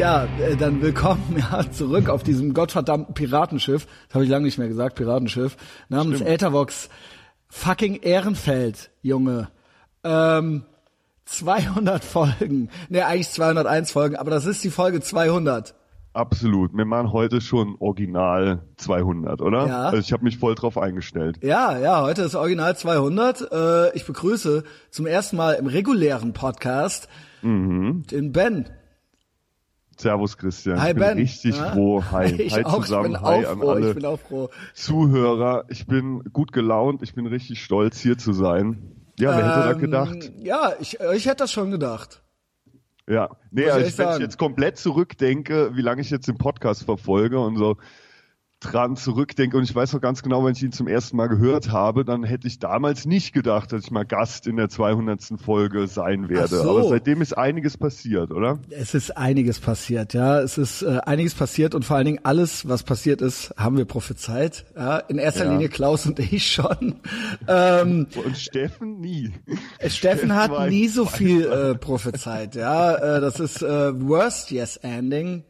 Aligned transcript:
Ja, 0.00 0.26
äh, 0.40 0.56
dann 0.56 0.80
willkommen 0.80 1.36
ja, 1.52 1.70
zurück 1.70 2.08
auf 2.08 2.22
diesem 2.22 2.54
gottverdammten 2.54 3.12
Piratenschiff. 3.12 3.86
Das 4.06 4.14
habe 4.14 4.24
ich 4.24 4.30
lange 4.30 4.46
nicht 4.46 4.56
mehr 4.56 4.66
gesagt, 4.66 4.96
Piratenschiff. 4.96 5.58
Namens 5.90 6.16
Stimmt. 6.16 6.30
Ethervox 6.30 6.88
fucking 7.50 7.96
Ehrenfeld, 7.96 8.90
Junge. 9.02 9.50
Ähm, 10.02 10.62
200 11.26 12.02
Folgen. 12.02 12.70
Ne, 12.88 13.04
eigentlich 13.04 13.28
201 13.28 13.92
Folgen, 13.92 14.16
aber 14.16 14.30
das 14.30 14.46
ist 14.46 14.64
die 14.64 14.70
Folge 14.70 15.02
200. 15.02 15.74
Absolut. 16.14 16.74
Wir 16.74 16.86
machen 16.86 17.12
heute 17.12 17.42
schon 17.42 17.76
Original 17.78 18.62
200, 18.78 19.42
oder? 19.42 19.66
Ja. 19.66 19.82
Also 19.88 19.98
ich 19.98 20.14
habe 20.14 20.24
mich 20.24 20.38
voll 20.38 20.54
drauf 20.54 20.78
eingestellt. 20.78 21.36
Ja, 21.42 21.76
ja, 21.78 22.00
heute 22.00 22.22
ist 22.22 22.34
Original 22.34 22.74
200. 22.74 23.52
Äh, 23.52 23.94
ich 23.94 24.06
begrüße 24.06 24.64
zum 24.88 25.04
ersten 25.06 25.36
Mal 25.36 25.56
im 25.56 25.66
regulären 25.66 26.32
Podcast 26.32 27.06
Mhm. 27.42 28.04
den 28.10 28.32
Ben. 28.32 28.64
Servus 30.00 30.36
Christian. 30.36 30.80
Hi 30.80 30.88
ich 30.90 30.94
bin 30.94 31.02
Ben. 31.04 31.18
richtig 31.18 31.56
Ja? 31.56 31.72
froh. 31.72 32.02
Hi. 32.10 32.32
Ich 32.32 32.54
Hi 32.54 32.64
auch, 32.64 32.82
zusammen. 32.84 33.12
ich 33.12 33.18
bin 33.18 33.22
Hi 33.22 33.44
auch 33.46 33.50
an 33.50 33.58
froh, 33.58 33.70
alle 33.70 33.88
ich 33.88 33.94
bin 33.94 34.04
auch 34.06 34.18
froh. 34.20 34.48
Zuhörer. 34.74 35.64
Ich 35.68 35.86
bin 35.86 36.22
gut 36.32 36.52
gelaunt. 36.52 37.02
Ich 37.02 37.14
bin 37.14 37.26
richtig 37.26 37.62
stolz, 37.62 37.98
hier 38.00 38.18
zu 38.18 38.32
sein. 38.32 38.96
Ja, 39.18 39.36
wer 39.36 39.44
hätte 39.46 39.60
da 39.60 39.70
Ähm, 39.72 39.78
gedacht? 39.78 40.32
Ja, 40.38 40.72
ich, 40.80 40.98
ich 41.14 41.26
hätte 41.26 41.36
das 41.36 41.52
schon 41.52 41.70
gedacht. 41.70 42.22
Ja. 43.08 43.28
Nee, 43.50 43.62
ich 43.64 43.72
also 43.72 43.86
echt 43.86 43.98
wenn 43.98 44.08
ich 44.10 44.18
jetzt 44.20 44.38
komplett 44.38 44.78
zurückdenke, 44.78 45.74
wie 45.74 45.82
lange 45.82 46.00
ich 46.00 46.10
jetzt 46.10 46.28
den 46.28 46.38
Podcast 46.38 46.84
verfolge 46.84 47.38
und 47.40 47.56
so 47.56 47.76
dran 48.60 48.96
zurückdenke 48.96 49.56
und 49.56 49.64
ich 49.64 49.74
weiß 49.74 49.94
noch 49.94 50.00
ganz 50.02 50.22
genau, 50.22 50.44
wenn 50.44 50.52
ich 50.52 50.62
ihn 50.62 50.72
zum 50.72 50.86
ersten 50.86 51.16
Mal 51.16 51.28
gehört 51.28 51.72
habe, 51.72 52.04
dann 52.04 52.22
hätte 52.24 52.46
ich 52.46 52.58
damals 52.58 53.06
nicht 53.06 53.32
gedacht, 53.32 53.72
dass 53.72 53.84
ich 53.84 53.90
mal 53.90 54.04
Gast 54.04 54.46
in 54.46 54.56
der 54.56 54.68
200. 54.68 55.40
Folge 55.42 55.86
sein 55.86 56.28
werde. 56.28 56.58
So. 56.58 56.70
Aber 56.70 56.84
seitdem 56.84 57.22
ist 57.22 57.36
einiges 57.36 57.78
passiert, 57.78 58.30
oder? 58.30 58.58
Es 58.70 58.94
ist 58.94 59.16
einiges 59.16 59.60
passiert, 59.60 60.12
ja. 60.12 60.40
Es 60.40 60.58
ist 60.58 60.82
äh, 60.82 60.98
einiges 61.06 61.34
passiert 61.34 61.74
und 61.74 61.84
vor 61.86 61.96
allen 61.96 62.04
Dingen 62.06 62.20
alles, 62.22 62.68
was 62.68 62.82
passiert 62.82 63.22
ist, 63.22 63.54
haben 63.56 63.78
wir 63.78 63.86
prophezeit. 63.86 64.66
Ja, 64.76 64.98
in 64.98 65.18
erster 65.18 65.46
Ja. 65.46 65.52
Linie 65.52 65.70
Klaus 65.70 66.04
und 66.06 66.18
ich 66.18 66.46
schon. 66.52 66.96
Ähm, 67.48 68.06
Und 68.24 68.36
Steffen 68.36 69.00
nie. 69.00 69.32
Steffen 69.86 70.34
hat 70.34 70.50
war 70.50 70.66
nie 70.68 70.84
ein 70.86 70.90
so 70.90 71.06
viel 71.06 71.46
äh, 71.46 71.74
prophezeit, 71.74 72.54
ja. 72.54 72.94
Äh, 72.94 73.20
das 73.22 73.40
ist 73.40 73.62
äh, 73.62 73.98
worst 74.00 74.50
yes 74.50 74.76
ending 74.76 75.44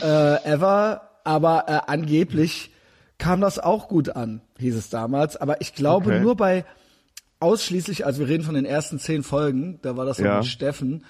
äh, 0.00 0.44
ever, 0.44 1.02
aber 1.24 1.64
äh, 1.68 1.80
angeblich 1.90 2.70
kam 3.18 3.40
das 3.40 3.58
auch 3.58 3.88
gut 3.88 4.10
an, 4.16 4.40
hieß 4.58 4.74
es 4.76 4.90
damals. 4.90 5.36
Aber 5.36 5.60
ich 5.60 5.74
glaube 5.74 6.06
Okay. 6.10 6.20
nur 6.20 6.36
bei 6.36 6.64
ausschließlich, 7.40 8.06
also 8.06 8.20
wir 8.20 8.28
reden 8.28 8.44
von 8.44 8.54
den 8.54 8.64
ersten 8.64 8.98
zehn 8.98 9.22
Folgen, 9.22 9.78
da 9.82 9.96
war 9.96 10.04
das 10.06 10.18
Ja. 10.18 10.36
mit 10.36 10.46
Steffen. 10.46 11.04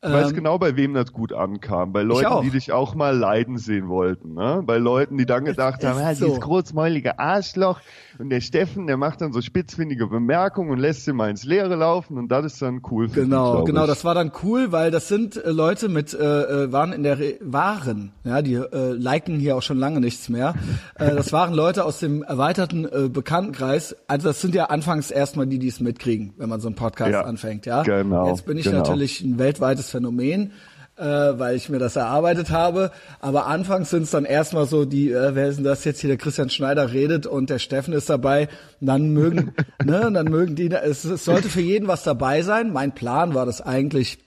Ich 0.00 0.12
weiß 0.12 0.28
Ähm, 0.30 0.34
genau, 0.36 0.58
bei 0.58 0.76
wem 0.76 0.94
das 0.94 1.12
gut 1.12 1.32
ankam. 1.32 1.92
Bei. 1.92 2.02
Leuten, 2.02 2.42
die 2.42 2.50
dich 2.50 2.70
auch 2.72 2.94
mal 2.94 3.16
leiden 3.16 3.58
sehen 3.58 3.88
wollten. 3.88 4.34
Ne? 4.34 4.62
Bei 4.64 4.78
Leuten, 4.78 5.18
die 5.18 5.26
dann 5.26 5.44
gedacht 5.44 5.80
ist 5.82 5.88
haben, 5.88 5.98
ah, 6.00 6.14
so. 6.14 6.26
dieses 6.26 6.40
großmäulige 6.40 7.18
Arschloch. 7.18 7.80
Und 8.18 8.30
der 8.30 8.40
Steffen, 8.40 8.86
der 8.86 8.96
macht 8.96 9.20
dann 9.20 9.32
so 9.32 9.40
spitzfindige 9.40 10.06
Bemerkungen 10.06 10.70
und 10.70 10.78
lässt 10.78 11.04
sie 11.04 11.12
mal 11.12 11.30
ins 11.30 11.44
Leere 11.44 11.74
laufen. 11.74 12.16
Und 12.16 12.28
das 12.28 12.46
ist 12.46 12.62
dann 12.62 12.82
cool 12.90 13.08
für 13.08 13.22
Genau, 13.22 13.52
glaub 13.52 13.66
genau, 13.66 13.82
ich. 13.82 13.88
das 13.88 14.04
war 14.04 14.14
dann 14.14 14.30
cool, 14.42 14.70
weil 14.72 14.90
das 14.90 15.08
sind 15.08 15.36
äh, 15.36 15.50
Leute 15.50 15.88
mit 15.88 16.14
äh, 16.14 16.64
äh, 16.64 16.72
waren 16.72 16.92
in 16.92 17.02
der 17.02 17.18
Re 17.18 17.34
waren, 17.40 18.12
ja, 18.24 18.40
die 18.42 18.54
äh, 18.54 18.92
liken 18.92 19.38
hier 19.38 19.56
auch 19.56 19.62
schon 19.62 19.78
lange 19.78 20.00
nichts 20.00 20.28
mehr. 20.28 20.54
Äh, 20.94 21.14
das 21.16 21.32
waren 21.32 21.54
Leute 21.54 21.84
aus 21.84 21.98
dem 21.98 22.22
erweiterten 22.22 22.84
äh, 22.84 23.08
Bekanntenkreis. 23.08 23.96
Also 24.06 24.28
das 24.28 24.40
sind 24.40 24.54
ja 24.54 24.66
anfangs 24.66 25.10
erstmal 25.10 25.46
die, 25.46 25.58
die 25.58 25.68
es 25.68 25.80
mitkriegen, 25.80 26.34
wenn 26.38 26.48
man 26.48 26.60
so 26.60 26.68
einen 26.68 26.76
Podcast 26.76 27.12
Ja, 27.12 27.22
anfängt, 27.22 27.66
ja. 27.66 27.82
genau, 27.82 28.28
Jetzt 28.28 28.46
bin 28.46 28.58
ich 28.58 28.64
genau. 28.64 28.78
natürlich 28.78 29.20
ein 29.20 29.38
weltweites 29.38 29.87
Phänomen. 29.90 30.52
Äh, 30.96 31.38
weil 31.38 31.54
ich 31.54 31.68
mir 31.68 31.78
das 31.78 31.94
erarbeitet 31.94 32.50
habe. 32.50 32.90
Aber 33.20 33.46
anfangs 33.46 33.90
sind 33.90 34.02
es 34.02 34.10
dann 34.10 34.24
erstmal 34.24 34.66
so 34.66 34.84
die, 34.84 35.12
äh, 35.12 35.32
wer 35.36 35.46
ist 35.46 35.54
denn 35.58 35.64
das 35.64 35.84
jetzt 35.84 36.00
hier, 36.00 36.08
der 36.08 36.16
Christian 36.16 36.50
Schneider 36.50 36.92
redet 36.92 37.24
und 37.24 37.50
der 37.50 37.60
Steffen 37.60 37.94
ist 37.94 38.10
dabei. 38.10 38.48
Und 38.80 38.88
dann 38.88 39.10
mögen, 39.10 39.54
ne, 39.84 40.10
dann 40.12 40.26
mögen 40.26 40.56
die, 40.56 40.68
es, 40.72 41.04
es 41.04 41.24
sollte 41.24 41.50
für 41.50 41.60
jeden 41.60 41.86
was 41.86 42.02
dabei 42.02 42.42
sein. 42.42 42.72
Mein 42.72 42.96
Plan 42.96 43.32
war 43.34 43.46
das 43.46 43.60
eigentlich 43.60 44.18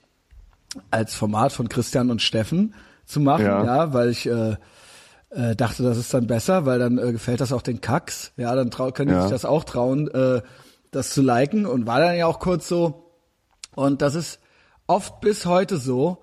als 0.92 1.14
Format 1.14 1.52
von 1.52 1.68
Christian 1.68 2.10
und 2.10 2.22
Steffen 2.22 2.74
zu 3.06 3.20
machen, 3.20 3.44
ja, 3.44 3.66
Ja. 3.66 3.94
weil 3.94 4.08
ich 4.10 4.26
äh, 4.28 4.56
äh, 5.32 5.56
dachte, 5.58 5.84
das 5.84 5.98
ist 5.98 6.14
dann 6.14 6.26
besser, 6.28 6.66
weil 6.66 6.80
dann 6.80 6.98
äh, 6.98 7.12
gefällt 7.12 7.42
das 7.42 7.52
auch 7.52 7.64
den 7.64 7.82
Kacks. 7.82 8.32
Ja, 8.38 8.56
dann 8.56 8.72
trau 8.72 8.92
können 8.94 9.10
die 9.10 9.16
Ja. 9.16 9.24
sich 9.24 9.32
das 9.32 9.44
auch 9.44 9.66
trauen, 9.66 10.08
äh, 10.10 10.42
das 10.92 11.10
zu 11.10 11.22
liken 11.22 11.66
und 11.66 11.86
war 11.86 12.00
dann 12.00 12.16
ja 12.16 12.28
auch 12.28 12.40
kurz 12.40 12.70
so. 12.70 13.12
Und 13.76 14.02
das 14.02 14.16
ist 14.16 14.40
oft 14.88 15.22
bis 15.22 15.46
heute 15.46 15.78
so, 15.78 16.20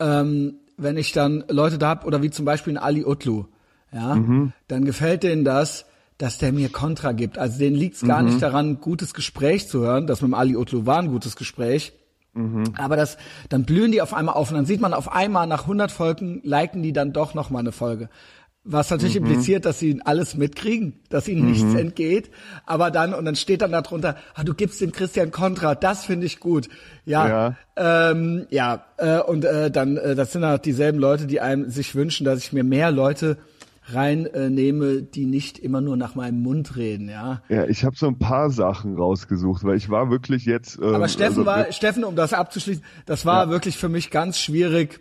ähm, 0.00 0.54
wenn 0.76 0.96
ich 0.96 1.12
dann 1.12 1.44
Leute 1.48 1.78
da 1.78 1.88
hab 1.88 2.06
oder 2.06 2.22
wie 2.22 2.30
zum 2.30 2.44
Beispiel 2.44 2.74
ein 2.74 2.82
Ali 2.82 3.04
Utlu, 3.04 3.46
ja, 3.92 4.14
Mhm. 4.14 4.52
dann 4.68 4.84
gefällt 4.84 5.22
denen 5.22 5.44
das, 5.44 5.86
dass 6.18 6.38
der 6.38 6.52
mir 6.52 6.68
Kontra 6.68 7.12
gibt. 7.12 7.38
Also 7.38 7.58
denen 7.58 7.76
liegt's 7.76 8.04
gar 8.04 8.20
Mhm. 8.22 8.28
nicht 8.28 8.42
daran, 8.42 8.70
ein 8.70 8.80
gutes 8.80 9.14
Gespräch 9.14 9.68
zu 9.68 9.80
hören. 9.80 10.06
Das 10.06 10.20
mit 10.20 10.30
dem 10.30 10.34
Ali 10.34 10.56
Utlu 10.56 10.84
war 10.86 10.98
ein 10.98 11.08
gutes 11.08 11.36
Gespräch. 11.36 11.92
Mhm. 12.34 12.64
Aber 12.76 12.96
das, 12.96 13.16
dann 13.48 13.64
blühen 13.64 13.90
die 13.92 14.02
auf 14.02 14.12
einmal 14.14 14.34
auf 14.34 14.50
und 14.50 14.56
dann 14.56 14.66
sieht 14.66 14.80
man 14.80 14.94
auf 14.94 15.10
einmal 15.10 15.46
nach 15.46 15.62
100 15.66 15.90
Folgen 15.90 16.40
liken 16.44 16.82
die 16.82 16.92
dann 16.92 17.12
doch 17.12 17.34
noch 17.34 17.50
mal 17.50 17.60
eine 17.60 17.72
Folge. 17.72 18.08
Was 18.64 18.90
natürlich 18.90 19.14
Mhm. 19.18 19.26
impliziert, 19.26 19.64
dass 19.64 19.78
sie 19.78 20.00
alles 20.04 20.36
mitkriegen, 20.36 21.00
dass 21.08 21.26
ihnen 21.26 21.46
nichts 21.46 21.72
entgeht. 21.74 22.30
Aber 22.66 22.90
dann, 22.90 23.14
und 23.14 23.24
dann 23.24 23.36
steht 23.36 23.62
dann 23.62 23.72
darunter, 23.72 24.16
ah, 24.34 24.44
du 24.44 24.52
gibst 24.52 24.80
dem 24.82 24.92
Christian 24.92 25.30
Kontra, 25.30 25.74
das 25.74 26.04
finde 26.04 26.26
ich 26.26 26.38
gut. 26.38 26.68
Ja, 27.06 27.28
Ja. 27.76 28.10
ähm, 28.10 28.46
ja, 28.50 28.84
äh, 28.98 29.20
und 29.20 29.44
äh, 29.46 29.70
dann, 29.70 29.96
äh, 29.96 30.14
das 30.14 30.32
sind 30.32 30.44
halt 30.44 30.66
dieselben 30.66 30.98
Leute, 30.98 31.26
die 31.26 31.40
einem 31.40 31.70
sich 31.70 31.94
wünschen, 31.94 32.24
dass 32.26 32.40
ich 32.40 32.52
mir 32.52 32.64
mehr 32.64 32.90
Leute 32.90 33.38
reinnehme, 33.90 34.86
äh, 34.86 35.02
die 35.02 35.24
nicht 35.24 35.58
immer 35.58 35.80
nur 35.80 35.96
nach 35.96 36.14
meinem 36.14 36.42
Mund 36.42 36.76
reden, 36.76 37.08
ja. 37.08 37.42
Ja, 37.48 37.64
ich 37.66 37.84
habe 37.84 37.96
so 37.96 38.06
ein 38.06 38.18
paar 38.18 38.50
Sachen 38.50 38.96
rausgesucht, 38.96 39.64
weil 39.64 39.76
ich 39.78 39.88
war 39.88 40.10
wirklich 40.10 40.44
jetzt. 40.44 40.78
Ähm, 40.78 40.94
Aber 40.94 41.08
Steffen 41.08 41.38
also, 41.38 41.46
war, 41.46 41.72
Steffen, 41.72 42.04
um 42.04 42.16
das 42.16 42.32
abzuschließen, 42.34 42.84
das 43.06 43.24
war 43.24 43.44
Ja. 43.46 43.50
wirklich 43.50 43.78
für 43.78 43.88
mich 43.88 44.10
ganz 44.10 44.38
schwierig, 44.38 45.00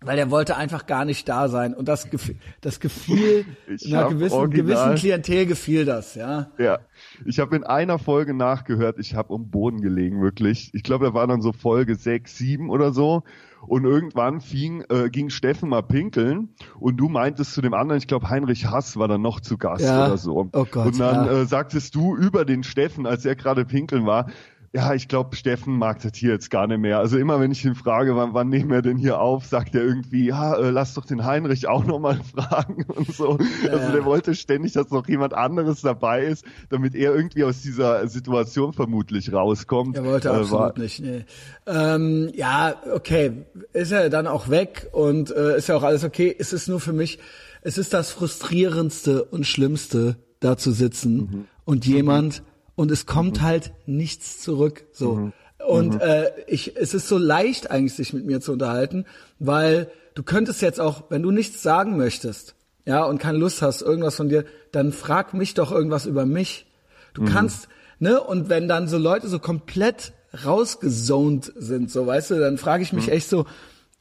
weil 0.00 0.16
der 0.16 0.30
wollte 0.30 0.56
einfach 0.56 0.86
gar 0.86 1.04
nicht 1.04 1.28
da 1.28 1.48
sein. 1.48 1.74
Und 1.74 1.88
das, 1.88 2.08
gefiel, 2.10 2.36
das 2.60 2.78
gefiel, 2.80 3.44
einer 3.86 4.08
gewissen, 4.08 4.34
original- 4.36 4.64
gewissen 4.66 4.94
Klientel 4.94 5.46
gefiel 5.46 5.84
das, 5.84 6.14
ja. 6.14 6.50
Ja, 6.58 6.78
ich 7.24 7.40
habe 7.40 7.56
in 7.56 7.64
einer 7.64 7.98
Folge 7.98 8.32
nachgehört, 8.34 8.96
ich 8.98 9.14
habe 9.14 9.32
um 9.32 9.50
Boden 9.50 9.80
gelegen, 9.80 10.22
wirklich. 10.22 10.70
Ich 10.72 10.82
glaube, 10.84 11.06
da 11.06 11.14
war 11.14 11.26
dann 11.26 11.42
so 11.42 11.52
Folge 11.52 11.96
6, 11.96 12.36
7 12.36 12.70
oder 12.70 12.92
so. 12.92 13.22
Und 13.66 13.84
irgendwann 13.84 14.40
fing, 14.40 14.84
äh, 14.88 15.10
ging 15.10 15.30
Steffen 15.30 15.68
mal 15.68 15.82
pinkeln 15.82 16.50
und 16.78 16.96
du 16.96 17.08
meintest 17.08 17.54
zu 17.54 17.60
dem 17.60 17.74
anderen, 17.74 17.98
ich 17.98 18.06
glaube 18.06 18.30
Heinrich 18.30 18.66
Hass 18.66 18.96
war 18.96 19.08
dann 19.08 19.20
noch 19.20 19.40
zu 19.40 19.58
Gast 19.58 19.84
Ja. 19.84 20.06
oder 20.06 20.16
so. 20.16 20.48
Oh 20.52 20.64
Gott, 20.70 20.86
und 20.86 21.00
dann 21.00 21.26
ja. 21.26 21.32
äh, 21.40 21.44
sagtest 21.44 21.96
du 21.96 22.14
über 22.16 22.44
den 22.44 22.62
Steffen, 22.62 23.04
als 23.04 23.24
er 23.24 23.34
gerade 23.34 23.64
pinkeln 23.64 24.06
war, 24.06 24.30
ja, 24.74 24.92
ich 24.92 25.08
glaube, 25.08 25.34
Steffen 25.34 25.78
mag 25.78 26.02
das 26.02 26.12
hier 26.14 26.32
jetzt 26.32 26.50
gar 26.50 26.66
nicht 26.66 26.78
mehr. 26.80 26.98
Also 26.98 27.16
immer, 27.16 27.40
wenn 27.40 27.50
ich 27.50 27.64
ihn 27.64 27.74
frage, 27.74 28.14
wann, 28.16 28.34
wann 28.34 28.50
nehmen 28.50 28.70
wir 28.70 28.82
denn 28.82 28.98
hier 28.98 29.18
auf, 29.20 29.46
sagt 29.46 29.74
er 29.74 29.82
irgendwie, 29.82 30.26
ja, 30.26 30.54
äh, 30.56 30.70
lass 30.70 30.92
doch 30.94 31.06
den 31.06 31.24
Heinrich 31.24 31.66
auch 31.68 31.84
nochmal 31.84 32.20
fragen 32.34 32.84
und 32.84 33.10
so. 33.12 33.38
Also 33.62 33.86
Ja. 33.86 33.92
der 33.92 34.04
wollte 34.04 34.34
ständig, 34.34 34.74
dass 34.74 34.90
noch 34.90 35.08
jemand 35.08 35.32
anderes 35.32 35.80
dabei 35.80 36.24
ist, 36.24 36.44
damit 36.68 36.94
er 36.94 37.14
irgendwie 37.14 37.44
aus 37.44 37.62
dieser 37.62 38.06
Situation 38.08 38.72
vermutlich 38.74 39.32
rauskommt. 39.32 39.96
Er 39.96 40.04
wollte 40.04 40.28
Äh, 40.28 40.32
absolut 40.32 40.52
war- 40.52 40.78
nicht. 40.78 41.00
Nee. 41.00 41.24
Ähm, 41.66 42.30
ja, 42.34 42.74
okay, 42.92 43.46
ist 43.72 43.90
er 43.92 44.10
dann 44.10 44.26
auch 44.26 44.48
weg 44.50 44.88
und 44.92 45.30
äh, 45.30 45.56
ist 45.56 45.68
ja 45.68 45.76
auch 45.76 45.82
alles 45.82 46.04
okay. 46.04 46.34
Es 46.38 46.52
ist 46.52 46.68
nur 46.68 46.80
für 46.80 46.92
mich, 46.92 47.18
es 47.62 47.78
ist 47.78 47.94
das 47.94 48.10
frustrierendste 48.10 49.24
und 49.24 49.46
schlimmste, 49.46 50.16
da 50.40 50.56
zu 50.56 50.72
sitzen 50.72 51.16
Mhm. 51.16 51.44
und 51.64 51.86
jemand 51.86 52.42
und 52.78 52.92
es 52.92 53.06
kommt 53.06 53.42
halt 53.42 53.72
nichts 53.86 54.40
zurück. 54.40 54.84
So. 54.92 55.14
Mhm. 55.14 55.32
Und 55.66 56.00
äh, 56.00 56.30
ich, 56.46 56.76
es 56.76 56.94
ist 56.94 57.08
so 57.08 57.18
leicht 57.18 57.70
eigentlich, 57.72 57.94
sich 57.94 58.12
mit 58.12 58.24
mir 58.24 58.40
zu 58.40 58.52
unterhalten, 58.52 59.04
weil 59.40 59.90
du 60.14 60.22
könntest 60.22 60.62
jetzt 60.62 60.78
auch, 60.80 61.02
wenn 61.10 61.20
du 61.22 61.32
nichts 61.32 61.60
sagen 61.62 61.96
möchtest, 61.96 62.54
ja, 62.86 63.04
und 63.04 63.18
keine 63.18 63.36
Lust 63.38 63.62
hast, 63.62 63.82
irgendwas 63.82 64.14
von 64.14 64.28
dir, 64.28 64.44
dann 64.70 64.92
frag 64.92 65.34
mich 65.34 65.54
doch 65.54 65.72
irgendwas 65.72 66.06
über 66.06 66.24
mich. 66.24 66.66
Du 67.14 67.24
kannst, 67.24 67.68
ne, 67.98 68.20
und 68.20 68.48
wenn 68.48 68.68
dann 68.68 68.86
so 68.86 68.96
Leute 68.96 69.26
so 69.28 69.40
komplett 69.40 70.12
rausgezoned 70.44 71.52
sind, 71.56 71.90
so 71.90 72.06
weißt 72.06 72.30
du, 72.30 72.38
dann 72.38 72.58
frage 72.58 72.84
ich 72.84 72.92
mich 72.92 73.10
echt 73.10 73.28
so, 73.28 73.44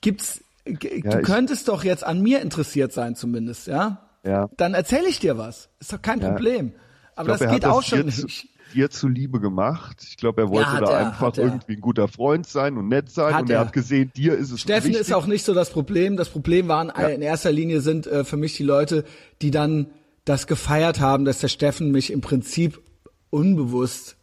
gibt's, 0.02 0.42
g- 0.66 1.02
du 1.02 1.22
könntest 1.24 1.68
doch 1.68 1.84
jetzt 1.84 2.04
an 2.06 2.22
mir 2.22 2.42
interessiert 2.42 2.94
sein 2.94 3.16
zumindest, 3.16 3.66
ja? 3.66 4.08
Ja. 4.24 4.50
Dann 4.58 4.76
erzähle 4.76 5.08
ich 5.08 5.20
dir 5.20 5.38
was. 5.40 5.70
Ist 5.80 5.92
doch 5.94 6.02
kein 6.02 6.22
Ja. 6.22 6.30
Problem. 6.30 6.74
Aber 7.16 7.30
glaub, 7.36 7.40
das 7.40 7.52
geht 7.52 7.66
auch 7.66 7.82
schon 7.82 8.06
nicht. 8.06 8.48
Dir 8.74 8.90
zuliebe 8.90 9.40
gemacht. 9.40 10.04
Ich 10.08 10.18
glaube, 10.18 10.42
er 10.42 10.50
wollte 10.50 10.72
hat 10.72 10.82
da 10.82 10.92
er, 11.00 11.08
einfach 11.08 11.38
irgendwie 11.38 11.74
ein 11.74 11.82
guter 11.82 12.08
Freund 12.08 12.46
sein 12.48 12.78
und 12.78 12.88
nett 12.88 13.10
sein 13.10 13.34
Hat 13.34 13.42
und 13.44 13.50
er 13.50 13.58
er. 13.58 13.66
hat 13.66 13.74
gesehen, 13.74 14.12
dir 14.16 14.36
ist 14.36 14.52
es 14.52 14.62
Steffen 14.62 14.90
wichtig. 14.90 15.02
ist 15.02 15.14
auch 15.14 15.28
nicht 15.28 15.44
so 15.46 15.54
das 15.54 15.70
Problem. 15.70 16.18
Das 16.18 16.30
Problem 16.30 16.68
waren 16.68 16.88
Ja. 16.98 17.08
in 17.08 17.22
erster 17.22 17.52
Linie 17.52 17.82
sind 17.82 18.08
äh, 18.08 18.24
für 18.24 18.38
mich 18.38 18.56
die 18.58 18.64
Leute, 18.64 19.04
die 19.42 19.52
dann 19.52 19.88
das 20.26 20.48
gefeiert 20.48 21.00
haben, 21.00 21.24
dass 21.26 21.40
der 21.40 21.48
Steffen 21.48 21.92
mich 21.92 22.12
im 22.12 22.22
Prinzip 22.22 22.82
unbewusst 23.30 24.16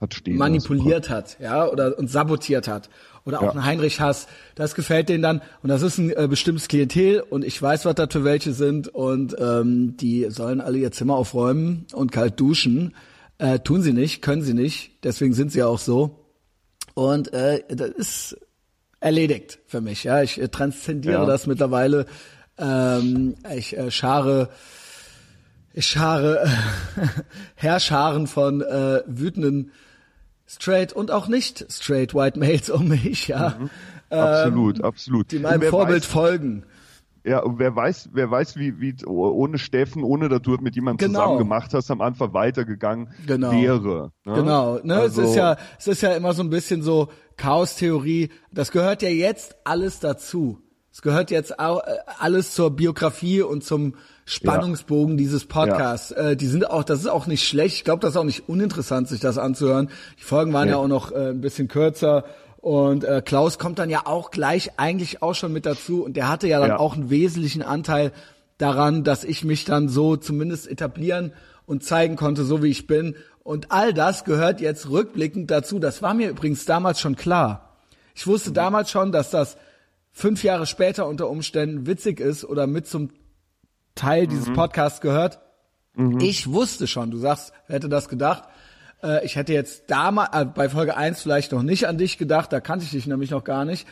hat 0.00 0.16
manipuliert 0.28 1.10
hat, 1.10 1.36
ja, 1.40 1.68
oder 1.68 1.98
und 1.98 2.08
sabotiert 2.10 2.68
hat. 2.68 2.88
Oder 3.26 3.40
auch 3.40 3.42
Ja. 3.42 3.60
ein 3.60 3.64
Heinrich 3.66 4.00
Hass, 4.00 4.28
das 4.54 4.74
gefällt 4.74 5.10
denen 5.10 5.22
dann 5.22 5.42
und 5.62 5.68
das 5.68 5.82
ist 5.82 5.98
ein 5.98 6.10
äh, 6.10 6.26
bestimmtes 6.26 6.68
Klientel 6.68 7.20
und 7.20 7.44
ich 7.44 7.60
weiß, 7.60 7.84
was 7.84 7.94
das 7.96 8.08
für 8.10 8.24
welche 8.24 8.54
sind 8.54 8.88
und 8.88 9.36
ähm, 9.38 9.94
die 9.98 10.26
sollen 10.30 10.62
alle 10.62 10.78
ihr 10.78 10.90
Zimmer 10.90 11.16
aufräumen 11.16 11.84
und 11.92 12.12
kalt 12.12 12.40
duschen. 12.40 12.94
Äh, 13.40 13.60
tun 13.60 13.80
sie 13.82 13.94
nicht, 13.94 14.20
können 14.20 14.42
sie 14.42 14.52
nicht, 14.54 15.02
deswegen 15.02 15.32
sind 15.32 15.50
sie 15.50 15.62
auch 15.62 15.78
so. 15.78 16.26
Und 16.94 17.32
äh, 17.32 17.62
das 17.68 17.88
ist 17.90 18.36
erledigt 19.00 19.58
für 19.66 19.80
mich. 19.80 20.04
Ja, 20.04 20.22
ich 20.22 20.38
äh, 20.40 20.48
transzendiere 20.48 21.22
Ja. 21.22 21.24
das 21.24 21.46
mittlerweile. 21.46 22.04
Ähm, 22.58 23.36
ich 23.56 23.74
äh, 23.78 23.90
schare, 23.90 24.50
ich 25.72 25.86
schare 25.86 26.44
äh, 26.44 27.06
Herrscharen 27.54 28.26
von 28.26 28.60
äh, 28.60 29.02
wütenden 29.06 29.72
straight 30.46 30.92
und 30.92 31.10
auch 31.10 31.26
nicht 31.28 31.64
straight 31.72 32.14
White 32.14 32.38
Males 32.38 32.68
um 32.68 32.88
mich. 32.88 33.28
Ja, 33.28 33.56
Absolut, 34.10 34.82
absolut. 34.82 35.30
die 35.32 35.38
meinem 35.38 35.62
Vorbild 35.70 36.02
weiß, 36.02 36.10
folgen. 36.10 36.64
Ja, 37.24 37.40
und 37.42 37.58
wer 37.58 37.76
weiß, 37.76 38.10
wer 38.12 38.30
weiß, 38.30 38.56
wie, 38.56 38.80
wie 38.80 38.94
ohne 39.06 39.58
Steffen, 39.58 40.02
ohne 40.04 40.28
dass 40.28 40.40
du 40.42 40.52
mit 40.60 40.74
jemandem 40.74 41.06
Genau. 41.08 41.20
zusammen 41.20 41.38
gemacht 41.38 41.74
hast, 41.74 41.90
am 41.90 42.00
Anfang 42.00 42.32
weitergegangen 42.32 43.08
Genau. 43.26 43.52
wäre. 43.52 44.12
Ne? 44.24 44.34
Genau, 44.34 44.78
ne? 44.82 44.96
Also, 44.96 45.22
es 45.22 45.30
ist 45.30 45.36
ja, 45.36 45.56
es 45.78 45.86
ist 45.86 46.00
ja 46.00 46.12
immer 46.14 46.32
so 46.32 46.42
ein 46.42 46.50
bisschen 46.50 46.82
so 46.82 47.08
Chaostheorie. 47.36 48.30
Das 48.52 48.70
gehört 48.70 49.02
ja 49.02 49.08
jetzt 49.10 49.56
alles 49.64 50.00
dazu. 50.00 50.60
Es 50.92 51.02
gehört 51.02 51.30
jetzt 51.30 51.58
auch 51.60 51.80
äh, 51.84 51.90
alles 52.18 52.52
zur 52.52 52.70
Biografie 52.74 53.42
und 53.42 53.64
zum 53.64 53.94
Spannungsbogen 54.24 55.16
dieses 55.16 55.46
Podcasts. 55.46 56.10
Äh, 56.12 56.36
die 56.36 56.46
sind 56.46 56.68
auch, 56.70 56.84
das 56.84 57.00
ist 57.00 57.06
auch 57.08 57.26
nicht 57.26 57.46
schlecht. 57.46 57.76
Ich 57.76 57.84
glaube, 57.84 58.00
das 58.00 58.10
ist 58.12 58.16
auch 58.16 58.24
nicht 58.24 58.48
uninteressant, 58.48 59.08
sich 59.08 59.20
das 59.20 59.38
anzuhören. 59.38 59.90
Die 60.18 60.24
Folgen 60.24 60.52
waren 60.52 60.68
Ja. 60.68 60.74
ja 60.76 60.80
auch 60.80 60.88
noch 60.88 61.12
äh, 61.12 61.30
ein 61.30 61.40
bisschen 61.40 61.68
kürzer. 61.68 62.24
Und 62.60 63.04
äh, 63.04 63.22
Klaus 63.24 63.58
kommt 63.58 63.78
dann 63.78 63.88
ja 63.88 64.02
auch 64.06 64.30
gleich 64.30 64.78
eigentlich 64.78 65.22
auch 65.22 65.34
schon 65.34 65.52
mit 65.52 65.64
dazu. 65.64 66.04
Und 66.04 66.14
der 66.16 66.28
hatte 66.28 66.46
ja 66.46 66.60
dann 66.60 66.70
Ja. 66.70 66.78
auch 66.78 66.94
einen 66.94 67.08
wesentlichen 67.10 67.62
Anteil 67.62 68.12
daran, 68.58 69.02
dass 69.04 69.24
ich 69.24 69.44
mich 69.44 69.64
dann 69.64 69.88
so 69.88 70.16
zumindest 70.16 70.68
etablieren 70.68 71.32
und 71.64 71.84
zeigen 71.84 72.16
konnte, 72.16 72.44
so 72.44 72.62
wie 72.62 72.68
ich 72.68 72.86
bin. 72.86 73.16
Und 73.42 73.72
all 73.72 73.94
das 73.94 74.24
gehört 74.24 74.60
jetzt 74.60 74.90
rückblickend 74.90 75.50
dazu. 75.50 75.78
Das 75.78 76.02
war 76.02 76.12
mir 76.12 76.28
übrigens 76.28 76.66
damals 76.66 77.00
schon 77.00 77.16
klar. 77.16 77.78
Ich 78.14 78.26
wusste 78.26 78.52
damals 78.52 78.90
schon, 78.90 79.12
dass 79.12 79.30
das 79.30 79.56
fünf 80.12 80.42
Jahre 80.44 80.66
später 80.66 81.06
unter 81.06 81.30
Umständen 81.30 81.86
witzig 81.86 82.20
ist 82.20 82.44
oder 82.44 82.66
mit 82.66 82.86
zum 82.86 83.08
Teil 83.94 84.26
dieses 84.26 84.52
Podcasts 84.52 85.00
gehört. 85.00 85.40
Ich 86.20 86.50
wusste 86.52 86.86
schon, 86.86 87.10
du 87.10 87.16
sagst, 87.18 87.52
wer 87.66 87.76
hätte 87.76 87.88
das 87.88 88.08
gedacht? 88.08 88.44
Äh, 89.02 89.24
ich 89.24 89.36
hätte 89.36 89.52
jetzt 89.52 89.90
damals, 89.90 90.30
äh, 90.34 90.44
bei 90.44 90.68
Folge 90.68 90.96
1 90.96 91.22
vielleicht 91.22 91.52
noch 91.52 91.62
nicht 91.62 91.86
an 91.88 91.98
dich 91.98 92.18
gedacht, 92.18 92.52
da 92.52 92.60
kannte 92.60 92.84
ich 92.84 92.90
dich 92.90 93.06
nämlich 93.06 93.30
noch 93.30 93.44
gar 93.44 93.64
nicht. 93.64 93.86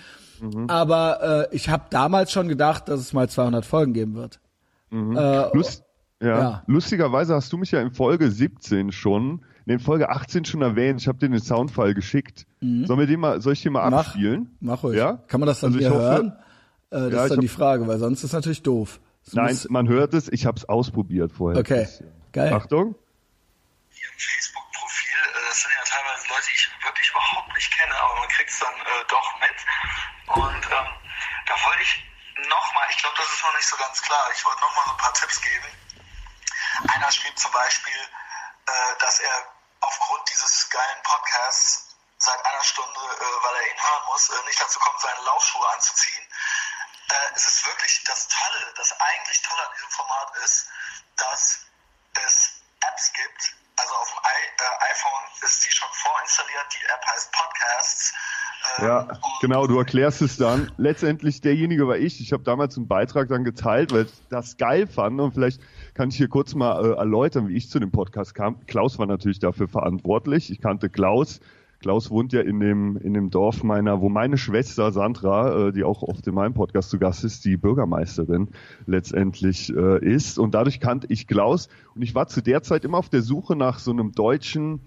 Aber 0.69 1.49
äh, 1.51 1.55
ich 1.57 1.69
habe 1.69 1.85
damals 1.91 2.31
schon 2.31 2.49
gedacht, 2.49 2.89
dass 2.89 3.01
es 3.01 3.13
mal 3.13 3.29
200 3.29 3.65
Folgen 3.67 3.93
geben 3.93 4.15
wird. 4.15 4.39
Äh, 4.93 5.57
Lust, 5.57 5.83
ja. 6.23 6.29
Ja. 6.39 6.63
Lustigerweise 6.67 7.35
hast 7.35 7.53
du 7.53 7.59
mich 7.59 7.73
ja 7.73 7.81
in 7.81 7.91
Folge 7.93 8.31
17 8.31 8.93
schon, 8.93 9.45
nee, 9.67 9.75
in 9.75 9.81
Folge 9.81 10.09
18 10.11 10.45
schon 10.45 10.63
erwähnt. 10.63 11.01
Ich 11.01 11.09
habe 11.09 11.19
dir 11.19 11.29
den 11.29 11.41
Soundfall 11.41 11.93
geschickt. 11.95 12.47
Sollen 12.61 12.99
wir 13.01 13.07
den 13.07 13.21
mal, 13.21 13.41
soll 13.41 13.53
ich 13.55 13.63
den 13.63 13.73
mal 13.73 13.85
Mhm. 13.87 13.91
Mach, 13.91 13.99
abspielen? 14.07 14.57
mach 14.61 14.83
ruhig. 14.85 14.97
Ja? 14.99 15.19
Kann 15.27 15.41
man 15.41 15.47
das 15.49 15.61
dann 15.61 15.71
Also 15.73 15.79
hier 15.81 15.91
hoffe- 15.91 16.01
hören? 16.03 16.29
Äh, 16.29 16.33
das 16.91 17.01
Ja, 17.01 17.07
ist 17.25 17.31
dann 17.31 17.37
hab- 17.39 17.41
die 17.43 17.49
Frage, 17.49 17.87
weil 17.89 17.99
sonst 17.99 18.23
ist 18.25 18.33
natürlich 18.33 18.63
doof. 18.63 19.01
Es 19.27 19.35
Nein, 19.35 19.47
muss- 19.51 19.69
man 19.69 19.89
hört 19.89 20.15
es. 20.15 20.29
Ich 20.33 20.47
habe 20.47 20.57
es 20.57 20.69
ausprobiert 20.69 21.33
vorher. 21.33 21.61
Okay, 21.61 21.87
geil. 22.33 22.53
Achtung. 22.53 22.95
ihrem 23.91 24.15
Facebook-Profil. 24.17 25.19
Äh, 25.19 25.49
Das 25.51 25.61
sind 25.63 25.71
ja 25.75 25.85
teilweise 25.85 26.29
Leute, 26.31 26.47
die 26.49 26.55
ich 26.57 26.71
wirklich 26.87 27.11
überhaupt 27.11 27.51
nicht 27.55 27.71
kenne, 27.77 27.93
aber 28.01 28.15
man 28.21 28.29
kriegt 28.31 28.48
dann 28.59 28.75
äh, 28.81 29.05
doch 29.09 29.39
mit. 29.41 29.57
Und 30.27 30.65
ähm, 30.71 30.89
da 31.47 31.65
wollte 31.65 31.83
ich 31.83 32.05
nochmal, 32.47 32.87
ich 32.91 32.99
glaube, 32.99 33.17
das 33.17 33.33
ist 33.33 33.43
noch 33.43 33.57
nicht 33.57 33.69
so 33.69 33.77
ganz 33.77 34.03
klar, 34.03 34.31
ich 34.33 34.45
wollte 34.45 34.61
nochmal 34.61 34.85
so 34.87 34.91
ein 34.93 34.97
paar 34.99 35.15
Tipps 35.15 35.41
geben. 35.41 35.67
Einer 36.93 37.11
schrieb 37.11 37.39
zum 37.39 37.51
Beispiel, 37.53 38.01
äh, 38.67 38.99
dass 39.01 39.21
er 39.21 39.53
aufgrund 39.81 40.29
dieses 40.31 40.69
geilen 40.71 41.03
Podcasts 41.03 41.97
seit 42.19 42.45
einer 42.45 42.65
Stunde, 42.65 43.01
äh, 43.01 43.45
weil 43.45 43.55
er 43.57 43.71
ihn 43.71 43.83
hören 43.83 44.05
muss, 44.07 44.29
äh, 44.31 44.47
nicht 44.47 44.61
dazu 44.61 44.79
kommt, 44.79 45.01
seine 45.01 45.21
Laufschuhe 45.23 45.69
anzuziehen. 45.71 46.29
Äh, 47.11 47.35
es 47.35 47.47
ist 47.47 47.67
wirklich 47.67 48.05
das 48.05 48.29
Tolle, 48.29 48.75
das 48.77 48.93
eigentlich 49.01 49.43
Tolle 49.43 49.67
an 49.67 49.75
diesem 49.75 49.91
Format 49.91 50.37
ist, 50.45 50.69
dass 51.17 51.67
es 52.15 52.63
Apps 52.81 53.13
gibt. 53.13 53.55
Also 53.81 53.95
auf 53.95 54.09
dem 54.11 54.19
I 54.25 54.39
äh, 54.59 54.93
iPhone 54.93 55.25
ist 55.45 55.65
die 55.67 55.71
schon 55.71 55.89
vorinstalliert. 55.93 56.67
Die 56.75 56.85
App 56.87 57.01
heißt 57.15 57.33
Podcasts. 57.33 58.15
Ähm, 58.79 58.85
Ja, 58.87 59.09
genau, 59.41 59.67
du 59.67 59.79
erklärst 59.79 60.21
es 60.23 60.37
dann. 60.37 60.73
Letztendlich 60.79 61.41
derjenige 61.41 61.87
war 61.87 61.97
ich. 61.97 62.21
Ich 62.21 62.33
habe 62.33 62.43
damals 62.43 62.77
einen 62.77 62.89
Beitrag 62.89 63.29
dann 63.29 63.45
geteilt, 63.45 63.93
weil 63.93 64.07
ich 64.07 64.13
das 64.31 64.57
geil 64.57 64.87
fand 64.87 65.21
und 65.21 65.33
vielleicht 65.33 65.61
kann 65.95 66.09
ich 66.09 66.17
hier 66.17 66.29
kurz 66.29 66.55
mal 66.55 66.85
äh, 66.85 66.97
erläutern, 66.97 67.49
wie 67.49 67.57
ich 67.57 67.71
zu 67.71 67.79
dem 67.79 67.93
Podcast 67.93 68.35
kam. 68.35 68.67
Klaus 68.67 68.99
war 68.99 69.07
natürlich 69.07 69.39
dafür 69.39 69.69
verantwortlich. 69.69 70.51
Ich 70.51 70.61
kannte 70.61 70.91
Klaus. 70.91 71.41
Klaus 71.81 72.11
wohnt 72.11 72.33
ja 72.33 72.41
in 72.41 72.59
dem 72.59 72.97
in 72.97 73.15
dem 73.15 73.31
Dorf 73.31 73.63
meiner, 73.63 74.01
wo 74.01 74.09
meine 74.09 74.37
Schwester 74.37 74.91
Sandra, 74.91 75.69
äh, 75.69 75.73
die 75.73 75.85
auch 75.85 76.03
oft 76.03 76.27
in 76.27 76.35
meinem 76.35 76.55
Podcast 76.55 76.91
zu 76.91 76.99
Gast 76.99 77.25
ist, 77.25 77.45
die 77.45 77.57
Bürgermeisterin 77.57 78.49
letztendlich 78.87 79.75
äh, 79.75 80.05
ist. 80.05 80.39
Und 80.39 80.55
dadurch 80.55 80.81
kannte 80.81 81.07
ich 81.11 81.27
Klaus. 81.27 81.69
Und 81.95 82.03
ich 82.03 82.15
war 82.15 82.27
zu 82.27 82.43
der 82.43 82.63
Zeit 82.63 82.85
immer 82.85 82.99
auf 82.99 83.09
der 83.09 83.23
Suche 83.23 83.55
nach 83.55 83.79
so 83.79 83.93
einem 83.93 84.13
deutschen 84.13 84.81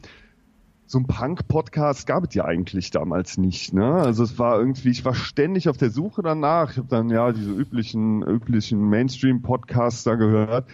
so 0.92 1.00
ein 1.00 1.08
Punk-Podcast 1.08 2.06
gab 2.06 2.26
es 2.26 2.36
ja 2.36 2.44
eigentlich 2.44 2.92
damals 2.92 3.38
nicht, 3.38 3.74
ne? 3.74 3.94
Also 3.94 4.26
es 4.26 4.38
war 4.38 4.60
irgendwie, 4.60 4.90
ich 4.90 5.06
war 5.06 5.14
ständig 5.14 5.70
auf 5.70 5.78
der 5.78 5.90
Suche 5.90 6.22
danach. 6.22 6.72
Ich 6.72 6.78
habe 6.78 6.90
dann 6.90 7.10
ja 7.10 7.32
diese 7.32 7.52
üblichen, 7.52 8.22
üblichen 8.22 8.90
Mainstream-Podcasts 8.90 10.04
da 10.04 10.16
gehört. 10.16 10.68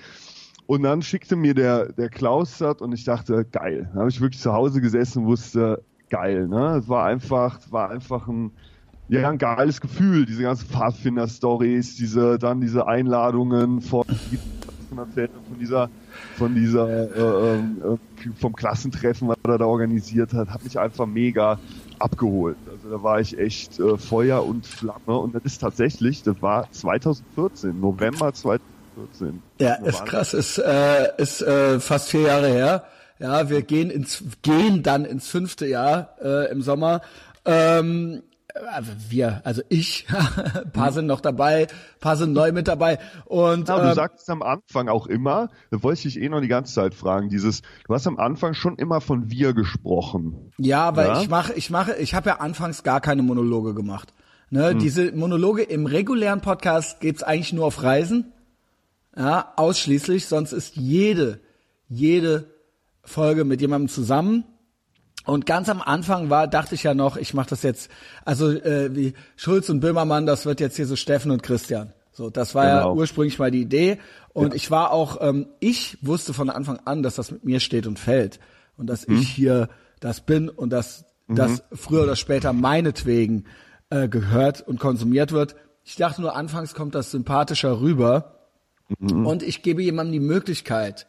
Und 0.65 0.81
dann 0.81 1.03
schickte 1.03 1.35
mir 1.35 1.53
der, 1.53 1.93
der 1.93 2.09
Klaus 2.09 2.57
das 2.57 2.81
und 2.81 2.93
ich 2.93 3.03
dachte, 3.03 3.45
geil. 3.45 3.89
Dann 3.91 3.99
habe 3.99 4.09
ich 4.09 4.19
wirklich 4.19 4.41
zu 4.41 4.53
Hause 4.53 4.81
gesessen 4.81 5.23
und 5.23 5.27
wusste, 5.27 5.83
geil, 6.09 6.47
ne? 6.47 6.77
Es 6.77 6.89
war 6.89 7.05
einfach, 7.05 7.59
es 7.59 7.71
war 7.71 7.89
einfach 7.89 8.27
ein, 8.27 8.51
ja, 9.09 9.29
ein 9.29 9.37
geiles 9.37 9.79
Gefühl, 9.79 10.25
diese 10.25 10.43
ganzen 10.43 10.67
Pfadfinder-Stories, 10.67 11.95
diese, 11.95 12.37
dann 12.37 12.59
diese 12.59 12.87
Einladungen 12.87 13.81
von, 13.81 14.05
von 14.05 15.57
dieser, 15.59 15.89
von 16.35 16.55
dieser, 16.55 16.89
äh, 16.89 17.55
ähm, 17.55 17.81
äh, 17.83 18.29
vom 18.39 18.53
Klassentreffen, 18.53 19.29
was 19.29 19.37
er 19.43 19.57
da 19.57 19.65
organisiert 19.65 20.33
hat, 20.33 20.49
hat 20.49 20.63
mich 20.63 20.77
einfach 20.77 21.05
mega 21.05 21.59
abgeholt. 21.99 22.57
Also 22.69 22.89
da 22.89 23.03
war 23.03 23.19
ich 23.19 23.37
echt 23.37 23.79
äh, 23.79 23.97
Feuer 23.97 24.45
und 24.45 24.65
Flamme 24.65 25.17
und 25.17 25.35
das 25.35 25.43
ist 25.45 25.59
tatsächlich, 25.59 26.23
das 26.23 26.41
war 26.41 26.69
2014, 26.71 27.79
November 27.79 28.33
2014. 28.33 29.41
Ja, 29.59 29.75
ist 29.75 30.05
krass, 30.05 30.33
ist, 30.33 30.57
äh, 30.57 31.09
ist 31.17 31.41
äh, 31.41 31.79
fast 31.79 32.09
vier 32.09 32.21
Jahre 32.21 32.47
her. 32.47 32.83
Ja, 33.19 33.49
wir 33.49 33.61
gehen 33.61 33.89
ins 33.89 34.23
gehen 34.41 34.83
dann 34.83 35.05
ins 35.05 35.27
fünfte 35.27 35.65
Jahr 35.67 36.15
äh, 36.21 36.51
im 36.51 36.61
Sommer. 36.61 37.01
Ähm, 37.45 38.21
also 38.73 38.91
wir, 39.09 39.41
also 39.43 39.61
ich, 39.69 40.07
ein 40.55 40.71
paar 40.71 40.91
sind 40.91 41.05
noch 41.05 41.21
dabei, 41.21 41.63
ein 41.67 41.99
paar 41.99 42.17
sind 42.17 42.33
neu 42.33 42.51
mit 42.51 42.67
dabei 42.67 42.97
und 43.25 43.67
Ja, 43.69 43.79
du 43.79 43.89
ähm, 43.89 43.93
sagst 43.93 44.29
am 44.29 44.41
Anfang 44.41 44.87
auch 44.89 45.07
immer, 45.07 45.49
da 45.69 45.83
wollte 45.83 46.07
ich 46.07 46.13
dich 46.15 46.23
eh 46.23 46.29
noch 46.29 46.41
die 46.41 46.47
ganze 46.47 46.73
Zeit 46.73 46.93
fragen, 46.95 47.29
dieses, 47.29 47.61
du 47.87 47.93
hast 47.93 48.07
am 48.07 48.17
Anfang 48.17 48.53
schon 48.55 48.75
immer 48.77 48.99
von 49.01 49.29
wir 49.29 49.53
gesprochen. 49.53 50.51
Ja, 50.57 50.95
weil 50.95 51.07
Ja? 51.07 51.21
ich 51.21 51.29
mache, 51.29 51.53
ich 51.53 51.69
mache, 51.69 51.95
ich 51.95 52.15
habe 52.15 52.29
ja 52.29 52.35
anfangs 52.37 52.83
gar 52.83 52.99
keine 53.01 53.21
Monologe 53.21 53.73
gemacht. 53.73 54.13
Ne, 54.49 54.75
Diese 54.75 55.11
Monologe 55.11 55.61
im 55.63 55.85
regulären 55.85 56.39
Podcast 56.41 57.01
geht's 57.01 57.21
eigentlich 57.21 57.51
nur 57.53 57.65
auf 57.65 57.83
Reisen. 57.83 58.31
Ja, 59.15 59.51
ausschließlich, 59.57 60.27
sonst 60.27 60.53
ist 60.53 60.77
jede, 60.77 61.41
jede 61.89 62.45
Folge 63.07 63.45
mit 63.45 63.61
jemandem 63.61 63.87
zusammen. 63.89 64.43
Und 65.25 65.45
ganz 65.45 65.67
am 65.69 65.81
Anfang 65.81 66.29
war, 66.29 66.47
dachte 66.47 66.75
ich 66.75 66.83
ja 66.83 66.93
noch, 66.93 67.17
ich 67.17 67.33
mache 67.33 67.49
das 67.49 67.63
jetzt, 67.63 67.89
also 68.23 68.49
äh, 68.49 68.95
wie 68.95 69.13
Schulz 69.35 69.69
und 69.69 69.79
Böhmermann, 69.81 70.25
das 70.25 70.45
wird 70.45 70.59
jetzt 70.59 70.75
hier 70.77 70.85
so 70.85 70.95
Steffen 70.95 71.31
und 71.31 71.43
Christian. 71.43 71.93
So, 72.11 72.29
das 72.29 72.55
war 72.55 72.65
ja 72.65 72.79
Genau. 72.83 72.95
ursprünglich 72.95 73.37
mal 73.37 73.51
die 73.51 73.61
Idee. 73.61 73.99
Und 74.33 74.53
ich 74.55 74.71
war 74.71 74.91
auch, 74.91 75.17
ähm, 75.21 75.47
ich 75.59 75.97
wusste 76.01 76.33
von 76.33 76.49
Anfang 76.49 76.79
an, 76.85 77.03
dass 77.03 77.15
das 77.15 77.31
mit 77.31 77.43
mir 77.43 77.59
steht 77.59 77.87
und 77.87 77.99
fällt. 77.99 78.39
Und 78.77 78.87
dass 78.87 79.07
ich 79.07 79.27
hier 79.29 79.69
das 79.99 80.21
bin 80.21 80.49
und 80.49 80.69
dass 80.71 81.05
das 81.27 81.63
früher 81.73 82.03
oder 82.03 82.15
später 82.15 82.53
meinetwegen 82.53 83.45
äh, 83.89 84.07
gehört 84.07 84.61
und 84.67 84.79
konsumiert 84.79 85.31
wird. 85.31 85.55
Ich 85.83 85.95
dachte 85.95 86.21
nur, 86.21 86.35
anfangs 86.35 86.73
kommt 86.73 86.95
das 86.95 87.11
sympathischer 87.11 87.81
rüber. 87.81 88.33
Und 88.99 89.43
ich 89.43 89.61
gebe 89.63 89.81
jemandem 89.81 90.13
die 90.13 90.19
Möglichkeit, 90.25 91.07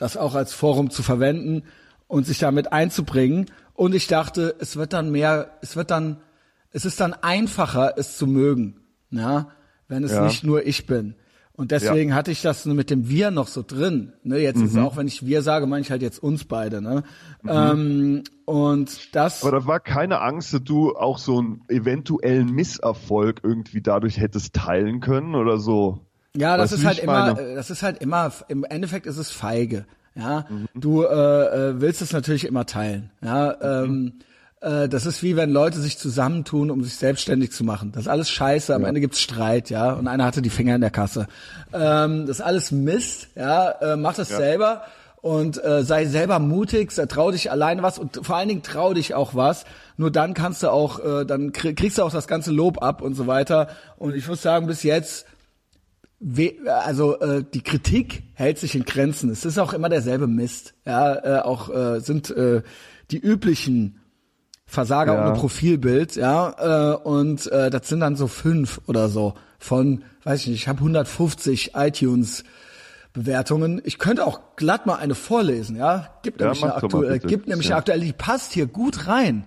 das 0.00 0.16
auch 0.16 0.34
als 0.34 0.52
Forum 0.54 0.90
zu 0.90 1.02
verwenden 1.02 1.62
und 2.08 2.26
sich 2.26 2.38
damit 2.38 2.72
einzubringen. 2.72 3.46
Und 3.74 3.94
ich 3.94 4.06
dachte, 4.06 4.54
es 4.58 4.76
wird 4.76 4.92
dann 4.94 5.10
mehr, 5.10 5.50
es 5.60 5.76
wird 5.76 5.90
dann, 5.90 6.16
es 6.72 6.84
ist 6.84 7.00
dann 7.00 7.12
einfacher, 7.14 7.94
es 7.98 8.16
zu 8.16 8.26
mögen, 8.26 8.80
ja, 9.10 9.48
wenn 9.88 10.02
es 10.02 10.12
Ja. 10.12 10.24
nicht 10.24 10.42
nur 10.42 10.66
ich 10.66 10.86
bin. 10.86 11.14
Und 11.52 11.72
deswegen 11.72 12.14
hatte 12.14 12.30
ich 12.30 12.40
das 12.40 12.64
mit 12.64 12.88
dem 12.88 13.10
Wir 13.10 13.30
noch 13.30 13.46
so 13.46 13.62
drin. 13.66 14.14
Ne, 14.22 14.38
jetzt 14.38 14.62
ist 14.62 14.72
es 14.72 14.78
auch, 14.78 14.96
wenn 14.96 15.06
ich 15.06 15.26
Wir 15.26 15.42
sage, 15.42 15.66
meine 15.66 15.82
ich 15.82 15.90
halt 15.90 16.00
jetzt 16.00 16.22
uns 16.22 16.44
beide. 16.46 16.80
Ne? 16.80 17.02
Ähm, 17.46 18.22
und 18.46 19.14
das. 19.14 19.42
Aber 19.42 19.60
da 19.60 19.66
war 19.66 19.80
keine 19.80 20.22
Angst, 20.22 20.54
dass 20.54 20.64
du 20.64 20.96
auch 20.96 21.18
so 21.18 21.38
einen 21.38 21.62
eventuellen 21.68 22.50
Misserfolg 22.50 23.40
irgendwie 23.42 23.82
dadurch 23.82 24.18
hättest 24.18 24.54
teilen 24.54 25.00
können 25.00 25.34
oder 25.34 25.58
so. 25.58 26.06
Ja, 26.36 26.56
das 26.56 26.72
Weißt 26.72 26.72
du, 26.72 26.76
ist 26.76 26.86
halt 26.86 26.98
immer, 27.00 27.34
meine? 27.34 27.40
äh, 27.40 27.54
das 27.56 27.70
ist 27.70 27.82
halt 27.82 28.00
immer, 28.02 28.32
im 28.48 28.64
Endeffekt 28.64 29.06
ist 29.06 29.16
es 29.16 29.30
feige. 29.30 29.84
Ja, 30.14 30.44
Mhm. 30.48 30.68
du 30.74 31.04
äh, 31.04 31.08
äh, 31.70 31.80
willst 31.80 32.02
es 32.02 32.12
natürlich 32.12 32.44
immer 32.46 32.66
teilen. 32.66 33.10
Ja, 33.22 33.82
ähm, 33.82 34.14
äh, 34.60 34.88
das 34.88 35.06
ist 35.06 35.22
wie 35.22 35.36
wenn 35.36 35.50
Leute 35.50 35.78
sich 35.80 35.98
zusammentun, 35.98 36.70
um 36.70 36.82
sich 36.84 36.96
selbstständig 36.96 37.52
zu 37.52 37.64
machen. 37.64 37.92
Das 37.92 38.02
ist 38.02 38.08
alles 38.08 38.28
Scheiße. 38.30 38.74
Am 38.74 38.84
Ende 38.84 39.00
gibt's 39.00 39.20
Streit, 39.20 39.70
ja, 39.70 39.92
und 39.92 40.08
einer 40.08 40.24
hatte 40.24 40.42
die 40.42 40.50
Finger 40.50 40.74
in 40.74 40.80
der 40.80 40.90
Kasse. 40.90 41.26
Ähm, 41.72 42.26
das 42.26 42.38
ist 42.38 42.42
alles 42.44 42.70
Mist. 42.72 43.28
Ja, 43.36 43.70
äh, 43.70 43.96
mach 43.96 44.14
das 44.14 44.28
selber 44.28 44.82
und 45.22 45.62
äh, 45.64 45.84
sei 45.84 46.06
selber 46.06 46.38
mutig, 46.38 46.92
trau 47.08 47.30
dich 47.30 47.50
alleine 47.50 47.82
was 47.82 47.98
und 47.98 48.24
vor 48.26 48.36
allen 48.36 48.48
Dingen 48.48 48.62
trau 48.62 48.92
dich 48.94 49.14
auch 49.14 49.34
was. 49.34 49.64
Nur 49.96 50.10
dann 50.10 50.34
kannst 50.34 50.62
du 50.62 50.70
auch, 50.70 50.98
äh, 51.04 51.24
dann 51.24 51.52
krieg- 51.52 51.76
kriegst 51.76 51.98
du 51.98 52.02
auch 52.02 52.12
das 52.12 52.26
ganze 52.26 52.50
Lob 52.52 52.82
ab 52.82 53.00
und 53.02 53.14
so 53.14 53.26
weiter. 53.26 53.68
Und 53.96 54.14
ich 54.16 54.26
muss 54.28 54.42
sagen, 54.42 54.66
bis 54.66 54.82
jetzt 54.82 55.26
also 56.66 57.18
äh, 57.20 57.44
die 57.54 57.62
Kritik 57.62 58.22
hält 58.34 58.58
sich 58.58 58.74
in 58.74 58.84
Grenzen. 58.84 59.30
Es 59.30 59.44
ist 59.44 59.58
auch 59.58 59.72
immer 59.72 59.88
derselbe 59.88 60.26
Mist. 60.26 60.74
Ja, 60.84 61.38
äh, 61.38 61.40
auch 61.42 61.70
äh, 61.74 62.00
sind 62.00 62.30
äh, 62.30 62.62
die 63.10 63.18
üblichen 63.18 64.00
Versager 64.66 65.14
Ja. 65.14 65.26
ohne 65.26 65.34
Profilbild, 65.38 66.14
ja, 66.16 66.92
äh, 66.94 66.96
und 66.96 67.50
äh, 67.50 67.70
das 67.70 67.88
sind 67.88 68.00
dann 68.00 68.14
so 68.16 68.28
fünf 68.28 68.80
oder 68.86 69.08
so 69.08 69.34
von, 69.58 70.04
weiß 70.22 70.42
ich 70.42 70.46
nicht, 70.48 70.60
ich 70.62 70.68
habe 70.68 70.78
150 70.78 71.72
iTunes 71.74 72.44
Bewertungen. 73.12 73.80
Ich 73.84 73.98
könnte 73.98 74.24
auch 74.24 74.40
glatt 74.56 74.86
mal 74.86 74.94
eine 74.96 75.16
vorlesen, 75.16 75.74
ja. 75.76 76.08
Gibt 76.22 76.40
Ja, 76.40 76.46
nämlich 76.46 76.62
eine 76.62 76.74
aktuelle, 76.76 77.14
bitte. 77.14 77.26
gibt 77.26 77.48
nämlich 77.48 77.66
Ja. 77.68 77.74
eine 77.74 77.78
aktuelle, 77.80 78.04
die 78.04 78.12
passt 78.12 78.52
hier 78.52 78.66
gut 78.66 79.08
rein. 79.08 79.44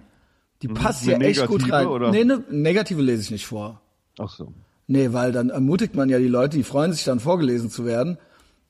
Die 0.61 0.67
passt 0.67 1.03
hier 1.03 1.19
echt 1.21 1.45
gut 1.47 1.71
rein. 1.71 1.87
oder? 1.87 2.11
Nee, 2.11 2.21
eine 2.21 2.43
negative 2.49 3.01
lese 3.01 3.21
ich 3.21 3.31
nicht 3.31 3.45
vor. 3.45 3.79
Ach 4.19 4.29
so. 4.29 4.53
Nee, 4.87 5.13
weil 5.13 5.31
dann 5.31 5.49
ermutigt 5.49 5.95
man 5.95 6.09
ja 6.09 6.19
die 6.19 6.27
Leute, 6.27 6.57
die 6.57 6.63
freuen 6.63 6.93
sich 6.93 7.05
dann 7.05 7.19
vorgelesen 7.19 7.69
zu 7.69 7.85
werden. 7.85 8.17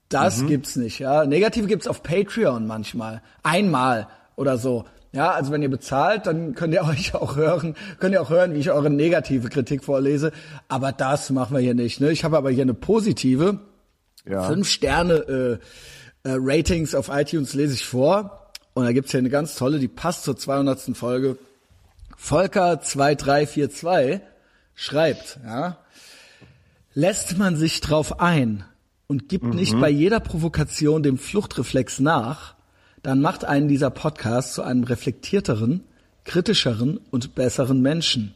Das 0.10 0.46
gibt's 0.46 0.76
nicht, 0.76 1.00
ja. 1.00 1.26
Negative 1.26 1.66
gibt's 1.66 1.88
auf 1.88 2.04
Patreon 2.04 2.68
manchmal. 2.68 3.24
Einmal 3.42 4.08
oder 4.36 4.58
so. 4.58 4.86
Ja, 5.12 5.32
also 5.32 5.52
wenn 5.52 5.62
ihr 5.62 5.70
bezahlt, 5.70 6.28
dann 6.28 6.56
könnt 6.56 6.74
ihr 6.74 6.84
euch 6.86 7.16
auch 7.16 7.36
hören, 7.36 7.76
könnt 8.00 8.14
ihr 8.14 8.22
auch 8.22 8.30
hören, 8.30 8.54
wie 8.54 8.60
ich 8.60 8.72
eure 8.72 8.90
negative 8.90 9.50
Kritik 9.50 9.84
vorlese. 9.84 10.32
Aber 10.68 10.92
das 10.92 11.30
machen 11.30 11.56
wir 11.56 11.62
hier 11.62 11.76
nicht. 11.76 12.00
Ne? 12.00 12.12
Ich 12.12 12.24
habe 12.24 12.38
aber 12.38 12.52
hier 12.52 12.64
eine 12.64 12.74
positive. 12.74 13.60
Ja. 14.28 14.44
Fünf 14.44 14.70
Sterne 14.70 15.60
äh, 16.24 16.30
äh, 16.30 16.36
Ratings 16.38 16.96
auf 16.96 17.10
iTunes 17.10 17.54
lese 17.54 17.74
ich 17.74 17.86
vor. 17.86 18.52
Und 18.74 18.86
da 18.86 18.92
gibt's 18.92 19.12
hier 19.12 19.20
eine 19.20 19.30
ganz 19.30 19.56
tolle, 19.56 19.80
die 19.80 19.88
passt 19.88 20.24
zur 20.24 20.36
200. 20.36 20.96
Folge. 20.96 21.38
Volker2342 22.20 24.22
schreibt, 24.76 25.40
ja, 25.46 25.78
lässt 26.94 27.38
man 27.38 27.56
sich 27.56 27.82
drauf 27.82 28.20
ein 28.20 28.64
und 29.08 29.30
gibt 29.30 29.54
nicht 29.54 29.80
bei 29.80 29.90
jeder 29.90 30.20
Provokation 30.20 31.04
dem 31.04 31.18
Fluchtreflex 31.18 32.00
nach, 32.00 32.56
dann 33.02 33.22
macht 33.22 33.46
einen 33.46 33.68
dieser 33.68 33.90
Podcast 33.90 34.54
zu 34.54 34.62
einem 34.62 34.84
reflektierteren, 34.84 35.84
kritischeren 36.24 37.00
und 37.12 37.36
besseren 37.36 37.82
Menschen. 37.82 38.34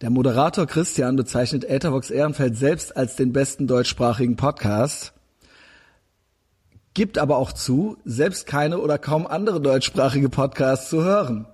Der 0.00 0.10
Moderator 0.10 0.66
Christian 0.66 1.16
bezeichnet 1.16 1.64
Ethervox 1.64 2.10
Ehrenfeld 2.10 2.56
selbst 2.56 2.96
als 2.96 3.16
den 3.16 3.32
besten 3.32 3.66
deutschsprachigen 3.66 4.36
Podcast, 4.36 5.12
gibt 6.94 7.18
aber 7.18 7.38
auch 7.38 7.52
zu, 7.52 7.96
selbst 8.04 8.46
keine 8.46 8.78
oder 8.78 8.98
kaum 8.98 9.26
andere 9.26 9.60
deutschsprachige 9.60 10.28
Podcasts 10.28 10.90
zu 10.90 11.02
hören. 11.02 11.46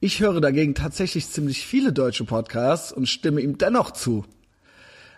Ich 0.00 0.20
höre 0.20 0.40
dagegen 0.40 0.74
tatsächlich 0.74 1.28
ziemlich 1.28 1.64
viele 1.64 1.92
deutsche 1.92 2.24
Podcasts 2.24 2.92
und 2.92 3.08
stimme 3.08 3.40
ihm 3.40 3.58
dennoch 3.58 3.92
zu. 3.92 4.24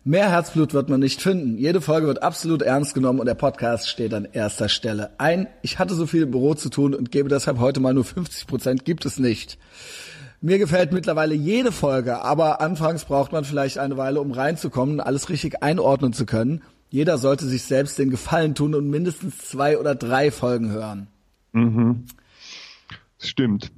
Mehr 0.06 0.30
Herzblut 0.30 0.74
wird 0.74 0.90
man 0.90 1.00
nicht 1.00 1.22
finden. 1.22 1.56
Jede 1.56 1.80
Folge 1.80 2.06
wird 2.06 2.22
absolut 2.22 2.60
ernst 2.60 2.92
genommen 2.92 3.20
und 3.20 3.26
der 3.26 3.34
Podcast 3.34 3.88
steht 3.88 4.12
an 4.12 4.26
erster 4.30 4.68
Stelle. 4.68 5.12
Ein, 5.18 5.46
ich 5.62 5.78
hatte 5.78 5.94
so 5.94 6.06
viel 6.06 6.22
im 6.24 6.30
Büro 6.30 6.52
zu 6.54 6.68
tun 6.68 6.94
und 6.94 7.10
gebe 7.10 7.30
deshalb 7.30 7.58
heute 7.58 7.80
mal 7.80 7.94
nur 7.94 8.04
50 8.04 8.46
Prozent, 8.46 8.84
gibt 8.84 9.06
es 9.06 9.18
nicht. 9.18 9.58
Mir 10.42 10.58
gefällt 10.58 10.92
mittlerweile 10.92 11.34
jede 11.34 11.72
Folge, 11.72 12.20
aber 12.20 12.60
anfangs 12.60 13.06
braucht 13.06 13.32
man 13.32 13.44
vielleicht 13.44 13.78
eine 13.78 13.96
Weile, 13.96 14.20
um 14.20 14.30
reinzukommen, 14.32 15.00
alles 15.00 15.30
richtig 15.30 15.62
einordnen 15.62 16.12
zu 16.12 16.26
können. 16.26 16.62
Jeder 16.90 17.16
sollte 17.16 17.46
sich 17.46 17.62
selbst 17.62 17.98
den 17.98 18.10
Gefallen 18.10 18.54
tun 18.54 18.74
und 18.74 18.90
mindestens 18.90 19.38
zwei 19.48 19.78
oder 19.78 19.94
drei 19.94 20.30
Folgen 20.30 20.70
hören. 20.70 21.08
Stimmt. 23.18 23.72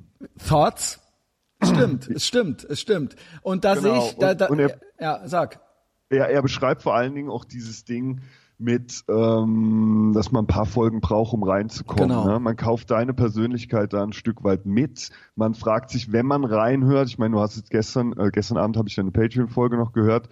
Thoughts? 0.48 0.98
Stimmt, 1.62 2.08
es 2.10 2.26
stimmt, 2.26 2.64
es 2.64 2.80
stimmt. 2.80 3.16
Und 3.42 3.64
da 3.64 3.74
Genau. 3.76 4.00
sehe 4.00 4.08
ich, 4.10 4.16
da, 4.18 4.34
da, 4.34 4.46
Und- 4.46 4.60
und 4.60 4.74
ja, 5.00 5.22
sag. 5.24 5.60
Er, 6.08 6.28
er 6.28 6.42
beschreibt 6.42 6.82
vor 6.82 6.94
allen 6.94 7.14
Dingen 7.14 7.30
auch 7.30 7.44
dieses 7.44 7.84
Ding 7.84 8.20
mit, 8.58 9.04
ähm, 9.08 10.12
dass 10.14 10.32
man 10.32 10.44
ein 10.44 10.46
paar 10.46 10.64
Folgen 10.66 11.00
braucht, 11.00 11.34
um 11.34 11.42
reinzukommen. 11.42 12.08
Genau. 12.08 12.26
Ne? 12.26 12.40
Man 12.40 12.56
kauft 12.56 12.90
deine 12.90 13.12
Persönlichkeit 13.12 13.92
da 13.92 14.02
ein 14.02 14.12
Stück 14.14 14.44
weit 14.44 14.64
mit. 14.64 15.10
Man 15.34 15.54
fragt 15.54 15.90
sich, 15.90 16.10
wenn 16.12 16.24
man 16.26 16.44
reinhört, 16.44 17.08
ich 17.08 17.18
meine, 17.18 17.34
du 17.34 17.40
hast 17.40 17.56
jetzt 17.56 17.70
gestern, 17.70 18.12
äh, 18.18 18.30
gestern 18.32 18.56
Abend 18.56 18.76
habe 18.78 18.88
ich 18.88 18.94
deine 18.94 19.10
Patreon-Folge 19.10 19.76
noch 19.76 19.92
gehört, 19.92 20.28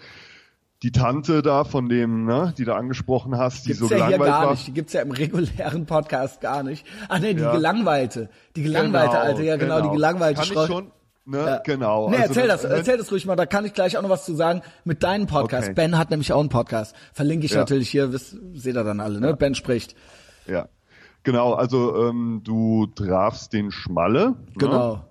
die 0.83 0.91
Tante 0.93 1.43
da 1.43 1.65
von 1.65 1.89
dem, 1.89 2.25
ne, 2.25 2.55
die 2.57 2.65
du 2.65 2.75
angesprochen 2.75 3.37
hast, 3.37 3.65
die 3.65 3.71
Gibt's 3.71 3.81
so 3.81 3.95
ja 3.95 4.07
hier 4.09 4.17
gelangweilt 4.17 4.31
gar 4.33 4.45
war. 4.45 4.51
nicht. 4.53 4.67
Die 4.67 4.73
gibt's 4.73 4.93
ja 4.93 5.03
im 5.03 5.11
regulären 5.11 5.87
Podcast 5.87 6.41
gar 6.41 6.63
nicht. 6.63 6.87
Ah 7.09 7.19
nee, 7.19 7.35
die 7.35 7.41
Ja. 7.43 7.53
gelangweilte. 7.53 8.29
Die 8.57 8.63
gelangweilte, 8.63 9.19
Alte, 9.19 9.43
ja 9.45 9.57
genau, 9.57 9.81
die 9.83 9.91
gelangweilte 9.91 10.41
Kann 10.43 10.51
ich 10.51 10.67
schon, 10.67 10.91
ne, 11.25 11.39
Ja. 11.39 11.59
genau. 11.65 12.09
Nee, 12.11 12.17
Also 12.17 12.29
erzähl 12.35 12.49
das- 12.49 12.65
erzähl 12.65 12.99
das 12.99 13.11
ruhig 13.13 13.27
mal, 13.27 13.37
da 13.37 13.47
kann 13.47 13.65
ich 13.65 13.73
gleich 13.75 13.97
auch 13.97 14.03
noch 14.03 14.11
was 14.11 14.25
zu 14.25 14.35
sagen 14.35 14.63
mit 14.85 15.03
deinem 15.03 15.27
Podcast. 15.27 15.69
Okay. 15.69 15.75
Ben 15.75 15.99
hat 15.99 16.11
nämlich 16.11 16.33
auch 16.33 16.41
einen 16.41 16.49
Podcast. 16.49 16.95
Verlinke 17.13 17.47
ich 17.47 17.53
Ja. 17.53 17.59
natürlich 17.61 17.89
hier, 17.91 18.13
wisst, 18.13 18.37
seht 18.55 18.77
ihr 18.77 18.85
dann 18.85 19.01
alle, 19.01 19.21
ne? 19.21 19.35
Ben 19.35 19.55
spricht. 19.55 19.95
Ja. 20.47 20.69
Genau, 21.23 21.55
also 21.55 22.07
ähm, 22.09 22.43
du 22.45 22.87
trafst 22.95 23.53
den 23.55 23.71
Schmalle. 23.71 24.35
Ne? 24.61 25.03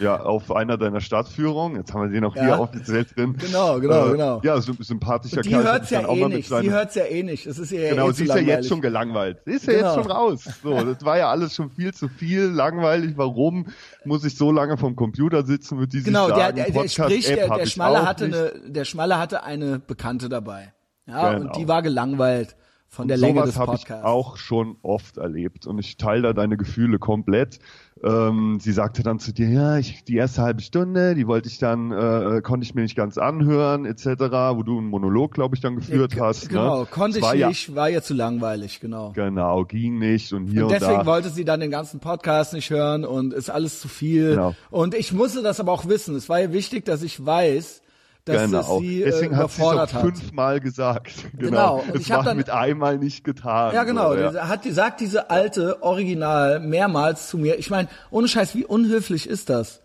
Ja, 0.00 0.20
auf 0.20 0.50
einer 0.54 0.76
deiner 0.76 1.00
Stadtführungen. 1.00 1.76
Jetzt 1.78 1.94
haben 1.94 2.02
wir 2.02 2.08
den 2.08 2.24
auch 2.24 2.34
Ja. 2.34 2.42
hier 2.44 2.60
offiziell 2.60 3.04
drin. 3.04 3.36
Genau, 3.38 3.78
genau, 3.78 4.08
äh, 4.08 4.10
genau. 4.12 4.40
Ja, 4.42 4.60
so 4.60 4.72
sympathischer 4.80 5.36
Und 5.38 5.46
die 5.46 5.50
Kerl. 5.50 5.64
Hört's 5.64 5.90
ja 5.90 6.08
eh 6.08 6.20
mit 6.24 6.32
nicht. 6.34 6.48
Sie 6.48 6.70
hört's 6.70 6.94
ja 6.96 7.04
eh 7.04 7.22
nicht. 7.22 7.46
Es 7.46 7.58
ist 7.58 7.70
ihr 7.72 7.90
Genau, 7.90 8.08
eh 8.08 8.12
sie 8.12 8.24
zu 8.26 8.32
ist 8.32 8.40
ja 8.40 8.42
jetzt 8.42 8.68
schon 8.68 8.80
gelangweilt. 8.80 9.38
Sie 9.46 9.52
ist 9.52 9.66
ja 9.66 9.72
Genau. 9.74 9.86
jetzt 9.94 10.02
schon 10.02 10.10
raus. 10.12 10.44
So, 10.62 10.84
das 10.84 11.04
war 11.04 11.18
ja 11.18 11.30
alles 11.30 11.54
schon 11.54 11.70
viel 11.70 11.94
zu 11.94 12.08
viel, 12.08 12.44
langweilig. 12.46 13.12
Warum 13.16 13.66
muss 14.04 14.24
ich 14.24 14.36
so 14.36 14.50
lange 14.50 14.76
vom 14.76 14.96
Computer 14.96 15.44
sitzen, 15.46 15.78
wird 15.78 15.92
die 15.92 15.98
sich 15.98 16.06
Genau, 16.06 16.28
der, 16.28 16.52
der, 16.52 16.70
der 16.70 16.88
spricht, 16.88 17.28
der, 17.28 17.48
der 17.56 17.66
Schmalle 17.66 18.06
hatte 18.06 18.26
nicht. 18.28 18.36
eine, 18.36 18.52
der 18.70 18.84
Schmalle 18.84 19.18
hatte 19.18 19.42
eine 19.44 19.78
Bekannte 19.78 20.28
dabei. 20.28 20.72
Ja, 21.06 21.34
Genau. 21.34 21.46
und 21.46 21.56
die 21.56 21.68
war 21.68 21.82
gelangweilt 21.82 22.56
von 22.88 23.08
der 23.08 23.18
Sowas 23.18 23.28
Länge 23.34 23.46
des 23.46 23.58
habe 23.58 23.74
ich 23.74 23.80
Podcasts. 23.82 24.04
auch 24.04 24.36
schon 24.36 24.76
oft 24.82 25.16
erlebt 25.18 25.66
und 25.66 25.78
ich 25.78 25.96
teile 25.96 26.22
da 26.22 26.32
deine 26.32 26.56
Gefühle 26.56 26.98
komplett. 26.98 27.58
Ähm, 28.04 28.58
sie 28.60 28.72
sagte 28.72 29.02
dann 29.02 29.18
zu 29.18 29.32
dir, 29.32 29.48
ja, 29.48 29.78
ich, 29.78 30.04
die 30.04 30.16
erste 30.16 30.42
halbe 30.42 30.60
Stunde, 30.60 31.14
die 31.14 31.26
wollte 31.26 31.48
ich 31.48 31.58
dann, 31.58 31.90
äh, 31.90 32.42
konnte 32.42 32.64
ich 32.66 32.74
mir 32.74 32.82
nicht 32.82 32.96
ganz 32.96 33.16
anhören, 33.16 33.86
etc., 33.86 34.04
wo 34.56 34.62
du 34.62 34.78
einen 34.78 34.88
Monolog, 34.88 35.32
glaube 35.32 35.54
ich, 35.54 35.62
dann 35.62 35.76
geführt 35.76 36.14
Ja, 36.14 36.26
hast. 36.26 36.48
Genau, 36.50 36.80
ne? 36.80 36.86
konnte 36.90 37.18
Es 37.18 37.24
ich 37.24 37.40
war 37.40 37.48
nicht, 37.48 37.74
war 37.74 37.88
ja 37.88 38.02
zu 38.02 38.12
langweilig, 38.12 38.80
genau. 38.80 39.12
Genau, 39.14 39.64
ging 39.64 39.98
nicht 39.98 40.32
und 40.34 40.48
hier 40.48 40.66
Und 40.66 40.72
und, 40.72 40.80
deswegen 40.80 41.00
da. 41.00 41.06
wollte 41.06 41.30
sie 41.30 41.44
dann 41.46 41.60
den 41.60 41.70
ganzen 41.70 42.00
Podcast 42.00 42.52
nicht 42.52 42.68
hören 42.70 43.04
und 43.06 43.32
ist 43.32 43.48
alles 43.48 43.80
zu 43.80 43.88
viel. 43.88 44.30
Genau. 44.30 44.54
Und 44.70 44.94
ich 44.94 45.12
musste 45.12 45.42
das 45.42 45.58
aber 45.58 45.72
auch 45.72 45.88
wissen. 45.88 46.14
Es 46.16 46.28
war 46.28 46.40
ja 46.40 46.52
wichtig, 46.52 46.84
dass 46.84 47.02
ich 47.02 47.24
weiß, 47.24 47.80
dass 48.24 48.42
Genau. 48.50 48.78
sie 48.80 49.02
äh, 49.02 49.04
Deswegen 49.04 49.36
hat 49.36 49.50
sie 49.50 49.56
es 49.56 49.60
auch 49.60 49.72
überfordert 49.72 49.94
hat. 49.94 50.00
fünfmal 50.02 50.60
gesagt. 50.60 51.12
Genau. 51.36 51.82
Genau. 51.82 51.84
Es 51.94 52.00
ich 52.02 52.10
hab 52.12 52.18
war 52.18 52.24
dann- 52.24 52.36
mit 52.38 52.48
einmal 52.50 52.98
nicht 52.98 53.22
getan. 53.24 53.74
Ja, 53.74 53.84
genau. 53.84 54.14
So, 54.14 54.18
ja. 54.20 54.48
Hat, 54.48 54.64
sagt 54.64 55.00
diese 55.00 55.30
alte 55.30 55.82
Original 55.82 56.60
mehrmals 56.60 57.28
zu 57.28 57.36
mir. 57.38 57.58
Ich 57.58 57.70
meine, 57.70 57.88
ohne 58.10 58.26
Scheiß, 58.28 58.54
wie 58.54 58.64
unhöflich 58.64 59.28
ist 59.28 59.50
das? 59.50 59.80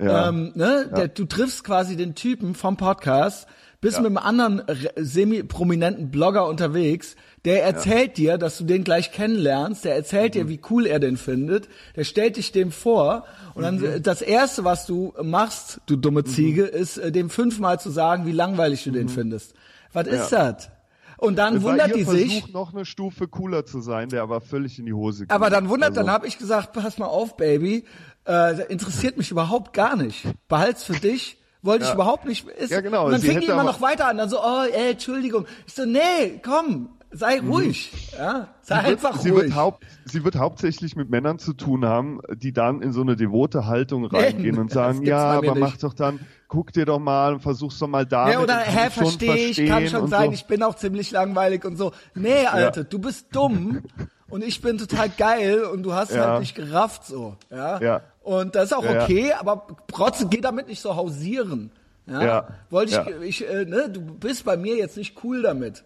Ja. 0.00 0.28
Ähm, 0.28 0.52
ne? 0.54 0.90
Der, 0.96 1.08
du 1.08 1.24
triffst 1.24 1.64
quasi 1.64 1.96
den 1.96 2.14
Typen 2.14 2.54
vom 2.54 2.76
Podcast, 2.76 3.46
bist 3.80 3.98
mit 3.98 4.06
einem 4.06 4.18
anderen 4.18 4.60
re- 4.60 4.92
semi-prominenten 4.96 6.10
Blogger 6.10 6.46
unterwegs, 6.48 7.14
der 7.46 7.64
erzählt 7.64 8.18
dir, 8.18 8.36
dass 8.36 8.58
du 8.58 8.64
den 8.64 8.84
gleich 8.84 9.12
kennenlernst, 9.12 9.84
der 9.86 9.94
erzählt 9.96 10.34
Mhm. 10.34 10.38
dir, 10.40 10.48
wie 10.50 10.60
cool 10.68 10.84
er 10.86 10.98
den 10.98 11.16
findet, 11.16 11.68
der 11.96 12.04
stellt 12.04 12.36
dich 12.36 12.52
dem 12.52 12.70
vor 12.72 13.24
und 13.54 13.62
dann 13.62 13.76
Mhm. 13.76 14.02
das 14.02 14.20
erste, 14.20 14.64
was 14.64 14.84
du 14.84 15.14
machst, 15.22 15.80
du 15.86 15.96
dumme 15.96 16.24
Ziege, 16.24 16.64
ist 16.64 16.98
äh, 16.98 17.10
dem 17.10 17.30
fünfmal 17.30 17.80
zu 17.80 17.90
sagen, 17.90 18.26
wie 18.26 18.32
langweilig 18.32 18.84
du 18.84 18.90
den 18.90 19.08
findest. 19.08 19.54
Was 19.94 20.06
ist 20.08 20.30
das? 20.30 20.70
Und 21.18 21.36
dann 21.38 21.56
Es 21.56 21.62
wundert 21.62 21.94
die 21.94 22.04
Versuch, 22.04 22.18
sich, 22.18 22.48
noch 22.52 22.74
eine 22.74 22.84
Stufe 22.84 23.26
cooler 23.26 23.64
zu 23.64 23.80
sein, 23.80 24.10
der 24.10 24.20
aber 24.22 24.42
völlig 24.42 24.78
in 24.78 24.84
die 24.84 24.92
Hose 24.92 25.26
ging. 25.26 25.30
aber 25.34 25.48
dann 25.48 25.70
wundert, 25.70 25.90
Also, 25.90 26.02
dann 26.02 26.10
habe 26.10 26.26
ich 26.26 26.36
gesagt, 26.36 26.74
pass 26.74 26.98
mal 26.98 27.06
auf, 27.06 27.38
Baby, 27.38 27.84
äh, 28.28 28.66
interessiert 28.70 29.16
mich 29.16 29.30
überhaupt 29.30 29.72
gar 29.72 29.96
nicht. 29.96 30.24
Behalt's 30.48 30.84
für 30.84 30.94
dich 30.96 31.38
Wollte 31.62 31.82
ich 31.84 31.88
Ja. 31.88 31.94
überhaupt 31.94 32.26
nicht. 32.26 32.46
Ist, 32.48 32.70
Ja, 32.70 32.80
genau, 32.80 33.06
Und 33.06 33.12
dann 33.12 33.20
sie 33.20 33.26
fing 33.28 33.40
die 33.40 33.46
immer 33.46 33.64
noch 33.64 33.80
weiter 33.80 34.06
an, 34.06 34.18
dann 34.18 34.28
so, 34.28 34.38
oh, 34.40 34.62
ey, 34.72 34.92
Entschuldigung. 34.92 35.46
Ich 35.66 35.74
so, 35.74 35.84
nee, 35.84 36.40
komm, 36.44 36.90
sei 37.16 37.40
ruhig. 37.40 37.92
Ja, 38.16 38.48
sei 38.62 38.76
Mhm. 38.76 38.80
Sie 38.80 38.88
wird- 38.90 39.04
einfach 39.04 39.20
sie 39.20 39.30
ruhig. 39.30 39.42
Wird 39.44 39.54
haupt, 39.54 39.84
sie 40.04 40.24
wird 40.24 40.36
hauptsächlich 40.36 40.96
mit 40.96 41.10
Männern 41.10 41.38
zu 41.38 41.52
tun 41.52 41.84
haben, 41.84 42.20
die 42.34 42.52
dann 42.52 42.82
in 42.82 42.92
so 42.92 43.00
eine 43.00 43.16
devote 43.16 43.66
Haltung 43.66 44.04
reingehen 44.06 44.58
und 44.58 44.70
sagen, 44.70 45.02
ja, 45.02 45.18
aber 45.32 45.52
nicht. 45.52 45.58
mach 45.60 45.76
doch 45.78 45.94
dann, 45.94 46.20
guck 46.48 46.72
dir 46.72 46.84
doch 46.86 46.98
mal 46.98 47.34
und 47.34 47.40
versuch's 47.40 47.78
doch 47.78 47.88
mal 47.88 48.06
da. 48.06 48.30
Ja, 48.30 48.40
oder, 48.40 48.58
hä, 48.58 48.90
verstehe 48.90 49.34
ich, 49.34 49.66
kann 49.66 49.86
schon 49.88 50.08
sein, 50.08 50.32
ich 50.32 50.46
bin 50.46 50.62
auch 50.62 50.74
ziemlich 50.76 51.10
langweilig 51.10 51.64
und 51.64 51.76
so. 51.76 51.92
Nee, 52.14 52.46
Alter, 52.46 52.84
du 52.84 52.98
bist 52.98 53.26
dumm 53.34 53.82
und 54.28 54.44
ich 54.44 54.60
bin 54.60 54.78
total 54.78 55.08
geil 55.10 55.62
und 55.64 55.82
du 55.82 55.92
hast 55.94 56.12
Ja. 56.14 56.28
halt 56.30 56.40
nicht 56.40 56.54
gerafft 56.54 57.04
so. 57.06 57.36
Ja. 57.50 57.80
Ja. 57.80 58.00
Und 58.22 58.54
das 58.56 58.66
ist 58.66 58.72
auch 58.76 58.84
Ja, 58.84 58.94
ja. 58.94 59.02
okay, 59.04 59.32
aber 59.38 59.66
trotzdem 59.86 60.30
geh 60.30 60.40
damit 60.40 60.66
nicht 60.68 60.80
so 60.80 60.96
hausieren. 60.96 61.70
Ja. 62.08 62.22
Ja. 62.24 62.48
Wollte 62.70 62.90
ich, 62.90 62.96
Ja. 62.96 63.20
ich, 63.22 63.48
äh, 63.48 63.64
ne, 63.64 63.88
du 63.90 64.00
bist 64.00 64.44
bei 64.44 64.56
mir 64.56 64.76
jetzt 64.76 64.96
nicht 64.96 65.16
cool 65.24 65.42
damit. 65.42 65.84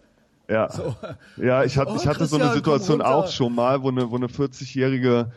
Ja, 0.51 0.69
So. 0.69 0.95
ja 1.37 1.63
ich, 1.63 1.77
hatte, 1.77 1.93
Oh, 1.93 1.95
ich 1.95 2.05
hatte 2.05 2.25
so 2.25 2.35
eine 2.37 2.51
Situation 2.51 3.01
auch 3.01 3.31
schon 3.31 3.55
mal, 3.55 3.81
wo 3.81 3.87
eine, 3.87 4.11
wo 4.11 4.17
eine 4.17 4.27
40-jährige 4.27 5.31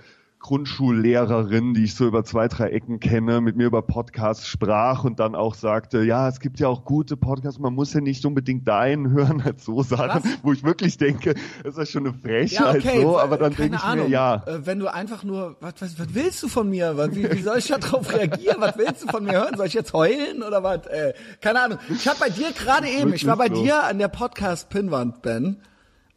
Grundschullehrerin, 0.44 1.72
die 1.72 1.84
ich 1.84 1.94
so 1.94 2.06
über 2.06 2.22
zwei, 2.22 2.48
drei 2.48 2.68
Ecken 2.68 3.00
kenne, 3.00 3.40
mit 3.40 3.56
mir 3.56 3.64
über 3.66 3.80
Podcasts 3.80 4.46
sprach 4.46 5.02
und 5.02 5.18
dann 5.18 5.34
auch 5.34 5.54
sagte, 5.54 6.02
ja, 6.04 6.28
es 6.28 6.38
gibt 6.38 6.60
ja 6.60 6.68
auch 6.68 6.84
gute 6.84 7.16
Podcasts, 7.16 7.58
man 7.58 7.74
muss 7.74 7.94
ja 7.94 8.02
nicht 8.02 8.24
unbedingt 8.26 8.68
deinen 8.68 9.10
hören, 9.10 9.42
halt 9.42 9.62
so 9.62 9.82
Sachen, 9.82 10.22
Was? 10.22 10.38
wo 10.42 10.52
ich 10.52 10.62
wirklich 10.62 10.98
denke, 10.98 11.34
das 11.62 11.72
ist 11.74 11.78
ja 11.78 11.86
schon 11.86 12.06
eine 12.06 12.14
Ja, 12.14 12.20
Frechheit 12.22 12.76
okay, 12.76 13.02
so, 13.02 13.18
aber 13.18 13.38
dann 13.38 13.54
denke 13.54 13.76
ich 13.76 13.82
Ahnung. 13.82 14.06
mir, 14.06 14.12
ja, 14.12 14.42
Äh, 14.46 14.66
wenn 14.66 14.78
du 14.78 14.92
einfach 14.92 15.24
nur, 15.24 15.56
was, 15.60 15.74
was, 15.80 15.98
was 15.98 16.14
willst 16.14 16.42
du 16.42 16.48
von 16.48 16.68
mir? 16.68 16.94
Was, 16.96 17.14
wie, 17.14 17.30
wie 17.32 17.42
soll 17.42 17.56
ich 17.58 17.68
darauf 17.68 18.12
reagieren? 18.12 18.56
Was 18.60 18.76
willst 18.76 19.02
du 19.02 19.06
von 19.08 19.24
mir 19.24 19.32
hören? 19.32 19.56
Soll 19.56 19.66
ich 19.66 19.74
jetzt 19.74 19.94
heulen 19.94 20.42
oder 20.46 20.62
was? 20.62 20.86
Äh, 20.88 21.14
keine 21.40 21.62
Ahnung. 21.62 21.78
Ich 21.88 22.06
habe 22.06 22.18
bei 22.20 22.28
dir 22.28 22.52
gerade 22.52 22.86
eben, 22.88 23.14
ich 23.14 23.26
war 23.26 23.38
bei 23.38 23.48
so. 23.48 23.62
dir 23.62 23.82
an 23.84 23.98
der 23.98 24.08
Podcast-Pinwand, 24.08 25.22
Ben. 25.22 25.56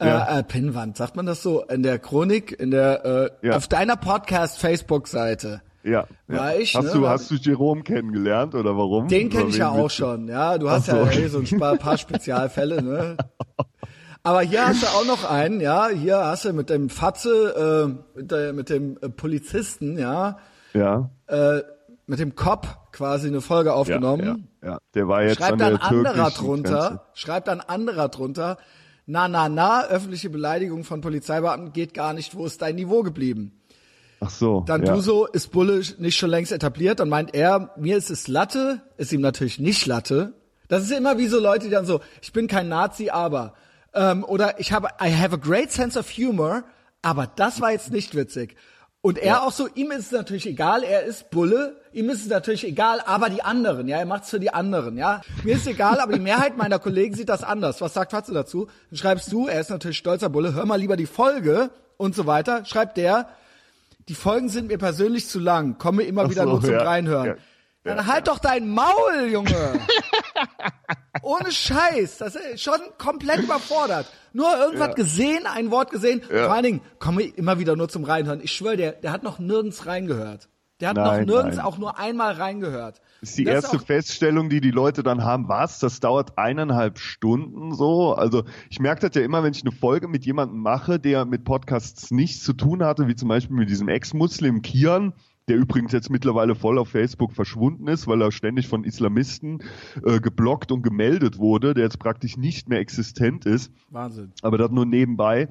Ja. 0.02 0.38
Äh, 0.38 0.40
äh, 0.40 0.44
Pinwand, 0.44 0.96
sagt 0.98 1.16
man 1.16 1.26
das 1.26 1.42
so? 1.42 1.64
In 1.64 1.82
der 1.84 1.98
Chronik, 2.00 2.52
in 2.60 2.72
der, 2.72 3.06
äh, 3.42 3.48
Ja. 3.48 3.56
auf 3.58 3.68
deiner 3.68 3.96
Podcast-Facebook-Seite. 3.96 5.62
ja. 5.84 6.06
ja. 6.28 6.38
War 6.38 6.56
ich, 6.56 6.76
hast 6.76 6.86
ne, 6.86 6.92
du, 6.94 7.08
hast 7.08 7.32
du 7.32 7.36
Jerome 7.36 7.82
kennengelernt 7.84 8.54
oder 8.56 8.78
warum? 8.78 9.08
Den 9.08 9.30
kenne 9.30 9.50
ich 9.50 9.58
ja 9.58 9.70
auch 9.70 9.90
schon, 9.90 10.28
ja. 10.28 10.58
Du 10.58 10.70
hast 10.70 10.88
so, 10.88 10.96
ja 10.98 11.12
eh 11.12 11.28
so 11.28 11.40
ein 11.40 11.60
paar, 11.60 11.76
paar 11.78 11.98
Spezialfälle, 11.98 12.82
ne? 12.84 13.18
Aber 14.24 14.42
hier 14.42 14.68
hast 14.68 14.84
du 14.84 14.88
auch 14.88 15.06
noch 15.06 15.24
einen, 15.30 15.62
ja. 15.62 15.88
Hier 15.88 16.18
hast 16.18 16.46
du 16.46 16.54
mit 16.54 16.70
dem 16.70 16.90
Fatze, 16.90 17.96
äh, 18.16 18.18
mit, 18.20 18.32
der, 18.32 18.54
mit 18.54 18.70
dem 18.70 18.98
äh, 19.02 19.10
Polizisten, 19.10 19.98
ja, 19.98 20.38
Ja. 20.74 21.10
äh, 21.28 21.62
mit 22.08 22.20
dem 22.20 22.36
Cop 22.36 22.68
quasi 22.92 23.28
eine 23.28 23.42
Folge 23.42 23.74
aufgenommen. 23.74 24.48
Ja, 24.62 24.70
ja. 24.72 24.78
Der 24.96 25.08
war 25.08 25.24
jetzt 25.24 25.38
Schreibt 25.38 25.54
an 25.54 25.60
dann 25.60 25.74
der 25.78 25.84
anderer 25.84 26.14
türkischen 26.14 26.46
drunter, 26.46 26.80
Grenze. 26.90 27.02
schreibt 27.14 27.48
dann 27.48 27.62
anderer 27.62 28.10
drunter, 28.10 28.58
na, 29.08 29.30
na, 29.30 29.48
na, 29.48 29.86
öffentliche 29.88 30.30
Beleidigung 30.30 30.84
von 30.84 31.00
Polizeibeamten 31.00 31.72
geht 31.72 31.94
gar 31.94 32.14
nicht, 32.14 32.36
wo 32.36 32.46
ist 32.46 32.62
dein 32.62 32.76
Niveau 32.76 33.04
geblieben? 33.04 33.54
Ach 34.20 34.30
so. 34.30 34.64
Dann 34.68 34.86
ja. 34.86 34.94
du 34.94 35.02
so, 35.02 35.26
ist 35.26 35.52
Bulle 35.52 35.82
nicht 35.98 36.18
schon 36.18 36.30
längst 36.30 36.52
etabliert? 36.52 37.00
Dann 37.00 37.08
meint 37.08 37.34
er, 37.34 37.72
mir 37.78 37.98
ist 37.98 38.10
es 38.10 38.28
Latte, 38.28 38.82
ist 38.98 39.14
ihm 39.14 39.22
natürlich 39.22 39.60
nicht 39.60 39.86
Latte. 39.86 40.34
Das 40.68 40.84
ist 40.84 40.92
immer 40.92 41.18
wie 41.18 41.28
so 41.28 41.40
Leute, 41.40 41.66
die 41.66 41.72
dann 41.72 41.86
so, 41.86 42.02
ich 42.22 42.34
bin 42.34 42.48
kein 42.48 42.68
Nazi, 42.68 43.10
aber. 43.10 43.54
Ähm, 43.94 44.26
oder 44.26 44.60
ich 44.60 44.74
habe, 44.74 44.90
I 45.02 45.10
have 45.16 45.34
a 45.34 45.38
great 45.38 45.72
sense 45.72 45.98
of 45.98 46.10
humor, 46.10 46.66
aber 47.02 47.28
das 47.28 47.62
war 47.62 47.72
jetzt 47.72 47.92
nicht 47.92 48.14
witzig. 48.14 48.58
Und 49.08 49.18
er 49.18 49.44
auch 49.44 49.54
so, 49.54 49.70
ihm 49.74 49.92
ist 49.92 50.08
es 50.08 50.12
natürlich 50.12 50.46
egal, 50.48 50.84
er 50.84 51.04
ist 51.04 51.30
Bulle, 51.30 51.78
ihm 51.94 52.10
ist 52.10 52.24
es 52.24 52.28
natürlich 52.28 52.68
egal, 52.68 53.00
aber 53.06 53.30
die 53.30 53.42
anderen, 53.42 53.88
ja, 53.88 54.00
er 54.00 54.06
macht's 54.06 54.30
für 54.30 54.40
die 54.42 54.54
anderen, 54.54 54.98
ja. 54.98 55.22
Mir 55.46 55.56
ist 55.56 55.66
egal, 55.66 56.02
aber 56.02 56.12
die 56.12 56.20
Mehrheit 56.20 56.58
meiner 56.58 56.78
Kollegen 56.78 57.16
sieht 57.16 57.30
das 57.30 57.42
anders. 57.42 57.80
Was 57.80 57.94
sagt 57.94 58.12
Fatze 58.12 58.34
dazu? 58.34 58.68
Dann 58.90 58.98
schreibst 58.98 59.32
du, 59.32 59.48
er 59.48 59.62
ist 59.62 59.70
natürlich 59.70 59.98
stolzer 59.98 60.28
Bulle, 60.28 60.54
hör 60.56 60.66
mal 60.66 60.76
lieber 60.76 60.98
die 60.98 61.06
Folge 61.06 61.70
und 61.96 62.16
so 62.16 62.26
weiter. 62.28 62.66
Schreibt 62.66 62.98
der, 62.98 63.30
die 64.10 64.14
Folgen 64.14 64.50
sind 64.50 64.68
mir 64.68 64.78
persönlich 64.78 65.30
zu 65.30 65.40
lang, 65.40 65.78
komme 65.78 66.04
immer 66.04 66.24
Ach 66.26 66.30
wieder 66.30 66.44
so, 66.44 66.50
nur 66.50 66.62
zum 66.62 66.72
ja, 66.72 66.84
Reinhören. 66.84 67.26
ja, 67.28 67.36
Dann 67.84 68.06
halt 68.06 68.28
doch 68.28 68.40
dein 68.40 68.70
Maul, 68.70 69.30
Junge. 69.32 69.50
Ohne 71.22 71.52
Scheiß, 71.52 72.18
das 72.20 72.36
ist 72.36 72.62
schon 72.62 72.80
komplett 72.98 73.40
überfordert. 73.40 74.12
Nur 74.34 74.56
irgendwas 74.58 74.90
Ja. 74.90 74.94
gesehen, 74.94 75.46
ein 75.46 75.72
Wort 75.72 75.92
gesehen. 75.92 76.22
Ja. 76.32 76.46
Vor 76.46 76.54
allen 76.54 76.64
Dingen, 76.64 76.82
komme 77.00 77.24
immer 77.24 77.60
wieder 77.60 77.76
nur 77.76 77.90
zum 77.90 78.04
Reinhören. 78.04 78.42
Ich 78.44 78.52
schwöre, 78.52 78.78
der, 78.78 78.92
der 78.94 79.12
hat 79.12 79.24
noch 79.24 79.40
nirgends 79.40 79.86
reingehört. 79.86 80.50
Der 80.80 80.90
hat 80.90 80.98
Nein, 80.98 81.22
noch 81.26 81.34
nirgends 81.36 81.58
nein. 81.58 81.66
auch 81.66 81.80
nur 81.80 81.98
einmal 81.98 82.34
reingehört. 82.34 83.02
Das 83.22 83.30
ist 83.30 83.38
die 83.40 83.46
Das 83.46 83.64
erste 83.64 83.78
auch- 83.78 83.82
Feststellung, 83.86 84.48
die 84.50 84.62
die 84.62 84.70
Leute 84.70 85.02
dann 85.02 85.24
haben. 85.24 85.48
Was? 85.48 85.80
Das 85.80 86.00
dauert 86.00 86.38
eineinhalb 86.38 87.00
Stunden 87.00 87.74
so? 87.74 88.14
Also 88.14 88.44
ich 88.70 88.80
merke 88.80 89.08
das 89.08 89.16
ja 89.16 89.24
immer, 89.26 89.42
wenn 89.44 89.54
ich 89.54 89.64
eine 89.64 89.72
Folge 89.72 90.08
mit 90.08 90.24
jemandem 90.26 90.60
mache, 90.60 91.00
der 91.00 91.26
mit 91.26 91.46
Podcasts 91.46 92.12
nichts 92.12 92.44
zu 92.44 92.54
tun 92.54 92.84
hatte, 92.84 93.08
wie 93.08 93.16
zum 93.16 93.28
Beispiel 93.30 93.56
mit 93.56 93.70
diesem 93.72 93.88
Ex-Muslim 93.90 94.62
Kian, 94.62 95.14
der 95.48 95.58
übrigens 95.58 95.94
jetzt 95.94 96.10
mittlerweile 96.10 96.56
voll 96.56 96.78
auf 96.78 96.90
Facebook 96.90 97.32
verschwunden 97.32 97.88
ist, 97.88 98.06
weil 98.08 98.22
er 98.22 98.32
ständig 98.32 98.68
von 98.68 98.84
Islamisten 98.84 99.60
äh, 100.06 100.20
geblockt 100.20 100.72
und 100.72 100.84
gemeldet 100.84 101.38
wurde, 101.38 101.74
der 101.74 101.86
jetzt 101.86 102.00
praktisch 102.00 102.38
nicht 102.38 102.68
mehr 102.70 102.80
existent 102.80 103.46
ist 103.46 103.72
Wahnsinn. 103.90 104.32
aber 104.42 104.58
das 104.58 104.72
nur 104.72 104.86
nebenbei. 104.86 105.48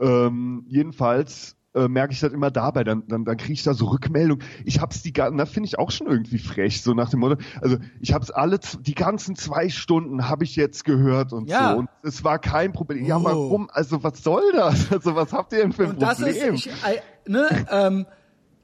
Ähm, 0.00 0.64
jedenfalls 0.68 1.56
äh, 1.74 1.88
merke 1.88 2.12
ich 2.12 2.20
das 2.20 2.32
immer 2.32 2.50
dabei, 2.50 2.84
dann, 2.84 3.04
dann, 3.08 3.24
dann 3.24 3.36
kriege 3.38 3.54
ich 3.54 3.62
da 3.62 3.72
so 3.74 3.86
Rückmeldung. 3.86 4.38
Ich 4.64 4.80
hab's 4.80 5.02
die 5.02 5.12
ganzen, 5.14 5.38
das 5.38 5.50
finde 5.50 5.66
ich 5.66 5.78
auch 5.78 5.90
schon 5.90 6.06
irgendwie 6.08 6.38
frech, 6.38 6.82
so 6.82 6.92
nach 6.92 7.08
dem 7.10 7.20
Motto, 7.20 7.36
also 7.62 7.78
ich 8.00 8.12
hab's 8.12 8.30
alle, 8.30 8.60
die 8.80 8.94
ganzen 8.94 9.34
zwei 9.34 9.70
Stunden 9.70 10.28
habe 10.28 10.44
ich 10.44 10.56
jetzt 10.56 10.84
gehört 10.84 11.32
und 11.32 11.48
Ja. 11.48 11.72
so 11.72 11.78
und 11.78 11.88
es 12.02 12.22
war 12.22 12.38
kein 12.38 12.72
Problem. 12.72 13.04
Ja, 13.06 13.16
Oh. 13.18 13.24
warum? 13.24 13.70
Also 13.72 14.02
was 14.04 14.22
soll 14.22 14.42
das? 14.52 14.90
Also 14.92 15.14
was 15.16 15.32
habt 15.32 15.52
ihr 15.54 15.60
denn 15.60 15.72
für 15.72 15.84
ein 15.84 15.90
Und 15.92 16.02
das 16.02 16.20
ist, 16.20 16.38
Problem? 16.38 16.54
ich, 16.54 16.66
äh, 16.68 17.00
ne, 17.26 17.48
ähm, 17.70 18.06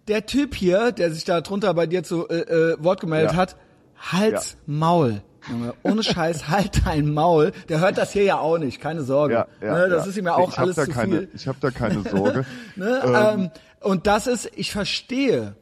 der 0.08 0.26
Typ 0.26 0.54
hier, 0.54 0.92
der 0.92 1.10
sich 1.12 1.24
da 1.24 1.40
drunter 1.40 1.72
bei 1.74 1.86
dir 1.86 2.02
zu 2.02 2.28
äh, 2.28 2.40
äh, 2.72 2.76
Wort 2.78 3.00
gemeldet 3.00 3.32
Ja. 3.32 3.36
hat, 3.38 3.56
Hals, 3.98 4.56
Maul. 4.66 5.22
Junge, 5.50 5.74
ohne 5.82 6.02
Scheiß, 6.02 6.48
halt 6.48 6.86
dein 6.86 7.12
Maul. 7.12 7.52
Der 7.68 7.80
hört 7.80 7.98
das 7.98 8.12
hier 8.12 8.24
ja 8.24 8.38
auch 8.38 8.56
nicht, 8.58 8.80
keine 8.80 9.02
Sorge. 9.02 9.34
ja, 9.34 9.46
ja, 9.60 9.74
ne, 9.78 9.88
das 9.88 10.04
ja. 10.04 10.10
ist 10.10 10.16
ihm 10.16 10.24
ja 10.26 10.34
auch 10.34 10.48
ich 10.50 10.56
hab 10.56 10.64
alles 10.64 10.76
da 10.76 10.84
zu 10.84 10.90
keine, 10.90 11.18
viel. 11.18 11.28
Ich 11.34 11.46
habe 11.46 11.58
da 11.60 11.70
keine 11.70 12.02
Sorge. 12.02 12.44
Ne? 12.76 13.02
Ähm, 13.04 13.14
Ähm, 13.14 13.50
und 13.80 14.06
das 14.06 14.26
ist, 14.26 14.50
ich 14.56 14.72
verstehe, 14.72 15.54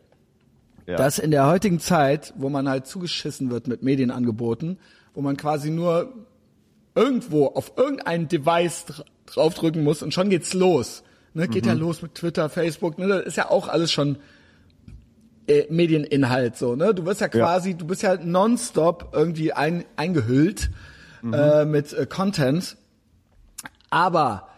ja. 0.86 0.96
dass 0.96 1.18
in 1.18 1.32
der 1.32 1.46
heutigen 1.48 1.80
Zeit, 1.80 2.32
wo 2.36 2.48
man 2.48 2.68
halt 2.68 2.86
zugeschissen 2.86 3.50
wird 3.50 3.66
mit 3.66 3.82
Medienangeboten, 3.82 4.78
wo 5.14 5.20
man 5.20 5.36
quasi 5.36 5.70
nur 5.70 6.12
irgendwo 6.94 7.46
auf 7.46 7.72
irgendein 7.76 8.28
Device 8.28 8.86
dra- 8.86 9.04
draufdrücken 9.26 9.82
muss 9.82 10.02
und 10.02 10.14
schon 10.14 10.30
geht's 10.30 10.54
los. 10.54 11.02
Ne, 11.34 11.48
geht 11.48 11.64
Mhm. 11.64 11.68
ja 11.70 11.74
los 11.74 12.02
mit 12.02 12.14
Twitter, 12.14 12.48
Facebook, 12.50 12.98
ne, 12.98 13.08
das 13.08 13.22
ist 13.24 13.36
ja 13.36 13.50
auch 13.50 13.68
alles 13.68 13.90
schon 13.90 14.18
äh, 15.48 15.64
Medieninhalt 15.70 16.56
so, 16.56 16.76
ne? 16.76 16.94
Du 16.94 17.04
wirst 17.04 17.20
ja 17.20 17.28
quasi, 17.28 17.74
du 17.74 17.86
bist 17.86 18.02
ja 18.02 18.16
nonstop 18.16 19.10
irgendwie 19.12 19.52
ein, 19.52 19.84
eingehüllt 19.96 20.70
Mhm. 21.22 21.34
äh, 21.34 21.64
mit 21.64 21.92
äh, 21.92 22.06
Content. 22.06 22.76
Aber 23.90 24.48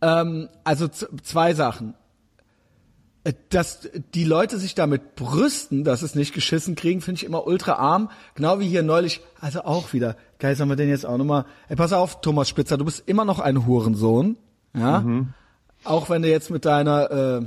ähm, 0.00 0.48
also 0.64 0.88
zwei 0.88 1.54
Sachen. 1.54 1.94
Äh, 3.24 3.32
Dass 3.50 3.88
die 4.14 4.24
Leute 4.24 4.58
sich 4.58 4.74
damit 4.74 5.16
brüsten, 5.16 5.82
dass 5.84 6.02
es 6.02 6.14
nicht 6.14 6.34
geschissen 6.34 6.74
kriegen, 6.76 7.00
finde 7.00 7.18
ich 7.18 7.24
immer 7.24 7.46
ultra 7.46 7.72
arm. 7.74 8.10
Genau 8.34 8.60
wie 8.60 8.68
hier 8.68 8.82
neulich, 8.82 9.20
also 9.40 9.62
auch 9.62 9.92
wieder. 9.92 10.16
Geil, 10.38 10.54
sollen 10.56 10.68
wir 10.68 10.76
den 10.76 10.88
jetzt 10.88 11.04
auch 11.06 11.18
nochmal. 11.18 11.46
Ey, 11.68 11.76
pass 11.76 11.92
auf, 11.92 12.20
Thomas 12.20 12.48
Spitzer, 12.48 12.76
du 12.78 12.84
bist 12.84 13.02
immer 13.08 13.24
noch 13.24 13.40
ein 13.40 13.66
Hurensohn. 13.66 14.36
Ja. 14.76 15.04
Auch 15.88 16.10
wenn 16.10 16.22
du 16.22 16.28
jetzt 16.28 16.50
mit 16.50 16.64
deiner, 16.64 17.10
äh, 17.10 17.40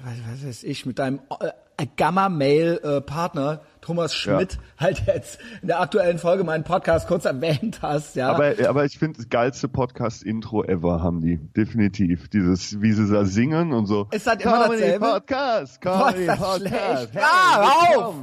was, 0.00 0.46
weiß 0.46 0.64
ich, 0.64 0.84
mit 0.86 0.98
deinem 0.98 1.20
äh, 1.40 1.86
Gamma-Mail-Partner 1.96 3.60
Thomas 3.80 4.14
Schmidt 4.14 4.58
halt 4.78 5.06
jetzt 5.06 5.38
in 5.62 5.68
der 5.68 5.80
aktuellen 5.80 6.18
Folge 6.18 6.44
meinen 6.44 6.64
Podcast 6.64 7.06
kurz 7.08 7.24
erwähnt 7.24 7.78
hast, 7.82 8.16
ja. 8.16 8.30
Aber, 8.32 8.52
aber 8.68 8.84
ich 8.84 8.98
finde, 8.98 9.18
das 9.18 9.28
geilste 9.28 9.68
Podcast-Intro 9.68 10.64
ever 10.64 11.02
haben 11.02 11.20
die. 11.20 11.36
Definitiv. 11.56 12.28
Dieses, 12.28 12.82
wie 12.82 12.92
sie 12.92 13.10
da 13.10 13.24
singen 13.24 13.72
und 13.72 13.86
so. 13.86 14.08
Ist 14.10 14.26
das 14.26 14.36
immer 14.42 14.68
dasselbe? 14.68 15.06
Podcast, 15.06 15.80
Boah, 15.80 16.08
Comedy 16.10 16.26
das 16.26 16.38
Podcast. 16.38 16.60
schlecht. 16.68 17.14
Hey, 17.14 17.22
ah, 17.24 17.96
auf! 17.96 18.14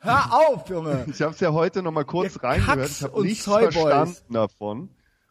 Hör 0.00 0.32
auf, 0.32 0.68
Junge! 0.68 1.04
Ich 1.08 1.22
habe 1.22 1.32
es 1.32 1.38
ja 1.40 1.52
heute 1.52 1.82
noch 1.82 1.92
mal 1.92 2.04
kurz 2.04 2.34
Ihr 2.36 2.42
reingehört. 2.42 2.78
Kacks 2.78 2.96
Ich 3.00 3.02
habe 3.04 3.22
nichts 3.22 3.44
Zoyboys. 3.44 3.74
verstanden 3.74 4.32
davon. 4.34 4.88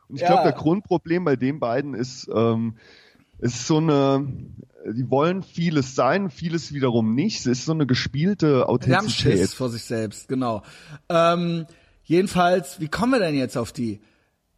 Und 0.07 0.15
ich 0.15 0.21
Ja. 0.21 0.27
glaube, 0.27 0.43
der 0.43 0.53
Grundproblem 0.53 1.25
bei 1.25 1.35
den 1.35 1.59
beiden 1.59 1.93
ist, 1.95 2.29
ähm, 2.33 2.75
es 3.41 3.55
ist 3.55 3.67
so 3.67 3.77
eine, 3.77 4.27
die 4.85 5.09
wollen 5.09 5.43
vieles 5.43 5.95
sein, 5.95 6.29
vieles 6.29 6.73
wiederum 6.73 7.15
nicht. 7.15 7.39
Es 7.41 7.45
ist 7.47 7.65
so 7.65 7.73
eine 7.73 7.85
gespielte 7.85 8.61
haben 8.61 8.69
Authentizität. 8.69 9.39
Schiss 9.39 9.53
vor 9.53 9.69
sich 9.69 9.83
selbst, 9.83 10.27
genau. 10.27 10.61
Ähm, 11.09 11.65
jedenfalls, 12.03 12.79
wie 12.79 12.87
kommen 12.87 13.13
wir 13.13 13.19
denn 13.19 13.35
jetzt 13.35 13.57
auf 13.57 13.71
die? 13.71 13.99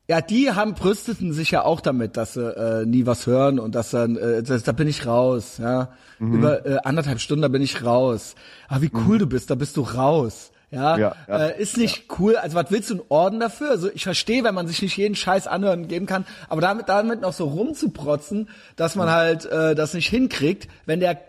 Ja, 0.09 0.19
die 0.19 0.51
haben 0.51 0.73
brüsteten 0.73 1.31
sich 1.31 1.51
ja 1.51 1.63
auch 1.63 1.79
damit, 1.79 2.17
dass 2.17 2.33
sie 2.33 2.45
äh, 2.45 2.85
nie 2.85 3.05
was 3.05 3.25
hören 3.25 3.57
und 3.57 3.73
dass 3.73 3.91
dann, 3.91 4.17
äh, 4.17 4.43
das, 4.43 4.63
da 4.63 4.73
bin 4.73 4.89
ich 4.89 5.05
raus, 5.05 5.59
ja. 5.59 5.91
Mhm. 6.19 6.33
Über 6.35 6.65
äh, 6.65 6.77
anderthalb 6.83 7.21
Stunden, 7.21 7.41
da 7.41 7.47
bin 7.47 7.61
ich 7.61 7.85
raus. 7.85 8.35
Aber 8.67 8.81
wie 8.81 8.91
cool 8.93 9.17
du 9.17 9.27
bist, 9.27 9.49
da 9.49 9.55
bist 9.55 9.77
du 9.77 9.81
raus. 9.81 10.51
Ja, 10.73 10.97
Ja, 10.97 11.15
ja, 11.27 11.37
äh, 11.37 11.61
ist 11.61 11.77
nicht 11.77 12.05
cool. 12.19 12.35
Also 12.35 12.55
was 12.55 12.71
willst 12.71 12.89
du 12.89 12.95
einen 12.95 13.03
Orden 13.09 13.39
dafür? 13.39 13.71
Also 13.71 13.89
ich 13.93 14.03
verstehe, 14.03 14.43
wenn 14.43 14.55
man 14.55 14.67
sich 14.67 14.81
nicht 14.81 14.97
jeden 14.97 15.15
Scheiß 15.15 15.47
anhören 15.47 15.87
geben 15.87 16.05
kann, 16.05 16.25
aber 16.49 16.61
damit 16.61 16.89
damit 16.89 17.21
noch 17.21 17.33
so 17.33 17.45
rumzuprotzen, 17.45 18.49
dass 18.75 18.95
man 18.95 19.09
halt 19.09 19.45
äh, 19.45 19.75
das 19.75 19.93
nicht 19.93 20.09
hinkriegt, 20.09 20.67
wenn 20.85 20.99
der 20.99 21.19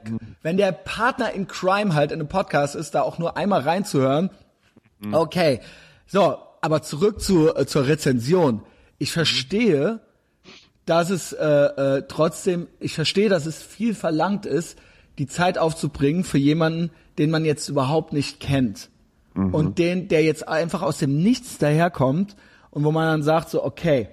wenn 0.43 0.57
der 0.57 0.73
Partner 0.73 1.33
in 1.33 1.47
Crime 1.47 1.95
halt 1.95 2.13
in 2.13 2.21
einem 2.21 2.29
Podcast 2.29 2.75
ist, 2.75 2.95
da 2.95 3.03
auch 3.03 3.19
nur 3.19 3.37
einmal 3.37 3.61
reinzuhören. 3.61 4.31
Okay, 5.13 5.61
so, 6.07 6.39
aber 6.61 6.83
zurück 6.83 7.21
zu 7.21 7.55
äh, 7.55 7.67
zur 7.67 7.87
Rezension. 7.87 8.63
Ich 8.99 9.13
verstehe, 9.13 10.01
dass 10.87 11.11
es 11.11 11.33
äh, 11.33 11.47
äh, 11.47 12.03
trotzdem, 12.09 12.69
ich 12.81 12.95
verstehe, 12.95 13.29
dass 13.29 13.47
es 13.47 13.63
viel 13.63 13.95
verlangt 13.95 14.47
ist, 14.47 14.79
die 15.19 15.27
Zeit 15.27 15.59
aufzubringen 15.59 16.25
für 16.25 16.39
jemanden, 16.39 16.91
den 17.19 17.31
man 17.31 17.45
jetzt 17.45 17.69
überhaupt 17.69 18.13
nicht 18.13 18.41
kennt. 18.41 18.91
Und 19.35 19.79
den, 19.79 20.07
der 20.09 20.23
jetzt 20.23 20.47
einfach 20.47 20.83
aus 20.83 20.99
dem 20.99 21.17
Nichts 21.23 21.59
daherkommt 21.59 22.37
und 22.71 22.85
wo 22.85 22.93
man 22.93 23.07
dann 23.07 23.23
sagt 23.25 23.51
so, 23.51 23.65
okay, 23.65 24.09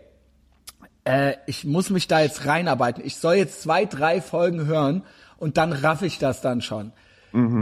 äh, 1.04 1.34
ich 1.46 1.64
muss 1.64 1.90
mich 1.92 2.08
da 2.08 2.20
jetzt 2.22 2.46
reinarbeiten. 2.48 3.04
Ich 3.06 3.18
soll 3.18 3.36
jetzt 3.36 3.62
zwei, 3.62 3.86
drei 3.86 4.20
Folgen 4.22 4.66
hören 4.66 5.04
und 5.38 5.58
dann 5.58 5.74
raff 5.74 6.02
ich 6.02 6.18
das 6.20 6.42
dann 6.42 6.62
schon. 6.62 6.92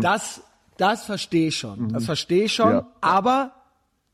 Das, 0.01 0.41
das 0.77 1.03
verstehe 1.03 1.49
ich 1.49 1.57
schon. 1.57 1.89
Das 1.93 2.05
verstehe 2.05 2.45
ich 2.45 2.53
schon, 2.53 2.71
Ja. 2.71 2.87
aber 3.01 3.51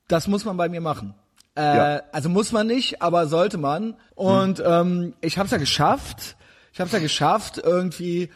das 0.08 0.28
muss 0.28 0.44
man 0.44 0.58
bei 0.58 0.68
mir 0.70 0.82
machen. 0.82 1.14
Äh, 1.56 1.62
Ja. 1.78 2.02
Also 2.12 2.30
muss 2.30 2.52
man 2.52 2.68
nicht, 2.68 3.02
aber 3.02 3.28
sollte 3.28 3.58
man. 3.58 3.96
Und 4.16 4.62
ähm, 4.66 5.14
ich 5.22 5.38
habe 5.38 5.46
es 5.46 5.52
ja 5.52 5.58
geschafft. 5.60 6.36
Ich 6.74 6.80
habe 6.80 6.88
es 6.88 6.94
ja 6.94 7.00
geschafft, 7.00 7.58
irgendwie, 7.64 8.30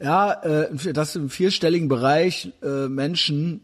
ja, 0.00 0.32
äh, 0.42 0.92
dass 0.92 1.16
im 1.16 1.30
vierstelligen 1.30 1.88
Bereich 1.88 2.52
äh, 2.62 2.88
Menschen 2.88 3.62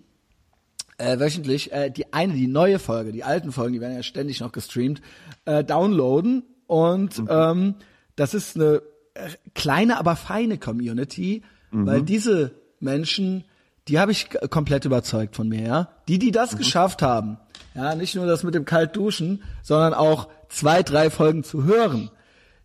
äh, 1.02 1.18
wöchentlich 1.18 1.72
äh, 1.72 1.90
die 1.90 2.12
eine, 2.12 2.34
die 2.34 2.46
neue 2.46 2.78
Folge, 2.78 3.12
die 3.12 3.24
alten 3.24 3.52
Folgen, 3.52 3.72
die 3.72 3.80
werden 3.80 3.96
ja 3.96 4.02
ständig 4.02 4.40
noch 4.40 4.52
gestreamt, 4.52 5.02
äh, 5.44 5.64
downloaden. 5.64 6.44
Und 6.66 7.22
ähm, 7.28 7.74
das 8.16 8.34
ist 8.34 8.56
eine 8.56 8.82
äh, 9.14 9.28
kleine, 9.54 9.98
aber 9.98 10.16
feine 10.16 10.58
Community, 10.58 11.42
weil 11.74 12.02
diese 12.02 12.52
Menschen, 12.80 13.44
die 13.88 13.98
habe 13.98 14.12
ich 14.12 14.28
komplett 14.50 14.84
überzeugt 14.84 15.36
von 15.36 15.48
mir, 15.48 15.62
ja. 15.62 15.88
Die, 16.06 16.18
die 16.18 16.30
das 16.30 16.58
geschafft 16.58 17.00
haben, 17.00 17.38
ja, 17.74 17.94
nicht 17.94 18.14
nur 18.14 18.26
das 18.26 18.42
mit 18.42 18.54
dem 18.54 18.66
Kaltduschen, 18.66 19.42
sondern 19.62 19.94
auch 19.94 20.28
zwei, 20.50 20.82
drei 20.82 21.08
Folgen 21.08 21.44
zu 21.44 21.64
hören, 21.64 22.10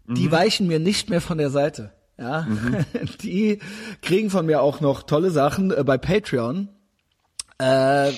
die 0.08 0.30
weichen 0.30 0.68
mir 0.68 0.80
nicht 0.80 1.10
mehr 1.10 1.22
von 1.22 1.38
der 1.38 1.50
Seite. 1.50 1.94
Ja, 2.20 2.48
die 3.22 3.60
kriegen 4.02 4.30
von 4.30 4.46
mir 4.46 4.62
auch 4.62 4.82
noch 4.82 5.04
tolle 5.04 5.32
Sachen 5.32 5.72
äh, 5.72 5.84
bei 5.86 5.98
Patreon. 5.98 6.70
Äh, 7.58 8.12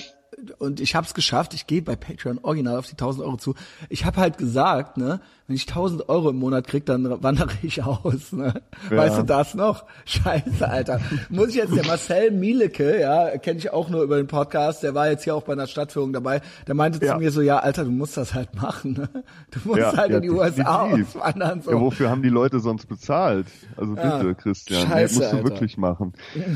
und 0.58 0.80
ich 0.80 0.94
habe 0.94 1.06
es 1.06 1.14
geschafft. 1.14 1.54
Ich 1.54 1.66
gehe 1.66 1.82
bei 1.82 1.96
Patreon 1.96 2.38
original 2.42 2.78
auf 2.78 2.86
die 2.86 2.92
1000 2.92 3.24
Euro 3.24 3.36
zu. 3.36 3.54
Ich 3.88 4.04
habe 4.04 4.20
halt 4.20 4.38
gesagt, 4.38 4.96
ne, 4.96 5.20
wenn 5.50 5.56
ich 5.56 5.66
1000 5.66 6.08
Euro 6.08 6.30
im 6.30 6.36
Monat 6.36 6.68
krieg, 6.68 6.86
dann 6.86 7.20
wandere 7.24 7.48
ich 7.62 7.82
aus. 7.82 8.30
Ne? 8.30 8.54
Weißt 8.88 9.18
du 9.18 9.22
das 9.24 9.54
noch? 9.56 9.84
Scheiße, 10.04 10.68
Alter. 10.68 11.00
Muss 11.28 11.48
ich 11.48 11.56
jetzt 11.56 11.74
der 11.74 11.84
Marcel 11.84 12.30
Mieleke, 12.30 13.00
ja, 13.00 13.36
kenne 13.38 13.58
ich 13.58 13.72
auch 13.72 13.88
nur 13.90 14.04
über 14.04 14.16
den 14.16 14.28
Podcast. 14.28 14.84
Der 14.84 14.94
war 14.94 15.10
jetzt 15.10 15.24
hier 15.24 15.34
auch 15.34 15.42
bei 15.42 15.54
einer 15.54 15.66
Stadtführung 15.66 16.12
dabei. 16.12 16.40
Der 16.68 16.76
meinte 16.76 17.04
Ja. 17.04 17.14
zu 17.14 17.18
mir 17.18 17.32
so, 17.32 17.40
ja, 17.40 17.58
Alter, 17.58 17.82
du 17.84 17.90
musst 17.90 18.16
das 18.16 18.32
halt 18.32 18.54
machen. 18.54 18.92
Ne? 18.92 19.08
Du 19.50 19.58
musst 19.64 19.80
Ja, 19.80 19.96
halt 19.96 20.10
ja, 20.12 20.16
in 20.18 20.22
die 20.22 20.30
USA 20.30 20.84
definitiv. 20.84 21.16
auswandern. 21.16 21.62
So. 21.62 21.70
Ja, 21.72 21.80
wofür 21.80 22.10
haben 22.10 22.22
die 22.22 22.28
Leute 22.28 22.60
sonst 22.60 22.86
bezahlt? 22.86 23.46
Also 23.76 23.94
bitte, 23.96 24.06
Ja. 24.06 24.34
Christian, 24.34 24.86
Scheiße, 24.86 25.14
nee, 25.14 25.18
musst 25.20 25.32
du 25.32 25.36
Alter. 25.36 25.48
wirklich 25.48 25.78
machen. 25.78 26.12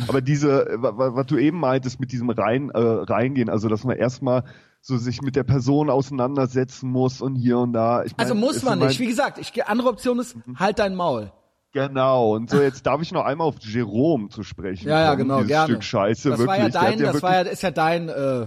Aber 0.07 0.21
diese, 0.21 0.69
wa- 0.77 0.97
wa- 0.97 1.17
was 1.17 1.27
du 1.27 1.37
eben 1.37 1.59
meintest 1.59 1.99
mit 1.99 2.13
diesem 2.13 2.31
rein 2.31 2.71
äh, 2.71 2.79
reingehen, 2.79 3.49
also 3.51 3.69
dass 3.69 3.83
man 3.83 3.97
erstmal 3.97 4.45
so 4.87 4.99
sich 4.99 5.23
mit 5.23 5.35
der 5.35 5.45
Person 5.45 5.89
auseinandersetzen 5.89 6.91
muss 6.91 7.23
und 7.23 7.37
hier 7.37 7.59
und 7.59 7.73
da. 7.73 8.05
Ich 8.05 8.15
mein, 8.19 8.21
also 8.27 8.35
muss 8.35 8.63
man 8.63 8.79
nicht. 8.81 9.01
Wie 9.01 9.07
gesagt, 9.07 9.39
ich 9.39 9.65
andere 9.67 9.89
Option 9.89 10.19
ist, 10.19 10.37
halt 10.57 10.79
dein 10.79 10.95
Maul. 10.95 11.33
Genau. 11.73 12.35
Und 12.35 12.51
so 12.51 12.61
jetzt 12.61 12.85
darf 12.85 13.01
ich 13.01 13.11
noch 13.11 13.25
einmal 13.25 13.47
auf 13.47 13.57
Jerome 13.61 14.29
zu 14.29 14.43
sprechen. 14.43 14.87
Ja, 14.87 15.01
ja, 15.01 15.15
genau, 15.15 15.39
dieses 15.39 15.49
gerne. 15.49 15.73
Stück 15.73 15.85
Scheiße, 15.85 16.29
das 16.29 16.39
wirklich. 16.39 16.59
war 16.59 16.65
ja 16.65 16.69
dein, 16.69 16.99
das 16.99 17.01
wirklich, 17.01 17.23
war 17.23 17.33
ja, 17.33 17.41
ist 17.41 17.63
ja 17.63 17.71
dein, 17.71 18.11
äh, 18.11 18.43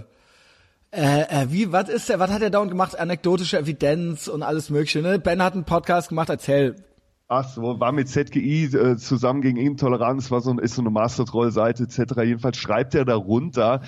äh, 0.92 1.42
äh, 1.42 1.46
wie, 1.50 1.72
was 1.72 1.88
ist 1.88 2.08
der, 2.08 2.20
was 2.20 2.30
hat 2.30 2.40
er 2.40 2.50
dauernd 2.50 2.70
gemacht? 2.70 2.96
Anekdotische 2.96 3.58
Evidenz 3.58 4.28
und 4.28 4.44
alles 4.44 4.70
mögliche, 4.70 5.02
ne? 5.02 5.18
Ben 5.18 5.42
hat 5.42 5.54
einen 5.54 5.64
Podcast 5.64 6.10
gemacht, 6.10 6.28
erzähl. 6.28 6.76
Ach 7.26 7.48
so, 7.48 7.80
war 7.80 7.90
mit 7.90 8.08
ZGI 8.08 8.66
äh, 8.66 8.96
zusammen 8.96 9.42
gegen 9.42 9.58
Intoleranz, 9.58 10.30
war 10.30 10.40
so, 10.40 10.56
ist 10.60 10.76
so 10.76 10.82
eine 10.82 10.90
Mastertroll-Seite 10.90 11.82
etc. 11.82 12.14
Jedenfalls 12.22 12.56
schreibt 12.56 12.94
er 12.94 13.04
darunter, 13.04 13.82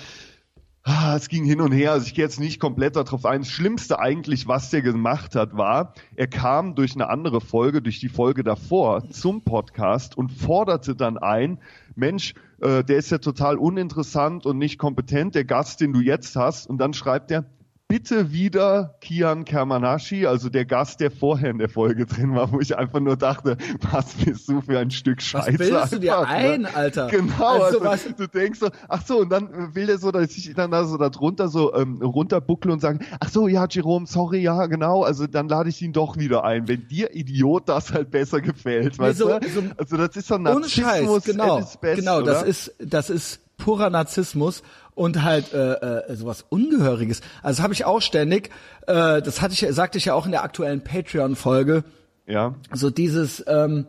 ah, 0.83 1.15
es 1.15 1.29
ging 1.29 1.45
hin 1.45 1.61
und 1.61 1.71
her, 1.71 1.91
also 1.91 2.07
ich 2.07 2.13
gehe 2.13 2.23
jetzt 2.23 2.39
nicht 2.39 2.59
komplett 2.59 2.95
darauf 2.95 3.25
ein. 3.25 3.41
Das 3.41 3.49
Schlimmste 3.49 3.99
eigentlich, 3.99 4.47
was 4.47 4.69
der 4.69 4.81
gemacht 4.81 5.35
hat, 5.35 5.55
war, 5.55 5.93
er 6.15 6.27
kam 6.27 6.75
durch 6.75 6.95
eine 6.95 7.09
andere 7.09 7.41
Folge, 7.41 7.81
durch 7.81 7.99
die 7.99 8.09
Folge 8.09 8.43
davor 8.43 9.09
zum 9.09 9.43
Podcast 9.43 10.17
und 10.17 10.31
forderte 10.31 10.95
dann 10.95 11.17
ein, 11.17 11.59
Mensch, 11.95 12.33
äh, 12.61 12.83
der 12.83 12.97
ist 12.97 13.11
ja 13.11 13.17
total 13.17 13.57
uninteressant 13.57 14.45
und 14.45 14.57
nicht 14.57 14.77
kompetent, 14.77 15.35
der 15.35 15.45
Gast, 15.45 15.81
den 15.81 15.93
du 15.93 15.99
jetzt 15.99 16.35
hast. 16.35 16.67
Und 16.67 16.77
dann 16.77 16.93
schreibt 16.93 17.31
er, 17.31 17.45
bitte 17.91 18.31
wieder 18.31 18.95
Kian 19.01 19.43
Kermanashi, 19.43 20.25
also 20.25 20.47
der 20.49 20.63
Gast, 20.65 21.01
der 21.01 21.11
vorher 21.11 21.49
in 21.51 21.57
der 21.57 21.67
Folge 21.67 22.05
drin 22.05 22.33
war, 22.33 22.49
wo 22.51 22.59
ich 22.61 22.77
einfach 22.77 23.01
nur 23.01 23.17
dachte, 23.17 23.57
was 23.91 24.13
bist 24.13 24.47
du 24.47 24.61
für 24.61 24.79
ein 24.79 24.91
Stück 24.91 25.17
Was 25.17 25.25
Scheiße. 25.25 25.57
bildest 25.57 25.93
du 25.93 25.99
dir 25.99 26.17
einfach, 26.19 26.29
ein, 26.33 26.61
ne? 26.61 26.73
Alter? 26.75 27.07
Genau, 27.07 27.33
Also, 27.63 27.81
also, 27.81 27.83
was, 27.83 28.15
du 28.15 28.27
denkst 28.27 28.59
so, 28.59 28.69
ach 28.87 29.05
so, 29.05 29.19
und 29.19 29.29
dann 29.29 29.75
will 29.75 29.87
der 29.87 29.97
so, 29.97 30.09
dass 30.11 30.37
ich 30.37 30.53
dann 30.53 30.71
da 30.71 30.85
so 30.85 30.97
da 30.97 31.09
drunter 31.09 31.49
so 31.49 31.73
ähm, 31.75 32.01
runterbuckle 32.01 32.71
und 32.71 32.79
sage, 32.79 32.99
ach 33.19 33.27
so, 33.29 33.49
ja, 33.49 33.67
Jerome, 33.69 34.07
sorry, 34.07 34.39
ja, 34.41 34.67
genau, 34.67 35.03
also 35.03 35.27
dann 35.27 35.49
lade 35.49 35.67
ich 35.69 35.81
ihn 35.81 35.91
doch 35.91 36.15
wieder 36.17 36.45
ein, 36.45 36.69
wenn 36.69 36.87
dir 36.87 37.13
Idiot 37.13 37.67
das 37.67 37.91
halt 37.91 38.09
besser 38.09 38.39
gefällt, 38.39 38.97
weißt 38.99 39.19
so- 39.19 39.37
du? 39.39 39.49
so- 39.49 39.63
also 39.77 39.97
das 39.97 40.15
ist 40.15 40.27
so 40.27 40.35
ein 40.35 40.47
ohne 40.47 40.69
Scheiß, 40.69 40.85
Narzissmus 41.03 41.23
genau. 41.25 41.59
best, 41.81 41.99
genau, 41.99 42.21
das 42.21 42.39
oder? 42.39 42.47
ist, 42.47 42.73
das 42.79 43.09
ist 43.09 43.41
purer 43.63 43.89
Narzissmus 43.89 44.63
und 44.95 45.23
halt 45.23 45.53
äh, 45.53 45.73
äh, 45.73 46.15
sowas 46.15 46.45
Ungehöriges. 46.49 47.21
Also 47.43 47.57
das 47.57 47.63
habe 47.63 47.73
ich 47.73 47.85
auch 47.85 48.01
ständig. 48.01 48.49
Äh, 48.87 49.21
das 49.21 49.41
hatte 49.41 49.53
ich, 49.53 49.65
sagte 49.75 49.97
ich 49.97 50.05
ja 50.05 50.13
auch 50.13 50.25
in 50.25 50.31
der 50.31 50.43
aktuellen 50.43 50.81
Patreon-Folge. 50.83 51.83
ja, 52.27 52.55
so 52.73 52.89
dieses, 52.89 53.43
ähm, 53.47 53.85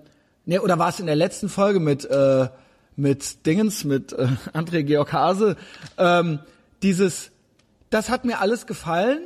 ne, 0.47 0.61
oder 0.63 0.79
war 0.79 0.89
es 0.91 1.01
in 1.01 1.07
der 1.07 1.17
letzten 1.17 1.49
Folge 1.49 1.81
mit, 1.81 2.05
äh, 2.05 2.49
mit 2.97 3.47
Dingens, 3.47 3.85
mit 3.85 4.13
äh, 4.13 4.29
André 4.53 4.83
Georg 4.85 5.13
Hase, 5.13 5.57
ähm, 5.99 6.39
dieses, 6.83 7.31
das 7.91 8.09
hat 8.11 8.25
mir 8.25 8.41
alles 8.41 8.67
gefallen, 8.67 9.21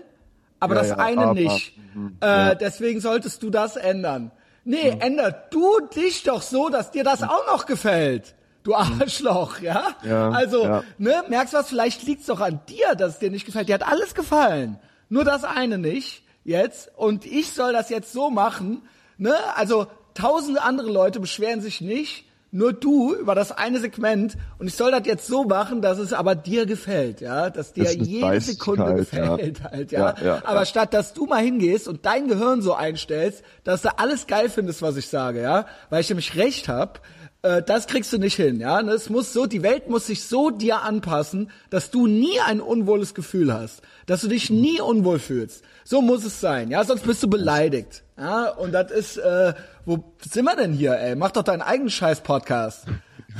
aber 0.60 0.74
Ja, 0.76 0.80
das 0.80 0.90
ja, 0.90 0.96
eine 0.98 1.20
aber- 1.22 1.34
nicht. 1.34 1.76
mhm, 1.94 2.16
äh, 2.20 2.26
ja. 2.26 2.54
Deswegen 2.54 3.00
solltest 3.00 3.42
du 3.42 3.50
das 3.50 3.76
ändern. 3.76 4.30
Nee, 4.64 4.92
Mhm. 4.94 5.00
änder 5.00 5.30
du 5.50 5.78
dich 5.94 6.22
doch 6.24 6.42
so, 6.42 6.68
dass 6.70 6.90
dir 6.90 7.04
das 7.04 7.22
auch 7.22 7.46
noch 7.46 7.66
gefällt. 7.66 8.34
Du 8.66 8.74
Arschloch, 8.74 9.60
ja? 9.60 9.94
Ja, 10.02 10.30
also, 10.30 10.64
ja. 10.64 10.82
ne, 10.98 11.22
merkst 11.28 11.54
was, 11.54 11.68
vielleicht 11.68 12.02
liegt's 12.02 12.26
doch 12.26 12.40
an 12.40 12.58
dir, 12.68 12.96
dass 12.96 13.12
es 13.12 13.18
dir 13.20 13.30
nicht 13.30 13.46
gefällt. 13.46 13.68
Dir 13.68 13.74
hat 13.74 13.86
alles 13.86 14.12
gefallen. 14.12 14.80
Nur 15.08 15.22
das 15.22 15.44
eine 15.44 15.78
nicht, 15.78 16.24
jetzt. 16.42 16.90
Und 16.96 17.26
ich 17.26 17.52
soll 17.52 17.72
das 17.72 17.90
jetzt 17.90 18.12
so 18.12 18.28
machen, 18.28 18.82
ne? 19.18 19.36
Also, 19.54 19.86
tausende 20.14 20.62
andere 20.62 20.90
Leute 20.90 21.20
beschweren 21.20 21.60
sich 21.60 21.80
nicht, 21.80 22.24
nur 22.50 22.72
du 22.72 23.14
über 23.14 23.36
das 23.36 23.52
eine 23.52 23.78
Segment. 23.78 24.36
Und 24.58 24.66
ich 24.66 24.74
soll 24.74 24.90
das 24.90 25.06
jetzt 25.06 25.28
so 25.28 25.44
machen, 25.44 25.80
dass 25.80 25.98
es 25.98 26.12
aber 26.12 26.34
dir 26.34 26.66
gefällt, 26.66 27.20
ja? 27.20 27.50
Dass 27.50 27.72
dir 27.72 27.84
Das 27.84 27.94
jede 27.94 28.40
Sekunde 28.40 28.82
Dreistigkeit, 28.82 29.28
ja. 29.28 29.36
gefällt, 29.36 29.62
halt, 29.62 29.92
ja? 29.92 30.14
Ja, 30.18 30.26
ja, 30.26 30.42
aber 30.44 30.64
statt, 30.64 30.92
dass 30.92 31.12
du 31.12 31.26
mal 31.26 31.40
hingehst 31.40 31.86
und 31.86 32.04
dein 32.04 32.26
Gehirn 32.26 32.62
so 32.62 32.74
einstellst, 32.74 33.44
dass 33.62 33.82
du 33.82 33.96
alles 33.96 34.26
geil 34.26 34.48
findest, 34.48 34.82
was 34.82 34.96
ich 34.96 35.06
sage, 35.06 35.40
ja? 35.40 35.66
Weil 35.88 36.00
ich 36.00 36.08
nämlich 36.08 36.34
recht 36.34 36.68
hab, 36.68 37.00
äh, 37.46 37.62
das 37.62 37.86
kriegst 37.86 38.12
du 38.12 38.18
nicht 38.18 38.34
hin, 38.36 38.60
ja. 38.60 38.78
Und 38.78 38.88
Es 38.88 39.08
muss 39.10 39.32
so, 39.32 39.46
die 39.46 39.62
Welt 39.62 39.88
muss 39.88 40.06
sich 40.06 40.24
so 40.24 40.50
dir 40.50 40.82
anpassen, 40.82 41.50
dass 41.70 41.90
du 41.90 42.06
nie 42.06 42.40
ein 42.46 42.60
unwohles 42.60 43.14
Gefühl 43.14 43.52
hast, 43.54 43.82
dass 44.06 44.20
du 44.22 44.28
dich 44.28 44.50
nie 44.50 44.80
unwohl 44.80 45.18
fühlst. 45.18 45.64
So 45.84 46.02
muss 46.02 46.24
es 46.24 46.40
sein, 46.40 46.70
ja. 46.70 46.84
Sonst 46.84 47.04
bist 47.04 47.22
du 47.22 47.28
beleidigt, 47.28 48.02
ja. 48.18 48.48
Und 48.50 48.72
das 48.72 48.90
ist, 48.90 49.16
äh, 49.18 49.54
wo 49.84 50.12
sind 50.20 50.44
wir 50.44 50.56
denn 50.56 50.72
hier, 50.72 50.98
ey? 50.98 51.14
Mach 51.16 51.30
doch 51.30 51.42
deinen 51.44 51.62
eigenen 51.62 51.90
Scheiß-Podcast. 51.90 52.86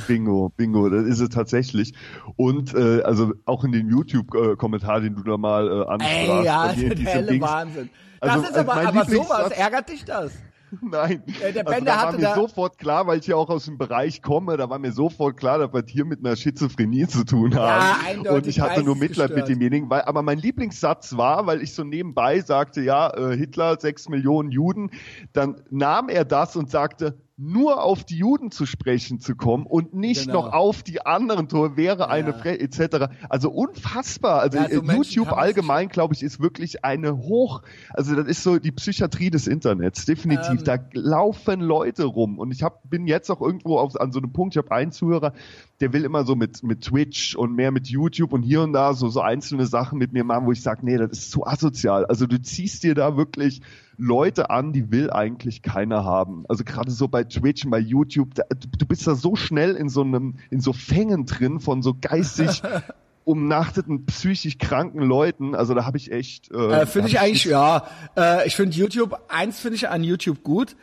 Bingo, 0.07 0.51
bingo, 0.55 0.89
das 0.89 1.05
ist 1.05 1.19
es 1.19 1.29
tatsächlich. 1.29 1.93
Und 2.35 2.73
äh, 2.75 3.01
also 3.01 3.33
auch 3.45 3.63
in 3.63 3.71
den 3.71 3.89
YouTube-Kommentar, 3.89 5.01
den 5.01 5.15
du 5.15 5.23
da 5.23 5.37
mal 5.37 5.67
äh, 5.67 5.85
ansprachst. 5.87 6.27
Ey, 6.37 6.45
ja, 6.45 6.73
der 6.73 6.97
helle. 6.97 7.41
Wahnsinn. 7.41 7.89
Das 8.21 8.31
Also, 8.31 8.43
ist 8.43 8.55
also 8.57 8.71
aber, 8.71 8.87
aber 8.87 9.05
sowas, 9.05 9.51
ärgert 9.51 9.89
dich 9.89 10.05
das? 10.05 10.31
Nein, 10.81 11.23
Äh, 11.41 11.53
der 11.53 11.67
also 11.67 11.83
der 11.85 11.95
da 11.95 12.03
war 12.03 12.11
mir 12.11 12.21
da- 12.21 12.35
sofort 12.35 12.77
klar, 12.77 13.07
weil 13.07 13.19
ich 13.19 13.27
ja 13.27 13.35
auch 13.35 13.49
aus 13.49 13.65
dem 13.65 13.77
Bereich 13.77 14.21
komme, 14.21 14.57
da 14.57 14.69
war 14.69 14.79
mir 14.79 14.91
sofort 14.91 15.37
klar, 15.37 15.59
dass 15.59 15.73
wir 15.73 15.83
es 15.85 15.89
hier 15.91 16.05
mit 16.05 16.19
einer 16.25 16.35
Schizophrenie 16.35 17.07
zu 17.07 17.23
tun 17.23 17.55
haben. 17.55 17.95
eindeutig 18.05 18.35
und 18.35 18.47
ich 18.47 18.59
hatte 18.59 18.83
nur 18.83 18.95
Mitleid 18.95 19.29
geistesgestört. 19.29 19.49
mit 19.49 19.55
demjenigen, 19.61 19.89
weil, 19.89 20.01
aber 20.01 20.21
mein 20.23 20.37
Lieblingssatz 20.39 21.15
war, 21.15 21.47
weil 21.47 21.61
ich 21.61 21.73
so 21.73 21.83
nebenbei 21.83 22.41
sagte, 22.41 22.81
ja, 22.81 23.09
äh, 23.15 23.37
Hitler, 23.37 23.79
sechs 23.79 24.09
Millionen 24.09 24.51
Juden, 24.51 24.91
dann 25.33 25.61
nahm 25.69 26.09
er 26.09 26.25
das 26.25 26.55
und 26.55 26.69
sagte, 26.69 27.17
nur 27.39 27.83
auf 27.83 28.03
die 28.03 28.17
Juden 28.17 28.49
zu 28.49 28.65
sprechen 28.65 29.19
zu 29.19 29.35
kommen 29.35 29.67
und 29.67 29.93
nicht 29.93 30.25
Genau. 30.25 30.45
noch 30.45 30.53
auf 30.53 30.81
die 30.81 31.05
anderen 31.05 31.47
Tor 31.47 31.77
wäre 31.77 32.09
eine 32.09 32.33
Fre 32.33 32.59
etc. 32.59 33.13
Also 33.29 33.51
unfassbar. 33.51 34.39
Also 34.41 34.57
Ja, 34.57 34.69
so 34.69 34.81
YouTube 34.81 35.31
allgemein, 35.31 35.89
glaube 35.89 36.15
ich, 36.15 36.23
ist 36.23 36.39
wirklich 36.39 36.83
eine 36.83 37.15
hoch, 37.19 37.61
also 37.93 38.15
das 38.15 38.27
ist 38.27 38.41
so 38.41 38.57
die 38.57 38.71
Psychiatrie 38.71 39.29
des 39.29 39.45
Internets, 39.45 40.05
definitiv. 40.05 40.61
Ähm. 40.61 40.63
da 40.63 40.79
laufen 40.93 41.61
Leute 41.61 42.05
rum 42.05 42.39
und 42.39 42.51
ich 42.51 42.63
hab, 42.63 42.89
bin 42.89 43.05
jetzt 43.05 43.29
auch 43.29 43.41
irgendwo 43.41 43.77
auf, 43.77 43.95
an 44.01 44.11
so 44.11 44.19
einem 44.19 44.33
Punkt, 44.33 44.55
ich 44.55 44.57
habe 44.57 44.71
einen 44.71 44.91
Zuhörer, 44.91 45.33
der 45.79 45.93
will 45.93 46.03
immer 46.03 46.25
so 46.25 46.35
mit, 46.35 46.63
mit 46.63 46.81
Twitch 46.81 47.35
und 47.35 47.53
mehr 47.53 47.71
mit 47.71 47.87
YouTube 47.87 48.33
und 48.33 48.41
hier 48.41 48.61
und 48.61 48.73
da 48.73 48.93
so, 48.93 49.09
so 49.09 49.21
einzelne 49.21 49.67
Sachen 49.67 49.99
mit 49.99 50.11
mir 50.11 50.23
machen, 50.23 50.47
wo 50.47 50.51
ich 50.51 50.61
sage, 50.61 50.83
nee, 50.83 50.97
das 50.97 51.11
ist 51.11 51.31
zu 51.31 51.45
asozial. 51.45 52.05
Also 52.05 52.25
du 52.25 52.41
ziehst 52.41 52.83
dir 52.83 52.95
da 52.95 53.15
wirklich 53.15 53.61
Leute 53.97 54.49
an, 54.49 54.73
die 54.73 54.91
will 54.91 55.11
eigentlich 55.11 55.61
keiner 55.61 56.03
haben. 56.03 56.45
Also 56.49 56.63
gerade 56.63 56.91
so 56.91 57.07
bei 57.07 57.23
Twitch 57.23 57.65
und 57.65 57.71
bei 57.71 57.79
YouTube, 57.79 58.33
da, 58.33 58.43
du, 58.49 58.85
bist 58.87 59.05
da 59.05 59.15
so 59.15 59.35
schnell 59.35 59.75
in 59.75 59.89
so 59.89 60.01
einem, 60.01 60.35
in 60.49 60.61
so 60.61 60.73
Fängen 60.73 61.25
drin 61.25 61.59
von 61.59 61.83
so 61.83 61.95
geistig 61.99 62.63
umnachteten, 63.23 64.05
psychisch 64.07 64.57
kranken 64.57 65.01
Leuten. 65.01 65.53
Also 65.53 65.75
da 65.75 65.85
habe 65.85 65.97
ich 65.97 66.11
echt. 66.11 66.49
Äh, 66.51 66.87
finde 66.87 67.03
hab 67.03 67.07
ich 67.07 67.19
eigentlich, 67.19 67.45
ja. 67.45 67.83
Äh, 68.15 68.47
ich 68.47 68.55
finde 68.55 68.75
YouTube, 68.75 69.15
eins 69.27 69.59
finde 69.59 69.75
ich 69.75 69.89
an 69.89 70.03
YouTube 70.03 70.43
gut. 70.43 70.75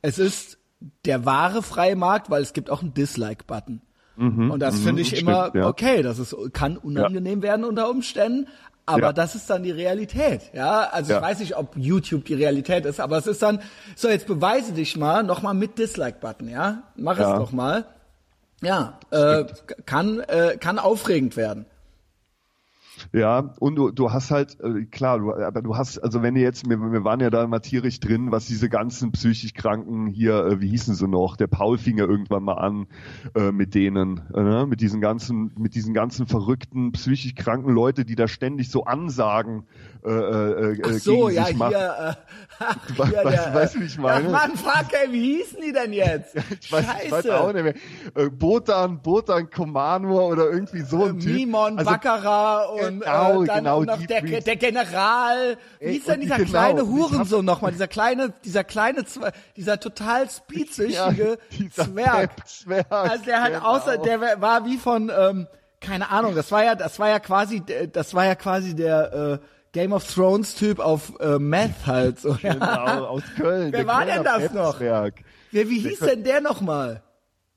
Es 0.00 0.18
ist 0.18 0.58
der 1.04 1.26
wahre 1.26 1.62
freie 1.62 1.96
Markt, 1.96 2.30
weil 2.30 2.40
es 2.40 2.52
gibt 2.52 2.70
auch 2.70 2.82
einen 2.82 2.94
Dislike-Button. 2.94 3.82
Und 4.18 4.58
das 4.60 4.80
finde 4.80 5.02
ich 5.02 5.12
Mhm, 5.12 5.16
stimmt, 5.16 5.28
immer 5.30 5.50
ja. 5.54 5.66
okay. 5.68 6.02
Das 6.02 6.18
ist, 6.18 6.34
kann 6.52 6.76
unangenehm 6.76 7.40
werden 7.42 7.64
unter 7.64 7.88
Umständen. 7.88 8.48
Aber 8.84 9.00
Ja. 9.02 9.12
das 9.12 9.34
ist 9.34 9.48
dann 9.50 9.62
die 9.62 9.70
Realität, 9.70 10.50
ja. 10.54 10.88
Also 10.90 11.12
Ja. 11.12 11.18
ich 11.18 11.22
weiß 11.22 11.38
nicht, 11.40 11.56
ob 11.56 11.76
YouTube 11.76 12.24
die 12.24 12.34
Realität 12.34 12.86
ist, 12.86 13.00
aber 13.00 13.18
es 13.18 13.26
ist 13.26 13.42
dann, 13.42 13.60
so 13.94 14.08
jetzt 14.08 14.26
beweise 14.26 14.72
dich 14.72 14.96
mal, 14.96 15.22
nochmal 15.22 15.52
mit 15.54 15.78
Dislike-Button, 15.78 16.48
ja. 16.48 16.82
Mach 16.96 17.18
Ja. 17.18 17.32
es 17.34 17.38
doch 17.38 17.52
mal. 17.52 17.84
Ja, 18.62 18.98
äh, 19.10 19.44
kann, 19.86 20.20
äh, 20.20 20.56
kann 20.58 20.78
aufregend 20.80 21.36
werden. 21.36 21.66
Ja, 23.12 23.54
und 23.60 23.76
du, 23.76 23.90
du 23.90 24.12
hast 24.12 24.30
halt, 24.30 24.58
äh, 24.60 24.84
klar, 24.86 25.18
du, 25.18 25.32
aber 25.34 25.62
du 25.62 25.76
hast, 25.76 25.98
also 25.98 26.22
wenn 26.22 26.36
ihr 26.36 26.42
jetzt, 26.42 26.68
wir, 26.68 26.78
wir 26.78 27.04
waren 27.04 27.20
ja 27.20 27.30
da 27.30 27.44
immer 27.44 27.60
tierisch 27.60 28.00
drin, 28.00 28.30
was 28.32 28.46
diese 28.46 28.68
ganzen 28.68 29.12
psychisch 29.12 29.54
Kranken 29.54 30.06
hier, 30.06 30.44
äh, 30.46 30.60
wie 30.60 30.68
hießen 30.68 30.94
sie 30.94 31.08
noch, 31.08 31.36
der 31.36 31.46
Paul 31.46 31.78
fing 31.78 31.98
ja 31.98 32.04
irgendwann 32.06 32.42
mal 32.42 32.54
an 32.58 32.86
äh, 33.34 33.52
mit 33.52 33.74
denen, 33.74 34.20
äh, 34.34 34.42
ne? 34.42 34.66
mit 34.68 34.80
diesen 34.80 35.00
ganzen, 35.00 35.52
mit 35.58 35.74
diesen 35.74 35.94
ganzen 35.94 36.26
verrückten, 36.26 36.92
psychisch 36.92 37.34
kranken 37.34 37.72
Leute, 37.72 38.04
die 38.04 38.14
da 38.14 38.28
ständig 38.28 38.70
so 38.70 38.84
Ansagen 38.84 39.64
äh, 40.04 40.10
äh, 40.10 40.80
Ach 40.84 40.88
äh, 40.90 40.92
so, 40.98 41.26
gegen 41.26 41.36
ja, 41.36 41.46
machen. 41.56 41.74
hier, 41.76 42.16
äh, 42.60 42.64
hier 42.94 43.04
weißt- 43.24 43.30
der, 43.30 43.54
weißt 43.54 43.74
du, 43.74 43.80
wie 43.80 43.84
ich 43.84 43.98
meine? 43.98 44.24
Ja, 44.26 44.30
Mann, 44.30 44.50
fuck, 44.56 44.86
ey, 44.92 45.12
wie 45.12 45.36
hießen 45.38 45.58
die 45.64 45.72
denn 45.72 45.92
jetzt? 45.92 46.34
Ich 46.60 46.72
weiß, 46.72 46.84
ich 47.04 47.10
weiß 47.10 47.24
Scheiße. 47.24 47.40
auch 47.40 47.52
nicht 47.52 47.62
mehr. 47.62 47.74
Äh, 48.14 48.28
Botan, 48.30 49.00
Botan 49.02 49.48
Komanur 49.50 50.28
oder 50.28 50.50
irgendwie 50.50 50.80
so 50.82 51.04
ein 51.04 51.18
Typ. 51.18 51.34
Mimon, 51.34 51.78
Also, 51.78 51.90
Baccarat 51.90 52.68
und 52.70 52.87
Genau, 52.88 53.42
äh, 53.42 53.46
dann 53.46 53.58
genau, 53.58 53.84
noch 53.84 53.98
die 53.98 54.06
der, 54.06 54.22
der 54.22 54.56
General. 54.56 55.56
Wie 55.78 55.84
Ey, 55.84 55.92
hieß 55.94 56.04
denn 56.04 56.14
und 56.14 56.20
dieser 56.22 56.36
genau, 56.36 56.48
kleine 56.48 56.86
Hurensohn 56.86 57.44
nochmal? 57.44 57.72
Dieser 57.72 57.88
kleine, 57.88 58.32
dieser 58.44 58.64
kleine, 58.64 59.04
dieser 59.56 59.80
total 59.80 60.28
speedsüchtige 60.30 61.38
dieser 61.50 61.84
Zwerg. 61.84 62.36
Pep-Zwerg, 62.36 62.86
Also 62.90 63.24
der 63.24 63.42
hat 63.42 63.52
genau. 63.52 63.76
außer, 63.76 63.98
der 63.98 64.40
war 64.40 64.64
wie 64.64 64.76
von, 64.76 65.10
ähm, 65.16 65.46
keine 65.80 66.10
Ahnung, 66.10 66.34
das 66.34 66.50
war 66.50 66.64
ja, 66.64 66.74
das 66.74 66.98
war 66.98 67.08
ja 67.08 67.18
quasi, 67.18 67.62
das 67.92 68.14
war 68.14 68.24
ja 68.24 68.34
quasi 68.34 68.74
der 68.74 69.40
äh, 69.42 69.46
Game 69.72 69.92
of 69.92 70.12
Thrones 70.12 70.54
Typ 70.54 70.78
auf 70.80 71.12
äh, 71.20 71.38
Meth 71.38 71.86
halt. 71.86 72.18
So, 72.18 72.36
ja. 72.42 72.54
Genau, 72.54 73.04
aus 73.06 73.22
Köln. 73.36 73.72
Wer 73.72 73.80
der 73.80 73.86
war 73.86 74.04
denn 74.04 74.24
Kölner 74.24 74.38
das 74.40 74.52
noch? 74.52 74.80
Wer, 74.80 75.12
wie 75.52 75.80
hieß 75.80 76.00
denn 76.00 76.24
der 76.24 76.40
nochmal? 76.40 77.02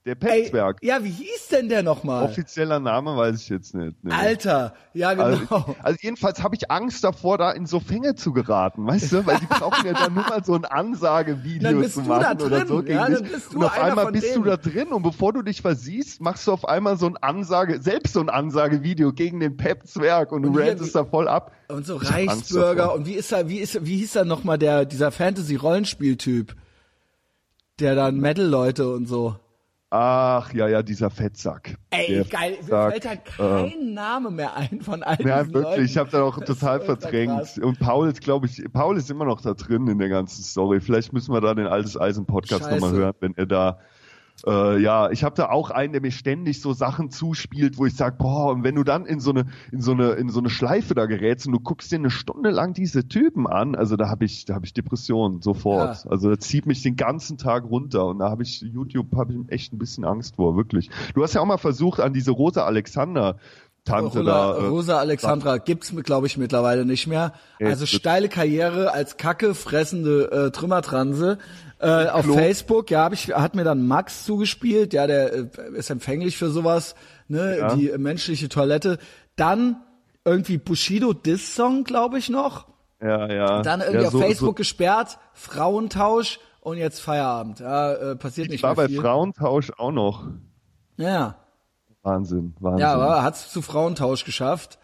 Der 0.03 0.13
Ey, 0.13 0.41
Pep-Zwerg. 0.41 0.77
ja, 0.81 1.03
wie 1.03 1.11
hieß 1.11 1.49
denn 1.51 1.69
der 1.69 1.83
nochmal? 1.83 2.23
Offizieller 2.25 2.79
Name 2.79 3.15
weiß 3.15 3.39
ich 3.39 3.49
jetzt 3.49 3.75
nicht. 3.75 4.03
Nee. 4.03 4.11
Alter, 4.11 4.73
ja 4.95 5.13
genau. 5.13 5.25
Also, 5.55 5.75
also 5.83 5.99
jedenfalls 6.01 6.41
habe 6.41 6.55
ich 6.55 6.71
Angst 6.71 7.03
davor, 7.03 7.37
da 7.37 7.51
in 7.51 7.67
so 7.67 7.79
Fänge 7.79 8.15
zu 8.15 8.33
geraten, 8.33 8.87
weißt 8.87 9.11
du? 9.11 9.25
Weil 9.27 9.37
die 9.37 9.45
brauchen 9.45 9.85
ja 9.85 9.93
dann 9.93 10.15
nur 10.15 10.23
mal 10.27 10.43
so 10.43 10.55
ein 10.55 10.63
Dann 10.63 10.71
Ansagevideo 10.71 11.79
bist 11.79 11.93
zu 11.93 12.01
du 12.01 12.09
da 12.09 12.17
machen 12.19 12.41
oder 12.41 12.59
drin, 12.65 12.67
so. 12.67 12.81
ja, 12.81 13.07
dann 13.09 13.23
bist 13.23 13.53
du 13.53 13.57
und 13.59 13.63
auf 13.65 13.79
einmal 13.79 14.11
bist 14.11 14.25
denen. 14.25 14.43
du 14.43 14.49
da 14.49 14.57
drin 14.57 14.87
und 14.87 15.03
bevor 15.03 15.33
du 15.33 15.43
dich 15.43 15.61
versiehst, 15.61 16.19
machst 16.19 16.47
du 16.47 16.51
auf 16.53 16.67
einmal 16.67 16.97
so 16.97 17.05
ein 17.05 17.17
Ansage, 17.17 17.79
selbst 17.79 18.13
so 18.13 18.21
ein 18.21 18.29
Ansagevideo 18.29 19.13
gegen 19.13 19.39
den 19.39 19.55
Pep-Zwerg 19.55 20.31
und 20.31 20.41
du 20.41 20.49
Und 20.49 20.55
hier- 20.59 20.71
rantest 20.71 20.95
da 20.95 21.05
voll 21.05 21.27
ab. 21.27 21.51
Und 21.67 21.85
so 21.85 21.97
Reichsbürger 21.97 22.95
und 22.95 23.05
wie 23.05 23.13
ist 23.13 23.31
er, 23.31 23.47
wie 23.49 23.59
ist, 23.59 23.85
wie 23.85 23.97
hieß 23.97 24.15
er 24.15 24.25
nochmal 24.25 24.57
der, 24.57 24.85
dieser 24.85 25.11
Fantasy-Rollenspiel-Typ? 25.11 26.55
Der 27.79 27.93
dann 27.93 28.17
Metal-Leute 28.17 28.91
und 28.91 29.05
so. 29.07 29.35
Ach, 29.93 30.53
ja, 30.53 30.69
ja, 30.69 30.81
dieser 30.81 31.09
Fettsack. 31.09 31.75
Ey, 31.89 32.07
Der 32.15 32.23
geil, 32.23 32.51
mir 32.51 32.57
Fettsack, 32.63 32.91
fällt 32.91 33.05
da 33.05 33.65
äh, 33.65 33.69
kein 33.71 33.93
Name 33.93 34.31
mehr 34.31 34.55
ein 34.55 34.79
von 34.79 35.03
all 35.03 35.17
Ja, 35.21 35.39
diesen 35.43 35.53
wirklich, 35.53 35.63
Leuten. 35.73 35.83
ich 35.85 35.97
habe 35.97 36.09
da 36.09 36.23
auch 36.23 36.39
total 36.39 36.79
verdrängt. 36.79 37.37
krass. 37.37 37.57
Und 37.57 37.77
Paul 37.77 38.07
ist, 38.07 38.21
glaube 38.21 38.45
ich, 38.45 38.63
Paul 38.71 38.95
ist 38.95 39.11
immer 39.11 39.25
noch 39.25 39.41
da 39.41 39.53
drin 39.53 39.87
in 39.87 39.99
der 39.99 40.07
ganzen 40.07 40.43
Story. 40.43 40.79
Vielleicht 40.79 41.11
müssen 41.11 41.33
wir 41.33 41.41
da 41.41 41.53
den 41.53 41.67
Altes 41.67 41.99
Eisen 41.99 42.25
Podcast 42.25 42.71
nochmal 42.71 42.91
hören, 42.93 43.13
wenn 43.19 43.35
er 43.35 43.45
da 43.45 43.79
äh, 44.45 44.79
ja, 44.81 45.11
ich 45.11 45.23
habe 45.23 45.35
da 45.35 45.49
auch 45.49 45.69
einen, 45.69 45.93
der 45.93 46.01
mir 46.01 46.11
ständig 46.11 46.61
so 46.61 46.73
Sachen 46.73 47.11
zuspielt, 47.11 47.77
wo 47.77 47.85
ich 47.85 47.95
sag, 47.95 48.17
boah, 48.17 48.51
und 48.51 48.63
wenn 48.63 48.75
du 48.75 48.83
dann 48.83 49.05
in 49.05 49.19
so 49.19 49.31
eine 49.31 49.45
in 49.71 49.81
so 49.81 49.91
eine 49.91 50.11
in 50.11 50.29
so 50.29 50.39
eine 50.39 50.49
Schleife 50.49 50.95
da 50.95 51.05
gerätst 51.05 51.45
und 51.47 51.53
du 51.53 51.59
guckst 51.59 51.91
dir 51.91 51.97
eine 51.97 52.09
Stunde 52.09 52.49
lang 52.49 52.73
diese 52.73 53.07
Typen 53.07 53.47
an, 53.47 53.75
also 53.75 53.95
da 53.95 54.09
habe 54.09 54.25
ich 54.25 54.45
da 54.45 54.55
habe 54.55 54.65
ich 54.65 54.73
Depressionen 54.73 55.41
sofort. 55.41 56.03
Ja. 56.05 56.11
Also 56.11 56.29
das 56.29 56.39
zieht 56.39 56.65
mich 56.65 56.81
den 56.81 56.95
ganzen 56.95 57.37
Tag 57.37 57.65
runter 57.65 58.05
und 58.07 58.19
da 58.19 58.29
habe 58.29 58.43
ich 58.43 58.61
YouTube 58.61 59.15
habe 59.15 59.33
ich 59.33 59.39
echt 59.51 59.73
ein 59.73 59.77
bisschen 59.77 60.05
Angst 60.05 60.35
vor, 60.35 60.57
wirklich. 60.57 60.89
Du 61.13 61.23
hast 61.23 61.33
ja 61.33 61.41
auch 61.41 61.45
mal 61.45 61.57
versucht 61.57 61.99
an 61.99 62.13
diese 62.13 62.31
Rosa 62.31 62.65
Alexander 62.65 63.37
Tante 63.83 64.19
Rosa, 64.19 64.23
da 64.23 64.57
äh, 64.57 64.67
Rosa 64.67 64.99
Alexandra 64.99 65.57
gibt's 65.57 65.93
glaube 66.03 66.27
ich 66.27 66.37
mittlerweile 66.37 66.85
nicht 66.85 67.07
mehr. 67.07 67.33
Also 67.59 67.87
steile 67.87 68.29
Karriere 68.29 68.93
als 68.93 69.17
Kacke 69.17 69.55
fressende 69.55 70.31
äh, 70.31 70.51
Trümmertranse 70.51 71.39
äh, 71.81 72.07
auf 72.09 72.23
Klo. 72.25 72.35
Facebook. 72.35 72.91
Ja, 72.91 73.03
hab 73.03 73.13
ich 73.13 73.33
hat 73.33 73.55
mir 73.55 73.63
dann 73.63 73.87
Max 73.87 74.25
zugespielt. 74.25 74.93
Ja, 74.93 75.07
der 75.07 75.33
äh, 75.33 75.47
ist 75.75 75.89
empfänglich 75.89 76.37
für 76.37 76.49
sowas. 76.49 76.95
Ne, 77.27 77.57
Ja. 77.59 77.75
die 77.75 77.89
äh, 77.89 77.97
menschliche 77.97 78.49
Toilette. 78.49 78.97
Dann 79.35 79.77
irgendwie 80.23 80.57
Bushido 80.57 81.13
Diss 81.13 81.55
Song, 81.55 81.83
glaube 81.83 82.17
ich 82.19 82.29
noch. 82.29 82.67
Ja, 83.01 83.31
ja. 83.31 83.61
Dann 83.63 83.81
irgendwie 83.81 84.01
ja, 84.01 84.07
auf 84.07 84.13
so, 84.13 84.19
Facebook 84.19 84.55
gesperrt, 84.55 85.17
Frauentausch 85.33 86.39
und 86.59 86.77
jetzt 86.77 86.99
Feierabend. 86.99 87.59
Ja, 87.59 87.93
äh, 87.93 88.15
passiert 88.15 88.47
So, 88.47 88.51
nicht 88.51 88.59
ich 88.59 88.63
war 88.63 88.75
mehr 88.75 88.83
bei 88.83 88.87
viel. 88.87 89.01
Frauentausch 89.01 89.71
auch 89.77 89.91
noch. 89.91 90.27
Ja. 90.97 91.35
Wahnsinn, 92.03 92.55
Wahnsinn. 92.59 92.79
Ja, 92.79 92.93
aber 92.93 93.23
hat's 93.23 93.51
zu 93.51 93.61
Frauentausch 93.61 94.23
geschafft. 94.25 94.77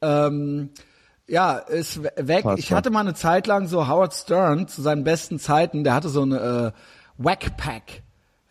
Ähm, 0.00 0.70
ja, 1.28 1.56
ist 1.58 2.02
we- 2.02 2.12
weg. 2.16 2.44
Passt 2.44 2.58
ich 2.58 2.72
hatte 2.72 2.90
mal 2.90 3.00
eine 3.00 3.14
Zeit 3.14 3.46
lang 3.46 3.66
so 3.66 3.88
Howard 3.88 4.14
Stern 4.14 4.68
zu 4.68 4.82
seinen 4.82 5.04
besten 5.04 5.38
Zeiten, 5.38 5.84
der 5.84 5.94
hatte 5.94 6.08
so 6.08 6.22
eine 6.22 6.72
äh, 6.74 6.80
Wackpack. 7.22 8.02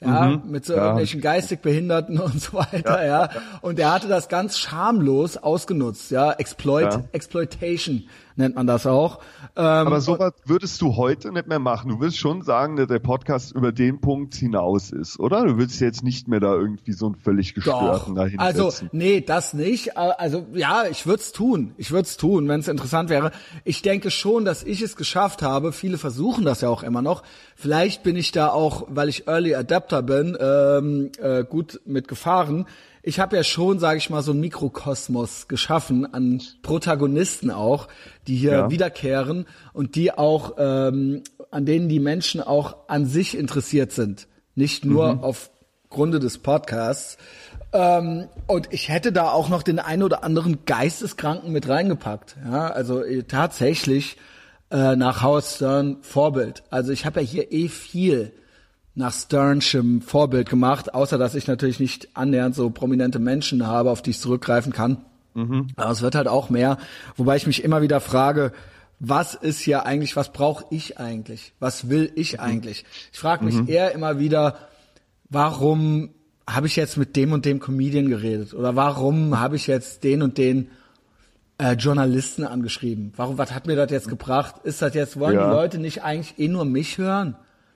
Ja, 0.01 0.39
mit 0.45 0.65
so 0.65 0.73
Mhm. 0.73 0.77
ja. 0.77 0.83
irgendwelchen 0.83 1.21
geistig 1.21 1.61
Behinderten 1.61 2.19
und 2.19 2.39
so 2.41 2.53
weiter, 2.53 3.03
ja. 3.05 3.29
Und 3.61 3.79
der 3.79 3.91
hatte 3.93 4.07
das 4.07 4.27
ganz 4.27 4.57
schamlos 4.59 5.37
ausgenutzt, 5.37 6.11
ja. 6.11 6.31
Exploit, 6.33 6.93
Ja. 6.93 7.03
Exploitation 7.13 8.03
nennt 8.35 8.55
man 8.55 8.67
das 8.67 8.85
auch. 8.85 9.19
Ähm, 9.55 9.63
aber 9.63 10.01
sowas 10.01 10.33
würdest 10.45 10.81
du 10.81 10.95
heute 10.95 11.31
nicht 11.31 11.47
mehr 11.47 11.59
machen. 11.59 11.89
Du 11.89 11.99
willst 11.99 12.17
schon 12.17 12.41
sagen, 12.41 12.75
dass 12.75 12.87
der 12.87 12.99
Podcast 12.99 13.53
über 13.53 13.71
den 13.71 14.01
Punkt 14.01 14.35
hinaus 14.35 14.91
ist, 14.91 15.19
oder? 15.19 15.45
Du 15.45 15.57
willst 15.57 15.79
jetzt 15.81 16.03
nicht 16.03 16.27
mehr 16.27 16.39
da 16.39 16.53
irgendwie 16.53 16.93
so 16.93 17.05
einen 17.07 17.15
völlig 17.15 17.53
gestörten 17.53 18.15
dahin 18.15 18.39
Also, 18.39 18.71
nee, 18.91 19.21
das 19.21 19.53
nicht. 19.53 19.97
Also, 19.97 20.45
ja, 20.53 20.83
ich 20.89 21.05
würde 21.05 21.21
es 21.21 21.31
tun. 21.31 21.73
Ich 21.77 21.91
würde 21.91 22.03
es 22.03 22.17
tun, 22.17 22.47
wenn 22.47 22.59
es 22.59 22.67
interessant 22.67 23.09
wäre. 23.09 23.31
Ich 23.63 23.81
denke 23.81 24.11
schon, 24.11 24.45
dass 24.45 24.63
ich 24.63 24.81
es 24.81 24.95
geschafft 24.95 25.41
habe. 25.41 25.71
Viele 25.71 25.97
versuchen 25.97 26.45
das 26.45 26.61
ja 26.61 26.69
auch 26.69 26.83
immer 26.83 27.01
noch. 27.01 27.23
Vielleicht 27.55 28.03
bin 28.03 28.15
ich 28.15 28.31
da 28.31 28.49
auch, 28.49 28.87
weil 28.89 29.09
ich 29.09 29.27
Early 29.27 29.55
Adapter 29.55 30.01
bin, 30.01 30.37
ähm, 30.39 31.11
äh, 31.19 31.43
gut 31.43 31.79
mitgefahren. 31.85 32.65
Ich 33.07 33.19
habe 33.19 33.35
ja 33.35 33.43
schon, 33.43 33.77
sage 33.77 33.99
ich 33.99 34.09
mal, 34.09 34.23
so 34.23 34.31
einen 34.31 34.39
Mikrokosmos 34.39 35.47
geschaffen 35.47 36.11
an 36.11 36.41
Protagonisten 36.63 37.51
auch, 37.51 37.87
die 38.27 38.35
hier 38.35 38.51
Ja. 38.51 38.69
wiederkehren 38.71 39.45
und 39.73 39.93
die 39.95 40.11
auch, 40.11 40.55
ähm, 40.57 41.21
an 41.51 41.65
denen 41.67 41.87
die 41.87 41.99
Menschen 41.99 42.41
auch 42.41 42.87
an 42.89 43.05
sich 43.05 43.37
interessiert 43.37 43.91
sind. 43.91 44.27
Nicht 44.55 44.85
nur 44.85 45.13
Mhm. 45.15 45.23
auf 45.23 45.51
Grunde 45.89 46.19
des 46.19 46.39
Podcasts. 46.39 47.17
Ähm, 47.73 48.27
und 48.47 48.69
ich 48.73 48.89
hätte 48.89 49.11
da 49.11 49.29
auch 49.29 49.49
noch 49.49 49.61
den 49.61 49.79
ein 49.79 50.01
oder 50.01 50.23
anderen 50.23 50.65
Geisteskranken 50.65 51.51
mit 51.51 51.69
reingepackt. 51.69 52.35
Ja, 52.43 52.67
also 52.69 53.03
äh, 53.03 53.23
tatsächlich 53.23 54.17
äh, 54.71 54.95
nach 54.95 55.21
Howard 55.21 55.45
Stern 55.45 55.97
Vorbild. 56.01 56.63
Also 56.71 56.91
ich 56.91 57.05
habe 57.05 57.21
ja 57.21 57.27
hier 57.27 57.51
eh 57.51 57.67
viel 57.67 58.33
nach 58.95 59.13
Sternschem 59.13 60.01
Vorbild 60.01 60.49
gemacht, 60.49 60.93
außer 60.93 61.17
dass 61.17 61.35
ich 61.35 61.47
natürlich 61.47 61.79
nicht 61.81 62.09
annähernd 62.15 62.55
so 62.55 62.69
prominente 62.69 63.19
Menschen 63.19 63.67
habe, 63.67 63.91
auf 63.91 64.01
die 64.01 64.11
ich 64.11 64.19
zurückgreifen 64.19 64.71
kann. 64.71 64.97
Aber 65.75 65.91
es 65.91 66.01
wird 66.01 66.15
halt 66.15 66.29
auch 66.29 66.49
mehr, 66.49 66.77
wobei 67.17 67.35
ich 67.35 67.45
mich 67.45 67.61
immer 67.63 67.81
wieder 67.81 67.99
frage, 67.99 68.53
was 69.01 69.33
ist 69.35 69.59
hier 69.59 69.85
eigentlich, 69.85 70.15
was 70.15 70.31
brauche 70.31 70.63
ich 70.69 70.97
eigentlich, 70.97 71.51
was 71.59 71.89
will 71.89 72.09
ich 72.15 72.33
Mhm. 72.35 72.39
eigentlich. 72.39 72.85
Ich 73.11 73.19
frage 73.19 73.43
mich 73.43 73.67
eher 73.67 73.91
immer 73.91 74.17
wieder, 74.19 74.55
warum 75.29 76.11
habe 76.47 76.67
ich 76.67 76.77
jetzt 76.77 76.95
mit 76.95 77.15
dem 77.17 77.33
und 77.33 77.43
dem 77.43 77.59
Comedian 77.59 78.07
geredet 78.07 78.53
oder 78.53 78.77
warum 78.77 79.37
habe 79.39 79.55
ich 79.57 79.67
jetzt 79.67 80.03
den 80.05 80.21
und 80.21 80.37
den 80.37 80.69
äh, 81.57 81.73
Journalisten 81.73 82.45
angeschrieben? 82.45 83.11
Warum, 83.17 83.37
was 83.37 83.53
hat 83.53 83.65
mir 83.67 83.75
das 83.75 83.91
jetzt 83.91 84.07
gebracht? 84.07 84.55
Ist 84.63 84.81
das 84.81 84.93
jetzt, 84.93 85.19
wollen 85.19 85.35
Ja. 85.35 85.49
die 85.49 85.53
Leute 85.55 85.77
nicht 85.79 86.03
eigentlich 86.03 86.37
eh 86.39 86.47
nur 86.47 86.63
mich 86.65 86.97
hören? 86.97 87.35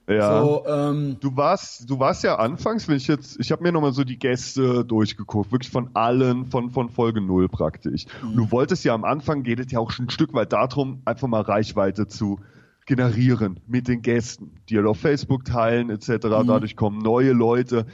Ja. 0.09 0.41
So, 0.41 0.65
ähm, 0.67 1.17
Du 1.19 1.35
warst, 1.37 1.89
du 1.89 1.99
warst 1.99 2.23
ja 2.23 2.37
anfangs, 2.37 2.87
wenn 2.87 2.97
ich 2.97 3.07
jetzt, 3.07 3.39
ich 3.39 3.51
habe 3.51 3.61
mir 3.61 3.71
nochmal 3.71 3.93
so 3.93 4.03
die 4.03 4.17
Gäste 4.17 4.83
durchgeguckt, 4.83 5.51
wirklich 5.51 5.71
von 5.71 5.89
allen, 5.93 6.47
von, 6.47 6.71
von 6.71 6.89
Folge 6.89 7.21
null 7.21 7.47
praktisch. 7.47 8.05
Und 8.23 8.35
du 8.35 8.51
wolltest 8.51 8.83
ja 8.83 8.93
am 8.95 9.03
Anfang, 9.03 9.43
geht 9.43 9.59
es 9.59 9.71
ja 9.71 9.79
auch 9.79 9.91
schon 9.91 10.07
ein 10.07 10.09
Stück 10.09 10.33
weit 10.33 10.51
darum, 10.51 11.01
einfach 11.05 11.27
mal 11.27 11.41
Reichweite 11.41 12.07
zu 12.07 12.39
generieren 12.87 13.59
mit 13.67 13.87
den 13.87 14.01
Gästen, 14.01 14.51
die 14.67 14.77
halt 14.77 14.87
auf 14.87 14.99
Facebook 14.99 15.45
teilen 15.45 15.91
etc. 15.91 16.17
Dadurch 16.21 16.75
kommen 16.75 16.97
neue 16.97 17.33
Leute. 17.33 17.85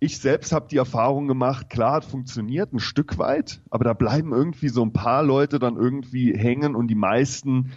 Ich 0.00 0.18
selbst 0.18 0.52
habe 0.52 0.68
die 0.70 0.78
Erfahrung 0.78 1.28
gemacht, 1.28 1.68
klar, 1.68 1.96
hat 1.96 2.04
funktioniert 2.04 2.72
ein 2.72 2.78
Stück 2.78 3.18
weit, 3.18 3.60
aber 3.68 3.84
da 3.84 3.92
bleiben 3.92 4.32
irgendwie 4.32 4.68
so 4.68 4.82
ein 4.82 4.92
paar 4.92 5.22
Leute 5.22 5.58
dann 5.58 5.76
irgendwie 5.76 6.34
hängen 6.34 6.76
und 6.76 6.88
die 6.88 6.94
meisten 6.94 7.72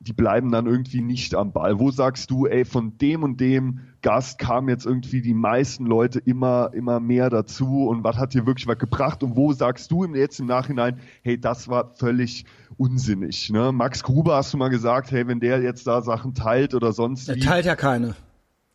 die 0.00 0.12
bleiben 0.12 0.52
dann 0.52 0.66
irgendwie 0.66 1.00
nicht 1.00 1.34
am 1.34 1.52
Ball. 1.52 1.80
Wo 1.80 1.90
sagst 1.90 2.30
du, 2.30 2.46
ey, 2.46 2.64
von 2.64 2.96
dem 2.98 3.24
und 3.24 3.40
dem 3.40 3.80
Gast 4.00 4.38
kamen 4.38 4.68
jetzt 4.68 4.86
irgendwie 4.86 5.20
die 5.22 5.34
meisten 5.34 5.86
Leute 5.86 6.20
immer, 6.20 6.70
immer 6.72 7.00
mehr 7.00 7.30
dazu 7.30 7.88
und 7.88 8.04
was 8.04 8.16
hat 8.16 8.32
dir 8.32 8.46
wirklich 8.46 8.68
was 8.68 8.78
gebracht 8.78 9.24
und 9.24 9.34
wo 9.36 9.52
sagst 9.52 9.90
du 9.90 10.04
im- 10.04 10.14
jetzt 10.14 10.38
im 10.38 10.46
Nachhinein, 10.46 11.00
hey, 11.22 11.38
das 11.40 11.66
war 11.68 11.94
völlig 11.96 12.44
unsinnig, 12.76 13.50
ne? 13.50 13.72
Max 13.72 14.04
Gruber 14.04 14.36
hast 14.36 14.52
du 14.52 14.56
mal 14.56 14.68
gesagt, 14.68 15.10
hey, 15.10 15.26
wenn 15.26 15.40
der 15.40 15.60
jetzt 15.62 15.86
da 15.88 16.00
Sachen 16.00 16.32
teilt 16.34 16.74
oder 16.74 16.92
sonst 16.92 17.28
er 17.28 17.34
wie. 17.34 17.40
teilt 17.40 17.66
ja 17.66 17.74
keine. 17.74 18.14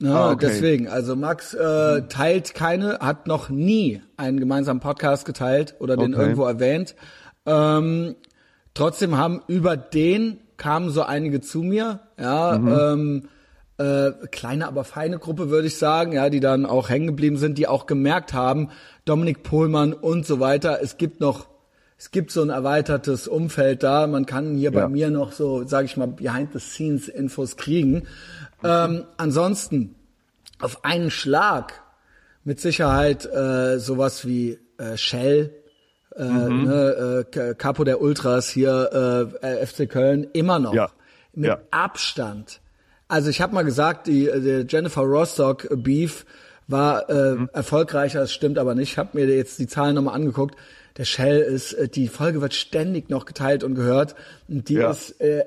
Ja, 0.01 0.13
Ah, 0.27 0.31
okay. 0.31 0.47
deswegen, 0.47 0.89
also 0.89 1.15
Max 1.15 1.53
äh, 1.53 2.01
teilt 2.09 2.53
keine, 2.53 2.99
hat 2.99 3.27
noch 3.27 3.49
nie 3.49 4.01
einen 4.17 4.41
gemeinsamen 4.41 4.81
Podcast 4.81 5.23
geteilt 5.23 5.75
oder 5.79 5.95
den 5.95 6.13
Okay. 6.13 6.21
irgendwo 6.23 6.43
erwähnt. 6.45 6.95
Ähm, 7.45 8.15
trotzdem 8.73 9.17
haben 9.17 9.41
über 9.47 9.77
den 9.77 10.39
kamen 10.57 10.89
so 10.89 11.03
einige 11.03 11.41
zu 11.41 11.63
mir, 11.63 11.99
ja, 12.19 12.57
Mhm. 12.57 12.67
ähm, 12.69 13.29
äh, 13.77 14.11
kleine, 14.31 14.67
aber 14.67 14.83
feine 14.83 15.17
Gruppe, 15.19 15.49
würde 15.49 15.67
ich 15.67 15.77
sagen, 15.77 16.11
ja, 16.13 16.29
die 16.29 16.39
dann 16.39 16.65
auch 16.65 16.89
hängen 16.89 17.07
geblieben 17.07 17.37
sind, 17.37 17.57
die 17.57 17.67
auch 17.67 17.85
gemerkt 17.87 18.33
haben, 18.33 18.69
Dominik 19.05 19.43
Pohlmann 19.43 19.93
und 19.93 20.25
so 20.27 20.39
weiter, 20.39 20.79
es 20.81 20.97
gibt 20.97 21.19
noch, 21.19 21.47
es 21.97 22.11
gibt 22.11 22.31
so 22.31 22.41
ein 22.43 22.49
erweitertes 22.49 23.27
Umfeld 23.27 23.81
da, 23.81 24.05
man 24.07 24.25
kann 24.25 24.55
hier 24.55 24.71
bei 24.71 24.81
Ja. 24.81 24.87
mir 24.87 25.09
noch 25.09 25.31
so, 25.31 25.65
sage 25.67 25.85
ich 25.85 25.97
mal, 25.97 26.07
Behind-the-Scenes-Infos 26.07 27.57
kriegen. 27.57 28.03
Ähm, 28.63 29.05
ansonsten, 29.17 29.95
auf 30.59 30.85
einen 30.85 31.11
Schlag, 31.11 31.81
mit 32.45 32.59
Sicherheit 32.59 33.25
äh, 33.25 33.79
sowas 33.79 34.25
wie 34.27 34.59
äh, 34.77 34.97
Shell, 34.97 35.51
äh, 36.17 36.23
Mhm. 36.23 36.63
ne, 36.63 37.25
äh, 37.35 37.53
Capo 37.55 37.83
der 37.83 38.01
Ultras 38.01 38.49
hier, 38.49 39.31
äh, 39.41 39.65
FC 39.65 39.87
Köln, 39.89 40.27
immer 40.33 40.59
noch. 40.59 40.73
Ja. 40.73 40.89
Mit 41.33 41.47
Ja. 41.49 41.59
Abstand. 41.71 42.59
Also 43.07 43.29
ich 43.29 43.41
habe 43.41 43.53
mal 43.53 43.63
gesagt, 43.63 44.07
die, 44.07 44.25
die 44.25 44.65
Jennifer 44.67 45.01
Rostock 45.01 45.67
Beef 45.71 46.25
war 46.67 47.09
äh, 47.09 47.35
Mhm. 47.35 47.49
erfolgreicher, 47.53 48.19
das 48.21 48.31
stimmt 48.33 48.57
aber 48.57 48.75
nicht. 48.75 48.91
Ich 48.93 48.97
habe 48.97 49.09
mir 49.13 49.25
jetzt 49.25 49.59
die 49.59 49.67
Zahlen 49.67 49.95
nochmal 49.95 50.15
angeguckt. 50.15 50.55
Der 50.97 51.05
Shell 51.05 51.39
ist, 51.41 51.73
äh, 51.73 51.87
die 51.89 52.07
Folge 52.07 52.41
wird 52.41 52.53
ständig 52.53 53.09
noch 53.09 53.25
geteilt 53.25 53.63
und 53.63 53.75
gehört. 53.75 54.15
Und 54.47 54.69
die 54.69 54.75
Ja. 54.75 54.91
ist, 54.91 55.19
äh, 55.21 55.43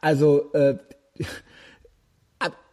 also, 0.00 0.50
äh, 0.54 0.76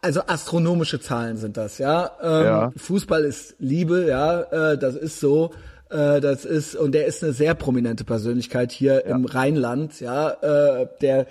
also 0.02 0.20
astronomische 0.26 1.00
Zahlen 1.00 1.36
sind 1.38 1.56
das, 1.56 1.78
ja. 1.78 2.10
Ähm, 2.22 2.44
Ja. 2.44 2.72
Fußball 2.76 3.24
ist 3.24 3.54
Liebe, 3.58 4.06
ja, 4.06 4.40
äh, 4.72 4.78
das 4.78 4.94
ist 4.96 5.20
so. 5.20 5.52
Äh, 5.94 6.20
das 6.20 6.44
ist 6.44 6.74
und 6.74 6.92
der 6.92 7.06
ist 7.06 7.22
eine 7.22 7.32
sehr 7.32 7.54
prominente 7.54 8.04
Persönlichkeit 8.04 8.72
hier 8.72 9.06
im 9.06 9.26
Rheinland, 9.26 10.00
ja. 10.00 10.30
Äh, 10.30 10.88
der, 11.00 11.26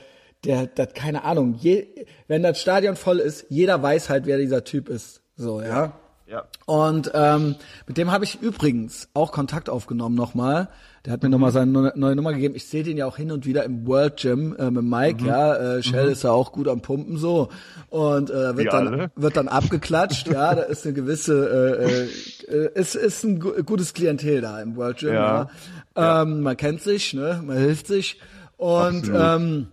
der, 0.45 0.67
das 0.67 0.93
keine 0.93 1.25
Ahnung. 1.25 1.55
Je, 1.59 1.87
wenn 2.27 2.43
das 2.43 2.61
Stadion 2.61 2.95
voll 2.95 3.19
ist, 3.19 3.45
jeder 3.49 3.83
weiß 3.83 4.09
halt, 4.09 4.25
wer 4.25 4.37
dieser 4.37 4.63
Typ 4.63 4.87
ist. 4.87 5.21
So, 5.35 5.61
ja. 5.61 5.93
Ja. 6.27 6.45
Und 6.65 7.11
ähm, 7.13 7.55
mit 7.85 7.97
dem 7.97 8.11
habe 8.11 8.23
ich 8.23 8.41
übrigens 8.41 9.09
auch 9.13 9.33
Kontakt 9.33 9.69
aufgenommen 9.69 10.15
nochmal. 10.15 10.69
Der 11.05 11.11
hat 11.11 11.21
mir 11.21 11.27
nochmal 11.27 11.51
seine 11.51 11.91
neue 11.95 12.15
Nummer 12.15 12.31
gegeben. 12.31 12.55
Ich 12.55 12.65
sehe 12.65 12.81
den 12.83 12.95
ja 12.95 13.05
auch 13.05 13.17
hin 13.17 13.31
und 13.31 13.45
wieder 13.45 13.65
im 13.65 13.85
World 13.85 14.15
Gym 14.21 14.55
äh, 14.57 14.71
mit 14.71 14.85
Mike. 14.85 15.25
Ja, 15.25 15.75
äh, 15.77 15.83
Shell 15.83 16.07
ist 16.07 16.23
ja 16.23 16.31
auch 16.31 16.53
gut 16.53 16.69
am 16.69 16.81
Pumpen 16.81 17.17
so 17.17 17.49
und 17.89 18.29
äh, 18.29 18.55
wird 18.55 18.71
dann 18.71 19.09
wird 19.15 19.35
dann 19.35 19.49
abgeklatscht. 19.49 20.27
ja, 20.29 20.55
da 20.55 20.61
ist 20.61 20.85
eine 20.85 20.93
gewisse 20.93 22.07
äh, 22.47 22.55
äh, 22.55 22.71
ist 22.79 22.95
ist 22.95 23.23
ein 23.25 23.41
gu 23.41 23.51
gutes 23.63 23.93
Klientel 23.93 24.39
da 24.39 24.61
im 24.61 24.77
World 24.77 24.99
Gym. 24.99 25.13
Ja. 25.13 25.49
Ja. 25.97 26.21
Ähm, 26.21 26.41
man 26.41 26.55
kennt 26.55 26.81
sich, 26.81 27.13
ne, 27.13 27.41
man 27.45 27.57
hilft 27.57 27.87
sich 27.87 28.21
und 28.55 29.09
Absolut. 29.09 29.19
ähm, 29.21 29.67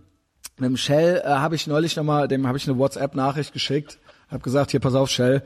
mit 0.57 0.69
dem 0.69 0.77
Shell 0.77 1.21
äh, 1.23 1.29
habe 1.29 1.55
ich 1.55 1.65
neulich 1.65 1.95
nochmal, 1.95 2.27
dem 2.27 2.45
habe 2.45 2.57
ich 2.57 2.67
eine 2.67 2.77
WhatsApp-Nachricht 2.77 3.53
geschickt, 3.53 3.99
habe 4.29 4.43
gesagt, 4.43 4.71
hier 4.71 4.81
pass 4.81 4.95
auf, 4.95 5.09
Shell, 5.09 5.43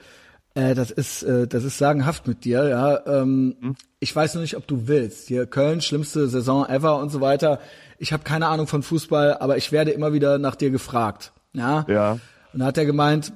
äh, 0.56 0.74
das 0.74 0.90
ist 0.90 1.22
äh, 1.22 1.48
das 1.48 1.64
ist 1.64 1.78
sagenhaft 1.78 2.28
mit 2.28 2.44
dir, 2.44 2.68
ja. 2.68 3.06
Ähm, 3.06 3.56
Hm? 3.62 3.76
Ich 4.06 4.16
weiß 4.16 4.36
noch 4.36 4.42
nicht, 4.44 4.56
ob 4.56 4.68
du 4.68 4.88
willst. 4.88 5.28
Hier 5.30 5.48
Köln, 5.48 5.82
schlimmste 5.82 6.28
Saison 6.28 6.64
ever 6.70 7.00
und 7.00 7.10
so 7.10 7.22
weiter. 7.22 7.60
Ich 7.98 8.14
habe 8.14 8.22
keine 8.22 8.46
Ahnung 8.46 8.68
von 8.68 8.84
Fußball, 8.84 9.38
aber 9.40 9.58
ich 9.58 9.72
werde 9.72 9.90
immer 9.90 10.14
wieder 10.14 10.38
nach 10.38 10.54
dir 10.56 10.70
gefragt, 10.70 11.32
ja. 11.54 11.86
Ja. 11.88 12.20
Und 12.54 12.60
da 12.60 12.66
hat 12.68 12.78
er 12.78 12.86
gemeint, 12.86 13.34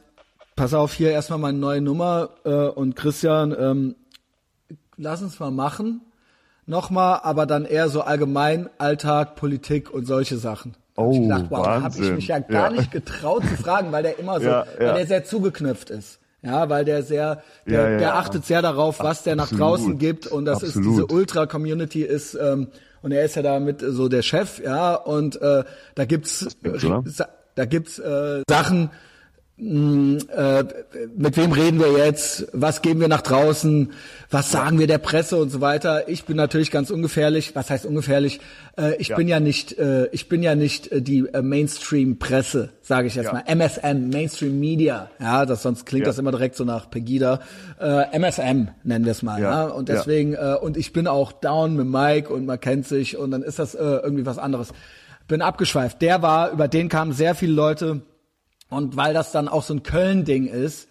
pass 0.55 0.75
auf, 0.75 0.93
hier 0.93 1.09
erstmal 1.09 1.39
meine 1.39 1.57
neue 1.57 1.81
Nummer 1.81 2.29
äh, 2.45 2.49
und 2.67 2.95
Christian, 2.95 3.55
ähm, 3.59 3.95
lass 4.95 5.23
uns 5.23 5.39
mal 5.39 5.49
machen. 5.49 6.01
Nochmal, 6.67 7.21
aber 7.23 7.47
dann 7.47 7.65
eher 7.65 7.89
so 7.89 8.01
allgemein 8.01 8.69
Alltag, 8.77 9.35
Politik 9.37 9.89
und 9.91 10.05
solche 10.05 10.37
Sachen. 10.37 10.75
Da 10.95 11.01
hab 11.01 11.11
ich 11.11 11.17
Oh, 11.17 11.21
gedacht, 11.23 11.45
wow, 11.49 11.65
da 11.65 11.81
habe 11.81 11.95
ich 11.99 12.11
mich 12.11 12.27
ja 12.27 12.37
gar 12.37 12.65
Ja. 12.71 12.77
nicht 12.77 12.91
getraut 12.91 13.41
zu 13.43 13.57
fragen, 13.57 13.91
weil 13.91 14.03
der 14.03 14.19
immer 14.19 14.39
so, 14.39 14.45
Ja, 14.45 14.65
weil 14.77 14.85
ja. 14.85 14.93
der 14.93 15.07
sehr 15.07 15.23
zugeknüpft 15.25 15.89
ist. 15.89 16.19
Ja, 16.41 16.69
weil 16.69 16.85
der 16.85 17.03
sehr, 17.03 17.43
der, 17.67 17.81
Ja, 17.81 17.89
ja, 17.89 17.97
der 17.97 18.15
achtet 18.15 18.45
sehr 18.45 18.61
darauf, 18.61 18.99
was 19.01 19.23
der 19.23 19.35
nach 19.35 19.49
draußen 19.49 19.97
gibt. 19.97 20.25
Und 20.27 20.45
das 20.45 20.63
ist 20.63 20.77
Absolut. 20.77 21.09
diese 21.09 21.13
Ultra-Community 21.13 22.03
ist 22.03 22.33
ähm, 22.35 22.67
und 23.01 23.11
er 23.11 23.23
ist 23.23 23.35
ja 23.35 23.41
damit 23.41 23.81
so 23.81 24.07
der 24.09 24.21
Chef, 24.21 24.59
ja. 24.59 24.95
Und 24.95 25.41
äh, 25.41 25.63
da 25.95 26.05
gibt's 26.05 26.47
da 27.55 27.65
gibt's 27.65 27.99
äh, 27.99 28.41
Sachen, 28.49 28.85
äh, 28.85 28.89
mit 29.61 31.37
wem 31.37 31.51
reden 31.51 31.79
wir 31.79 31.91
jetzt, 31.97 32.47
was 32.53 32.81
geben 32.81 33.01
wir 33.01 33.07
nach 33.09 33.21
draußen, 33.21 33.91
was 34.29 34.51
sagen 34.51 34.79
wir 34.79 34.87
der 34.87 34.99
Presse 34.99 35.35
und 35.37 35.49
so 35.49 35.59
weiter. 35.59 36.07
Ich 36.07 36.23
bin 36.23 36.37
natürlich 36.37 36.71
ganz 36.71 36.89
ungefährlich. 36.91 37.55
Was 37.55 37.69
heißt 37.69 37.85
ungefährlich? 37.85 38.39
Äh, 38.77 38.95
ich 38.97 39.09
Ja. 39.09 39.15
bin 39.17 39.27
ja 39.27 39.39
nicht, 39.39 39.77
äh, 39.77 40.07
ich 40.11 40.29
bin 40.29 40.43
ja 40.43 40.55
nicht 40.55 40.91
äh, 40.91 41.01
die 41.01 41.25
äh, 41.33 41.41
Mainstream-Presse, 41.41 42.69
sage 42.81 43.07
ich 43.07 43.15
jetzt 43.15 43.25
Ja. 43.25 43.33
mal. 43.33 43.43
MSM, 43.47 44.09
Mainstream 44.09 44.59
Media. 44.59 45.09
Ja, 45.19 45.45
das 45.45 45.61
sonst 45.63 45.85
klingt 45.85 46.05
Ja. 46.05 46.09
das 46.11 46.19
immer 46.19 46.31
direkt 46.31 46.55
so 46.55 46.63
nach 46.63 46.89
Pegida. 46.89 47.41
Äh, 47.81 48.15
MSM 48.17 48.69
nennen 48.83 49.05
wir 49.05 49.11
es 49.11 49.23
mal. 49.23 49.41
Ja. 49.41 49.65
Und 49.65 49.89
deswegen 49.89 50.35
äh, 50.35 50.55
und 50.61 50.77
ich 50.77 50.93
bin 50.93 51.05
auch 51.07 51.31
down 51.33 51.75
mit 51.75 51.87
Mike 51.87 52.31
und 52.33 52.45
man 52.45 52.59
kennt 52.59 52.87
sich 52.87 53.17
und 53.17 53.31
dann 53.31 53.43
ist 53.43 53.59
das 53.59 53.75
äh, 53.75 53.79
irgendwie 53.83 54.25
was 54.25 54.37
anderes. 54.37 54.69
Bin 55.27 55.41
abgeschweift. 55.41 56.01
Der 56.01 56.21
war, 56.21 56.51
über 56.51 56.67
den 56.67 56.89
kamen 56.89 57.11
sehr 57.13 57.35
viele 57.35 57.53
Leute 57.53 58.01
und 58.69 58.95
weil 58.95 59.13
das 59.13 59.31
dann 59.31 59.47
auch 59.47 59.63
so 59.63 59.73
ein 59.73 59.83
Köln-Ding 59.83 60.45
ist, 60.45 60.87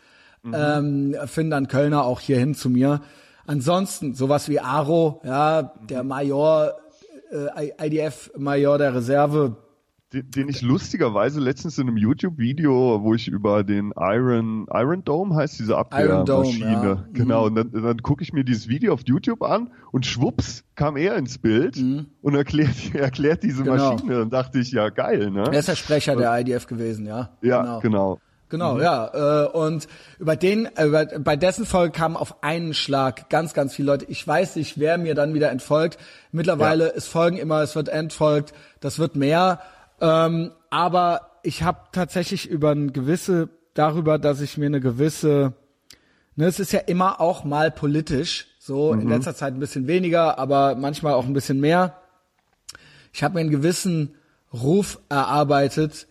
ähm, 0.53 1.17
finden 1.27 1.51
dann 1.51 1.69
Kölner 1.69 2.05
auch 2.05 2.21
hierhin 2.21 2.55
zu 2.55 2.71
mir. 2.71 3.01
Ansonsten 3.47 4.14
sowas 4.14 4.49
wie 4.49 4.61
Aro, 4.61 5.21
ja, 5.25 5.75
der 5.88 6.05
Major, 6.05 6.75
äh, 7.31 7.87
IDF-Major 7.87 8.79
der 8.79 8.95
Reserve, 8.95 9.57
Den, 10.14 10.31
den 10.31 10.49
ich 10.49 10.62
lustigerweise 10.62 11.38
letztens 11.38 11.77
in 11.77 11.87
einem 11.87 11.99
YouTube-Video, 11.99 13.01
wo 13.03 13.12
ich 13.14 13.29
über 13.29 13.62
den 13.62 13.92
Iron, 13.99 14.66
Iron 14.73 15.05
Dome 15.05 15.35
heißt 15.37 15.59
diese 15.59 15.77
Abwehrmaschine, 15.77 16.64
ja. 16.64 16.94
Mhm. 16.94 17.12
genau, 17.12 17.44
und 17.47 17.55
dann, 17.57 17.71
dann 17.73 17.99
gucke 17.99 18.23
ich 18.23 18.33
mir 18.33 18.42
dieses 18.42 18.68
Video 18.68 18.94
auf 18.94 19.01
YouTube 19.05 19.42
an 19.42 19.71
und 19.92 20.07
schwupps 20.07 20.64
kam 20.77 20.97
er 20.97 21.16
ins 21.16 21.37
Bild 21.37 21.77
und 22.23 22.35
erklärt, 22.35 22.71
erklärt 22.94 23.42
diese 23.42 23.61
Mhm. 23.61 23.64
Genau. 23.66 23.92
Maschine. 23.92 24.14
Dann 24.21 24.31
dachte 24.31 24.59
ich, 24.61 24.73
ja 24.73 24.88
geil, 24.88 25.31
ne? 25.31 25.44
er 25.53 25.59
ist 25.59 25.68
der 25.68 25.77
Sprecher 25.77 26.16
der 26.16 26.38
IDF 26.40 26.66
gewesen, 26.66 27.05
ja. 27.05 27.37
ja, 27.42 27.79
genau. 27.81 28.18
Genau, 28.51 28.81
ja. 28.81 29.44
Äh, 29.44 29.49
und 29.51 29.88
über 30.18 30.35
den, 30.35 30.64
äh, 30.77 30.87
über, 30.87 31.05
bei 31.05 31.37
dessen 31.37 31.66
Folge 31.66 31.92
kamen 31.92 32.16
auf 32.16 32.42
einen 32.42 32.73
Schlag 32.73 33.28
ganz, 33.28 33.53
ganz 33.53 33.74
viele 33.74 33.89
Leute. 33.93 34.07
Ich 34.07 34.26
weiß 34.26 34.57
nicht, 34.57 34.78
wer 34.80 34.97
mir 34.97 35.14
dann 35.14 35.35
wieder 35.35 35.51
entfolgt. 35.51 35.99
Mittlerweile 36.32 36.85
Ja. 36.87 36.93
es 36.97 37.07
folgen 37.07 37.37
immer, 37.37 37.61
es 37.61 37.76
wird 37.76 37.91
entfolgt, 37.91 38.55
das 38.80 38.99
wird 38.99 39.16
mehr. 39.16 39.61
Ähm, 40.01 40.53
aber 40.70 41.38
ich 41.42 41.62
habe 41.62 41.80
tatsächlich 41.92 42.49
über 42.49 42.72
ein 42.72 42.92
gewisse, 42.92 43.49
darüber, 43.74 44.18
dass 44.18 44.40
ich 44.40 44.59
mir 44.59 44.66
eine 44.66 44.80
gewisse, 44.80 45.55
ne, 46.36 46.46
es 46.46 46.61
ist 46.61 46.72
ja 46.72 46.80
immer 46.80 47.20
auch 47.20 47.44
mal 47.44 47.70
politisch, 47.70 48.46
so 48.59 48.92
in 48.92 49.09
letzter 49.09 49.34
Zeit 49.34 49.55
ein 49.55 49.61
bisschen 49.61 49.86
weniger, 49.86 50.38
aber 50.38 50.74
manchmal 50.74 51.14
auch 51.14 51.24
ein 51.24 51.32
bisschen 51.32 51.59
mehr. 51.61 51.96
Ich 53.12 53.22
habe 53.22 53.34
mir 53.34 53.40
einen 53.40 53.51
gewissen 53.51 54.14
Ruf 54.53 55.01
erarbeitet, 55.09 56.07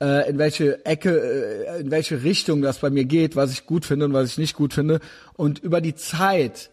äh, 0.00 0.28
in 0.30 0.38
welche 0.38 0.84
Ecke, 0.86 1.10
äh, 1.20 1.80
in 1.80 1.90
welche 1.90 2.22
Richtung 2.22 2.62
das 2.62 2.78
bei 2.78 2.88
mir 2.90 3.04
geht, 3.04 3.36
was 3.36 3.52
ich 3.52 3.66
gut 3.66 3.84
finde 3.84 4.06
und 4.06 4.14
was 4.14 4.30
ich 4.30 4.38
nicht 4.38 4.56
gut 4.56 4.72
finde. 4.72 5.00
Und 5.34 5.58
über 5.58 5.80
die 5.82 5.94
Zeit, 5.94 6.70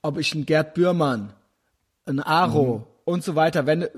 ob 0.00 0.18
ich 0.18 0.32
einen 0.34 0.46
Gerd 0.46 0.74
Bührmann, 0.74 1.32
einen 2.06 2.20
Aro 2.20 2.78
Mhm. 2.78 2.84
und 3.04 3.24
so 3.24 3.34
weiter, 3.34 3.66
wenn 3.66 3.82
äh, 3.82 3.88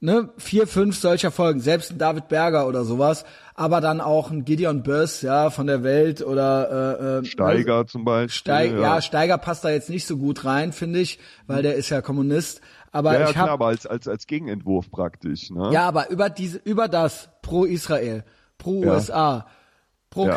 ne, 0.00 0.30
vier, 0.38 0.66
fünf 0.66 0.98
solcher 0.98 1.30
Folgen, 1.30 1.60
selbst 1.60 1.92
ein 1.92 1.98
David 1.98 2.28
Berger 2.28 2.66
oder 2.66 2.84
sowas, 2.84 3.24
aber 3.54 3.80
dann 3.80 4.00
auch 4.00 4.30
ein 4.30 4.44
Gideon 4.44 4.82
Böss, 4.82 5.22
ja, 5.22 5.50
von 5.50 5.66
der 5.66 5.82
Welt 5.82 6.22
oder 6.22 6.98
äh, 7.00 7.18
äh, 7.18 7.24
Steiger 7.24 7.86
zum 7.86 8.04
Beispiel. 8.04 8.30
Steig, 8.30 8.72
ja. 8.72 9.00
Steiger 9.00 9.38
passt 9.38 9.64
da 9.64 9.70
jetzt 9.70 9.90
nicht 9.90 10.06
so 10.06 10.16
gut 10.16 10.44
rein, 10.44 10.72
finde 10.72 11.00
ich, 11.00 11.18
weil 11.46 11.62
der 11.62 11.74
ist 11.74 11.90
ja 11.90 12.00
Kommunist. 12.00 12.60
Aber 12.92 13.12
Ja, 13.12 13.20
ja 13.20 13.30
ich 13.30 13.36
habe 13.36 13.50
aber 13.52 13.66
als, 13.66 13.86
als, 13.86 14.08
als 14.08 14.26
Gegenentwurf 14.26 14.90
praktisch, 14.90 15.50
ne? 15.50 15.70
ja, 15.72 15.86
aber 15.86 16.10
über 16.10 16.30
diese, 16.30 16.58
über 16.58 16.88
das 16.88 17.28
pro 17.42 17.64
Israel, 17.64 18.24
pro 18.58 18.82
Ja. 18.82 18.94
USA, 18.94 19.46
pro 20.08 20.26
Ja. 20.26 20.34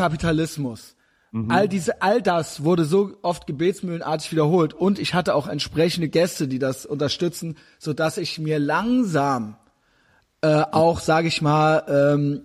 Mhm. 1.34 1.50
All 1.50 1.68
diese, 1.68 2.04
all 2.04 2.22
das 2.22 2.64
wurde 2.64 2.86
so 2.86 3.18
oft 3.24 3.48
gebetsmühlenartig 3.48 4.32
wiederholt 4.32 4.76
und 4.76 5.00
ich 5.00 5.16
hatte 5.16 5.34
auch 5.34 5.48
entsprechende 5.48 6.08
Gäste, 6.08 6.48
die 6.48 6.60
das 6.60 6.86
unterstützen, 6.86 7.58
so 7.80 7.92
dass 7.92 8.20
ich 8.20 8.38
mir 8.38 8.60
langsam 8.60 9.56
äh, 10.42 10.62
auch, 10.72 11.00
sage 11.00 11.28
ich 11.28 11.42
mal, 11.42 11.84
ähm, 11.88 12.42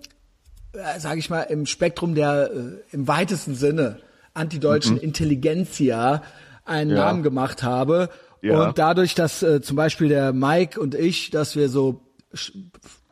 äh, 0.72 0.98
sage 0.98 1.18
ich 1.18 1.28
mal, 1.28 1.42
im 1.42 1.66
Spektrum 1.66 2.14
der, 2.14 2.50
äh, 2.50 2.94
im 2.94 3.06
weitesten 3.06 3.54
Sinne 3.54 4.00
antideutschen 4.32 4.96
Intelligenzia 4.96 6.22
einen 6.64 6.90
Mhm. 6.92 6.96
Ja. 6.96 7.04
Namen 7.04 7.22
gemacht 7.22 7.62
habe. 7.62 8.08
Ja. 8.40 8.68
Und 8.68 8.78
dadurch, 8.78 9.14
dass 9.14 9.42
äh, 9.42 9.60
zum 9.60 9.76
Beispiel 9.76 10.08
der 10.08 10.32
Mike 10.32 10.80
und 10.80 10.94
ich, 10.94 11.28
dass 11.30 11.56
wir 11.56 11.68
so 11.68 12.00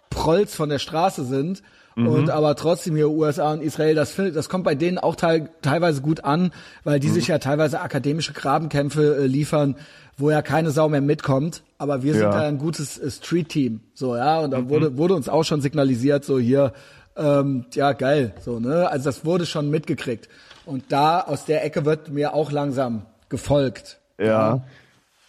Prolls 0.08 0.54
von 0.54 0.70
der 0.70 0.78
Straße 0.78 1.24
sind 1.26 1.62
Mhm. 1.96 2.06
und 2.08 2.30
aber 2.30 2.54
trotzdem 2.56 2.94
hier 2.94 3.08
USA 3.10 3.52
und 3.52 3.62
Israel, 3.62 3.94
das 3.94 4.10
findet, 4.10 4.36
das 4.36 4.48
kommt 4.48 4.64
bei 4.64 4.74
denen 4.74 4.98
auch 4.98 5.16
teil, 5.16 5.48
teilweise 5.62 6.02
gut 6.02 6.24
an, 6.24 6.52
weil 6.84 6.98
Mhm. 6.98 7.00
die 7.00 7.08
sich 7.08 7.26
ja 7.28 7.38
teilweise 7.38 7.80
akademische 7.80 8.32
Grabenkämpfe 8.34 9.16
äh, 9.16 9.26
liefern, 9.26 9.76
wo 10.18 10.30
ja 10.30 10.42
keine 10.42 10.70
Sau 10.70 10.88
mehr 10.88 11.00
mitkommt. 11.00 11.62
Aber 11.78 12.02
wir 12.02 12.12
sind 12.12 12.22
Ja. 12.22 12.30
da 12.30 12.42
ein 12.42 12.58
gutes 12.58 12.98
äh, 12.98 13.10
Street-Team, 13.10 13.80
so 13.94 14.14
ja. 14.16 14.40
Und 14.40 14.50
da 14.52 14.60
Mhm. 14.60 14.68
wurde 14.68 14.96
wurde 14.98 15.14
uns 15.14 15.28
auch 15.28 15.42
schon 15.44 15.60
signalisiert, 15.62 16.24
so 16.24 16.38
hier, 16.38 16.72
ähm, 17.16 17.64
ja 17.72 17.92
geil, 17.92 18.34
so 18.44 18.60
ne. 18.60 18.88
Also 18.90 19.06
das 19.06 19.24
wurde 19.24 19.46
schon 19.46 19.70
mitgekriegt. 19.70 20.28
Und 20.66 20.84
da 20.90 21.20
aus 21.20 21.44
der 21.46 21.64
Ecke 21.64 21.84
wird 21.86 22.10
mir 22.10 22.34
auch 22.34 22.52
langsam 22.52 23.02
gefolgt. 23.30 23.98
Ja. 24.20 24.62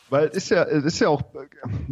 Weil 0.09 0.27
es 0.27 0.37
ist 0.37 0.49
ja, 0.49 0.63
es 0.63 0.85
ist 0.85 0.99
ja 0.99 1.09
auch, 1.09 1.21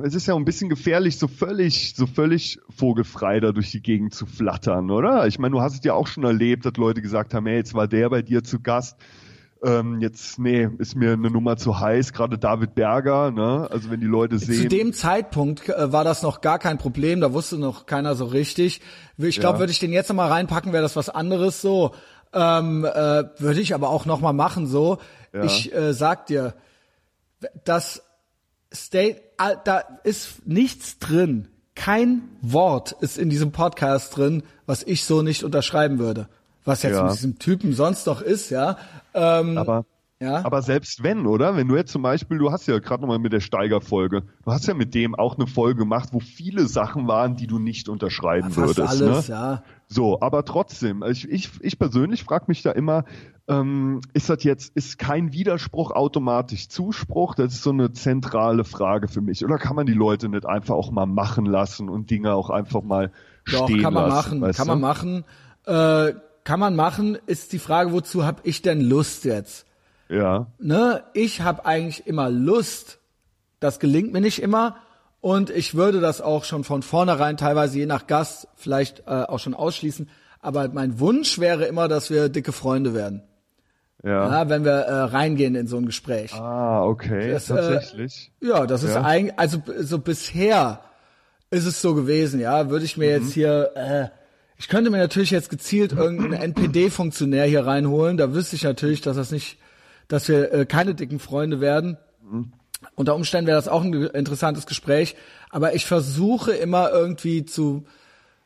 es 0.02 0.16
ist 0.16 0.26
ja 0.28 0.36
ein 0.36 0.46
bisschen 0.46 0.70
gefährlich, 0.70 1.20
so 1.20 1.28
völlig, 1.28 1.96
so 1.96 2.08
völlig 2.08 2.60
vogelfrei 2.70 3.40
da 3.42 3.52
durch 3.52 3.72
die 3.72 3.82
Gegend 3.82 4.14
zu 4.14 4.26
flattern, 4.26 4.90
oder? 4.90 5.28
Ich 5.28 5.38
meine, 5.38 5.52
du 5.52 5.62
hast 5.62 5.74
es 5.74 5.84
ja 5.84 5.94
auch 5.94 6.08
schon 6.08 6.24
erlebt, 6.24 6.66
dass 6.66 6.74
Leute 6.78 7.02
gesagt 7.02 7.34
haben, 7.34 7.46
hey, 7.46 7.58
jetzt 7.58 7.74
war 7.74 7.88
der 7.88 8.10
bei 8.10 8.22
dir 8.22 8.44
zu 8.44 8.62
Gast. 8.62 8.98
Ähm, 9.64 10.00
jetzt, 10.00 10.38
nee, 10.38 10.70
ist 10.78 10.96
mir 10.96 11.14
eine 11.14 11.32
Nummer 11.32 11.58
zu 11.58 11.80
heiß, 11.80 12.14
gerade 12.14 12.38
David 12.38 12.76
Berger, 12.76 13.32
ne? 13.32 13.68
Also 13.72 13.90
wenn 13.90 14.00
die 14.00 14.06
Leute 14.06 14.38
sehen. 14.38 14.64
Zu 14.64 14.68
dem 14.68 14.94
Zeitpunkt 14.94 15.68
äh, 15.70 15.92
war 15.92 16.04
das 16.04 16.22
noch 16.22 16.42
gar 16.42 16.60
kein 16.60 16.78
Problem, 16.78 17.20
da 17.20 17.34
wusste 17.34 17.58
noch 17.58 17.86
keiner 17.86 18.16
so 18.16 18.26
richtig. 18.26 18.82
Ich 19.18 19.40
glaube, 19.40 19.56
Ja. 19.56 19.60
würde 19.60 19.72
ich 19.72 19.80
den 19.80 19.92
jetzt 19.92 20.10
nochmal 20.10 20.30
reinpacken, 20.30 20.72
wäre 20.72 20.84
das 20.84 20.96
was 20.96 21.10
anderes 21.10 21.62
so. 21.62 21.92
Ähm, 22.34 22.86
äh, 22.86 23.24
würde 23.40 23.60
ich 23.60 23.74
aber 23.74 23.90
auch 23.90 24.06
nochmal 24.06 24.34
machen 24.34 24.68
so. 24.68 25.00
Ja. 25.34 25.44
Ich 25.44 25.74
äh, 25.74 25.94
sag 25.94 26.28
dir, 26.28 26.54
das 27.64 28.02
State, 28.74 29.22
ah, 29.38 29.56
da 29.56 29.84
ist 30.04 30.46
nichts 30.48 31.00
drin. 31.00 31.48
Kein 31.76 32.24
Wort 32.42 32.94
ist 33.02 33.18
in 33.18 33.30
diesem 33.30 33.52
Podcast 33.52 34.16
drin, 34.16 34.44
was 34.66 34.84
ich 34.84 35.04
so 35.04 35.22
nicht 35.22 35.44
unterschreiben 35.44 36.00
würde. 36.00 36.28
Was 36.64 36.84
jetzt 36.84 36.96
Ja. 36.96 37.04
mit 37.04 37.14
diesem 37.14 37.38
Typen 37.40 37.74
sonst 37.74 38.08
noch 38.08 38.22
ist, 38.22 38.50
ja. 38.50 38.78
Ähm, 39.14 39.58
aber, 39.58 39.86
ja. 40.26 40.44
aber 40.44 40.62
selbst 40.62 41.04
wenn, 41.04 41.26
oder? 41.26 41.56
Wenn 41.56 41.68
du 41.68 41.76
jetzt 41.76 41.92
zum 41.92 42.02
Beispiel, 42.02 42.38
du 42.38 42.52
hast 42.52 42.68
ja 42.68 42.80
gerade 42.80 43.02
nochmal 43.02 43.20
mit 43.20 43.34
der 43.34 43.40
Steiger-Folge, 43.40 44.24
du 44.44 44.52
hast 44.52 44.68
ja 44.68 44.74
mit 44.74 44.94
dem 44.94 45.16
auch 45.16 45.38
eine 45.38 45.48
Folge 45.48 45.80
gemacht, 45.80 46.10
wo 46.12 46.20
viele 46.20 46.68
Sachen 46.68 47.08
waren, 47.08 47.36
die 47.36 47.48
du 47.48 47.60
nicht 47.60 47.90
unterschreiben 47.90 48.52
fast 48.52 48.78
würdest. 48.78 49.02
alles, 49.02 49.30
ne? 49.30 49.36
ja. 49.36 49.64
So, 49.88 50.20
aber 50.22 50.46
trotzdem, 50.46 51.04
ich, 51.04 51.30
ich, 51.30 51.52
ich 51.62 51.78
persönlich 51.78 52.24
frage 52.24 52.46
mich 52.48 52.64
da 52.64 52.72
immer, 52.72 53.06
ähm, 53.48 54.02
ist 54.14 54.30
das 54.30 54.44
jetzt, 54.44 54.76
ist 54.76 54.98
kein 54.98 55.32
Widerspruch 55.32 55.92
automatisch 55.92 56.70
Zuspruch? 56.70 57.36
Das 57.36 57.54
ist 57.54 57.62
so 57.62 57.70
eine 57.70 57.92
zentrale 57.92 58.64
Frage 58.64 59.08
für 59.08 59.22
mich. 59.22 59.46
Oder 59.46 59.60
kann 59.60 59.76
man 59.76 59.86
die 59.86 59.94
Leute 59.94 60.28
nicht 60.28 60.46
einfach 60.46 60.74
auch 60.74 60.92
mal 60.92 61.06
machen 61.06 61.46
lassen 61.46 61.90
und 61.90 62.10
Dinge 62.10 62.34
auch 62.34 62.50
einfach 62.50 62.82
mal 62.82 63.12
Doch, 63.52 63.66
stehen 63.66 63.82
kann 63.84 63.94
man 63.94 64.10
lassen? 64.10 64.40
machen, 64.40 64.54
kann 64.54 64.68
du? 64.68 64.74
man 64.74 64.82
machen. 64.82 65.24
Äh, 65.66 66.14
kann 66.46 66.60
man 66.60 66.76
machen, 66.76 67.18
ist 67.26 67.54
die 67.54 67.60
Frage, 67.60 67.92
wozu 67.92 68.24
habe 68.24 68.42
ich 68.44 68.62
denn 68.62 68.80
Lust 68.80 69.26
jetzt? 69.26 69.66
Ja, 70.10 70.48
Ne? 70.60 71.04
Ich 71.14 71.42
habe 71.42 71.66
eigentlich 71.66 72.06
immer 72.08 72.30
Lust. 72.30 73.00
Das 73.60 73.80
gelingt 73.80 74.14
mir 74.14 74.22
nicht 74.22 74.42
immer. 74.42 74.78
Und 75.22 75.50
ich 75.50 75.74
würde 75.76 76.00
das 76.02 76.22
auch 76.22 76.44
schon 76.44 76.64
von 76.64 76.84
vornherein, 76.84 77.38
teilweise 77.38 77.80
je 77.80 77.88
nach 77.88 78.06
Gast, 78.06 78.48
vielleicht 78.56 79.00
äh, 79.08 79.24
auch 79.24 79.40
schon 79.40 79.56
ausschließen. 79.56 80.08
Aber 80.40 80.68
mein 80.70 81.00
Wunsch 81.00 81.40
wäre 81.40 81.66
immer, 81.66 81.88
dass 81.88 82.12
wir 82.12 82.30
dicke 82.30 82.52
Freunde 82.52 82.94
werden. 82.94 83.24
ja. 84.04 84.30
Ja, 84.44 84.50
wenn 84.50 84.64
wir 84.64 84.72
äh, 84.82 84.94
reingehen 85.06 85.56
in 85.56 85.66
so 85.66 85.78
ein 85.78 85.88
Gespräch. 85.88 86.32
Ah, 86.36 86.84
okay, 86.84 87.32
Das, 87.32 87.50
äh, 87.50 87.56
tatsächlich. 87.56 88.32
Ja, 88.42 88.68
das 88.68 88.84
ist 88.84 88.94
Ja. 88.94 89.02
eigentlich, 89.04 89.40
also 89.40 89.58
so 89.80 89.98
bisher 89.98 90.82
ist 91.50 91.66
es 91.66 91.82
so 91.82 91.96
gewesen, 91.96 92.40
ja. 92.40 92.70
Würde 92.70 92.86
ich 92.86 92.96
mir 92.98 93.18
Mhm. 93.18 93.24
jetzt 93.24 93.34
hier, 93.34 93.72
äh, 93.74 94.08
ich 94.58 94.68
könnte 94.68 94.92
mir 94.92 94.98
natürlich 95.00 95.32
jetzt 95.32 95.50
gezielt 95.50 95.92
irgendeinen 95.94 96.34
NPD-Funktionär 96.54 97.46
hier 97.46 97.66
reinholen. 97.66 98.18
Da 98.18 98.32
wüsste 98.36 98.56
ich 98.56 98.64
natürlich, 98.64 99.02
dass 99.02 99.18
das 99.18 99.32
nicht, 99.32 99.58
dass 100.08 100.28
wir 100.28 100.52
äh, 100.54 100.66
keine 100.66 100.96
dicken 100.96 101.20
Freunde 101.20 101.60
werden. 101.62 101.98
Mhm. 102.30 102.52
Unter 102.96 103.16
Umständen 103.16 103.48
wäre 103.48 103.58
das 103.58 103.68
auch 103.68 103.84
ein 103.84 103.94
interessantes 103.94 104.66
Gespräch. 104.66 105.16
Aber 105.50 105.74
ich 105.74 105.86
versuche 105.86 106.52
immer 106.52 106.92
irgendwie 106.92 107.46
zu 107.46 107.86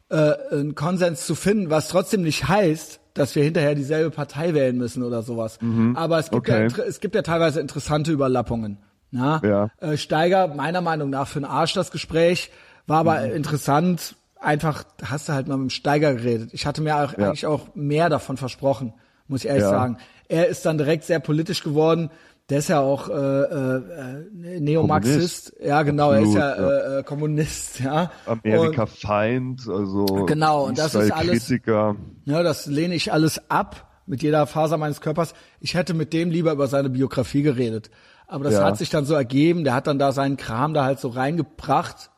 äh, 0.09 0.33
einen 0.51 0.75
Konsens 0.75 1.25
zu 1.25 1.35
finden, 1.35 1.69
was 1.69 1.87
trotzdem 1.89 2.21
nicht 2.23 2.47
heißt, 2.47 2.99
dass 3.13 3.35
wir 3.35 3.43
hinterher 3.43 3.75
dieselbe 3.75 4.09
Partei 4.11 4.53
wählen 4.53 4.77
müssen 4.77 5.03
oder 5.03 5.21
sowas. 5.23 5.59
Aber 5.95 6.19
es 6.19 6.29
gibt, 6.31 6.47
ja, 6.47 6.55
Mhm. 6.59 6.65
Okay. 6.65 6.73
inter- 6.73 6.87
es 6.87 6.99
gibt 6.99 7.15
ja 7.15 7.21
teilweise 7.21 7.59
interessante 7.59 8.11
Überlappungen. 8.11 8.77
Ja? 9.11 9.41
Ja. 9.43 9.69
Äh, 9.79 9.97
Steiger, 9.97 10.47
meiner 10.47 10.81
Meinung 10.81 11.09
nach, 11.09 11.27
für 11.27 11.39
den 11.39 11.45
Arsch 11.45 11.73
das 11.73 11.91
Gespräch, 11.91 12.51
war 12.87 12.99
aber 12.99 13.19
Mhm. 13.27 13.33
interessant. 13.33 14.15
Einfach, 14.39 14.83
hast 15.03 15.27
du 15.27 15.33
halt 15.33 15.47
mal 15.47 15.57
mit 15.57 15.65
dem 15.65 15.69
Steiger 15.71 16.13
geredet. 16.15 16.51
Ich 16.53 16.65
hatte 16.65 16.81
mir 16.81 16.95
auch, 16.95 17.17
Ja. 17.17 17.27
eigentlich 17.27 17.45
auch 17.45 17.75
mehr 17.75 18.09
davon 18.09 18.37
versprochen, 18.37 18.93
muss 19.27 19.41
ich 19.43 19.47
ehrlich 19.49 19.63
Ja. 19.63 19.69
sagen. 19.69 19.97
Er 20.29 20.47
ist 20.47 20.65
dann 20.65 20.77
direkt 20.77 21.03
sehr 21.03 21.19
politisch 21.19 21.61
geworden. 21.63 22.09
Der 22.49 22.59
ist 22.59 22.69
ja 22.69 22.79
auch 22.79 23.09
äh, 23.09 23.13
äh, 23.13 23.75
äh, 23.75 24.59
Neomarxist. 24.59 25.53
Ja, 25.63 25.83
genau, 25.83 26.11
er 26.13 26.21
ist 26.21 26.33
ja 26.33 26.49
Absolut, 26.51 26.71
äh, 26.71 26.99
äh, 26.99 27.03
Kommunist, 27.03 27.79
ja. 27.79 28.11
Amerika-Feind, 28.25 29.67
also 29.67 30.05
Genau, 30.25 30.65
und 30.65 30.77
das 30.77 30.95
ist 30.95 31.11
alles- 31.11 31.45
Kritiker. 31.47 31.95
Ja, 32.25 32.41
das 32.43 32.65
lehne 32.65 32.95
ich 32.95 33.11
alles 33.11 33.41
ab 33.49 33.87
mit 34.07 34.23
jeder 34.23 34.47
Faser 34.47 34.77
meines 34.77 35.01
Körpers. 35.01 35.33
Ich 35.59 35.75
hätte 35.75 35.93
mit 35.93 36.13
dem 36.13 36.31
lieber 36.31 36.51
über 36.51 36.67
seine 36.67 36.89
Biografie 36.89 37.43
geredet. 37.43 37.91
Aber 38.27 38.43
das 38.43 38.53
Ja. 38.53 38.63
hat 38.65 38.77
sich 38.77 38.89
dann 38.89 39.05
so 39.05 39.13
ergeben. 39.13 39.63
Der 39.63 39.73
hat 39.73 39.85
dann 39.87 39.99
da 39.99 40.11
seinen 40.11 40.37
Kram 40.37 40.73
da 40.73 40.83
halt 40.85 40.99
so 40.99 41.09
reingebracht, 41.09 42.09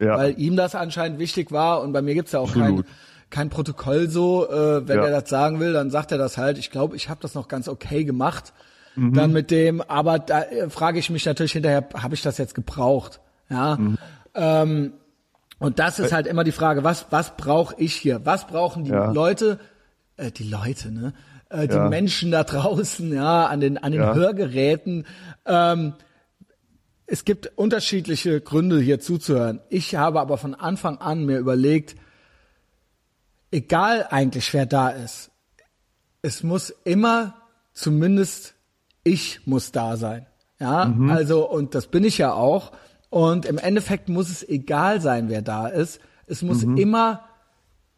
Ja. 0.00 0.16
weil 0.16 0.38
ihm 0.38 0.54
das 0.56 0.74
anscheinend 0.76 1.18
wichtig 1.18 1.50
war. 1.50 1.82
Und 1.82 1.92
bei 1.92 2.02
mir 2.02 2.14
gibt's 2.14 2.32
ja 2.32 2.38
auch 2.40 2.48
Absolut. 2.54 2.86
Kein 3.32 3.50
Protokoll 3.50 4.08
so. 4.08 4.48
Äh, 4.48 4.86
wenn 4.86 4.98
Ja. 4.98 5.06
er 5.06 5.20
das 5.20 5.28
sagen 5.28 5.58
will, 5.58 5.72
dann 5.72 5.90
sagt 5.90 6.12
er 6.12 6.18
das 6.18 6.38
halt. 6.38 6.58
Ich 6.58 6.70
glaube, 6.70 6.94
ich 6.94 7.08
habe 7.08 7.20
das 7.20 7.34
noch 7.34 7.48
ganz 7.48 7.66
okay 7.66 8.04
gemacht. 8.04 8.52
Mhm. 8.94 9.14
Dann 9.14 9.32
mit 9.32 9.50
dem, 9.50 9.80
aber 9.80 10.18
da 10.20 10.42
äh, 10.42 10.70
frage 10.70 10.98
ich 11.00 11.10
mich 11.10 11.24
natürlich 11.24 11.52
hinterher, 11.52 11.88
habe 12.00 12.14
ich 12.14 12.22
das 12.22 12.38
jetzt 12.38 12.54
gebraucht? 12.54 13.20
Ja. 13.48 13.76
Mhm. 13.76 13.98
Ähm, 14.34 14.92
und 15.58 15.78
das 15.78 15.98
ist 15.98 16.12
halt 16.12 16.26
immer 16.26 16.44
die 16.44 16.52
Frage, 16.52 16.84
was, 16.84 17.06
was 17.10 17.36
brauche 17.36 17.74
ich 17.78 17.94
hier? 17.94 18.20
Was 18.24 18.46
brauchen 18.46 18.84
die 18.84 18.90
Ja. 18.90 19.10
Leute, 19.12 19.58
äh, 20.16 20.30
die 20.30 20.48
Leute, 20.48 20.92
ne? 20.92 21.14
Äh, 21.48 21.68
die 21.68 21.74
Ja. 21.76 21.88
Menschen 21.88 22.30
da 22.30 22.44
draußen, 22.44 23.12
ja, 23.14 23.46
an 23.46 23.60
den, 23.60 23.78
an 23.78 23.92
den 23.92 24.00
Ja. 24.02 24.14
Hörgeräten. 24.14 25.06
Ähm, 25.46 25.94
es 27.06 27.24
gibt 27.24 27.52
unterschiedliche 27.56 28.40
Gründe 28.40 28.80
hier 28.80 29.00
zuzuhören. 29.00 29.60
Ich 29.68 29.94
habe 29.96 30.20
aber 30.20 30.36
von 30.38 30.54
Anfang 30.54 30.98
an 30.98 31.24
mir 31.24 31.38
überlegt, 31.38 31.94
egal 33.52 34.08
eigentlich 34.10 34.52
wer 34.52 34.66
da 34.66 34.88
ist, 34.88 35.30
es 36.22 36.42
muss 36.42 36.70
immer 36.84 37.34
zumindest 37.72 38.54
ich 39.04 39.46
muss 39.46 39.72
da 39.72 39.96
sein. 39.96 40.26
Ja, 40.58 40.94
also 41.08 41.48
und 41.48 41.74
das 41.74 41.88
bin 41.88 42.04
ich 42.04 42.18
ja 42.18 42.32
auch. 42.32 42.72
Und 43.10 43.46
im 43.46 43.58
Endeffekt 43.58 44.08
muss 44.08 44.30
es 44.30 44.48
egal 44.48 45.00
sein, 45.00 45.28
wer 45.28 45.42
da 45.42 45.66
ist. 45.66 46.00
Es 46.26 46.42
muss 46.42 46.62
immer 46.62 47.24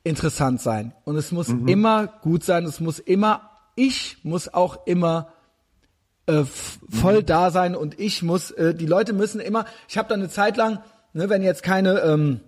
interessant 0.02 0.60
sein 0.60 0.92
und 1.04 1.16
es 1.16 1.30
muss 1.30 1.48
immer 1.48 2.06
gut 2.06 2.42
sein. 2.42 2.64
Es 2.64 2.80
muss 2.80 2.98
immer, 2.98 3.50
ich 3.76 4.18
muss 4.24 4.52
auch 4.52 4.86
immer 4.86 5.28
äh, 6.26 6.44
voll 6.90 7.22
da 7.22 7.50
sein 7.50 7.76
und 7.76 8.00
ich 8.00 8.22
muss, 8.22 8.50
äh, 8.52 8.74
die 8.74 8.86
Leute 8.86 9.12
müssen 9.12 9.40
immer, 9.40 9.66
ich 9.88 9.98
habe 9.98 10.08
da 10.08 10.14
eine 10.14 10.30
Zeit 10.30 10.56
lang, 10.56 10.80
ne, 11.12 11.28
wenn 11.28 11.42
jetzt 11.42 11.62
keine 11.62 12.00
ähm, 12.00 12.40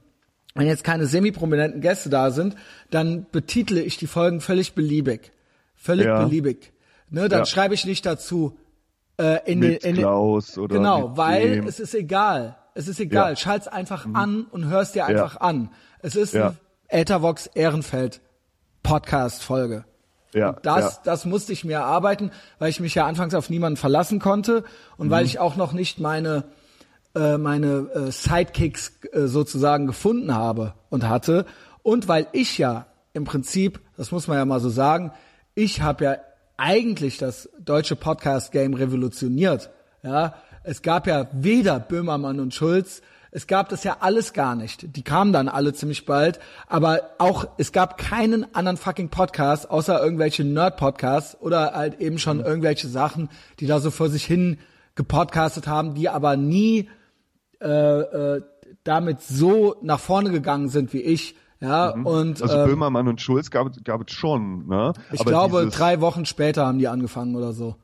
wenn 0.57 0.67
jetzt 0.67 0.85
keine 0.85 1.07
semi-prominenten 1.07 1.81
Gäste 1.81 2.09
da 2.11 2.31
sind, 2.31 2.57
dann 2.91 3.27
betitle 3.33 3.81
ich 3.83 3.97
die 3.97 4.07
Folgen 4.07 4.41
völlig 4.41 4.75
beliebig. 4.75 5.33
Völlig 5.75 6.07
Ja. 6.07 6.23
beliebig. 6.25 6.73
Ne, 7.11 7.29
dann 7.29 7.41
Ja. 7.41 7.47
schreibe 7.47 7.75
ich 7.75 7.85
nicht 7.85 8.05
dazu 8.07 8.59
äh, 9.19 9.51
in 9.51 9.61
Mit 9.61 9.83
den, 9.85 9.91
in 9.93 9.97
Klaus 10.03 10.59
oder 10.59 10.77
Genau, 10.77 11.17
weil 11.17 11.57
dem. 11.57 11.67
es 11.67 11.81
ist 11.81 11.95
egal. 11.95 12.57
Es 12.75 12.87
ist 12.89 13.01
egal. 13.01 13.29
Ja. 13.29 13.31
Mhm. 13.31 13.37
Schalt's 13.37 13.69
einfach 13.69 14.07
an 14.13 14.45
und 14.51 14.67
hörst 14.67 14.95
dir 14.95 15.07
einfach 15.07 15.41
an. 15.41 15.71
Es 16.01 16.17
ist 16.17 16.35
Ja. 16.35 16.49
eine 16.89 17.01
Ethervox 17.01 17.47
Ehrenfeld 17.47 18.21
Podcast 18.83 19.43
Folge. 19.43 19.85
Ja, 20.35 20.51
Und 20.51 20.67
das, 20.67 20.97
ja. 20.97 21.01
das 21.05 21.25
musste 21.25 21.53
ich 21.55 21.65
mir 21.65 21.75
erarbeiten, 21.79 22.31
weil 22.59 22.69
ich 22.69 22.79
mich 22.81 22.95
ja 22.95 23.07
anfangs 23.07 23.33
auf 23.35 23.49
niemanden 23.49 23.77
verlassen 23.79 24.19
konnte 24.19 24.65
und 24.99 25.07
Mhm. 25.07 25.11
weil 25.11 25.25
ich 25.25 25.39
auch 25.39 25.57
noch 25.57 25.73
nicht 25.73 25.99
meine 25.99 26.45
äh, 27.17 27.39
meine 27.39 27.89
äh, 27.95 28.11
Sidekicks 28.13 29.01
äh, 29.13 29.27
sozusagen 29.27 29.87
gefunden 29.87 30.35
habe 30.35 30.75
und 30.91 31.09
hatte 31.09 31.47
und 31.83 32.09
weil 32.09 32.27
ich 32.33 32.59
ja 32.59 32.87
im 33.15 33.25
Prinzip, 33.25 33.81
das 33.97 34.13
muss 34.13 34.29
man 34.29 34.37
ja 34.37 34.45
mal 34.45 34.61
so 34.61 34.69
sagen, 34.69 35.13
ich 35.55 35.81
habe 35.81 36.05
ja 36.05 36.17
eigentlich 36.59 37.17
das 37.17 37.49
deutsche 37.59 37.97
Podcast 37.97 38.53
Game 38.53 38.75
revolutioniert. 38.75 39.71
Ja, 40.03 40.35
es 40.63 40.83
gab 40.83 41.07
ja 41.07 41.29
weder 41.33 41.81
Böhmermann 41.81 42.41
und 42.41 42.55
Schulz, 42.55 43.01
es 43.31 43.47
gab 43.47 43.69
das 43.71 43.85
ja 43.85 43.99
alles 44.01 44.33
gar 44.33 44.55
nicht. 44.55 44.97
Die 44.97 45.03
kamen 45.03 45.33
dann 45.33 45.49
alle 45.49 45.73
ziemlich 45.73 46.07
bald, 46.07 46.39
aber 46.69 47.11
auch 47.19 47.47
es 47.57 47.73
gab 47.73 47.99
keinen 47.99 48.55
anderen 48.55 48.77
fucking 48.77 49.09
Podcast 49.09 49.71
außer 49.71 50.03
irgendwelche 50.03 50.45
Nerd 50.45 50.77
Podcasts 50.77 51.41
oder 51.41 51.73
halt 51.73 52.01
eben 52.01 52.19
schon 52.19 52.41
irgendwelche 52.41 52.89
Sachen, 52.89 53.31
die 53.61 53.67
da 53.67 53.81
so 53.81 53.91
vor 53.91 54.11
sich 54.11 54.25
hin 54.25 54.59
gepodcastet 54.95 55.67
haben, 55.67 55.95
die 55.95 56.09
aber 56.09 56.37
nie 56.37 56.89
äh, 57.61 58.37
äh, 58.37 58.43
damit 58.85 59.21
so 59.23 59.77
nach 59.83 60.01
vorne 60.01 60.31
gegangen 60.31 60.69
sind 60.69 60.93
wie 60.93 61.01
ich. 61.03 61.37
Ja, 61.61 61.91
und 61.91 62.43
Also 62.43 62.59
ähm, 62.59 62.69
Böhmermann 62.69 63.09
und 63.09 63.21
Schulz 63.21 63.51
gab, 63.51 63.73
gab 63.85 64.09
es 64.09 64.15
schon, 64.15 64.67
ne? 64.67 64.93
ich 65.11 65.21
Aber 65.21 65.31
glaube, 65.31 65.69
drei 65.69 66.01
Wochen 66.03 66.27
später 66.27 66.67
haben 66.67 66.79
die 66.79 66.87
angefangen 66.89 67.35
oder 67.35 67.53
so. 67.55 67.77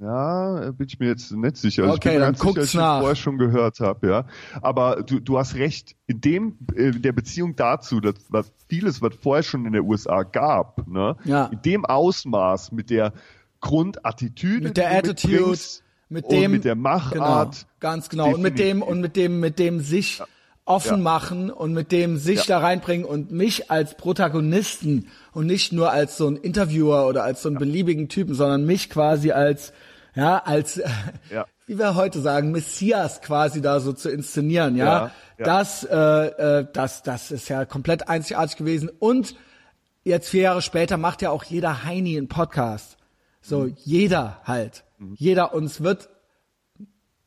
Ja, 0.00 0.70
bin 0.72 0.86
ich 0.88 0.98
mir 0.98 1.08
jetzt 1.08 1.30
nicht 1.32 1.56
sicher. 1.56 1.82
Also 1.84 1.94
Okay, 1.96 2.08
ich 2.08 2.14
bin 2.14 2.20
dann 2.22 2.32
ganz 2.34 2.40
sicher, 2.40 2.54
dass 2.60 2.68
ich 2.70 2.74
nach. 2.74 2.98
vorher 3.00 3.16
schon 3.16 3.38
gehört 3.38 3.80
habe, 3.80 4.08
ja. 4.08 4.24
Aber 4.60 5.02
du, 5.02 5.20
du 5.20 5.38
hast 5.38 5.54
recht, 5.56 5.94
in 6.06 6.20
dem, 6.20 6.58
äh, 6.74 6.88
in 6.90 7.02
der 7.02 7.12
Beziehung 7.12 7.54
dazu, 7.56 8.00
dass 8.00 8.14
was 8.28 8.52
vieles, 8.68 9.00
was 9.02 9.14
vorher 9.20 9.42
schon 9.42 9.64
in 9.66 9.72
der 9.72 9.84
USA 9.84 10.22
gab, 10.24 10.86
ne? 10.88 11.16
Ja. 11.24 11.46
In 11.46 11.62
dem 11.62 11.84
Ausmaß, 11.84 12.72
mit 12.72 12.90
der 12.90 13.12
Grundattitüde, 13.60 14.68
Mit 14.68 14.76
der 14.76 14.90
Attitude, 14.92 15.32
mitbringst 15.34 15.82
mit 16.12 16.24
und 16.26 16.32
dem 16.32 16.50
mit 16.52 16.64
der 16.64 16.74
Machart. 16.74 17.12
genau, 17.12 17.50
ganz 17.80 18.08
genau 18.08 18.34
und 18.34 18.42
mit 18.42 18.58
dem 18.58 18.82
und 18.82 19.00
mit 19.00 19.16
dem 19.16 19.40
mit 19.40 19.58
dem 19.58 19.80
sich 19.80 20.22
offen 20.64 20.98
Ja. 20.98 21.02
machen 21.02 21.50
und 21.50 21.72
mit 21.72 21.90
dem 21.90 22.18
sich 22.18 22.46
Ja. 22.46 22.58
da 22.58 22.58
reinbringen 22.58 23.04
und 23.04 23.32
mich 23.32 23.70
als 23.70 23.96
Protagonisten 23.96 25.08
und 25.32 25.46
nicht 25.46 25.72
nur 25.72 25.90
als 25.90 26.16
so 26.16 26.28
ein 26.28 26.36
Interviewer 26.36 27.06
oder 27.08 27.24
als 27.24 27.42
so 27.42 27.48
einen 27.48 27.58
beliebigen 27.58 28.08
Typen, 28.08 28.34
sondern 28.34 28.64
mich 28.64 28.88
quasi 28.90 29.32
als 29.32 29.72
ja 30.14 30.38
als 30.38 30.80
Ja. 31.30 31.46
wie 31.66 31.78
wir 31.78 31.94
heute 31.96 32.20
sagen 32.20 32.52
Messias 32.52 33.20
quasi 33.22 33.60
da 33.60 33.80
so 33.80 33.92
zu 33.92 34.08
inszenieren, 34.10 34.76
ja, 34.76 34.84
Ja, 34.84 35.10
ja. 35.38 35.44
das 35.44 35.82
äh, 35.84 35.96
äh, 36.60 36.66
das 36.72 37.02
das 37.02 37.30
ist 37.32 37.48
ja 37.48 37.64
komplett 37.64 38.08
einzigartig 38.08 38.56
gewesen 38.56 38.88
und 39.00 39.34
jetzt 40.04 40.28
vier 40.28 40.42
Jahre 40.42 40.62
später 40.62 40.96
macht 40.96 41.22
ja 41.22 41.30
auch 41.30 41.44
jeder 41.44 41.84
Heini 41.84 42.16
einen 42.18 42.28
Podcast. 42.28 42.96
So, 43.44 43.68
jeder 43.84 44.40
halt. 44.44 44.84
Jeder, 45.14 45.54
uns 45.54 45.82
wird 45.82 46.08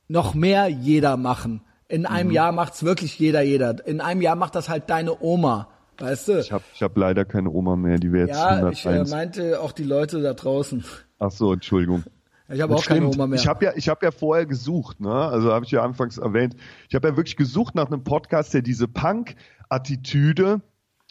noch 0.07 0.33
mehr 0.33 0.67
jeder 0.67 1.17
machen. 1.17 1.61
In 1.87 2.05
einem 2.05 2.31
Jahr 2.31 2.51
macht's 2.51 2.83
wirklich 2.83 3.19
jeder, 3.19 3.41
jeder. 3.41 3.85
In 3.85 4.01
einem 4.01 4.21
Jahr 4.21 4.35
macht 4.35 4.55
das 4.55 4.69
halt 4.69 4.89
deine 4.89 5.21
Oma. 5.21 5.69
Weißt 5.97 6.27
du? 6.27 6.39
Ich 6.39 6.51
habe 6.51 6.63
ich 6.73 6.81
hab 6.81 6.97
leider 6.97 7.25
keine 7.25 7.49
Oma 7.49 7.75
mehr, 7.75 7.97
die 7.97 8.11
wäre 8.11 8.27
jetzt 8.27 8.37
ja, 8.37 8.69
ich 8.69 8.85
äh, 8.85 8.89
101. 8.89 9.11
meinte 9.11 9.61
auch 9.61 9.71
die 9.71 9.83
Leute 9.83 10.21
da 10.21 10.33
draußen. 10.33 10.83
Ach 11.19 11.31
so, 11.31 11.53
Entschuldigung. 11.53 12.03
Ich 12.49 12.61
habe 12.61 12.75
auch 12.75 12.85
keine 12.85 13.01
Stimmt. 13.01 13.15
Oma 13.15 13.27
mehr. 13.27 13.39
Ich 13.39 13.47
habe 13.47 13.65
ja, 13.65 13.71
ich 13.75 13.89
habe 13.89 14.05
ja 14.05 14.11
vorher 14.11 14.45
gesucht, 14.45 14.99
ne? 14.99 15.13
Also 15.13 15.51
habe 15.51 15.65
ich 15.65 15.71
ja 15.71 15.83
anfangs 15.83 16.17
erwähnt. 16.17 16.55
Ich 16.89 16.95
habe 16.95 17.07
ja 17.07 17.17
wirklich 17.17 17.37
gesucht 17.37 17.75
nach 17.75 17.87
einem 17.87 18.03
Podcast, 18.03 18.53
der 18.53 18.61
diese 18.61 18.87
Punk-Attitüde 18.87 20.61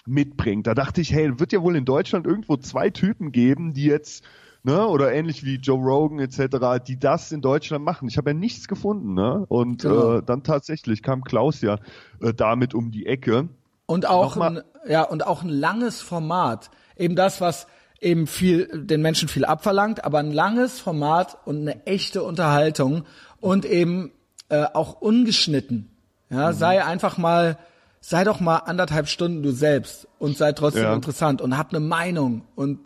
mitbringt. 0.06 0.66
Da 0.66 0.74
dachte 0.74 1.00
ich, 1.00 1.12
hey, 1.12 1.40
wird 1.40 1.52
ja 1.52 1.62
wohl 1.62 1.76
in 1.76 1.84
Deutschland 1.84 2.26
irgendwo 2.26 2.56
zwei 2.56 2.90
Typen 2.90 3.32
geben, 3.32 3.72
die 3.72 3.86
jetzt, 3.86 4.22
ne, 4.64 4.86
oder 4.88 5.12
ähnlich 5.12 5.44
wie 5.44 5.56
Joe 5.56 5.78
Rogan 5.78 6.18
etc., 6.18 6.82
die 6.84 6.98
das 6.98 7.30
in 7.30 7.40
Deutschland 7.40 7.84
machen. 7.84 8.08
Ich 8.08 8.16
habe 8.18 8.30
ja 8.30 8.34
nichts 8.34 8.66
gefunden, 8.66 9.14
ne? 9.14 9.44
Und 9.48 9.82
Genau. 9.82 10.16
äh, 10.18 10.22
dann 10.24 10.42
tatsächlich 10.42 11.02
kam 11.02 11.22
Klaus 11.22 11.60
ja 11.60 11.78
äh, 12.20 12.34
damit 12.34 12.74
um 12.74 12.90
die 12.90 13.06
Ecke. 13.06 13.48
Und 13.86 14.06
auch 14.08 14.36
ein, 14.38 14.62
ja, 14.88 15.02
und 15.02 15.26
auch 15.26 15.42
ein 15.42 15.48
langes 15.50 16.00
Format. 16.00 16.70
Eben 16.96 17.14
das, 17.16 17.40
was 17.40 17.66
eben 18.00 18.26
viel, 18.26 18.66
den 18.86 19.02
Menschen 19.02 19.28
viel 19.28 19.44
abverlangt, 19.44 20.04
aber 20.04 20.18
ein 20.18 20.32
langes 20.32 20.80
Format 20.80 21.38
und 21.44 21.60
eine 21.60 21.86
echte 21.86 22.22
Unterhaltung 22.22 23.04
und 23.40 23.64
eben 23.64 24.12
äh, 24.48 24.64
auch 24.74 25.00
ungeschnitten. 25.00 25.90
Ja, 26.30 26.48
Mhm. 26.50 26.54
sei 26.54 26.84
einfach 26.84 27.18
mal, 27.18 27.58
sei 28.06 28.22
doch 28.24 28.38
mal 28.38 28.58
anderthalb 28.58 29.08
Stunden 29.08 29.42
du 29.42 29.50
selbst 29.50 30.06
und 30.18 30.36
sei 30.36 30.52
trotzdem 30.52 30.82
Ja. 30.82 30.90
Mhm. 30.90 30.96
interessant 30.96 31.40
und 31.40 31.56
hab 31.56 31.70
eine 31.70 31.80
Meinung 31.80 32.42
und 32.54 32.80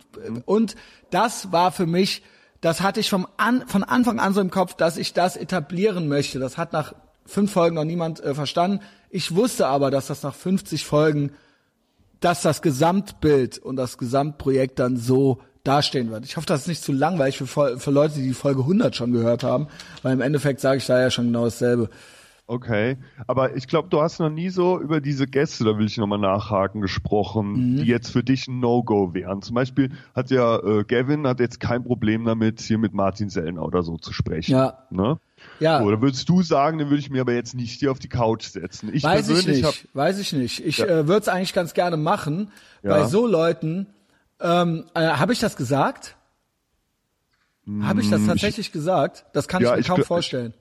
und 0.45 0.77
das 1.09 1.51
war 1.51 1.73
für 1.73 1.85
mich, 1.85 2.23
das 2.61 2.79
hatte 2.79 3.01
ich 3.01 3.09
vom 3.09 3.27
an, 3.35 3.67
von 3.67 3.83
Anfang 3.83 4.21
an 4.21 4.33
so 4.33 4.39
im 4.39 4.49
Kopf, 4.49 4.75
dass 4.75 4.95
ich 4.95 5.11
das 5.11 5.35
etablieren 5.35 6.07
möchte. 6.07 6.39
Das 6.39 6.57
hat 6.57 6.71
nach 6.71 6.93
fünf 7.25 7.51
Folgen 7.51 7.75
noch 7.75 7.83
niemand 7.83 8.21
äh, 8.21 8.33
verstanden. 8.33 8.79
Ich 9.09 9.35
wusste 9.35 9.67
aber, 9.67 9.91
dass 9.91 10.07
das 10.07 10.23
nach 10.23 10.33
50 10.35 10.85
Folgen, 10.85 11.31
dass 12.21 12.41
das 12.41 12.61
Gesamtbild 12.61 13.57
und 13.57 13.75
das 13.75 13.97
Gesamtprojekt 13.97 14.79
dann 14.79 14.95
so 14.95 15.41
dastehen 15.65 16.11
wird. 16.11 16.23
Ich 16.23 16.37
hoffe, 16.37 16.47
das 16.47 16.61
ist 16.61 16.67
nicht 16.67 16.83
zu 16.83 16.93
langweilig 16.93 17.37
für, 17.37 17.77
für 17.77 17.91
Leute, 17.91 18.15
die 18.15 18.27
die 18.29 18.33
Folge 18.33 18.61
100 18.61 18.95
schon 18.95 19.11
gehört 19.11 19.43
haben, 19.43 19.67
weil 20.01 20.13
im 20.13 20.21
Endeffekt 20.21 20.61
sage 20.61 20.77
ich 20.77 20.85
da 20.85 20.97
ja 21.01 21.11
schon 21.11 21.27
genau 21.27 21.43
dasselbe. 21.43 21.89
Okay, 22.51 22.97
aber 23.27 23.55
ich 23.55 23.67
glaube, 23.67 23.89
du 23.89 24.01
hast 24.01 24.19
noch 24.19 24.31
nie 24.31 24.49
so 24.49 24.81
über 24.81 25.01
diese 25.01 25.27
Gäste, 25.27 25.65
da 25.65 25.77
will 25.77 25.85
ich 25.85 25.97
nochmal 25.97 26.17
nachhaken, 26.17 26.81
gesprochen, 26.81 27.51
Mhm. 27.51 27.75
die 27.77 27.83
jetzt 27.85 28.09
für 28.09 28.23
dich 28.23 28.47
ein 28.47 28.59
No-Go 28.59 29.13
wären. 29.13 29.43
Zum 29.43 29.53
Beispiel 29.53 29.91
hat 30.15 30.31
ja 30.31 30.57
äh, 30.57 30.83
Gavin 30.83 31.27
hat 31.27 31.39
jetzt 31.39 31.59
kein 31.59 31.83
Problem 31.83 32.25
damit, 32.25 32.59
hier 32.59 32.79
mit 32.79 32.91
Martin 32.95 33.29
Sellner 33.29 33.61
oder 33.63 33.83
so 33.83 33.97
zu 33.97 34.13
sprechen. 34.13 34.53
Ja. 34.53 34.79
Ne? 34.89 35.19
Ja. 35.59 35.83
Oder 35.83 36.01
würdest 36.01 36.27
du 36.27 36.41
sagen, 36.41 36.79
den 36.79 36.87
würde 36.89 36.99
ich 36.99 37.11
mir 37.11 37.21
aber 37.21 37.33
jetzt 37.33 37.53
nicht 37.53 37.79
hier 37.79 37.91
auf 37.91 37.99
die 37.99 38.09
Couch 38.09 38.45
setzen? 38.45 38.89
Ich 38.93 39.03
Weiß 39.03 39.29
ich 39.29 39.35
persönlich 39.35 39.57
nicht, 39.57 39.65
habe 39.65 39.77
weiß 39.93 40.17
ich 40.17 40.33
nicht. 40.33 40.65
Ich 40.65 40.79
Ja. 40.79 40.85
äh, 40.87 41.07
würde 41.07 41.21
es 41.21 41.27
eigentlich 41.27 41.53
ganz 41.53 41.75
gerne 41.75 41.97
machen. 41.97 42.51
Ja. 42.81 42.89
Bei 42.89 43.03
so 43.05 43.27
Leuten, 43.27 43.85
ähm, 44.41 44.85
äh, 44.95 45.01
habe 45.01 45.33
ich 45.33 45.39
das 45.39 45.55
gesagt? 45.55 46.15
Habe 47.83 48.01
ich 48.01 48.09
das 48.09 48.25
tatsächlich 48.25 48.71
gesagt? 48.71 49.25
Das 49.33 49.47
kann 49.47 49.59
Hm, 49.59 49.65
Ja, 49.67 49.71
ich 49.73 49.75
mir 49.75 49.81
ich 49.81 49.87
kaum 49.87 49.99
gl- 49.99 50.05
vorstellen. 50.05 50.53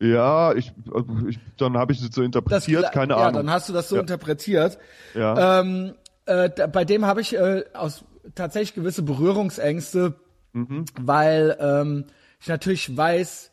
Ja, 0.00 0.54
ich, 0.54 0.72
ich 1.28 1.38
dann 1.58 1.76
habe 1.76 1.92
ich 1.92 1.98
es 2.00 2.04
so 2.04 2.08
Das, 2.22 2.24
interpretiert, 2.26 2.90
keine 2.92 3.12
ja, 3.14 3.18
Ahnung. 3.28 3.34
dann 3.46 3.50
hast 3.50 3.68
du 3.68 3.72
das 3.72 3.88
so 3.88 3.96
Ja. 3.96 4.00
interpretiert. 4.02 4.78
ja. 5.14 5.60
Ähm, 5.60 5.94
äh, 6.26 6.48
bei 6.68 6.84
dem 6.84 7.04
habe 7.06 7.20
ich 7.20 7.34
äh, 7.36 7.64
aus 7.74 8.04
tatsächlich 8.34 8.74
gewisse 8.74 9.02
Berührungsängste, 9.02 10.14
Mhm. 10.52 10.84
weil 11.00 11.56
ähm, 11.60 12.04
ich 12.40 12.48
natürlich 12.48 12.96
weiß, 12.96 13.50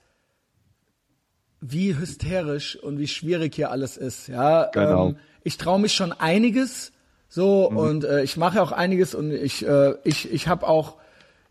wie 1.59 1.97
hysterisch 1.97 2.75
und 2.75 2.99
wie 2.99 3.07
schwierig 3.07 3.55
hier 3.55 3.71
alles 3.71 3.97
ist. 3.97 4.27
Ja, 4.27 4.65
Genau. 4.71 5.09
ähm, 5.09 5.17
ich 5.43 5.57
traue 5.57 5.79
mich 5.79 5.93
schon 5.93 6.11
einiges, 6.11 6.91
so 7.29 7.69
Mhm. 7.69 7.77
und 7.77 8.03
äh, 8.03 8.23
ich 8.23 8.37
mache 8.37 8.61
auch 8.61 8.71
einiges 8.71 9.15
und 9.15 9.31
ich 9.31 9.65
äh, 9.67 9.95
ich 10.03 10.31
ich 10.31 10.47
habe 10.47 10.67
auch 10.67 10.97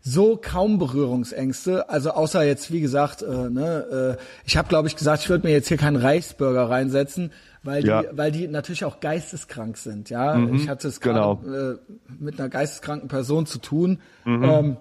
so 0.09 0.37
kaum 0.41 0.77
Berührungsängste, 0.79 1.89
also 1.89 2.11
außer 2.11 2.43
jetzt 2.43 2.71
wie 2.71 2.79
gesagt, 2.79 3.21
äh, 3.23 3.49
ne, 3.49 4.17
äh, 4.17 4.23
ich 4.45 4.55
habe 4.55 4.69
glaube 4.69 4.87
ich 4.87 4.95
gesagt, 4.95 5.23
ich 5.23 5.29
würde 5.29 5.45
mir 5.45 5.51
jetzt 5.53 5.67
hier 5.67 5.75
keinen 5.77 5.97
Reichsbürger 5.97 6.69
reinsetzen, 6.69 7.33
weil 7.63 7.81
die 7.81 7.89
Ja. 7.89 8.03
weil 8.11 8.31
die 8.31 8.47
natürlich 8.47 8.85
auch 8.85 9.01
geisteskrank 9.01 9.77
sind, 9.77 10.09
ja. 10.09 10.39
Ich 10.53 10.69
hatte 10.69 10.87
es 10.87 11.01
gerade 11.01 11.41
genau. 11.43 11.73
äh, 11.73 11.75
mit 12.19 12.39
einer 12.39 12.47
geisteskranken 12.47 13.09
Person 13.09 13.45
zu 13.45 13.57
tun. 13.59 13.99
Ähm, 14.25 14.77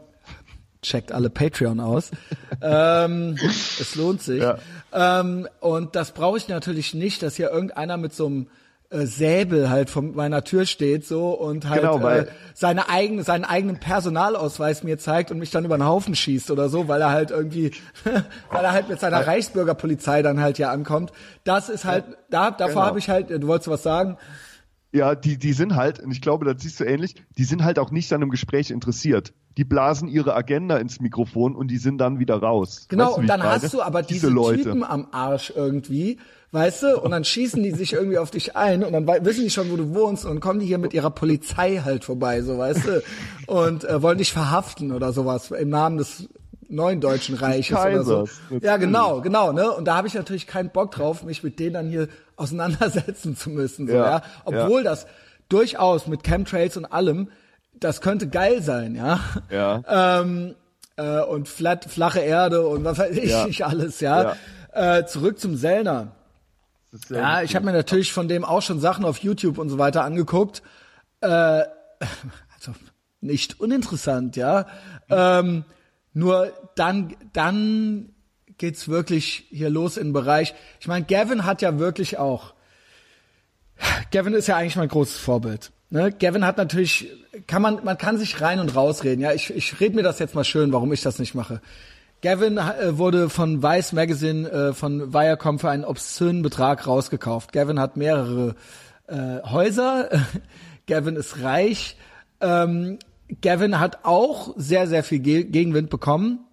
checkt 0.82 1.10
alle 1.10 1.28
Patreon 1.30 1.80
aus. 1.80 2.12
ähm, 2.62 3.36
es 3.80 3.96
lohnt 3.96 4.22
sich. 4.22 4.42
Ja. 4.42 4.58
Ähm, 4.92 5.48
und 5.60 5.96
das 5.96 6.12
brauche 6.12 6.38
ich 6.38 6.46
natürlich 6.46 6.94
nicht, 6.94 7.22
dass 7.24 7.34
hier 7.34 7.50
irgendeiner 7.50 7.96
mit 7.96 8.14
so 8.14 8.26
einem 8.26 8.46
äh, 8.91 9.07
Säbel 9.07 9.68
halt 9.70 9.91
vor 9.91 10.03
meiner 10.03 10.45
Tür 10.45 10.64
steht 10.66 11.05
so 11.07 11.30
und 11.30 11.68
halt 11.68 11.80
Genau, 11.82 12.07
äh, 12.09 12.26
seine 12.55 12.89
eigene, 12.89 13.22
seinen 13.24 13.45
eigenen 13.45 13.78
Personalausweis 13.80 14.82
mir 14.84 14.99
zeigt 14.99 15.30
und 15.30 15.39
mich 15.39 15.51
dann 15.51 15.64
über 15.64 15.76
den 15.76 15.84
Haufen 15.87 16.14
schießt 16.14 16.51
oder 16.51 16.68
so, 16.68 16.89
weil 16.89 17.01
er 17.01 17.11
halt 17.11 17.30
irgendwie, 17.30 17.72
weil 18.51 18.64
er 18.64 18.72
halt 18.72 18.89
mit 18.89 19.01
seiner 19.01 19.26
Reichsbürgerpolizei 19.26 20.22
dann 20.22 20.41
halt 20.41 20.57
hier 20.57 20.70
ankommt. 20.70 21.12
Das 21.45 21.68
ist 21.68 21.84
halt, 21.84 22.05
da, 22.30 22.51
davor 22.51 22.74
Genau. 22.74 22.87
habe 22.87 22.99
ich 22.99 23.09
halt, 23.11 23.30
du 23.30 23.47
wolltest 23.47 23.68
was 23.68 23.82
sagen? 23.82 24.16
Ja, 24.93 25.14
die, 25.14 25.37
die 25.37 25.53
sind 25.53 25.74
halt, 25.74 26.01
und 26.01 26.11
ich 26.11 26.22
glaube, 26.22 26.47
das 26.47 26.62
siehst 26.62 26.80
du 26.80 26.84
ähnlich, 26.84 27.16
die 27.37 27.45
sind 27.45 27.64
halt 27.64 27.78
auch 27.78 27.91
nicht 27.91 28.12
an 28.12 28.22
einem 28.22 28.30
Gespräch 28.30 28.70
interessiert. 28.70 29.34
Die 29.59 29.64
blasen 29.64 30.09
ihre 30.09 30.34
Agenda 30.34 30.76
ins 30.78 31.01
Mikrofon 31.01 31.55
und 31.55 31.68
die 31.68 31.76
sind 31.78 31.99
dann 31.99 32.18
wieder 32.18 32.37
raus. 32.37 32.87
Genau, 32.89 33.07
Weißt 33.09 33.16
du, 33.16 33.20
und 33.20 33.26
dann 33.26 33.43
hast 33.43 33.74
du 33.74 33.82
aber 33.82 34.03
diese, 34.03 34.28
Leute. 34.28 34.62
Typen 34.62 34.84
am 34.84 35.09
Arsch 35.12 35.53
irgendwie, 35.55 36.18
weißt 36.57 36.82
du? 36.84 37.00
Und 37.00 37.11
dann 37.11 37.24
schießen 37.24 37.62
die 37.62 37.72
sich 37.72 37.92
irgendwie 37.92 38.18
auf 38.18 38.30
dich 38.30 38.57
ein 38.57 38.82
und 38.82 38.92
dann 38.92 39.07
wissen 39.24 39.44
die 39.44 39.50
schon, 39.50 39.70
wo 39.70 39.76
du 39.76 39.94
wohnst 39.94 40.24
und 40.24 40.40
kommen 40.40 40.59
die 40.59 40.66
hier 40.66 40.78
mit 40.78 40.94
ihrer 40.94 41.11
Polizei 41.11 41.82
halt 41.84 42.04
vorbei, 42.04 42.40
so 42.42 42.57
weißt 42.59 42.86
du? 42.86 43.02
Und 43.46 43.84
äh, 43.84 44.02
wollen 44.02 44.18
dich 44.18 44.32
verhaften 44.32 44.90
oder 44.90 45.12
sowas 45.12 45.50
im 45.50 45.68
Namen 45.68 45.98
des 45.98 46.28
neuen 46.68 47.00
deutschen 47.00 47.36
Reiches 47.36 47.78
oder 47.78 48.02
so. 48.02 48.28
Ja, 48.61 48.76
genau, 48.78 49.20
genau, 49.20 49.52
ne? 49.52 49.70
Und 49.70 49.84
da 49.84 49.96
habe 49.96 50.09
ich 50.09 50.14
natürlich 50.14 50.46
keinen 50.46 50.70
Bock 50.70 50.90
drauf, 50.92 51.22
mich 51.22 51.44
mit 51.44 51.61
denen 51.61 51.74
dann 51.74 51.88
hier 51.88 52.09
auseinandersetzen 52.36 53.36
zu 53.36 53.50
müssen, 53.50 53.86
so, 53.86 53.94
ja. 53.94 54.04
Ja, 54.04 54.22
Obwohl 54.44 54.82
das 54.82 55.07
durchaus 55.48 56.07
mit 56.07 56.24
Chemtrails 56.24 56.76
und 56.76 56.86
allem, 56.86 57.28
das 57.78 58.00
könnte 58.00 58.28
geil 58.28 58.62
sein, 58.62 58.96
ja. 58.96 59.20
Ja. 59.50 60.20
Ähm, 60.22 60.54
äh, 60.96 61.20
und 61.20 61.48
flat, 61.48 61.84
flache 61.84 62.20
Erde 62.20 62.66
und 62.66 62.82
was 62.84 62.98
weiß 62.98 63.16
ich 63.16 63.30
Ja. 63.30 63.46
nicht 63.46 63.64
alles, 63.64 64.00
ja. 64.00 64.34
Äh, 64.72 65.04
zurück 65.07 65.38
zum 65.38 65.57
Sellner. 65.57 66.15
Ja, 67.11 67.42
ich 67.42 67.55
habe 67.55 67.64
mir 67.64 67.72
natürlich 67.72 68.12
von 68.12 68.28
dem 68.28 68.44
auch 68.44 68.62
schon 68.62 68.80
Sachen 68.80 69.05
auf 69.05 69.18
YouTube 69.18 69.59
und 69.59 69.68
so 69.68 69.78
weiter 69.78 70.05
angeguckt. 70.05 70.62
Äh, 71.20 71.28
also 72.55 72.74
nicht 73.20 73.61
uninteressant, 73.61 74.36
ja. 74.36 74.66
Ähm, 75.09 75.64
nur 76.12 76.53
dann, 76.74 77.14
dann 77.32 78.11
geht's 78.59 78.88
wirklich 78.88 79.47
hier 79.51 79.70
los 79.70 79.97
in 79.97 80.09
den 80.09 80.12
Bereich. 80.12 80.55
Ich 80.80 80.88
meine, 80.88 81.05
Gavin 81.05 81.44
hat 81.44 81.62
ja 81.62 81.78
wirklich 81.78 82.18
auch. 82.18 82.55
Gavin 84.11 84.34
ist 84.34 84.47
ja 84.47 84.57
eigentlich 84.57 84.76
mein 84.76 84.88
großes 84.88 85.16
Vorbild. 85.16 85.72
Ne? 85.90 86.11
Gavin 86.12 86.44
hat 86.44 86.57
natürlich, 86.57 87.11
kann 87.47 87.62
man, 87.62 87.84
man 87.84 87.99
kann 87.99 88.18
sich 88.18 88.40
rein 88.40 88.61
und 88.61 88.74
rausreden. 88.74 89.20
Ja, 89.20 89.32
ich, 89.32 89.51
ich 89.51 89.78
rede 89.80 89.94
mir 89.94 90.03
das 90.03 90.18
jetzt 90.18 90.34
mal 90.34 90.44
schön, 90.44 90.72
warum 90.72 90.92
ich 90.92 91.03
das 91.03 91.18
nicht 91.18 91.34
mache. 91.34 91.61
Gavin 92.22 92.58
äh, 92.58 92.98
wurde 92.98 93.28
von 93.30 93.62
Vice 93.62 93.92
Magazine, 93.92 94.48
äh, 94.50 94.72
von 94.72 95.12
Viacom 95.12 95.58
für 95.58 95.70
einen 95.70 95.84
obszönen 95.84 96.42
Betrag 96.42 96.86
rausgekauft. 96.86 97.52
Gavin 97.52 97.78
hat 97.78 97.96
mehrere 97.96 98.54
äh, 99.06 99.42
Häuser. 99.44 100.08
Gavin 100.86 101.16
ist 101.16 101.42
reich. 101.42 101.96
Ähm, 102.40 102.98
Gavin 103.42 103.78
hat 103.80 104.04
auch 104.04 104.54
sehr, 104.56 104.86
sehr 104.86 105.02
viel 105.04 105.18
Ge 105.18 105.44
Gegenwind 105.44 105.90
bekommen 105.90 106.46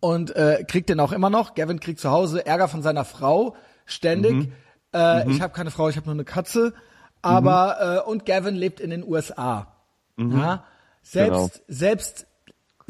und 0.00 0.34
äh, 0.34 0.64
kriegt 0.66 0.88
den 0.88 1.00
auch 1.00 1.12
immer 1.12 1.30
noch. 1.30 1.54
Gavin 1.54 1.80
kriegt 1.80 2.00
zu 2.00 2.10
Hause 2.10 2.44
Ärger 2.46 2.68
von 2.68 2.82
seiner 2.82 3.04
Frau 3.04 3.54
ständig. 3.86 4.50
Äh, 4.94 5.30
Ich 5.30 5.40
habe 5.40 5.52
keine 5.52 5.70
Frau, 5.70 5.88
ich 5.88 5.96
habe 5.96 6.06
nur 6.06 6.14
eine 6.14 6.24
Katze. 6.24 6.74
Aber 7.22 8.02
äh, 8.06 8.08
und 8.10 8.24
Gavin 8.26 8.54
lebt 8.54 8.80
in 8.80 8.90
den 8.90 9.04
USA. 9.06 9.68
Ja? 10.16 10.64
Selbst 11.02 11.30
Genau. 11.30 11.50
selbst 11.68 12.26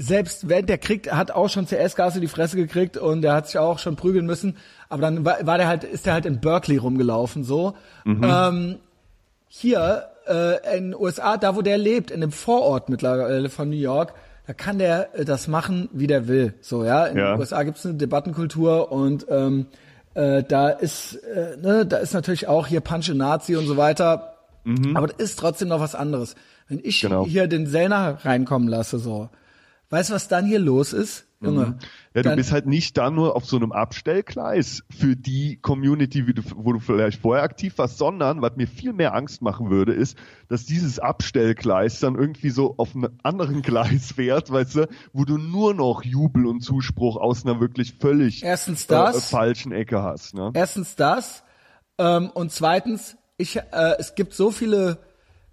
selbst 0.03 0.49
während 0.49 0.69
der 0.71 0.79
Krieg 0.79 1.13
hat 1.13 1.31
auch 1.31 1.49
schon 1.51 1.67
CS-Gas 1.67 2.15
in 2.15 2.23
die 2.23 2.29
Fresse 2.29 2.57
gekriegt 2.57 2.97
und 2.97 3.25
er 3.25 3.35
hat 3.35 3.47
sich 3.49 3.59
auch 3.59 3.79
schon 3.79 3.97
prügeln 3.97 4.25
müssen. 4.25 4.57
Aber 4.89 5.03
dann 5.03 5.25
war, 5.25 5.47
war 5.47 5.59
der 5.59 5.69
halt 5.69 5.85
ist 5.85 6.07
der 6.07 6.15
halt 6.15 6.25
in 6.27 6.41
Berkeley 6.41 6.79
rumgelaufen 6.79 7.45
so. 7.45 7.75
Ähm, 8.07 8.77
hier 9.49 10.07
äh, 10.29 10.77
in 10.79 10.93
den 10.93 10.95
USA, 11.01 11.37
da 11.37 11.57
wo 11.57 11.63
der 11.63 11.79
lebt, 11.79 12.11
in 12.11 12.21
dem 12.21 12.33
Vorort 12.33 12.89
mittlerweile 12.89 13.49
von 13.51 13.69
New 13.69 13.77
York, 13.77 14.15
da 14.47 14.53
kann 14.53 14.79
der 14.79 15.15
äh, 15.19 15.25
das 15.25 15.49
machen, 15.49 15.89
wie 15.93 16.07
der 16.07 16.29
will. 16.29 16.55
So, 16.61 16.85
ja. 16.85 17.07
In 17.07 17.19
Ja. 17.19 17.33
den 17.33 17.41
USA 17.41 17.63
gibt's 17.63 17.85
eine 17.85 17.97
Debattenkultur 17.97 18.91
und 18.93 19.27
ähm, 19.29 19.67
äh, 20.15 20.43
da 20.43 20.71
ist, 20.71 21.15
äh, 21.17 21.57
ne, 21.61 21.85
da 21.87 21.99
ist 21.99 22.15
natürlich 22.15 22.49
auch 22.49 22.67
hier 22.67 22.81
Punch 22.81 23.09
Nazi 23.13 23.57
und 23.57 23.67
so 23.67 23.77
weiter. 23.77 24.35
Aber 24.95 25.07
das 25.07 25.17
ist 25.19 25.39
trotzdem 25.39 25.69
noch 25.69 25.81
was 25.81 25.95
anderes. 25.95 26.35
Wenn 26.69 26.81
ich 26.83 27.01
Genau. 27.01 27.25
hier 27.25 27.47
den 27.49 27.67
Sellner 27.67 28.19
reinkommen 28.25 28.69
lasse, 28.69 28.99
so, 28.99 29.31
weißt 29.91 30.11
du, 30.11 30.15
was 30.15 30.29
dann 30.29 30.47
hier 30.47 30.59
los 30.59 30.93
ist? 30.93 31.27
Junge. 31.43 31.79
Ja, 32.15 32.23
du 32.23 32.23
dann- 32.23 32.37
bist 32.37 32.53
halt 32.53 32.67
nicht 32.67 32.99
da 32.99 33.11
nur 33.11 33.35
auf 33.35 33.47
so 33.47 33.57
einem 33.57 33.73
Abstellgleis 33.73 34.83
für 34.91 35.17
die 35.17 35.57
Community, 35.57 36.27
wie 36.27 36.35
du, 36.35 36.43
wo 36.55 36.73
du 36.75 36.81
vielleicht 36.81 37.23
vorher 37.23 37.45
aktiv 37.45 37.79
warst, 37.79 37.97
sondern 37.97 38.43
was 38.43 38.57
mir 38.57 38.67
viel 38.67 38.93
mehr 38.93 39.15
Angst 39.15 39.41
machen 39.41 39.71
würde, 39.71 39.95
ist, 39.95 40.19
dass 40.49 40.67
dieses 40.67 40.99
Abstellgleis 40.99 41.99
dann 42.01 42.15
irgendwie 42.15 42.51
so 42.51 42.75
auf 42.77 42.95
einem 42.95 43.19
anderen 43.23 43.63
Gleis 43.63 44.13
fährt, 44.13 44.51
weißt 44.53 44.75
du, 44.77 44.89
wo 45.15 45.25
du 45.25 45.39
nur 45.39 45.73
noch 45.73 46.05
Jubel 46.05 46.45
und 46.47 46.61
Zuspruch 46.61 47.17
aus 47.17 47.47
einer 47.47 47.59
wirklich 47.59 47.95
völlig 47.95 48.43
Erstens 48.43 48.87
das. 48.87 49.17
Äh, 49.17 49.21
falschen 49.21 49.73
Ecke 49.73 50.03
hast. 50.03 50.35
Ne? 50.35 50.51
Erstens 50.53 50.95
das 50.95 51.43
ähm, 51.99 52.31
und 52.31 52.53
zweitens, 52.53 53.17
ich, 53.39 53.57
äh, 53.57 53.63
es 53.99 54.15
gibt 54.15 54.35
so 54.35 54.51
viele 54.51 54.99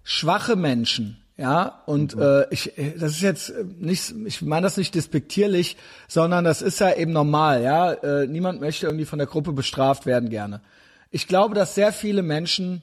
schwache 0.02 0.56
Menschen, 0.56 1.22
ja, 1.38 1.82
und 1.86 2.18
äh, 2.18 2.46
ich, 2.50 2.76
äh, 2.76 2.94
das 2.98 3.12
ist 3.12 3.20
jetzt 3.22 3.50
äh, 3.50 3.64
nicht, 3.78 4.12
ich 4.26 4.42
meine 4.42 4.64
das 4.64 4.76
nicht 4.76 4.96
despektierlich, 4.96 5.76
sondern 6.08 6.44
das 6.44 6.62
ist 6.62 6.80
ja 6.80 6.92
eben 6.92 7.12
normal, 7.12 7.62
ja. 7.62 7.92
Äh, 7.92 8.26
niemand 8.26 8.60
möchte 8.60 8.86
irgendwie 8.86 9.04
von 9.04 9.20
der 9.20 9.28
Gruppe 9.28 9.52
bestraft 9.52 10.04
werden 10.04 10.30
gerne. 10.30 10.60
Ich 11.10 11.28
glaube, 11.28 11.54
dass 11.54 11.76
sehr 11.76 11.92
viele 11.92 12.22
Menschen 12.22 12.82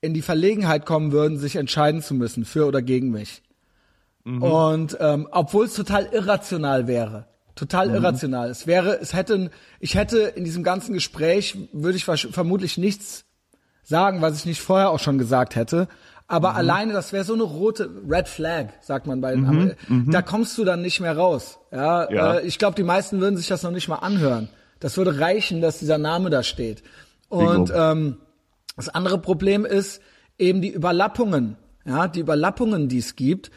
in 0.00 0.14
die 0.14 0.22
Verlegenheit 0.22 0.86
kommen 0.86 1.10
würden, 1.10 1.38
sich 1.38 1.56
entscheiden 1.56 2.02
zu 2.02 2.14
müssen 2.14 2.44
für 2.44 2.66
oder 2.66 2.82
gegen 2.82 3.10
mich. 3.10 3.42
Und 4.24 4.96
ähm, 5.00 5.28
obwohl 5.32 5.66
es 5.66 5.74
total 5.74 6.06
irrational 6.12 6.86
wäre, 6.86 7.26
total 7.56 7.90
irrational. 7.90 8.50
Es 8.50 8.68
wäre, 8.68 9.00
es 9.00 9.12
hätte, 9.12 9.50
ich 9.80 9.96
hätte 9.96 10.18
in 10.20 10.44
diesem 10.44 10.62
ganzen 10.62 10.94
Gespräch 10.94 11.56
würde 11.72 11.96
ich 11.96 12.04
vermutlich 12.04 12.78
nichts 12.78 13.24
sagen, 13.82 14.22
was 14.22 14.38
ich 14.38 14.46
nicht 14.46 14.60
vorher 14.60 14.90
auch 14.90 15.00
schon 15.00 15.18
gesagt 15.18 15.56
hätte. 15.56 15.88
Aber 16.32 16.54
alleine, 16.56 16.92
das 16.92 17.12
wäre 17.12 17.24
so 17.24 17.34
eine 17.34 17.42
rote 17.42 17.88
Red 18.08 18.26
Flag, 18.28 18.66
sagt 18.80 19.06
man 19.06 19.20
bei 19.20 19.32
den 19.34 19.44
Amer- 19.46 19.74
Da 20.10 20.22
kommst 20.22 20.56
du 20.58 20.64
dann 20.64 20.82
nicht 20.82 21.00
mehr 21.00 21.16
raus. 21.16 21.58
Ja, 21.70 22.10
Ja. 22.10 22.34
Äh, 22.34 22.46
ich 22.46 22.58
glaube, 22.58 22.74
die 22.74 22.82
meisten 22.82 23.20
würden 23.20 23.36
sich 23.36 23.48
das 23.48 23.62
noch 23.62 23.70
nicht 23.70 23.88
mal 23.88 23.96
anhören. 23.96 24.48
Das 24.80 24.96
würde 24.96 25.20
reichen, 25.20 25.60
dass 25.60 25.78
dieser 25.78 25.98
Name 25.98 26.30
da 26.30 26.42
steht. 26.42 26.82
Und 27.28 27.72
ähm, 27.74 28.16
das 28.76 28.88
andere 28.88 29.18
Problem 29.18 29.64
ist 29.64 30.00
eben 30.38 30.60
die 30.62 30.70
Überlappungen. 30.72 31.56
Ja, 31.84 32.08
die 32.08 32.20
Überlappungen, 32.20 32.88
die 32.88 32.98
es 32.98 33.16
gibt. 33.16 33.50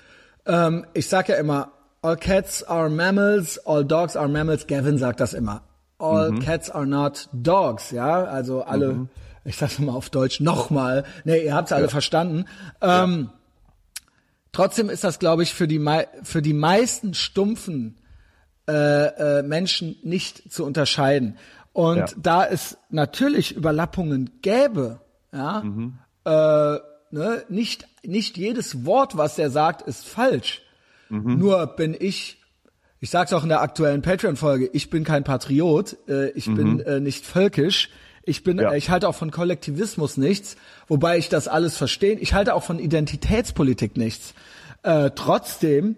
Ähm, 0.45 0.85
ich 0.93 1.07
sag 1.07 1.29
ja 1.29 1.35
immer, 1.35 1.71
all 2.01 2.17
cats 2.17 2.63
are 2.63 2.89
mammals, 2.89 3.59
all 3.65 3.83
dogs 3.85 4.15
are 4.15 4.27
mammals. 4.27 4.67
Gavin 4.67 4.97
sagt 4.97 5.19
das 5.19 5.33
immer. 5.33 5.61
All 5.97 6.31
cats 6.39 6.69
are 6.69 6.85
not 6.85 7.29
dogs. 7.33 7.91
Ja, 7.91 8.25
also 8.25 8.61
alle, 8.63 9.07
ich 9.45 9.55
sag's 9.57 9.79
mal 9.79 9.93
auf 9.93 10.09
Deutsch 10.09 10.39
nochmal. 10.41 11.05
Nee, 11.23 11.45
ihr 11.45 11.53
habt's 11.55 11.71
alle 11.71 11.87
verstanden. 11.89 12.45
Ähm, 12.81 13.29
Trotzdem 14.51 14.89
ist 14.89 15.03
das, 15.03 15.19
glaube 15.19 15.43
ich, 15.43 15.53
für 15.53 15.67
die, 15.67 15.85
für 16.23 16.41
die 16.41 16.53
meisten 16.53 17.13
stumpfen 17.13 17.97
äh, 18.69 19.39
äh, 19.39 19.43
Menschen 19.43 19.97
nicht 20.01 20.49
zu 20.51 20.63
unterscheiden. 20.63 21.37
Und 21.73 21.97
Ja. 21.97 22.05
da 22.15 22.45
es 22.45 22.77
natürlich 22.89 23.53
Überlappungen 23.53 24.29
gäbe, 24.41 25.01
ja, 25.33 25.61
äh, 26.23 26.79
ne, 27.11 27.43
nicht, 27.49 27.85
nicht 28.03 28.37
jedes 28.37 28.85
Wort, 28.85 29.17
was 29.17 29.37
er 29.37 29.49
sagt, 29.49 29.81
ist 29.81 30.07
falsch. 30.07 30.61
Nur 31.09 31.67
bin 31.67 31.95
ich, 31.99 32.41
ich 33.01 33.09
sag's 33.09 33.33
auch 33.33 33.43
in 33.43 33.49
der 33.49 33.61
aktuellen 33.61 34.01
Patreon-Folge, 34.01 34.69
ich 34.71 34.89
bin 34.89 35.03
kein 35.03 35.25
Patriot, 35.25 35.97
äh, 36.07 36.29
ich 36.29 36.45
bin 36.45 36.79
äh, 36.79 36.99
nicht 37.01 37.25
völkisch, 37.25 37.89
ich 38.25 38.43
bin, 38.43 38.57
Ja. 38.59 38.73
ich 38.73 38.89
halte 38.89 39.07
auch 39.07 39.15
von 39.15 39.31
Kollektivismus 39.31 40.17
nichts, 40.17 40.55
wobei 40.87 41.17
ich 41.17 41.29
das 41.29 41.47
alles 41.47 41.77
verstehe. 41.77 42.17
Ich 42.19 42.33
halte 42.33 42.53
auch 42.55 42.63
von 42.63 42.79
Identitätspolitik 42.79 43.97
nichts. 43.97 44.33
Äh, 44.83 45.11
trotzdem 45.15 45.95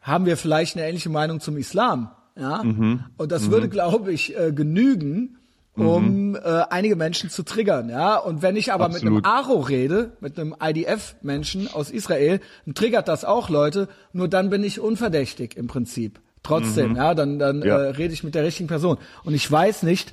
haben 0.00 0.26
wir 0.26 0.36
vielleicht 0.36 0.76
eine 0.76 0.86
ähnliche 0.86 1.10
Meinung 1.10 1.40
zum 1.40 1.56
Islam. 1.56 2.10
Ja? 2.36 2.62
Mhm. 2.62 3.04
Und 3.16 3.32
das 3.32 3.50
würde, 3.50 3.68
glaube 3.68 4.12
ich, 4.12 4.36
äh, 4.38 4.52
genügen, 4.52 5.38
um 5.74 6.34
äh, 6.34 6.40
einige 6.70 6.96
Menschen 6.96 7.30
zu 7.30 7.42
triggern. 7.44 7.88
Ja? 7.88 8.16
Und 8.16 8.42
wenn 8.42 8.56
ich 8.56 8.72
aber 8.72 8.88
mit 8.88 8.96
Absolut. 8.96 9.24
einem 9.24 9.34
Aro 9.34 9.60
rede, 9.60 10.12
mit 10.20 10.38
einem 10.38 10.54
IDF-Menschen 10.60 11.72
aus 11.72 11.90
Israel, 11.90 12.40
dann 12.66 12.74
triggert 12.74 13.08
das 13.08 13.24
auch 13.24 13.48
Leute, 13.48 13.88
nur 14.12 14.28
dann 14.28 14.50
bin 14.50 14.64
ich 14.64 14.80
unverdächtig 14.80 15.56
im 15.56 15.68
Prinzip. 15.68 16.20
Trotzdem, 16.42 16.96
ja, 16.96 17.14
dann, 17.14 17.38
dann 17.38 17.58
Mhm. 17.58 17.64
Ja. 17.64 17.78
Äh, 17.78 17.88
rede 17.90 18.12
ich 18.12 18.24
mit 18.24 18.34
der 18.34 18.44
richtigen 18.44 18.66
Person. 18.68 18.98
Und 19.24 19.32
ich 19.34 19.50
weiß 19.50 19.84
nicht, 19.84 20.12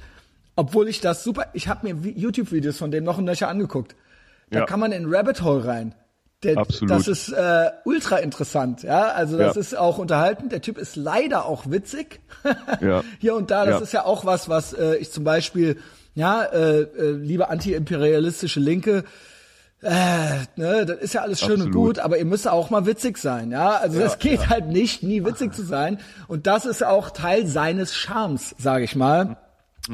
obwohl 0.60 0.88
ich 0.90 1.00
das 1.02 1.24
super, 1.24 1.46
ich 1.54 1.68
habe 1.68 1.88
mir 1.88 1.96
Vi- 2.04 2.16
YouTube-Videos 2.18 2.78
von 2.78 2.92
dem 2.92 3.04
noch 3.04 3.18
und 3.18 3.26
nöcher 3.26 3.48
angeguckt. 3.48 3.96
Da 4.52 4.60
Ja. 4.60 4.66
kann 4.66 4.80
man 4.80 4.92
in 4.92 5.06
Rabbit 5.14 5.42
Hole 5.42 5.66
rein. 5.66 5.96
Der, 6.44 6.58
Absolut. 6.58 6.90
Das 6.92 7.08
ist 7.10 7.30
äh, 7.34 7.70
ultra 7.84 8.18
interessant, 8.18 8.84
ja. 8.84 9.10
Also 9.12 9.38
das 9.38 9.56
Ja. 9.56 9.62
ist 9.62 9.78
auch 9.78 9.98
unterhaltend. 9.98 10.52
Der 10.54 10.62
Typ 10.62 10.78
ist 10.78 10.96
leider 10.96 11.46
auch 11.46 11.64
witzig. 11.70 12.20
Ja. 12.82 13.04
Hier 13.20 13.36
und 13.36 13.52
da, 13.52 13.66
das 13.66 13.76
Ja. 13.76 13.82
ist 13.84 13.92
ja 13.94 14.06
auch 14.06 14.26
was, 14.26 14.48
was 14.48 14.72
äh, 14.74 14.96
ich 14.96 15.12
zum 15.12 15.24
Beispiel, 15.26 15.78
ja, 16.16 16.44
äh, 16.44 16.82
äh, 16.84 17.12
liebe 17.12 17.50
antiimperialistische 17.50 18.60
Linke, 18.62 19.04
äh, 19.82 19.90
ne, 20.56 20.86
das 20.86 20.98
ist 21.00 21.14
ja 21.14 21.22
alles 21.22 21.40
schön 21.40 21.62
und 21.62 21.68
Absolut. 21.68 21.74
gut, 21.74 22.00
aber 22.00 22.18
ihr 22.18 22.26
müsst 22.26 22.48
auch 22.48 22.70
mal 22.70 22.86
witzig 22.86 23.18
sein, 23.18 23.52
ja. 23.52 23.72
Also 23.78 24.00
das 24.00 24.20
geht 24.20 24.50
halt 24.50 24.68
nicht, 24.68 25.04
nie 25.04 25.24
witzig 25.26 25.54
zu 25.54 25.64
sein. 25.64 26.00
Und 26.28 26.48
das 26.48 26.66
ist 26.66 26.84
auch 26.86 27.10
Teil 27.12 27.48
seines 27.48 27.94
Charmes, 27.96 28.56
sage 28.58 28.84
ich 28.84 28.96
mal. 28.96 29.38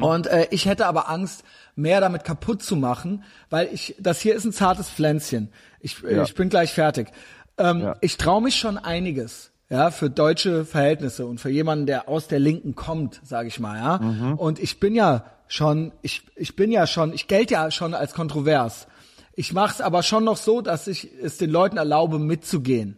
Und 0.00 0.26
äh, 0.26 0.48
ich 0.50 0.66
hätte 0.66 0.86
aber 0.86 1.08
Angst, 1.08 1.44
mehr 1.74 2.00
damit 2.00 2.24
kaputt 2.24 2.62
zu 2.62 2.76
machen, 2.76 3.24
weil 3.50 3.68
ich, 3.72 3.94
das 3.98 4.20
hier 4.20 4.34
ist 4.34 4.44
ein 4.44 4.52
zartes 4.52 4.88
Pflänzchen. 4.90 5.50
Ich, 5.80 6.00
Ja. 6.02 6.22
ich 6.22 6.34
bin 6.34 6.48
gleich 6.48 6.72
fertig. 6.72 7.08
Ähm, 7.58 7.80
Ja. 7.80 7.96
Ich 8.00 8.16
traue 8.16 8.42
mich 8.42 8.56
schon 8.56 8.78
einiges, 8.78 9.50
ja, 9.68 9.90
für 9.90 10.10
deutsche 10.10 10.64
Verhältnisse 10.64 11.26
und 11.26 11.40
für 11.40 11.50
jemanden, 11.50 11.86
der 11.86 12.08
aus 12.08 12.28
der 12.28 12.38
Linken 12.38 12.74
kommt, 12.74 13.20
sage 13.24 13.48
ich 13.48 13.58
mal, 13.60 13.76
ja. 13.78 14.34
Und 14.36 14.58
ich 14.58 14.78
bin 14.80 14.94
ja 14.94 15.24
schon, 15.48 15.92
ich, 16.02 16.22
ich 16.36 16.56
bin 16.56 16.70
ja 16.72 16.86
schon, 16.86 17.12
ich 17.12 17.28
gelte 17.28 17.54
ja 17.54 17.70
schon 17.70 17.94
als 17.94 18.14
kontrovers. 18.14 18.86
Ich 19.34 19.52
mache 19.52 19.74
es 19.74 19.80
aber 19.80 20.02
schon 20.02 20.24
noch 20.24 20.36
so, 20.38 20.60
dass 20.62 20.86
ich 20.88 21.08
es 21.22 21.36
den 21.38 21.50
Leuten 21.50 21.76
erlaube, 21.76 22.18
mitzugehen. 22.18 22.96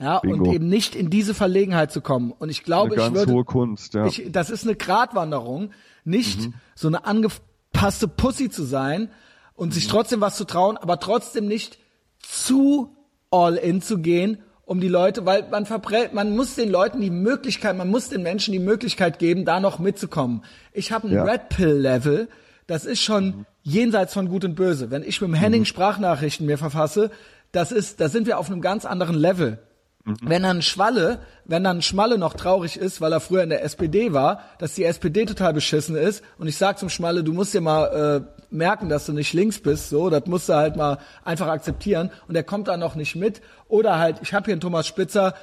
Ja, 0.00 0.18
Bingo. 0.18 0.46
und 0.48 0.52
eben 0.52 0.68
nicht 0.68 0.96
in 0.96 1.10
diese 1.10 1.32
Verlegenheit 1.32 1.92
zu 1.92 2.00
kommen. 2.00 2.32
Und 2.32 2.48
ich 2.50 2.64
glaube, 2.64 2.88
Eine 2.88 2.96
ganz 2.96 3.08
ich 3.10 3.14
würde, 3.20 3.32
hohe 3.32 3.44
Kunst, 3.44 3.94
ja. 3.94 4.04
ich, 4.06 4.24
das 4.32 4.50
ist 4.50 4.64
eine 4.64 4.74
Gratwanderung, 4.74 5.70
nicht 6.04 6.50
so 6.74 6.88
eine 6.88 7.04
angepasste 7.04 8.08
Pussy 8.08 8.50
zu 8.50 8.64
sein 8.64 9.10
und 9.54 9.74
sich 9.74 9.88
trotzdem 9.88 10.20
was 10.20 10.36
zu 10.36 10.44
trauen, 10.44 10.76
aber 10.76 10.98
trotzdem 11.00 11.46
nicht 11.46 11.78
zu 12.18 12.96
all 13.30 13.56
in 13.56 13.80
zu 13.82 13.98
gehen, 13.98 14.38
um 14.64 14.80
die 14.80 14.88
Leute, 14.88 15.26
weil 15.26 15.48
man 15.50 15.66
verprellt, 15.66 16.14
man 16.14 16.34
muss 16.34 16.54
den 16.54 16.70
Leuten 16.70 17.00
die 17.00 17.10
Möglichkeit, 17.10 17.76
man 17.76 17.90
muss 17.90 18.08
den 18.08 18.22
Menschen 18.22 18.52
die 18.52 18.58
Möglichkeit 18.58 19.18
geben, 19.18 19.44
da 19.44 19.60
noch 19.60 19.78
mitzukommen. 19.78 20.44
Ich 20.72 20.92
habe 20.92 21.08
ein 21.08 21.14
Ja. 21.14 21.24
Red 21.24 21.48
Pill 21.48 21.74
Level, 21.74 22.28
das 22.66 22.84
ist 22.84 23.02
schon 23.02 23.44
jenseits 23.62 24.14
von 24.14 24.28
Gut 24.28 24.44
und 24.44 24.54
Böse. 24.54 24.90
Wenn 24.90 25.02
ich 25.02 25.20
mit 25.20 25.28
dem 25.28 25.34
Henning 25.34 25.64
Sprachnachrichten 25.64 26.46
mir 26.46 26.58
verfasse, 26.58 27.10
das 27.50 27.72
ist, 27.72 28.00
da 28.00 28.08
sind 28.08 28.26
wir 28.26 28.38
auf 28.38 28.50
einem 28.50 28.60
ganz 28.60 28.84
anderen 28.84 29.16
Level. 29.16 29.58
Wenn 30.04 30.42
dann 30.42 30.62
Schwalle, 30.62 31.20
wenn 31.44 31.62
dann 31.62 31.80
Schmalle 31.80 32.18
noch 32.18 32.34
traurig 32.34 32.76
ist, 32.76 33.00
weil 33.00 33.12
er 33.12 33.20
früher 33.20 33.44
in 33.44 33.50
der 33.50 33.62
SPD 33.62 34.12
war, 34.12 34.40
dass 34.58 34.74
die 34.74 34.84
SPD 34.84 35.26
total 35.26 35.52
beschissen 35.52 35.94
ist 35.94 36.24
und 36.38 36.48
ich 36.48 36.56
sag 36.56 36.78
zum 36.78 36.88
Schmalle, 36.88 37.22
du 37.22 37.32
musst 37.32 37.54
dir 37.54 37.60
mal 37.60 38.26
äh, 38.28 38.42
merken, 38.52 38.88
dass 38.88 39.06
du 39.06 39.12
nicht 39.12 39.32
links 39.32 39.60
bist, 39.60 39.90
so, 39.90 40.10
das 40.10 40.26
musst 40.26 40.48
du 40.48 40.54
halt 40.54 40.74
mal 40.74 40.98
einfach 41.24 41.46
akzeptieren 41.46 42.10
und 42.26 42.34
er 42.34 42.42
kommt 42.42 42.66
da 42.66 42.76
noch 42.76 42.96
nicht 42.96 43.14
mit. 43.14 43.42
Oder 43.68 44.00
halt, 44.00 44.18
ich 44.22 44.34
habe 44.34 44.46
hier 44.46 44.54
einen 44.54 44.60
Thomas 44.60 44.88
Spitzer, 44.88 45.34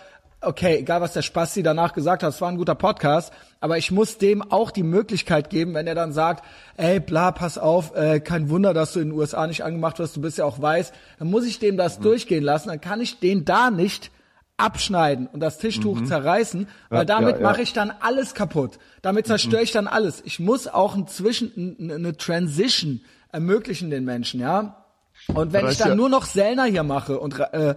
okay, 0.42 0.78
egal 0.80 1.00
was 1.00 1.14
der 1.14 1.22
Spasti 1.22 1.64
danach 1.64 1.94
gesagt 1.94 2.22
hat, 2.22 2.34
es 2.34 2.42
war 2.42 2.50
ein 2.50 2.58
guter 2.58 2.76
Podcast, 2.76 3.32
aber 3.62 3.78
ich 3.78 3.92
muss 3.92 4.18
dem 4.18 4.42
auch 4.42 4.72
die 4.72 4.84
Möglichkeit 4.84 5.50
geben, 5.50 5.74
wenn 5.74 5.88
er 5.88 5.96
dann 5.96 6.12
sagt, 6.12 6.44
ey, 6.76 7.00
bla, 7.00 7.32
pass 7.32 7.58
auf, 7.58 7.96
äh, 7.96 8.20
kein 8.20 8.50
Wunder, 8.50 8.74
dass 8.74 8.92
du 8.92 9.00
in 9.00 9.10
den 9.10 9.18
USA 9.18 9.48
nicht 9.48 9.64
angemacht 9.64 10.00
wirst, 10.00 10.18
du 10.18 10.22
bist 10.22 10.38
ja 10.38 10.44
auch 10.44 10.62
weiß, 10.62 10.92
dann 11.18 11.30
muss 11.30 11.46
ich 11.46 11.60
dem 11.60 11.78
das 11.78 12.00
durchgehen 12.00 12.44
lassen, 12.44 12.68
dann 12.68 12.82
kann 12.82 13.00
ich 13.00 13.20
den 13.20 13.46
da 13.46 13.72
nicht 13.72 14.12
abschneiden 14.60 15.28
und 15.28 15.40
das 15.40 15.58
Tischtuch 15.58 16.04
zerreißen, 16.04 16.68
weil 16.90 17.00
Ja, 17.00 17.06
damit 17.06 17.36
ja, 17.36 17.42
ja. 17.42 17.48
mache 17.50 17.62
ich 17.62 17.74
dann 17.74 17.92
alles 18.00 18.34
kaputt. 18.34 18.80
Damit 19.02 19.28
zerstöre 19.28 19.64
ich 19.64 19.72
dann 19.72 19.88
alles. 19.88 20.22
Ich 20.26 20.40
muss 20.40 20.68
auch 20.68 20.96
ein 20.96 21.08
Zwischen, 21.08 21.78
eine 21.80 22.16
Transition 22.18 23.02
ermöglichen 23.32 23.90
den 23.90 24.06
Menschen, 24.06 24.40
ja. 24.40 24.86
Und 25.28 25.54
wenn 25.54 25.68
ich 25.68 25.78
dann 25.78 25.98
nur 25.98 26.10
noch 26.10 26.26
Sellner 26.26 26.66
hier 26.66 26.84
mache 26.84 27.20
und 27.20 27.40
äh, 27.40 27.76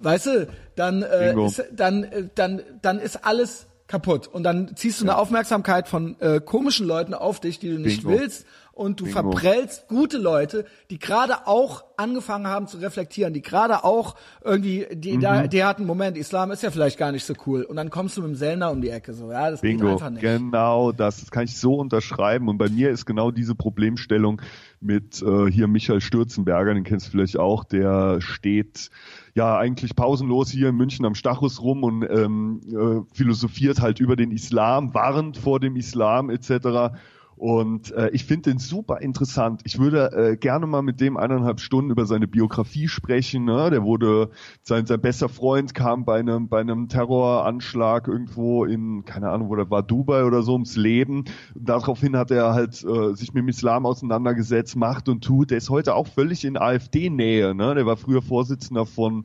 weißt 0.00 0.26
du, 0.26 0.48
dann 0.76 1.02
äh, 1.02 1.34
ist, 1.46 1.62
dann 1.72 2.04
äh, 2.04 2.28
dann 2.34 2.62
dann 2.82 2.98
ist 2.98 3.24
alles 3.24 3.66
kaputt 3.86 4.26
und 4.26 4.42
dann 4.42 4.76
ziehst 4.76 5.00
du 5.00 5.04
eine 5.04 5.16
Aufmerksamkeit 5.16 5.88
von 5.88 6.20
äh, 6.20 6.40
komischen 6.40 6.86
Leuten 6.86 7.14
auf 7.14 7.40
dich, 7.40 7.58
die 7.58 7.70
du 7.70 7.78
nicht 7.78 8.02
Bingo. 8.02 8.18
willst 8.18 8.46
und 8.80 8.98
du 8.98 9.04
Bingo. 9.04 9.20
verprellst 9.30 9.88
gute 9.88 10.16
Leute, 10.16 10.64
die 10.88 10.98
gerade 10.98 11.46
auch 11.46 11.84
angefangen 11.98 12.46
haben 12.46 12.66
zu 12.66 12.78
reflektieren, 12.78 13.34
die 13.34 13.42
gerade 13.42 13.84
auch 13.84 14.14
irgendwie 14.42 14.86
die 14.90 15.18
Mhm. 15.18 15.20
da 15.20 15.46
die 15.46 15.64
hatten 15.64 15.84
Moment, 15.84 16.16
Islam 16.16 16.50
ist 16.50 16.62
ja 16.62 16.70
vielleicht 16.70 16.96
gar 16.96 17.12
nicht 17.12 17.26
so 17.26 17.34
cool 17.46 17.62
und 17.64 17.76
dann 17.76 17.90
kommst 17.90 18.16
du 18.16 18.22
mit 18.22 18.30
dem 18.30 18.36
Sellner 18.36 18.70
um 18.70 18.80
die 18.80 18.88
Ecke 18.88 19.12
so, 19.12 19.30
ja, 19.30 19.50
das 19.50 19.60
geht 19.60 19.78
Bingo, 19.78 19.92
einfach 19.92 20.08
nicht. 20.08 20.22
genau 20.22 20.92
das. 20.92 21.20
Das 21.20 21.30
kann 21.30 21.44
ich 21.44 21.58
so 21.58 21.74
unterschreiben. 21.74 22.48
Und 22.48 22.56
bei 22.56 22.70
mir 22.70 22.88
ist 22.90 23.04
genau 23.04 23.30
diese 23.30 23.54
Problemstellung 23.54 24.40
mit 24.80 25.20
äh, 25.20 25.50
hier 25.50 25.68
Michael 25.68 26.00
Stürzenberger, 26.00 26.72
den 26.72 26.84
kennst 26.84 27.08
du 27.08 27.10
vielleicht 27.10 27.38
auch, 27.38 27.64
der 27.64 28.22
steht 28.22 28.88
ja 29.34 29.58
eigentlich 29.58 29.94
pausenlos 29.94 30.50
hier 30.50 30.70
in 30.70 30.76
München 30.76 31.04
am 31.04 31.14
Stachus 31.14 31.60
rum 31.60 31.84
und 31.84 32.02
ähm, 32.10 32.60
äh, 32.66 33.14
philosophiert 33.14 33.82
halt 33.82 34.00
über 34.00 34.16
den 34.16 34.30
Islam, 34.30 34.94
warnt 34.94 35.36
vor 35.36 35.60
dem 35.60 35.76
Islam 35.76 36.30
etc. 36.30 36.96
Und 37.40 37.92
äh, 37.92 38.10
ich 38.10 38.26
finde 38.26 38.50
den 38.50 38.58
super 38.58 39.00
interessant. 39.00 39.62
Ich 39.64 39.78
würde 39.78 40.12
äh, 40.12 40.36
gerne 40.36 40.66
mal 40.66 40.82
mit 40.82 41.00
dem 41.00 41.16
eineinhalb 41.16 41.58
Stunden 41.60 41.90
über 41.90 42.04
seine 42.04 42.28
Biografie 42.28 42.86
sprechen. 42.86 43.46
Ne? 43.46 43.70
Der 43.70 43.82
wurde, 43.82 44.28
sein, 44.62 44.84
sein 44.84 45.00
bester 45.00 45.30
Freund 45.30 45.74
kam 45.74 46.04
bei 46.04 46.18
einem, 46.18 46.48
bei 46.48 46.60
einem 46.60 46.88
Terroranschlag 46.88 48.08
irgendwo 48.08 48.66
in, 48.66 49.06
keine 49.06 49.30
Ahnung, 49.30 49.48
wo 49.48 49.56
das 49.56 49.70
war, 49.70 49.82
Dubai 49.82 50.24
oder 50.24 50.42
so, 50.42 50.52
ums 50.52 50.76
Leben. 50.76 51.24
Daraufhin 51.54 52.14
hat 52.14 52.30
er 52.30 52.52
halt 52.52 52.84
äh, 52.84 53.14
sich 53.14 53.32
mit 53.32 53.42
dem 53.42 53.48
Islam 53.48 53.86
auseinandergesetzt, 53.86 54.76
macht 54.76 55.08
und 55.08 55.24
tut. 55.24 55.50
Der 55.50 55.56
ist 55.56 55.70
heute 55.70 55.94
auch 55.94 56.08
völlig 56.08 56.44
in 56.44 56.58
AfD-Nähe. 56.58 57.54
Ne? 57.54 57.74
Der 57.74 57.86
war 57.86 57.96
früher 57.96 58.20
Vorsitzender 58.20 58.84
von 58.84 59.24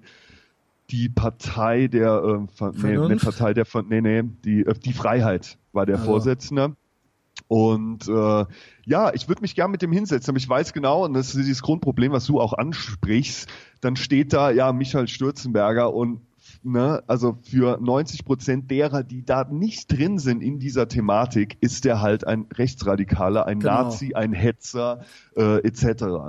die 0.89 1.09
Partei 1.09 1.89
der, 1.89 2.23
äh, 2.23 2.47
Ver- 2.47 2.71
nee, 2.81 3.15
Partei 3.15 3.53
der, 3.53 3.65
nee, 3.89 3.99
nee, 3.99 4.23
die, 4.45 4.61
äh, 4.65 4.73
die 4.73 4.93
Freiheit 4.93 5.57
war 5.73 5.85
der 5.85 5.95
Also. 5.97 6.07
Vorsitzende. 6.07 6.77
Und 7.47 8.07
äh, 8.07 8.45
ja, 8.85 9.13
ich 9.13 9.27
würde 9.27 9.41
mich 9.41 9.55
gern 9.55 9.71
mit 9.71 9.81
dem 9.81 9.91
hinsetzen, 9.91 10.31
aber 10.31 10.37
ich 10.37 10.49
weiß 10.49 10.73
genau, 10.73 11.05
und 11.05 11.13
das 11.13 11.27
ist 11.27 11.37
dieses 11.37 11.61
Grundproblem, 11.61 12.11
was 12.11 12.25
du 12.25 12.39
auch 12.39 12.53
ansprichst, 12.53 13.49
dann 13.81 13.95
steht 13.95 14.33
da 14.33 14.49
ja 14.51 14.73
Michael 14.73 15.07
Stürzenberger 15.07 15.93
und 15.93 16.21
ne, 16.63 17.03
also 17.07 17.37
für 17.43 17.77
90 17.79 18.25
Prozent 18.25 18.71
derer, 18.71 19.03
die 19.03 19.23
da 19.23 19.45
nicht 19.45 19.91
drin 19.91 20.17
sind 20.17 20.41
in 20.41 20.59
dieser 20.59 20.87
Thematik, 20.87 21.57
ist 21.61 21.85
der 21.85 22.01
halt 22.01 22.25
ein 22.25 22.47
Rechtsradikaler, 22.53 23.45
ein 23.45 23.59
Genau. 23.59 23.83
Nazi, 23.83 24.13
ein 24.15 24.33
Hetzer 24.33 25.05
äh, 25.35 25.59
etc. 25.59 25.83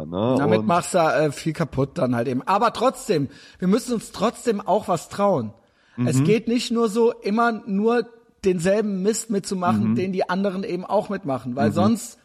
Ne? 0.06 0.36
Damit 0.38 0.60
und, 0.60 0.66
machst 0.66 0.94
du 0.94 0.98
äh, 0.98 1.32
viel 1.32 1.52
kaputt 1.52 1.98
dann 1.98 2.14
halt 2.14 2.28
eben. 2.28 2.42
Aber 2.42 2.72
trotzdem, 2.72 3.28
wir 3.58 3.68
müssen 3.68 3.94
uns 3.94 4.12
trotzdem 4.12 4.60
auch 4.60 4.88
was 4.88 5.08
trauen. 5.08 5.52
Mhm. 5.96 6.06
Es 6.06 6.22
geht 6.22 6.48
nicht 6.48 6.70
nur 6.70 6.88
so, 6.88 7.12
immer 7.12 7.52
nur 7.66 8.06
denselben 8.46 9.02
Mist 9.02 9.28
mitzumachen, 9.30 9.90
Mhm. 9.90 9.94
den 9.96 10.12
die 10.12 10.28
anderen 10.28 10.64
eben 10.64 10.84
auch 10.84 11.08
mitmachen, 11.08 11.56
weil 11.56 11.72
sonst 11.72 12.18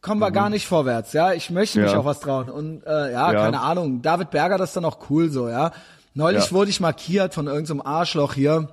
kommen 0.00 0.20
wir 0.20 0.30
gar 0.30 0.50
nicht 0.50 0.66
vorwärts. 0.66 1.12
Ja, 1.12 1.32
ich 1.32 1.50
möchte 1.50 1.80
mich 1.80 1.88
Mhm. 1.88 1.94
Ja. 1.94 2.00
auch 2.00 2.04
was 2.04 2.20
trauen. 2.20 2.48
Und 2.48 2.84
äh, 2.86 3.12
ja, 3.12 3.32
Ja. 3.32 3.42
keine 3.44 3.60
Ahnung, 3.60 4.00
David 4.02 4.30
Berger, 4.30 4.56
das 4.58 4.70
ist 4.70 4.76
dann 4.76 4.84
auch 4.84 5.10
cool 5.10 5.30
so, 5.30 5.48
ja. 5.48 5.72
Neulich 6.14 6.46
Ja. 6.46 6.52
wurde 6.52 6.70
ich 6.70 6.80
markiert 6.80 7.34
von 7.34 7.46
irgendeinem 7.46 7.80
Arschloch 7.82 8.34
hier 8.34 8.68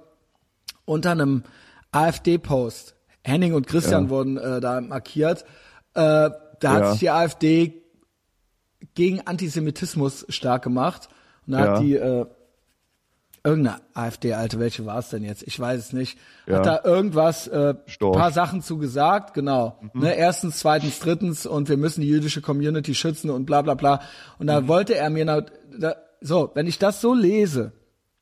unter 0.86 1.12
einem 1.12 1.44
AfD-Post. 1.92 2.96
Henning 3.24 3.54
und 3.54 3.68
Christian 3.68 4.10
wurden 4.10 4.38
äh, 4.38 4.60
da 4.62 4.82
markiert. 4.82 5.44
Äh, 5.94 6.30
da 6.60 6.72
hat 6.72 6.92
sich 6.92 7.00
die 7.02 7.10
AfD 7.10 7.82
gegen 8.96 9.22
Antisemitismus 9.26 10.26
stark 10.30 10.64
gemacht. 10.64 11.10
Und 11.48 11.54
da 11.54 11.60
hat 11.60 11.80
die 11.82 11.96
äh, 11.96 12.26
irgendeine 13.44 13.78
AfD, 13.94 14.34
Alte, 14.34 14.60
welche 14.60 14.86
war 14.86 15.00
es 15.00 15.10
denn 15.10 15.24
jetzt? 15.24 15.44
Ich 15.44 15.60
weiß 15.60 15.80
es 15.80 15.94
nicht. 15.94 16.18
Ja. 16.46 16.58
Hat 16.58 16.66
da 16.66 16.82
irgendwas, 16.84 17.48
äh, 17.48 17.76
Storch. 17.88 18.16
paar 18.18 18.32
Sachen 18.32 18.62
zu 18.62 18.78
gesagt, 18.78 19.34
genau. 19.34 19.80
Mhm. 19.94 20.02
Ne, 20.02 20.14
erstens, 20.16 20.60
zweitens, 20.60 21.00
drittens 21.00 21.46
und 21.46 21.70
wir 21.70 21.78
müssen 21.78 22.02
die 22.02 22.08
jüdische 22.10 22.42
Community 22.42 22.94
schützen 22.94 23.30
und 23.30 23.46
bla 23.46 23.62
bla 23.62 23.74
bla. 23.74 24.02
Und 24.38 24.46
Mhm. 24.46 24.48
da 24.48 24.68
wollte 24.68 24.96
er 24.96 25.10
mir, 25.10 25.26
na, 25.26 25.42
da, 25.78 25.96
so, 26.22 26.52
wenn 26.54 26.68
ich 26.68 26.78
das 26.78 27.02
so 27.02 27.14
lese, 27.14 27.72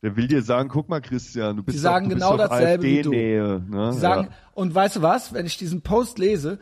Der 0.02 0.16
will 0.16 0.28
dir 0.28 0.42
sagen, 0.42 0.70
guck 0.70 0.88
mal, 0.88 1.02
Christian, 1.02 1.58
du 1.58 1.64
bist 1.64 1.76
Die 1.76 1.80
sagen 1.82 2.06
doch, 2.06 2.12
du 2.12 2.16
genau 2.16 2.32
auf 2.32 2.38
dasselbe 2.38 2.84
wie 2.84 3.02
du. 3.02 3.10
Ne? 3.12 3.92
Die 3.94 3.98
sagen, 4.00 4.30
ja. 4.32 4.38
und 4.54 4.74
weißt 4.74 4.96
du 4.96 5.02
was, 5.02 5.34
wenn 5.34 5.46
ich 5.46 5.58
diesen 5.58 5.82
Post 5.82 6.18
lese, 6.20 6.60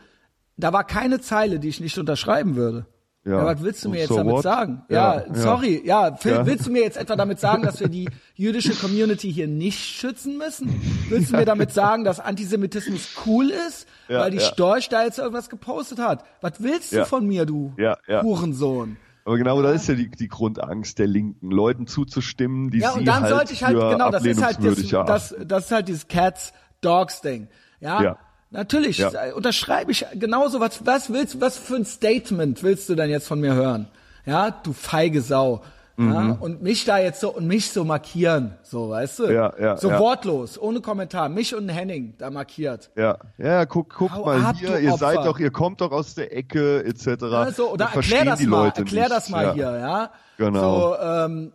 da 0.56 0.72
war 0.72 0.82
keine 0.82 1.20
Zeile, 1.20 1.60
die 1.60 1.68
ich 1.68 1.78
nicht 1.78 1.96
unterschreiben 1.98 2.56
würde. 2.56 2.86
Ja, 3.28 3.38
Ja. 3.38 3.44
was 3.46 3.62
willst 3.62 3.84
du 3.84 3.90
mir 3.90 3.98
jetzt 4.00 4.08
so 4.08 4.16
damit 4.16 4.32
what? 4.34 4.42
sagen? 4.42 4.82
Ja, 4.88 5.18
Ja, 5.26 5.34
sorry, 5.34 5.82
ja, 5.84 6.16
Phil, 6.16 6.40
willst 6.44 6.66
du 6.66 6.70
mir 6.70 6.82
jetzt 6.82 6.96
etwa 6.96 7.14
damit 7.16 7.38
sagen, 7.40 7.62
dass 7.62 7.78
wir 7.80 7.88
die 7.88 8.08
jüdische 8.34 8.74
Community 8.74 9.32
hier 9.32 9.46
nicht 9.46 9.78
schützen 9.78 10.38
müssen? 10.38 10.80
Willst 11.08 11.32
du 11.32 11.36
mir 11.36 11.44
damit 11.44 11.72
sagen, 11.72 12.04
dass 12.04 12.20
Antisemitismus 12.20 13.08
cool 13.26 13.50
ist, 13.50 13.86
Ja, 14.08 14.20
weil 14.20 14.30
die. 14.30 14.40
Storch 14.40 14.88
da 14.88 15.04
jetzt 15.04 15.18
irgendwas 15.18 15.50
gepostet 15.50 15.98
hat? 15.98 16.24
Was 16.40 16.54
willst 16.62 16.92
du 16.92 17.04
von 17.04 17.26
mir, 17.26 17.44
du 17.44 17.74
Ja, 17.76 17.98
ja. 18.06 18.22
Hurensohn? 18.22 18.96
Aber 19.24 19.36
genau 19.36 19.60
das 19.60 19.82
ist 19.82 19.88
ja 19.88 19.94
die, 19.94 20.10
die 20.10 20.28
Grundangst 20.28 20.98
der 20.98 21.06
Linken, 21.06 21.50
Leuten 21.50 21.86
zuzustimmen, 21.86 22.70
die 22.70 22.78
Ja, 22.78 22.92
sie 22.92 23.00
und 23.00 23.04
dann 23.04 23.24
halt 23.24 23.34
sollte 23.34 23.52
ich 23.52 23.62
halt, 23.62 23.76
genau, 23.76 24.10
das 24.10 24.24
ist 24.24 24.42
halt 24.42 24.56
das, 24.64 24.78
das, 25.06 25.34
das 25.46 25.64
ist 25.66 25.70
halt 25.70 25.88
dieses 25.88 26.08
Cats, 26.08 26.54
Dogs 26.80 27.20
Ding. 27.20 27.48
Ja. 27.80 28.02
Ja. 28.02 28.18
Natürlich, 28.50 28.98
Ja. 28.98 29.10
äh, 29.26 29.32
unterschreibe 29.32 29.92
ich 29.92 30.06
genauso 30.14 30.58
was, 30.60 30.86
was 30.86 31.12
willst, 31.12 31.40
was 31.40 31.58
für 31.58 31.76
ein 31.76 31.84
Statement 31.84 32.62
willst 32.62 32.88
du 32.88 32.94
denn 32.94 33.10
jetzt 33.10 33.26
von 33.26 33.40
mir 33.40 33.54
hören? 33.54 33.88
Ja, 34.24 34.50
du 34.50 34.72
feige 34.72 35.20
Sau. 35.20 35.62
Ja, 36.00 36.36
und 36.38 36.62
mich 36.62 36.84
da 36.84 36.98
jetzt 37.00 37.18
so, 37.20 37.34
und 37.34 37.48
mich 37.48 37.72
so 37.72 37.82
markieren, 37.82 38.54
so, 38.62 38.90
weißt 38.90 39.18
du? 39.18 39.26
Mhm. 39.26 39.32
Ja, 39.34 39.52
ja, 39.58 39.76
so 39.78 39.90
ja. 39.90 39.98
wortlos, 39.98 40.56
ohne 40.56 40.80
Kommentar, 40.80 41.28
mich 41.28 41.56
und 41.56 41.68
Henning 41.68 42.14
da 42.18 42.30
markiert. 42.30 42.90
Ja, 42.94 43.18
ja, 43.36 43.66
guck, 43.66 43.92
guck 43.92 44.12
Hau 44.12 44.24
mal 44.26 44.40
ab, 44.40 44.54
hier, 44.60 44.78
ihr 44.78 44.92
Opfer. 44.92 44.98
seid 45.06 45.26
doch, 45.26 45.40
ihr 45.40 45.50
kommt 45.50 45.80
doch 45.80 45.90
aus 45.90 46.14
der 46.14 46.32
Ecke, 46.36 46.84
etc. 46.84 47.04
Ja, 47.22 47.50
so, 47.50 47.72
oder 47.72 47.86
erklär 47.92 48.24
das 48.26 48.40
mal, 48.42 48.66
Leute 48.66 48.82
erklär 48.82 49.04
nicht. 49.08 49.16
das 49.16 49.28
mal 49.28 49.52
hier, 49.54 49.76
ja? 49.76 50.12
Genau. 50.36 50.90
So, 50.92 50.98
ähm, 51.02 51.52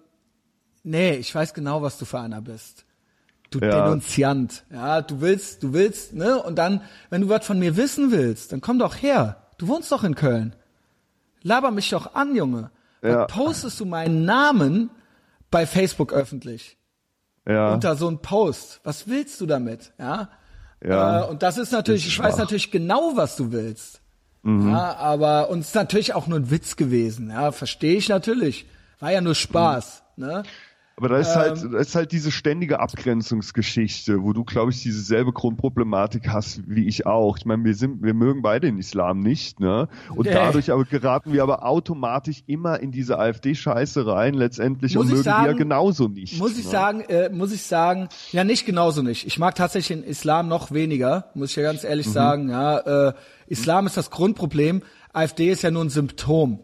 nee, 0.84 1.14
ich 1.14 1.34
weiß 1.34 1.54
genau, 1.54 1.82
was 1.82 1.98
du 1.98 2.04
für 2.04 2.20
einer 2.20 2.42
bist. 2.42 2.84
Du 3.54 3.60
Ja. 3.60 3.84
Denunziant. 3.84 4.64
Ja, 4.72 5.02
du 5.02 5.22
willst, 5.22 5.62
du 5.62 5.74
willst, 5.74 6.14
ne? 6.14 6.42
Und 6.42 6.56
dann, 6.56 6.82
wenn 7.12 7.22
du 7.22 7.30
was 7.30 7.46
von 7.46 7.60
mir 7.60 7.78
wissen 7.78 8.12
willst, 8.12 8.52
dann 8.52 8.62
komm 8.62 8.80
doch 8.80 8.96
her. 8.96 9.44
Du 9.60 9.68
wohnst 9.68 9.92
doch 9.92 10.04
in 10.04 10.16
Köln. 10.16 10.56
Laber 11.44 11.70
mich 11.70 11.90
doch 11.92 12.16
an, 12.16 12.36
Junge. 12.36 12.72
Ja. 13.04 13.10
Dann 13.10 13.28
postest 13.28 13.80
du 13.80 13.86
meinen 13.86 14.26
Namen 14.26 14.90
bei 15.52 15.68
Facebook 15.68 16.14
öffentlich 16.14 16.78
Ja, 17.48 17.74
unter 17.74 17.96
so 17.96 18.08
einen 18.08 18.20
Post. 18.20 18.80
Was 18.84 19.08
willst 19.08 19.40
du 19.40 19.46
damit? 19.46 19.94
Ja. 20.00 20.30
Ja. 20.84 21.22
Äh, 21.22 21.30
und 21.30 21.44
das 21.44 21.58
ist 21.60 21.72
natürlich, 21.72 22.08
ich 22.08 22.18
weiß 22.18 22.38
natürlich 22.38 22.72
genau, 22.72 23.12
was 23.16 23.36
du 23.36 23.52
willst. 23.52 24.02
Ja, 24.46 24.96
aber 24.98 25.50
uns 25.50 25.68
ist 25.68 25.76
natürlich 25.76 26.14
auch 26.16 26.28
nur 26.28 26.38
ein 26.38 26.52
Witz 26.52 26.76
gewesen. 26.76 27.30
Ja, 27.30 27.54
verstehe 27.54 27.96
ich 27.96 28.10
natürlich. 28.10 28.66
War 29.00 29.10
ja 29.12 29.22
nur 29.22 29.36
Spaß. 29.36 30.04
Ne? 30.18 30.44
Aber 31.04 31.10
da 31.16 31.18
ist 31.20 31.36
Ähm. 31.36 31.42
halt, 31.42 31.74
da 31.74 31.78
ist 31.80 31.96
halt 31.96 32.12
diese 32.14 32.32
ständige 32.32 32.80
Abgrenzungsgeschichte, 32.80 34.24
wo 34.24 34.32
du, 34.34 34.44
glaube 34.44 34.72
ich, 34.72 34.82
dieselbe 34.84 35.34
Grundproblematik 35.34 36.30
hast 36.30 36.62
wie 36.68 36.88
ich 36.88 37.06
auch. 37.06 37.38
Ich 37.38 37.46
meine, 37.46 37.64
wir 37.66 37.74
sind, 37.76 38.02
wir 38.04 38.14
mögen 38.14 38.42
beide 38.42 38.68
den 38.68 38.78
Islam 38.78 39.20
nicht, 39.20 39.60
ne? 39.60 39.90
Und 40.16 40.28
Nee. 40.28 40.34
dadurch 40.34 40.72
aber 40.72 40.86
geraten 40.86 41.34
wir 41.34 41.44
aber 41.44 41.66
automatisch 41.66 42.44
immer 42.48 42.80
in 42.80 42.92
diese 42.92 43.20
AfD-Scheiße 43.20 44.06
rein, 44.08 44.34
letztendlich 44.34 44.96
Muss 44.96 45.06
und 45.06 45.10
mögen 45.12 45.24
die 45.24 45.30
ja 45.30 45.44
sagen- 45.46 45.58
genauso 45.58 46.08
nicht. 46.08 46.40
Muss 46.40 46.58
ich 46.58 46.64
ne? 46.66 46.72
sagen, 46.72 47.02
äh, 47.02 47.30
muss 47.30 47.52
ich 47.52 47.64
sagen, 47.64 48.08
ja 48.32 48.44
nicht 48.44 48.66
genauso 48.66 49.02
nicht. 49.02 49.28
Ich 49.28 49.38
mag 49.40 49.56
tatsächlich 49.56 50.00
den 50.00 50.08
Islam 50.08 50.48
noch 50.48 50.72
weniger, 50.72 51.26
muss 51.34 51.50
ich 51.50 51.56
ja 51.58 51.64
ganz 51.64 51.84
ehrlich 51.84 52.08
Mhm. 52.08 52.12
sagen. 52.12 52.50
Ja, 52.50 53.10
äh, 53.10 53.14
Islam 53.48 53.88
ist 53.88 53.98
das 53.98 54.10
Grundproblem. 54.10 54.84
AfD 55.12 55.50
ist 55.50 55.64
ja 55.64 55.72
nur 55.72 55.84
ein 55.84 55.90
Symptom. 55.90 56.60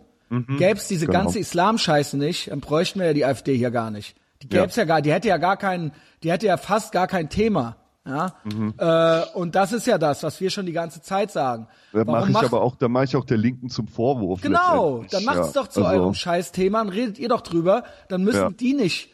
Gäb's 0.60 0.88
diese 0.88 1.08
genau. 1.08 1.20
ganze 1.24 1.40
Islam-Scheiße 1.40 2.16
nicht, 2.16 2.52
dann 2.52 2.60
bräuchten 2.60 3.00
wir 3.00 3.08
ja 3.08 3.14
die 3.14 3.26
AfD 3.26 3.58
hier 3.58 3.72
gar 3.72 3.90
nicht. 3.90 4.16
Die 4.42 4.48
gäb's 4.50 4.76
ja. 4.78 4.86
gar, 4.86 5.02
die 5.02 5.12
hätte 5.12 5.28
ja 5.28 5.38
gar 5.38 5.58
keinen, 5.58 5.92
die 6.24 6.32
hätte 6.32 6.46
ja 6.48 6.58
fast 6.58 6.92
gar 6.92 7.08
kein 7.08 7.30
Thema. 7.30 7.76
Ja, 8.08 8.34
Mhm. 8.46 8.74
äh, 8.78 9.22
und 9.36 9.54
das 9.56 9.72
ist 9.74 9.86
ja 9.86 9.98
das, 9.98 10.24
was 10.24 10.40
wir 10.42 10.50
schon 10.50 10.66
die 10.66 10.72
ganze 10.72 11.02
Zeit 11.02 11.32
sagen. 11.32 11.68
Da 11.94 12.06
mache 12.06 12.28
ich 12.28 12.34
macht- 12.34 12.46
aber 12.46 12.62
auch, 12.62 12.76
da 12.76 12.88
mache 12.88 13.04
ich 13.04 13.16
auch 13.16 13.26
der 13.26 13.38
Linken 13.38 13.70
zum 13.70 13.88
Vorwurf. 13.88 14.42
Genau, 14.42 15.04
dann 15.12 15.26
macht's 15.26 15.54
Ja, 15.54 15.62
doch 15.62 15.68
zu 15.68 15.84
also, 15.86 16.02
eurem 16.02 16.14
Scheißthema 16.16 16.82
und 16.82 16.90
redet 16.90 17.20
ihr 17.20 17.28
doch 17.28 17.42
drüber, 17.42 17.84
dann 18.08 18.24
müssen 18.24 18.40
Ja. 18.42 18.50
die 18.50 18.74
nicht, 18.74 19.10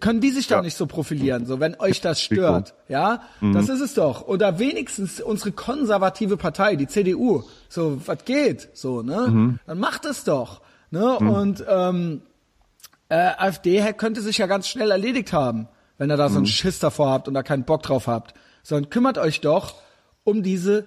können 0.00 0.20
die 0.20 0.30
sich 0.30 0.48
doch 0.48 0.56
Ja. 0.56 0.62
nicht 0.62 0.76
so 0.76 0.86
profilieren, 0.86 1.44
so 1.46 1.60
wenn 1.60 1.78
euch 1.78 2.00
das 2.00 2.20
stört, 2.22 2.74
ja? 2.88 3.20
Mhm. 3.40 3.52
Das 3.52 3.68
ist 3.68 3.80
es 3.80 3.94
doch. 3.94 4.26
Oder 4.26 4.58
wenigstens 4.58 5.20
unsere 5.20 5.52
konservative 5.52 6.36
Partei, 6.36 6.74
die 6.74 6.88
CDU, 6.88 7.44
so, 7.68 8.00
was 8.06 8.24
geht, 8.24 8.70
so, 8.72 9.02
ne? 9.02 9.28
Mhm. 9.28 9.58
Dann 9.66 9.78
macht 9.78 10.04
es 10.04 10.24
doch, 10.24 10.62
ne? 10.90 11.18
Und, 11.18 11.64
ähm, 11.68 12.22
äh, 13.12 13.34
AfD 13.36 13.92
könnte 13.92 14.22
sich 14.22 14.38
ja 14.38 14.46
ganz 14.46 14.66
schnell 14.68 14.90
erledigt 14.90 15.32
haben, 15.34 15.68
wenn 15.98 16.10
ihr 16.10 16.16
da 16.16 16.28
Mhm. 16.28 16.32
so 16.32 16.36
einen 16.38 16.46
Schiss 16.46 16.78
davor 16.78 17.10
habt 17.10 17.28
und 17.28 17.34
da 17.34 17.42
keinen 17.42 17.64
Bock 17.64 17.82
drauf 17.82 18.06
habt. 18.06 18.32
Sondern 18.62 18.88
kümmert 18.90 19.18
euch 19.18 19.40
doch 19.42 19.74
um 20.24 20.42
diese 20.42 20.86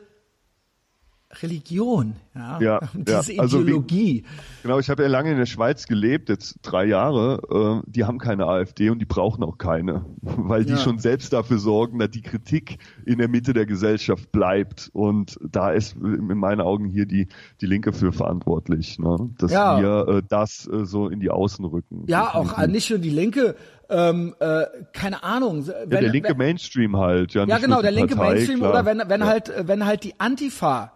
Religion, 1.44 2.16
ja, 2.36 2.60
Ja, 2.60 2.78
um 2.94 3.04
ja. 3.08 3.22
diese 3.22 3.40
Also 3.42 3.60
wie- 3.60 3.64
Ideologie. 3.64 4.24
Genau, 4.64 4.80
ich 4.80 4.90
habe 4.90 5.04
ja 5.04 5.10
lange 5.10 5.32
in 5.32 5.38
der 5.38 5.46
Schweiz 5.46 5.88
gelebt, 5.88 6.30
jetzt 6.30 6.60
drei 6.62 6.86
Jahre. 6.86 7.82
Äh, 7.86 7.90
die 7.90 8.04
haben 8.06 8.18
keine 8.18 8.46
AfD 8.48 8.90
und 8.90 9.00
die 9.00 9.06
brauchen 9.06 9.44
auch 9.44 9.58
keine, 9.58 10.06
weil 10.22 10.66
die 10.66 10.72
Ja. 10.74 10.78
schon 10.78 11.00
selbst 11.00 11.34
dafür 11.34 11.58
sorgen, 11.60 12.00
dass 12.00 12.10
die 12.12 12.22
Kritik 12.22 12.78
in 13.06 13.18
der 13.18 13.28
Mitte 13.28 13.54
der 13.54 13.66
Gesellschaft 13.66 14.32
bleibt. 14.32 14.90
Und 14.94 15.38
da 15.42 15.72
ist 15.72 15.96
in 15.96 16.38
meinen 16.38 16.62
Augen 16.62 16.86
hier 16.90 17.06
die, 17.06 17.28
die 17.62 17.66
Linke 17.66 17.94
für 17.94 18.12
verantwortlich, 18.12 19.00
ne? 19.00 19.30
dass 19.38 19.52
Ja. 19.52 19.80
wir 19.82 20.08
äh, 20.18 20.22
das 20.28 20.68
äh, 20.68 20.86
so 20.86 21.08
in 21.10 21.20
die 21.20 21.30
Außen 21.30 21.64
rücken. 21.66 22.04
Ja, 22.08 22.34
auch 22.34 22.58
äh, 22.58 22.68
nicht 22.68 22.90
nur 22.90 23.00
die 23.00 23.10
Linke, 23.10 23.56
ähm, 23.90 24.34
äh, 24.40 24.64
keine 24.94 25.24
Ahnung. 25.24 25.64
Ja, 25.66 25.86
der 25.86 26.02
linke 26.10 26.30
wenn, 26.30 26.38
Mainstream 26.38 26.98
halt. 26.98 27.34
Ja, 27.36 27.46
ja 27.46 27.60
genau, 27.60 27.82
der 27.82 27.92
linke 27.92 28.16
Partei, 28.16 28.34
Mainstream 28.34 28.60
klar. 28.60 28.72
oder 28.72 28.86
wenn, 28.86 29.02
wenn 29.08 29.22
ja. 29.22 29.28
Halt, 29.28 29.54
wenn 29.68 29.86
halt 29.86 30.04
die 30.04 30.20
Antifa 30.20 30.92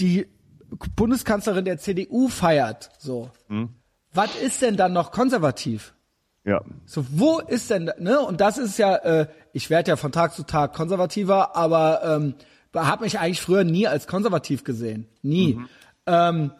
die 0.00 0.26
Bundeskanzlerin 0.96 1.64
der 1.64 1.78
CDU 1.78 2.28
feiert, 2.28 2.90
so. 2.98 3.30
Hm. 3.48 3.70
Was 4.14 4.34
ist 4.36 4.62
denn 4.62 4.76
dann 4.76 4.92
noch 4.92 5.10
konservativ? 5.10 5.94
Ja, 6.44 6.62
So, 6.86 7.06
wo 7.10 7.38
ist 7.38 7.70
denn, 7.70 7.90
ne? 7.98 8.20
Und 8.20 8.40
das 8.40 8.58
ist 8.58 8.76
ja, 8.76 8.96
äh, 8.96 9.26
ich 9.52 9.70
werde 9.70 9.90
ja 9.90 9.96
von 9.96 10.10
Tag 10.10 10.34
zu 10.34 10.42
Tag 10.42 10.72
konservativer, 10.74 11.54
aber 11.54 12.02
ähm, 12.04 12.34
habe 12.74 13.04
mich 13.04 13.20
eigentlich 13.20 13.40
früher 13.40 13.62
nie 13.64 13.86
als 13.86 14.06
konservativ 14.08 14.64
gesehen. 14.64 15.06
Nie. 15.22 15.60
Ähm, 16.06 16.50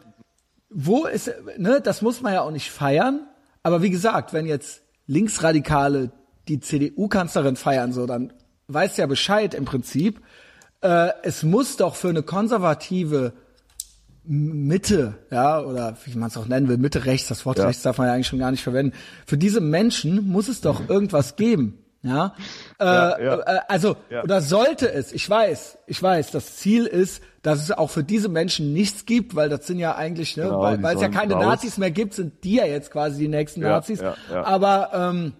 wo 0.69 1.05
ist, 1.05 1.31
ne, 1.57 1.81
das 1.81 2.01
muss 2.01 2.21
man 2.21 2.33
ja 2.33 2.41
auch 2.41 2.51
nicht 2.51 2.71
feiern, 2.71 3.27
aber 3.61 3.81
wie 3.81 3.89
gesagt, 3.89 4.31
wenn 4.31 4.45
jetzt 4.45 4.83
Linksradikale 5.05 6.11
die 6.47 6.59
CDU-Kanzlerin 6.59 7.57
feiern, 7.57 7.91
so, 7.91 8.05
dann 8.05 8.31
weiß 8.67 8.97
ja 8.97 9.05
Bescheid 9.05 9.53
im 9.53 9.65
Prinzip. 9.65 10.21
Äh, 10.83 11.09
es 11.23 11.43
muss 11.43 11.77
doch 11.77 11.95
für 11.95 12.09
eine 12.09 12.23
konservative 12.23 13.33
Mitte, 14.25 15.15
ja, 15.31 15.59
oder 15.61 15.97
wie 16.05 16.17
man 16.17 16.29
es 16.29 16.37
auch 16.37 16.45
nennen 16.47 16.69
will, 16.69 16.77
Mitte 16.77 17.05
rechts, 17.05 17.27
das 17.27 17.45
Wort 17.45 17.57
Ja. 17.57 17.65
rechts 17.65 17.81
darf 17.81 17.97
man 17.97 18.07
ja 18.07 18.13
eigentlich 18.13 18.27
schon 18.27 18.39
gar 18.39 18.51
nicht 18.51 18.63
verwenden. 18.63 18.95
Für 19.25 19.37
diese 19.37 19.59
Menschen 19.59 20.27
muss 20.29 20.47
es 20.47 20.61
doch 20.61 20.87
irgendwas 20.87 21.35
geben, 21.35 21.77
ja. 22.03 22.33
Äh, 22.79 22.85
Ja, 22.85 23.19
ja. 23.19 23.39
Äh, 23.39 23.59
also, 23.67 23.97
oder 24.23 24.41
sollte 24.41 24.91
es, 24.93 25.11
ich 25.11 25.29
weiß, 25.29 25.77
ich 25.87 26.01
weiß, 26.01 26.31
das 26.31 26.55
Ziel 26.55 26.85
ist, 26.85 27.21
dass 27.41 27.61
es 27.61 27.71
auch 27.71 27.89
für 27.89 28.03
diese 28.05 28.29
Menschen 28.29 28.71
nichts 28.71 29.05
gibt, 29.05 29.35
weil 29.35 29.49
das 29.49 29.67
sind 29.67 29.79
ja 29.79 29.95
eigentlich, 29.95 30.37
ne, 30.37 30.43
Genau, 30.43 30.61
weil, 30.61 30.81
weil 30.81 30.95
es 30.95 31.01
ja 31.01 31.09
keine 31.09 31.33
raus. 31.33 31.43
Nazis 31.45 31.77
mehr 31.77 31.91
gibt, 31.91 32.13
sind 32.13 32.45
die 32.45 32.55
ja 32.55 32.65
jetzt 32.65 32.91
quasi 32.91 33.19
die 33.19 33.27
nächsten 33.27 33.59
Nazis. 33.59 33.99
Aber 34.31 34.91
ähm, 34.93 35.33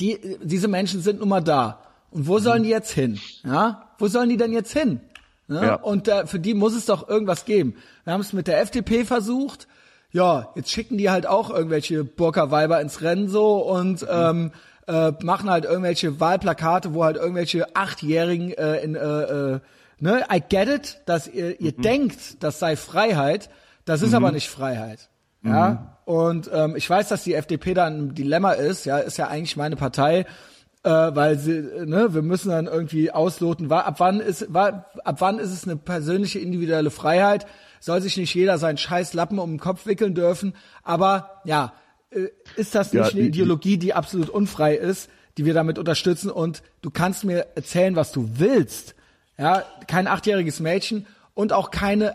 die, 0.00 0.18
diese 0.42 0.68
Menschen 0.68 1.00
sind 1.00 1.20
nun 1.20 1.30
mal 1.30 1.40
da. 1.40 1.78
Und 2.10 2.26
wo 2.28 2.38
sollen 2.38 2.62
die 2.62 2.68
jetzt 2.68 2.90
hin? 2.90 3.18
Ja, 3.42 3.91
wo 4.02 4.08
sollen 4.08 4.28
die 4.28 4.36
denn 4.36 4.52
jetzt 4.52 4.72
hin? 4.72 5.00
Ne? 5.46 5.64
Ja. 5.64 5.74
Und 5.76 6.08
äh, 6.08 6.26
für 6.26 6.40
die 6.40 6.54
muss 6.54 6.74
es 6.74 6.86
doch 6.86 7.08
irgendwas 7.08 7.44
geben. 7.44 7.76
Wir 8.02 8.12
haben 8.12 8.20
es 8.20 8.32
mit 8.32 8.48
der 8.48 8.60
FDP 8.60 9.04
versucht. 9.04 9.68
Ja, 10.10 10.50
jetzt 10.56 10.70
schicken 10.70 10.98
die 10.98 11.08
halt 11.08 11.24
auch 11.24 11.50
irgendwelche 11.50 12.02
Burka-Weiber 12.02 12.80
ins 12.80 13.00
Rennen 13.00 13.28
so 13.28 13.58
und 13.58 14.04
ähm, 14.10 14.50
äh, 14.88 15.12
machen 15.22 15.48
halt 15.48 15.66
irgendwelche 15.66 16.18
Wahlplakate, 16.18 16.94
wo 16.94 17.04
halt 17.04 17.16
irgendwelche 17.16 17.76
Achtjährigen 17.76 18.52
äh, 18.52 18.78
in 18.78 18.96
äh, 18.96 18.98
äh, 18.98 19.60
ne, 20.00 20.24
I 20.30 20.42
get 20.46 20.68
it, 20.68 21.00
dass 21.06 21.28
ihr, 21.28 21.60
ihr 21.60 21.72
denkt, 21.72 22.42
das 22.42 22.58
sei 22.58 22.74
Freiheit, 22.74 23.50
das 23.84 24.02
ist 24.02 24.14
aber 24.14 24.32
nicht 24.32 24.50
Freiheit. 24.50 25.08
Ja, 25.44 25.96
und 26.04 26.50
ähm, 26.52 26.74
ich 26.76 26.88
weiß, 26.90 27.08
dass 27.08 27.22
die 27.22 27.34
FDP 27.34 27.74
da 27.74 27.86
ein 27.86 28.14
Dilemma 28.14 28.52
ist, 28.52 28.84
ja, 28.84 28.98
ist 28.98 29.16
ja 29.16 29.28
eigentlich 29.28 29.56
meine 29.56 29.76
Partei, 29.76 30.26
äh, 30.84 30.90
weil 30.90 31.38
sie, 31.38 31.60
ne, 31.86 32.12
wir 32.14 32.22
müssen 32.22 32.50
dann 32.50 32.66
irgendwie 32.66 33.10
ausloten, 33.10 33.70
wa- 33.70 33.80
ab 33.80 33.96
wann 33.98 34.20
ist, 34.20 34.52
wa- 34.52 34.86
ab 35.04 35.16
wann 35.20 35.38
ist 35.38 35.50
es 35.52 35.64
eine 35.64 35.76
persönliche 35.76 36.38
individuelle 36.38 36.90
Freiheit? 36.90 37.46
Soll 37.80 38.00
sich 38.00 38.16
nicht 38.16 38.34
jeder 38.34 38.58
seinen 38.58 38.78
scheiß 38.78 39.14
Lappen 39.14 39.38
um 39.38 39.50
den 39.52 39.58
Kopf 39.60 39.86
wickeln 39.86 40.14
dürfen? 40.14 40.54
Aber 40.82 41.40
ja, 41.44 41.72
äh, 42.10 42.28
ist 42.56 42.74
das 42.74 42.92
Ja, 42.92 43.02
nicht 43.02 43.14
eine 43.14 43.24
die- 43.24 43.30
die- 43.30 43.38
Ideologie, 43.40 43.76
die 43.78 43.94
absolut 43.94 44.28
unfrei 44.28 44.74
ist, 44.74 45.08
die 45.38 45.44
wir 45.44 45.54
damit 45.54 45.78
unterstützen? 45.78 46.30
Und 46.30 46.62
du 46.82 46.90
kannst 46.90 47.24
mir 47.24 47.46
erzählen, 47.54 47.96
was 47.96 48.12
du 48.12 48.28
willst. 48.36 48.94
Ja, 49.38 49.64
kein 49.88 50.06
achtjähriges 50.06 50.60
Mädchen 50.60 51.06
und 51.34 51.52
auch 51.52 51.70
keine, 51.70 52.14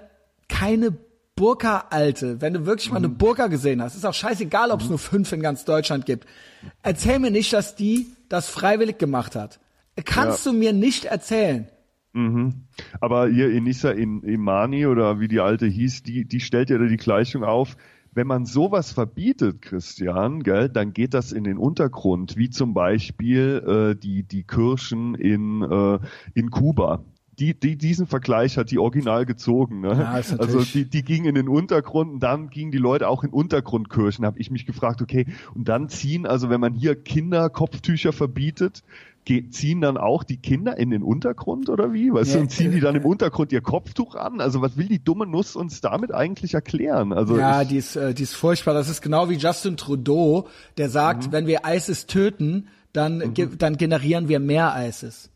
keine 0.50 0.92
Burka-Alte. 1.38 2.42
Wenn 2.42 2.54
du 2.54 2.66
wirklich 2.66 2.92
mal 2.92 2.98
eine 2.98 3.08
Mhm. 3.08 3.18
Burka 3.18 3.48
gesehen 3.48 3.82
hast, 3.82 3.96
ist 3.96 4.06
auch 4.06 4.14
scheißegal, 4.14 4.72
ob 4.72 4.82
es 4.82 4.90
nur 4.90 5.00
fünf 5.00 5.32
in 5.32 5.42
ganz 5.42 5.64
Deutschland 5.64 6.06
gibt. 6.06 6.28
Erzähl 6.84 7.20
mir 7.20 7.32
nicht, 7.32 7.54
dass 7.54 7.76
die 7.78 8.08
das 8.28 8.50
freiwillig 8.50 8.98
gemacht 8.98 9.36
hat. 9.38 9.60
Kannst 10.04 10.46
du 10.46 10.52
mir 10.52 10.74
nicht 10.74 11.06
erzählen. 11.06 11.70
Aber 13.00 13.30
hier 13.30 13.52
Inissa 13.52 13.92
in 13.92 14.24
Imani 14.24 14.88
oder 14.88 15.20
wie 15.20 15.28
die 15.28 15.40
alte 15.40 15.68
hieß, 15.68 16.02
die, 16.04 16.26
die 16.26 16.40
stellt 16.40 16.70
ja 16.72 16.78
da 16.80 16.86
die 16.86 16.98
Gleichung 16.98 17.44
auf. 17.44 17.78
Wenn 18.12 18.26
man 18.26 18.46
sowas 18.48 18.92
verbietet, 18.92 19.62
Christian, 19.62 20.42
gell, 20.42 20.70
dann 20.70 20.94
geht 20.94 21.14
das 21.14 21.32
in 21.32 21.44
den 21.44 21.60
Untergrund, 21.60 22.36
wie 22.36 22.50
zum 22.50 22.74
Beispiel 22.74 23.94
äh, 23.94 23.96
die, 23.96 24.24
die 24.24 24.44
Kirchen 24.44 25.14
in, 25.14 25.62
äh, 25.62 26.00
in 26.34 26.50
Kuba. 26.50 27.04
Die, 27.40 27.54
die, 27.54 27.78
diesen 27.78 28.08
Vergleich 28.08 28.58
hat 28.58 28.72
die 28.72 28.80
original 28.80 29.26
gezogen. 29.28 29.82
Ne? 29.82 29.90
Ja, 29.90 30.12
also 30.40 30.62
die, 30.64 30.86
die 30.86 31.04
gingen 31.04 31.26
in 31.26 31.36
den 31.36 31.48
Untergrund 31.48 32.14
und 32.14 32.20
dann 32.20 32.50
gingen 32.50 32.72
die 32.72 32.80
Leute 32.80 33.08
auch 33.08 33.24
in 33.24 33.30
Untergrundkirchen. 33.30 34.26
Habe 34.26 34.40
ich 34.40 34.50
mich 34.50 34.66
gefragt, 34.66 35.02
okay, 35.04 35.28
und 35.54 35.68
dann 35.70 35.88
ziehen, 35.90 36.26
also 36.26 36.50
wenn 36.50 36.60
man 36.60 36.74
hier 36.74 36.96
Kinder 36.96 37.50
Kopftücher 37.52 38.12
verbietet, 38.12 38.84
ziehen 39.52 39.82
dann 39.82 39.98
auch 39.98 40.24
die 40.24 40.38
Kinder 40.38 40.78
in 40.78 40.90
den 40.90 41.04
Untergrund 41.04 41.70
oder 41.70 41.92
wie? 41.94 42.14
Weißt 42.14 42.32
du, 42.32 42.38
Ja, 42.38 42.42
und 42.44 42.50
ziehen 42.50 42.72
die 42.72 42.80
dann 42.80 42.96
im 42.96 43.06
Untergrund 43.06 43.52
ihr 43.52 43.60
Kopftuch 43.62 44.16
an? 44.16 44.40
Also 44.40 44.62
was 44.62 44.78
will 44.78 44.88
die 44.88 45.04
dumme 45.04 45.28
Nuss 45.28 45.56
uns 45.56 45.82
damit 45.82 46.14
eigentlich 46.14 46.54
erklären? 46.54 47.12
Also 47.12 47.38
Ja, 47.38 47.62
ich, 47.62 47.68
die 47.68 47.78
ist, 47.78 47.96
äh, 47.98 48.14
die 48.14 48.24
ist 48.24 48.34
furchtbar. 48.36 48.74
Das 48.74 48.88
ist 48.90 49.02
genau 49.02 49.30
wie 49.30 49.36
Justin 49.36 49.76
Trudeau, 49.76 50.48
der 50.78 50.90
sagt, 50.90 51.28
Mhm. 51.28 51.32
wenn 51.34 51.48
wir 51.48 51.62
ISIS 51.68 52.06
töten, 52.06 52.68
dann, 52.94 53.34
ge 53.34 53.50
dann 53.58 53.76
generieren 53.78 54.30
wir 54.30 54.40
mehr 54.40 54.74
ISIS. 54.78 55.30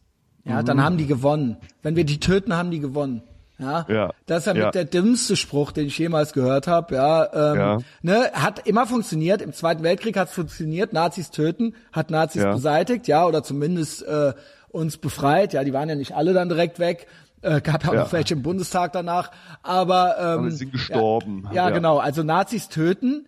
Ja, 0.43 0.61
Mhm. 0.61 0.65
dann 0.65 0.83
haben 0.83 0.97
die 0.97 1.05
gewonnen. 1.07 1.57
Wenn 1.83 1.95
wir 1.95 2.03
die 2.05 2.19
töten, 2.19 2.53
haben 2.55 2.71
die 2.71 2.79
gewonnen. 2.79 3.21
Ja, 3.59 3.85
Ja, 3.87 4.09
das 4.25 4.39
ist 4.39 4.45
ja, 4.47 4.53
ja. 4.55 4.65
mit 4.65 4.75
der 4.75 4.85
dümmste 4.85 5.35
Spruch, 5.35 5.71
den 5.71 5.85
ich 5.85 5.97
jemals 5.99 6.33
gehört 6.33 6.65
habe. 6.65 6.95
Ja, 6.95 7.51
ähm, 7.53 7.59
Ja. 7.59 7.77
ne, 8.01 8.31
hat 8.33 8.65
immer 8.67 8.87
funktioniert. 8.87 9.39
Im 9.43 9.53
Zweiten 9.53 9.83
Weltkrieg 9.83 10.17
hat 10.17 10.29
es 10.29 10.33
funktioniert. 10.33 10.93
Nazis 10.93 11.29
töten, 11.29 11.75
hat 11.91 12.09
Nazis 12.09 12.41
Ja. 12.41 12.53
beseitigt, 12.53 13.07
ja, 13.07 13.25
oder 13.27 13.43
zumindest 13.43 14.01
äh, 14.01 14.33
uns 14.69 14.97
befreit. 14.97 15.53
Ja, 15.53 15.63
die 15.63 15.73
waren 15.73 15.89
ja 15.89 15.95
nicht 15.95 16.15
alle 16.15 16.33
dann 16.33 16.49
direkt 16.49 16.79
weg. 16.79 17.05
Äh, 17.43 17.61
gab 17.61 17.83
ja 17.83 17.89
auch 17.91 17.95
noch 17.95 18.13
welche 18.13 18.33
im 18.33 18.41
Bundestag 18.41 18.93
danach. 18.93 19.29
Aber, 19.61 20.15
ähm, 20.19 20.39
Aber 20.39 20.51
sind 20.51 20.71
gestorben. 20.71 21.47
Ja. 21.53 21.69
genau. 21.69 21.97
Also 21.99 22.23
Nazis 22.23 22.67
töten, 22.67 23.27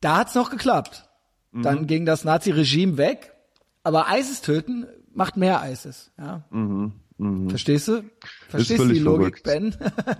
da 0.00 0.18
hat's 0.18 0.34
noch 0.34 0.48
geklappt. 0.50 1.08
Mhm. 1.50 1.62
Dann 1.62 1.86
ging 1.86 2.06
das 2.06 2.24
Nazi-Regime 2.24 2.96
weg. 2.96 3.34
Aber 3.82 4.06
ISIS 4.16 4.40
töten 4.40 4.86
macht 5.14 5.36
mehr 5.36 5.62
ISIS. 5.70 6.10
Ja. 6.18 6.42
Mhm. 6.50 6.92
Mhm. 7.18 7.50
Verstehst 7.50 7.86
du? 7.88 8.02
Verstehst 8.48 8.80
du 8.82 8.88
die 8.88 8.98
Logik, 8.98 9.38
verrückt. 9.38 9.42
Ben? 9.44 9.74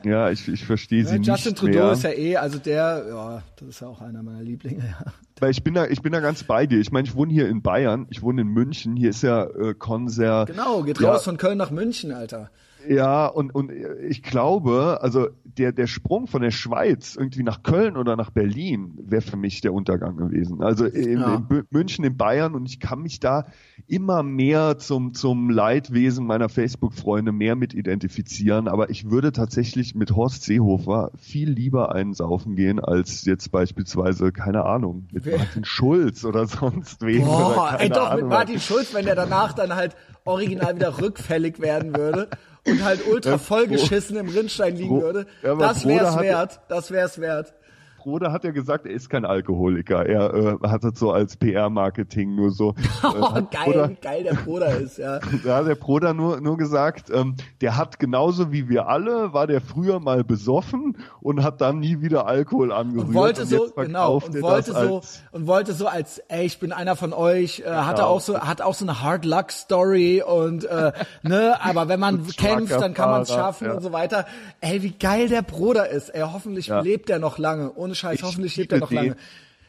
Ja, 0.11 0.31
ich, 0.31 0.47
ich 0.47 0.65
verstehe 0.65 1.05
sie 1.05 1.17
Justin 1.17 1.51
nicht 1.53 1.59
Trudeau 1.59 1.79
mehr. 1.85 1.93
ist 1.93 2.03
ja 2.05 2.11
eh, 2.11 2.37
also 2.37 2.59
der, 2.59 3.07
ja, 3.09 3.43
das 3.57 3.69
ist 3.69 3.81
ja 3.81 3.89
auch 3.89 4.01
einer 4.03 4.23
meiner 4.23 4.43
Lieblinge, 4.43 4.85
ja. 4.85 5.13
Weil 5.41 5.51
ich 5.51 5.65
bin 5.65 5.75
da, 5.75 5.87
ich 5.87 6.03
bin 6.03 6.13
da 6.13 6.21
ganz 6.21 6.45
bei 6.45 6.67
dir. 6.67 6.79
Ich 6.79 6.93
meine, 6.93 7.09
ich 7.09 7.17
wohne 7.17 7.33
hier 7.33 7.49
in 7.49 7.63
Bayern, 7.63 8.07
ich 8.11 8.23
wohne 8.23 8.43
in 8.43 8.49
München. 8.49 8.95
Hier 8.95 9.11
ist 9.11 9.23
ja 9.23 9.45
äh, 9.47 9.75
Konzer. 9.75 10.45
Genau, 10.47 10.83
geht 10.83 11.01
Ja. 11.01 11.13
raus 11.13 11.25
von 11.25 11.37
Köln 11.39 11.59
nach 11.59 11.71
München, 11.73 12.13
Alter. 12.13 12.51
Ja, 12.89 13.27
und, 13.27 13.55
und 13.55 13.71
ich 14.09 14.23
glaube, 14.23 14.99
also 15.03 15.29
der, 15.45 15.73
der 15.73 15.87
Sprung 15.87 16.27
von 16.27 16.43
der 16.43 16.51
Schweiz 16.51 17.15
irgendwie 17.17 17.43
nach 17.43 17.63
Köln 17.63 17.97
oder 17.97 18.17
nach 18.17 18.31
Berlin 18.31 18.95
wäre 19.03 19.23
für 19.23 19.37
mich 19.37 19.61
der 19.61 19.73
Untergang 19.75 20.17
gewesen. 20.17 20.63
Also 20.63 20.87
in, 20.87 21.21
Ja. 21.21 21.35
in 21.51 21.65
München, 21.71 22.05
in 22.05 22.17
Bayern 22.17 22.55
und 22.55 22.67
ich 22.67 22.81
kann 22.81 23.03
mich 23.03 23.21
da 23.21 23.47
immer 23.87 24.23
mehr 24.23 24.79
zum, 24.79 25.13
zum 25.15 25.51
Leidwesen 25.51 26.27
meiner 26.27 26.49
Facebook-Freunde 26.49 27.33
mehr 27.33 27.55
mit 27.57 27.75
identifizieren. 27.75 28.69
Aber 28.69 28.91
ich 28.91 29.11
würde 29.11 29.33
tatsächlich 29.33 29.95
mit 29.95 30.17
Horst 30.17 30.45
Seehofer 30.45 31.11
viel 31.19 31.51
lieber 31.51 31.95
einen 31.95 32.15
saufen 32.15 32.57
gehen, 32.57 32.81
als 32.81 33.25
jetzt 33.25 33.51
beispielsweise, 33.53 34.33
keine 34.33 34.65
Ahnung, 34.65 35.07
mit 35.13 35.27
Wer- 35.27 35.39
Martin 35.39 35.65
Schulz 35.65 36.25
oder 36.25 36.47
sonst 36.47 37.03
wem. 37.03 37.25
Boah, 37.25 37.77
ey, 37.79 37.89
doch, 37.89 38.11
mit 38.11 38.19
Ahnung. 38.21 38.29
Martin 38.31 38.61
Schulz, 38.61 38.95
wenn 38.95 39.05
der 39.05 39.15
danach 39.17 39.53
dann 39.53 39.75
halt 39.75 39.97
original 40.25 40.77
wieder 40.77 41.01
rückfällig 41.01 41.61
werden 41.61 41.97
würde 41.97 42.29
und 42.67 42.85
halt 42.85 43.07
ultra 43.07 43.39
vollgeschissen 43.39 44.17
im 44.17 44.29
Rinnstein 44.29 44.77
liegen 44.77 45.01
würde, 45.01 45.27
Ja, 45.43 45.55
das 45.55 45.87
wär's 45.87 46.19
wert, 46.19 46.61
das 46.69 46.91
wär's 46.91 47.21
wert. 47.21 47.55
Broder 48.03 48.33
hat 48.33 48.45
ja 48.45 48.51
gesagt, 48.51 48.85
er 48.87 48.93
ist 48.93 49.09
kein 49.09 49.25
Alkoholiker. 49.25 50.05
Er 50.07 50.35
äh, 50.63 50.69
hat 50.69 50.83
das 50.85 50.99
so 50.99 51.13
als 51.13 51.37
PR-Marketing 51.37 52.35
nur 52.35 52.51
so. 52.51 52.75
Äh, 53.03 53.07
Oh, 53.15 53.35
geil, 53.35 53.65
Broder, 53.65 53.89
wie 53.91 53.95
geil 53.97 54.23
der 54.25 54.35
Bruder 54.35 54.77
ist, 54.79 54.99
ja. 54.99 55.19
da 55.45 55.57
hat 55.57 55.67
der 55.67 55.75
Broder 55.75 56.15
nur, 56.15 56.41
nur 56.41 56.57
gesagt, 56.57 57.11
ähm, 57.13 57.37
der 57.61 57.77
hat 57.77 57.99
genauso 57.99 58.53
wie 58.53 58.69
wir 58.69 58.89
alle, 58.89 59.33
war 59.33 59.47
der 59.47 59.61
früher 59.61 60.01
mal 60.01 60.25
besoffen 60.25 60.97
und 61.21 61.43
hat 61.45 61.61
dann 61.61 61.79
nie 61.81 62.01
wieder 62.01 62.27
Alkohol 62.27 62.73
angerührt. 62.73 63.09
Und 63.09 63.15
wollte 63.15 63.43
und 63.43 63.49
so, 63.49 63.69
genau, 63.77 64.15
und 64.17 64.41
wollte 64.43 64.73
so, 64.73 64.77
als- 64.79 65.23
und 65.33 65.47
wollte 65.47 65.73
so 65.75 65.87
als, 65.87 66.19
ey, 66.29 66.45
ich 66.47 66.59
bin 66.59 66.73
einer 66.73 66.97
von 66.97 67.13
euch, 67.13 67.61
äh, 67.61 67.71
hatte 67.71 68.03
Genau. 68.03 68.09
auch 68.09 68.21
so, 68.21 68.39
hat 68.41 68.61
auch 68.63 68.75
so 68.75 68.85
eine 68.85 69.03
Hard 69.03 69.25
Luck 69.25 69.51
Story 69.53 70.23
und, 70.23 70.65
äh, 70.65 70.93
ne, 71.23 71.57
aber 71.63 71.89
wenn 71.89 72.01
man 72.01 72.27
kämpft, 72.29 72.73
dann 72.73 72.95
kann 72.95 73.11
man 73.11 73.23
es 73.23 73.29
schaffen 73.31 73.67
ja. 73.69 73.75
und 73.75 73.83
so 73.83 73.93
weiter. 73.93 74.27
Ey, 74.61 74.83
wie 74.83 74.93
geil 74.93 75.29
der 75.29 75.43
Bruder 75.43 75.89
ist, 75.89 76.09
ey, 76.11 76.23
hoffentlich 76.23 76.69
Ja. 76.69 76.81
lebt 76.81 77.11
er 77.11 77.19
noch 77.19 77.39
lange, 77.39 77.71
ohne 77.93 77.95
Scheiß, 77.97 78.19
Ich 78.19 78.23
hoffentlich 78.23 78.57
lebt 78.57 78.73
er 78.73 78.79
noch 78.81 78.89
den. 78.89 78.97
lange. 78.97 79.17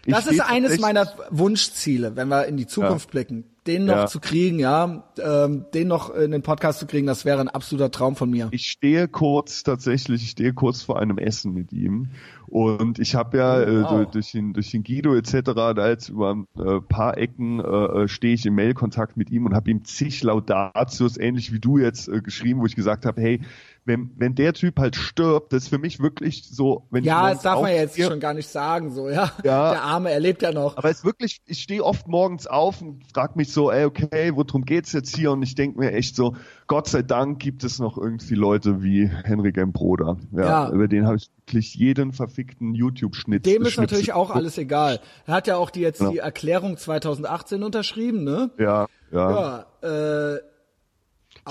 Ich 0.06 0.14
Das 0.14 0.28
ist 0.28 0.42
eines 0.42 0.80
meiner 0.80 1.08
Wunschziele, 1.30 2.18
wenn 2.18 2.28
wir 2.28 2.46
in 2.48 2.58
die 2.58 2.68
Zukunft 2.68 3.12
blicken. 3.12 3.46
Den 3.66 3.86
noch 3.86 3.96
Ja. 3.96 4.08
zu 4.08 4.20
kriegen, 4.20 4.60
ja, 4.60 5.06
ähm, 5.18 5.66
den 5.74 5.88
noch 5.88 6.14
in 6.14 6.32
den 6.32 6.42
Podcast 6.42 6.80
zu 6.80 6.86
kriegen, 6.88 7.08
das 7.08 7.24
wäre 7.24 7.40
ein 7.40 7.48
absoluter 7.48 7.90
Traum 7.90 8.18
von 8.18 8.30
mir. 8.30 8.50
Ich 8.52 8.66
stehe 8.66 9.08
kurz 9.08 9.64
tatsächlich, 9.64 10.22
ich 10.24 10.32
stehe 10.32 10.54
kurz 10.54 10.82
vor 10.84 11.00
einem 11.00 11.18
Essen 11.18 11.54
mit 11.54 11.72
ihm 11.72 12.10
und 12.48 13.00
ich 13.00 13.16
habe 13.16 13.38
ja 13.38 13.62
äh, 13.62 13.84
wow. 13.84 13.90
durch, 13.92 14.08
durch, 14.10 14.32
den, 14.34 14.52
durch 14.52 14.72
den 14.72 14.84
Guido 14.84 15.16
etc. 15.16 15.54
da 15.56 15.88
jetzt 15.88 16.10
über 16.10 16.36
ein 16.36 16.48
äh, 16.58 16.82
paar 16.82 17.18
Ecken 17.18 17.62
äh, 17.62 17.64
äh, 18.04 18.08
stehe 18.10 18.34
ich 18.34 18.46
im 18.46 18.56
Mailkontakt 18.56 19.16
mit 19.16 19.30
ihm 19.32 19.46
und 19.46 19.56
habe 19.56 19.72
ihm 19.72 19.86
zig 19.86 20.22
Laudatius 20.24 21.16
ähnlich 21.18 21.54
wie 21.54 21.60
du 21.62 21.78
jetzt 21.78 22.10
äh, 22.10 22.20
geschrieben, 22.20 22.60
wo 22.60 22.66
ich 22.66 22.76
gesagt 22.76 23.06
habe, 23.06 23.22
hey, 23.22 23.40
wenn, 23.86 24.12
wenn 24.18 24.34
der 24.36 24.54
Typ 24.54 24.80
halt 24.80 24.96
stirbt, 24.96 25.52
das 25.54 25.64
ist 25.64 25.70
für 25.70 25.78
mich 25.78 26.00
wirklich 26.00 26.46
so, 26.50 26.88
wenn 26.90 27.04
ich 27.04 27.08
Ja, 27.08 27.30
das 27.32 27.42
darf 27.42 27.62
man 27.62 27.72
ja 27.72 27.78
jetzt 27.82 28.02
schon 28.02 28.20
gar 28.20 28.34
nicht 28.34 28.48
sagen, 28.48 28.92
so, 28.92 29.10
ja. 29.10 29.32
Ja. 29.44 29.72
Der 29.72 29.84
Arme, 29.84 30.12
er 30.12 30.20
lebt 30.20 30.42
ja 30.42 30.52
noch. 30.52 30.78
aber 30.78 30.90
es 30.90 31.00
ist 31.00 31.06
wirklich, 31.06 31.42
ich 31.46 31.62
stehe 31.62 31.84
oft 31.84 32.08
morgens 32.08 32.48
auf 32.48 32.82
und 32.82 33.04
frage 33.14 33.34
mich 33.36 33.52
so, 33.52 33.72
ey, 33.72 33.86
okay, 33.86 34.32
worum 34.36 34.64
geht's 34.64 34.94
jetzt 34.94 35.16
hier? 35.16 35.32
Und 35.32 35.44
ich 35.44 35.56
denke 35.56 35.80
mir 35.80 35.92
echt 35.92 36.16
so, 36.16 36.36
Gott 36.68 36.88
sei 36.88 37.02
Dank 37.02 37.40
gibt 37.40 37.64
es 37.64 37.80
noch 37.80 37.98
irgendwie 37.98 38.36
Leute 38.36 38.82
wie 38.84 39.08
Henrik 39.08 39.58
M. 39.58 39.72
Broder. 39.74 40.18
Ja, 40.32 40.44
Ja. 40.46 40.70
Über 40.72 40.88
den 40.88 41.06
habe 41.06 41.18
ich 41.18 41.30
wirklich 41.46 41.76
jeden 41.76 42.14
verfickten 42.14 42.74
YouTube-Schnitt. 42.74 43.46
Dem 43.46 43.64
ist 43.64 43.78
natürlich 43.78 44.14
auch 44.14 44.32
alles 44.32 44.58
egal. 44.58 45.02
Er 45.26 45.34
hat 45.34 45.48
ja 45.48 45.58
auch 45.58 45.70
die 45.70 45.82
jetzt 45.82 46.00
Ja. 46.00 46.10
die 46.10 46.20
Erklärung 46.20 46.78
2018 46.78 47.64
unterschrieben, 47.64 48.24
ne? 48.24 48.50
Ja, 48.58 48.88
ja. 49.12 49.66
Ja, 49.82 50.36
äh, 50.36 50.40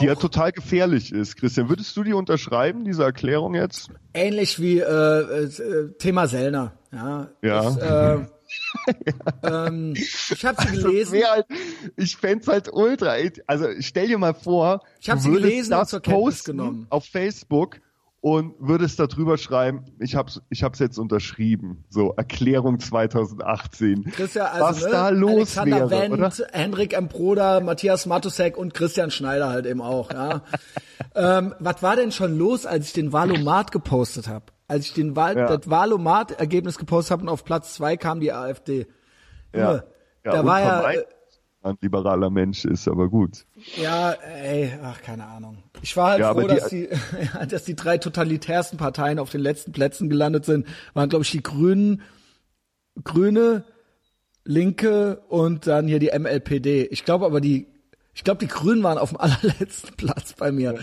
Die 0.01 0.07
ja 0.07 0.15
total 0.15 0.53
gefährlich 0.53 1.13
ist. 1.13 1.37
Christian, 1.37 1.69
würdest 1.69 1.97
du 1.97 2.03
die 2.05 2.15
unterschreiben, 2.15 2.85
diese 2.85 3.03
Erklärung 3.05 3.55
jetzt? 3.55 3.91
ähnlich 4.15 4.61
wie 4.61 4.79
äh, 4.79 4.85
äh, 4.85 5.93
Thema 5.99 6.27
Sellner. 6.29 6.73
Ja. 6.93 7.29
Ja. 7.43 7.63
Das, 7.63 7.77
äh, 7.79 8.27
ähm, 9.43 9.95
ich 9.97 10.45
habe 10.45 10.61
sie 10.63 10.75
Das 10.77 10.85
gelesen. 10.85 11.23
halt, 11.25 11.47
ich 11.97 12.17
fänd's 12.17 12.49
halt 12.49 12.69
ultra. 12.73 13.15
Also 13.47 13.67
stell 13.81 14.09
dir 14.09 14.19
mal 14.19 14.35
vor, 14.35 14.83
Ich 15.01 15.09
hab 15.11 15.19
du 15.19 15.25
sie 15.25 15.31
gelesen 15.31 15.73
und 15.73 15.81
das 15.81 15.89
zur 15.91 16.01
Kenntnis 16.01 16.45
genommen. 16.45 16.87
auf 16.91 17.05
Facebook 17.07 17.81
und 18.23 18.55
würdest 18.61 19.01
da 19.01 19.09
drüber 19.09 19.37
schreiben, 19.37 19.85
ich 19.99 20.15
hab's, 20.15 20.41
ich 20.49 20.63
hab's 20.63 20.79
jetzt 20.79 20.97
unterschrieben. 20.97 21.85
So, 21.89 22.15
Erklärung 22.15 22.79
2018. 22.79 24.05
Christian, 24.13 24.47
also, 24.47 24.65
Was 24.65 24.85
ne, 24.85 24.91
da 24.93 25.09
los 25.09 25.59
Alexander 25.59 25.91
wäre, 25.91 26.03
Wendt, 26.03 26.15
oder? 26.15 26.33
Henrik 26.53 26.93
M. 26.93 27.09
Broder, 27.09 27.61
Matthias 27.61 28.07
Matusek 28.07 28.57
und 28.57 28.75
Christian 28.75 29.11
Schneider 29.11 29.49
halt 29.51 29.67
eben 29.67 29.83
auch. 29.83 30.13
Ja. 30.13 30.43
ähm, 31.17 31.53
was 31.59 31.83
war 31.83 31.97
denn 31.97 32.13
schon 32.13 32.39
los, 32.39 32.65
als 32.65 32.87
ich 32.87 32.93
den 32.93 33.13
Valomat 33.13 33.73
gepostet 33.73 34.29
habe? 34.29 34.47
Als 34.69 34.87
ich 34.87 34.95
den 34.95 35.17
Wahl, 35.17 35.37
Ja. 35.37 35.57
das 35.57 35.69
Valomat-Ergebnis 35.69 36.79
gepostet 36.79 37.11
habe 37.11 37.23
und 37.23 37.29
auf 37.29 37.45
Platz 37.45 37.75
zwei 37.75 37.97
kam 37.97 38.21
die 38.21 38.33
AfD. 38.33 38.87
Junge, 39.53 39.85
da 40.23 40.41
und 40.41 40.47
war 40.47 40.61
ja, 40.61 40.67
vermeintlich 40.81 41.07
ein 41.63 41.77
liberaler 41.81 42.31
Mensch 42.31 42.65
ist, 42.65 42.89
aber 42.89 43.09
gut. 43.09 43.45
ja, 43.77 44.13
ey, 44.13 44.73
ach, 44.83 45.01
keine 45.03 45.27
Ahnung. 45.27 45.59
Ich 45.83 45.97
war 45.97 46.11
halt 46.11 46.21
Ja, 46.21 46.33
froh, 46.33 46.41
die- 46.43 46.47
dass 46.55 46.69
die, 46.69 46.89
ja, 47.35 47.47
dass 47.47 47.65
die 47.65 47.77
drei 47.77 47.99
totalitärsten 47.99 48.79
Parteien 48.79 49.19
auf 49.19 49.31
den 49.31 49.41
letzten 49.41 49.73
Plätzen 49.73 50.09
gelandet 50.11 50.45
sind. 50.45 50.67
Waren, 50.95 51.09
glaube 51.09 51.25
ich, 51.25 51.31
die 51.31 51.43
Grünen, 51.43 52.03
Grüne, 53.05 53.65
Linke 54.45 55.19
und 55.29 55.67
dann 55.67 55.87
hier 55.87 55.99
die 55.99 56.11
MLPD. 56.19 56.87
Ich 56.91 57.05
glaube 57.05 57.25
aber 57.27 57.41
die, 57.41 57.67
ich 58.15 58.25
glaube 58.25 58.39
die 58.45 58.49
Grünen 58.53 58.83
waren 58.83 58.99
auf 58.99 59.11
dem 59.11 59.21
allerletzten 59.21 59.95
Platz 59.97 60.33
bei 60.35 60.51
mir. 60.53 60.79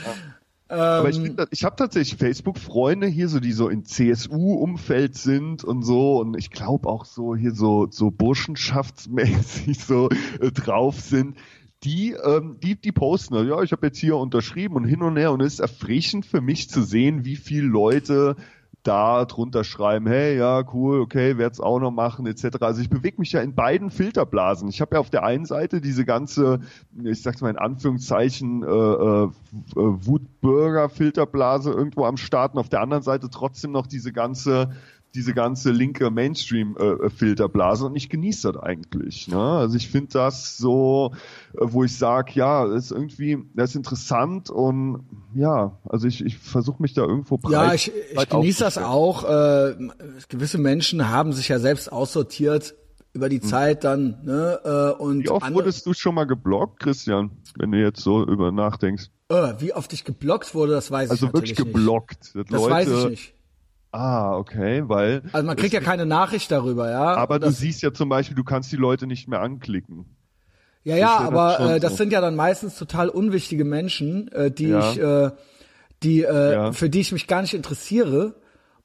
Aber 0.70 1.09
Ähm. 1.09 1.11
ich, 1.11 1.20
find, 1.20 1.47
ich 1.51 1.63
habe 1.63 1.76
tatsächlich 1.76 2.17
Facebook-Freunde 2.20 3.07
hier, 3.07 3.28
so 3.28 3.39
die 3.39 3.51
so 3.51 3.70
in 3.70 3.86
CSU-Umfeld 3.86 5.15
sind 5.15 5.63
und 5.63 5.82
so 5.84 6.20
und 6.20 6.38
ich 6.38 6.51
glaube 6.51 6.88
auch 6.88 7.05
so 7.05 7.36
hier 7.36 7.53
so 7.53 7.88
so 7.89 8.11
burschenschaftsmäßig 8.11 9.80
so 9.86 10.09
äh, 10.39 10.51
drauf 10.51 10.99
sind. 10.99 11.38
Die, 11.84 12.11
ähm, 12.11 12.57
die, 12.61 12.76
die 12.76 12.91
posten, 12.91 13.36
ja, 13.47 13.61
ich 13.61 13.72
habe 13.72 13.88
jetzt 13.88 13.99
hier 13.99 14.17
unterschrieben 14.17 14.76
und 14.76 14.84
hin 14.84 15.01
und 15.01 15.15
her 15.15 15.32
und 15.32 15.41
es 15.41 15.53
ist 15.53 15.59
erfrischend 15.59 16.26
für 16.26 16.41
mich 16.41 16.70
zu 16.70 16.84
sehen, 16.84 17.24
wie 17.24 17.38
viele 17.38 17.67
Leute 17.67 18.36
da 18.84 19.26
drunter 19.26 19.64
schreiben, 19.64 20.08
hey, 20.08 20.38
ja, 20.38 20.64
cool, 20.74 21.02
okay, 21.02 21.38
werd's 21.38 21.60
auch 21.60 21.80
noch 21.80 21.92
machen, 21.92 22.26
etc. 22.26 22.62
Also 22.62 22.82
ich 22.82 22.90
bewege 22.90 23.18
mich 23.20 23.32
ja 23.32 23.42
in 23.42 23.54
beiden 23.54 23.90
Filterblasen. 23.92 24.70
Ich 24.70 24.80
habe 24.82 24.96
ja 24.96 25.00
auf 25.00 25.10
der 25.10 25.24
einen 25.24 25.46
Seite 25.46 25.82
diese 25.82 26.06
ganze, 26.06 26.62
ich 27.04 27.22
sag's 27.22 27.42
mal 27.42 27.50
in 27.50 27.58
Anführungszeichen, 27.58 28.64
äh, 28.64 28.68
äh, 28.68 29.30
Wutbürger-Filterblase 29.76 31.72
irgendwo 31.72 32.06
am 32.06 32.18
Start 32.18 32.54
und 32.54 32.60
auf 32.60 32.70
der 32.70 32.82
anderen 32.82 33.04
Seite 33.04 33.30
trotzdem 33.30 33.72
noch 33.72 33.88
diese 33.88 34.14
ganze 34.14 34.72
diese 35.20 35.34
ganze 35.34 35.72
linke 35.72 36.09
Mainstream-Filterblase 36.11 37.88
und 37.88 37.95
ich 37.97 38.07
genieße 38.07 38.53
das 38.53 38.63
eigentlich. 38.63 39.28
Ne? 39.28 39.38
Also 39.38 39.76
ich 39.76 39.89
finde 39.89 40.11
das 40.13 40.55
so, 40.55 41.11
äh, 41.53 41.57
wo 41.59 41.84
ich 41.84 41.97
sage, 41.97 42.32
ja, 42.36 42.65
das 42.65 42.86
ist 42.86 42.91
irgendwie, 42.91 43.38
das 43.53 43.72
ist 43.72 43.76
interessant 43.76 44.49
und 44.49 45.03
ja, 45.36 45.78
also 45.84 46.07
ich, 46.07 46.24
ich 46.26 46.38
versuche 46.38 46.82
mich 46.82 46.93
da 46.93 47.01
irgendwo 47.01 47.38
breit 47.38 47.51
Ja, 47.51 47.74
ich, 47.74 47.91
ich 48.13 48.30
genieße 48.30 48.63
das 48.63 48.78
auch. 48.78 49.26
Äh, 49.26 49.76
gewisse 50.30 50.57
Menschen 50.57 51.09
haben 51.09 51.34
sich 51.34 51.49
ja 51.49 51.59
selbst 51.59 51.91
aussortiert 51.91 52.76
über 53.11 53.28
die 53.28 53.41
Zeit 53.41 53.84
dann. 53.84 54.20
Ne, 54.24 54.59
äh, 54.63 55.01
und 55.01 55.17
Hm. 55.17 55.24
Wie 55.26 55.30
oft 55.30 55.53
wurdest 55.53 55.86
du 55.86 55.93
schon 55.93 56.15
mal 56.15 56.28
geblockt, 56.28 56.80
Christian, 56.80 57.32
wenn 57.57 57.74
du 57.74 57.78
jetzt 57.78 57.99
so 57.99 58.26
über 58.26 58.53
nachdenkst? 58.53 59.09
äh, 59.30 59.53
wie 59.59 59.74
oft 59.74 59.91
ich 59.91 60.05
geblockt 60.05 60.55
wurde, 60.55 60.72
das 60.72 60.89
weiß 60.89 61.07
ich 61.07 61.11
Also 61.11 61.26
natürlich 61.26 61.57
wirklich 61.57 61.74
geblockt. 61.74 62.36
Nicht. 62.36 62.51
Das 62.53 62.61
Leute, 62.61 62.72
weiß 62.72 62.88
ich 62.88 63.09
nicht. 63.09 63.34
Ah, 63.92 64.38
okay, 64.38 64.84
weil. 64.86 65.24
Also 65.32 65.48
man 65.48 65.56
kriegt 65.56 65.74
ja 65.74 65.80
keine 65.80 66.06
Nachricht 66.06 66.52
darüber, 66.52 66.92
ja. 66.92 67.16
aber 67.16 67.40
du 67.40 67.48
das, 67.48 67.58
siehst 67.58 67.82
ja 67.82 67.92
zum 67.92 68.10
Beispiel, 68.10 68.36
du 68.36 68.44
kannst 68.44 68.72
die 68.72 68.76
Leute 68.76 69.08
nicht 69.08 69.28
mehr 69.28 69.42
anklicken. 69.42 70.06
Ja, 70.84 70.96
ja, 70.96 71.00
ja 71.00 71.18
aber 71.20 71.60
äh, 71.76 71.80
das 71.80 71.94
so. 71.94 71.98
sind 71.98 72.14
ja 72.14 72.22
dann 72.22 72.36
meistens 72.36 72.78
total 72.78 73.10
unwichtige 73.10 73.66
Menschen, 73.66 74.32
äh, 74.32 74.52
die 74.52 74.70
Ja. 74.70 74.92
ich, 74.92 75.00
äh, 75.00 75.32
die, 76.04 76.22
äh, 76.22 76.54
Ja. 76.54 76.72
für 76.72 76.90
die 76.90 77.00
ich 77.02 77.12
mich 77.12 77.28
gar 77.28 77.42
nicht 77.42 77.54
interessiere. 77.54 78.36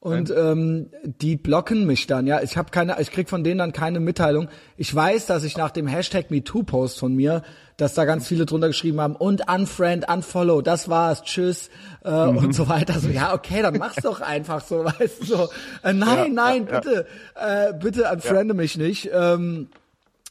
Und 0.05 0.29
ähm, 0.29 0.91
die 1.03 1.35
blocken 1.35 1.85
mich 1.87 2.05
dann, 2.05 2.27
ja. 2.27 2.41
Ich 2.43 2.57
habe 2.57 2.69
keine, 2.69 2.97
ich 3.01 3.09
krieg 3.11 3.27
von 3.27 3.43
denen 3.43 3.57
dann 3.57 3.73
keine 3.73 3.99
Mitteilung. 3.99 4.49
Ich 4.77 4.93
weiß, 4.93 5.25
dass 5.25 5.43
ich 5.43 5.57
nach 5.57 5.71
dem 5.71 5.87
Hashtag 5.87 6.29
MeToo-Post 6.29 6.99
von 6.99 7.15
mir, 7.15 7.41
dass 7.77 7.95
da 7.95 8.05
ganz 8.05 8.27
viele 8.27 8.45
drunter 8.45 8.67
geschrieben 8.67 9.01
haben 9.01 9.15
und 9.15 9.49
unfriend, 9.49 10.07
unfollow, 10.07 10.61
das 10.61 10.89
war's, 10.89 11.23
tschüss 11.23 11.69
äh, 12.03 12.27
Mhm. 12.27 12.37
und 12.37 12.53
so 12.55 12.69
weiter. 12.69 12.99
So, 12.99 13.09
ja, 13.09 13.33
okay, 13.33 13.63
dann 13.63 13.77
mach's 13.77 13.95
doch 14.03 14.21
einfach 14.21 14.61
so, 14.61 14.85
weißt 14.85 15.21
du 15.21 15.25
so. 15.25 15.49
Äh, 15.83 15.93
nein, 15.93 16.33
nein, 16.35 16.65
bitte, 16.65 17.07
Äh, 17.35 17.73
bitte 17.73 18.07
unfriende 18.11 18.53
mich 18.53 18.77
nicht. 18.77 19.09
Ähm, 19.11 19.69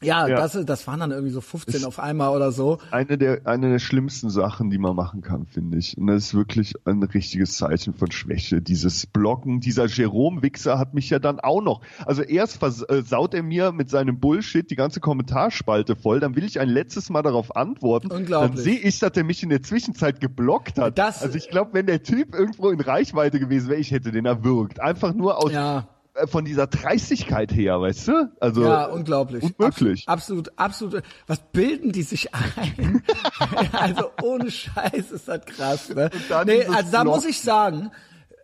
Ja, 0.04 0.28
Ja. 0.28 0.36
Das, 0.36 0.58
das 0.64 0.86
waren 0.86 1.00
dann 1.00 1.10
irgendwie 1.10 1.32
so 1.32 1.40
15 1.40 1.84
auf 1.84 1.98
einmal 1.98 2.34
oder 2.34 2.52
so. 2.52 2.78
Eine 2.90 3.18
der, 3.18 3.40
eine 3.46 3.70
der 3.70 3.78
schlimmsten 3.78 4.30
Sachen, 4.30 4.70
die 4.70 4.78
man 4.78 4.94
machen 4.96 5.20
kann, 5.22 5.46
finde 5.46 5.78
ich. 5.78 5.96
Und 5.98 6.06
das 6.08 6.24
ist 6.24 6.34
wirklich 6.34 6.74
ein 6.84 7.02
richtiges 7.02 7.56
Zeichen 7.56 7.94
von 7.94 8.10
Schwäche. 8.10 8.60
Dieses 8.62 9.06
Blocken, 9.06 9.60
dieser 9.60 9.86
Jerome-Wichser 9.86 10.78
hat 10.78 10.94
mich 10.94 11.10
ja 11.10 11.18
dann 11.18 11.40
auch 11.40 11.60
noch. 11.62 11.80
Also 12.06 12.22
erst 12.22 12.58
versaut 12.58 13.34
er 13.34 13.42
mir 13.42 13.72
mit 13.72 13.90
seinem 13.90 14.18
Bullshit 14.20 14.70
die 14.70 14.76
ganze 14.76 15.00
Kommentarspalte 15.00 15.96
voll, 15.96 16.20
dann 16.20 16.36
will 16.36 16.44
ich 16.44 16.60
ein 16.60 16.68
letztes 16.68 17.10
Mal 17.10 17.22
darauf 17.22 17.56
antworten. 17.56 18.10
Unglaublich. 18.10 18.54
Dann 18.54 18.62
sehe 18.64 18.78
ich, 18.78 18.98
dass 18.98 19.12
er 19.16 19.24
mich 19.24 19.42
in 19.42 19.48
der 19.48 19.62
Zwischenzeit 19.62 20.20
geblockt 20.20 20.78
hat. 20.78 20.98
Das- 20.98 21.22
also 21.22 21.36
ich 21.36 21.48
glaube, 21.48 21.70
wenn 21.72 21.86
der 21.86 22.02
Typ 22.02 22.34
irgendwo 22.34 22.70
in 22.70 22.80
Reichweite 22.80 23.38
gewesen 23.40 23.68
wäre, 23.68 23.80
ich 23.80 23.90
hätte 23.90 24.12
den 24.12 24.26
erwürgt. 24.26 24.80
Einfach 24.80 25.14
nur 25.14 25.38
aus 25.38 25.52
Ja. 25.52 25.88
Äh, 26.14 26.26
von 26.26 26.44
dieser 26.44 26.66
Dreistigkeit 26.66 27.52
her, 27.52 27.80
weißt 27.80 28.08
du? 28.08 28.32
Also 28.40 28.62
Ja, 28.64 28.86
unglaublich. 28.86 29.42
Unmöglich. 29.58 30.08
Absolut, 30.08 30.50
absolut. 30.58 31.02
Was 31.26 31.40
bilden 31.52 31.92
die 31.92 32.02
sich 32.02 32.34
ein? 32.34 33.02
also 33.72 34.10
ohne 34.22 34.50
Scheiß 34.50 35.10
ist 35.10 35.28
das 35.28 35.44
krass. 35.44 35.88
Ne? 35.90 36.10
Nee, 36.46 36.64
also 36.66 36.90
da 36.92 37.04
muss 37.04 37.24
ich 37.24 37.40
sagen, 37.40 37.90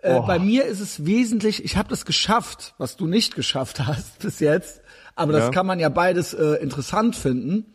äh, 0.03 0.15
Oh. 0.15 0.23
bei 0.27 0.39
mir 0.39 0.65
ist 0.65 0.81
es 0.81 1.05
wesentlich, 1.05 1.65
ich 1.65 1.77
habe 1.77 1.89
das 1.89 2.05
geschafft, 2.05 2.75
was 2.79 2.97
du 2.97 3.07
nicht 3.07 3.35
geschafft 3.35 3.81
hast 3.87 4.19
bis 4.21 4.41
jetzt. 4.41 4.81
Aber 5.15 5.33
das 5.33 5.45
Ja. 5.47 5.51
kann 5.51 5.67
man 5.67 5.79
ja 5.79 5.89
beides 5.91 6.33
äh, 6.35 6.55
interessant 6.63 7.17
finden. 7.17 7.67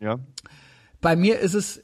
ja. 0.00 0.18
Bei 1.02 1.16
mir 1.16 1.38
ist 1.38 1.54
es 1.54 1.82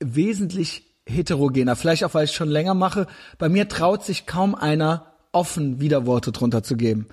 wesentlich 0.00 0.84
heterogener. 1.06 1.76
Vielleicht 1.76 2.04
auch, 2.04 2.14
weil 2.14 2.24
ich 2.24 2.32
schon 2.32 2.48
länger 2.48 2.74
mache. 2.74 3.06
Bei 3.38 3.48
mir 3.48 3.68
traut 3.68 4.04
sich 4.04 4.26
kaum 4.26 4.54
einer 4.54 5.13
offen 5.34 5.80
Widerworte 5.80 6.32
drunter 6.32 6.62
zu 6.62 6.76
geben. 6.76 7.06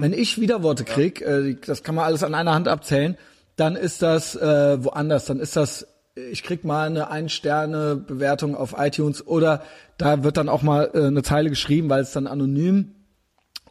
Wenn 0.00 0.12
ich 0.12 0.40
Widerworte 0.40 0.84
krieg, 0.84 1.20
äh, 1.20 1.56
das 1.64 1.82
kann 1.82 1.94
man 1.94 2.04
alles 2.04 2.22
an 2.22 2.34
einer 2.34 2.54
Hand 2.54 2.68
abzählen, 2.68 3.16
dann 3.56 3.76
ist 3.76 4.02
das 4.02 4.36
äh, 4.36 4.82
woanders. 4.82 5.26
Dann 5.26 5.40
ist 5.40 5.56
das, 5.56 5.86
ich 6.14 6.42
krieg 6.42 6.64
mal 6.64 6.86
eine 6.86 7.10
Ein-Sterne-Bewertung 7.10 8.54
auf 8.54 8.74
iTunes 8.78 9.26
oder 9.26 9.62
da 9.98 10.24
wird 10.24 10.36
dann 10.36 10.48
auch 10.48 10.62
mal 10.62 10.90
äh, 10.94 11.06
eine 11.06 11.22
Zeile 11.22 11.50
geschrieben, 11.50 11.88
weil 11.88 12.02
es 12.02 12.12
dann 12.12 12.26
anonym 12.26 12.92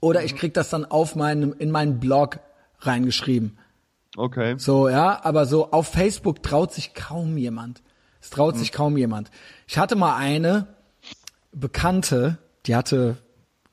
oder 0.02 0.24
ich 0.24 0.36
krieg 0.36 0.54
das 0.54 0.70
dann 0.70 0.86
auf 0.86 1.16
meinem, 1.16 1.54
in 1.58 1.72
meinen 1.72 2.00
Blog 2.00 2.40
reingeschrieben. 2.80 3.58
Okay. 4.18 4.56
So, 4.58 4.88
ja, 4.90 5.24
aber 5.24 5.46
so 5.46 5.72
auf 5.72 5.88
Facebook 5.88 6.44
traut 6.44 6.74
sich 6.74 6.94
kaum 6.94 7.38
jemand. 7.38 7.82
Es 8.22 8.30
traut 8.30 8.58
sich 8.58 8.72
kaum 8.72 8.98
jemand. 8.98 9.30
Ich 9.68 9.78
hatte 9.78 9.96
mal 9.96 10.16
eine 10.16 10.68
Bekannte, 11.52 12.38
die 12.66 12.76
hatte, 12.76 13.18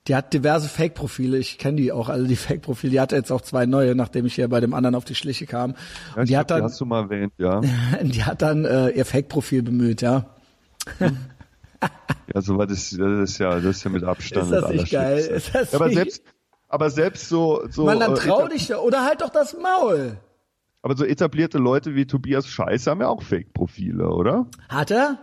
die 0.09 0.17
hat 0.17 0.33
diverse 0.35 0.69
Fake-Profile. 0.69 1.39
Ich 1.39 1.59
kenne 1.59 1.77
die 1.77 1.93
auch 1.93 2.09
alle, 2.09 2.27
die 2.27 2.37
Fake-Profile. 2.37 2.91
Die 2.91 3.01
hatte 3.01 3.15
jetzt 3.17 3.31
auch 3.31 3.41
zwei 3.41 3.67
neue, 3.67 3.95
nachdem 3.95 4.27
ich 4.27 4.35
hier 4.35 4.49
bei 4.49 4.59
dem 4.61 4.75
anderen 4.75 4.95
auf 4.97 5.05
die 5.05 5.15
Schliche 5.15 5.47
kam. 5.47 5.71
Ja, 6.15 6.21
Und 6.21 6.29
die 6.29 6.33
glaub, 6.33 6.41
hat 6.41 6.51
dann, 6.51 6.63
hast 6.65 6.81
du 6.81 6.87
mal 6.87 7.03
erwähnt, 7.03 7.33
ja. 7.39 7.61
die 8.03 8.25
hat 8.25 8.43
dann 8.43 8.65
äh, 8.65 8.91
ihr 8.91 9.05
Fake-Profil 9.05 9.63
bemüht, 9.63 10.03
ja. 10.03 10.27
Ja, 12.35 12.41
so 12.41 12.57
das, 12.59 12.69
das 12.69 13.31
ist 13.31 13.39
ja, 13.39 13.55
das 13.57 13.77
ist 13.77 13.85
ja 13.85 13.91
mit 13.91 14.05
Abstand 14.05 14.45
Ist 14.45 14.51
das 14.53 14.71
nicht 14.71 14.91
geil? 14.93 15.19
Ist 15.19 15.55
das 15.55 15.73
Ja, 15.73 15.79
aber 15.79 15.87
nicht- 15.89 15.97
selbst, 15.97 16.23
aber 16.69 16.91
selbst 16.91 17.29
so, 17.29 17.63
so, 17.71 17.85
Man, 17.85 18.01
dann 18.01 18.13
äh, 18.13 18.17
trau 18.17 18.47
dich 18.49 18.69
da, 18.69 18.79
oder 18.79 19.05
halt 19.05 19.21
doch 19.21 19.29
das 19.31 19.57
Maul. 19.61 20.17
aber 20.83 20.97
so 20.97 21.05
etablierte 21.05 21.59
Leute 21.59 21.95
wie 21.95 22.07
Tobias 22.07 22.47
Scheiße 22.47 22.91
haben 22.91 23.01
ja 23.01 23.09
auch 23.09 23.23
Fake-Profile, 23.23 24.09
oder? 24.09 24.47
Hat 24.69 24.91
er? 24.91 25.19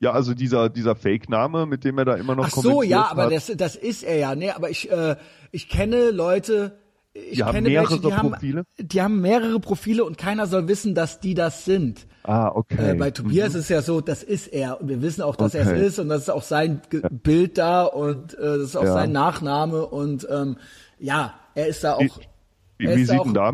Ja, 0.00 0.12
also 0.12 0.34
dieser, 0.34 0.68
dieser 0.68 0.94
Fake-Name, 0.94 1.66
mit 1.66 1.84
dem 1.84 1.98
er 1.98 2.04
da 2.04 2.14
immer 2.14 2.36
noch 2.36 2.46
Ach 2.46 2.50
so, 2.50 2.82
ja, 2.82 3.10
aber 3.10 3.24
hat. 3.24 3.32
das, 3.32 3.52
das 3.56 3.74
ist 3.76 4.02
er 4.04 4.16
ja. 4.16 4.34
Nee, 4.36 4.50
aber 4.50 4.70
ich, 4.70 4.90
äh, 4.90 5.16
ich 5.50 5.68
kenne 5.68 6.10
Leute, 6.10 6.78
ich 7.14 7.38
Die 7.38 7.42
haben 7.44 7.54
kenne 7.54 7.68
mehrere 7.68 7.90
welche, 7.90 8.02
die 8.02 8.14
haben, 8.14 8.30
Profile? 8.30 8.62
die 8.78 9.02
haben 9.02 9.20
mehrere 9.20 9.58
Profile 9.58 10.04
und 10.04 10.16
keiner 10.16 10.46
soll 10.46 10.68
wissen, 10.68 10.94
dass 10.94 11.18
die 11.18 11.34
das 11.34 11.64
sind. 11.64 12.06
ah, 12.22 12.48
okay. 12.54 12.92
Äh, 12.92 12.94
bei 12.94 13.10
Tobias 13.10 13.54
ist 13.56 13.70
ja 13.70 13.82
so, 13.82 14.00
das 14.00 14.22
ist 14.22 14.46
er 14.46 14.80
und 14.80 14.88
wir 14.88 15.02
wissen 15.02 15.22
auch, 15.22 15.34
dass 15.34 15.54
er 15.54 15.66
Okay. 15.66 15.80
es 15.80 15.86
ist 15.94 15.98
und 15.98 16.08
das 16.10 16.22
ist 16.22 16.30
auch 16.30 16.42
sein 16.44 16.80
Ge 16.90 17.02
Bild 17.10 17.58
da 17.58 17.82
und 17.84 18.34
äh, 18.34 18.40
das 18.40 18.58
ist 18.60 18.76
auch 18.76 18.84
Ja. 18.84 18.92
sein 18.92 19.10
Nachname 19.10 19.84
und 19.86 20.28
ähm, 20.30 20.58
ja, 21.00 21.34
er 21.56 21.66
ist 21.66 21.82
da 21.82 21.94
auch. 21.94 22.00
Wie, 22.00 22.86
wie, 22.86 22.86
er 22.86 22.98
sieht 22.98 23.24
denn 23.24 23.34
da 23.34 23.48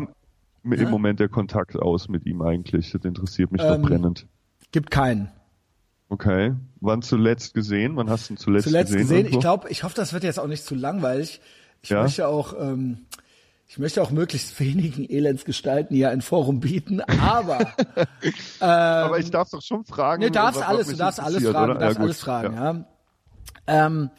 im 0.63 0.89
Moment 0.91 1.19
der 1.19 1.29
Kontakt 1.29 1.75
aus 1.75 2.07
mit 2.07 2.27
ihm 2.27 2.43
eigentlich? 2.43 2.91
Das 2.91 3.03
interessiert 3.03 3.51
mich 3.51 3.63
Ähm, 3.63 3.81
doch 3.81 3.89
brennend. 3.89 4.27
Gibt 4.71 4.91
keinen. 4.91 5.31
Okay. 6.15 6.53
Wann 6.79 7.01
zuletzt 7.01 7.53
gesehen? 7.53 7.97
Wann 7.97 8.09
hast 8.09 8.29
du 8.29 8.33
ihn 8.33 8.37
zuletzt, 8.37 8.63
Zuletzt 8.67 8.93
gesehen. 8.93 9.17
irgendwo? 9.17 9.35
Ich 9.37 9.41
glaube, 9.41 9.69
ich 9.69 9.83
hoffe, 9.83 9.95
das 9.95 10.13
wird 10.13 10.23
jetzt 10.23 10.39
auch 10.39 10.47
nicht 10.47 10.63
zu 10.63 10.73
langweilig. 10.75 11.41
Ich 11.81 11.89
Ja. 11.89 12.03
möchte 12.03 12.25
auch, 12.27 12.53
ähm, 12.57 13.05
ich 13.67 13.77
möchte 13.79 14.01
auch 14.01 14.11
möglichst 14.11 14.57
wenigen 14.61 15.03
Elendsgestalten 15.09 15.93
hier 15.93 16.11
ein 16.11 16.21
Forum 16.21 16.61
bieten, 16.61 17.01
aber 17.01 17.73
aber 18.61 19.19
ich 19.19 19.29
darf 19.29 19.49
doch 19.49 19.61
schon 19.61 19.83
fragen. 19.83 20.23
Nee, 20.23 20.29
darfst 20.29 20.65
alles, 20.65 20.87
du 20.87 20.95
darfst 20.95 21.19
alles 21.19 21.43
fragen, 21.43 21.71
oder? 21.71 21.73
du 21.73 21.79
darfst 21.81 21.97
Ja, 21.97 22.03
alles 22.03 22.19
fragen, 22.21 22.53
Ja. 22.55 22.71
ja. 22.71 22.85
Ähm, 23.67 24.09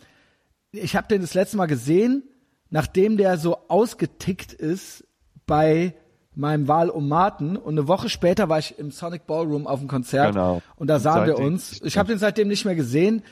ich 0.73 0.97
habe 0.97 1.09
den 1.09 1.23
das 1.23 1.33
letzte 1.33 1.57
Mal 1.57 1.67
gesehen, 1.67 2.25
nachdem 2.69 3.17
der 3.17 3.39
so 3.39 3.57
ausgetickt 3.69 4.53
ist 4.53 5.07
bei 5.47 5.95
meinem 6.37 6.69
Wahlomaten 6.69 7.57
und 7.57 7.79
eine 7.79 7.89
Woche 7.89 8.09
später 8.09 8.49
war 8.49 8.59
ich 8.59 8.79
im 8.79 8.91
Sonic 8.91 9.27
Ballroom 9.27 9.67
auf 9.67 9.81
dem 9.81 9.89
Konzert 9.89 10.35
Genau. 10.35 10.63
und 10.77 10.89
da 10.89 11.01
sahen 11.01 11.27
wir 11.27 11.39
uns. 11.39 11.81
Ich 11.83 11.97
habe 11.99 12.09
den 12.09 12.19
seitdem 12.19 12.49
nicht 12.49 12.65
mehr 12.65 12.75
gesehen. 12.75 13.23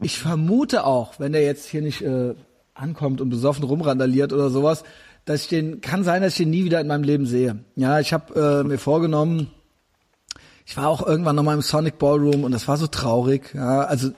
Ich 0.00 0.18
vermute 0.18 0.84
auch, 0.84 1.18
wenn 1.18 1.32
der 1.32 1.42
jetzt 1.42 1.66
hier 1.68 1.82
nicht 1.82 2.02
äh, 2.02 2.34
ankommt 2.74 3.20
und 3.20 3.30
besoffen 3.30 3.64
rumrandaliert 3.64 4.32
oder 4.32 4.50
sowas, 4.50 4.84
dass 5.24 5.42
ich 5.42 5.48
den 5.48 5.80
kann 5.80 6.04
sein, 6.04 6.22
dass 6.22 6.32
ich 6.32 6.38
den 6.38 6.50
nie 6.50 6.64
wieder 6.64 6.80
in 6.80 6.86
meinem 6.86 7.04
Leben 7.04 7.26
sehe. 7.26 7.60
Ja, 7.76 8.00
ich 8.00 8.12
habe 8.12 8.62
äh, 8.64 8.66
mir 8.66 8.78
vorgenommen, 8.78 9.48
ich 10.66 10.76
war 10.76 10.88
auch 10.88 11.06
irgendwann 11.06 11.36
nochmal 11.36 11.54
im 11.56 11.62
Sonic 11.62 11.98
Ballroom 11.98 12.44
und 12.44 12.52
das 12.52 12.68
war 12.68 12.76
so 12.76 12.86
traurig. 12.86 13.54
Ja, 13.54 13.80
also 13.82 14.10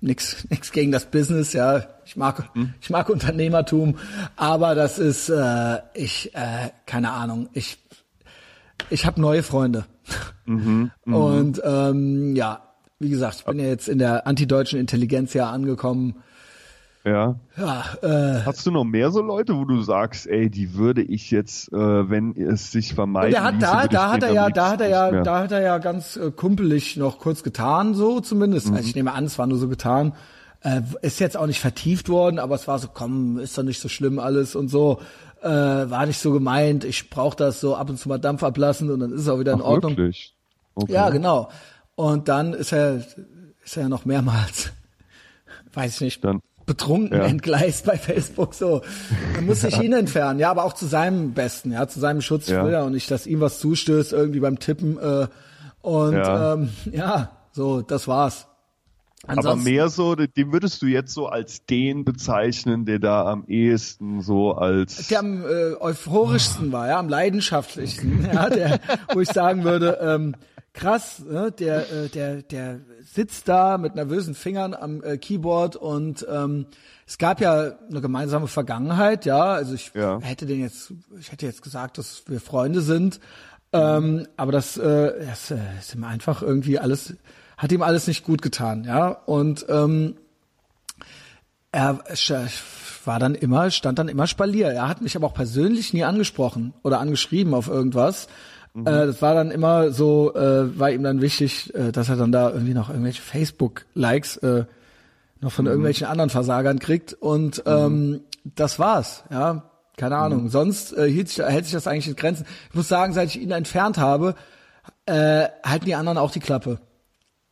nix, 0.00 0.44
nix 0.50 0.72
gegen 0.72 0.92
das 0.92 1.06
Business. 1.06 1.52
Ja, 1.52 1.84
ich 2.04 2.16
mag, 2.16 2.50
ich 2.80 2.90
mag 2.90 3.08
Unternehmertum, 3.08 3.96
aber 4.36 4.74
das 4.74 4.98
ist, 4.98 5.28
äh, 5.28 5.78
ich, 5.94 6.34
äh, 6.34 6.70
keine 6.86 7.12
Ahnung. 7.12 7.48
Ich, 7.52 7.78
ich 8.88 9.06
habe 9.06 9.20
neue 9.20 9.42
Freunde. 9.42 9.84
Und 11.04 11.62
ähm, 11.64 12.34
ja, 12.34 12.62
wie 12.98 13.10
gesagt, 13.10 13.36
ich 13.38 13.44
bin 13.44 13.58
ja 13.58 13.66
jetzt 13.66 13.88
in 13.88 13.98
der 13.98 14.26
antideutschen 14.26 14.78
Intelligenz 14.78 15.32
ja 15.34 15.50
angekommen. 15.50 16.22
Ja. 17.04 17.36
Ja, 17.56 17.84
äh, 18.02 18.42
Hast 18.44 18.66
du 18.66 18.70
noch 18.70 18.84
mehr 18.84 19.10
so 19.10 19.22
Leute, 19.22 19.56
wo 19.56 19.64
du 19.64 19.80
sagst, 19.80 20.26
ey, 20.26 20.50
die 20.50 20.74
würde 20.74 21.02
ich 21.02 21.30
jetzt, 21.30 21.72
äh, 21.72 21.76
wenn 22.10 22.36
es 22.36 22.70
sich 22.72 22.92
vermeiden 22.94 23.30
der 23.32 23.42
hat 23.42 23.54
ließe, 23.54 23.66
da, 23.66 23.86
da 23.88 24.10
hat 24.12 24.22
er 24.22 24.32
ja, 24.32 24.50
da 24.50 24.68
hat 24.70 24.80
er 24.82 24.88
ja, 24.88 25.10
mehr. 25.10 25.22
da 25.22 25.38
hat 25.40 25.52
er 25.52 25.62
ja 25.62 25.78
ganz 25.78 26.16
äh, 26.16 26.30
kumpelig 26.30 26.96
noch 26.98 27.18
kurz 27.18 27.42
getan, 27.42 27.94
so 27.94 28.20
zumindest. 28.20 28.68
Mhm. 28.68 28.76
Also 28.76 28.88
ich 28.88 28.94
nehme 28.94 29.12
an, 29.12 29.24
es 29.24 29.38
war 29.38 29.46
nur 29.46 29.56
so 29.56 29.68
getan. 29.68 30.12
Äh, 30.62 30.82
ist 31.00 31.20
jetzt 31.20 31.38
auch 31.38 31.46
nicht 31.46 31.60
vertieft 31.60 32.10
worden, 32.10 32.38
aber 32.38 32.54
es 32.54 32.68
war 32.68 32.78
so, 32.78 32.88
komm, 32.92 33.38
ist 33.38 33.56
doch 33.56 33.62
nicht 33.62 33.80
so 33.80 33.88
schlimm 33.88 34.18
alles 34.18 34.54
und 34.54 34.68
so. 34.68 35.00
Äh, 35.42 35.48
war 35.48 36.04
nicht 36.04 36.18
so 36.18 36.32
gemeint. 36.32 36.84
Ich 36.84 37.08
brauche 37.08 37.34
das 37.34 37.60
so 37.62 37.76
ab 37.76 37.88
und 37.88 37.98
zu 37.98 38.10
mal 38.10 38.18
Dampf 38.18 38.42
ablassen 38.42 38.90
und 38.90 39.00
dann 39.00 39.10
ist 39.12 39.22
es 39.22 39.28
auch 39.30 39.38
wieder 39.40 39.54
in 39.54 39.62
Ach, 39.62 39.66
Ordnung. 39.68 39.96
wirklich? 39.96 40.34
Okay. 40.74 40.92
Ja, 40.92 41.08
genau. 41.08 41.48
Und 41.94 42.28
dann 42.28 42.52
ist 42.52 42.72
er, 42.72 42.96
ist 43.64 43.76
er 43.78 43.88
noch 43.88 44.04
mehrmals, 44.04 44.70
weiß 45.72 45.94
ich 45.94 46.00
nicht, 46.02 46.24
Dann- 46.24 46.40
betrunken 46.70 47.18
Ja. 47.18 47.24
entgleist 47.26 47.84
bei 47.86 47.98
Facebook 47.98 48.54
so. 48.54 48.82
Man 49.34 49.46
muss 49.46 49.60
sich 49.62 49.80
ihn 49.80 49.92
entfernen, 49.92 50.38
ja, 50.38 50.50
aber 50.50 50.64
auch 50.64 50.72
zu 50.72 50.86
seinem 50.86 51.32
Besten, 51.34 51.72
ja, 51.72 51.88
zu 51.88 51.98
seinem 52.00 52.22
Schutz. 52.22 52.48
Ja. 52.48 52.64
will 52.64 52.74
auch 52.76 52.90
nicht, 52.90 53.10
dass 53.10 53.26
ihm 53.26 53.40
was 53.40 53.58
zustößt, 53.58 54.12
irgendwie 54.12 54.40
beim 54.40 54.58
Tippen. 54.58 54.96
Äh, 54.98 55.26
und 55.82 56.14
Ja. 56.14 56.54
ähm, 56.54 56.68
ja, 56.92 57.30
so, 57.52 57.82
das 57.82 58.06
war's. 58.06 58.46
Aber 59.24 59.36
Ansonsten- 59.38 59.64
mehr 59.70 59.88
so, 59.90 60.14
den 60.14 60.52
würdest 60.52 60.80
du 60.80 60.86
jetzt 60.86 61.12
so 61.12 61.26
als 61.26 61.66
den 61.66 62.04
bezeichnen, 62.06 62.86
der 62.86 62.98
da 63.00 63.24
am 63.26 63.44
ehesten 63.48 64.22
so 64.22 64.52
als 64.52 65.08
der 65.08 65.18
am 65.18 65.42
äh, 65.44 65.74
euphorischsten 65.78 66.72
war, 66.72 66.88
ja, 66.88 66.98
am 66.98 67.08
leidenschaftlichsten, 67.08 68.26
ja, 68.32 68.48
der, 68.48 68.78
wo 69.12 69.20
ich 69.20 69.28
sagen 69.28 69.64
würde, 69.64 69.98
ähm, 70.00 70.36
krass, 70.72 71.20
ne, 71.20 71.50
der, 71.52 71.90
äh, 71.90 72.08
der, 72.08 72.42
der 72.42 72.80
sitzt 73.02 73.48
da 73.48 73.76
mit 73.78 73.94
nervösen 73.94 74.34
Fingern 74.34 74.74
am 74.74 75.02
äh, 75.02 75.18
Keyboard 75.18 75.76
und 75.76 76.26
ähm, 76.30 76.66
es 77.06 77.18
gab 77.18 77.40
ja 77.40 77.72
eine 77.90 78.00
gemeinsame 78.00 78.46
Vergangenheit, 78.46 79.24
ja, 79.24 79.42
also 79.52 79.74
ich 79.74 79.90
Ja. 79.94 80.20
hätte 80.20 80.46
den 80.46 80.60
jetzt, 80.60 80.92
ich 81.18 81.32
hätte 81.32 81.46
jetzt 81.46 81.62
gesagt, 81.62 81.98
dass 81.98 82.22
wir 82.26 82.40
Freunde 82.40 82.82
sind, 82.82 83.20
ähm, 83.72 84.26
aber 84.36 84.52
das, 84.52 84.76
äh, 84.76 85.26
das 85.26 85.50
äh, 85.50 85.58
ist 85.78 85.94
ihm 85.94 86.04
einfach 86.04 86.42
irgendwie 86.42 86.78
alles, 86.78 87.14
hat 87.56 87.72
ihm 87.72 87.82
alles 87.82 88.06
nicht 88.06 88.24
gut 88.24 88.40
getan, 88.42 88.84
ja, 88.84 89.08
und 89.08 89.66
ähm, 89.68 90.14
er 91.72 92.00
war 93.04 93.18
dann 93.18 93.34
immer, 93.34 93.70
stand 93.70 93.98
dann 93.98 94.08
immer 94.08 94.26
Spalier. 94.26 94.68
Er 94.68 94.88
hat 94.88 95.02
mich 95.02 95.14
aber 95.16 95.28
auch 95.28 95.34
persönlich 95.34 95.92
nie 95.92 96.04
angesprochen 96.04 96.74
oder 96.82 97.00
angeschrieben 97.00 97.54
auf 97.54 97.68
irgendwas. 97.68 98.26
Äh, 98.74 98.84
das 98.84 99.20
war 99.20 99.34
dann 99.34 99.50
immer 99.50 99.90
so, 99.90 100.34
äh, 100.34 100.78
war 100.78 100.90
ihm 100.90 101.02
dann 101.02 101.20
wichtig, 101.20 101.74
äh, 101.74 101.92
dass 101.92 102.08
er 102.08 102.16
dann 102.16 102.32
da 102.32 102.50
irgendwie 102.50 102.74
noch 102.74 102.88
irgendwelche 102.88 103.22
Facebook-Likes 103.22 104.36
äh, 104.38 104.64
noch 105.40 105.52
von 105.52 105.66
irgendwelchen 105.66 106.06
anderen 106.06 106.30
Versagern 106.30 106.78
kriegt. 106.78 107.14
Und 107.14 107.62
ähm, 107.66 108.20
das 108.44 108.78
war's, 108.78 109.24
ja. 109.30 109.70
keine 109.96 110.16
Ahnung. 110.16 110.48
Sonst 110.48 110.96
äh, 110.96 111.10
hielt 111.10 111.28
sich, 111.28 111.38
hält 111.38 111.64
sich 111.64 111.74
das 111.74 111.86
eigentlich 111.86 112.08
in 112.08 112.16
Grenzen. 112.16 112.46
Ich 112.68 112.74
muss 112.74 112.88
sagen, 112.88 113.12
seit 113.12 113.28
ich 113.28 113.40
ihn 113.40 113.50
entfernt 113.50 113.98
habe, 113.98 114.34
äh, 115.06 115.48
halten 115.64 115.86
die 115.86 115.94
anderen 115.94 116.18
auch 116.18 116.30
die 116.30 116.40
Klappe. 116.40 116.78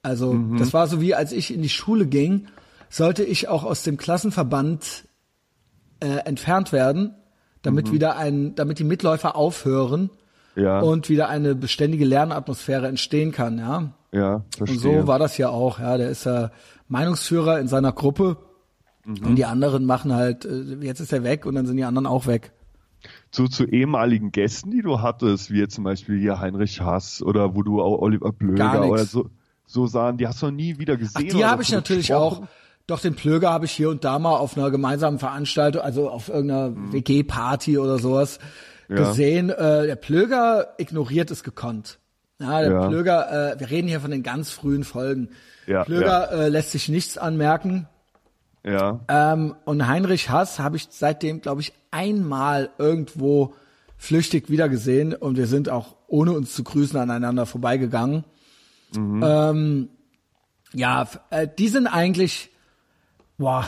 Also 0.02 0.38
das 0.56 0.72
war 0.72 0.86
so 0.86 1.00
wie, 1.00 1.14
als 1.14 1.32
ich 1.32 1.52
in 1.52 1.60
die 1.60 1.68
Schule 1.68 2.06
ging, 2.06 2.46
sollte 2.88 3.24
ich 3.24 3.48
auch 3.48 3.64
aus 3.64 3.82
dem 3.82 3.96
Klassenverband 3.96 5.04
äh, 6.00 6.18
entfernt 6.24 6.72
werden, 6.72 7.14
damit 7.62 7.90
wieder 7.92 8.16
ein, 8.16 8.54
damit 8.54 8.78
die 8.78 8.84
Mitläufer 8.84 9.34
aufhören 9.34 10.10
Ja, 10.58 10.80
und 10.80 11.08
wieder 11.08 11.28
eine 11.28 11.54
beständige 11.54 12.04
Lernatmosphäre 12.04 12.88
entstehen 12.88 13.32
kann, 13.32 13.58
ja. 13.58 13.92
ja, 14.12 14.42
verstehe. 14.56 14.76
Und 14.76 14.82
so 15.02 15.06
war 15.06 15.18
das 15.18 15.38
ja 15.38 15.48
auch, 15.50 15.78
ja. 15.78 15.96
Der 15.96 16.10
ist 16.10 16.24
ja 16.24 16.50
Meinungsführer 16.88 17.60
in 17.60 17.68
seiner 17.68 17.92
Gruppe 17.92 18.36
Mhm. 19.04 19.24
und 19.26 19.36
die 19.36 19.44
anderen 19.46 19.86
machen 19.86 20.12
halt, 20.14 20.44
äh, 20.44 20.76
jetzt 20.82 21.00
ist 21.00 21.12
er 21.14 21.22
weg 21.24 21.46
und 21.46 21.54
dann 21.54 21.64
sind 21.66 21.76
die 21.78 21.84
anderen 21.84 22.06
auch 22.06 22.26
weg. 22.26 22.52
zu, 23.30 23.46
zu 23.46 23.64
ehemaligen 23.64 24.32
Gästen, 24.32 24.70
die 24.70 24.82
du 24.82 25.00
hattest, 25.00 25.50
wie 25.50 25.58
jetzt 25.60 25.74
zum 25.76 25.84
Beispiel 25.84 26.18
hier 26.18 26.40
Heinrich 26.40 26.80
Haas 26.80 27.22
oder 27.22 27.54
wo 27.54 27.62
du 27.62 27.80
auch 27.80 28.00
Oliver 28.02 28.32
Blöger 28.32 28.86
oder 28.88 29.04
so, 29.06 29.30
so 29.66 29.86
sahen, 29.86 30.16
die 30.18 30.26
hast 30.26 30.42
du 30.42 30.46
noch 30.46 30.52
nie 30.52 30.78
wieder 30.78 30.94
Ach, 30.94 30.98
gesehen. 30.98 31.28
die 31.28 31.36
oder 31.36 31.50
habe 31.50 31.62
ich 31.62 31.70
natürlich 31.72 32.08
gesprochen? 32.08 32.44
auch. 32.44 32.48
Doch 32.86 33.00
den 33.00 33.14
Plöger 33.14 33.50
habe 33.50 33.66
ich 33.66 33.72
hier 33.72 33.88
und 33.90 34.02
da 34.04 34.18
mal 34.18 34.34
auf 34.36 34.56
einer 34.58 34.70
gemeinsamen 34.70 35.18
Veranstaltung, 35.18 35.80
also 35.82 36.10
auf 36.10 36.28
irgendeiner 36.28 36.72
WG-Party 36.92 37.78
oder 37.78 37.98
sowas 37.98 38.38
Mhm. 38.40 38.44
Ja. 38.88 38.96
gesehen. 38.96 39.50
Äh, 39.50 39.86
der 39.86 39.96
Plöger 39.96 40.74
ignoriert 40.78 41.30
es 41.30 41.42
gekonnt. 41.42 41.98
Ja, 42.40 42.60
der 42.60 42.70
Ja. 42.70 42.88
Plöger, 42.88 43.52
äh, 43.52 43.60
wir 43.60 43.70
reden 43.70 43.88
hier 43.88 44.00
von 44.00 44.10
den 44.10 44.22
ganz 44.22 44.50
frühen 44.50 44.84
Folgen. 44.84 45.30
Ja, 45.66 45.84
Plöger 45.84 46.30
Äh, 46.32 46.48
lässt 46.48 46.70
sich 46.70 46.88
nichts 46.88 47.18
anmerken. 47.18 47.88
Ja, 48.64 49.00
Ähm, 49.08 49.54
und 49.64 49.86
Heinrich 49.86 50.30
Hass 50.30 50.58
habe 50.58 50.76
ich 50.76 50.88
seitdem, 50.90 51.40
glaube 51.40 51.60
ich, 51.60 51.72
einmal 51.90 52.70
irgendwo 52.78 53.54
flüchtig 53.96 54.50
wiedergesehen 54.50 55.14
und 55.14 55.36
wir 55.36 55.46
sind 55.46 55.68
auch 55.68 55.96
ohne 56.06 56.32
uns 56.32 56.54
zu 56.54 56.64
grüßen 56.64 56.98
aneinander 56.98 57.46
vorbeigegangen. 57.46 58.24
Ähm, 58.94 59.88
ja, 60.72 61.06
äh, 61.30 61.46
die 61.58 61.68
sind 61.68 61.86
eigentlich, 61.86 62.50
boah, 63.36 63.66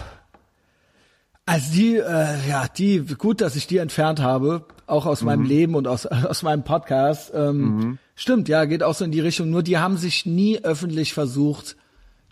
also 1.47 1.73
die, 1.73 1.97
äh, 1.97 2.49
ja, 2.49 2.67
die, 2.69 3.01
gut, 3.19 3.41
dass 3.41 3.57
ich 3.57 3.67
die 3.67 3.79
entfernt 3.79 4.21
habe, 4.21 4.67
auch 4.91 5.07
aus 5.07 5.23
meinem 5.23 5.45
Leben 5.45 5.75
und 5.75 5.87
aus, 5.87 6.07
aus 6.07 6.43
meinem 6.43 6.63
Podcast. 6.65 7.33
Ähm, 7.35 7.99
Stimmt, 8.15 8.49
ja, 8.49 8.65
geht 8.67 8.83
auch 8.83 8.95
so 8.95 9.05
in 9.05 9.13
die 9.13 9.21
Richtung. 9.21 9.49
Nur 9.51 9.63
die 9.63 9.79
haben 9.79 9.97
sich 9.97 10.27
nie 10.27 10.59
öffentlich 10.63 11.15
versucht, 11.15 11.77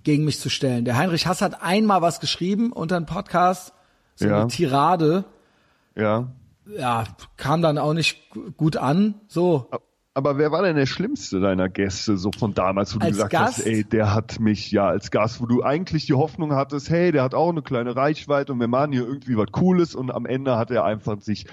gegen 0.05 0.25
mich 0.25 0.39
zu 0.39 0.49
stellen. 0.51 0.85
Der 0.85 0.97
Heinrich 0.97 1.27
Hass 1.27 1.41
hat 1.43 1.63
einmal 1.63 2.03
was 2.03 2.21
geschrieben 2.21 2.73
unter 2.73 2.97
einem 2.97 3.07
Podcast, 3.07 3.73
so 4.17 4.27
Ja. 4.29 4.41
eine 4.41 4.49
Tirade. 4.49 5.25
ja. 5.95 6.29
Ja, 6.77 7.05
kam 7.39 7.63
dann 7.63 7.79
auch 7.79 7.95
nicht 7.95 8.29
gu- 8.29 8.51
gut 8.55 8.77
an. 8.77 9.15
So, 9.27 9.71
Aber 10.13 10.37
wer 10.37 10.53
war 10.53 10.61
denn 10.61 10.77
der 10.77 10.85
schlimmste 10.85 11.41
deiner 11.41 11.71
Gäste, 11.71 12.19
so 12.19 12.31
von 12.31 12.53
damals, 12.53 12.95
wo 12.95 12.99
du 12.99 13.07
Als 13.07 13.15
gesagt 13.15 13.33
Gast? 13.33 13.59
hast, 13.61 13.67
ey, 13.67 13.85
der 13.85 14.13
hat 14.15 14.39
mich, 14.39 14.71
ja, 14.71 14.87
als 14.87 15.11
Gast, 15.11 15.41
wo 15.41 15.47
du 15.47 15.63
eigentlich 15.63 16.05
die 16.05 16.13
Hoffnung 16.13 16.53
hattest, 16.55 16.91
hey, 16.91 17.11
der 17.11 17.23
hat 17.23 17.33
auch 17.35 17.49
eine 17.49 17.63
kleine 17.63 17.97
Reichweite 17.97 18.53
und 18.53 18.61
wir 18.61 18.69
machen 18.69 18.93
hier 18.93 19.07
irgendwie 19.07 19.39
was 19.39 19.51
Cooles 19.51 19.95
und 19.95 20.11
am 20.11 20.27
Ende 20.27 20.59
hat 20.59 20.71
er 20.71 20.85
einfach 20.85 21.19
sich 21.23 21.47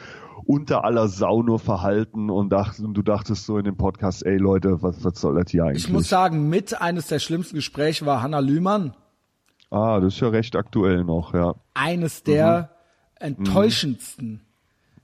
unter 0.45 0.83
aller 0.85 1.07
Sau 1.07 1.41
nur 1.41 1.59
verhalten 1.59 2.29
und, 2.29 2.49
dacht, 2.49 2.79
und 2.79 2.93
du 2.93 3.01
dachtest 3.01 3.45
so 3.45 3.57
in 3.57 3.65
dem 3.65 3.77
Podcast, 3.77 4.25
ey 4.25 4.37
Leute, 4.37 4.81
was, 4.81 5.03
was 5.03 5.19
soll 5.19 5.35
das 5.41 5.51
hier 5.51 5.63
eigentlich? 5.63 5.85
ich 5.85 5.91
muss 5.91 6.09
sagen, 6.09 6.49
mit 6.49 6.79
eines 6.81 7.07
der 7.07 7.19
schlimmsten 7.19 7.55
Gespräche 7.55 8.05
war 8.05 8.21
Hanna 8.21 8.39
Lühmann. 8.39 8.95
ah, 9.71 9.99
das 9.99 10.15
ist 10.15 10.19
ja 10.19 10.29
recht 10.29 10.55
aktuell 10.55 11.03
noch, 11.03 11.33
ja. 11.33 11.55
Eines 11.73 12.23
der 12.23 12.69
enttäuschendsten 13.19 14.41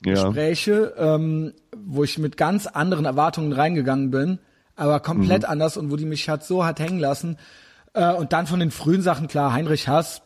Ja, 0.06 0.14
Gespräche, 0.14 0.94
ähm, 0.98 1.54
wo 1.76 2.04
ich 2.04 2.18
mit 2.18 2.38
ganz 2.38 2.68
anderen 2.68 3.06
Erwartungen 3.06 3.54
reingegangen 3.54 4.12
bin, 4.12 4.40
aber 4.76 5.00
komplett 5.00 5.46
anders 5.46 5.78
und 5.78 5.92
wo 5.92 5.96
die 5.96 6.06
mich 6.06 6.30
hat 6.30 6.44
so 6.44 6.66
hat 6.66 6.80
hängen 6.80 7.00
lassen. 7.00 7.38
Äh, 7.94 8.14
und 8.14 8.34
dann 8.34 8.48
von 8.48 8.60
den 8.60 8.72
frühen 8.72 9.02
Sachen 9.02 9.28
klar 9.28 9.54
Heinrich 9.54 9.88
Hass 9.88 10.22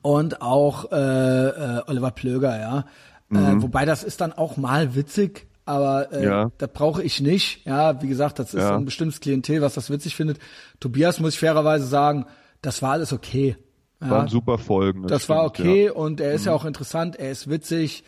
und 0.00 0.42
auch 0.42 0.90
äh, 0.90 0.96
äh, 0.96 1.82
Oliver 1.86 2.10
Plöger, 2.10 2.58
ja. 2.58 2.84
Äh, 3.32 3.62
wobei 3.62 3.84
das 3.84 4.04
ist 4.04 4.20
dann 4.20 4.32
auch 4.32 4.56
mal 4.56 4.94
witzig, 4.94 5.46
aber 5.64 6.12
äh, 6.12 6.24
Ja. 6.24 6.50
das 6.58 6.70
brauche 6.72 7.02
ich 7.02 7.20
nicht. 7.20 7.64
Ja, 7.66 8.02
wie 8.02 8.08
gesagt, 8.08 8.38
das 8.38 8.54
ist 8.54 8.60
Ja. 8.62 8.76
ein 8.76 8.84
bestimmtes 8.84 9.20
Klientel, 9.20 9.62
was 9.62 9.74
das 9.74 9.90
witzig 9.90 10.14
findet. 10.16 10.38
Tobias 10.80 11.18
muss 11.20 11.34
ich 11.34 11.38
fairerweise 11.40 11.86
sagen, 11.86 12.26
das 12.60 12.82
war 12.82 12.92
alles 12.92 13.12
okay. 13.12 13.56
Ja, 14.00 14.10
waren 14.10 14.28
super 14.28 14.58
Folgen. 14.58 15.06
das 15.06 15.28
war 15.28 15.48
stimmt, 15.50 15.68
okay 15.68 15.84
Ja. 15.86 15.92
und 15.92 16.20
er 16.20 16.32
ist 16.32 16.44
ja 16.46 16.52
auch 16.52 16.64
interessant, 16.64 17.16
er 17.16 17.30
ist 17.30 17.48
witzig, 17.48 18.02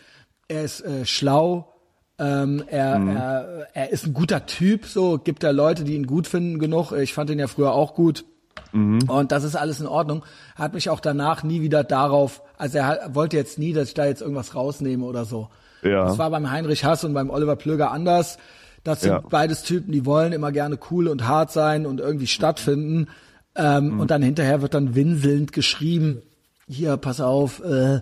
er 0.48 0.62
ist 0.64 0.80
äh, 0.80 1.06
schlau, 1.06 1.72
ähm, 2.18 2.62
er, 2.68 2.96
er, 2.96 3.68
er 3.74 3.90
ist 3.90 4.06
ein 4.06 4.12
guter 4.14 4.44
Typ, 4.46 4.86
so 4.86 5.18
gibt 5.18 5.42
er 5.44 5.52
Leute, 5.52 5.84
die 5.84 5.94
ihn 5.94 6.06
gut 6.06 6.26
finden 6.26 6.58
genug. 6.58 6.92
Ich 6.92 7.14
fand 7.14 7.30
ihn 7.30 7.38
ja 7.38 7.46
früher 7.48 7.72
auch 7.72 7.94
gut. 7.94 8.24
Und 8.72 9.30
das 9.30 9.44
ist 9.44 9.54
alles 9.54 9.80
in 9.80 9.86
Ordnung. 9.86 10.24
Er 10.56 10.64
hat 10.64 10.74
mich 10.74 10.90
auch 10.90 10.98
danach 11.00 11.42
nie 11.44 11.60
wieder 11.62 11.84
darauf, 11.84 12.42
also 12.58 12.78
er 12.78 13.10
wollte 13.14 13.36
jetzt 13.36 13.58
nie, 13.58 13.72
dass 13.72 13.88
ich 13.88 13.94
da 13.94 14.04
jetzt 14.06 14.20
irgendwas 14.20 14.54
rausnehme 14.56 15.04
oder 15.04 15.24
so. 15.24 15.48
Ja. 15.82 16.06
Das 16.06 16.18
war 16.18 16.30
beim 16.30 16.50
Heinrich 16.50 16.84
Hass 16.84 17.04
und 17.04 17.14
beim 17.14 17.30
Oliver 17.30 17.54
Plöger 17.56 17.92
anders. 17.92 18.38
Das 18.82 19.00
sind 19.02 19.10
Ja. 19.12 19.20
beides 19.20 19.62
Typen, 19.62 19.92
die 19.92 20.04
wollen 20.04 20.32
immer 20.32 20.50
gerne 20.50 20.78
cool 20.90 21.06
und 21.08 21.26
hart 21.28 21.52
sein 21.52 21.86
und 21.86 22.00
irgendwie 22.00 22.26
stattfinden. 22.26 23.08
Ähm, 23.56 24.00
Und 24.00 24.10
dann 24.10 24.22
hinterher 24.22 24.60
wird 24.62 24.74
dann 24.74 24.94
winselnd 24.96 25.52
geschrieben, 25.52 26.22
hier, 26.66 26.96
pass 26.96 27.20
auf, 27.20 27.62
äh, 27.64 28.00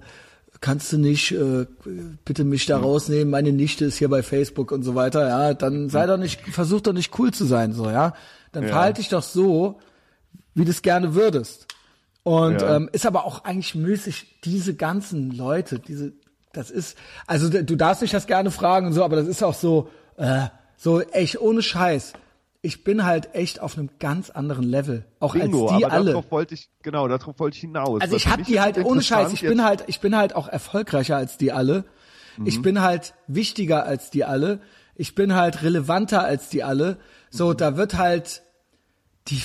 kannst 0.62 0.90
du 0.92 0.96
nicht, 0.98 1.32
äh, 1.32 1.66
bitte 2.24 2.44
mich 2.44 2.64
da 2.66 2.78
rausnehmen, 2.78 3.28
meine 3.30 3.52
Nichte 3.52 3.84
ist 3.84 3.96
hier 3.98 4.08
bei 4.08 4.22
Facebook 4.22 4.72
und 4.72 4.82
so 4.84 4.94
weiter, 4.94 5.28
ja, 5.28 5.52
dann 5.54 5.90
sei 5.90 6.06
doch 6.06 6.16
nicht, 6.16 6.40
versuch 6.52 6.80
doch 6.80 6.92
nicht 6.94 7.18
cool 7.18 7.32
zu 7.32 7.44
sein, 7.44 7.74
so, 7.74 7.90
ja. 7.90 8.14
Dann 8.52 8.62
Ja. 8.62 8.68
verhalte 8.70 9.00
dich 9.02 9.08
doch 9.10 9.22
so, 9.22 9.78
wie 10.54 10.64
du 10.64 10.70
es 10.70 10.82
gerne 10.82 11.14
würdest. 11.14 11.66
Und 12.24 12.60
Ja. 12.60 12.76
ähm, 12.76 12.88
ist 12.92 13.04
aber 13.06 13.24
auch 13.24 13.44
eigentlich 13.44 13.74
müßig, 13.74 14.40
diese 14.44 14.74
ganzen 14.74 15.30
Leute, 15.32 15.78
diese, 15.78 16.12
das 16.52 16.70
ist, 16.70 16.96
also 17.26 17.48
du 17.48 17.76
darfst 17.76 18.02
mich 18.02 18.10
das 18.12 18.26
gerne 18.26 18.50
fragen 18.50 18.86
und 18.86 18.92
so, 18.92 19.02
aber 19.04 19.16
das 19.16 19.26
ist 19.26 19.42
auch 19.42 19.54
so, 19.54 19.88
äh, 20.16 20.46
so 20.76 21.00
echt 21.00 21.40
ohne 21.40 21.62
Scheiß. 21.62 22.12
Ich 22.64 22.84
bin 22.84 23.04
halt 23.04 23.34
echt 23.34 23.58
auf 23.60 23.76
einem 23.76 23.90
ganz 23.98 24.30
anderen 24.30 24.62
Level, 24.62 25.04
auch 25.18 25.32
Bingo, 25.34 25.66
als 25.66 25.78
die 25.78 25.84
aber 25.84 25.94
alle. 25.94 26.10
darauf 26.12 26.30
wollte 26.30 26.54
ich, 26.54 26.68
genau, 26.82 27.08
darauf 27.08 27.40
wollte 27.40 27.56
ich 27.56 27.60
hinaus. 27.62 28.00
Also 28.00 28.14
ich 28.14 28.22
für 28.24 28.30
hab 28.30 28.38
mich 28.38 28.46
die 28.46 28.60
halt 28.60 28.78
ohne 28.84 29.02
Scheiß, 29.02 29.32
ich 29.32 29.40
bin 29.40 29.64
halt, 29.64 29.82
ich 29.88 29.98
bin 30.00 30.16
halt 30.16 30.36
auch 30.36 30.46
erfolgreicher 30.46 31.16
als 31.16 31.38
die 31.38 31.50
alle. 31.50 31.84
Ich 32.44 32.58
Mhm. 32.58 32.62
bin 32.62 32.80
halt 32.82 33.14
wichtiger 33.26 33.84
als 33.84 34.10
die 34.10 34.24
alle. 34.24 34.60
Ich 34.94 35.16
bin 35.16 35.34
halt 35.34 35.62
relevanter 35.62 36.22
als 36.22 36.50
die 36.50 36.62
alle. 36.62 36.98
So, 37.30 37.48
Mhm. 37.50 37.56
da 37.56 37.76
wird 37.76 37.98
halt 37.98 38.42
die 39.26 39.42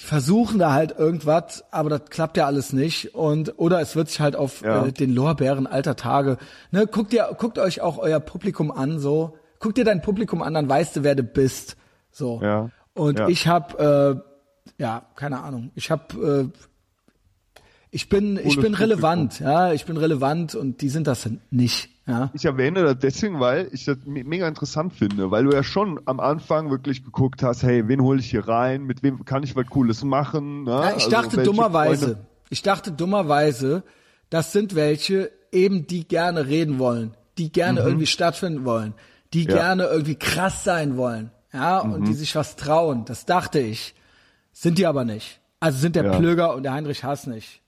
versuchen 0.00 0.58
da 0.58 0.72
halt 0.72 0.96
irgendwas, 0.98 1.64
aber 1.70 1.90
das 1.90 2.02
klappt 2.10 2.36
ja 2.36 2.46
alles 2.46 2.72
nicht 2.72 3.14
und 3.14 3.54
oder 3.58 3.80
es 3.80 3.96
wird 3.96 4.08
sich 4.08 4.20
halt 4.20 4.36
auf 4.36 4.62
Ja. 4.62 4.86
äh, 4.86 4.92
den 4.92 5.12
Lorbeeren 5.14 5.66
alter 5.66 5.96
Tage. 5.96 6.38
Ne, 6.70 6.86
guckt 6.86 7.12
ihr 7.12 7.28
guckt 7.38 7.58
euch 7.58 7.80
auch 7.80 7.98
euer 7.98 8.20
Publikum 8.20 8.70
an 8.70 8.98
so. 8.98 9.36
Guckt 9.60 9.76
dir 9.76 9.84
dein 9.84 10.02
Publikum 10.02 10.40
an, 10.42 10.54
dann 10.54 10.68
weißt 10.68 10.96
du, 10.96 11.02
wer 11.02 11.14
du 11.16 11.24
bist. 11.24 11.76
So. 12.12 12.40
Ja. 12.42 12.70
Und 12.94 13.18
Ja. 13.18 13.28
ich 13.28 13.48
habe 13.48 14.22
äh, 14.78 14.82
ja, 14.82 15.02
keine 15.16 15.42
Ahnung. 15.42 15.70
Ich 15.74 15.90
habe 15.90 16.50
äh, 16.54 16.58
ich 17.90 18.08
bin 18.08 18.38
ich 18.42 18.60
bin 18.60 18.74
relevant, 18.74 19.40
ja, 19.40 19.72
ich 19.72 19.84
bin 19.86 19.96
relevant 19.96 20.54
und 20.54 20.80
die 20.82 20.88
sind 20.88 21.06
das 21.06 21.28
nicht, 21.50 21.88
ja. 22.06 22.30
Ich 22.34 22.44
erwähne 22.44 22.82
das 22.82 22.98
deswegen, 22.98 23.40
weil 23.40 23.68
ich 23.72 23.84
das 23.84 23.98
me- 24.04 24.24
mega 24.24 24.46
interessant 24.46 24.92
finde, 24.92 25.30
weil 25.30 25.44
du 25.44 25.52
ja 25.52 25.62
schon 25.62 26.00
am 26.04 26.20
Anfang 26.20 26.70
wirklich 26.70 27.04
geguckt 27.04 27.42
hast, 27.42 27.62
hey, 27.62 27.88
wen 27.88 28.00
hole 28.02 28.20
ich 28.20 28.30
hier 28.30 28.46
rein, 28.46 28.84
mit 28.84 29.02
wem 29.02 29.24
kann 29.24 29.42
ich 29.42 29.56
was 29.56 29.66
Cooles 29.66 30.04
machen. 30.04 30.64
Ne? 30.64 30.70
ja 30.70 30.88
ich 30.96 31.04
Also 31.04 31.10
dachte 31.10 31.42
dummerweise, 31.42 32.04
Freunde- 32.06 32.20
ich 32.50 32.62
dachte 32.62 32.92
dummerweise, 32.92 33.82
das 34.30 34.52
sind 34.52 34.74
welche 34.74 35.30
eben 35.52 35.86
die 35.86 36.06
gerne 36.06 36.46
reden 36.46 36.78
wollen, 36.78 37.14
die 37.38 37.50
gerne 37.50 37.80
irgendwie 37.80 38.06
stattfinden 38.06 38.64
wollen, 38.64 38.92
die 39.32 39.44
Mhm. 39.44 39.48
Ja. 39.50 39.54
Mhm. 39.54 39.58
gerne 39.60 39.84
irgendwie 39.84 40.14
krass 40.16 40.64
sein 40.64 40.96
wollen, 40.98 41.30
ja, 41.52 41.78
und 41.78 42.06
die 42.06 42.12
sich 42.14 42.34
was 42.34 42.56
trauen. 42.56 43.04
Das 43.06 43.24
dachte 43.24 43.58
ich. 43.60 43.94
Sind 44.52 44.76
die 44.78 44.86
aber 44.86 45.04
nicht. 45.04 45.40
Also 45.60 45.78
sind 45.78 45.94
der 45.96 46.04
Ja. 46.04 46.18
Plöger 46.18 46.54
und 46.54 46.64
der 46.64 46.72
Heinrich 46.72 47.04
Hass 47.04 47.26
nicht. 47.28 47.62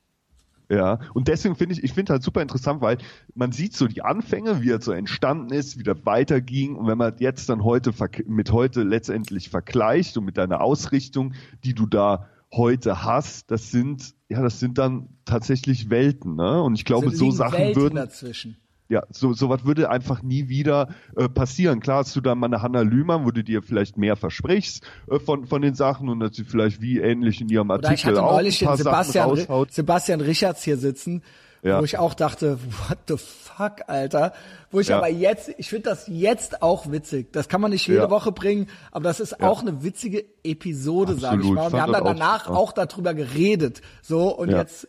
Ja, 0.71 1.01
und 1.15 1.27
deswegen 1.27 1.57
finde 1.57 1.75
ich, 1.75 1.83
ich 1.83 1.93
finde 1.93 2.13
halt 2.13 2.23
super 2.23 2.41
interessant, 2.43 2.81
weil 2.81 2.99
man 3.35 3.51
sieht 3.51 3.75
so 3.75 3.89
die 3.89 4.03
Anfänge, 4.03 4.63
wie 4.63 4.71
er 4.71 4.81
so 4.81 4.93
entstanden 4.93 5.53
ist, 5.53 5.79
wie 5.79 5.83
das 5.83 6.07
weiterging. 6.07 6.77
Und 6.77 6.87
wenn 6.87 6.97
man 6.97 7.15
jetzt 7.19 7.49
dann 7.49 7.65
heute 7.65 7.93
mit 8.29 8.53
heute 8.53 8.85
letztendlich 8.85 9.51
vergleicht 9.51 10.17
und 10.17 10.25
mit 10.27 10.37
deiner 10.39 10.61
Ausrichtung, 10.61 11.35
die 11.65 11.75
du 11.75 11.87
da 11.87 12.29
heute 12.53 13.03
hast, 13.05 13.51
das 13.51 13.73
sind, 13.73 14.15
ja, 14.29 14.43
das 14.43 14.61
sind 14.61 14.79
dann 14.79 15.09
tatsächlich 15.25 15.91
Welten, 15.91 16.37
ne? 16.37 16.63
Und 16.63 16.75
ich 16.77 16.85
glaube, 16.85 17.11
Sind- 17.11 17.19
so 17.19 17.31
Sachen 17.33 17.59
Welten 17.59 17.83
würden, 17.83 17.95
dazwischen. 17.97 18.57
Ja, 18.91 19.03
so 19.11 19.33
sowas 19.33 19.65
würde 19.65 19.89
einfach 19.89 20.23
nie 20.23 20.49
wieder 20.49 20.89
äh, 21.17 21.29
passieren. 21.29 21.81
Klar 21.81 22.01
hast 22.01 22.15
du 22.15 22.21
da 22.21 22.35
mal 22.35 22.49
eine 22.49 22.61
Hanna 22.61 22.83
Lühmann, 22.83 23.25
wo 23.25 23.31
du 23.31 23.43
dir 23.43 23.63
vielleicht 23.63 23.97
mehr 23.97 24.17
versprichst 24.17 24.85
äh, 25.11 25.19
von 25.19 25.47
von 25.47 25.63
den 25.63 25.75
Sachen 25.75 26.09
und 26.11 26.21
dass 26.21 26.37
sie 26.37 26.45
vielleicht 26.45 26.83
wie 26.83 26.99
ähnlich 26.99 27.41
in 27.41 27.49
ihrem 27.49 27.71
Oder 27.71 27.81
ich 27.93 28.05
Artikel 28.05 28.11
hatte 28.17 28.23
auch 28.25 28.33
neulich 28.33 28.61
ein 28.61 28.67
paar 28.67 28.77
den 28.77 28.83
Sebastian, 28.85 29.29
raushaut. 29.31 29.73
Sebastian 29.73 30.21
Richards 30.21 30.63
hier 30.65 30.77
sitzen 30.77 31.23
Ja. 31.63 31.79
wo 31.81 31.85
ich 31.85 31.99
auch 31.99 32.15
dachte, 32.15 32.59
what 32.89 32.99
the 33.07 33.17
fuck, 33.19 33.83
Alter. 33.87 34.33
Wo 34.71 34.81
ich 34.81 34.89
Ja. 34.89 34.97
aber 34.97 35.09
jetzt, 35.09 35.51
ich 35.59 35.69
finde 35.69 35.91
das 35.91 36.07
jetzt 36.09 36.63
auch 36.63 36.91
witzig. 36.91 37.33
Das 37.33 37.49
kann 37.51 37.61
man 37.61 37.71
nicht 37.71 37.87
jede 37.87 38.01
Ja. 38.01 38.11
Woche 38.11 38.33
bringen, 38.33 38.67
aber 38.93 39.05
das 39.05 39.21
ist 39.21 39.43
auch 39.43 39.61
eine 39.61 39.83
witzige 39.85 40.25
Episode, 40.43 41.15
sage 41.17 41.43
ich 41.43 41.49
Absolut. 41.51 41.55
mal. 41.57 41.67
Und 41.67 41.73
wir 41.75 41.83
haben 41.83 41.93
dann 41.93 42.03
auch 42.03 42.07
danach 42.07 42.45
super. 42.47 42.59
auch 42.59 42.73
darüber 42.73 43.13
geredet. 43.15 43.83
So, 44.03 44.35
und 44.35 44.49
jetzt, 44.51 44.89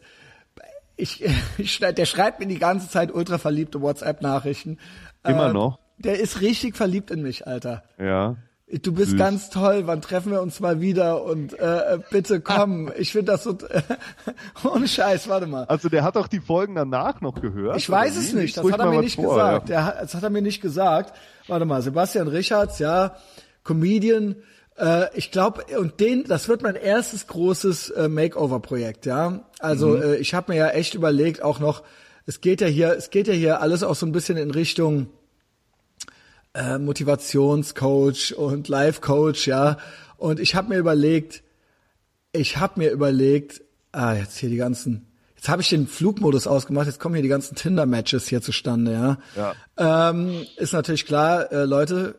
ich, 1.01 1.23
ich, 1.57 1.79
der 1.79 2.05
schreibt 2.05 2.39
mir 2.39 2.47
die 2.47 2.59
ganze 2.59 2.89
Zeit 2.89 3.13
ultra 3.13 3.37
verliebte 3.37 3.81
WhatsApp-Nachrichten. 3.81 4.77
Immer 5.25 5.47
Ähm, 5.47 5.53
noch? 5.53 5.79
Der 5.97 6.19
ist 6.19 6.41
richtig 6.41 6.75
verliebt 6.75 7.11
in 7.11 7.21
mich, 7.21 7.45
Alter. 7.47 7.83
Ja. 7.99 8.35
Du 8.83 8.93
bist 8.93 9.11
Süß. 9.11 9.19
ganz 9.19 9.49
toll, 9.49 9.83
wann 9.85 10.01
treffen 10.01 10.31
wir 10.31 10.41
uns 10.41 10.61
mal 10.61 10.79
wieder 10.79 11.25
und 11.25 11.59
äh, 11.59 11.99
bitte 12.09 12.39
komm. 12.39 12.89
Ich 12.97 13.11
finde 13.11 13.33
das 13.33 13.43
so 13.43 13.57
ohne 14.63 14.87
Scheiß, 14.87 15.27
warte 15.27 15.45
mal. 15.45 15.65
Also 15.65 15.89
der 15.89 16.03
hat 16.03 16.15
auch 16.15 16.27
die 16.27 16.39
Folgen 16.39 16.75
danach 16.75 17.19
noch 17.19 17.41
gehört. 17.41 17.75
Ich 17.77 17.89
weiß 17.89 18.15
es 18.15 18.31
nicht, 18.33 18.55
das 18.55 18.71
hat 18.71 18.79
er 18.79 18.85
mir 18.89 19.01
nicht 19.01 19.17
vor, 19.17 19.35
gesagt. 19.35 19.69
Ja. 19.69 19.91
Der 19.91 20.01
das 20.01 20.15
hat 20.15 20.23
er 20.23 20.29
mir 20.29 20.41
nicht 20.41 20.61
gesagt. 20.61 21.13
Warte 21.47 21.65
mal, 21.65 21.81
Sebastian 21.81 22.29
Richards, 22.29 22.79
ja, 22.79 23.15
Comedian. 23.63 24.37
Äh, 24.81 25.15
ich 25.15 25.29
glaube, 25.31 25.63
und 25.77 25.99
den, 25.99 26.23
das 26.23 26.47
wird 26.49 26.63
mein 26.63 26.75
erstes 26.75 27.27
großes 27.27 27.91
äh, 27.91 28.09
Makeover-Projekt, 28.09 29.05
ja. 29.05 29.45
Also 29.59 29.89
Mhm. 29.89 30.01
äh, 30.01 30.15
ich 30.15 30.33
habe 30.33 30.51
mir 30.51 30.57
ja 30.57 30.69
echt 30.69 30.95
überlegt, 30.95 31.43
auch 31.43 31.59
noch, 31.59 31.83
es 32.25 32.41
geht 32.41 32.61
ja 32.61 32.67
hier, 32.67 32.95
es 32.97 33.11
geht 33.11 33.27
ja 33.27 33.33
hier 33.33 33.61
alles 33.61 33.83
auch 33.83 33.95
so 33.95 34.05
ein 34.07 34.11
bisschen 34.11 34.37
in 34.37 34.49
Richtung 34.51 35.07
äh, 36.53 36.79
Motivationscoach 36.79 38.35
und 38.35 38.67
Life-Coach, 38.67 39.47
ja. 39.47 39.77
Und 40.17 40.39
ich 40.39 40.55
habe 40.55 40.69
mir 40.69 40.77
überlegt, 40.79 41.43
ich 42.31 42.57
habe 42.57 42.79
mir 42.79 42.91
überlegt, 42.91 43.61
ah, 43.91 44.13
jetzt 44.13 44.37
hier 44.37 44.49
die 44.49 44.57
ganzen, 44.57 45.07
jetzt 45.35 45.47
habe 45.47 45.61
ich 45.61 45.69
den 45.69 45.87
Flugmodus 45.87 46.47
ausgemacht, 46.47 46.87
jetzt 46.87 46.99
kommen 46.99 47.15
hier 47.15 47.21
die 47.21 47.29
ganzen 47.29 47.55
Tinder-Matches 47.55 48.27
hier 48.27 48.41
zustande, 48.41 48.93
ja. 48.93 49.17
Ja. 49.77 50.09
Ähm, 50.09 50.45
ist 50.57 50.73
natürlich 50.73 51.05
klar, 51.05 51.51
äh, 51.51 51.65
Leute, 51.65 52.15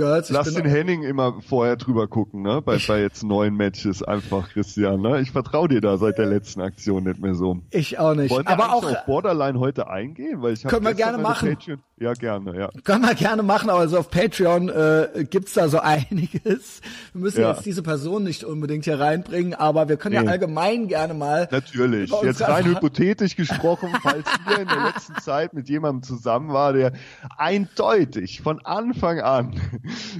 Girls, 0.00 0.30
ich 0.30 0.34
Lass 0.36 0.54
den 0.54 0.64
Henning 0.64 1.02
immer 1.02 1.42
vorher 1.46 1.76
drüber 1.76 2.08
gucken, 2.08 2.40
ne? 2.40 2.62
Bei, 2.62 2.78
bei 2.88 3.00
jetzt 3.02 3.22
neuen 3.22 3.54
Matches 3.54 4.02
einfach, 4.02 4.48
Christian, 4.48 5.02
ne? 5.02 5.20
Ich 5.20 5.30
vertraue 5.30 5.68
dir 5.68 5.82
da 5.82 5.98
seit 5.98 6.16
der 6.16 6.24
letzten 6.26 6.62
Aktion 6.62 7.04
nicht 7.04 7.20
mehr 7.20 7.34
so. 7.34 7.58
ich 7.70 7.98
auch 7.98 8.14
nicht. 8.14 8.30
Wollen 8.30 8.46
wir 8.46 8.50
Aber 8.52 8.72
auch 8.72 8.84
auf 8.84 9.04
Borderline 9.04 9.58
heute 9.60 9.88
eingehen? 9.90 10.40
Weil 10.40 10.54
ich 10.54 10.62
Können 10.64 10.86
wir 10.86 10.94
gerne 10.94 11.18
machen. 11.18 11.50
Patreon 11.50 11.80
ja, 11.98 12.14
gerne, 12.14 12.58
ja. 12.58 12.70
Können 12.84 13.02
wir 13.04 13.14
gerne 13.14 13.42
machen, 13.42 13.68
aber 13.68 13.86
so 13.86 13.98
auf 13.98 14.10
Patreon 14.10 14.70
äh, 14.70 15.26
gibt's 15.28 15.52
da 15.52 15.68
so 15.68 15.80
einiges. 15.82 16.80
Wir 17.12 17.20
müssen 17.20 17.42
Ja. 17.42 17.50
jetzt 17.52 17.66
diese 17.66 17.82
Person 17.82 18.24
nicht 18.24 18.42
unbedingt 18.42 18.84
hier 18.86 18.98
reinbringen, 18.98 19.52
aber 19.52 19.90
wir 19.90 19.98
können 19.98 20.14
ja 20.14 20.22
Nee. 20.22 20.28
allgemein 20.28 20.88
gerne 20.88 21.12
mal. 21.12 21.46
Natürlich. 21.50 22.10
Jetzt 22.22 22.40
rein 22.40 22.64
hypothetisch 22.64 23.36
gesprochen, 23.36 23.90
falls 24.02 24.24
ihr 24.48 24.60
in 24.62 24.68
der 24.68 24.82
letzten 24.84 25.16
Zeit 25.20 25.52
mit 25.52 25.68
jemandem 25.68 26.02
zusammen 26.02 26.54
war, 26.54 26.72
der 26.72 26.92
eindeutig 27.36 28.40
von 28.40 28.64
Anfang 28.64 29.20
an 29.20 29.60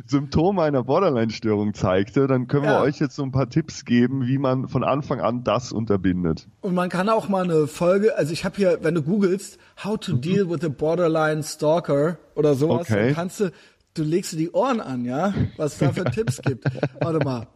Symptome 0.06 0.62
einer 0.62 0.82
Borderline-Störung 0.84 1.74
zeigte, 1.74 2.26
dann 2.26 2.46
können 2.48 2.64
Ja. 2.64 2.78
wir 2.78 2.80
euch 2.80 2.98
jetzt 2.98 3.16
so 3.16 3.22
ein 3.22 3.32
paar 3.32 3.48
Tipps 3.48 3.84
geben, 3.84 4.26
wie 4.26 4.38
man 4.38 4.68
von 4.68 4.84
Anfang 4.84 5.20
an 5.20 5.44
das 5.44 5.72
unterbindet. 5.72 6.48
Und 6.60 6.74
man 6.74 6.88
kann 6.88 7.08
auch 7.08 7.28
mal 7.28 7.44
eine 7.44 7.66
Folge, 7.66 8.16
also 8.16 8.32
ich 8.32 8.44
habe 8.44 8.56
hier, 8.56 8.78
wenn 8.82 8.94
du 8.94 9.02
googelst, 9.02 9.58
how 9.84 9.98
to 9.98 10.14
deal 10.16 10.48
with 10.50 10.64
a 10.64 10.68
borderline 10.68 11.42
stalker 11.42 12.18
oder 12.34 12.54
sowas, 12.54 12.82
Okay. 12.90 13.06
dann 13.06 13.14
kannst 13.14 13.40
du, 13.40 13.52
du 13.94 14.02
legst 14.02 14.32
dir 14.32 14.36
die 14.38 14.50
Ohren 14.50 14.80
an, 14.80 15.04
ja, 15.04 15.34
was 15.56 15.72
es 15.74 15.78
da 15.78 15.92
für 15.92 16.04
Tipps 16.10 16.40
gibt. 16.42 16.64
Warte 17.00 17.18
mal. 17.24 17.46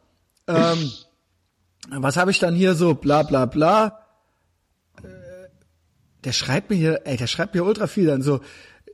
Ähm, 0.46 0.90
was 1.90 2.16
habe 2.16 2.30
ich 2.30 2.38
dann 2.38 2.54
hier 2.54 2.74
so, 2.74 2.94
bla 2.94 3.22
bla 3.22 3.46
bla. 3.46 3.98
Äh, 5.02 5.06
Der 6.24 6.32
schreibt 6.32 6.70
mir 6.70 6.76
hier, 6.76 7.00
ey, 7.04 7.16
der 7.16 7.26
schreibt 7.26 7.54
mir 7.54 7.64
ultra 7.64 7.86
viel 7.86 8.06
dann 8.06 8.22
so, 8.22 8.40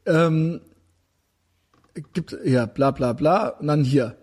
ähm, 0.07 0.61
gibt, 2.13 2.37
ja, 2.45 2.67
bla 2.67 2.91
bla 2.91 3.13
bla, 3.13 3.49
und 3.49 3.67
dann 3.67 3.85
hier. 3.85 4.17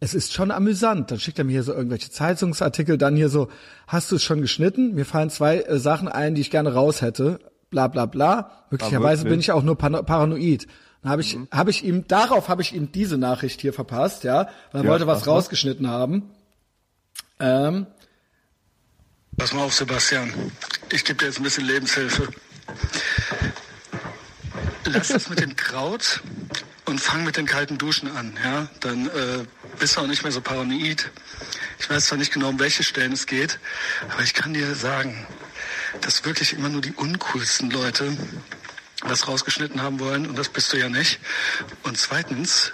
Es 0.00 0.14
ist 0.14 0.32
schon 0.32 0.50
amüsant. 0.50 1.10
Dann 1.10 1.18
schickt 1.18 1.38
er 1.38 1.44
mir 1.44 1.52
hier 1.52 1.64
so 1.64 1.72
irgendwelche 1.72 2.10
Zeitungsartikel, 2.10 2.98
dann 2.98 3.16
hier 3.16 3.28
so, 3.28 3.48
hast 3.88 4.12
du 4.12 4.16
es 4.16 4.22
schon 4.22 4.40
geschnitten? 4.40 4.94
Mir 4.94 5.04
fallen 5.04 5.28
zwei 5.30 5.60
äh, 5.60 5.78
Sachen 5.78 6.06
ein, 6.08 6.34
die 6.34 6.40
ich 6.40 6.50
gerne 6.50 6.72
raus 6.72 7.02
hätte. 7.02 7.40
Bla 7.70 7.88
bla 7.88 8.06
bla. 8.06 8.64
Möglicherweise 8.70 9.24
bin 9.24 9.40
ich 9.40 9.50
auch 9.52 9.62
nur 9.62 9.76
paranoid. 9.76 10.66
Dann 11.02 11.12
habe 11.12 11.22
ich, 11.22 11.38
habe 11.50 11.70
ich 11.70 11.84
ihm, 11.84 12.06
darauf 12.06 12.48
habe 12.48 12.62
ich 12.62 12.74
ihm 12.74 12.92
diese 12.92 13.18
Nachricht 13.18 13.60
hier 13.60 13.72
verpasst, 13.72 14.24
ja, 14.24 14.48
weil 14.72 14.82
er 14.82 14.84
Ja, 14.84 14.90
wollte 14.90 15.06
was 15.06 15.26
rausgeschnitten 15.26 15.88
haben. 15.88 16.30
Ähm, 17.40 17.86
Pass 19.36 19.52
mal 19.52 19.62
auf, 19.62 19.72
Sebastian. 19.72 20.32
Ich 20.90 21.04
gebe 21.04 21.18
dir 21.18 21.26
jetzt 21.26 21.38
ein 21.38 21.44
bisschen 21.44 21.64
Lebenshilfe. 21.64 22.28
Lass 24.84 25.08
das 25.08 25.30
mit 25.30 25.40
dem 25.40 25.54
Kraut 25.54 26.20
und 26.88 27.00
fang 27.00 27.22
mit 27.22 27.36
den 27.36 27.44
kalten 27.44 27.76
Duschen 27.76 28.10
an. 28.16 28.38
Ja? 28.42 28.68
Dann 28.80 29.06
äh, 29.08 29.44
bist 29.78 29.96
du 29.96 30.00
auch 30.00 30.06
nicht 30.06 30.22
mehr 30.22 30.32
so 30.32 30.40
paranoid. 30.40 31.10
Ich 31.78 31.88
weiß 31.88 32.06
zwar 32.06 32.16
nicht 32.16 32.32
genau, 32.32 32.48
um 32.48 32.58
welche 32.58 32.82
Stellen 32.82 33.12
es 33.12 33.26
geht, 33.26 33.58
aber 34.08 34.22
ich 34.22 34.32
kann 34.32 34.54
dir 34.54 34.74
sagen, 34.74 35.26
dass 36.00 36.24
wirklich 36.24 36.54
immer 36.54 36.70
nur 36.70 36.80
die 36.80 36.92
uncoolsten 36.92 37.70
Leute 37.70 38.16
was 39.02 39.28
rausgeschnitten 39.28 39.82
haben 39.82 40.00
wollen 40.00 40.26
und 40.26 40.36
das 40.36 40.48
bist 40.48 40.72
du 40.72 40.78
ja 40.78 40.88
nicht. 40.88 41.20
Und 41.82 41.98
zweitens 41.98 42.72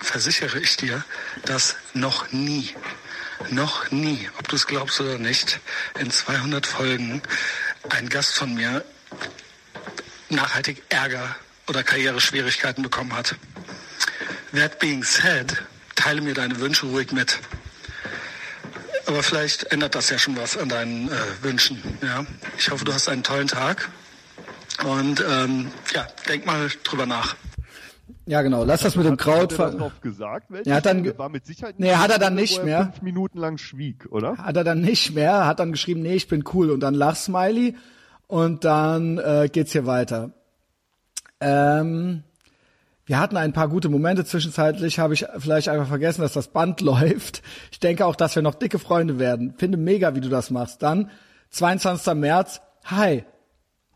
versichere 0.00 0.58
ich 0.58 0.78
dir, 0.78 1.04
dass 1.44 1.76
noch 1.92 2.32
nie, 2.32 2.74
noch 3.50 3.90
nie, 3.90 4.28
ob 4.38 4.48
du 4.48 4.56
es 4.56 4.66
glaubst 4.66 5.00
oder 5.00 5.18
nicht, 5.18 5.60
in 5.98 6.10
200 6.10 6.66
Folgen 6.66 7.22
ein 7.90 8.08
Gast 8.08 8.34
von 8.34 8.54
mir 8.54 8.84
nachhaltig 10.30 10.82
Ärger 10.88 11.36
oder 11.68 11.82
Karriereschwierigkeiten 11.82 12.82
bekommen 12.82 13.14
hat. 13.16 13.36
That 14.54 14.78
being 14.78 15.02
said, 15.02 15.62
teile 15.94 16.20
mir 16.20 16.34
deine 16.34 16.58
Wünsche 16.60 16.86
ruhig 16.86 17.12
mit. 17.12 17.38
Aber 19.06 19.22
vielleicht 19.22 19.64
ändert 19.72 19.94
das 19.94 20.10
ja 20.10 20.18
schon 20.18 20.36
was 20.36 20.56
an 20.56 20.68
deinen 20.68 21.08
äh, 21.08 21.12
Wünschen. 21.42 21.82
Ja? 22.02 22.24
Ich 22.56 22.70
hoffe, 22.70 22.84
du 22.84 22.92
hast 22.92 23.08
einen 23.08 23.22
tollen 23.22 23.48
Tag. 23.48 23.88
Und 24.86 25.24
ähm, 25.28 25.70
ja, 25.94 26.06
denk 26.28 26.46
mal 26.46 26.68
drüber 26.84 27.06
nach. 27.06 27.36
ja 28.26 28.42
genau, 28.42 28.64
lass 28.64 28.80
das 28.82 28.96
mit 28.96 29.06
dem 29.06 29.16
Kraut. 29.16 29.58
Hat 29.58 29.74
er 29.74 29.92
gesagt? 30.00 30.46
Er 30.64 30.76
hat 30.76 30.86
dann 30.86 31.18
war 31.18 31.28
mit 31.28 31.46
Sicherheit 31.46 31.78
Nee, 31.78 31.94
hat 31.94 32.10
er 32.10 32.18
dann 32.18 32.34
nicht 32.34 32.64
mehr. 32.64 32.84
Fünf 32.84 33.02
Minuten 33.02 33.38
lang 33.38 33.58
schwieg, 33.58 34.06
oder? 34.10 34.38
hat 34.38 34.56
er 34.56 34.64
dann 34.64 34.80
nicht 34.80 35.14
mehr, 35.14 35.46
hat 35.46 35.60
dann 35.60 35.72
geschrieben, 35.72 36.02
nee, 36.02 36.14
ich 36.14 36.28
bin 36.28 36.44
cool 36.52 36.70
und 36.70 36.80
dann 36.80 36.94
Lachsmiley 36.94 37.76
und 38.28 38.64
dann 38.64 39.18
äh, 39.18 39.48
geht's 39.52 39.72
hier 39.72 39.86
weiter. 39.86 40.30
Ähm, 41.42 42.22
wir 43.04 43.18
hatten 43.18 43.36
ein 43.36 43.52
paar 43.52 43.68
gute 43.68 43.88
Momente. 43.88 44.24
Zwischenzeitlich 44.24 44.98
habe 44.98 45.14
ich 45.14 45.26
vielleicht 45.38 45.68
einfach 45.68 45.88
vergessen, 45.88 46.22
dass 46.22 46.32
das 46.32 46.48
Band 46.48 46.80
läuft. 46.82 47.42
Ich 47.70 47.80
denke 47.80 48.06
auch, 48.06 48.16
dass 48.16 48.34
wir 48.36 48.42
noch 48.42 48.54
dicke 48.54 48.78
Freunde 48.78 49.18
werden. 49.18 49.54
Finde 49.58 49.76
mega, 49.76 50.14
wie 50.14 50.20
du 50.20 50.28
das 50.28 50.50
machst. 50.50 50.82
Dann 50.82 51.10
22. 51.50 52.14
März. 52.14 52.60
Hi, 52.84 53.24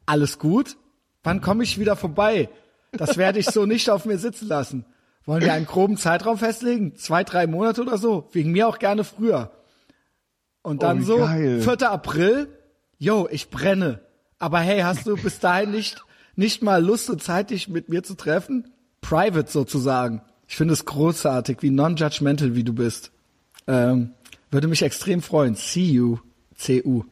alles 0.05 0.39
gut? 0.39 0.77
Wann 1.23 1.41
komme 1.41 1.63
ich 1.65 1.79
wieder 1.79 1.97
vorbei? 1.97 2.49
Das 2.93 3.17
werde 3.17 3.39
ich 3.39 3.47
so 3.47 3.67
nicht 3.67 3.91
auf 3.91 4.05
mir 4.05 4.19
sitzen 4.19 4.49
lassen. 4.49 4.85
Wollen 5.25 5.43
wir 5.43 5.53
einen 5.53 5.67
groben 5.67 5.97
Zeitraum 5.97 6.39
festlegen? 6.39 6.95
Zwei, 6.97 7.25
drei 7.25 7.47
Monate 7.49 7.83
oder 7.83 7.99
so? 7.99 8.29
Wegen 8.33 8.53
mir 8.53 8.69
auch 8.69 8.79
gerne 8.79 9.03
früher. 9.03 9.51
Und 10.63 10.83
dann 10.83 11.01
Oh, 11.01 11.05
so, 11.05 11.17
geil. 11.19 11.61
4. 11.61 11.91
April, 11.91 12.49
yo, 12.99 13.27
ich 13.31 13.51
brenne. 13.51 14.01
Aber 14.39 14.61
hey, 14.61 14.81
hast 14.83 15.07
du 15.07 15.17
bis 15.17 15.41
dahin 15.41 15.73
nicht, 15.73 16.05
nicht 16.37 16.63
mal 16.63 16.85
Lust 16.85 17.11
und 17.11 17.23
Zeit, 17.23 17.51
dich 17.51 17.69
mit 17.69 17.89
mir 17.89 18.03
zu 18.03 18.15
treffen? 18.15 18.71
Private 19.01 19.51
sozusagen. 19.51 20.23
Ich 20.49 20.57
finde 20.57 20.75
es 20.75 20.85
großartig, 20.85 21.59
wie 21.63 21.71
non-judgmental 21.71 22.55
wie 22.55 22.65
du 22.65 22.73
bist. 22.73 23.11
Ähm, 23.67 24.11
würde 24.51 24.69
mich 24.69 24.83
extrem 24.83 25.23
freuen. 25.23 25.55
See 25.55 25.85
you, 25.85 26.19
CU. 26.57 27.03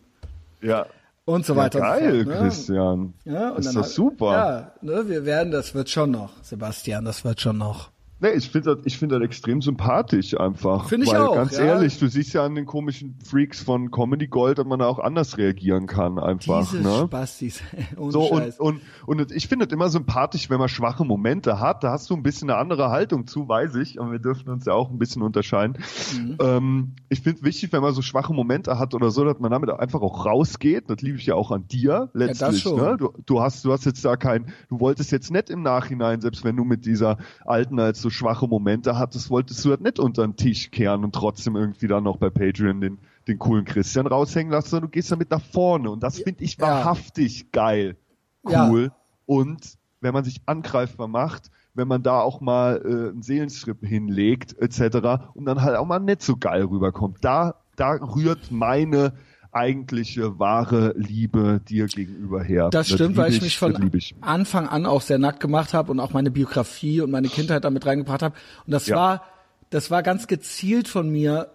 Ja. 0.61 0.87
Und 1.25 1.47
so 1.47 1.55
ja 1.55 1.61
weiter 1.61 1.81
geil, 1.81 2.21
und 2.21 2.25
so 2.25 2.25
fort. 2.25 2.27
Ne? 2.27 2.49
Christian. 2.49 3.15
Ja, 3.25 3.51
und 3.51 3.59
ist 3.61 3.75
das 3.75 3.95
super. 3.95 4.33
Ja, 4.33 4.73
ne, 4.83 5.09
wir 5.09 5.25
werden, 5.25 5.51
das 5.51 5.75
wird 5.75 5.89
schon 5.89 6.11
noch, 6.11 6.33
Sebastian, 6.43 7.05
das 7.05 7.25
wird 7.25 7.41
schon 7.41 7.59
noch. 7.59 7.91
Nee, 8.21 8.31
ich 8.31 8.49
finde 8.49 8.77
das, 8.77 8.87
ich 8.87 8.97
finde 8.97 9.19
das 9.19 9.25
extrem 9.25 9.61
sympathisch 9.61 10.39
einfach. 10.39 10.89
Finde 10.89 11.07
ich 11.07 11.13
Weil, 11.13 11.21
auch, 11.21 11.35
Ganz 11.35 11.57
ja. 11.57 11.65
ehrlich, 11.65 11.99
du 11.99 12.07
siehst 12.07 12.33
ja 12.33 12.45
an 12.45 12.55
den 12.55 12.65
komischen 12.65 13.19
Freaks 13.25 13.61
von 13.61 13.91
Comedy 13.91 14.29
Gold, 14.29 14.59
dass 14.59 14.67
man 14.67 14.79
da 14.79 14.87
auch 14.87 15.01
anders 15.01 15.37
reagieren 15.37 15.87
kann 15.87 16.21
einfach. 16.21 16.71
Diese 16.71 16.83
ne? 16.83 17.05
Spastis, 17.07 17.61
ohne 17.97 18.13
So, 18.13 18.29
Scheiß. 18.29 18.61
und, 18.61 18.81
und, 19.07 19.21
und 19.21 19.33
ich 19.33 19.49
finde 19.49 19.67
es 19.67 19.73
immer 19.73 19.89
sympathisch, 19.89 20.49
wenn 20.49 20.59
man 20.59 20.69
schwache 20.69 21.05
Momente 21.05 21.59
hat. 21.59 21.83
Da 21.83 21.91
hast 21.91 22.09
du 22.09 22.15
ein 22.15 22.23
bisschen 22.23 22.51
eine 22.51 22.59
andere 22.59 22.91
Haltung 22.91 23.27
zu, 23.27 23.49
weiß 23.49 23.75
ich. 23.77 23.99
Und 23.99 24.13
wir 24.13 24.21
dürfen 24.21 24.49
uns 24.49 24.65
ja 24.65 24.75
auch 24.75 24.91
ein 24.91 24.99
bisschen 24.99 25.23
unterscheiden. 25.23 25.79
Mhm. 26.17 26.37
Ähm, 26.41 26.93
ich 27.09 27.21
finde 27.21 27.41
es 27.41 27.45
wichtig, 27.45 27.73
wenn 27.73 27.83
man 27.83 27.95
so 27.95 28.03
schwache 28.03 28.33
Momente 28.33 28.79
hat 28.79 28.95
oder 28.95 29.11
so, 29.11 29.25
dass 29.25 29.41
man 29.41 29.51
damit 29.51 29.71
einfach 29.71 30.03
auch 30.03 30.25
rausgeht. 30.25 30.89
Das 30.89 31.03
liebe 31.03 31.19
ich 31.19 31.27
ja 31.27 31.35
auch 31.35 31.51
an 31.51 31.67
dir 31.67 32.11
letztlich. 32.15 32.63
schon. 32.63 32.81
Ne? 32.81 32.97
Du, 32.97 33.13
du, 33.27 33.41
hast, 33.41 33.65
du 33.65 33.73
hast 33.73 33.85
jetzt 33.87 34.05
da 34.05 34.17
kein, 34.17 34.53
du 34.69 34.79
wolltest 34.79 35.11
jetzt 35.11 35.33
nicht 35.33 35.51
im 35.51 35.63
Nachhinein, 35.63 36.21
selbst 36.21 36.45
wenn 36.45 36.57
du 36.57 36.65
mit 36.65 36.87
dieser 36.87 37.19
alten 37.45 37.81
als 37.81 38.04
so 38.05 38.11
schwache 38.11 38.47
Momente 38.47 38.99
hattest, 38.99 39.31
wolltest 39.31 39.65
du 39.65 39.71
das 39.71 39.81
nicht 39.81 39.99
unter 39.99 40.27
den 40.27 40.37
Tisch 40.37 40.71
kehren 40.71 41.05
und 41.05 41.15
trotzdem 41.15 41.57
irgendwie 41.57 41.89
dann 41.89 42.05
noch 42.05 42.19
bei 42.19 42.29
Patreon 42.29 42.81
den, 42.81 42.99
den 43.27 43.39
coolen 43.39 43.65
Christian 43.65 44.07
raushängen 44.07 44.53
lassen, 44.53 44.69
sondern 44.69 44.91
du 44.91 44.93
gehst 44.93 45.11
damit 45.11 45.31
nach 45.31 45.41
vorne. 45.41 45.91
Und 45.91 46.03
das 46.03 46.19
finde 46.19 46.45
ich 46.45 46.61
wahrhaftig 46.61 47.51
geil, 47.51 47.97
cool. 48.45 48.85
Ja. 48.85 48.97
Und 49.25 49.79
wenn 50.03 50.13
man 50.13 50.23
sich 50.23 50.43
angreifbar 50.45 51.09
macht, 51.09 51.51
wenn 51.73 51.89
man 51.89 52.03
da 52.03 52.21
auch 52.21 52.43
mal 52.43 52.83
äh, 52.85 53.11
einen 53.11 53.23
Seelenstrip 53.23 53.85
hinlegt, 53.85 54.57
etc. 54.59 55.33
und 55.35 55.47
dann 55.47 55.63
halt 55.63 55.77
auch 55.77 55.87
mal 55.87 55.99
nicht 55.99 56.23
so 56.23 56.37
geil 56.37 56.65
rüberkommt. 56.65 57.19
Da, 57.23 57.55
da 57.77 57.93
rührt 57.93 58.51
meine 58.51 59.15
eigentliche 59.55 60.39
wahre 60.39 60.95
Liebe 60.97 61.61
dir 61.69 61.87
gegenüber 61.87 62.43
her. 62.43 62.71
Das 62.71 62.89
stimmt, 62.89 63.11
lieb 63.11 63.17
weil 63.19 63.33
ich 63.33 63.41
mich 63.43 63.59
von 63.59 63.91
ich. 63.95 64.15
Anfang 64.21 64.69
an 64.69 64.87
auch 64.87 65.01
sehr 65.03 65.19
nackt 65.19 65.41
gemacht 65.41 65.75
habe 65.75 65.91
und 65.93 66.01
auch 66.01 66.13
meine 66.13 66.31
Biografie 66.31 67.01
und 67.01 67.11
meine 67.11 67.29
Kindheit 67.29 67.65
damit 67.65 67.87
reingebracht 67.87 68.23
habe. 68.23 68.35
Und 68.67 68.73
das 68.73 68.87
Ja. 68.87 68.97
war, 68.97 69.25
das 69.71 69.91
war 69.91 70.03
ganz 70.03 70.27
gezielt 70.27 70.89
von 70.89 71.09
mir, 71.11 71.51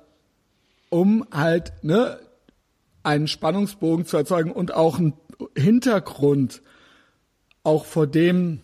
um 0.90 1.26
halt 1.32 1.74
ne 1.82 2.20
einen 3.04 3.28
Spannungsbogen 3.28 4.06
zu 4.06 4.18
erzeugen 4.18 4.52
und 4.52 4.74
auch 4.74 4.98
einen 5.00 5.14
Hintergrund 5.56 6.62
auch 7.64 7.86
vor 7.86 8.08
dem 8.08 8.62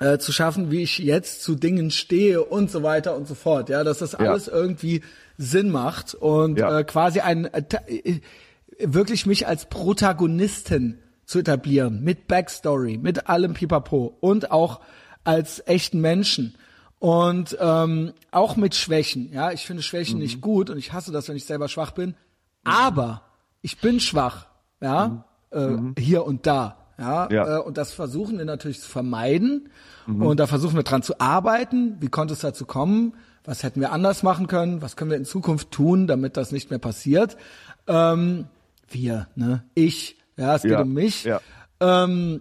äh, 0.00 0.18
zu 0.18 0.32
schaffen, 0.32 0.70
wie 0.70 0.82
ich 0.82 0.98
jetzt 0.98 1.42
zu 1.42 1.54
Dingen 1.54 1.90
stehe 1.90 2.44
und 2.44 2.70
so 2.70 2.82
weiter 2.82 3.16
und 3.16 3.26
so 3.28 3.34
fort. 3.34 3.68
Ja, 3.70 3.84
dass 3.84 3.98
das 3.98 4.12
Ja. 4.12 4.18
alles 4.18 4.48
irgendwie 4.48 5.02
Sinn 5.38 5.70
macht 5.70 6.14
und 6.14 6.58
Ja. 6.58 6.80
äh, 6.80 6.84
quasi 6.84 7.20
ein 7.20 7.46
äh, 7.46 7.62
äh, 7.86 8.20
wirklich 8.78 9.26
mich 9.26 9.46
als 9.46 9.66
Protagonistin 9.66 10.98
zu 11.24 11.40
etablieren 11.40 12.02
mit 12.02 12.28
Backstory, 12.28 12.98
mit 12.98 13.28
allem 13.28 13.54
Pipapo 13.54 14.16
und 14.20 14.50
auch 14.50 14.80
als 15.24 15.62
echten 15.66 16.00
Menschen 16.00 16.54
und 16.98 17.56
ähm, 17.60 18.12
auch 18.30 18.56
mit 18.56 18.74
Schwächen. 18.74 19.32
Ja, 19.32 19.50
ich 19.50 19.66
finde 19.66 19.82
Schwächen 19.82 20.18
nicht 20.18 20.40
gut 20.40 20.70
und 20.70 20.78
ich 20.78 20.92
hasse 20.92 21.12
das, 21.12 21.28
wenn 21.28 21.36
ich 21.36 21.44
selber 21.44 21.68
schwach 21.68 21.90
bin. 21.90 22.14
Aber 22.64 23.22
ich 23.60 23.80
bin 23.80 24.00
schwach, 24.00 24.46
ja, 24.80 25.24
äh, 25.50 25.76
hier 25.98 26.24
und 26.24 26.46
da. 26.46 26.76
Ja, 26.98 27.28
Ja. 27.30 27.58
Äh, 27.58 27.60
und 27.62 27.76
das 27.76 27.92
versuchen 27.92 28.38
wir 28.38 28.44
natürlich 28.44 28.80
zu 28.80 28.88
vermeiden. 28.88 29.68
Und 30.06 30.38
da 30.38 30.46
versuchen 30.46 30.76
wir 30.76 30.84
dran 30.84 31.02
zu 31.02 31.18
arbeiten. 31.20 31.96
Wie 31.98 32.08
konnte 32.08 32.34
es 32.34 32.38
dazu 32.38 32.64
kommen? 32.64 33.14
Was 33.44 33.64
hätten 33.64 33.80
wir 33.80 33.90
anders 33.90 34.22
machen 34.22 34.46
können? 34.46 34.80
Was 34.80 34.94
können 34.94 35.10
wir 35.10 35.16
in 35.16 35.24
Zukunft 35.24 35.72
tun, 35.72 36.06
damit 36.06 36.36
das 36.36 36.52
nicht 36.52 36.70
mehr 36.70 36.78
passiert? 36.78 37.36
Ähm, 37.88 38.46
wir, 38.88 39.28
ne? 39.34 39.64
Ich, 39.74 40.16
ja, 40.36 40.56
es 40.56 40.62
geht 40.62 40.72
Ja, 40.72 40.82
um 40.82 40.92
mich. 40.92 41.24
ja. 41.24 41.40
Ähm, 41.80 42.40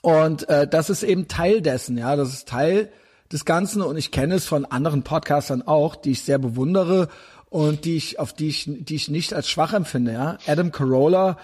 und 0.00 0.48
äh, 0.48 0.66
das 0.66 0.90
ist 0.90 1.02
eben 1.02 1.28
Teil 1.28 1.62
dessen, 1.62 1.96
ja, 1.98 2.16
das 2.16 2.32
ist 2.32 2.48
Teil 2.48 2.90
des 3.30 3.44
Ganzen 3.44 3.82
und 3.82 3.96
ich 3.96 4.10
kenne 4.10 4.34
es 4.34 4.46
von 4.46 4.64
anderen 4.64 5.02
Podcastern 5.04 5.62
auch, 5.62 5.96
die 5.96 6.10
ich 6.12 6.22
sehr 6.22 6.38
bewundere 6.38 7.08
und 7.48 7.84
die 7.84 7.96
ich 7.96 8.18
auf 8.18 8.32
die 8.32 8.48
ich 8.48 8.64
die 8.68 8.94
ich 8.94 9.08
nicht 9.08 9.32
als 9.34 9.48
schwach 9.48 9.72
empfinde, 9.72 10.12
ja. 10.12 10.38
Adam 10.46 10.72
Carolla, 10.72 11.38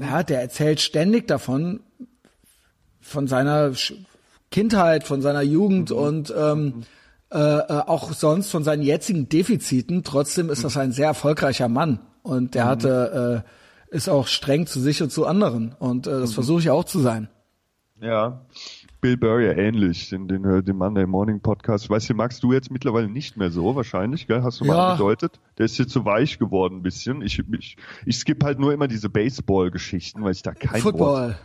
ja, 0.00 0.22
der 0.22 0.40
erzählt 0.42 0.80
ständig 0.80 1.28
davon 1.28 1.80
von 3.00 3.26
seiner 3.28 3.72
Kindheit, 4.50 5.04
von 5.04 5.22
seiner 5.22 5.42
Jugend 5.42 5.90
und 5.90 6.32
ähm, 6.36 6.82
äh, 7.32 7.38
äh, 7.38 7.82
auch 7.86 8.12
sonst 8.12 8.50
von 8.50 8.62
seinen 8.64 8.82
jetzigen 8.82 9.28
Defiziten. 9.28 10.04
Trotzdem 10.04 10.50
ist 10.50 10.64
das 10.64 10.76
ein 10.76 10.92
sehr 10.92 11.06
erfolgreicher 11.06 11.68
Mann 11.68 12.00
und 12.22 12.54
der 12.54 12.66
hatte 12.66 13.44
äh, 13.44 13.48
ist 13.92 14.08
auch 14.08 14.26
streng 14.26 14.66
zu 14.66 14.80
sich 14.80 15.02
und 15.02 15.10
zu 15.12 15.26
anderen 15.26 15.74
und 15.78 16.06
äh, 16.06 16.10
das 16.10 16.32
versuche 16.34 16.60
ich 16.60 16.70
auch 16.70 16.84
zu 16.84 16.98
sein. 16.98 17.28
Ja. 18.00 18.44
Bill 19.00 19.16
Burr 19.16 19.40
ja 19.40 19.52
ähnlich, 19.52 20.10
den, 20.10 20.28
den, 20.28 20.64
den 20.64 20.76
Monday 20.76 21.06
Morning 21.06 21.40
Podcast. 21.40 21.84
Ich 21.84 21.90
weiß, 21.90 22.06
den 22.06 22.16
magst 22.16 22.42
du 22.42 22.52
jetzt 22.52 22.70
mittlerweile 22.70 23.08
nicht 23.08 23.36
mehr 23.36 23.50
so, 23.50 23.74
wahrscheinlich, 23.74 24.26
gell? 24.28 24.42
Hast 24.42 24.60
du 24.60 24.64
mal 24.64 24.74
Ja. 24.76 24.86
angedeutet? 24.92 25.40
Der 25.58 25.66
ist 25.66 25.76
jetzt 25.78 25.92
so 25.92 26.04
weich 26.04 26.38
geworden 26.38 26.76
ein 26.78 26.82
bisschen. 26.82 27.20
Ich, 27.22 27.40
ich, 27.58 27.76
ich 28.06 28.16
skippe 28.16 28.46
halt 28.46 28.58
nur 28.60 28.72
immer 28.72 28.86
diese 28.88 29.08
Baseball-Geschichten, 29.08 30.22
weil 30.22 30.32
ich 30.32 30.42
da 30.42 30.52
kein 30.54 30.82
Wort 30.84 31.36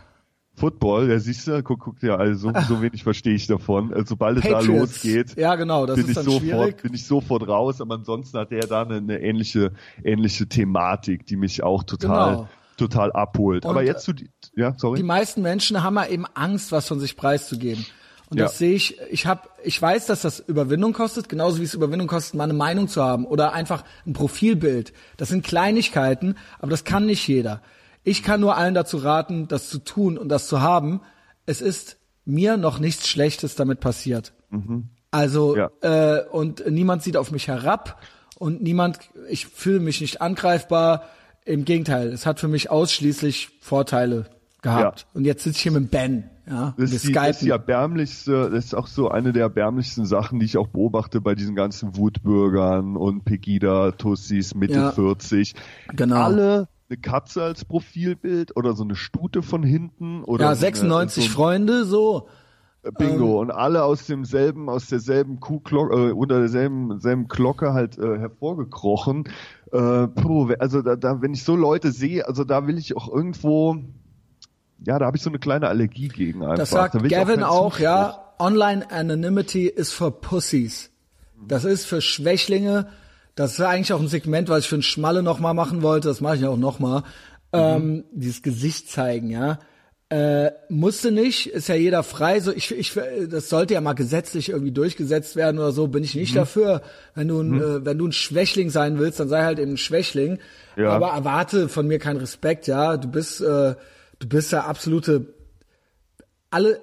Football. 0.58 1.08
Ja 1.10 1.18
siehst 1.18 1.46
du, 1.46 1.62
guck, 1.62 1.80
guck 1.80 2.00
dir 2.00 2.18
also 2.18 2.52
so, 2.68 2.82
wenig 2.82 3.02
verstehe 3.02 3.34
ich 3.34 3.46
davon. 3.46 3.92
Also, 3.92 4.06
sobald 4.10 4.38
es 4.38 4.44
da 4.44 4.58
Patriots. 4.58 5.04
losgeht, 5.04 5.36
Ja, 5.36 5.54
genau, 5.54 5.86
das 5.86 5.96
bin 5.96 6.04
ist 6.06 6.16
ich 6.18 6.24
sofort, 6.24 6.40
schwierig. 6.42 6.82
bin 6.82 6.94
ich 6.94 7.06
sofort 7.06 7.48
raus. 7.48 7.80
Aber 7.80 7.94
ansonsten 7.94 8.38
hat 8.38 8.50
der 8.50 8.66
da 8.66 8.82
eine, 8.82 8.96
eine 8.96 9.20
ähnliche, 9.20 9.72
ähnliche 10.04 10.46
Thematik, 10.48 11.26
die 11.26 11.36
mich 11.36 11.62
auch 11.62 11.82
total, 11.84 12.30
Genau. 12.34 12.48
total 12.76 13.12
abholt. 13.12 13.64
Und, 13.64 13.70
Aber 13.70 13.82
jetzt 13.82 14.04
zu, 14.04 14.12
die- 14.12 14.30
ja, 14.56 14.74
sorry. 14.76 14.96
Die 14.98 15.02
meisten 15.04 15.42
Menschen 15.42 15.82
haben 15.82 15.96
ja 15.96 16.06
eben 16.06 16.26
Angst, 16.34 16.72
was 16.72 16.86
von 16.88 17.00
sich 17.00 17.16
preiszugeben. 17.16 17.84
Und 18.30 18.36
Ja. 18.36 18.44
das 18.44 18.58
sehe 18.58 18.74
ich, 18.74 18.98
ich 19.10 19.24
habe, 19.26 19.48
ich 19.64 19.80
weiß, 19.80 20.04
dass 20.04 20.20
das 20.20 20.38
Überwindung 20.40 20.92
kostet, 20.92 21.30
genauso 21.30 21.60
wie 21.60 21.64
es 21.64 21.72
Überwindung 21.72 22.08
kostet, 22.08 22.34
mal 22.34 22.44
eine 22.44 22.52
Meinung 22.52 22.86
zu 22.86 23.02
haben 23.02 23.24
oder 23.24 23.54
einfach 23.54 23.84
ein 24.06 24.12
Profilbild. 24.12 24.92
Das 25.16 25.30
sind 25.30 25.44
Kleinigkeiten, 25.46 26.34
aber 26.58 26.70
das 26.70 26.84
kann 26.84 27.06
nicht 27.06 27.26
jeder. 27.26 27.62
Ich 28.08 28.22
kann 28.22 28.40
nur 28.40 28.56
allen 28.56 28.74
dazu 28.74 28.96
raten, 28.98 29.48
das 29.48 29.68
zu 29.68 29.78
tun 29.78 30.16
und 30.18 30.28
das 30.28 30.48
zu 30.48 30.60
haben. 30.60 31.00
Es 31.46 31.60
ist 31.60 31.98
mir 32.24 32.56
noch 32.56 32.78
nichts 32.78 33.08
Schlechtes 33.08 33.54
damit 33.54 33.80
passiert. 33.80 34.32
Also 35.10 35.56
Ja. 35.56 35.70
äh, 35.82 36.24
und 36.30 36.64
niemand 36.70 37.02
sieht 37.02 37.16
auf 37.16 37.30
mich 37.30 37.48
herab 37.48 38.00
und 38.38 38.62
niemand, 38.62 38.98
ich 39.28 39.46
fühle 39.46 39.80
mich 39.80 40.00
nicht 40.00 40.20
angreifbar. 40.22 41.04
Im 41.44 41.64
Gegenteil, 41.64 42.08
es 42.08 42.26
hat 42.26 42.40
für 42.40 42.48
mich 42.48 42.70
ausschließlich 42.70 43.50
Vorteile 43.60 44.26
gehabt. 44.60 45.00
Ja. 45.00 45.06
Und 45.14 45.24
jetzt 45.24 45.44
sitze 45.44 45.56
ich 45.56 45.62
hier 45.62 45.72
mit 45.72 45.90
Ben. 45.90 46.28
Ja, 46.46 46.74
Das 46.78 46.92
ist, 46.92 47.06
die, 47.08 47.12
das 47.12 47.28
ist 47.30 47.42
die 47.42 47.50
erbärmlichste, 47.50 48.50
das 48.50 48.66
ist 48.66 48.74
auch 48.74 48.86
so 48.86 49.10
eine 49.10 49.32
der 49.32 49.42
erbärmlichsten 49.44 50.04
Sachen, 50.06 50.40
die 50.40 50.46
ich 50.46 50.56
auch 50.56 50.68
beobachte 50.68 51.20
bei 51.20 51.34
diesen 51.34 51.54
ganzen 51.54 51.96
Wutbürgern 51.96 52.96
und 52.96 53.24
Pegida-Tussis 53.24 54.54
Mitte 54.54 54.74
Ja. 54.74 54.92
40. 54.92 55.54
Genau. 55.94 56.22
Alle 56.22 56.68
eine 56.88 56.98
Katze 56.98 57.42
als 57.42 57.64
Profilbild 57.64 58.56
oder 58.56 58.74
so 58.74 58.84
eine 58.84 58.94
Stute 58.96 59.42
von 59.42 59.62
hinten 59.62 60.24
oder 60.24 60.44
ja, 60.44 60.50
eine- 60.50 60.56
96 60.58 61.24
so 61.24 61.30
Freunde, 61.30 61.84
so. 61.84 62.28
Bingo 62.96 63.40
und 63.40 63.50
alle 63.50 63.82
aus 63.82 64.06
demselben, 64.06 64.70
aus 64.70 64.86
derselben 64.86 65.40
Kuhglocke, 65.40 66.08
äh, 66.08 66.12
unter 66.12 66.38
derselben 66.38 67.00
selben 67.00 67.26
Glocke 67.28 67.74
halt 67.74 67.98
äh, 67.98 68.18
hervorgekrochen. 68.18 69.24
Äh, 69.72 70.06
puh, 70.06 70.52
also 70.58 70.80
da, 70.80 70.96
da, 70.96 71.20
wenn 71.20 71.34
ich 71.34 71.42
so 71.44 71.56
Leute 71.56 71.90
sehe, 71.92 72.26
also 72.26 72.44
da 72.44 72.66
will 72.66 72.78
ich 72.78 72.96
auch 72.96 73.12
irgendwo, 73.12 73.76
ja, 74.86 74.98
da 74.98 75.06
habe 75.06 75.16
ich 75.16 75.22
so 75.22 75.28
eine 75.28 75.40
kleine 75.40 75.68
Allergie 75.68 76.08
gegen 76.08 76.42
einfach. 76.42 76.56
Das 76.56 76.70
sagt 76.70 76.94
Da 76.94 77.00
Gavin 77.00 77.42
auch, 77.42 77.70
Zuspruch. 77.72 77.80
ja. 77.84 78.24
Online 78.38 78.88
Anonymity 78.90 79.66
ist 79.66 79.92
für 79.92 80.12
Pussies. 80.12 80.90
Das 81.46 81.64
ist 81.64 81.84
für 81.84 82.00
Schwächlinge. 82.00 82.86
Das 83.38 83.52
ist 83.52 83.60
eigentlich 83.60 83.92
auch 83.92 84.00
ein 84.00 84.08
Segment, 84.08 84.48
was 84.48 84.64
ich 84.64 84.68
für 84.68 84.74
ein 84.74 84.82
Schmalle 84.82 85.22
nochmal 85.22 85.54
machen 85.54 85.82
wollte. 85.82 86.08
Das 86.08 86.20
mache 86.20 86.38
ich 86.38 86.44
auch 86.44 86.56
nochmal. 86.56 87.04
Ähm, 87.52 88.02
dieses 88.10 88.42
Gesicht 88.42 88.90
zeigen, 88.90 89.30
ja. 89.30 89.60
Äh, 90.08 90.50
musste 90.68 91.12
nicht, 91.12 91.46
ist 91.46 91.68
ja 91.68 91.76
jeder 91.76 92.02
frei. 92.02 92.40
So, 92.40 92.50
ich, 92.50 92.72
ich, 92.72 92.98
das 93.28 93.48
sollte 93.48 93.74
ja 93.74 93.80
mal 93.80 93.92
gesetzlich 93.92 94.48
irgendwie 94.48 94.72
durchgesetzt 94.72 95.36
werden 95.36 95.60
oder 95.60 95.70
so. 95.70 95.86
Bin 95.86 96.02
ich 96.02 96.16
nicht 96.16 96.34
dafür. 96.34 96.82
Wenn 97.14 97.28
du, 97.28 97.40
ein, 97.40 97.60
äh, 97.60 97.84
wenn 97.84 97.96
du 97.96 98.08
ein 98.08 98.12
Schwächling 98.12 98.70
sein 98.70 98.98
willst, 98.98 99.20
dann 99.20 99.28
sei 99.28 99.44
halt 99.44 99.60
eben 99.60 99.74
ein 99.74 99.76
Schwächling. 99.76 100.40
Ja. 100.76 100.90
Aber 100.90 101.10
erwarte 101.10 101.68
von 101.68 101.86
mir 101.86 102.00
keinen 102.00 102.16
Respekt, 102.16 102.66
ja. 102.66 102.96
Du 102.96 103.06
bist, 103.06 103.40
äh, 103.40 103.76
du 104.18 104.28
bist 104.28 104.50
ja 104.50 104.64
absolute 104.64 105.32
alle 106.50 106.80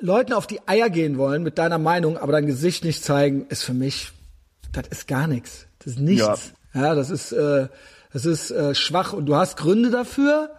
Leuten 0.00 0.32
auf 0.32 0.48
die 0.48 0.58
Eier 0.66 0.90
gehen 0.90 1.18
wollen 1.18 1.44
mit 1.44 1.58
deiner 1.58 1.78
Meinung, 1.78 2.18
aber 2.18 2.32
dein 2.32 2.46
Gesicht 2.46 2.84
nicht 2.84 3.04
zeigen, 3.04 3.46
ist 3.48 3.62
für 3.62 3.74
mich, 3.74 4.10
das 4.72 4.88
ist 4.88 5.08
gar 5.08 5.26
nichts. 5.26 5.66
Das 5.78 5.94
ist 5.94 5.98
nichts. 6.00 6.52
Ja, 6.74 6.94
das 6.94 7.10
ist, 7.10 7.32
äh, 7.32 7.68
das 8.12 8.24
ist 8.26 8.50
äh, 8.50 8.74
schwach 8.74 9.12
und 9.12 9.26
du 9.26 9.36
hast 9.36 9.56
Gründe 9.56 9.90
dafür. 9.90 10.50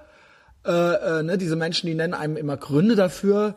Äh, 0.65 0.71
äh, 0.71 1.23
ne, 1.23 1.37
diese 1.37 1.55
Menschen, 1.55 1.87
die 1.87 1.95
nennen 1.95 2.13
einem 2.13 2.37
immer 2.37 2.55
Gründe 2.57 2.95
dafür, 2.95 3.55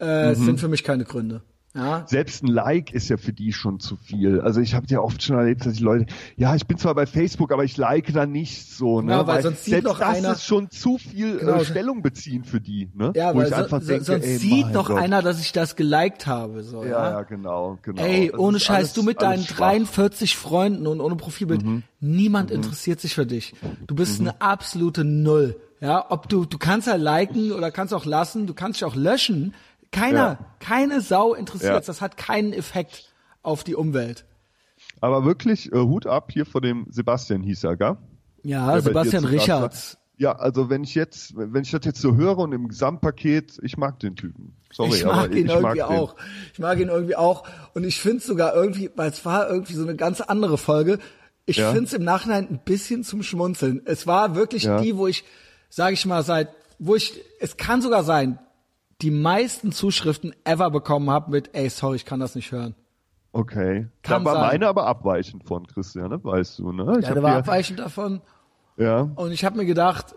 äh, 0.00 0.30
Mhm. 0.30 0.44
sind 0.46 0.60
für 0.60 0.68
mich 0.68 0.82
keine 0.82 1.04
Gründe. 1.04 1.42
Ja, 1.72 2.04
Selbst 2.08 2.42
ein 2.42 2.48
Like 2.48 2.92
ist 2.92 3.08
ja 3.10 3.16
für 3.16 3.32
die 3.32 3.52
schon 3.52 3.78
zu 3.78 3.94
viel. 3.96 4.40
Also 4.40 4.60
ich 4.60 4.74
habe 4.74 4.86
ja 4.88 4.98
oft 4.98 5.22
schon 5.22 5.36
erlebt, 5.36 5.64
dass 5.64 5.74
die 5.74 5.84
Leute, 5.84 6.06
ja, 6.36 6.56
ich 6.56 6.66
bin 6.66 6.78
zwar 6.78 6.96
bei 6.96 7.06
Facebook, 7.06 7.52
aber 7.52 7.62
ich 7.62 7.76
like 7.76 8.12
da 8.12 8.26
nicht 8.26 8.68
so. 8.68 9.00
Ne? 9.00 9.12
Ja, 9.12 9.26
weil 9.28 9.40
sonst 9.42 9.66
sieht 9.66 9.84
noch 9.84 10.00
das 10.00 10.16
einer- 10.16 10.32
ist 10.32 10.44
schon 10.44 10.68
zu 10.70 10.98
viel 10.98 11.38
Genau. 11.38 11.58
äh, 11.58 11.64
Stellung 11.64 12.02
beziehen 12.02 12.42
für 12.42 12.60
die. 12.60 12.88
Ne? 12.92 13.12
ja 13.14 13.32
Wo 13.32 13.38
weil 13.38 13.44
ich 13.44 13.50
so, 13.50 13.62
einfach 13.62 13.80
so, 13.82 13.86
denke, 13.86 14.04
sonst 14.04 14.24
ey, 14.26 14.36
sieht 14.38 14.72
noch 14.72 14.88
Gott. 14.88 14.98
einer, 14.98 15.22
dass 15.22 15.40
ich 15.40 15.52
das 15.52 15.76
geliked 15.76 16.26
habe. 16.26 16.64
So, 16.64 16.82
Ja, 16.82 16.88
ja, 16.90 17.10
ja, 17.10 17.22
genau, 17.22 17.78
genau. 17.82 18.02
Ey, 18.02 18.30
Das 18.32 18.40
ohne 18.40 18.56
ist 18.56 18.64
Scheiß, 18.64 18.76
alles- 18.76 18.92
du 18.94 19.02
mit 19.04 19.22
deinen 19.22 19.44
schwach. 19.44 19.58
43 19.58 20.36
Freunden 20.36 20.88
und 20.88 21.00
ohne 21.00 21.14
Profilbild, 21.14 21.62
Mhm. 21.64 21.84
niemand 22.00 22.50
interessiert 22.50 23.00
sich 23.00 23.14
für 23.14 23.26
dich. 23.26 23.54
Du 23.86 23.94
bist 23.94 24.18
eine 24.20 24.40
absolute 24.40 25.04
Null. 25.04 25.54
Ja, 25.80 26.04
ob 26.10 26.28
du, 26.28 26.44
du 26.44 26.58
kannst 26.58 26.88
ja 26.88 26.96
liken 26.96 27.52
oder 27.52 27.70
kannst 27.70 27.94
auch 27.94 28.04
lassen, 28.04 28.46
du 28.46 28.52
kannst 28.54 28.80
dich 28.80 28.84
auch 28.84 28.96
löschen. 28.96 29.54
Keiner, 29.92 30.16
Ja. 30.18 30.38
keine 30.60 31.00
Sau 31.00 31.34
interessiert 31.34 31.72
Ja. 31.74 31.80
Das 31.80 32.00
hat 32.00 32.16
keinen 32.16 32.52
Effekt 32.52 33.12
auf 33.42 33.64
die 33.64 33.74
Umwelt. 33.74 34.24
Aber 35.00 35.24
wirklich, 35.24 35.72
äh, 35.72 35.76
Hut 35.78 36.06
ab 36.06 36.30
hier 36.32 36.46
vor 36.46 36.60
dem 36.60 36.86
Sebastian 36.90 37.42
hieß 37.42 37.64
er, 37.64 37.76
gell? 37.76 37.96
Ja, 38.42 38.72
Der 38.72 38.82
Sebastian. 38.82 39.24
Richards. 39.24 39.98
Ja, 40.16 40.32
also 40.36 40.68
wenn 40.68 40.84
ich 40.84 40.94
jetzt, 40.94 41.32
wenn 41.34 41.62
ich 41.62 41.70
das 41.70 41.80
jetzt 41.84 42.00
so 42.00 42.14
höre 42.14 42.38
und 42.38 42.52
im 42.52 42.68
Gesamtpaket, 42.68 43.58
ich 43.62 43.78
mag 43.78 43.98
den 44.00 44.16
Typen. 44.16 44.54
Sorry, 44.70 44.96
ich 44.96 45.04
mag 45.04 45.14
aber 45.14 45.26
ihn 45.32 45.46
ich 45.46 45.52
irgendwie 45.52 45.62
mag 45.62 45.74
den. 45.74 45.82
auch. 45.82 46.16
Ich 46.52 46.58
mag 46.58 46.78
ihn 46.78 46.88
irgendwie 46.88 47.16
auch. 47.16 47.44
Und 47.74 47.84
ich 47.84 47.98
finde 47.98 48.20
sogar 48.22 48.54
irgendwie, 48.54 48.90
weil 48.96 49.08
es 49.10 49.24
war 49.24 49.48
irgendwie 49.48 49.72
so 49.74 49.82
eine 49.82 49.96
ganz 49.96 50.20
andere 50.20 50.58
Folge. 50.58 50.98
ich 51.46 51.56
Ja. 51.56 51.72
find's 51.72 51.92
im 51.94 52.04
Nachhinein 52.04 52.46
ein 52.48 52.60
bisschen 52.64 53.02
zum 53.02 53.22
Schmunzeln. 53.24 53.80
Es 53.86 54.06
war 54.06 54.36
wirklich 54.36 54.64
Ja. 54.64 54.80
die, 54.80 54.96
wo 54.96 55.08
ich, 55.08 55.24
sage 55.68 55.94
ich 55.94 56.06
mal, 56.06 56.22
seit, 56.22 56.48
wo 56.78 56.94
ich, 56.94 57.18
es 57.40 57.56
kann 57.56 57.82
sogar 57.82 58.04
sein, 58.04 58.38
die 59.02 59.10
meisten 59.10 59.72
Zuschriften 59.72 60.34
ever 60.44 60.70
bekommen 60.70 61.10
habe 61.10 61.30
mit, 61.30 61.50
ey, 61.54 61.68
sorry, 61.70 61.96
ich 61.96 62.04
kann 62.04 62.20
das 62.20 62.34
nicht 62.34 62.52
hören. 62.52 62.74
Okay. 63.32 63.86
Kann 64.02 64.24
da 64.24 64.30
war 64.30 64.34
sein. 64.40 64.46
meine 64.48 64.66
aber 64.68 64.86
abweichend 64.86 65.44
von 65.44 65.66
Christian, 65.66 66.10
ne? 66.10 66.22
weißt 66.22 66.58
du, 66.58 66.72
ne? 66.72 66.96
Ich 67.00 67.06
Ja, 67.06 67.14
der 67.14 67.22
war 67.22 67.36
abweichend 67.36 67.78
davon. 67.78 68.20
ja. 68.76 69.02
Und 69.14 69.30
ich 69.32 69.44
habe 69.44 69.56
mir 69.56 69.66
gedacht, 69.66 70.14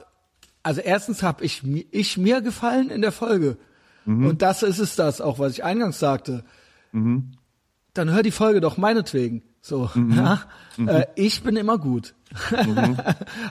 also 0.63 0.81
erstens 0.81 1.21
habe 1.23 1.43
ich, 1.45 1.61
ich 1.91 2.17
mir 2.17 2.41
gefallen 2.41 2.89
in 2.89 3.01
der 3.01 3.11
Folge. 3.11 3.57
Mhm. 4.05 4.25
Und 4.27 4.41
das 4.41 4.63
ist 4.63 4.79
es 4.79 4.95
das, 4.95 5.21
auch 5.21 5.37
was 5.39 5.51
ich 5.53 5.63
eingangs 5.63 5.99
sagte. 5.99 6.43
Dann 6.91 8.11
hör 8.11 8.23
die 8.23 8.31
Folge 8.31 8.61
doch 8.61 8.77
meinetwegen. 8.77 9.43
So, 9.61 9.89
Mhm. 9.95 10.13
ja. 10.15 10.41
Äh, 10.87 11.05
ich 11.15 11.43
bin 11.43 11.55
immer 11.55 11.77
gut. 11.77 12.15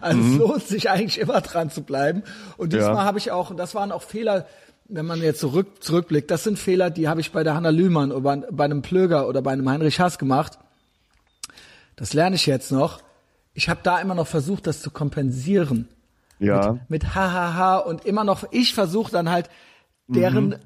also 0.00 0.20
es 0.20 0.36
lohnt 0.38 0.62
sich 0.66 0.90
eigentlich 0.90 1.18
immer 1.20 1.40
dran 1.40 1.70
zu 1.70 1.82
bleiben. 1.84 2.22
Und 2.56 2.72
diesmal 2.72 2.90
Mhm. 2.92 2.96
Ja. 2.98 3.04
habe 3.04 3.18
ich 3.18 3.30
auch, 3.30 3.50
und 3.50 3.56
das 3.58 3.74
waren 3.74 3.92
auch 3.92 4.02
Fehler, 4.02 4.46
wenn 4.94 5.06
man 5.06 5.20
jetzt 5.22 5.40
zurück, 5.40 5.82
zurückblickt, 5.82 6.30
das 6.30 6.44
sind 6.44 6.58
Fehler, 6.58 6.90
die 6.90 7.08
habe 7.08 7.20
ich 7.20 7.32
bei 7.32 7.42
der 7.44 7.54
Hanna 7.54 7.70
Lühmann 7.70 8.12
oder 8.12 8.36
bei, 8.50 8.64
einem 8.64 8.82
Plöger 8.82 9.26
oder 9.28 9.40
bei 9.42 9.52
einem 9.52 9.68
Heinrich 9.68 9.98
Haas 10.00 10.18
gemacht. 10.18 10.58
Das 11.96 12.12
lerne 12.14 12.36
ich 12.36 12.46
jetzt 12.46 12.72
noch. 12.72 13.00
Ich 13.54 13.68
habe 13.68 13.80
da 13.82 13.98
immer 14.00 14.14
noch 14.14 14.26
versucht, 14.26 14.66
das 14.66 14.80
zu 14.82 14.90
kompensieren 14.90 15.88
Ja. 16.38 16.78
mit 16.88 17.14
hahaha 17.14 17.78
und 17.78 18.04
immer 18.04 18.24
noch 18.24 18.44
ich 18.50 18.74
versuche 18.74 19.12
dann 19.12 19.30
halt 19.30 19.48
deren 20.08 20.56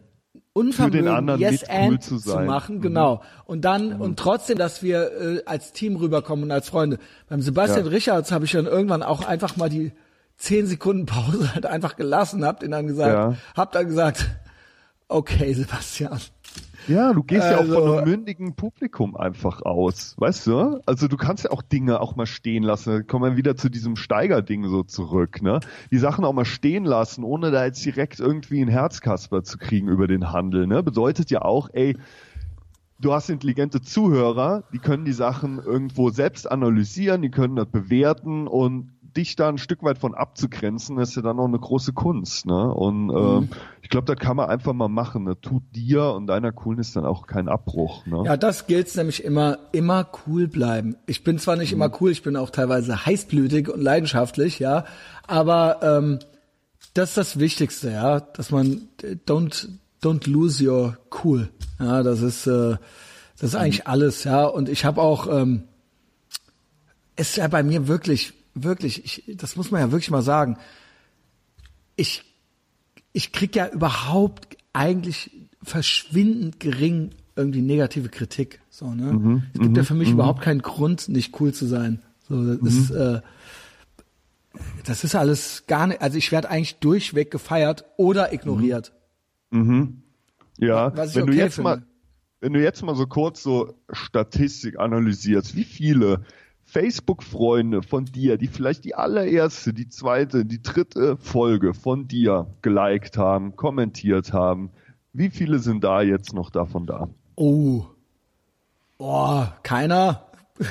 Unvermögen 0.53 1.03
Mhm. 1.05 1.15
anderen 1.15 1.40
yes 1.40 1.61
mit 1.62 1.70
cool 1.70 1.77
and 1.77 2.03
zu 2.03 2.16
zu, 2.19 2.31
sein. 2.31 2.40
Mhm. 2.43 2.47
machen, 2.47 2.81
genau. 2.81 3.23
Und 3.44 3.65
dann 3.66 4.01
und 4.01 4.19
trotzdem, 4.19 4.57
dass 4.57 4.82
wir 4.82 5.12
äh, 5.20 5.43
als 5.44 5.73
Team 5.73 5.97
rüberkommen 5.97 6.44
und 6.47 6.51
als 6.51 6.69
Freunde. 6.70 6.98
Beim 7.28 7.43
Sebastian 7.43 7.85
Ja. 7.85 7.90
Richards 7.93 8.32
habe 8.32 8.47
ich 8.47 8.53
dann 8.53 8.65
irgendwann 8.66 9.03
auch 9.03 9.23
einfach 9.27 9.57
mal 9.57 9.69
die 9.69 9.93
zehn 10.36 10.66
Sekunden 10.66 11.06
Pause 11.06 11.52
halt 11.54 11.66
einfach 11.66 11.96
gelassen, 11.96 12.44
hab 12.44 12.60
den 12.60 12.70
dann 12.70 12.86
gesagt, 12.86 13.12
Ja. 13.12 13.34
hab 13.56 13.72
dann 13.72 13.86
gesagt, 13.86 14.28
okay 15.08 15.52
Sebastian, 15.54 16.18
Ja, 16.88 17.12
du 17.12 17.22
gehst 17.24 17.44
ja 17.44 17.58
auch 17.58 17.64
von 17.64 17.74
Also- 17.74 17.96
einem 17.98 18.08
mündigen 18.10 18.54
Publikum 18.54 19.16
einfach 19.16 19.62
aus, 19.62 20.14
weißt 20.18 20.46
du? 20.46 20.80
Also 20.86 21.08
du 21.08 21.16
kannst 21.16 21.44
ja 21.44 21.50
auch 21.50 21.62
Dinge 21.62 22.00
auch 22.00 22.14
mal 22.16 22.26
stehen 22.26 22.62
lassen. 22.62 22.90
Da 22.92 23.02
kommen 23.02 23.32
wir 23.32 23.36
wieder 23.36 23.56
zu 23.56 23.68
diesem 23.68 23.96
Steiger-Ding 23.96 24.68
so 24.68 24.82
zurück, 24.84 25.42
ne? 25.42 25.58
Die 25.90 25.98
Sachen 25.98 26.24
auch 26.24 26.32
mal 26.32 26.44
stehen 26.44 26.84
lassen, 26.84 27.24
ohne 27.24 27.50
da 27.50 27.64
jetzt 27.64 27.84
direkt 27.84 28.20
irgendwie 28.20 28.60
ein 28.62 28.68
Herzkasper 28.68 29.42
zu 29.42 29.58
kriegen 29.58 29.88
über 29.88 30.06
den 30.06 30.30
Handel, 30.32 30.66
ne? 30.68 30.82
Bedeutet 30.84 31.30
ja 31.30 31.42
auch, 31.42 31.70
ey, 31.72 31.96
du 33.00 33.12
hast 33.12 33.30
intelligente 33.30 33.80
Zuhörer, 33.80 34.62
die 34.72 34.78
können 34.78 35.04
die 35.04 35.12
Sachen 35.12 35.58
irgendwo 35.58 36.10
selbst 36.10 36.50
analysieren, 36.50 37.20
die 37.22 37.30
können 37.30 37.56
das 37.56 37.66
bewerten 37.66 38.46
und 38.46 38.92
dich 39.16 39.36
da 39.36 39.48
ein 39.48 39.59
Stück 39.59 39.82
weit 39.82 39.98
von 39.98 40.14
abzugrenzen, 40.14 40.98
ist 40.98 41.16
ja 41.16 41.22
dann 41.22 41.38
auch 41.38 41.47
eine 41.47 41.59
große 41.59 41.93
Kunst, 41.93 42.47
ne? 42.47 42.72
Und 42.72 43.10
äh, 43.10 43.48
ich 43.82 43.88
glaube, 43.88 44.12
das 44.12 44.22
kann 44.22 44.36
man 44.36 44.48
einfach 44.48 44.72
mal 44.72 44.88
machen. 44.88 45.24
Ne? 45.24 45.40
Tut 45.40 45.62
dir 45.74 46.12
und 46.14 46.26
deiner 46.26 46.52
Coolness 46.52 46.93
dann 46.93 47.05
auch 47.05 47.26
keinen 47.26 47.48
Abbruch, 47.48 48.05
ne? 48.06 48.22
Ja, 48.26 48.36
das 48.36 48.66
gilt's 48.66 48.94
nämlich 48.97 49.24
immer, 49.24 49.59
immer 49.72 50.06
cool 50.26 50.48
bleiben. 50.48 50.97
Ich 51.06 51.24
bin 51.24 51.38
zwar 51.38 51.56
nicht 51.56 51.72
immer 51.72 51.90
cool, 52.01 52.10
ich 52.10 52.22
bin 52.22 52.36
auch 52.36 52.51
teilweise 52.51 53.06
heißblütig 53.06 53.68
und 53.68 53.80
leidenschaftlich, 53.80 54.59
ja, 54.59 54.84
aber 55.26 55.80
ähm, 55.82 56.18
das 56.94 57.10
ist 57.10 57.16
das 57.16 57.38
Wichtigste, 57.38 57.90
ja, 57.90 58.20
dass 58.20 58.51
man 58.51 58.88
äh, 59.02 59.16
don't 59.26 59.68
don't 60.02 60.30
lose 60.30 60.64
your 60.64 60.98
cool. 61.24 61.48
Ja, 61.78 62.02
das 62.02 62.20
ist 62.22 62.47
äh, 62.47 62.76
das 63.38 63.51
ist 63.51 63.55
eigentlich 63.55 63.86
alles, 63.86 64.24
ja. 64.24 64.44
Und 64.44 64.68
ich 64.68 64.84
habe 64.84 65.01
auch 65.01 65.26
ähm, 65.26 65.64
ist 67.16 67.36
ja 67.36 67.48
bei 67.48 67.62
mir 67.62 67.88
wirklich 67.88 68.34
wirklich, 68.62 69.05
ich, 69.05 69.37
das 69.37 69.57
muss 69.57 69.70
man 69.70 69.81
ja 69.81 69.93
wirklich 69.93 70.11
mal 70.11 70.23
sagen. 70.23 70.59
Ich 71.97 72.24
ich 73.16 73.33
krieg 73.33 73.57
ja 73.57 73.66
überhaupt 73.69 74.59
eigentlich 74.74 75.31
verschwindend 75.62 76.61
gering 76.61 77.12
irgendwie 77.35 77.62
negative 77.62 78.11
Kritik. 78.11 78.61
So, 78.69 78.93
ne? 78.93 79.43
es 79.55 79.61
gibt 79.61 79.74
ja 79.74 79.85
für 79.85 79.95
mich 79.95 80.11
überhaupt 80.11 80.43
keinen 80.43 80.61
Grund, 80.61 81.09
nicht 81.09 81.41
cool 81.41 81.55
zu 81.55 81.65
sein. 81.65 82.03
So, 82.28 82.57
das 82.57 82.74
ist, 82.74 82.91
äh, 82.91 83.23
das 84.85 85.03
ist 85.03 85.15
alles 85.15 85.65
gar 85.66 85.87
nicht, 85.87 86.03
also 86.03 86.19
ich 86.19 86.31
werde 86.31 86.51
eigentlich 86.51 86.77
durchweg 86.77 87.31
gefeiert 87.31 87.87
oder 87.97 88.35
ignoriert. 88.35 88.93
Ja, 90.59 90.95
Was 90.95 91.11
ich 91.11 91.16
wenn 91.16 91.27
du 91.27 91.33
okay 91.33 91.41
jetzt 91.41 91.55
finde. 91.55 91.70
mal, 91.70 91.83
wenn 92.41 92.53
du 92.53 92.62
jetzt 92.62 92.83
mal 92.83 92.97
so 92.97 93.07
kurz 93.07 93.43
so 93.43 93.78
Statistik 93.91 94.78
analysierst, 94.78 95.57
wie 95.57 95.65
viele 95.65 96.23
Facebook-Freunde 96.66 97.82
von 97.82 98.05
dir, 98.05 98.36
die 98.38 98.48
vielleicht 98.48 98.84
die 98.84 98.94
allererste, 98.94 99.72
die 99.72 99.88
zweite, 99.88 100.44
die 100.44 100.60
dritte 100.62 101.16
Folge 101.16 101.74
von 101.74 102.09
dir 102.09 102.48
geliked 102.62 103.16
haben, 103.16 103.56
kommentiert 103.56 104.32
haben, 104.32 104.70
wie 105.12 105.30
viele 105.30 105.60
sind 105.60 105.82
da 105.84 106.02
jetzt 106.02 106.34
noch 106.34 106.51
davon 106.51 106.86
da? 106.86 107.09
Oh. 107.36 107.84
Boah, 108.98 109.56
keiner. 109.62 110.26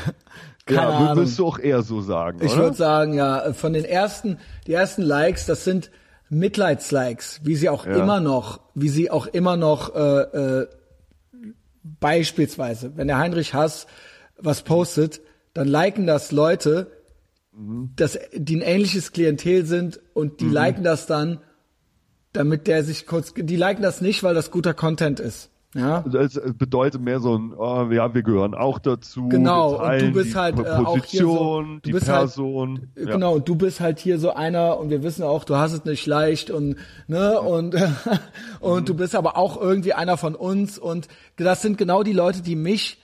Keine 0.65 0.81
ja, 0.81 0.89
Ahnung. 0.97 1.17
würdest 1.17 1.37
du 1.39 1.45
auch 1.45 1.59
eher 1.59 1.83
so 1.83 2.01
sagen, 2.01 2.39
Ich 2.41 2.55
würde 2.55 2.75
sagen, 2.75 3.13
ja, 3.13 3.53
von 3.53 3.71
den 3.73 3.85
ersten, 3.85 4.39
die 4.65 4.73
ersten 4.73 5.03
Likes, 5.03 5.45
das 5.45 5.63
sind 5.63 5.91
Mitleidslikes, 6.29 7.41
wie 7.43 7.55
sie 7.55 7.69
auch 7.69 7.85
Ja. 7.85 7.97
immer 7.97 8.19
noch, 8.19 8.61
wie 8.73 8.89
sie 8.89 9.11
auch 9.11 9.27
immer 9.27 9.57
noch 9.57 9.93
äh, 9.95 10.21
äh, 10.61 10.67
beispielsweise, 11.83 12.97
wenn 12.97 13.07
der 13.07 13.19
Heinrich 13.19 13.53
Hass 13.53 13.85
was 14.37 14.63
postet, 14.63 15.21
dann 15.55 15.67
liken 15.67 16.05
das 16.05 16.31
Leute, 16.31 16.91
Mhm. 17.57 17.91
das, 17.95 18.19
die 18.33 18.57
ein 18.57 18.61
ähnliches 18.61 19.13
Klientel 19.13 19.65
sind 19.65 19.99
und 20.13 20.41
die 20.41 20.49
liken 20.49 20.83
das 20.83 21.07
dann, 21.07 21.39
damit 22.33 22.67
der 22.67 22.83
sich 22.83 23.05
kurz, 23.07 23.33
die 23.33 23.55
liken 23.55 23.81
das 23.81 24.01
nicht, 24.01 24.23
weil 24.23 24.35
das 24.35 24.51
guter 24.51 24.73
Content 24.73 25.19
ist. 25.21 25.49
Ja. 25.73 26.01
Das 26.09 26.39
bedeutet 26.57 27.01
mehr 27.01 27.19
so 27.21 27.37
ein, 27.37 27.53
oh, 27.53 27.89
ja, 27.91 28.13
wir 28.13 28.23
gehören 28.23 28.53
auch 28.55 28.79
dazu. 28.79 29.27
Genau, 29.29 29.75
und 29.85 30.01
du 30.01 30.11
bist 30.11 30.35
halt, 30.35 30.57
äh, 30.59 30.67
auch 30.69 31.03
hier 31.05 31.21
so- 31.21 31.61
du 31.63 31.79
die 31.83 31.91
bist 31.93 32.07
halt- 32.09 32.19
Person. 32.27 32.87
ja. 32.97 33.11
Genau, 33.11 33.35
und 33.35 33.47
du 33.47 33.55
bist 33.55 33.79
halt 33.81 33.99
hier 33.99 34.17
so 34.19 34.31
einer 34.33 34.77
und 34.79 34.89
wir 34.89 35.03
wissen 35.03 35.23
auch, 35.23 35.43
du 35.45 35.55
hast 35.55 35.73
es 35.73 35.83
nicht 35.85 36.05
leicht 36.07 36.49
und 36.51 36.75
ne 37.07 37.39
und 37.41 37.75
und 38.61 38.87
du 38.89 38.93
bist 38.95 39.15
aber 39.15 39.37
auch 39.37 39.59
irgendwie 39.61 39.93
einer 39.93 40.15
von 40.17 40.35
uns 40.35 40.77
und 40.77 41.07
das 41.37 41.61
sind 41.61 41.77
genau 41.77 42.03
die 42.03 42.13
Leute, 42.13 42.41
die 42.41 42.55
mich 42.55 43.01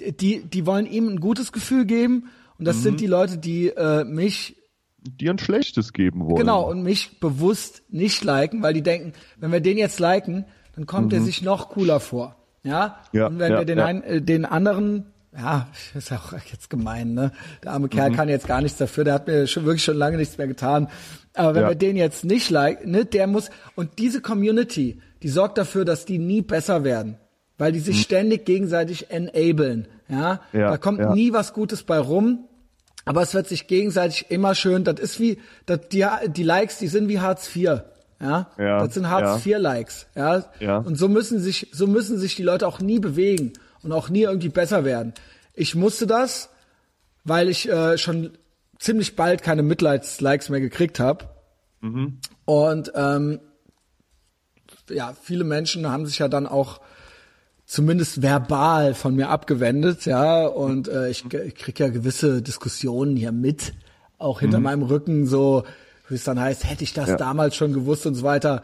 die 0.00 0.44
die 0.44 0.66
wollen 0.66 0.86
ihm 0.86 1.08
ein 1.08 1.20
gutes 1.20 1.52
Gefühl 1.52 1.84
geben 1.86 2.30
und 2.58 2.64
das 2.66 2.82
sind 2.82 3.00
die 3.00 3.06
Leute, 3.06 3.38
die 3.38 3.68
äh, 3.68 4.04
mich 4.04 4.56
Die 5.02 5.28
ein 5.28 5.38
schlechtes 5.38 5.92
geben 5.92 6.24
wollen. 6.26 6.36
genau 6.36 6.68
und 6.70 6.82
mich 6.82 7.20
bewusst 7.20 7.82
nicht 7.90 8.24
liken, 8.24 8.62
weil 8.62 8.74
die 8.74 8.82
denken, 8.82 9.12
wenn 9.38 9.52
wir 9.52 9.60
den 9.60 9.78
jetzt 9.78 10.00
liken, 10.00 10.44
dann 10.74 10.86
kommt 10.86 11.12
er 11.12 11.20
sich 11.22 11.42
noch 11.42 11.68
cooler 11.70 12.00
vor. 12.00 12.36
Ja? 12.62 12.98
Mhm. 13.12 13.18
Ja, 13.18 13.26
und 13.28 13.38
wenn 13.38 13.52
ja, 13.52 13.58
wir 13.58 13.64
den, 13.64 13.78
ja. 13.78 13.84
ein, 13.86 14.02
äh, 14.02 14.20
den 14.22 14.44
anderen, 14.44 15.06
ja, 15.36 15.68
ist 15.94 16.12
auch 16.12 16.32
jetzt 16.50 16.68
gemein, 16.70 17.14
ne? 17.14 17.30
Der 17.62 17.72
arme 17.72 17.88
Kerl 17.88 18.10
Mhm. 18.10 18.16
kann 18.16 18.28
jetzt 18.28 18.46
gar 18.48 18.60
nichts 18.62 18.78
dafür, 18.78 19.04
der 19.04 19.14
hat 19.14 19.26
mir 19.26 19.46
schon 19.46 19.64
wirklich 19.64 19.84
schon 19.84 19.96
lange 19.96 20.16
nichts 20.16 20.36
mehr 20.38 20.46
getan. 20.48 20.88
Aber 21.34 21.54
wenn 21.54 21.68
wir 21.68 21.74
den 21.74 21.96
jetzt 21.96 22.24
nicht 22.24 22.48
liken, 22.50 22.90
ne, 22.90 23.04
der 23.04 23.26
muss, 23.26 23.50
und 23.74 23.98
diese 23.98 24.20
Community, 24.22 25.00
die 25.22 25.28
sorgt 25.28 25.58
dafür, 25.58 25.84
dass 25.84 26.06
die 26.06 26.18
nie 26.18 26.40
besser 26.42 26.82
werden. 26.84 27.18
Weil 27.58 27.72
die 27.72 27.80
sich 27.80 28.02
ständig 28.02 28.44
gegenseitig 28.44 29.10
enablen. 29.10 29.88
Ja? 30.08 30.40
Mhm. 30.52 30.60
Ja, 30.60 30.70
da 30.70 30.78
kommt 30.78 31.00
ja. 31.00 31.14
nie 31.14 31.32
was 31.32 31.52
Gutes 31.52 31.82
bei 31.82 31.98
rum. 31.98 32.44
Aber 33.06 33.22
es 33.22 33.34
wird 33.34 33.46
sich 33.46 33.68
gegenseitig 33.68 34.26
immer 34.30 34.56
schön, 34.56 34.82
das 34.82 34.98
ist 34.98 35.20
wie, 35.20 35.38
das, 35.64 35.88
die, 35.92 36.04
die 36.28 36.42
Likes, 36.42 36.78
die 36.78 36.88
sind 36.88 37.08
wie 37.08 37.20
Hartz 37.20 37.54
IV. 37.54 37.82
Ja, 38.20 38.50
Ja, 38.58 38.78
das 38.84 38.94
sind 38.94 39.08
Hartz. 39.08 39.46
IV 39.46 39.58
Likes, 39.58 40.06
ja. 40.16 40.44
Ja. 40.58 40.78
Und 40.78 40.96
so 40.96 41.08
müssen 41.08 41.38
sich, 41.38 41.68
so 41.72 41.86
müssen 41.86 42.18
sich 42.18 42.34
die 42.34 42.42
Leute 42.42 42.66
auch 42.66 42.80
nie 42.80 42.98
bewegen 42.98 43.52
und 43.82 43.92
auch 43.92 44.08
nie 44.08 44.22
irgendwie 44.22 44.48
besser 44.48 44.84
werden. 44.84 45.14
Ich 45.54 45.76
musste 45.76 46.08
das, 46.08 46.50
weil 47.24 47.48
ich 47.48 47.68
äh, 47.68 47.96
schon 47.96 48.36
ziemlich 48.78 49.14
bald 49.14 49.42
keine 49.42 49.62
Mitleidslikes 49.62 50.48
mehr 50.48 50.60
gekriegt 50.60 50.98
habe. 50.98 51.26
Mhm. 51.80 52.18
Und 52.44 52.92
ähm, 52.94 53.40
ja, 54.90 55.14
viele 55.20 55.44
Menschen 55.44 55.88
haben 55.88 56.06
sich 56.06 56.18
ja 56.18 56.28
dann 56.28 56.46
auch 56.46 56.80
zumindest 57.66 58.22
verbal 58.22 58.94
von 58.94 59.14
mir 59.16 59.28
abgewendet, 59.28 60.06
ja, 60.06 60.46
und 60.46 60.88
äh, 60.88 61.10
ich, 61.10 61.24
ich 61.32 61.54
krieg 61.56 61.78
ja 61.80 61.88
gewisse 61.88 62.40
Diskussionen 62.40 63.16
hier 63.16 63.32
mit, 63.32 63.72
auch 64.18 64.40
hinter 64.40 64.60
meinem 64.60 64.82
Rücken, 64.82 65.26
so, 65.26 65.64
wie 66.08 66.14
es 66.14 66.24
dann 66.24 66.40
heißt, 66.40 66.68
hätte 66.68 66.84
ich 66.84 66.94
das 66.94 67.06
Mhm. 67.06 67.10
Ja. 67.12 67.16
damals 67.16 67.56
schon 67.56 67.72
gewusst 67.72 68.06
und 68.06 68.14
so 68.14 68.22
weiter. 68.22 68.62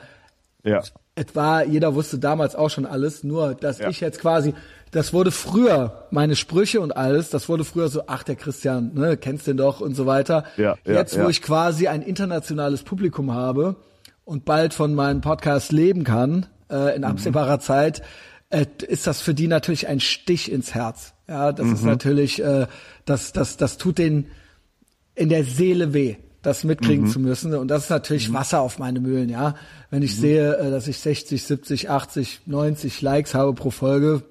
Ja. 0.64 0.82
Etwa, 1.14 1.62
jeder 1.62 1.94
wusste 1.94 2.18
damals 2.18 2.54
auch 2.54 2.70
schon 2.70 2.86
alles, 2.86 3.22
nur 3.24 3.54
dass 3.54 3.78
Ja. 3.80 3.90
ich 3.90 4.00
jetzt 4.00 4.20
quasi, 4.20 4.54
das 4.92 5.12
wurde 5.12 5.30
früher, 5.30 6.06
meine 6.10 6.36
Sprüche 6.36 6.80
und 6.80 6.96
alles, 6.96 7.28
das 7.28 7.48
wurde 7.48 7.64
früher 7.64 7.88
so, 7.88 8.04
ach, 8.06 8.22
der 8.22 8.36
Christian, 8.36 8.92
ne, 8.94 9.16
kennst 9.16 9.46
den 9.46 9.56
doch 9.56 9.80
und 9.80 9.94
so 9.94 10.06
weiter. 10.06 10.44
Ja, 10.56 10.76
ja, 10.86 10.94
jetzt, 10.94 11.16
wo 11.18 11.22
ja. 11.24 11.28
ich 11.28 11.42
quasi 11.42 11.88
ein 11.88 12.02
internationales 12.02 12.82
Publikum 12.84 13.32
habe 13.34 13.74
und 14.24 14.44
bald 14.44 14.72
von 14.72 14.94
meinem 14.94 15.20
Podcast 15.20 15.72
leben 15.72 16.04
kann, 16.04 16.46
äh, 16.70 16.94
in 16.96 17.04
absehbarer 17.04 17.58
Zeit, 17.58 18.02
äh, 18.52 18.66
ist 18.86 19.06
das 19.06 19.20
für 19.20 19.34
die 19.34 19.48
natürlich 19.48 19.88
ein 19.88 20.00
Stich 20.00 20.52
ins 20.52 20.74
Herz. 20.74 21.14
Ja, 21.26 21.52
das 21.52 21.68
ist 21.68 21.84
natürlich, 21.84 22.42
äh, 22.42 22.66
das, 23.06 23.32
das, 23.32 23.56
das 23.56 23.78
tut 23.78 23.98
den 23.98 24.26
in 25.14 25.30
der 25.30 25.44
Seele 25.44 25.94
weh, 25.94 26.16
das 26.42 26.64
mitkriegen 26.64 27.06
zu 27.06 27.18
müssen. 27.18 27.54
Und 27.54 27.68
das 27.68 27.84
ist 27.84 27.90
natürlich 27.90 28.32
Wasser 28.32 28.60
auf 28.60 28.78
meine 28.78 29.00
Mühlen, 29.00 29.28
ja. 29.28 29.54
Wenn 29.90 30.02
ich 30.02 30.16
sehe, 30.16 30.56
äh, 30.56 30.70
dass 30.70 30.86
ich 30.86 30.98
60, 30.98 31.42
70, 31.42 31.90
80, 31.90 32.42
90 32.46 33.00
Likes 33.00 33.34
habe 33.34 33.54
pro 33.54 33.70
Folge 33.70 34.22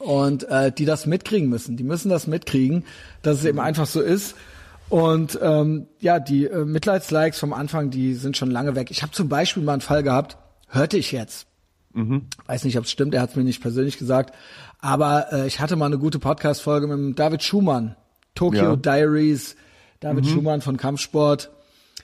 und 0.00 0.48
äh, 0.48 0.72
die 0.72 0.84
das 0.84 1.06
mitkriegen 1.06 1.48
müssen. 1.48 1.76
Die 1.76 1.84
müssen 1.84 2.08
das 2.08 2.26
mitkriegen, 2.26 2.84
dass 3.22 3.38
es 3.38 3.44
eben 3.44 3.60
einfach 3.60 3.86
so 3.86 4.00
ist. 4.00 4.34
Und 4.88 5.38
ähm, 5.40 5.86
ja, 6.00 6.18
die 6.18 6.46
äh, 6.46 6.64
Mitleidslikes 6.64 7.38
vom 7.38 7.52
Anfang, 7.52 7.90
die 7.90 8.14
sind 8.14 8.36
schon 8.36 8.50
lange 8.50 8.74
weg. 8.74 8.90
Ich 8.90 9.02
habe 9.02 9.12
zum 9.12 9.28
Beispiel 9.28 9.62
mal 9.62 9.74
einen 9.74 9.80
Fall 9.80 10.02
gehabt, 10.02 10.36
hörte 10.68 10.96
ich 10.96 11.12
jetzt. 11.12 11.45
Weiß 12.46 12.64
nicht, 12.64 12.78
ob 12.78 12.84
es 12.84 12.90
stimmt, 12.90 13.14
er 13.14 13.22
hat 13.22 13.30
es 13.30 13.36
mir 13.36 13.44
nicht 13.44 13.60
persönlich 13.62 13.98
gesagt. 13.98 14.34
Aber 14.80 15.32
äh, 15.32 15.46
ich 15.46 15.60
hatte 15.60 15.76
mal 15.76 15.86
eine 15.86 15.98
gute 15.98 16.18
Podcast-Folge 16.18 16.86
mit 16.86 16.96
dem 16.98 17.14
David 17.14 17.42
Schumann. 17.42 17.96
Tokyo 18.34 18.70
Ja. 18.70 18.76
Diaries, 18.76 19.56
David 20.00 20.26
Schumann 20.26 20.60
von 20.60 20.76
Kampfsport. 20.76 21.50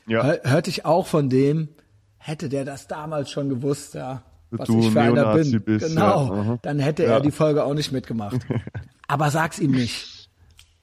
Ja. 0.07 0.25
Hör, 0.25 0.41
hörte 0.45 0.71
ich 0.71 0.85
auch 0.87 1.07
von 1.07 1.29
dem, 1.29 1.69
hätte 2.17 2.49
der 2.49 2.65
das 2.65 2.87
damals 2.89 3.31
schon 3.31 3.49
gewusst, 3.51 3.95
ja, 3.95 4.23
was 4.51 4.67
du 4.67 4.81
ich 4.81 4.91
für 4.91 5.01
einer 5.01 5.35
bin. 5.35 5.63
bist, 5.63 5.89
genau, 5.89 6.35
ja, 6.35 6.59
dann 6.63 6.79
hätte 6.79 7.05
er 7.05 7.21
die 7.21 7.31
Folge 7.31 7.65
auch 7.65 7.75
nicht 7.75 7.93
mitgemacht. 7.93 8.39
Aber 9.09 9.31
sag's 9.31 9.59
ihm 9.59 9.73
nicht. 9.73 10.29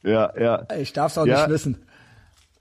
Ja, 0.04 0.32
ja. 0.40 0.68
Ich 0.80 0.94
darf's 0.94 1.18
auch 1.18 1.26
nicht 1.26 1.50
wissen. 1.50 1.78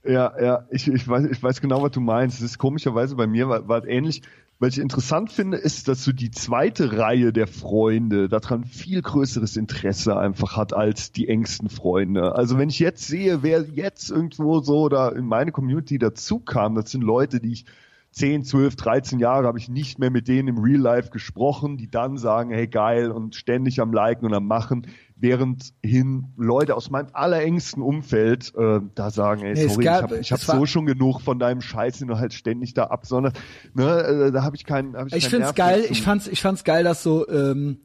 Ja, 0.05 0.33
ja, 0.41 0.65
ich, 0.71 0.89
ich, 0.89 1.07
weiß, 1.07 1.27
ich 1.31 1.43
weiß 1.43 1.61
genau, 1.61 1.83
was 1.83 1.91
du 1.91 2.01
meinst. 2.01 2.39
Es 2.39 2.45
ist 2.45 2.59
komischerweise 2.59 3.15
bei 3.17 3.27
mir 3.27 3.49
war, 3.49 3.69
war 3.69 3.87
ähnlich. 3.87 4.23
Was 4.61 4.77
ich 4.77 4.83
interessant 4.83 5.31
finde, 5.31 5.57
ist, 5.57 5.87
dass 5.87 6.03
so 6.03 6.11
die 6.11 6.33
zweite 6.33 6.99
Reihe 6.99 7.33
der 7.33 7.47
Freunde 7.47 8.29
daran 8.29 8.65
viel 8.65 9.01
größeres 9.01 9.57
Interesse 9.57 10.17
einfach 10.17 10.57
hat 10.57 10.73
als 10.73 11.13
die 11.13 11.29
engsten 11.29 11.69
Freunde. 11.69 12.35
Also 12.35 12.59
wenn 12.59 12.69
ich 12.69 12.81
jetzt 12.81 13.07
sehe, 13.07 13.45
wer 13.45 13.63
jetzt 13.63 14.11
irgendwo 14.11 14.59
so 14.59 14.89
da 14.89 15.11
in 15.11 15.27
meine 15.27 15.53
Community 15.53 15.99
dazu 16.01 16.41
kam, 16.41 16.75
das 16.75 16.91
sind 16.91 17.03
Leute, 17.03 17.39
die 17.39 17.53
ich 17.53 17.67
10, 18.11 18.43
12, 18.43 18.75
13 18.75 19.19
Jahre 19.21 19.47
habe 19.47 19.59
ich 19.61 19.69
nicht 19.69 20.01
mehr 20.01 20.11
mit 20.11 20.27
denen 20.27 20.49
im 20.49 20.59
Real 20.59 20.81
Life 20.81 21.11
gesprochen, 21.11 21.77
die 21.77 21.89
dann 21.89 22.17
sagen, 22.17 22.51
hey 22.51 22.67
geil 22.67 23.13
und 23.13 23.37
ständig 23.37 23.81
am 23.81 23.93
Liken 23.93 24.27
und 24.27 24.35
am 24.35 24.49
Machen, 24.49 24.89
während 25.21 25.73
hin 25.83 26.27
Leute 26.37 26.75
aus 26.77 26.91
meinem 26.91 27.09
allerengsten 27.13 27.83
Umfeld 27.83 28.53
äh, 28.57 28.81
da 28.95 29.11
sagen, 29.11 29.43
ey 29.43 29.55
Nee, 29.55 29.65
es 29.65 29.73
sorry, 29.75 29.85
gab- 29.85 30.13
ich 30.13 30.33
habe 30.33 30.41
hab 30.43 30.55
es 30.57 30.61
so 30.61 30.67
schon 30.67 30.87
genug 30.87 31.21
von 31.21 31.39
deinem 31.39 31.61
Scheiß, 31.61 31.99
den 31.99 32.09
du 32.09 32.19
halt 32.19 32.35
ständig 32.35 32.75
da 32.75 32.85
absonderst. 32.85 33.37
Ne, 33.75 33.85
äh, 34.29 34.33
da 34.33 34.43
habe 34.43 34.57
ich 34.57 34.65
keinen 34.65 34.97
hab 34.97 35.09
ich, 35.09 35.15
Ich 35.15 35.29
find's 35.29 35.47
Nerv 35.47 35.55
geil, 35.57 35.81
mehr 35.81 35.91
ich 35.91 36.03
fand's, 36.03 36.27
ich 36.29 36.41
fand's 36.41 36.65
geil, 36.65 36.85
dass 36.85 37.03
so 37.03 37.29
ähm, 37.29 37.81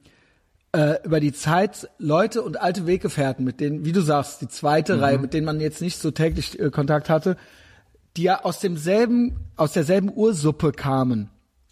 äh, 0.74 0.96
über 1.04 1.20
die 1.20 1.34
Zeit 1.34 1.90
Leute 1.98 2.42
und 2.42 2.62
alte 2.62 2.88
Weggefährten, 2.88 3.44
mit 3.46 3.60
denen, 3.60 3.86
wie 3.86 3.92
du 3.92 4.02
sagst, 4.02 4.42
die 4.42 4.48
zweite 4.48 5.02
Reihe, 5.02 5.18
mit 5.20 5.34
denen 5.34 5.46
man 5.46 5.60
jetzt 5.60 5.82
nicht 5.82 5.98
so 5.98 6.12
täglich 6.12 6.60
äh, 6.60 6.70
Kontakt 6.72 7.10
hatte, 7.10 7.38
die 8.18 8.24
ja 8.24 8.44
aus 8.44 8.60
demselben, 8.60 9.40
aus 9.56 9.72
derselben 9.74 10.12
Ursuppe 10.14 10.72
kamen 10.72 11.30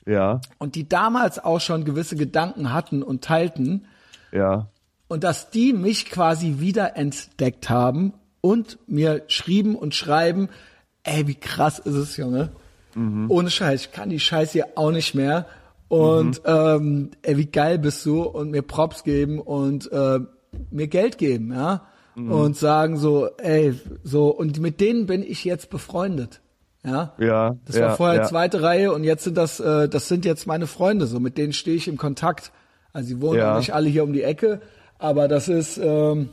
Ja, 0.08 0.42
und 0.58 0.74
die 0.76 0.88
damals 0.90 1.38
auch 1.44 1.60
schon 1.62 1.86
gewisse 1.86 2.16
Gedanken 2.16 2.74
hatten 2.74 3.04
und 3.04 3.24
teilten 3.24 3.86
ja. 4.32 4.68
Und 5.12 5.26
dass 5.26 5.50
die 5.50 5.74
mich 5.74 6.06
quasi 6.06 6.56
wieder 6.60 6.96
entdeckt 6.96 7.70
haben 7.70 8.14
und 8.40 8.80
mir 8.88 9.24
schrieben 9.28 9.76
und 9.76 9.94
schreiben, 9.94 10.48
ey, 11.04 11.28
wie 11.28 11.36
krass 11.36 11.80
ist 11.80 11.96
es, 11.96 12.16
Junge. 12.16 12.52
Ohne 12.96 13.50
Scheiß, 13.50 13.82
ich 13.82 13.92
kann 13.92 14.10
die 14.10 14.22
Scheiße 14.22 14.54
hier 14.54 14.68
auch 14.76 14.92
nicht 14.92 15.14
mehr. 15.14 15.48
Und 15.90 16.42
ähm, 16.46 17.12
ey, 17.24 17.36
wie 17.36 17.46
geil 17.48 17.78
bist 17.78 18.06
du 18.06 18.24
und 18.24 18.52
mir 18.52 18.62
Props 18.62 19.04
geben 19.04 19.40
und 19.40 19.92
äh, 19.92 20.20
mir 20.70 20.88
Geld 20.88 21.18
geben, 21.18 21.52
ja. 21.54 21.88
Und 22.16 22.56
sagen 22.56 22.96
so, 22.96 23.28
ey, 23.38 23.74
so, 24.04 24.30
und 24.30 24.62
mit 24.62 24.80
denen 24.80 25.08
bin 25.08 25.24
ich 25.24 25.44
jetzt 25.44 25.70
befreundet. 25.70 26.40
Ja. 26.86 27.14
Ja, 27.18 27.56
Das 27.66 27.76
ja, 27.76 27.88
war 27.88 27.98
vorher 27.98 28.22
ja. 28.22 28.28
zweite 28.28 28.62
Reihe 28.62 28.94
und 28.94 29.04
jetzt 29.04 29.26
sind 29.26 29.36
das, 29.36 29.60
äh, 29.60 29.90
das 29.90 30.08
sind 30.08 30.24
jetzt 30.24 30.48
meine 30.48 30.68
Freunde, 30.68 31.06
so 31.06 31.20
mit 31.20 31.38
denen 31.38 31.52
stehe 31.52 31.76
ich 31.76 31.90
im 31.90 31.98
Kontakt. 31.98 32.54
Also 32.94 33.10
sie 33.10 33.22
wohnen 33.22 33.40
Ja. 33.40 33.58
nicht 33.58 33.74
alle 33.74 33.90
hier 33.90 34.04
um 34.06 34.14
die 34.14 34.24
Ecke, 34.24 34.62
aber 35.02 35.28
das 35.28 35.48
ist, 35.48 35.78
ähm, 35.78 36.30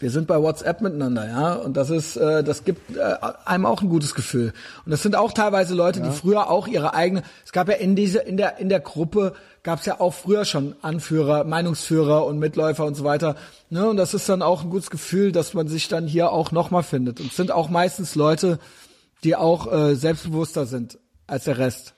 wir 0.00 0.10
sind 0.10 0.26
bei 0.26 0.40
WhatsApp 0.40 0.80
miteinander, 0.80 1.28
ja, 1.28 1.54
und 1.54 1.76
das 1.76 1.90
ist, 1.90 2.16
äh, 2.16 2.42
das 2.42 2.64
gibt 2.64 2.96
äh, 2.96 3.16
einem 3.44 3.66
auch 3.66 3.82
ein 3.82 3.88
gutes 3.88 4.14
Gefühl. 4.14 4.52
Und 4.84 4.90
das 4.90 5.02
sind 5.02 5.16
auch 5.16 5.32
teilweise 5.32 5.74
Leute, 5.74 6.00
die 6.00 6.10
früher 6.10 6.50
auch 6.50 6.66
ihre 6.66 6.94
eigene, 6.94 7.22
es 7.44 7.52
gab 7.52 7.68
ja 7.68 7.74
in 7.74 7.96
diese, 7.96 8.20
in 8.20 8.36
der, 8.36 8.58
in 8.58 8.68
der 8.68 8.80
Gruppe 8.80 9.34
gab 9.62 9.80
es 9.80 9.86
ja 9.86 10.00
auch 10.00 10.14
früher 10.14 10.44
schon 10.44 10.76
Anführer, 10.82 11.44
Meinungsführer 11.44 12.24
und 12.24 12.38
Mitläufer 12.38 12.84
und 12.84 12.94
so 12.94 13.04
weiter. 13.04 13.36
Ne? 13.70 13.88
Und 13.88 13.96
das 13.96 14.14
ist 14.14 14.28
dann 14.28 14.40
auch 14.40 14.62
ein 14.62 14.70
gutes 14.70 14.88
Gefühl, 14.88 15.32
dass 15.32 15.52
man 15.52 15.68
sich 15.68 15.88
dann 15.88 16.06
hier 16.06 16.32
auch 16.32 16.52
nochmal 16.52 16.84
findet. 16.84 17.20
Und 17.20 17.30
es 17.30 17.36
sind 17.36 17.50
auch 17.50 17.68
meistens 17.68 18.14
Leute, 18.14 18.58
die 19.24 19.36
auch 19.36 19.70
äh, 19.70 19.94
selbstbewusster 19.94 20.64
sind 20.64 20.98
als 21.26 21.44
der 21.44 21.58
Rest. 21.58 21.94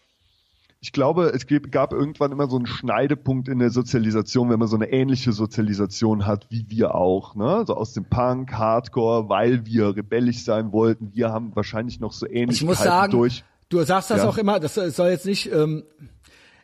Ich 0.82 0.93
glaube, 0.93 1.27
es 1.35 1.47
gab 1.70 1.93
irgendwann 1.93 2.32
immer 2.32 2.48
so 2.48 2.57
einen 2.57 2.66
Schneidepunkt 2.66 3.48
in 3.48 3.59
der 3.59 3.69
Sozialisation, 3.70 4.48
wenn 4.48 4.59
man 4.59 4.66
so 4.69 4.77
eine 4.77 4.90
ähnliche 4.90 5.32
Sozialisation 5.32 6.24
hat 6.27 6.47
wie 6.48 6.65
wir 6.70 6.94
auch, 6.94 7.35
ne? 7.35 7.65
So 7.66 7.74
aus 7.77 7.93
dem 7.93 8.07
Punk, 8.07 8.52
Hardcore, 8.55 9.28
weil 9.28 9.66
wir 9.66 9.94
rebellisch 9.94 10.43
sein 10.43 10.73
wollten. 10.73 11.12
Wir 11.15 11.31
haben 11.32 11.55
wahrscheinlich 11.55 12.01
noch 12.01 12.12
so 12.12 12.27
ähnlich 12.27 12.62
Ich 12.62 12.66
muss 12.66 12.78
sagen, 12.82 13.12
durch. 13.12 13.44
du 13.69 13.82
sagst 13.82 14.11
das 14.11 14.19
Ja. 14.23 14.28
auch 14.28 14.39
immer, 14.39 14.59
das 14.59 14.74
soll 14.74 15.11
jetzt 15.11 15.27
nicht, 15.27 15.52
ähm, 15.52 15.82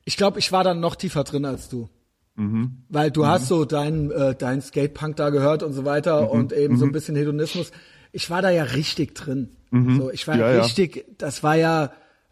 ich 0.06 0.16
glaube, 0.16 0.38
ich 0.38 0.51
war 0.51 0.64
dann 0.64 0.80
noch 0.80 0.97
tiefer 0.97 1.22
drin 1.24 1.44
als 1.44 1.68
du. 1.68 1.90
Mhm. 2.36 2.84
Weil 2.88 3.10
du 3.10 3.26
hast 3.26 3.48
so 3.48 3.66
deinen 3.66 4.10
äh, 4.12 4.34
dein 4.34 4.62
Skatepunk 4.62 5.16
da 5.16 5.28
gehört 5.28 5.62
und 5.62 5.74
so 5.74 5.84
weiter 5.84 6.22
Mhm. 6.22 6.28
und 6.28 6.52
eben 6.55 6.76
so 6.78 6.86
ein 6.86 6.93
bisschen 6.93 7.16
Hedonismus. 7.16 7.70
Ich 8.12 8.30
war 8.30 8.40
da 8.40 8.48
ja 8.48 8.62
richtig 8.62 9.14
drin. 9.14 9.51
So, 9.70 10.10
ich 10.10 10.26
war 10.26 10.36
Mhm. 10.36 10.40
Ja, 10.40 10.48
ja 10.51 10.56
ja. 10.56 10.62
richtig, 10.62 11.05
das 11.18 11.43
war 11.43 11.56
ja 11.56 11.90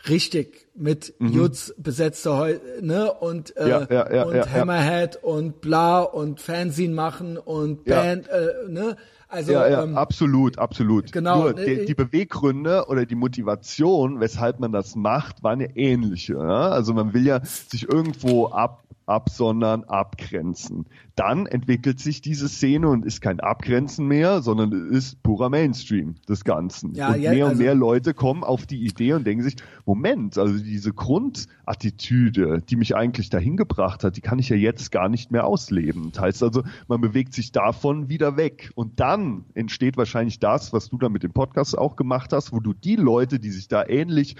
richtig 0.08 0.68
mit 0.74 1.14
Jutz 1.18 1.74
besetzte 1.78 2.36
Heu 2.36 2.54
ne 2.80 3.12
und 3.12 3.56
äh, 3.56 3.64
Mhm. 3.64 3.70
Ja, 3.70 3.86
ja, 3.90 4.14
ja, 4.14 4.24
und. 4.24 4.52
Hammerhead 4.52 5.16
und 5.22 5.60
bla 5.60 6.00
und 6.00 6.40
Fanzine 6.40 6.94
machen 6.94 7.38
und. 7.38 7.84
Band 7.84 8.28
äh, 8.28 8.68
ne 8.68 8.96
also 9.34 9.52
ähm, 9.52 9.96
absolut, 9.96 10.58
absolut. 10.58 11.10
genau, 11.10 11.42
Nur 11.42 11.54
ne, 11.54 11.64
die, 11.64 11.86
die 11.86 11.94
Beweggründe 11.94 12.84
oder 12.86 13.04
die 13.04 13.16
Motivation, 13.16 14.20
weshalb 14.20 14.60
man 14.60 14.70
das 14.70 14.94
macht, 14.94 15.42
waren 15.42 15.60
ja 15.60 15.66
ähnliche. 15.74 16.34
Ja? 16.34 16.68
Also 16.68 16.94
man 16.94 17.14
will 17.14 17.26
ja 17.26 17.40
sich 17.44 17.88
irgendwo 17.88 18.46
ab 18.46 18.84
absondern, 19.06 19.84
abgrenzen. 19.84 20.86
Dann 21.14 21.46
entwickelt 21.46 22.00
sich 22.00 22.20
diese 22.20 22.48
Szene 22.48 22.88
und 22.88 23.04
ist 23.04 23.20
kein 23.20 23.40
Abgrenzen 23.40 24.06
mehr, 24.06 24.42
sondern 24.42 24.90
ist 24.90 25.22
purer 25.22 25.48
Mainstream 25.48 26.16
des 26.28 26.44
Ganzen. 26.44 26.94
Ja, 26.94 27.12
und 27.12 27.20
ja, 27.20 27.30
mehr 27.32 27.44
und 27.44 27.50
also- 27.52 27.62
mehr 27.62 27.74
Leute 27.74 28.14
kommen 28.14 28.42
auf 28.42 28.66
die 28.66 28.84
Idee 28.84 29.12
und 29.12 29.26
denken 29.26 29.44
sich, 29.44 29.56
Moment, 29.84 30.38
also 30.38 30.58
diese 30.58 30.92
Grundattitüde, 30.92 32.62
die 32.68 32.76
mich 32.76 32.96
eigentlich 32.96 33.30
dahin 33.30 33.56
gebracht 33.56 34.04
hat, 34.04 34.16
die 34.16 34.20
kann 34.20 34.38
ich 34.38 34.48
ja 34.48 34.56
jetzt 34.56 34.90
gar 34.90 35.08
nicht 35.08 35.30
mehr 35.30 35.46
ausleben. 35.46 36.10
Das 36.12 36.22
heißt 36.22 36.42
also, 36.42 36.62
man 36.88 37.00
bewegt 37.00 37.34
sich 37.34 37.52
davon 37.52 38.08
wieder 38.08 38.36
weg. 38.36 38.72
Und 38.74 39.00
dann 39.00 39.44
entsteht 39.54 39.96
wahrscheinlich 39.96 40.38
das, 40.38 40.72
was 40.72 40.88
du 40.88 40.98
da 40.98 41.08
mit 41.08 41.22
dem 41.22 41.32
Podcast 41.32 41.76
auch 41.76 41.96
gemacht 41.96 42.32
hast, 42.32 42.52
wo 42.52 42.60
du 42.60 42.72
die 42.72 42.96
Leute, 42.96 43.38
die 43.38 43.50
sich 43.50 43.68
da 43.68 43.84
ähnlich 43.86 44.36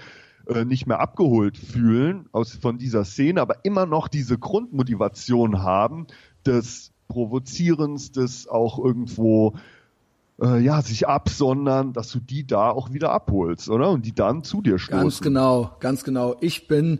äh, 0.47 0.65
nicht 0.65 0.87
mehr 0.87 0.99
abgeholt 0.99 1.57
fühlen 1.57 2.27
aus 2.31 2.53
von 2.53 2.77
dieser 2.77 3.05
Szene, 3.05 3.41
aber 3.41 3.63
immer 3.63 3.85
noch 3.85 4.07
diese 4.07 4.37
Grundmotivation 4.37 5.61
haben 5.63 6.07
des 6.45 6.91
Provozierens, 7.07 8.11
des 8.11 8.47
auch 8.47 8.77
irgendwo 8.83 9.55
äh, 10.41 10.59
ja 10.59 10.81
sich 10.81 11.07
absondern, 11.07 11.93
dass 11.93 12.11
du 12.11 12.19
die 12.19 12.45
da 12.45 12.69
auch 12.71 12.91
wieder 12.93 13.11
abholst, 13.11 13.69
oder? 13.69 13.89
Und 13.91 14.05
die 14.05 14.13
dann 14.13 14.43
zu 14.43 14.61
dir 14.61 14.77
stoßen. 14.79 15.01
Ganz 15.01 15.21
genau, 15.21 15.75
ganz 15.79 16.03
genau. 16.03 16.35
Ich 16.41 16.67
bin, 16.67 16.99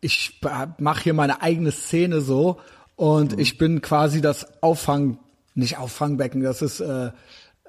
ich 0.00 0.40
mache 0.78 1.02
hier 1.04 1.14
meine 1.14 1.40
eigene 1.42 1.72
Szene 1.72 2.20
so 2.20 2.58
und 2.96 3.32
Mhm. 3.32 3.38
ich 3.38 3.58
bin 3.58 3.80
quasi 3.80 4.20
das 4.20 4.62
Auffang, 4.62 5.18
nicht 5.54 5.78
Auffangbecken, 5.78 6.42
das 6.42 6.62
ist 6.62 6.80
äh, 6.80 7.06
äh, 7.06 7.12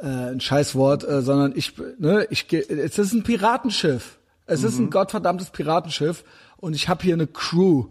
ein 0.05 0.39
Scheißwort, 0.41 1.07
äh, 1.07 1.21
sondern 1.21 1.53
ich, 1.55 1.73
ne, 1.97 2.27
ich, 2.29 2.47
geh- 2.47 2.59
es 2.67 2.97
ist 2.99 3.13
ein 3.13 3.23
Piratenschiff. 3.23 4.19
Es 4.45 4.63
ist 4.63 4.77
Mhm. 4.79 4.85
ein 4.85 4.89
gottverdammtes 4.91 5.49
Piratenschiff 5.51 6.23
und 6.57 6.75
ich 6.75 6.87
habe 6.89 7.03
hier 7.03 7.13
eine 7.15 7.27
Crew 7.27 7.85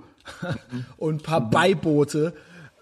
Mhm. 0.72 0.84
und 0.96 1.14
ein 1.16 1.22
paar 1.22 1.50
Beiboote. 1.50 2.32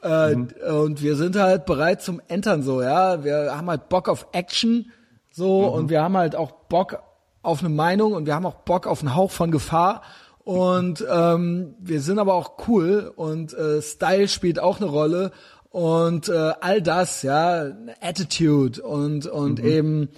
Äh, 0.02 0.34
Und 0.34 1.00
wir 1.02 1.16
sind 1.16 1.36
halt 1.36 1.64
bereit 1.66 2.02
zum 2.02 2.20
Entern 2.28 2.62
so, 2.62 2.82
ja. 2.82 3.22
Wir 3.24 3.56
haben 3.56 3.68
halt 3.70 3.88
Bock 3.88 4.08
auf 4.08 4.26
Action 4.32 4.90
so 5.30 5.66
und 5.66 5.90
wir 5.90 6.02
haben 6.02 6.16
halt 6.16 6.34
auch 6.36 6.50
Bock 6.68 6.98
auf 7.42 7.60
eine 7.60 7.68
Meinung 7.68 8.12
und 8.12 8.26
wir 8.26 8.34
haben 8.34 8.46
auch 8.46 8.54
Bock 8.64 8.86
auf 8.86 9.00
einen 9.00 9.14
Hauch 9.14 9.30
von 9.30 9.50
Gefahr. 9.50 10.02
Und 10.44 11.04
ähm, 11.08 11.74
wir 11.80 12.00
sind 12.00 12.18
aber 12.18 12.34
auch 12.34 12.52
cool 12.68 13.12
und 13.14 13.54
äh, 13.54 13.80
Style 13.80 14.26
spielt 14.28 14.58
auch 14.58 14.80
eine 14.80 14.90
Rolle 14.90 15.30
und 15.70 16.28
äh, 16.28 16.52
all 16.60 16.82
das, 16.82 17.22
ja, 17.22 17.70
Attitude 18.00 18.82
und 18.82 19.26
und 19.26 19.60
eben 19.60 20.08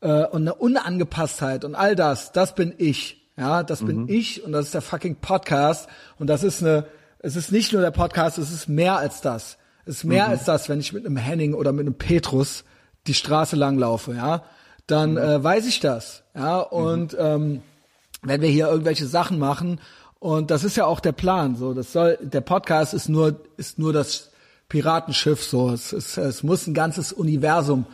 äh, 0.00 0.24
und 0.26 0.42
eine 0.42 0.54
Unangepasstheit 0.54 1.64
und 1.64 1.74
all 1.74 1.96
das, 1.96 2.32
das 2.32 2.54
bin 2.54 2.74
ich. 2.78 3.16
Ja, 3.36 3.62
das 3.62 3.82
bin 3.82 4.06
ich 4.08 4.44
und 4.44 4.52
das 4.52 4.66
ist 4.66 4.74
der 4.74 4.82
fucking 4.82 5.16
Podcast 5.16 5.88
und 6.18 6.26
das 6.26 6.42
ist 6.42 6.62
eine 6.62 6.84
Es 7.22 7.36
ist 7.36 7.52
nicht 7.52 7.72
nur 7.72 7.82
der 7.82 7.90
Podcast, 7.90 8.38
es 8.38 8.50
ist 8.50 8.68
mehr 8.68 8.96
als 8.98 9.20
das. 9.20 9.58
Es 9.84 9.96
ist 9.96 10.04
mehr 10.04 10.28
als 10.28 10.44
das, 10.44 10.68
wenn 10.68 10.80
ich 10.80 10.92
mit 10.92 11.06
einem 11.06 11.16
Henning 11.16 11.54
oder 11.54 11.72
mit 11.72 11.86
einem 11.86 11.94
Petrus 11.94 12.64
die 13.06 13.14
Straße 13.14 13.56
lang 13.56 13.78
laufe, 13.78 14.14
ja. 14.14 14.42
Dann 14.86 15.16
äh, 15.16 15.42
weiß 15.42 15.66
ich 15.66 15.80
das, 15.80 16.22
ja. 16.34 16.58
Und 16.60 17.16
ähm, 17.18 17.62
wenn 18.22 18.40
wir 18.40 18.48
hier 18.48 18.68
irgendwelche 18.68 19.06
Sachen 19.06 19.38
machen 19.38 19.80
und 20.18 20.50
das 20.50 20.64
ist 20.64 20.76
ja 20.76 20.84
auch 20.84 21.00
der 21.00 21.12
Plan, 21.12 21.56
so 21.56 21.72
das 21.72 21.92
soll 21.92 22.18
der 22.20 22.42
Podcast 22.42 22.92
ist 22.94 23.08
nur 23.08 23.40
ist 23.56 23.78
nur 23.78 23.92
das 23.92 24.30
Piratenschiff, 24.68 25.42
so 25.42 25.70
es, 25.70 25.92
ist, 25.92 26.18
es 26.18 26.42
muss 26.42 26.66
ein 26.66 26.74
ganzes 26.74 27.12
Universum 27.12 27.86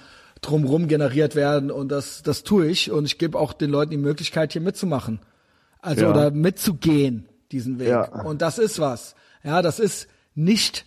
drumrum 0.48 0.88
generiert 0.88 1.34
werden 1.34 1.70
und 1.70 1.88
das 1.90 2.22
das 2.22 2.42
tue 2.42 2.66
ich 2.66 2.90
und 2.90 3.04
ich 3.04 3.18
gebe 3.18 3.38
auch 3.38 3.52
den 3.52 3.70
Leuten 3.70 3.90
die 3.90 3.96
Möglichkeit 3.96 4.52
hier 4.52 4.62
mitzumachen, 4.62 5.20
also 5.80 6.02
Ja. 6.02 6.10
oder 6.10 6.30
mitzugehen 6.30 7.28
diesen 7.52 7.78
Weg. 7.78 7.88
Ja. 7.88 8.22
und 8.22 8.42
das 8.42 8.58
ist 8.58 8.78
was, 8.80 9.14
ja, 9.42 9.62
das 9.62 9.78
ist 9.78 10.08
nicht 10.34 10.84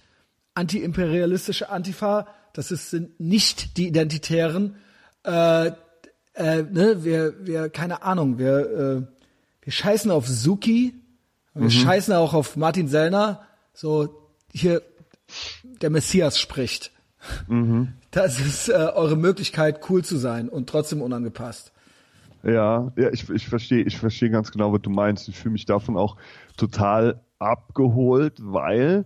antiimperialistische 0.55 1.69
Antifa, 1.69 2.27
das 2.53 2.71
ist, 2.71 2.89
sind 2.89 3.19
nicht 3.19 3.77
die 3.77 3.87
Identitären, 3.87 4.75
äh, 5.23 5.67
äh, 6.33 6.63
ne, 6.63 7.03
wir, 7.03 7.33
wir, 7.45 7.69
keine 7.69 8.03
Ahnung, 8.03 8.37
wir, 8.37 8.59
äh, 8.59 9.01
wir 9.61 9.71
scheißen 9.71 10.11
auf 10.11 10.27
Suki, 10.27 10.95
wir 11.53 11.69
scheißen 11.69 12.13
auch 12.13 12.33
auf 12.33 12.55
Martin 12.55 12.87
Sellner, 12.87 13.41
so 13.73 14.29
hier 14.53 14.81
der 15.81 15.89
Messias 15.89 16.39
spricht. 16.39 16.91
Das 18.11 18.39
ist 18.39 18.69
äh, 18.69 18.73
eure 18.73 19.15
Möglichkeit, 19.15 19.81
cool 19.89 20.03
zu 20.03 20.17
sein 20.17 20.49
und 20.49 20.67
trotzdem 20.69 21.01
unangepasst. 21.01 21.71
Ja, 22.43 22.91
ja, 22.95 23.09
ich, 23.11 23.29
ich 23.29 23.47
verstehe, 23.47 23.83
ich 23.83 23.97
verstehe 23.97 24.29
ganz 24.29 24.51
genau, 24.51 24.71
was 24.71 24.81
du 24.81 24.89
meinst. 24.89 25.27
Ich 25.27 25.37
fühle 25.37 25.53
mich 25.53 25.65
davon 25.65 25.97
auch 25.97 26.15
total 26.57 27.19
abgeholt, 27.37 28.35
weil 28.39 29.05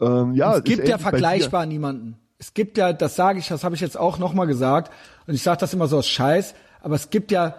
ähm, 0.00 0.34
ja, 0.34 0.56
es 0.56 0.64
gibt 0.64 0.86
ja 0.86 0.98
vergleichbar 0.98 1.66
niemanden. 1.66 2.18
Es 2.38 2.52
gibt 2.52 2.76
ja, 2.76 2.92
das 2.92 3.16
sage 3.16 3.38
ich, 3.38 3.48
das 3.48 3.64
habe 3.64 3.74
ich 3.74 3.80
jetzt 3.80 3.96
auch 3.98 4.18
nochmal 4.18 4.46
gesagt, 4.46 4.92
und 5.26 5.34
ich 5.34 5.42
sage 5.42 5.60
das 5.60 5.72
immer 5.72 5.86
so 5.86 5.98
aus 5.98 6.08
Scheiß, 6.08 6.54
aber 6.80 6.94
es 6.94 7.08
gibt 7.10 7.30
ja, 7.30 7.56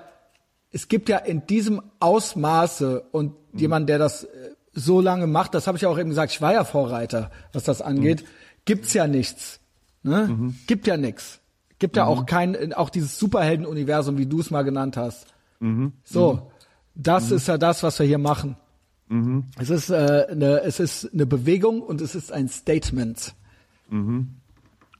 es 0.71 0.87
gibt 0.87 1.09
ja 1.09 1.17
in 1.17 1.47
diesem 1.47 1.81
Ausmaße 1.99 3.01
und 3.11 3.33
Mhm. 3.51 3.59
jemand, 3.59 3.89
der 3.89 3.97
das 3.97 4.25
äh, 4.25 4.27
so 4.73 4.99
lange 5.01 5.25
macht, 5.27 5.53
das 5.55 5.65
habe 5.67 5.77
ich 5.77 5.83
ja 5.83 5.89
auch 5.89 5.97
eben 5.97 6.09
gesagt, 6.09 6.31
ich 6.33 6.41
war 6.41 6.53
ja 6.53 6.63
Vorreiter, 6.65 7.31
was 7.53 7.63
das 7.63 7.81
angeht, 7.81 8.21
Mhm. 8.21 8.27
gibt's 8.65 8.93
ja 8.93 9.07
nichts. 9.07 9.59
Ne? 10.05 10.53
Gibt 10.67 10.85
ja 10.87 10.97
nix. 10.97 11.39
Gibt 11.79 11.95
Mhm. 11.95 11.97
ja 11.97 12.05
auch 12.05 12.25
kein, 12.25 12.73
auch 12.73 12.89
dieses 12.89 13.17
Superhelden-Universum, 13.19 14.17
wie 14.17 14.27
du 14.27 14.39
es 14.39 14.51
mal 14.51 14.61
genannt 14.63 14.97
hast. 14.97 15.27
Mhm. 15.59 15.93
So, 16.03 16.51
das 16.93 17.31
ist 17.31 17.47
ja 17.47 17.57
das, 17.57 17.81
was 17.83 17.97
wir 17.99 18.05
hier 18.05 18.17
machen. 18.19 18.55
Mhm. 19.09 19.45
Es 19.57 19.69
ist 19.69 19.89
äh, 19.89 20.27
eine, 20.29 20.61
es 20.61 20.79
ist 20.79 21.11
eine 21.13 21.25
Bewegung 21.25 21.81
und 21.81 22.01
es 22.01 22.13
ist 22.15 22.31
ein 22.31 22.47
Statement. 22.49 23.33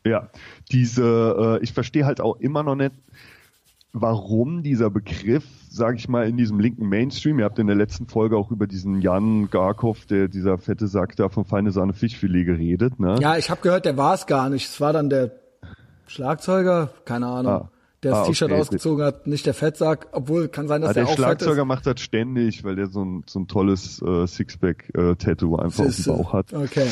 Ja, 0.06 0.30
diese, 0.72 1.58
äh, 1.60 1.64
ich 1.64 1.74
verstehe 1.74 2.06
halt 2.06 2.20
auch 2.22 2.36
immer 2.40 2.64
noch 2.64 2.76
nicht, 2.76 2.94
warum 3.98 4.62
dieser 4.62 4.90
Begriff, 4.90 5.46
sage 5.70 5.96
ich 5.98 6.10
mal, 6.10 6.28
in 6.28 6.36
diesem 6.36 6.60
linken 6.60 6.88
Mainstream, 6.90 7.40
ihr 7.40 7.46
habt 7.46 7.58
in 7.60 7.68
der 7.68 7.76
letzten 7.78 8.08
Folge 8.08 8.36
auch 8.38 8.52
über 8.52 8.68
diesen 8.68 9.02
Jan 9.02 9.50
Garkov, 9.50 10.06
der 10.06 10.28
dieser 10.28 10.58
fette 10.58 10.88
Sack 10.88 11.16
da 11.16 11.30
von 11.30 11.46
Feine 11.46 11.72
Sahne 11.72 11.94
Fischfilet 11.94 12.44
geredet, 12.46 13.00
ne? 13.00 13.16
Ja, 13.22 13.38
ich 13.38 13.50
habe 13.50 13.62
gehört, 13.62 13.86
der 13.86 13.96
war 13.98 14.14
es 14.14 14.26
gar 14.28 14.50
nicht. 14.50 14.68
Es 14.68 14.82
war 14.82 14.92
dann 14.92 15.10
der 15.10 15.32
Schlagzeuger, 16.08 16.90
keine 17.06 17.28
Ahnung, 17.28 17.52
Ah. 17.54 17.70
der 18.04 18.12
das 18.12 18.20
Ah, 18.20 18.26
T-Shirt 18.28 18.52
okay. 18.52 18.60
ausgezogen 18.60 19.06
hat, 19.06 19.28
nicht 19.28 19.46
der 19.46 19.54
Fettsack, 19.54 20.08
obwohl 20.12 20.50
kann 20.50 20.68
sein, 20.68 20.82
dass 20.82 20.92
Ah, 20.92 20.94
der, 20.94 21.04
der 21.04 21.08
auch 21.08 21.16
fett 21.16 21.24
Schlagzeuger 21.26 21.62
ist. 21.62 21.68
macht 21.68 21.88
das 21.88 22.00
ständig, 22.02 22.64
weil 22.64 22.76
der 22.76 22.88
so 22.88 23.04
ein, 23.04 23.24
so 23.26 23.40
ein 23.40 23.48
tolles 23.48 24.02
äh, 24.02 24.28
Sixpack-Tattoo 24.28 25.56
einfach 25.56 25.86
auf 25.86 25.96
dem 25.96 26.04
äh, 26.04 26.08
Bauch 26.18 26.34
hat. 26.34 26.54
Okay. 26.54 26.88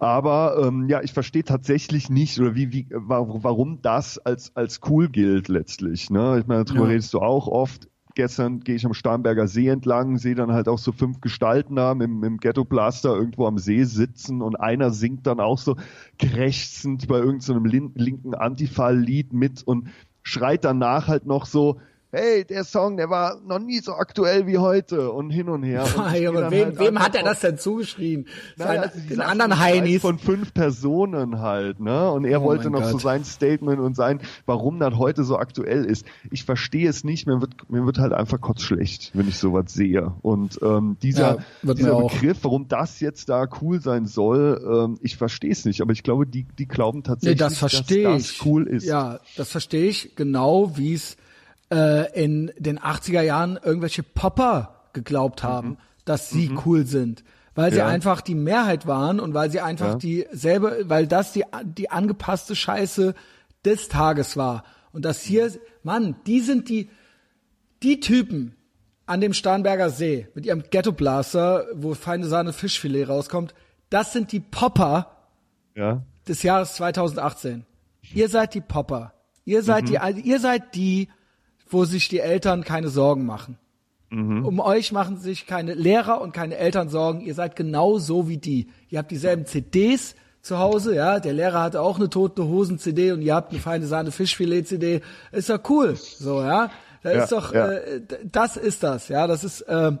Aber 0.00 0.62
ähm, 0.66 0.88
ja, 0.88 1.02
ich 1.02 1.12
verstehe 1.12 1.44
tatsächlich 1.44 2.10
nicht, 2.10 2.38
oder 2.40 2.54
wie, 2.54 2.72
wie, 2.72 2.86
wa- 2.90 3.26
warum 3.28 3.80
das 3.80 4.18
als, 4.18 4.54
als 4.56 4.80
cool 4.88 5.08
gilt 5.08 5.48
letztlich. 5.48 6.10
Ne? 6.10 6.38
Ich 6.40 6.46
meine, 6.46 6.64
darüber 6.64 6.84
Ja. 6.84 6.90
redest 6.90 7.14
du 7.14 7.20
auch 7.20 7.46
oft. 7.46 7.88
Gestern 8.16 8.60
gehe 8.60 8.76
ich 8.76 8.86
am 8.86 8.94
Starnberger 8.94 9.48
See 9.48 9.66
entlang, 9.68 10.18
sehe 10.18 10.36
dann 10.36 10.52
halt 10.52 10.68
auch 10.68 10.78
so 10.78 10.92
fünf 10.92 11.20
Gestalten 11.20 11.74
da 11.76 11.90
im, 11.92 12.22
im 12.22 12.36
Ghetto-Blaster 12.38 13.14
irgendwo 13.14 13.46
am 13.46 13.58
See 13.58 13.82
sitzen 13.84 14.40
und 14.40 14.54
einer 14.56 14.90
singt 14.90 15.26
dann 15.26 15.40
auch 15.40 15.58
so 15.58 15.76
krächzend 16.20 17.08
bei 17.08 17.18
irgendeinem 17.18 17.64
lin 17.64 17.92
linken 17.96 18.34
Antifa-Lied 18.34 19.32
mit 19.32 19.62
und 19.64 19.88
schreit 20.22 20.64
danach 20.64 21.08
halt 21.08 21.26
noch 21.26 21.44
so, 21.46 21.80
hey, 22.14 22.44
der 22.44 22.64
Song, 22.64 22.96
der 22.96 23.10
war 23.10 23.40
noch 23.44 23.58
nie 23.58 23.80
so 23.80 23.94
aktuell 23.94 24.46
wie 24.46 24.58
heute 24.58 25.10
und 25.10 25.30
hin 25.30 25.48
und 25.48 25.62
her. 25.62 25.84
Und 25.96 26.12
geh 26.12 26.26
aber 26.26 26.50
wem, 26.50 26.66
halt 26.66 26.78
wem 26.78 26.98
hat 26.98 27.14
er 27.14 27.22
das 27.24 27.40
denn 27.40 27.58
zugeschrien? 27.58 28.26
naja, 28.56 28.82
Seine, 28.82 28.82
also 28.92 29.08
den 29.08 29.20
anderen 29.20 29.50
Kreis 29.52 29.60
Heinis. 29.60 30.02
Von 30.02 30.18
fünf 30.18 30.54
Personen 30.54 31.40
halt, 31.40 31.80
ne? 31.80 32.10
Und 32.10 32.24
er 32.24 32.40
Oh 32.42 32.44
wollte 32.44 32.70
noch 32.70 32.84
so 32.84 32.92
Gott. 32.92 33.02
sein 33.02 33.24
Statement 33.24 33.80
und 33.80 33.96
sein, 33.96 34.20
warum 34.46 34.78
das 34.78 34.94
heute 34.96 35.24
so 35.24 35.36
aktuell 35.38 35.84
ist. 35.84 36.06
Ich 36.30 36.44
verstehe 36.44 36.88
es 36.88 37.04
nicht, 37.04 37.26
mir 37.26 37.40
wird, 37.40 37.70
mir 37.70 37.84
wird 37.86 37.98
halt 37.98 38.12
einfach 38.12 38.40
kotzschlecht, 38.40 39.10
wenn 39.14 39.28
ich 39.28 39.38
sowas 39.38 39.64
sehe. 39.68 40.12
Und 40.22 40.58
ähm, 40.62 40.96
dieser, 41.02 41.38
Ja, 41.62 41.74
dieser. 41.74 42.00
Begriff, 42.02 42.38
warum 42.42 42.68
das 42.68 43.00
jetzt 43.00 43.28
da 43.28 43.46
cool 43.60 43.80
sein 43.80 44.06
soll, 44.06 44.60
ähm, 44.64 44.98
ich 45.00 45.16
verstehe 45.16 45.52
es 45.52 45.64
nicht. 45.64 45.80
Aber 45.80 45.92
ich 45.92 46.02
glaube, 46.02 46.26
die, 46.26 46.46
die 46.58 46.66
glauben 46.66 46.98
Nee, 46.98 47.02
tatsächlich, 47.04 47.38
das 47.38 47.58
verstehe 47.58 48.04
dass 48.04 48.28
das 48.28 48.46
cool 48.46 48.66
ist. 48.66 48.84
Ja, 48.84 49.20
das 49.36 49.50
verstehe 49.50 49.86
ich 49.88 50.14
genau, 50.16 50.76
wie 50.76 50.94
es 50.94 51.16
äh, 51.72 52.12
in 52.22 52.52
den 52.58 52.78
80er 52.78 53.22
Jahren 53.22 53.58
irgendwelche 53.62 54.02
Popper 54.02 54.84
geglaubt 54.92 55.42
haben, 55.42 55.78
dass 56.04 56.30
sie 56.30 56.50
cool 56.64 56.86
sind. 56.86 57.24
Weil 57.54 57.70
sie 57.70 57.76
Mhm. 57.76 57.80
Ja. 57.80 57.86
einfach 57.88 58.20
die 58.20 58.34
Mehrheit 58.34 58.86
waren 58.86 59.20
und 59.20 59.32
weil 59.34 59.50
sie 59.50 59.60
einfach 59.60 59.92
Ja. 59.92 59.94
dieselbe, 59.96 60.84
weil 60.88 61.06
das 61.06 61.32
die, 61.32 61.44
die 61.64 61.90
angepasste 61.90 62.54
Scheiße 62.56 63.14
des 63.64 63.88
Tages 63.88 64.36
war. 64.36 64.64
Und 64.92 65.04
das 65.04 65.22
hier, 65.22 65.50
Mann, 65.82 66.16
die 66.26 66.40
sind 66.40 66.68
die, 66.68 66.88
die 67.82 68.00
Typen 68.00 68.54
an 69.06 69.20
dem 69.20 69.32
Starnberger 69.34 69.90
See 69.90 70.28
mit 70.34 70.46
ihrem 70.46 70.64
Ghetto-Blaster, 70.70 71.66
wo 71.74 71.94
feine 71.94 72.26
Sahne 72.26 72.52
Fischfilet 72.52 73.04
rauskommt, 73.08 73.54
das 73.90 74.12
sind 74.12 74.32
die 74.32 74.40
Popper, 74.40 75.10
Ja. 75.74 76.02
des 76.26 76.42
Jahres 76.42 76.74
2018. 76.74 77.64
Ihr 78.14 78.28
seid 78.28 78.54
die 78.54 78.60
Popper. 78.60 79.12
Ihr 79.44 79.62
seid 79.62 79.88
die, 79.88 79.98
ihr 80.24 80.40
seid 80.40 80.74
die, 80.74 81.08
wo 81.74 81.84
sich 81.84 82.08
die 82.08 82.20
Eltern 82.20 82.64
keine 82.64 82.88
Sorgen 82.88 83.26
machen. 83.26 83.58
Um 84.44 84.60
euch 84.60 84.92
machen 84.92 85.18
sich 85.18 85.44
keine 85.44 85.74
Lehrer 85.74 86.20
und 86.20 86.32
keine 86.32 86.56
Eltern 86.56 86.88
Sorgen. 86.88 87.20
Ihr 87.20 87.34
seid 87.34 87.56
genau 87.56 87.98
so 87.98 88.28
wie 88.28 88.36
die. 88.36 88.68
Ihr 88.88 89.00
habt 89.00 89.10
dieselben 89.10 89.44
CDs 89.44 90.14
zu 90.40 90.58
Hause, 90.60 90.94
ja. 90.94 91.18
Der 91.18 91.32
Lehrer 91.32 91.62
hatte 91.62 91.80
auch 91.80 91.96
eine 91.96 92.08
tote 92.08 92.44
Hosen 92.44 92.78
CD 92.78 93.10
und 93.10 93.22
ihr 93.22 93.34
habt 93.34 93.50
eine 93.50 93.60
feine 93.60 93.86
Sahne 93.86 94.12
Fischfilet 94.12 94.68
CD. 94.68 95.00
Ist 95.32 95.50
doch 95.50 95.58
cool, 95.68 95.96
so 95.96 96.40
ja. 96.40 96.70
Da 97.02 97.12
Ja, 97.12 97.24
ist 97.24 97.32
doch, 97.32 97.52
ja. 97.52 97.72
äh, 97.72 98.02
das 98.24 98.56
ist 98.56 98.84
das, 98.84 99.08
ja. 99.08 99.26
Das 99.26 99.42
ist 99.42 99.62
äh, 99.62 99.92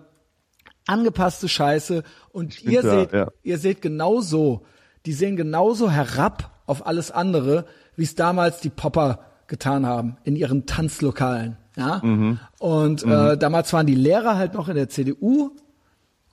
angepasste 0.86 1.48
Scheiße 1.48 2.04
und 2.30 2.62
bin 2.62 2.72
ihr 2.72 2.82
da, 2.82 2.90
seht, 2.90 3.12
ja. 3.12 3.28
ihr 3.42 3.58
seht 3.58 3.82
genauso, 3.82 4.64
die 5.06 5.12
sehen 5.12 5.34
genauso 5.34 5.90
herab 5.90 6.52
auf 6.66 6.86
alles 6.86 7.10
andere, 7.10 7.64
wie 7.96 8.04
es 8.04 8.14
damals 8.14 8.60
die 8.60 8.70
Popper 8.70 9.20
getan 9.48 9.86
haben 9.86 10.18
in 10.22 10.36
ihren 10.36 10.66
Tanzlokalen. 10.66 11.56
Ja? 11.76 12.00
Mhm. 12.04 12.38
Und 12.58 13.02
Äh, 13.04 13.36
damals 13.36 13.72
waren 13.72 13.86
die 13.86 13.94
Lehrer 13.94 14.36
halt 14.36 14.54
noch 14.54 14.68
in 14.68 14.74
der 14.76 14.88
CDU 14.88 15.50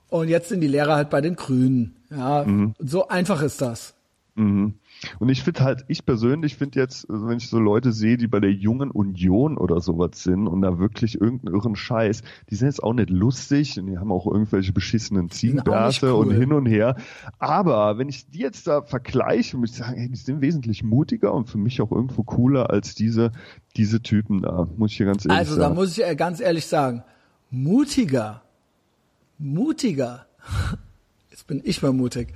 und 0.08 0.28
jetzt 0.28 0.48
sind 0.50 0.60
die 0.60 0.68
Lehrer 0.68 0.94
halt 0.96 1.10
bei 1.10 1.20
den 1.20 1.36
Grünen. 1.36 1.96
Ja, 2.10 2.44
Mhm. 2.44 2.74
so 2.78 3.08
einfach 3.08 3.42
ist 3.42 3.60
das. 3.62 3.94
Mhm. 4.34 4.74
Und 5.18 5.28
ich 5.28 5.42
finde 5.42 5.60
halt, 5.60 5.84
ich 5.88 6.04
persönlich 6.04 6.56
finde 6.56 6.80
jetzt, 6.80 7.08
also 7.10 7.26
wenn 7.26 7.38
ich 7.38 7.48
so 7.48 7.58
Leute 7.58 7.92
sehe, 7.92 8.16
die 8.16 8.28
bei 8.28 8.40
der 8.40 8.52
jungen 8.52 8.90
Union 8.90 9.58
oder 9.58 9.80
sowas 9.80 10.22
sind 10.22 10.46
und 10.46 10.62
da 10.62 10.78
wirklich 10.78 11.20
irgendeinen 11.20 11.54
irren 11.54 11.76
Scheiß, 11.76 12.22
die 12.50 12.54
sind 12.54 12.68
jetzt 12.68 12.82
auch 12.82 12.92
nicht 12.92 13.10
lustig 13.10 13.78
und 13.78 13.86
die 13.86 13.98
haben 13.98 14.12
auch 14.12 14.26
irgendwelche 14.26 14.72
beschissenen 14.72 15.30
Ziegenbärte 15.30 16.14
cool. 16.14 16.26
und 16.26 16.30
hin 16.32 16.52
und 16.52 16.66
her. 16.66 16.96
Aber 17.38 17.98
wenn 17.98 18.08
ich 18.08 18.28
die 18.28 18.40
jetzt 18.40 18.66
da 18.66 18.82
vergleiche, 18.82 19.56
muss 19.56 19.70
ich 19.70 19.76
sagen, 19.76 19.96
hey, 19.96 20.08
die 20.08 20.16
sind 20.16 20.40
wesentlich 20.40 20.82
mutiger 20.82 21.32
und 21.34 21.48
für 21.48 21.58
mich 21.58 21.80
auch 21.80 21.90
irgendwo 21.90 22.22
cooler 22.22 22.70
als 22.70 22.94
diese, 22.94 23.32
diese 23.76 24.02
Typen 24.02 24.42
da, 24.42 24.68
muss 24.76 24.92
ich 24.92 24.96
hier 24.98 25.06
ganz 25.06 25.24
ehrlich 25.24 25.38
Also 25.38 25.56
da 25.56 25.62
sagen. 25.62 25.74
muss 25.74 25.96
ich 25.96 26.04
äh, 26.04 26.14
ganz 26.14 26.40
ehrlich 26.40 26.66
sagen, 26.66 27.02
mutiger, 27.50 28.42
mutiger, 29.38 30.26
jetzt 31.30 31.46
bin 31.46 31.60
ich 31.64 31.82
mal 31.82 31.92
mutig, 31.92 32.32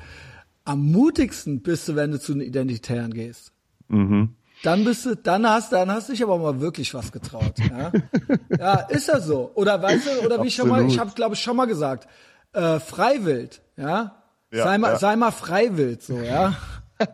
am 0.66 0.84
mutigsten 0.93 1.62
bist 1.62 1.88
du, 1.88 1.97
wenn 1.97 2.10
du 2.10 2.20
zu 2.20 2.32
den 2.34 2.43
Identitären 2.43 3.14
gehst. 3.14 3.52
mhm. 3.88 4.34
Dann 4.62 4.84
bist 4.84 5.05
du, 5.05 5.14
dann 5.14 5.47
hast, 5.47 5.72
dann 5.72 5.90
hast 5.90 6.09
du 6.09 6.12
dich 6.12 6.22
aber 6.22 6.38
mal 6.38 6.60
wirklich 6.60 6.94
was 6.94 7.12
getraut. 7.12 7.55
Ja, 7.59 7.93
ja 8.59 8.74
ist 8.88 9.09
das 9.09 9.26
so? 9.26 9.51
Oder 9.55 9.82
weißt 9.82 10.06
du, 10.06 10.24
oder 10.24 10.43
wie 10.43 10.48
ich 10.48 10.55
schon 10.55 10.68
mal, 10.68 10.84
ich 10.86 10.98
habe 10.98 11.10
glaube 11.12 11.34
ich 11.34 11.43
schon 11.43 11.56
mal 11.56 11.66
gesagt, 11.66 12.09
äh, 12.55 12.80
Freiwild, 12.80 13.60
ja, 13.76 14.22
Ja, 14.51 14.64
sei 14.64 14.78
mal, 14.78 14.93
ja. 14.93 14.98
sei 14.98 15.14
mal 15.16 15.30
Freiwild, 15.30 16.02
so, 16.02 16.18
ja. 16.18 16.56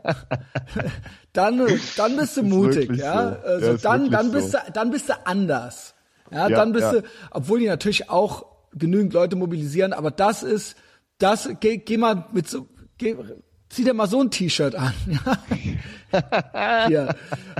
dann, 1.33 1.67
dann 1.97 2.17
bist 2.17 2.37
du 2.37 2.45
mutig, 2.45 2.97
ja. 2.97 3.41
so. 3.43 3.49
Also 3.49 3.77
dann, 3.77 4.09
dann 4.11 4.31
bist 4.31 4.53
so. 4.53 4.59
du, 4.65 4.73
dann 4.73 4.91
bist 4.93 5.09
du 5.09 5.27
anders. 5.27 5.95
Ja, 6.31 6.49
dann 6.49 6.73
bist 6.73 6.93
du, 6.93 7.03
obwohl 7.33 7.59
die 7.59 7.67
natürlich 7.67 8.09
auch 8.09 8.47
genügend 8.73 9.13
Leute 9.15 9.35
mobilisieren, 9.35 9.93
aber 9.93 10.13
das 10.13 10.45
ist, 10.45 10.77
das, 11.19 11.51
geh, 11.59 11.79
geh 11.79 11.99
mal 11.99 12.27
mit 12.33 12.49
so, 12.49 12.69
geh, 12.99 13.17
zieh 13.69 13.85
dir 13.85 13.95
mal 13.95 14.07
so 14.07 14.21
ein 14.21 14.31
T-Shirt 14.31 14.75
an. 14.75 14.93
Ja. 16.13 16.87
Hier. 16.89 17.15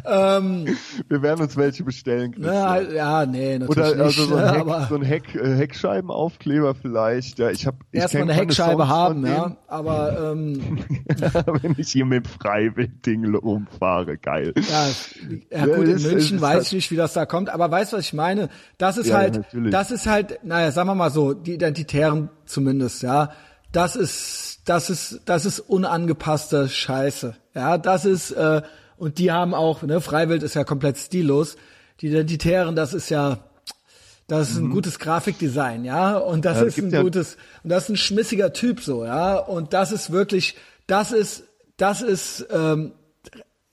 Ähm, 0.05 0.67
Wir 1.09 1.23
werden 1.23 1.41
uns 1.41 1.57
welche 1.57 1.85
bestellen. 1.85 2.35
na, 2.37 2.77
Christian. 2.77 2.95
ja, 2.97 3.25
nee, 3.25 3.59
natürlich 3.59 3.79
Oder 3.79 3.95
nicht. 3.95 4.01
also 4.05 4.25
so 4.27 4.37
ein, 4.37 4.51
Heck, 4.53 4.61
aber 4.61 4.87
so 4.91 4.95
ein 4.97 5.03
Heck, 5.03 5.35
äh, 5.35 5.57
Heckscheibenaufkleber 5.57 6.75
vielleicht. 6.75 7.39
Ja, 7.39 7.49
ich 7.49 7.67
habe 7.67 7.79
erstmal 7.93 8.25
eine 8.25 8.35
Heckscheibe 8.35 8.89
haben, 8.89 9.27
ja. 9.27 9.57
Aber 9.69 10.33
ähm, 10.33 10.81
Wenn 11.63 11.77
ich 11.79 11.93
hier 11.93 12.05
mit 12.05 12.27
dem 12.27 12.31
Freiwild-Ding 12.31 13.35
rumfahre, 13.35 14.19
geil. 14.19 14.53
Ja, 14.57 14.87
ja 15.51 15.67
Ja, 15.67 15.75
gut, 15.77 15.89
in 15.89 16.03
München 16.03 16.39
weiß 16.43 16.55
halt- 16.57 16.67
ich 16.67 16.73
nicht, 16.75 16.91
wie 16.91 16.97
das 16.97 17.15
da 17.15 17.25
kommt, 17.25 17.49
aber 17.49 17.71
weißt 17.71 17.95
du, 17.95 17.97
was 17.97 18.05
ich 18.05 18.13
meine? 18.13 18.51
Das 18.77 18.99
ist 18.99 19.07
Ja, 19.07 19.17
halt, 19.17 19.37
natürlich. 19.37 19.73
das 19.73 19.91
ist 19.91 20.07
halt, 20.07 20.41
naja, 20.45 20.73
sagen 20.73 20.91
wir 20.91 20.95
mal 20.95 21.11
so, 21.11 21.33
die 21.33 21.55
Identitären 21.55 22.29
zumindest, 22.45 23.03
ja, 23.03 23.31
das 23.73 23.97
ist, 23.97 24.61
das 24.67 24.91
ist, 24.91 25.21
das 25.25 25.45
ist 25.47 25.59
unangepasste 25.61 26.69
Scheiße, 26.69 27.35
ja, 27.55 27.79
das 27.79 28.05
ist, 28.05 28.31
äh, 28.33 28.63
und 28.97 29.19
die 29.19 29.33
haben 29.33 29.55
auch, 29.55 29.83
ne, 29.83 30.01
Freiwild 30.01 30.43
ist 30.43 30.55
ja 30.55 30.65
komplett 30.65 30.97
stillos, 30.99 31.57
die 32.01 32.09
Identitären, 32.09 32.77
das 32.77 32.95
ist 32.95 33.09
ja, 33.09 33.39
das 34.29 34.51
ist 34.51 34.57
ein 34.59 34.71
gutes 34.71 34.99
Grafikdesign, 34.99 35.85
ja, 35.85 36.17
und 36.17 36.45
das 36.45 36.59
Mhm. 36.59 36.63
Ja, 36.63 36.69
ist 36.69 36.79
ein 36.79 36.91
ja- 36.91 37.03
gutes, 37.03 37.37
und 37.65 37.71
das 37.71 37.85
ist 37.85 37.89
ein 37.91 37.97
schmissiger 37.97 38.53
Typ 38.53 38.81
so, 38.81 39.05
ja, 39.05 39.37
und 39.37 39.73
das 39.73 39.91
ist 39.93 40.11
wirklich, 40.13 40.57
das 40.87 41.13
ist, 41.13 41.45
das 41.77 42.03
ist 42.03 42.47
ähm, 42.51 42.93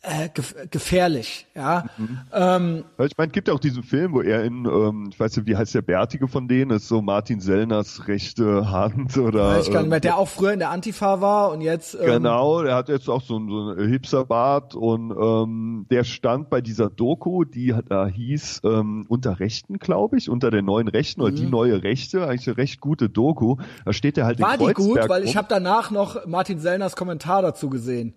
äh, 0.01 0.29
gef 0.33 0.55
gefährlich, 0.71 1.45
ja. 1.55 1.85
Mhm. 1.97 2.19
Ähm, 2.33 2.83
Ich 3.05 3.17
meine, 3.17 3.27
es 3.27 3.33
gibt 3.33 3.49
ja 3.49 3.53
auch 3.53 3.59
diesen 3.59 3.83
Film, 3.83 4.13
wo 4.13 4.21
er 4.21 4.45
in, 4.45 4.63
ähm, 4.65 5.09
ich 5.11 5.19
weiß 5.19 5.35
nicht, 5.35 5.45
wie 5.45 5.57
heißt 5.57 5.75
der 5.75 5.81
Bärtige 5.81 6.27
von 6.29 6.47
denen, 6.47 6.71
ist 6.71 6.87
so 6.87 7.01
Martin 7.01 7.41
Sellners 7.41 8.07
rechte 8.07 8.71
Hand 8.71 9.17
oder. 9.17 9.57
weiß 9.57 9.67
ich 9.67 9.73
gar 9.73 9.81
nicht 9.81 9.89
mehr, 9.89 9.97
ähm, 9.97 10.01
der 10.01 10.17
auch 10.17 10.29
früher 10.29 10.53
in 10.53 10.59
der 10.59 10.69
Antifa 10.69 11.19
war 11.19 11.51
und 11.51 11.59
jetzt 11.61 11.95
ähm, 11.95 12.05
Genau, 12.05 12.63
der 12.63 12.75
hat 12.75 12.87
jetzt 12.87 13.09
auch 13.09 13.21
so 13.21 13.35
einen, 13.35 13.49
so 13.49 13.71
einen 13.71 13.89
Hipsterbart 13.89 14.73
und 14.73 15.11
ähm, 15.11 15.85
der 15.91 16.05
stand 16.05 16.49
bei 16.49 16.61
dieser 16.61 16.89
Doku, 16.89 17.43
die 17.43 17.75
da 17.89 18.07
hieß 18.07 18.61
ähm, 18.63 19.05
unter 19.09 19.39
Rechten, 19.41 19.79
glaube 19.79 20.17
ich, 20.17 20.29
unter 20.29 20.49
der 20.49 20.61
neuen 20.61 20.87
Rechten 20.87 21.21
oder 21.21 21.31
die 21.31 21.45
neue 21.45 21.83
Rechte, 21.83 22.25
eigentlich 22.25 22.47
eine 22.47 22.57
recht 22.57 22.79
gute 22.79 23.09
Doku. 23.09 23.57
Da 23.83 23.91
steht 23.91 24.17
er 24.17 24.25
halt 24.25 24.39
Mhm. 24.39 24.43
war 24.43 24.53
in 24.53 24.59
die 24.59 24.65
gut, 24.73 24.75
Kreuzberg 24.75 25.09
weil 25.09 25.23
ich 25.25 25.35
habe 25.35 25.47
danach 25.49 25.91
noch 25.91 26.25
Martin 26.25 26.59
Sellners 26.59 26.95
Kommentar 26.95 27.41
dazu 27.41 27.69
gesehen. 27.69 28.13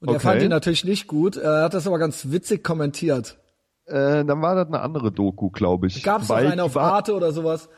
Und 0.00 0.08
er 0.08 0.14
Okay. 0.16 0.20
fand 0.20 0.42
ihn 0.42 0.50
natürlich 0.50 0.84
nicht 0.84 1.06
gut, 1.08 1.36
er 1.36 1.62
hat 1.64 1.74
das 1.74 1.86
aber 1.86 1.98
ganz 1.98 2.30
witzig 2.30 2.62
kommentiert. 2.62 3.38
äh, 3.86 4.24
dann 4.24 4.42
war 4.42 4.54
das 4.54 4.66
eine 4.68 4.80
andere 4.80 5.10
Doku, 5.10 5.48
glaube 5.50 5.86
ich. 5.86 6.02
Gab 6.02 6.20
es 6.22 6.30
eine 6.30 6.62
auf 6.62 6.74
war, 6.74 6.92
Arte 6.92 7.14
oder 7.14 7.32
sowas? 7.32 7.68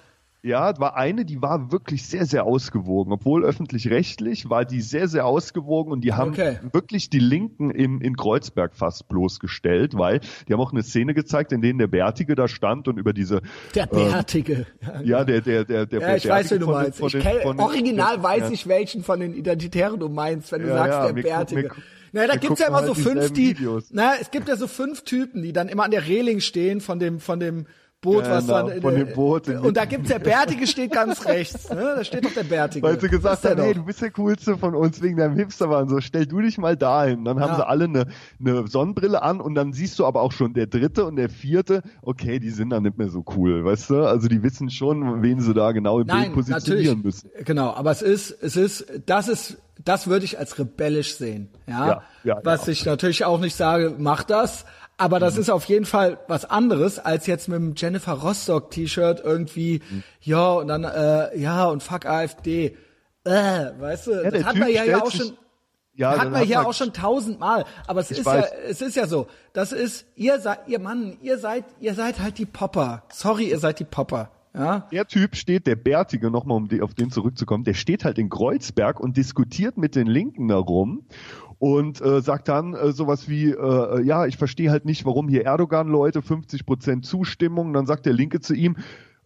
Ja, 0.43 0.73
war 0.81 0.97
eine, 0.97 1.25
die 1.27 1.41
war 1.43 1.71
wirklich 1.71 2.07
sehr, 2.07 2.25
sehr 2.27 2.45
ausgewogen. 2.47 3.13
Obwohl 3.13 3.45
öffentlich-rechtlich 3.45 4.49
war 4.51 4.65
die 4.65 4.81
sehr, 4.81 5.07
sehr 5.07 5.25
ausgewogen 5.27 5.93
und 5.93 6.01
die 6.01 6.15
haben 6.15 6.31
Okay. 6.33 6.59
wirklich 6.73 7.11
die 7.11 7.19
Linken 7.21 7.71
in, 7.71 8.01
in 8.01 8.17
Kreuzberg 8.17 8.75
fast 8.75 9.07
bloßgestellt, 9.09 9.97
weil 9.97 10.21
die 10.49 10.53
haben 10.53 10.61
auch 10.61 10.73
eine 10.73 10.83
Szene 10.83 11.15
gezeigt, 11.15 11.53
in 11.53 11.61
denen 11.61 11.79
der 11.79 11.87
Bärtige 11.89 12.35
da 12.35 12.49
stand 12.49 12.89
und 12.89 12.99
über 12.99 13.13
diese 13.13 13.43
Der 13.75 13.87
Bärtige. 13.87 14.67
Ja, 15.05 15.25
der, 15.25 15.43
der, 15.43 15.65
der, 15.65 15.87
der 15.87 16.01
Ja, 16.01 16.17
ich 16.17 16.29
weiß, 16.29 16.51
wen 16.51 16.61
du 16.61 16.67
den- 16.67 16.73
meinst. 16.75 16.99
von 16.99 17.07
Ich 17.09 17.13
den- 17.13 17.23
kenn, 17.23 17.39
den- 17.43 17.61
original 17.61 18.23
weiß 18.23 18.45
ja. 18.45 18.51
ich, 18.51 18.67
welchen 18.67 19.03
von 19.05 19.21
den 19.21 19.35
Identitären 19.35 20.01
du 20.01 20.09
meinst, 20.09 20.51
wenn 20.53 20.63
du 20.63 20.69
Ja, 20.69 20.75
sagst, 20.75 20.91
ja, 20.93 21.03
der 21.03 21.11
gucken- 21.13 21.23
Bärtige. 21.23 21.69
gu- 21.69 21.75
naja, 22.13 22.27
da 22.29 22.33
wir 22.35 22.41
gibt's 22.41 22.61
ja 22.61 22.69
immer 22.69 22.83
so 22.85 22.95
halt 22.95 22.97
fünf, 23.05 23.15
dieselben 23.15 23.35
die, 23.35 23.49
Videos. 23.59 23.85
na, 23.91 24.13
es 24.21 24.31
gibt 24.31 24.49
ja 24.49 24.57
so 24.57 24.67
fünf 24.67 25.03
Typen, 25.03 25.43
die 25.43 25.53
dann 25.53 25.69
immer 25.69 25.85
an 25.85 25.91
der 25.91 26.07
Reling 26.07 26.41
stehen 26.41 26.81
von 26.81 26.99
dem, 26.99 27.21
von 27.21 27.41
dem 27.41 27.67
Boot, 28.03 28.25
was 28.25 28.47
Genau, 28.47 28.67
dann, 28.67 28.77
in 28.77 28.81
von 28.81 28.95
dem 28.95 29.13
Boot 29.13 29.47
in 29.49 29.59
und 29.59 29.77
da 29.77 29.85
gibt's 29.85 30.09
der 30.09 30.19
Bärtige 30.21 30.67
steht 30.67 30.91
ganz 30.91 31.27
rechts, 31.27 31.69
ne? 31.69 31.77
Da 31.97 32.03
steht 32.03 32.25
doch 32.25 32.33
der 32.33 32.45
Bärtige. 32.45 32.87
Weil 32.87 32.99
sie 32.99 33.09
gesagt 33.09 33.45
haben, 33.45 33.61
hey, 33.61 33.75
du 33.75 33.85
bist 33.85 34.01
der 34.01 34.11
coolste 34.13 34.57
von 34.57 34.75
uns 34.75 35.03
wegen 35.03 35.19
deinem 35.19 35.37
Hipsterbahn. 35.37 35.87
So, 35.91 36.01
stell 36.01 36.25
du 36.25 36.41
dich 36.41 36.57
mal 36.57 36.79
dahin. 36.79 37.27
Dann 37.27 37.39
haben 37.41 37.51
Ja. 37.51 37.57
sie 37.57 37.67
alle 37.69 37.85
eine, 37.85 38.07
eine 38.43 38.67
Sonnenbrille 38.69 39.21
an 39.23 39.39
und 39.43 39.55
dann 39.55 39.75
siehst 39.75 39.99
du 39.99 40.07
aber 40.07 40.23
auch 40.23 40.33
schon 40.33 40.55
der 40.55 40.67
dritte 40.67 41.05
und 41.05 41.17
der 41.17 41.29
vierte, 41.29 41.83
okay, 42.01 42.39
die 42.39 42.49
sind 42.49 42.71
dann 42.71 42.85
nicht 42.85 42.97
mehr 42.97 43.11
so 43.11 43.23
cool, 43.37 43.67
weißt 43.67 43.91
du? 43.91 44.05
Also 44.07 44.29
die 44.29 44.43
wissen 44.43 44.71
schon, 44.71 45.23
wen 45.23 45.41
sie 45.43 45.53
da 45.53 45.73
genau 45.73 46.01
im 46.01 46.07
Nein, 46.07 46.33
Bild 46.33 46.47
positionieren 46.47 47.03
natürlich. 47.03 47.05
müssen. 47.05 47.31
Genau, 47.45 47.75
aber 47.75 47.91
es 47.91 48.01
ist, 48.01 48.31
es 48.31 48.57
ist, 48.57 48.87
das 49.05 49.29
ist, 49.29 49.59
das 49.85 50.07
würde 50.07 50.25
ich 50.25 50.39
als 50.39 50.59
rebellisch 50.59 51.17
sehen. 51.17 51.49
Ja, 51.67 51.87
Ja, 51.87 52.03
ja, 52.25 52.41
was 52.45 52.67
ja. 52.67 52.73
ich 52.73 52.85
natürlich 52.85 53.25
auch 53.25 53.39
nicht 53.41 53.57
sage, 53.57 53.95
mach 53.99 54.23
das. 54.25 54.65
Aber 54.97 55.19
das 55.19 55.35
Mhm. 55.37 55.41
ist 55.41 55.51
auf 55.51 55.65
jeden 55.65 55.87
Fall 55.87 56.19
was 56.29 56.45
anderes 56.45 56.99
als 56.99 57.27
jetzt 57.27 57.49
mit 57.49 57.57
dem 57.59 57.75
Jennifer 57.75 58.13
Rostock 58.13 58.71
T-Shirt 58.71 59.21
irgendwie, 59.25 59.81
Mhm. 59.91 60.03
ja 60.21 60.53
und 60.53 60.69
dann 60.69 60.85
äh, 60.85 61.39
ja 61.39 61.65
und 61.67 61.83
fuck 61.83 62.05
AfD, 62.05 62.77
äh, 63.25 63.31
weißt 63.79 64.07
du, 64.09 64.11
das 64.23 64.33
der 64.33 64.45
hat 64.45 64.53
Typ 64.53 64.61
man 64.61 64.71
ja, 64.71 64.85
ja 64.85 65.03
auch 65.03 65.11
schon. 65.11 65.37
Ja, 65.95 66.11
hat 66.13 66.19
dann 66.27 66.33
man 66.33 66.43
hier 66.45 66.59
man- 66.59 66.67
auch 66.67 66.73
schon 66.75 66.93
tausendmal. 66.93 67.65
Aber 67.87 68.01
es 68.01 68.11
ist 68.11 68.25
weiß. 68.25 68.45
ja, 68.51 68.57
es 68.69 68.81
ist 68.81 68.97
ja 68.97 69.07
so. 69.07 69.27
Das 69.53 69.73
ist, 69.73 70.07
ihr 70.17 70.39
seid, 70.41 70.61
ihr 70.69 70.79
Mann, 70.81 71.19
ihr 71.21 71.37
seid, 71.39 71.65
ihr 71.81 71.95
seid 71.95 72.21
halt 72.21 72.39
die 72.39 72.47
Popper. 72.47 73.03
Sorry, 73.13 73.51
ihr 73.51 73.59
seid 73.59 73.81
die 73.81 73.85
Popper. 73.85 74.31
Ja. 74.55 74.89
Der 74.91 75.07
Typ 75.07 75.37
steht, 75.37 75.67
der 75.67 75.77
Bärtige, 75.77 76.31
nochmal 76.31 76.57
um 76.57 76.69
die, 76.69 76.83
auf 76.83 76.95
den 76.95 77.11
zurückzukommen, 77.11 77.65
der 77.65 77.75
steht 77.75 78.05
halt 78.05 78.19
in 78.19 78.29
Kreuzberg 78.29 78.99
und 78.99 79.17
diskutiert 79.17 79.77
mit 79.79 79.95
den 79.95 80.07
Linken 80.09 80.49
darum 80.49 81.03
und 81.59 82.01
äh, 82.01 82.21
sagt 82.21 82.49
dann 82.49 82.75
äh, 82.75 82.91
sowas 82.93 83.29
wie, 83.29 83.51
äh, 83.51 84.03
ja, 84.03 84.27
ich 84.27 84.37
verstehe 84.37 84.71
halt 84.71 84.87
nicht, 84.87 85.05
warum 85.05 85.29
hier 85.29 85.45
Erdogan-Leute 85.45 86.23
50 86.23 86.67
Prozent 86.67 87.07
Zustimmung. 87.07 87.73
Dann 87.73 87.87
sagt 87.87 88.07
der 88.07 88.13
Linke 88.13 88.41
zu 88.41 88.55
ihm, 88.55 88.77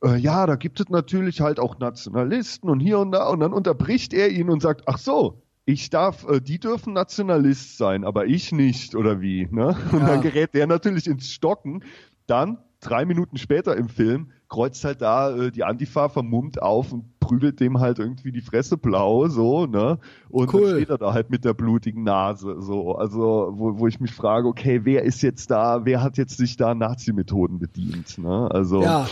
äh, 0.04 0.16
ja, 0.16 0.44
da 0.46 0.56
gibt 0.56 0.80
es 0.80 0.88
natürlich 0.90 1.40
halt 1.40 1.58
auch 1.58 1.78
Nationalisten 1.78 2.68
und 2.68 2.80
hier 2.80 2.98
und 2.98 3.12
da. 3.12 3.28
Und 3.28 3.40
dann 3.40 3.52
unterbricht 3.52 4.12
er 4.12 4.30
ihn 4.30 4.50
und 4.50 4.60
sagt, 4.60 4.82
ach 4.86 4.98
so, 4.98 5.42
ich 5.64 5.88
darf, 5.90 6.28
äh, 6.28 6.40
die 6.40 6.58
dürfen 6.58 6.92
Nationalist 6.92 7.78
sein, 7.78 8.04
aber 8.04 8.26
ich 8.26 8.52
nicht, 8.52 8.94
oder 8.94 9.20
wie? 9.22 9.48
Ne? 9.50 9.76
Und 9.92 10.00
Ja. 10.00 10.06
dann 10.08 10.20
gerät 10.20 10.52
der 10.54 10.66
natürlich 10.66 11.06
ins 11.06 11.30
Stocken. 11.30 11.82
Dann, 12.26 12.58
drei 12.80 13.04
Minuten 13.06 13.38
später 13.38 13.76
im 13.76 13.88
Film, 13.88 14.32
kreuzt 14.54 14.84
halt 14.84 15.02
da 15.02 15.34
äh, 15.36 15.50
die 15.50 15.64
Antifa 15.64 16.08
vermummt 16.08 16.62
auf 16.62 16.92
und 16.92 17.18
prügelt 17.18 17.58
dem 17.58 17.80
halt 17.80 17.98
irgendwie 17.98 18.30
die 18.30 18.40
Fresse 18.40 18.76
blau, 18.76 19.26
so, 19.26 19.66
ne? 19.66 19.98
Und 20.28 20.54
Cool. 20.54 20.62
dann 20.62 20.70
steht 20.76 20.90
er 20.90 20.98
da 20.98 21.12
halt 21.12 21.28
mit 21.28 21.44
der 21.44 21.54
blutigen 21.54 22.04
Nase, 22.04 22.60
so. 22.60 22.94
Also, 22.94 23.52
wo, 23.56 23.80
wo 23.80 23.88
ich 23.88 23.98
mich 23.98 24.12
frage, 24.12 24.46
okay, 24.46 24.82
wer 24.84 25.02
ist 25.02 25.22
jetzt 25.22 25.50
da, 25.50 25.84
wer 25.84 26.02
hat 26.02 26.18
jetzt 26.18 26.36
sich 26.36 26.56
da 26.56 26.72
Nazi-Methoden 26.72 27.58
bedient, 27.58 28.16
ne? 28.18 28.48
Also, 28.52 28.80
Ja, 28.80 29.08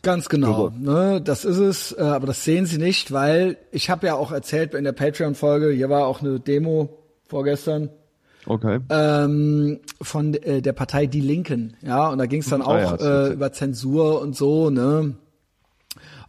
ganz 0.00 0.30
genau. 0.30 0.70
Ne, 0.70 1.20
das 1.22 1.44
ist 1.44 1.58
es, 1.58 1.92
äh, 1.92 2.00
aber 2.00 2.26
das 2.26 2.42
sehen 2.44 2.64
Sie 2.64 2.78
nicht, 2.78 3.12
weil 3.12 3.58
ich 3.72 3.90
habe 3.90 4.06
ja 4.06 4.14
auch 4.14 4.32
erzählt 4.32 4.72
in 4.72 4.84
der 4.84 4.92
Patreon-Folge, 4.92 5.72
hier 5.72 5.90
war 5.90 6.06
auch 6.06 6.22
eine 6.22 6.40
Demo 6.40 6.88
vorgestern 7.26 7.90
okay. 8.46 8.80
ähm, 8.88 9.80
von 10.00 10.34
äh, 10.34 10.62
der 10.62 10.72
Partei 10.72 11.06
Die 11.06 11.20
Linken, 11.20 11.76
ja, 11.82 12.08
und 12.08 12.18
da 12.18 12.26
ging 12.26 12.40
es 12.40 12.48
dann 12.48 12.62
Ah 12.62 12.66
auch 12.66 12.98
ja, 13.00 13.26
äh, 13.26 13.32
über 13.32 13.52
Zensur 13.52 14.20
und 14.20 14.36
so, 14.36 14.70
ne. 14.70 15.14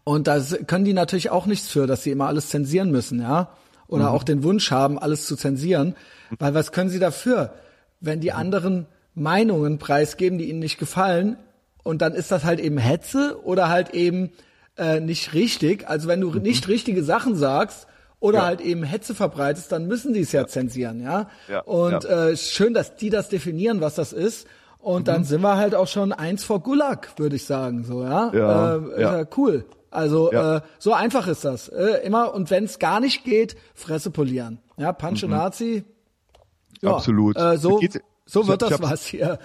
Und 0.03 0.27
da 0.27 0.39
können 0.67 0.85
die 0.85 0.93
natürlich 0.93 1.29
auch 1.29 1.45
nichts 1.45 1.69
für, 1.69 1.85
dass 1.87 2.03
sie 2.03 2.11
immer 2.11 2.27
alles 2.27 2.49
zensieren 2.49 2.91
müssen, 2.91 3.21
ja. 3.21 3.49
Oder 3.87 4.05
Mhm. 4.09 4.15
auch 4.15 4.23
den 4.23 4.43
Wunsch 4.43 4.71
haben, 4.71 4.97
alles 4.97 5.25
zu 5.25 5.35
zensieren. 5.35 5.95
Weil 6.39 6.53
was 6.53 6.71
können 6.71 6.89
sie 6.89 6.99
dafür, 6.99 7.53
wenn 7.99 8.19
Mhm. 8.19 8.21
die 8.21 8.31
anderen 8.31 8.85
Meinungen 9.13 9.77
preisgeben, 9.77 10.37
die 10.39 10.49
ihnen 10.49 10.59
nicht 10.59 10.79
gefallen? 10.79 11.37
Und 11.83 12.01
dann 12.01 12.13
ist 12.13 12.31
das 12.31 12.43
halt 12.43 12.59
eben 12.59 12.77
Hetze 12.77 13.39
oder 13.43 13.69
halt 13.69 13.91
eben 13.93 14.31
äh, 14.77 14.99
nicht 15.01 15.33
richtig. 15.33 15.87
Also 15.89 16.07
wenn 16.07 16.21
du 16.21 16.31
nicht 16.33 16.67
richtige 16.67 17.03
Sachen 17.03 17.35
sagst 17.35 17.87
oder 18.21 18.37
Mhm. 18.37 18.41
Ja. 18.43 18.45
halt 18.47 18.61
eben 18.61 18.83
Hetze 18.83 19.13
verbreitest, 19.13 19.69
dann 19.73 19.87
müssen 19.87 20.13
die 20.13 20.21
es 20.21 20.31
ja 20.31 20.47
zensieren, 20.47 21.01
ja. 21.01 21.27
Ja, 21.49 21.59
Und 21.63 22.05
ja. 22.05 22.27
Äh, 22.29 22.37
schön, 22.37 22.73
dass 22.73 22.95
die 22.95 23.09
das 23.09 23.27
definieren, 23.27 23.81
was 23.81 23.95
das 23.95 24.13
ist. 24.13 24.47
Und 24.79 25.01
Mhm. 25.01 25.05
dann 25.05 25.23
sind 25.25 25.41
wir 25.41 25.57
halt 25.57 25.75
auch 25.75 25.87
schon 25.87 26.13
eins 26.13 26.43
vor 26.45 26.61
Gulag, 26.61 27.09
würde 27.19 27.35
ich 27.35 27.45
sagen, 27.45 27.83
so, 27.83 28.03
ja. 28.03 28.31
Ja, 28.33 28.75
äh, 28.77 29.01
ja. 29.01 29.17
ja 29.19 29.25
cool. 29.35 29.65
Also 29.89 30.31
Ja. 30.31 30.57
äh, 30.57 30.61
so 30.79 30.93
einfach 30.93 31.27
ist 31.27 31.43
das. 31.43 31.67
Äh, 31.67 32.05
immer 32.05 32.33
und 32.33 32.49
wenn 32.49 32.63
es 32.63 32.79
gar 32.79 33.01
nicht 33.01 33.25
geht, 33.25 33.57
Fresse 33.75 34.09
polieren. 34.09 34.59
Ja, 34.77 34.93
Panche 34.93 35.27
Nazi. 35.27 35.83
Ja, 36.81 36.89
Mhm. 36.91 36.95
Absolut. 36.95 37.37
Äh, 37.37 37.57
so 37.57 37.79
so 38.25 38.47
wird 38.47 38.61
das 38.61 38.81
was 38.81 39.05
hier. 39.05 39.37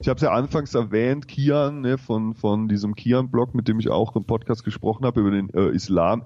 Ich 0.00 0.08
habe 0.08 0.16
es 0.16 0.22
ja 0.22 0.30
anfangs 0.32 0.74
erwähnt, 0.74 1.28
Kian, 1.28 1.82
ne, 1.82 1.98
von, 1.98 2.34
von 2.34 2.68
diesem 2.68 2.94
Kian-Blog, 2.94 3.54
mit 3.54 3.68
dem 3.68 3.78
ich 3.80 3.90
auch 3.90 4.16
im 4.16 4.24
Podcast 4.24 4.64
gesprochen 4.64 5.04
habe, 5.04 5.20
über 5.20 5.30
den 5.30 5.50
äh, 5.52 5.68
Islam, 5.68 6.22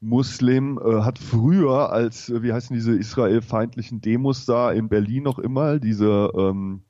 Ex-Muslim, 0.00 0.78
äh, 0.84 1.02
hat 1.02 1.18
früher 1.18 1.92
als, 1.92 2.28
äh, 2.28 2.42
wie 2.42 2.52
heißen 2.52 2.74
diese 2.74 2.96
israelfeindlichen 2.96 4.00
Demos 4.00 4.46
da 4.46 4.70
in 4.70 4.88
Berlin 4.88 5.24
noch 5.24 5.38
immer, 5.38 5.78
diese 5.78 6.30
ähm, 6.36 6.82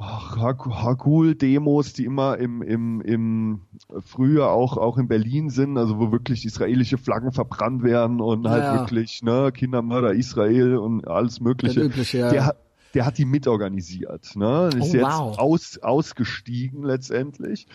Hakul-Demos, 0.00 1.92
die 1.92 2.04
immer 2.04 2.38
im, 2.38 2.62
im, 2.62 3.00
im 3.00 3.60
Frühjahr 4.04 4.50
auch, 4.50 4.76
auch 4.76 4.96
in 4.96 5.08
Berlin 5.08 5.50
sind, 5.50 5.76
also 5.76 5.98
wo 5.98 6.12
wirklich 6.12 6.44
israelische 6.44 6.98
Flaggen 6.98 7.32
verbrannt 7.32 7.82
werden 7.82 8.20
und 8.20 8.48
halt 8.48 8.62
Ja. 8.62 8.80
wirklich, 8.80 9.22
ne, 9.22 9.50
Kindermörder 9.52 10.12
Israel 10.12 10.76
und 10.76 11.08
alles 11.08 11.40
mögliche. 11.40 11.82
Übliche, 11.82 12.18
ja. 12.18 12.30
Der 12.30 12.54
der 12.94 13.06
hat 13.06 13.18
die 13.18 13.24
mitorganisiert. 13.24 14.34
Ne? 14.36 14.70
Ist 14.74 14.94
Oh, 14.94 14.96
jetzt 14.96 15.04
wow. 15.04 15.38
aus, 15.38 15.78
ausgestiegen 15.78 16.82
letztendlich. 16.84 17.66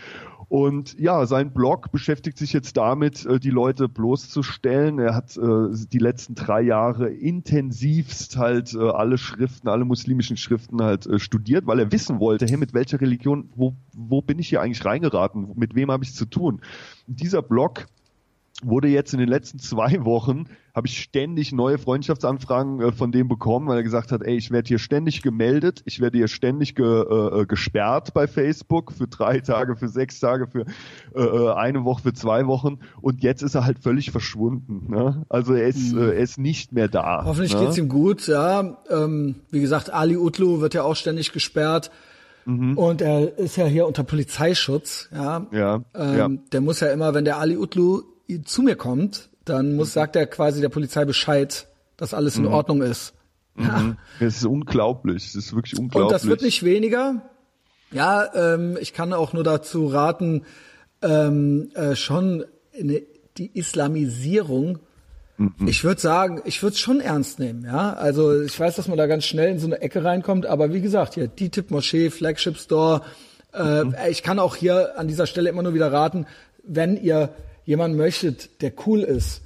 Und 0.50 1.00
ja, 1.00 1.26
sein 1.26 1.54
Blog 1.54 1.92
beschäftigt 1.92 2.38
sich 2.38 2.54
jetzt 2.54 2.78
damit, 2.78 3.26
äh, 3.26 3.40
die 3.40 3.50
Leute 3.50 3.88
bloßzustellen. 3.90 5.00
Er 5.00 5.16
hat 5.16 5.38
äh, 5.38 5.70
die 5.92 6.00
letzten 6.00 6.36
drei 6.36 6.62
Jahre 6.62 7.10
intensivst 7.10 8.38
halt 8.38 8.74
äh, 8.74 8.80
alle 8.80 9.18
Schriften, 9.18 9.68
alle 9.68 9.86
muslimischen 9.86 10.38
Schriften 10.38 10.82
halt 10.82 11.06
äh, 11.06 11.20
studiert, 11.20 11.68
weil 11.68 11.80
er 11.80 11.92
wissen 11.92 12.20
wollte, 12.20 12.46
hey, 12.46 12.58
mit 12.58 12.74
welcher 12.74 13.00
Religion, 13.02 13.50
wo, 13.56 13.76
wo 13.94 14.22
bin 14.22 14.40
ich 14.40 14.50
hier 14.50 14.62
eigentlich 14.62 14.84
reingeraten? 14.86 15.52
Mit 15.56 15.76
wem 15.76 15.92
habe 15.92 16.04
ich 16.04 16.14
zu 16.14 16.26
tun? 16.26 16.62
Und 17.08 17.20
dieser 17.22 17.42
Blog 17.42 17.86
wurde 18.66 18.88
jetzt 18.88 19.14
in 19.14 19.20
den 19.20 19.30
letzten 19.30 19.60
zwei 19.60 20.04
Wochen, 20.06 20.46
habe 20.74 20.88
ich 20.88 21.02
ständig 21.02 21.52
neue 21.52 21.78
Freundschaftsanfragen 21.78 22.82
äh, 22.82 22.92
von 22.92 23.12
dem 23.12 23.28
bekommen, 23.28 23.68
weil 23.68 23.78
er 23.78 23.84
gesagt 23.84 24.12
hat, 24.12 24.24
ey, 24.24 24.36
ich 24.36 24.50
werde 24.52 24.68
hier 24.68 24.80
ständig 24.80 25.22
gemeldet, 25.22 25.84
ich 25.86 26.00
werde 26.00 26.18
hier 26.18 26.28
ständig 26.28 26.76
ge, 26.76 26.86
äh, 26.86 27.42
äh, 27.42 27.46
gesperrt 27.46 28.14
bei 28.14 28.28
Facebook 28.28 28.92
für 28.92 29.08
drei 29.08 29.40
Tage, 29.42 29.76
für 29.76 29.88
sechs 29.88 30.20
Tage, 30.20 30.48
für 30.48 30.66
äh, 31.16 31.22
äh, 31.22 31.54
eine 31.54 31.84
Woche, 31.84 32.02
für 32.02 32.14
zwei 32.14 32.48
Wochen 32.48 32.80
und 33.02 33.22
jetzt 33.22 33.44
ist 33.44 33.56
er 33.56 33.66
halt 33.66 33.80
völlig 33.80 34.12
verschwunden. 34.12 34.92
Ne? 34.92 35.26
Also 35.30 35.54
er 35.54 35.68
ist, 35.68 35.94
äh, 35.94 36.08
er 36.08 36.14
ist 36.16 36.40
nicht 36.40 36.72
mehr 36.72 36.88
da. 36.88 37.24
Hoffentlich 37.24 37.54
ne? 37.54 37.60
geht's 37.62 37.78
ihm 37.78 37.90
gut, 37.90 38.28
ja. 38.28 38.78
Ähm, 38.90 39.36
wie 39.52 39.62
gesagt, 39.62 39.94
Ali 39.94 40.18
Utlu 40.18 40.60
wird 40.60 40.74
ja 40.74 40.84
auch 40.84 40.96
ständig 40.96 41.32
gesperrt. 41.32 41.92
Und 42.46 43.02
er 43.02 43.38
ist 43.38 43.56
ja 43.56 43.66
hier 43.68 43.88
unter 43.88 44.04
Polizeischutz, 44.04 45.08
ja. 45.14 45.40
Mhm. 45.40 45.48
Ja, 45.52 45.82
Ähm, 45.94 46.18
ja. 46.18 46.30
Der 46.52 46.60
muss 46.60 46.82
ja 46.82 46.92
immer, 46.92 47.14
wenn 47.14 47.24
der 47.24 47.38
Ali 47.38 47.56
Utlu 47.56 48.02
zu 48.46 48.62
mir 48.62 48.76
kommt, 48.76 49.30
dann 49.46 49.76
muss, 49.76 49.94
sagt 49.94 50.16
er 50.16 50.26
quasi 50.28 50.62
der 50.62 50.70
Polizei 50.70 51.06
Bescheid, 51.06 51.68
dass 51.98 52.14
alles 52.14 52.38
in 52.38 52.48
Ordnung 52.48 52.82
ist. 52.82 53.14
Ja. 53.58 53.96
Es 54.20 54.38
ist 54.38 54.46
unglaublich, 54.46 55.28
es 55.28 55.36
ist 55.36 55.54
wirklich 55.54 55.78
unglaublich. 55.80 56.08
Und 56.08 56.12
das 56.12 56.26
wird 56.26 56.42
nicht 56.42 56.64
weniger. 56.64 57.22
Ja, 57.92 58.28
ähm, 58.34 58.78
ich 58.82 58.94
kann 58.94 59.14
auch 59.14 59.34
nur 59.34 59.44
dazu 59.44 59.86
raten, 59.88 60.44
ähm, 61.02 61.70
äh, 61.76 61.96
schon 61.96 62.46
eine, 62.78 63.04
die 63.38 63.52
Islamisierung. 63.58 64.80
Ich 65.66 65.84
würde 65.84 66.00
sagen, 66.00 66.42
ich 66.46 66.62
würde 66.62 66.74
es 66.74 66.80
schon 66.80 67.02
ernst 67.02 67.40
nehmen, 67.40 67.66
ja. 67.66 67.94
Also 67.94 68.42
ich 68.42 68.58
weiß, 68.58 68.76
dass 68.76 68.88
man 68.88 68.98
da 68.98 69.08
ganz 69.08 69.26
schnell 69.26 69.52
in 69.52 69.60
so 69.60 69.66
eine 69.66 69.82
Ecke 69.82 70.04
reinkommt, 70.04 70.46
aber 70.46 70.74
wie 70.74 70.82
gesagt, 70.82 71.16
hier 71.16 71.28
DTIP 71.28 71.72
Moschee, 71.72 72.10
Flagship 72.12 72.58
Store. 72.58 73.02
Äh, 73.54 74.12
Ich 74.12 74.24
kann 74.24 74.40
auch 74.40 74.56
hier 74.56 74.98
an 74.98 75.08
dieser 75.08 75.26
Stelle 75.28 75.50
immer 75.50 75.64
nur 75.64 75.74
wieder 75.74 75.92
raten, 75.92 76.28
wenn 76.64 76.96
ihr 76.96 77.30
jemanden 77.66 77.98
möchtet, 77.98 78.62
der 78.62 78.74
cool 78.86 79.02
ist, 79.02 79.42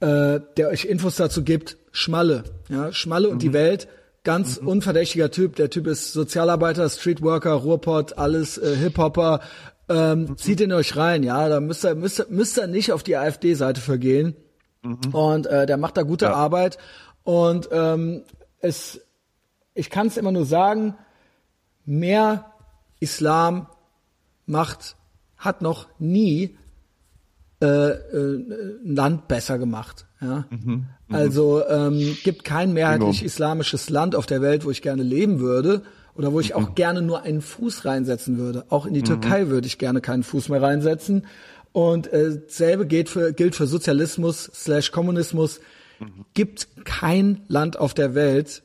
äh, 0.00 0.40
der 0.56 0.68
euch 0.68 0.84
Infos 0.84 1.16
dazu 1.16 1.42
gibt, 1.44 1.76
Schmalle, 1.92 2.44
ja, 2.68 2.92
Schmalle 2.92 3.28
und 3.28 3.42
die 3.42 3.52
Welt, 3.52 3.88
ganz 4.24 4.56
unverdächtiger 4.56 5.30
Typ. 5.30 5.56
Der 5.56 5.70
Typ 5.70 5.86
ist 5.86 6.12
Sozialarbeiter, 6.12 6.88
Streetworker, 6.88 7.52
Ruhrpott, 7.52 8.18
alles 8.18 8.58
äh, 8.58 8.76
Hip-Hopper. 8.76 9.40
Ähm, 9.88 10.36
Zieht 10.36 10.60
ihn 10.60 10.72
euch 10.72 10.96
rein, 10.96 11.22
ja. 11.22 11.48
Da 11.48 11.60
müsst 11.60 11.84
ihr, 11.84 11.94
müsst 11.94 12.20
ihr, 12.20 12.26
müsst 12.30 12.58
ihr 12.58 12.66
nicht 12.66 12.92
auf 12.92 13.02
die 13.02 13.16
AfD-Seite 13.16 13.80
vergehen. 13.80 14.36
Und 15.12 15.46
äh, 15.46 15.66
der 15.66 15.76
macht 15.76 15.96
da 15.96 16.02
gute 16.02 16.24
Ja. 16.24 16.34
Arbeit. 16.34 16.76
Und 17.22 17.68
ähm, 17.70 18.22
es, 18.58 19.00
ich 19.74 19.90
kann 19.90 20.08
es 20.08 20.16
immer 20.16 20.32
nur 20.32 20.44
sagen, 20.44 20.96
mehr 21.84 22.52
Islam 22.98 23.68
macht, 24.46 24.96
hat 25.36 25.62
noch 25.62 25.88
nie 25.98 26.56
äh, 27.62 27.90
äh, 27.90 28.44
Land 28.84 29.28
besser 29.28 29.56
gemacht. 29.58 30.06
Ja? 30.20 30.46
Also 31.10 31.64
ähm, 31.66 32.16
gibt 32.24 32.44
kein 32.44 32.72
mehrheitlich 32.72 33.18
Genau. 33.20 33.26
islamisches 33.26 33.88
Land 33.88 34.14
auf 34.16 34.26
der 34.26 34.42
Welt, 34.42 34.64
wo 34.64 34.70
ich 34.70 34.82
gerne 34.82 35.02
leben 35.02 35.40
würde 35.40 35.82
oder 36.14 36.32
wo 36.32 36.40
ich 36.40 36.54
auch 36.54 36.74
gerne 36.74 37.02
nur 37.02 37.22
einen 37.22 37.40
Fuß 37.40 37.84
reinsetzen 37.84 38.36
würde. 38.38 38.64
Auch 38.68 38.86
in 38.86 38.94
die 38.94 39.02
Türkei 39.02 39.48
würde 39.48 39.66
ich 39.66 39.78
gerne 39.78 40.00
keinen 40.00 40.22
Fuß 40.24 40.48
mehr 40.48 40.60
reinsetzen. 40.60 41.26
Und 41.72 42.12
äh, 42.12 42.42
selbe 42.48 42.86
gilt 42.86 43.08
für, 43.08 43.32
gilt 43.32 43.54
für 43.54 43.66
Sozialismus 43.66 44.50
slash 44.52 44.90
Kommunismus. 44.90 45.60
Gibt 46.34 46.68
kein 46.84 47.42
Land 47.48 47.78
auf 47.78 47.94
der 47.94 48.14
Welt, 48.14 48.62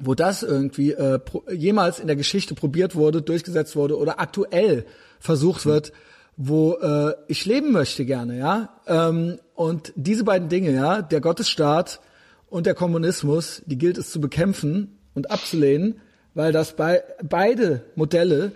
wo 0.00 0.14
das 0.14 0.42
irgendwie 0.42 0.92
äh, 0.92 1.18
pro, 1.18 1.44
jemals 1.50 2.00
in 2.00 2.06
der 2.06 2.16
Geschichte 2.16 2.54
probiert 2.54 2.94
wurde, 2.96 3.22
durchgesetzt 3.22 3.76
wurde 3.76 3.96
oder 3.96 4.20
aktuell 4.20 4.84
versucht 5.20 5.66
wird, 5.66 5.92
wo 6.38 6.74
äh, 6.74 7.14
ich 7.26 7.44
leben 7.44 7.72
möchte 7.72 8.04
gerne, 8.06 8.38
ja. 8.38 8.80
Ähm, 8.86 9.38
und 9.54 9.92
diese 9.96 10.22
beiden 10.22 10.48
Dinge, 10.48 10.70
ja, 10.72 11.02
der 11.02 11.20
Gottesstaat 11.20 12.00
und 12.48 12.64
der 12.64 12.74
Kommunismus, 12.74 13.60
die 13.66 13.76
gilt 13.76 13.98
es 13.98 14.12
zu 14.12 14.20
bekämpfen 14.20 14.96
und 15.14 15.32
abzulehnen, 15.32 16.00
weil 16.34 16.52
das 16.52 16.76
bei 16.76 17.02
beide 17.28 17.82
Modelle 17.96 18.52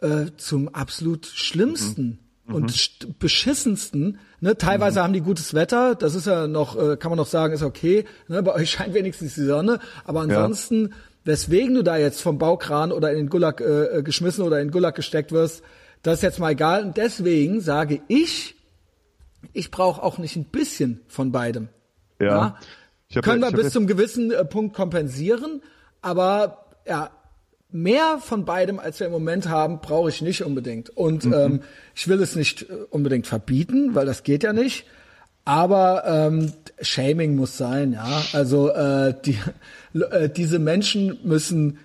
äh, 0.00 0.26
zum 0.36 0.68
absolut 0.68 1.24
schlimmsten 1.26 2.18
und 2.46 2.70
st- 2.72 3.14
beschissensten. 3.18 4.18
Ne, 4.40 4.56
teilweise 4.56 5.02
haben 5.02 5.12
die 5.14 5.22
gutes 5.22 5.54
Wetter, 5.54 5.94
das 5.94 6.14
ist 6.14 6.26
ja 6.26 6.46
noch, 6.46 6.76
äh, 6.76 6.96
kann 6.98 7.10
man 7.10 7.16
noch 7.16 7.26
sagen, 7.26 7.54
ist 7.54 7.62
okay. 7.62 8.04
Ne, 8.28 8.42
bei 8.42 8.54
euch 8.54 8.70
scheint 8.72 8.92
wenigstens 8.92 9.34
die 9.34 9.44
Sonne, 9.44 9.80
aber 10.04 10.20
ansonsten, 10.20 10.92
weswegen 11.24 11.74
du 11.74 11.82
da 11.82 11.96
jetzt 11.96 12.20
vom 12.20 12.36
Baukran 12.38 12.92
oder 12.92 13.10
in 13.12 13.16
den 13.16 13.28
Gulag 13.30 13.60
äh, 13.62 13.98
äh, 13.98 14.02
geschmissen 14.02 14.44
oder 14.44 14.60
in 14.60 14.68
den 14.68 14.72
Gulag 14.72 14.94
gesteckt 14.94 15.32
wirst, 15.32 15.62
das 16.02 16.16
ist 16.18 16.22
jetzt 16.22 16.38
mal 16.38 16.50
egal. 16.52 16.84
Und 16.84 16.96
deswegen 16.96 17.60
sage 17.60 18.00
ich, 18.08 18.54
ich 19.52 19.70
brauche 19.70 20.02
auch 20.02 20.18
nicht 20.18 20.36
ein 20.36 20.44
bisschen 20.44 21.00
von 21.08 21.32
beidem. 21.32 21.68
Ja. 22.20 22.56
Ich 23.08 23.16
hab 23.16 23.24
Können 23.24 23.42
ja- 23.42 23.48
wir 23.50 23.56
bis 23.56 23.66
ja- 23.66 23.70
zum 23.72 23.86
gewissen 23.86 24.30
äh, 24.30 24.44
Punkt 24.44 24.74
kompensieren, 24.74 25.62
aber 26.02 26.64
ja, 26.86 27.10
mehr 27.70 28.18
von 28.20 28.44
beidem, 28.44 28.78
als 28.78 28.98
wir 29.00 29.06
im 29.06 29.12
Moment 29.12 29.48
haben, 29.48 29.80
brauche 29.80 30.08
ich 30.08 30.22
nicht 30.22 30.42
unbedingt. 30.42 30.90
Und 30.90 31.24
Mhm. 31.24 31.32
ähm, 31.34 31.60
ich 31.94 32.08
will 32.08 32.20
es 32.22 32.34
nicht 32.34 32.62
äh, 32.62 32.74
unbedingt 32.90 33.26
verbieten, 33.26 33.94
weil 33.94 34.06
das 34.06 34.22
geht 34.22 34.42
ja 34.42 34.52
nicht. 34.52 34.84
Aber 35.44 36.04
ähm, 36.06 36.52
Shaming 36.82 37.34
muss 37.36 37.56
sein, 37.56 37.92
ja. 37.92 38.22
Also 38.34 38.68
äh, 38.70 39.14
die, 39.24 39.38
äh, 39.98 40.28
diese 40.28 40.58
Menschen 40.58 41.18
müssen 41.24 41.78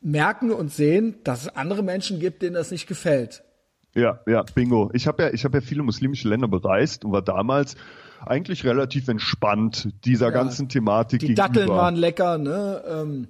merken 0.00 0.50
und 0.50 0.72
sehen, 0.72 1.16
dass 1.24 1.42
es 1.42 1.48
andere 1.56 1.82
Menschen 1.82 2.20
gibt, 2.20 2.42
denen 2.42 2.54
das 2.54 2.70
nicht 2.70 2.86
gefällt. 2.86 3.42
Ja, 3.94 4.20
ja, 4.26 4.44
bingo. 4.54 4.90
Ich 4.94 5.06
habe 5.06 5.24
ja, 5.24 5.30
ich 5.32 5.44
habe 5.44 5.58
ja 5.58 5.60
viele 5.62 5.82
muslimische 5.82 6.28
Länder 6.28 6.48
bereist 6.48 7.04
und 7.04 7.12
war 7.12 7.22
damals 7.22 7.74
eigentlich 8.24 8.64
relativ 8.64 9.08
entspannt 9.08 9.88
dieser 10.04 10.30
ganzen 10.30 10.68
Thematik 10.68 11.20
Die 11.20 11.26
gegenüber. 11.28 11.48
Datteln 11.48 11.68
waren 11.68 11.96
lecker, 11.96 12.38
ne? 12.38 12.82
Ähm, 12.86 13.28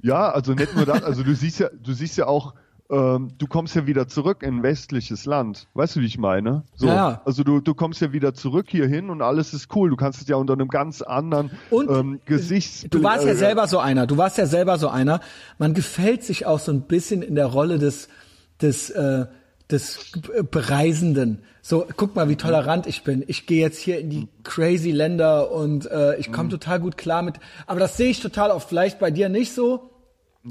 Ja, 0.00 0.30
also 0.30 0.54
nicht 0.54 0.74
nur 0.74 0.86
das, 0.86 1.02
also 1.02 1.22
du 1.22 1.34
siehst 1.34 1.60
ja, 1.60 1.68
du 1.70 1.92
siehst 1.92 2.16
ja 2.16 2.26
auch, 2.26 2.54
ähm, 2.90 3.28
du 3.36 3.46
kommst 3.46 3.74
ja 3.76 3.86
wieder 3.86 4.08
zurück 4.08 4.42
in 4.42 4.56
ein 4.58 4.62
westliches 4.62 5.24
Land. 5.26 5.66
Weißt 5.74 5.96
du, 5.96 6.00
wie 6.00 6.06
ich 6.06 6.16
meine? 6.18 6.62
So, 6.74 6.86
Ja. 6.86 7.20
Also 7.24 7.44
du, 7.44 7.60
du 7.60 7.74
kommst 7.74 8.00
ja 8.00 8.12
wieder 8.12 8.32
zurück 8.34 8.66
hierhin 8.70 9.10
und 9.10 9.20
alles 9.22 9.52
ist 9.52 9.74
cool. 9.76 9.90
Du 9.90 9.96
kannst 9.96 10.22
es 10.22 10.28
ja 10.28 10.36
unter 10.36 10.54
einem 10.54 10.68
ganz 10.68 11.02
anderen 11.02 11.50
Und 11.70 11.90
ähm, 11.90 12.20
Gesichtsbild. 12.24 12.94
Du 12.94 13.02
warst 13.02 13.24
ja 13.26 13.32
äh, 13.32 13.36
selber 13.36 13.66
so 13.68 13.78
einer. 13.78 14.06
Du 14.06 14.16
warst 14.16 14.38
ja 14.38 14.46
selber 14.46 14.78
so 14.78 14.88
einer. 14.88 15.20
Man 15.58 15.74
gefällt 15.74 16.24
sich 16.24 16.46
auch 16.46 16.58
so 16.60 16.72
ein 16.72 16.82
bisschen 16.82 17.20
in 17.22 17.34
der 17.34 17.46
Rolle 17.46 17.78
des 17.78 18.08
des 18.62 18.90
äh, 18.90 19.26
des 19.70 20.12
Bereisenden. 20.50 21.42
So, 21.60 21.86
guck 21.96 22.16
mal, 22.16 22.28
wie 22.30 22.36
tolerant 22.36 22.86
ich 22.86 23.04
bin. 23.04 23.22
Ich 23.26 23.46
gehe 23.46 23.60
jetzt 23.60 23.78
hier 23.78 23.98
in 24.00 24.08
die 24.08 24.28
crazy 24.42 24.90
Länder 24.90 25.50
und 25.52 25.90
äh, 25.90 26.16
ich 26.16 26.28
Mhm. 26.28 26.32
komme 26.32 26.48
total 26.48 26.80
gut 26.80 26.96
klar 26.96 27.22
mit. 27.22 27.34
Aber 27.66 27.78
das 27.78 27.96
sehe 27.98 28.08
ich 28.08 28.20
total 28.20 28.50
oft. 28.50 28.68
Vielleicht 28.68 28.98
bei 28.98 29.10
dir 29.10 29.28
nicht 29.28 29.52
so. 29.52 29.87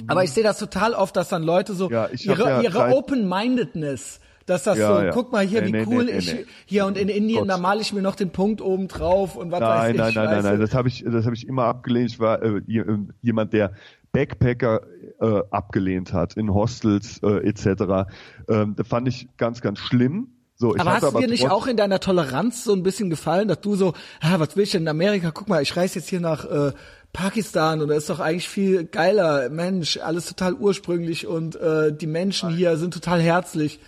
Aber 0.07 0.23
ich 0.23 0.31
sehe 0.31 0.43
das 0.43 0.59
total 0.59 0.93
oft, 0.93 1.15
dass 1.15 1.29
dann 1.29 1.43
Leute 1.43 1.73
so 1.73 1.87
Mhm. 1.87 1.93
Ja, 1.93 2.09
ihre, 2.13 2.49
ja 2.49 2.61
ihre 2.61 2.95
Open-Mindedness, 2.95 4.19
dass 4.45 4.63
das 4.63 4.77
Ja, 4.77 4.95
so, 4.95 5.01
ja. 5.03 5.11
guck 5.11 5.31
mal 5.31 5.45
hier, 5.45 5.61
Nee, 5.61 5.67
wie 5.67 5.71
nee, 5.71 5.83
cool 5.87 6.05
nee, 6.05 6.17
ich 6.17 6.35
hier 6.65 6.85
und 6.85 6.97
in 6.97 7.09
Indien, 7.09 7.39
Gott. 7.41 7.49
da 7.49 7.57
male 7.57 7.81
ich 7.81 7.93
mir 7.93 8.01
noch 8.01 8.15
den 8.15 8.31
Punkt 8.31 8.61
oben 8.61 8.87
drauf 8.87 9.35
und 9.35 9.51
was 9.51 9.61
weiß 9.61 9.69
Nein, 9.69 9.91
ich. 9.95 9.97
nein, 9.97 10.13
nein, 10.13 10.25
nein, 10.25 10.43
nein. 10.43 10.59
Das 10.59 10.73
habe 10.73 10.87
ich, 10.87 11.03
das 11.05 11.25
habe 11.25 11.35
ich 11.35 11.47
immer 11.47 11.65
abgelehnt. 11.65 12.11
Ich 12.11 12.19
war 12.19 12.41
äh, 12.41 12.57
äh, 12.67 12.97
jemand, 13.21 13.53
der 13.53 13.73
Backpacker 14.13 14.81
äh, 15.19 15.41
abgelehnt 15.51 16.13
hat 16.13 16.35
in 16.35 16.53
Hostels 16.53 17.19
äh, 17.23 17.47
etc. 17.47 18.09
Ähm, 18.49 18.75
das 18.77 18.87
fand 18.87 19.07
ich 19.07 19.27
ganz, 19.37 19.61
ganz 19.61 19.79
schlimm. 19.79 20.29
So, 20.55 20.73
ich 20.73 20.81
Aber 20.81 20.93
hast 20.93 21.03
du 21.03 21.19
dir 21.19 21.27
nicht 21.27 21.51
auch 21.51 21.67
in 21.67 21.77
deiner 21.77 21.99
Toleranz 21.99 22.63
so 22.63 22.73
ein 22.73 22.81
bisschen 22.81 23.11
gefallen, 23.11 23.47
dass 23.47 23.61
du 23.61 23.75
so, 23.75 23.93
ah, 24.21 24.39
was 24.39 24.55
will 24.55 24.63
ich 24.63 24.71
denn 24.71 24.83
in 24.83 24.87
Amerika? 24.87 25.29
Guck 25.31 25.49
mal, 25.49 25.61
ich 25.61 25.75
reise 25.77 25.99
jetzt 25.99 26.09
hier 26.09 26.19
nach 26.19 26.45
äh, 26.45 26.71
Pakistan 27.17 27.81
und 27.81 27.87
da 27.87 27.95
ist 27.95 28.11
doch 28.11 28.19
eigentlich 28.19 28.47
viel 28.47 28.85
geiler. 28.85 29.49
Mensch, 29.49 29.97
alles 29.97 30.27
total 30.27 30.53
ursprünglich 30.53 31.25
und 31.25 31.55
äh, 31.55 31.91
die 31.91 32.05
Menschen 32.05 32.55
hier 32.55 32.77
sind 32.77 32.93
total 32.93 33.19
herzlich. 33.19 33.79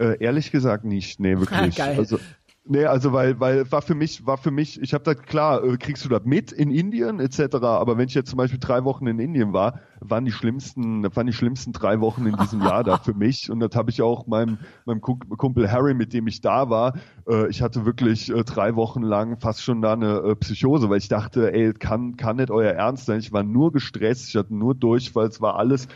Äh, 0.00 0.18
ehrlich 0.18 0.50
gesagt 0.50 0.84
nicht, 0.84 1.20
nee, 1.20 1.38
wirklich. 1.38 1.76
Geil. 1.76 1.96
Also, 1.96 2.18
Nee, 2.66 2.86
also 2.86 3.12
weil, 3.12 3.38
weil 3.40 3.70
war 3.70 3.82
für 3.82 3.94
mich, 3.94 4.24
war 4.24 4.38
für 4.38 4.50
mich, 4.50 4.80
ich 4.80 4.94
habe 4.94 5.04
da 5.04 5.14
klar, 5.14 5.62
äh, 5.62 5.76
kriegst 5.76 6.02
du 6.02 6.08
das 6.08 6.22
mit 6.24 6.50
in 6.50 6.70
Indien 6.70 7.20
etc. 7.20 7.56
Aber 7.56 7.98
wenn 7.98 8.08
ich 8.08 8.14
jetzt 8.14 8.30
zum 8.30 8.38
Beispiel 8.38 8.58
drei 8.58 8.84
Wochen 8.84 9.06
in 9.06 9.18
Indien 9.18 9.52
war, 9.52 9.80
waren 10.00 10.24
die 10.24 10.32
schlimmsten, 10.32 11.04
waren 11.14 11.26
die 11.26 11.34
schlimmsten 11.34 11.72
drei 11.72 12.00
Wochen 12.00 12.24
in 12.24 12.36
diesem 12.36 12.62
Jahr 12.62 12.82
da 12.82 12.96
für 12.96 13.12
mich. 13.14 13.50
Und 13.50 13.60
das 13.60 13.76
habe 13.76 13.90
ich 13.90 14.00
auch 14.00 14.26
meinem, 14.26 14.56
meinem 14.86 15.02
Kumpel 15.02 15.70
Harry, 15.70 15.92
mit 15.92 16.14
dem 16.14 16.26
ich 16.26 16.40
da 16.40 16.70
war, 16.70 16.94
äh, 17.28 17.48
ich 17.50 17.60
hatte 17.60 17.84
wirklich 17.84 18.30
äh, 18.30 18.44
drei 18.44 18.76
Wochen 18.76 19.02
lang 19.02 19.38
fast 19.38 19.62
schon 19.62 19.82
da 19.82 19.92
eine 19.92 20.20
äh, 20.20 20.34
Psychose, 20.34 20.88
weil 20.88 20.98
ich 20.98 21.08
dachte, 21.08 21.52
ey, 21.52 21.74
kann, 21.74 22.16
kann 22.16 22.36
nicht 22.36 22.50
euer 22.50 22.72
Ernst 22.72 23.04
sein. 23.04 23.18
Ich 23.18 23.30
war 23.30 23.42
nur 23.42 23.72
gestresst, 23.72 24.30
ich 24.30 24.36
hatte 24.36 24.54
nur 24.54 24.74
Durchfall, 24.74 25.26
es 25.26 25.42
war 25.42 25.56
alles 25.56 25.86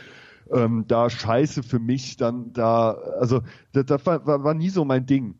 ähm, 0.51 0.85
da 0.87 1.09
scheiße 1.09 1.63
für 1.63 1.79
mich. 1.79 2.17
Dann 2.17 2.53
da, 2.53 2.91
also 2.91 3.41
das, 3.71 3.87
das 3.87 4.05
war, 4.05 4.27
war, 4.27 4.43
war 4.43 4.53
nie 4.53 4.69
so 4.69 4.85
mein 4.85 5.07
Ding. 5.07 5.33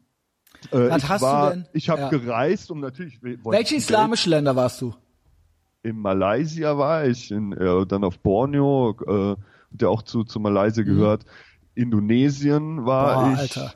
Äh, 0.71 0.89
Was 0.89 1.03
ich 1.03 1.09
hast 1.09 1.21
war, 1.21 1.49
du 1.51 1.55
denn? 1.57 1.65
Ich 1.73 1.89
habe 1.89 2.01
Ja. 2.01 2.09
gereist 2.09 2.69
und 2.71 2.79
natürlich. 2.81 3.19
Welche 3.21 3.75
islamischen 3.75 4.31
Länder 4.31 4.55
warst 4.55 4.81
du? 4.81 4.93
in 5.81 5.97
Malaysia 5.97 6.77
war 6.77 7.05
ich, 7.05 7.31
in, 7.31 7.53
äh, 7.53 7.85
dann 7.85 8.03
auf 8.03 8.19
Borneo, 8.19 8.95
äh, 9.07 9.35
der 9.71 9.89
auch 9.89 10.01
zu, 10.01 10.25
zu 10.25 10.39
Malaysia 10.41 10.83
gehört. 10.83 11.23
Indonesien 11.73 12.85
war 12.85 13.21
Mhm. 13.21 13.23
Boah, 13.23 13.33
ich. 13.33 13.39
Alter. 13.39 13.73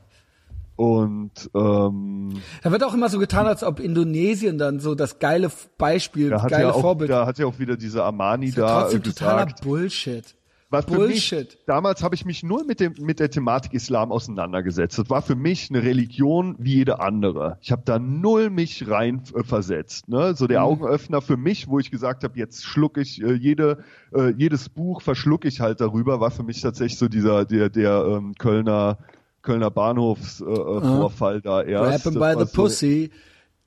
Und 0.75 1.49
ähm, 1.55 2.33
Da 2.63 2.71
wird 2.71 2.83
auch 2.83 2.93
immer 2.93 3.07
so 3.07 3.19
getan, 3.19 3.45
als 3.47 3.63
ob 3.63 3.79
Indonesien 3.79 4.57
dann 4.57 4.79
so 4.79 4.95
das 4.95 5.19
geile 5.19 5.49
Beispiel, 5.77 6.31
da 6.31 6.41
hat 6.41 6.49
geile 6.49 6.63
ja 6.63 6.71
auch, 6.73 6.81
Vorbild. 6.81 7.09
da 7.11 7.25
hat 7.25 7.37
ja 7.37 7.45
auch 7.45 7.59
wieder 7.59 7.77
diese 7.77 8.03
Armani 8.03 8.47
ist 8.47 8.57
ja 8.57 8.65
da 8.65 8.81
trotzdem 8.81 9.03
totaler 9.03 9.45
gesagt. 9.45 9.61
Bullshit. 9.63 10.35
Was 10.73 10.85
für 10.85 10.95
Bullshit. 10.95 11.47
Mich, 11.49 11.57
damals 11.65 12.03
habe 12.03 12.15
ich 12.15 12.25
mich 12.25 12.43
nur 12.43 12.65
mit 12.65 12.79
dem 12.81 12.93
mit 12.99 13.19
der 13.19 13.29
Thematik 13.29 13.73
Islam 13.73 14.11
auseinandergesetzt. 14.11 14.97
Das 14.99 15.09
war 15.09 15.21
für 15.21 15.35
mich 15.35 15.69
eine 15.69 15.83
Religion 15.83 16.55
wie 16.59 16.73
jede 16.75 16.99
andere. 16.99 17.57
Ich 17.61 17.71
habe 17.71 17.83
da 17.85 17.99
null 17.99 18.49
mich 18.49 18.89
rein 18.89 19.21
äh, 19.35 19.43
versetzt. 19.43 20.09
Ne? 20.09 20.35
So 20.35 20.47
der 20.47 20.59
Mhm. 20.59 20.65
Augenöffner 20.65 21.21
für 21.21 21.37
mich, 21.37 21.67
wo 21.67 21.79
ich 21.79 21.91
gesagt 21.91 22.23
habe, 22.23 22.37
jetzt 22.37 22.65
schluck 22.65 22.97
ich 22.97 23.21
äh, 23.21 23.33
jede 23.33 23.83
äh, 24.13 24.33
jedes 24.35 24.67
Buch 24.67 25.01
verschluck 25.01 25.45
ich 25.45 25.61
halt 25.61 25.79
darüber, 25.79 26.19
war 26.19 26.31
für 26.31 26.43
mich 26.43 26.59
tatsächlich 26.61 26.97
so 26.97 27.07
dieser 27.07 27.45
der 27.45 27.69
der 27.69 28.03
ähm, 28.05 28.33
Kölner 28.37 28.97
Kölner 29.43 29.69
Bahnhofsvorfall 29.71 30.77
äh, 30.77 30.81
Vorfall 30.99 31.41
da 31.41 31.61
erst. 31.61 32.03
Grab 32.05 32.13
him 32.13 32.13
by 32.15 32.19
war 32.19 32.39
the 32.45 32.51
so- 32.51 32.61
pussy. 32.63 33.11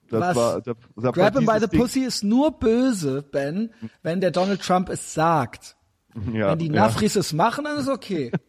Das 0.09 0.21
Was? 0.21 0.37
war, 0.37 0.61
das, 0.63 0.77
das 0.95 1.05
war 1.05 1.13
Grab 1.13 1.37
him 1.37 1.47
by 1.47 1.59
the 1.61 1.67
Ding- 1.69 1.81
pussy 1.81 2.01
ist 2.01 2.23
nur 2.25 2.53
böse, 2.53 3.23
Ben, 3.23 3.71
wenn 4.03 4.21
der 4.21 4.31
Donald 4.31 4.61
Trump 4.63 4.89
es 4.89 5.15
sagt. 5.15 5.76
Ja, 6.33 6.51
wenn 6.53 6.59
die 6.59 6.67
ja. 6.67 6.73
Nafris 6.73 7.17
es 7.17 7.33
machen, 7.33 7.65
dann 7.65 7.79
ist 7.79 7.89
okay. 7.89 8.33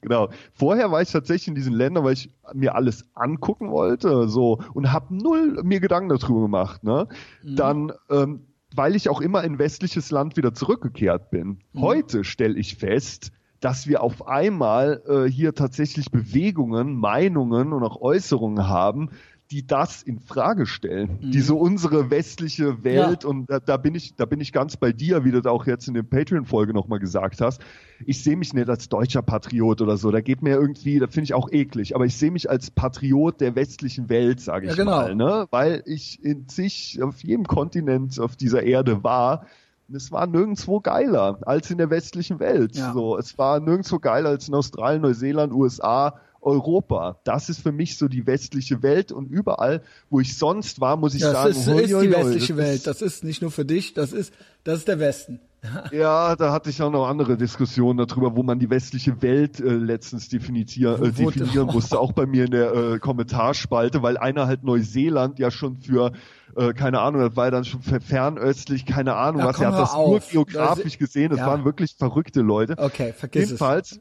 Genau. 0.00 0.30
Vorher 0.52 0.90
war 0.90 1.00
ich 1.00 1.10
tatsächlich 1.10 1.48
in 1.48 1.54
diesen 1.54 1.74
Ländern, 1.74 2.04
weil 2.04 2.14
ich 2.14 2.30
mir 2.52 2.74
alles 2.74 3.04
angucken 3.14 3.70
wollte, 3.70 4.28
so 4.28 4.60
und 4.74 4.92
habe 4.92 5.14
null 5.14 5.62
mir 5.62 5.80
Gedanken 5.80 6.08
darüber 6.08 6.42
gemacht. 6.42 6.82
Ne? 6.84 7.08
Dann, 7.42 7.92
ähm, 8.10 8.46
weil 8.74 8.96
ich 8.96 9.08
auch 9.08 9.20
immer 9.20 9.44
in 9.44 9.58
westliches 9.58 10.10
Land 10.10 10.36
wieder 10.36 10.54
zurückgekehrt 10.54 11.30
bin. 11.30 11.60
Heute 11.76 12.24
stelle 12.24 12.58
ich 12.58 12.76
fest, 12.76 13.30
dass 13.60 13.86
wir 13.86 14.02
auf 14.02 14.26
einmal 14.26 15.02
äh, 15.06 15.30
hier 15.30 15.54
tatsächlich 15.54 16.10
Bewegungen, 16.10 16.96
Meinungen 16.96 17.72
und 17.72 17.82
auch 17.82 18.00
Äußerungen 18.00 18.68
haben, 18.68 19.10
die 19.54 19.64
das 19.64 20.02
in 20.02 20.18
Frage 20.18 20.66
stellen, 20.66 21.20
die 21.22 21.40
so 21.40 21.56
unsere 21.56 22.10
westliche 22.10 22.82
Welt 22.82 23.22
Ja. 23.22 23.28
und 23.30 23.48
da, 23.48 23.60
da 23.60 23.76
bin 23.76 23.94
ich, 23.94 24.16
da 24.16 24.24
bin 24.24 24.40
ich 24.40 24.52
ganz 24.52 24.76
bei 24.76 24.90
dir, 24.92 25.24
wie 25.24 25.30
du 25.30 25.40
das 25.40 25.48
auch 25.50 25.64
jetzt 25.66 25.86
in 25.86 25.94
der 25.94 26.02
Patreon-Folge 26.02 26.74
nochmal 26.74 26.98
gesagt 26.98 27.40
hast. 27.40 27.62
Ich 28.04 28.24
sehe 28.24 28.36
mich 28.36 28.52
nicht 28.52 28.68
als 28.68 28.88
deutscher 28.88 29.22
Patriot 29.22 29.80
oder 29.80 29.96
so. 29.96 30.10
Da 30.10 30.20
geht 30.20 30.42
mir 30.42 30.56
irgendwie, 30.56 30.98
das 30.98 31.14
finde 31.14 31.26
ich 31.26 31.34
auch 31.34 31.52
eklig, 31.52 31.94
aber 31.94 32.04
ich 32.04 32.16
sehe 32.16 32.32
mich 32.32 32.50
als 32.50 32.72
Patriot 32.72 33.40
der 33.40 33.54
westlichen 33.54 34.08
Welt, 34.08 34.40
sage 34.40 34.66
ich 34.66 34.72
Ja, 34.72 34.76
genau. 34.84 34.90
mal, 34.96 35.14
ne? 35.14 35.46
Weil 35.52 35.84
ich 35.86 36.22
in 36.24 36.48
sich 36.48 37.00
auf 37.00 37.22
jedem 37.22 37.46
Kontinent 37.46 38.18
auf 38.18 38.34
dieser 38.34 38.64
Erde 38.64 39.04
war. 39.04 39.46
Und 39.88 39.94
Es 39.94 40.10
war 40.10 40.26
nirgendwo 40.26 40.80
geiler 40.80 41.38
als 41.42 41.70
in 41.70 41.78
der 41.78 41.90
westlichen 41.90 42.40
Welt. 42.40 42.74
Ja. 42.74 42.92
So, 42.92 43.16
es 43.18 43.38
war 43.38 43.60
nirgendwo 43.60 44.00
geiler 44.00 44.30
als 44.30 44.48
in 44.48 44.54
Australien, 44.54 45.02
Neuseeland, 45.02 45.52
USA, 45.52 46.18
Europa. 46.44 47.18
Das 47.24 47.48
ist 47.48 47.60
für 47.60 47.72
mich 47.72 47.96
so 47.98 48.08
die 48.08 48.26
westliche 48.26 48.82
Welt 48.82 49.12
und 49.12 49.30
überall, 49.30 49.82
wo 50.10 50.20
ich 50.20 50.36
sonst 50.36 50.80
war, 50.80 50.96
muss 50.96 51.14
ich 51.14 51.22
Das 51.22 51.32
sagen, 51.32 51.50
ist, 51.50 51.66
hoi, 51.68 51.82
ist 51.82 51.94
hoi, 51.94 52.06
die 52.06 52.12
westliche 52.12 52.54
das 52.54 52.56
Welt. 52.64 52.74
ist- 52.76 52.86
Das 52.86 53.02
ist 53.02 53.24
nicht 53.24 53.42
nur 53.42 53.50
für 53.50 53.64
dich, 53.64 53.94
das 53.94 54.12
ist, 54.12 54.32
das 54.62 54.78
ist 54.80 54.88
der 54.88 54.98
Westen. 54.98 55.40
ja, 55.92 56.36
da 56.36 56.52
hatte 56.52 56.68
ich 56.68 56.82
auch 56.82 56.90
noch 56.90 57.06
andere 57.08 57.38
Diskussionen 57.38 58.06
darüber, 58.06 58.36
wo 58.36 58.42
man 58.42 58.58
die 58.58 58.68
westliche 58.68 59.22
Welt 59.22 59.60
äh, 59.60 59.64
letztens 59.72 60.28
definier, 60.28 61.00
äh, 61.00 61.10
definieren 61.10 61.68
musste, 61.68 61.98
auch 61.98 62.12
bei 62.12 62.26
mir 62.26 62.44
in 62.44 62.50
der 62.50 62.74
äh, 62.74 62.98
Kommentarspalte, 62.98 64.02
weil 64.02 64.18
einer 64.18 64.46
halt 64.46 64.62
Neuseeland 64.62 65.38
ja 65.38 65.50
schon 65.50 65.78
für, 65.78 66.12
äh, 66.54 66.74
keine 66.74 67.00
Ahnung, 67.00 67.22
das 67.22 67.34
war 67.36 67.46
ja 67.46 67.50
dann 67.50 67.64
schon 67.64 67.80
fernöstlich, 67.80 68.84
keine 68.84 69.14
Ahnung 69.16 69.40
Ja, 69.40 69.46
was, 69.48 69.58
er 69.58 69.72
hat 69.72 69.78
das 69.80 69.94
nur 69.94 70.02
auf. 70.02 70.28
geografisch 70.30 70.84
Das- 70.84 70.98
gesehen, 70.98 71.30
das 71.30 71.38
ja. 71.38 71.46
waren 71.46 71.64
wirklich 71.64 71.94
verrückte 71.96 72.42
Leute. 72.42 72.74
Okay, 72.76 73.14
vergiss 73.16 73.44
Jedenfalls, 73.46 74.00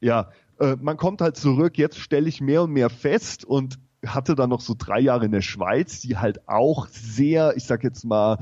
ja, 0.00 0.30
äh, 0.60 0.76
man 0.80 0.96
kommt 0.96 1.20
halt 1.20 1.36
zurück, 1.36 1.78
jetzt 1.78 1.98
stelle 1.98 2.28
ich 2.28 2.40
mehr 2.40 2.62
und 2.62 2.72
mehr 2.72 2.90
fest 2.90 3.44
und 3.44 3.78
hatte 4.06 4.34
dann 4.34 4.50
noch 4.50 4.60
so 4.60 4.74
drei 4.76 5.00
Jahre 5.00 5.26
in 5.26 5.32
der 5.32 5.42
Schweiz, 5.42 6.00
die 6.00 6.16
halt 6.16 6.48
auch 6.48 6.86
sehr, 6.88 7.56
ich 7.56 7.64
sag 7.64 7.84
jetzt 7.84 8.04
mal, 8.04 8.38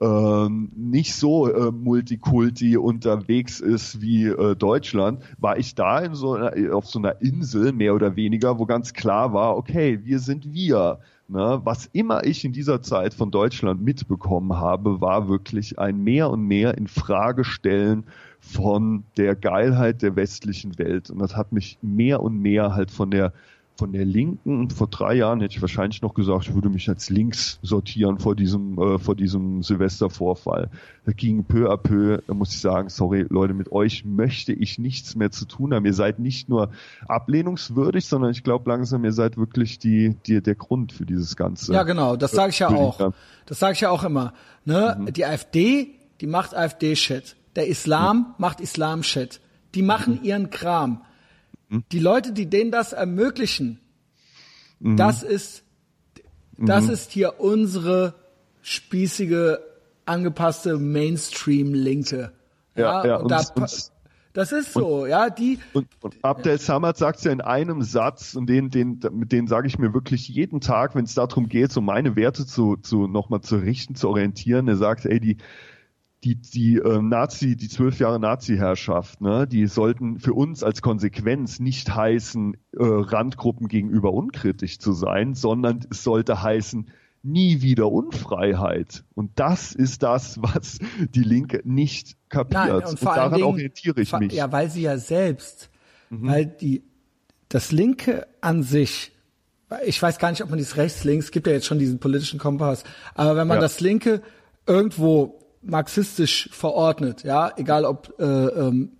ähm, 0.00 0.70
nicht 0.76 1.14
so 1.14 1.48
äh, 1.48 1.72
multikulti 1.72 2.76
unterwegs 2.76 3.58
ist 3.60 4.00
wie 4.00 4.26
äh, 4.26 4.54
Deutschland, 4.54 5.22
war 5.38 5.58
ich 5.58 5.74
da 5.74 5.98
in 5.98 6.14
so 6.14 6.34
einer, 6.34 6.74
auf 6.74 6.86
so 6.86 6.98
einer 6.98 7.20
Insel 7.20 7.72
mehr 7.72 7.94
oder 7.94 8.14
weniger, 8.14 8.58
wo 8.58 8.66
ganz 8.66 8.92
klar 8.92 9.32
war, 9.32 9.56
okay, 9.56 10.00
wir 10.04 10.20
sind 10.20 10.52
wir. 10.52 11.00
Ne? 11.26 11.60
Was 11.64 11.86
immer 11.86 12.24
ich 12.24 12.44
in 12.44 12.52
dieser 12.52 12.80
Zeit 12.80 13.12
von 13.12 13.30
Deutschland 13.30 13.82
mitbekommen 13.82 14.56
habe, 14.56 15.00
war 15.00 15.28
wirklich 15.28 15.78
ein 15.78 15.98
mehr 15.98 16.30
und 16.30 16.42
mehr 16.42 16.78
in 16.78 16.86
Frage 16.86 17.44
stellen 17.44 18.04
von 18.40 19.04
der 19.16 19.34
Geilheit 19.34 20.02
der 20.02 20.16
westlichen 20.16 20.78
Welt. 20.78 21.10
Und 21.10 21.18
das 21.18 21.36
hat 21.36 21.52
mich 21.52 21.78
mehr 21.82 22.22
und 22.22 22.38
mehr 22.40 22.74
halt 22.74 22.90
von 22.90 23.10
der 23.10 23.32
von 23.78 23.92
der 23.92 24.04
Linken, 24.04 24.70
vor 24.70 24.88
drei 24.88 25.14
Jahren 25.14 25.40
hätte 25.40 25.54
ich 25.54 25.62
wahrscheinlich 25.62 26.02
noch 26.02 26.12
gesagt, 26.12 26.48
ich 26.48 26.54
würde 26.54 26.68
mich 26.68 26.88
als 26.88 27.10
links 27.10 27.60
sortieren 27.62 28.18
vor 28.18 28.34
diesem, 28.34 28.76
äh, 28.76 28.98
vor 28.98 29.14
diesem 29.14 29.62
Silvestervorfall. 29.62 30.68
Das 31.06 31.14
ging 31.14 31.44
peu 31.44 31.70
à 31.70 31.76
peu, 31.76 32.18
da 32.26 32.34
muss 32.34 32.52
ich 32.52 32.60
sagen, 32.60 32.88
sorry 32.88 33.24
Leute, 33.30 33.54
mit 33.54 33.70
euch 33.70 34.04
möchte 34.04 34.52
ich 34.52 34.80
nichts 34.80 35.14
mehr 35.14 35.30
zu 35.30 35.44
tun 35.44 35.72
haben. 35.72 35.86
Ihr 35.86 35.94
seid 35.94 36.18
nicht 36.18 36.48
nur 36.48 36.72
ablehnungswürdig, 37.06 38.06
sondern 38.06 38.32
ich 38.32 38.42
glaube 38.42 38.68
langsam, 38.68 39.04
ihr 39.04 39.12
seid 39.12 39.36
wirklich 39.36 39.78
die, 39.78 40.16
die, 40.26 40.42
der 40.42 40.56
Grund 40.56 40.92
für 40.92 41.06
dieses 41.06 41.36
Ganze. 41.36 41.72
Ja, 41.72 41.84
genau, 41.84 42.16
das 42.16 42.32
sage 42.32 42.50
ich 42.50 42.58
ja 42.58 42.70
auch. 42.70 43.12
Das 43.46 43.60
sage 43.60 43.74
ich 43.74 43.80
ja 43.80 43.90
auch 43.90 44.02
immer. 44.02 44.32
Ne? 44.64 44.96
Mhm. 44.98 45.12
Die 45.12 45.24
AfD, 45.24 45.90
die 46.20 46.26
macht 46.26 46.52
AfD-Shit. 46.52 47.36
Der 47.58 47.66
Islam 47.66 48.34
macht 48.38 48.60
Islam-Shit. 48.60 49.40
Die 49.74 49.82
machen 49.82 50.14
Mhm. 50.14 50.24
ihren 50.24 50.50
Kram. 50.50 51.02
Die 51.92 51.98
Leute, 51.98 52.32
die 52.32 52.48
denen 52.48 52.70
das 52.70 52.94
ermöglichen, 52.94 53.78
Mhm. 54.80 54.96
das 54.96 55.22
ist, 55.22 55.64
das 56.56 56.88
ist 56.88 57.10
hier 57.10 57.40
unsere 57.40 58.14
spießige, 58.62 59.58
angepasste 60.06 60.78
Mainstream-Linke. 60.78 62.32
Ja, 62.76 63.04
ja, 63.04 63.16
und 63.16 63.22
und- 63.24 63.30
da, 63.32 63.42
und- 63.56 63.90
das 64.34 64.52
ist 64.52 64.72
so, 64.72 65.04
ja, 65.04 65.30
die, 65.30 65.58
Und, 65.72 65.88
und 66.00 66.14
Abdel 66.22 66.58
Samad 66.58 66.96
sagt 66.96 67.22
ja 67.24 67.32
in 67.32 67.40
einem 67.40 67.82
Satz, 67.82 68.34
und 68.36 68.46
den, 68.48 68.70
den, 68.70 69.00
mit 69.12 69.32
den 69.32 69.48
sage 69.48 69.66
ich 69.66 69.78
mir 69.78 69.92
wirklich 69.92 70.28
jeden 70.28 70.60
Tag, 70.60 70.94
wenn 70.94 71.04
es 71.04 71.14
darum 71.14 71.48
geht, 71.48 71.72
so 71.72 71.80
meine 71.80 72.14
Werte 72.14 72.46
zu, 72.46 72.76
zu 72.76 73.08
nochmal 73.08 73.40
zu 73.40 73.56
richten, 73.56 73.96
zu 73.96 74.08
orientieren. 74.08 74.68
Er 74.68 74.76
sagt, 74.76 75.06
ey, 75.06 75.18
die, 75.18 75.36
die, 76.24 76.34
die 76.34 76.76
ähm, 76.76 77.08
Nazi, 77.08 77.56
die 77.56 77.68
zwölf 77.68 78.00
Jahre 78.00 78.18
Nazi-Herrschaft, 78.18 79.20
ne, 79.20 79.46
die 79.46 79.66
sollten 79.66 80.18
für 80.18 80.34
uns 80.34 80.62
als 80.64 80.82
Konsequenz 80.82 81.60
nicht 81.60 81.94
heißen, 81.94 82.54
äh, 82.54 82.58
Randgruppen 82.78 83.68
gegenüber 83.68 84.12
unkritisch 84.12 84.78
zu 84.78 84.92
sein, 84.92 85.34
sondern 85.34 85.86
es 85.90 86.02
sollte 86.02 86.42
heißen, 86.42 86.90
nie 87.22 87.62
wieder 87.62 87.90
Unfreiheit. 87.90 89.04
Und 89.14 89.32
das 89.36 89.72
ist 89.72 90.02
das, 90.02 90.38
was 90.42 90.78
die 91.14 91.22
Linke 91.22 91.60
nicht 91.64 92.16
kapiert. 92.28 92.66
Nein, 92.66 92.72
und, 92.72 92.86
und 92.86 93.04
daran 93.04 93.32
Dingen, 93.34 93.44
orientiere 93.44 94.00
ich 94.00 94.12
mich. 94.12 94.32
Mhm. 94.32 94.38
Ja, 94.38 94.50
weil 94.50 94.70
sie 94.70 94.82
ja 94.82 94.98
selbst, 94.98 95.70
weil 96.10 96.46
die, 96.46 96.82
das 97.48 97.70
Linke 97.70 98.26
an 98.40 98.62
sich, 98.62 99.12
ich 99.84 100.00
weiß 100.00 100.18
gar 100.18 100.30
nicht, 100.30 100.42
ob 100.42 100.50
man 100.50 100.58
dieses 100.58 100.76
rechts-links, 100.76 101.26
es 101.26 101.30
gibt 101.30 101.46
ja 101.46 101.52
jetzt 101.52 101.66
schon 101.66 101.78
diesen 101.78 101.98
politischen 101.98 102.38
Kompass, 102.38 102.84
aber 103.14 103.36
wenn 103.36 103.46
man 103.46 103.58
Ja. 103.58 103.60
das 103.62 103.80
Linke 103.80 104.22
irgendwo 104.66 105.37
marxistisch 105.62 106.48
verordnet, 106.52 107.24
ja, 107.24 107.52
egal 107.56 107.84
ob 107.84 108.14
äh, 108.18 108.24
ähm, 108.24 108.92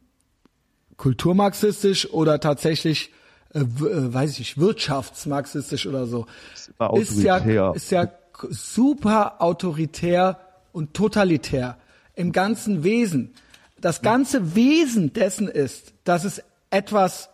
kulturmarxistisch 0.97 2.11
oder 2.11 2.41
tatsächlich, 2.41 3.13
äh, 3.55 3.61
äh, 3.61 3.65
weiß 4.15 4.33
ich 4.33 4.39
nicht, 4.41 4.59
wirtschaftsmarxistisch 4.59 5.87
oder 5.87 6.07
so, 6.07 6.27
ist 6.95 7.23
ja, 7.23 7.71
ist 7.73 7.91
ja 7.91 8.09
super 8.51 9.41
autoritär 9.41 10.39
und 10.73 10.95
totalitär 10.95 11.79
im 12.15 12.33
ganzen 12.33 12.85
Wesen. 12.85 13.35
Das 13.81 14.03
ganze 14.03 14.55
Wesen 14.55 15.13
dessen 15.13 15.49
ist, 15.49 15.93
dass 16.05 16.25
es 16.25 16.43
etwas 16.71 17.31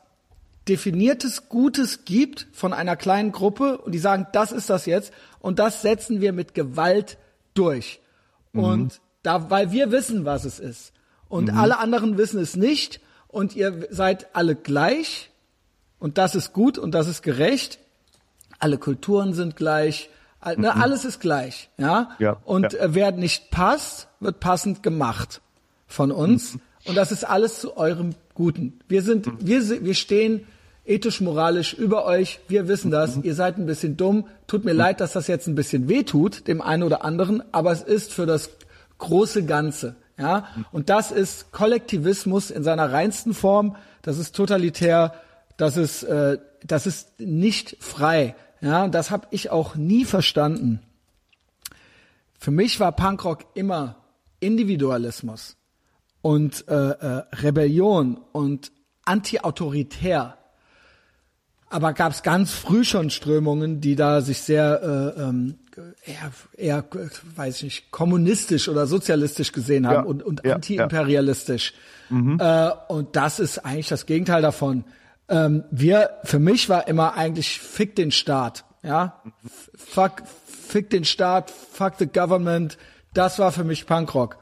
definiertes 0.68 1.48
Gutes 1.48 2.05
gibt 2.05 2.46
von 2.52 2.72
einer 2.72 2.96
kleinen 2.96 3.32
Gruppe 3.32 3.78
und 3.78 3.92
die 3.92 3.98
sagen, 3.98 4.26
das 4.32 4.52
ist 4.52 4.70
das 4.70 4.86
jetzt 4.86 5.12
und 5.40 5.59
das 5.59 5.82
setzen 5.82 6.20
wir 6.20 6.32
mit 6.32 6.55
Gewalt 6.55 7.18
durch. 7.55 8.01
Und 8.52 9.01
da, 9.24 9.51
weil 9.51 9.72
wir 9.72 9.90
wissen, 9.90 10.24
was 10.24 10.44
es 10.44 10.60
ist 10.60 10.92
und 11.28 11.51
alle 11.51 11.78
anderen 11.78 12.16
wissen 12.18 12.40
es 12.40 12.55
nicht 12.55 13.01
und 13.26 13.56
ihr 13.56 13.88
seid 13.90 14.28
alle 14.36 14.55
gleich 14.55 15.30
und 15.98 16.16
das 16.18 16.34
ist 16.36 16.52
gut 16.52 16.78
und 16.78 16.92
das 16.92 17.09
ist 17.09 17.22
gerecht. 17.22 17.80
Alle 18.60 18.78
Kulturen 18.78 19.34
sind 19.34 19.56
gleich, 19.56 20.09
all- 20.40 20.56
ne, 20.56 20.76
alles 20.76 21.05
ist 21.05 21.18
gleich, 21.20 21.68
ja. 21.76 22.10
Ja, 22.18 22.36
Und 22.44 22.72
ja. 22.72 22.78
äh, 22.78 22.94
wer 22.94 23.10
nicht 23.12 23.51
passt, 23.51 24.09
wird 24.20 24.38
passend 24.40 24.82
gemacht 24.82 25.40
von 25.88 26.12
uns. 26.12 26.59
Und 26.86 26.96
das 26.96 27.10
ist 27.12 27.24
alles 27.24 27.60
zu 27.60 27.76
eurem 27.76 28.10
Guten. 28.34 28.78
Wir 28.88 29.02
sind, 29.02 29.26
wir, 29.40 29.62
si- 29.62 29.84
wir 29.84 29.94
stehen 29.94 30.46
ethisch, 30.84 31.20
moralisch 31.20 31.72
über 31.74 32.05
euch. 32.05 32.40
Wir 32.48 32.68
wissen 32.68 32.90
das. 32.90 33.16
Ihr 33.22 33.34
seid 33.34 33.56
ein 33.59 33.66
bisschen 33.66 33.96
dumm. 33.96 34.26
Tut 34.46 34.64
mir 34.64 34.72
leid, 34.74 35.01
dass 35.01 35.12
das 35.14 35.26
jetzt 35.26 35.46
ein 35.46 35.55
bisschen 35.55 35.88
wehtut, 35.88 36.46
dem 36.46 36.60
einen 36.60 36.82
oder 36.82 37.05
anderen. 37.05 37.42
Aber 37.52 37.72
es 37.72 37.80
ist 37.82 38.12
für 38.12 38.26
das 38.26 38.51
große 39.05 39.44
Ganze. 39.44 39.97
Ja. 40.18 40.48
Und 40.72 40.90
das 40.90 41.10
ist 41.10 41.52
Kollektivismus 41.52 42.51
in 42.51 42.62
seiner 42.62 42.93
reinsten 42.93 43.35
Form. 43.35 43.76
Das 44.02 44.18
ist 44.18 44.35
totalitär. 44.35 45.14
Das 45.56 45.76
ist, 45.76 46.02
äh, 46.05 46.39
das 46.64 46.86
ist 46.86 47.20
nicht 47.20 47.76
frei. 47.81 48.35
Ja. 48.60 48.89
Das 48.89 49.10
habe 49.10 49.26
ich 49.31 49.51
auch 49.51 49.74
nie 49.74 50.05
verstanden. 50.05 50.81
Für 52.39 52.51
mich 52.51 52.81
war 52.81 52.93
Punkrock 52.93 53.44
immer 53.55 53.97
Individualismus 54.40 55.56
und 56.20 56.66
äh, 56.68 56.74
äh, 56.74 57.22
Rebellion 57.32 58.20
und 58.32 58.72
anti-autoritär. 59.05 60.39
Aber 61.70 61.93
gab 61.93 62.12
es 62.12 62.22
ganz 62.22 62.52
früh 62.52 62.85
schon 62.85 63.10
Strömungen, 63.10 63.81
die 63.81 63.97
da 63.97 64.20
sich 64.20 64.43
sehr 64.43 65.14
äh, 65.16 65.20
ähm, 65.22 65.59
eher, 66.05 66.32
eher, 66.56 66.84
weiß 67.36 67.56
ich 67.59 67.62
nicht, 67.62 67.90
kommunistisch 67.90 68.68
oder 68.68 68.86
sozialistisch 68.86 69.52
gesehen 69.52 69.86
haben 69.86 69.94
Ja, 69.94 70.02
und, 70.02 70.22
und 70.22 70.42
ja, 70.44 70.51
ja. 70.51 70.55
anti-imperialistisch. 70.56 71.74
Äh, 72.10 72.70
und 72.88 73.16
das 73.16 73.40
ist 73.40 73.59
eigentlich 73.59 73.88
das 73.88 74.06
Gegenteil 74.06 74.42
davon. 74.42 74.84
Ähm, 75.28 75.64
wir, 75.70 76.10
für 76.24 76.38
mich 76.38 76.68
war 76.68 76.86
immer 76.86 77.14
eigentlich 77.14 77.59
fick 77.60 77.96
den 77.96 78.10
Staat, 78.10 78.64
ja, 78.82 79.22
fuck, 79.74 80.22
fick 80.46 80.90
den 80.90 81.05
Staat, 81.05 81.51
fuck 81.51 81.94
the 81.98 82.06
government. 82.06 82.76
Das 83.14 83.38
war 83.38 83.52
für 83.52 83.64
mich 83.64 83.86
Punkrock. 83.86 84.38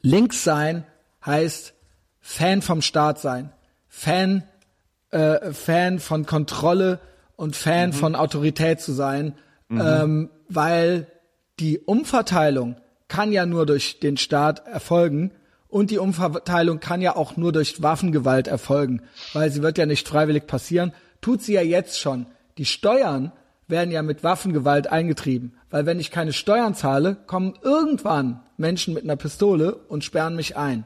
Links 0.00 0.42
sein 0.42 0.84
heißt 1.24 1.74
Fan 2.20 2.62
vom 2.62 2.82
Staat 2.82 3.20
sein, 3.20 3.52
Fan, 3.88 4.44
äh, 5.10 5.52
Fan 5.52 6.00
von 6.00 6.26
Kontrolle 6.26 6.98
und 7.36 7.56
Fan 7.56 7.92
von 7.92 8.14
Autorität 8.16 8.80
zu 8.80 8.92
sein, 8.92 9.34
ähm, 9.80 10.30
weil 10.48 11.06
die 11.60 11.78
Umverteilung 11.78 12.76
kann 13.08 13.32
ja 13.32 13.46
nur 13.46 13.66
durch 13.66 14.00
den 14.00 14.16
Staat 14.16 14.66
erfolgen 14.66 15.32
und 15.68 15.90
die 15.90 15.98
Umverteilung 15.98 16.80
kann 16.80 17.00
ja 17.00 17.16
auch 17.16 17.36
nur 17.36 17.52
durch 17.52 17.82
Waffengewalt 17.82 18.48
erfolgen, 18.48 19.02
weil 19.32 19.50
sie 19.50 19.62
wird 19.62 19.78
ja 19.78 19.86
nicht 19.86 20.08
freiwillig 20.08 20.46
passieren, 20.46 20.92
tut 21.20 21.42
sie 21.42 21.54
ja 21.54 21.62
jetzt 21.62 21.98
schon. 21.98 22.26
Die 22.58 22.64
Steuern 22.64 23.32
werden 23.68 23.90
ja 23.90 24.02
mit 24.02 24.22
Waffengewalt 24.22 24.86
eingetrieben, 24.86 25.54
weil 25.70 25.86
wenn 25.86 26.00
ich 26.00 26.10
keine 26.10 26.32
Steuern 26.32 26.74
zahle, 26.74 27.16
kommen 27.26 27.54
irgendwann 27.62 28.40
Menschen 28.56 28.94
mit 28.94 29.04
einer 29.04 29.16
Pistole 29.16 29.74
und 29.74 30.04
sperren 30.04 30.36
mich 30.36 30.56
ein. 30.56 30.84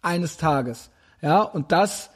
Eines 0.00 0.36
Tages. 0.36 0.90
Ja, 1.20 1.42
und 1.42 1.70
das, 1.70 2.10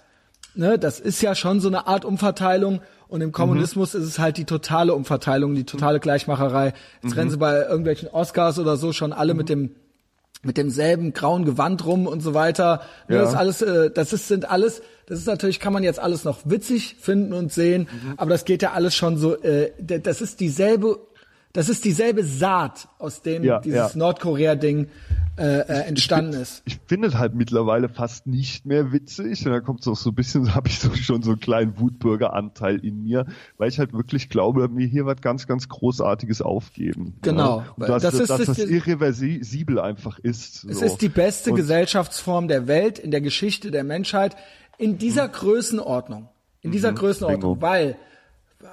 ne, 0.54 0.78
das 0.78 1.00
ist 1.00 1.22
ja 1.22 1.34
schon 1.34 1.60
so 1.60 1.68
eine 1.68 1.86
Art 1.86 2.04
Umverteilung 2.04 2.80
und 3.08 3.20
im 3.20 3.32
Kommunismus 3.32 3.94
ist 3.94 4.04
es 4.04 4.18
halt 4.18 4.36
die 4.36 4.44
totale 4.44 4.94
Umverteilung, 4.94 5.54
die 5.54 5.64
totale 5.64 6.00
Gleichmacherei. 6.00 6.72
Jetzt 7.02 7.16
rennen 7.16 7.30
sie 7.30 7.36
bei 7.36 7.62
irgendwelchen 7.62 8.08
Oscars 8.08 8.58
oder 8.58 8.76
so 8.76 8.92
schon 8.92 9.12
alle 9.12 9.34
mit 9.34 9.48
dem 9.48 9.70
mit 10.42 10.56
demselben 10.58 11.12
grauen 11.12 11.44
Gewand 11.44 11.84
rum 11.86 12.06
und 12.06 12.20
so 12.20 12.32
weiter. 12.34 12.82
Ne, 13.08 13.16
Ja. 13.16 13.22
Das 13.22 13.30
ist 13.30 13.36
alles, 13.36 13.62
äh, 13.62 13.90
das 13.90 14.12
ist, 14.12 14.28
sind 14.28 14.48
alles, 14.48 14.80
das 15.06 15.18
ist 15.18 15.26
natürlich, 15.26 15.60
kann 15.60 15.72
man 15.72 15.82
jetzt 15.82 15.98
alles 15.98 16.24
noch 16.24 16.38
witzig 16.44 16.96
finden 17.00 17.32
und 17.32 17.52
sehen, 17.52 17.88
aber 18.16 18.30
das 18.30 18.44
geht 18.44 18.62
ja 18.62 18.72
alles 18.72 18.94
schon 18.94 19.16
so, 19.16 19.36
äh, 19.42 19.72
das 19.78 20.20
ist 20.20 20.38
dieselbe, 20.40 20.98
das 21.56 21.68
ist 21.68 21.84
dieselbe 21.84 22.22
Saat, 22.22 22.88
aus 22.98 23.22
dem 23.22 23.42
Ja, 23.42 23.60
dieses 23.60 23.92
ja. 23.94 23.98
Nordkorea-Ding 23.98 24.88
äh, 25.38 25.42
äh, 25.60 25.62
entstanden 25.88 26.34
ist. 26.34 26.62
Ich 26.64 26.78
finde 26.86 27.08
es 27.08 27.14
halt 27.16 27.34
mittlerweile 27.34 27.88
fast 27.88 28.26
nicht 28.26 28.64
mehr 28.66 28.92
witzig. 28.92 29.44
Und 29.46 29.52
da 29.52 29.60
kommt 29.60 29.82
so 29.82 29.94
so 29.94 30.10
ein 30.10 30.14
bisschen, 30.14 30.54
habe 30.54 30.68
ich 30.68 30.78
so 30.78 30.94
schon 30.94 31.22
so 31.22 31.32
einen 31.32 31.40
kleinen 31.40 31.78
Wutbürgeranteil 31.78 32.76
in 32.84 33.02
mir, 33.02 33.26
weil 33.58 33.68
ich 33.68 33.78
halt 33.78 33.92
wirklich 33.92 34.28
glaube, 34.28 34.68
wir 34.74 34.86
hier 34.86 35.04
was 35.06 35.20
ganz, 35.20 35.46
ganz 35.46 35.68
Großartiges 35.68 36.40
aufgeben. 36.42 37.14
Genau. 37.22 37.60
Ja? 37.60 37.66
Und 37.76 37.88
dass 37.88 38.02
Das 38.02 38.14
ist- 38.14 38.30
dass 38.30 38.38
das 38.46 38.56
das 38.56 38.58
irreversibel 38.58 39.78
einfach 39.78 40.18
ist. 40.18 40.64
Es 40.64 40.78
so. 40.80 40.84
ist 40.86 40.98
die 41.02 41.08
beste 41.08 41.50
Und- 41.50 41.56
Gesellschaftsform 41.56 42.48
der 42.48 42.66
Welt 42.66 42.98
in 42.98 43.10
der 43.10 43.20
Geschichte 43.20 43.70
der 43.70 43.84
Menschheit 43.84 44.36
in 44.78 44.98
dieser 44.98 45.28
Größenordnung. 45.28 46.28
In 46.62 46.70
dieser 46.70 46.92
Größenordnung, 46.92 47.54
Bingo. 47.54 47.62
weil 47.62 47.96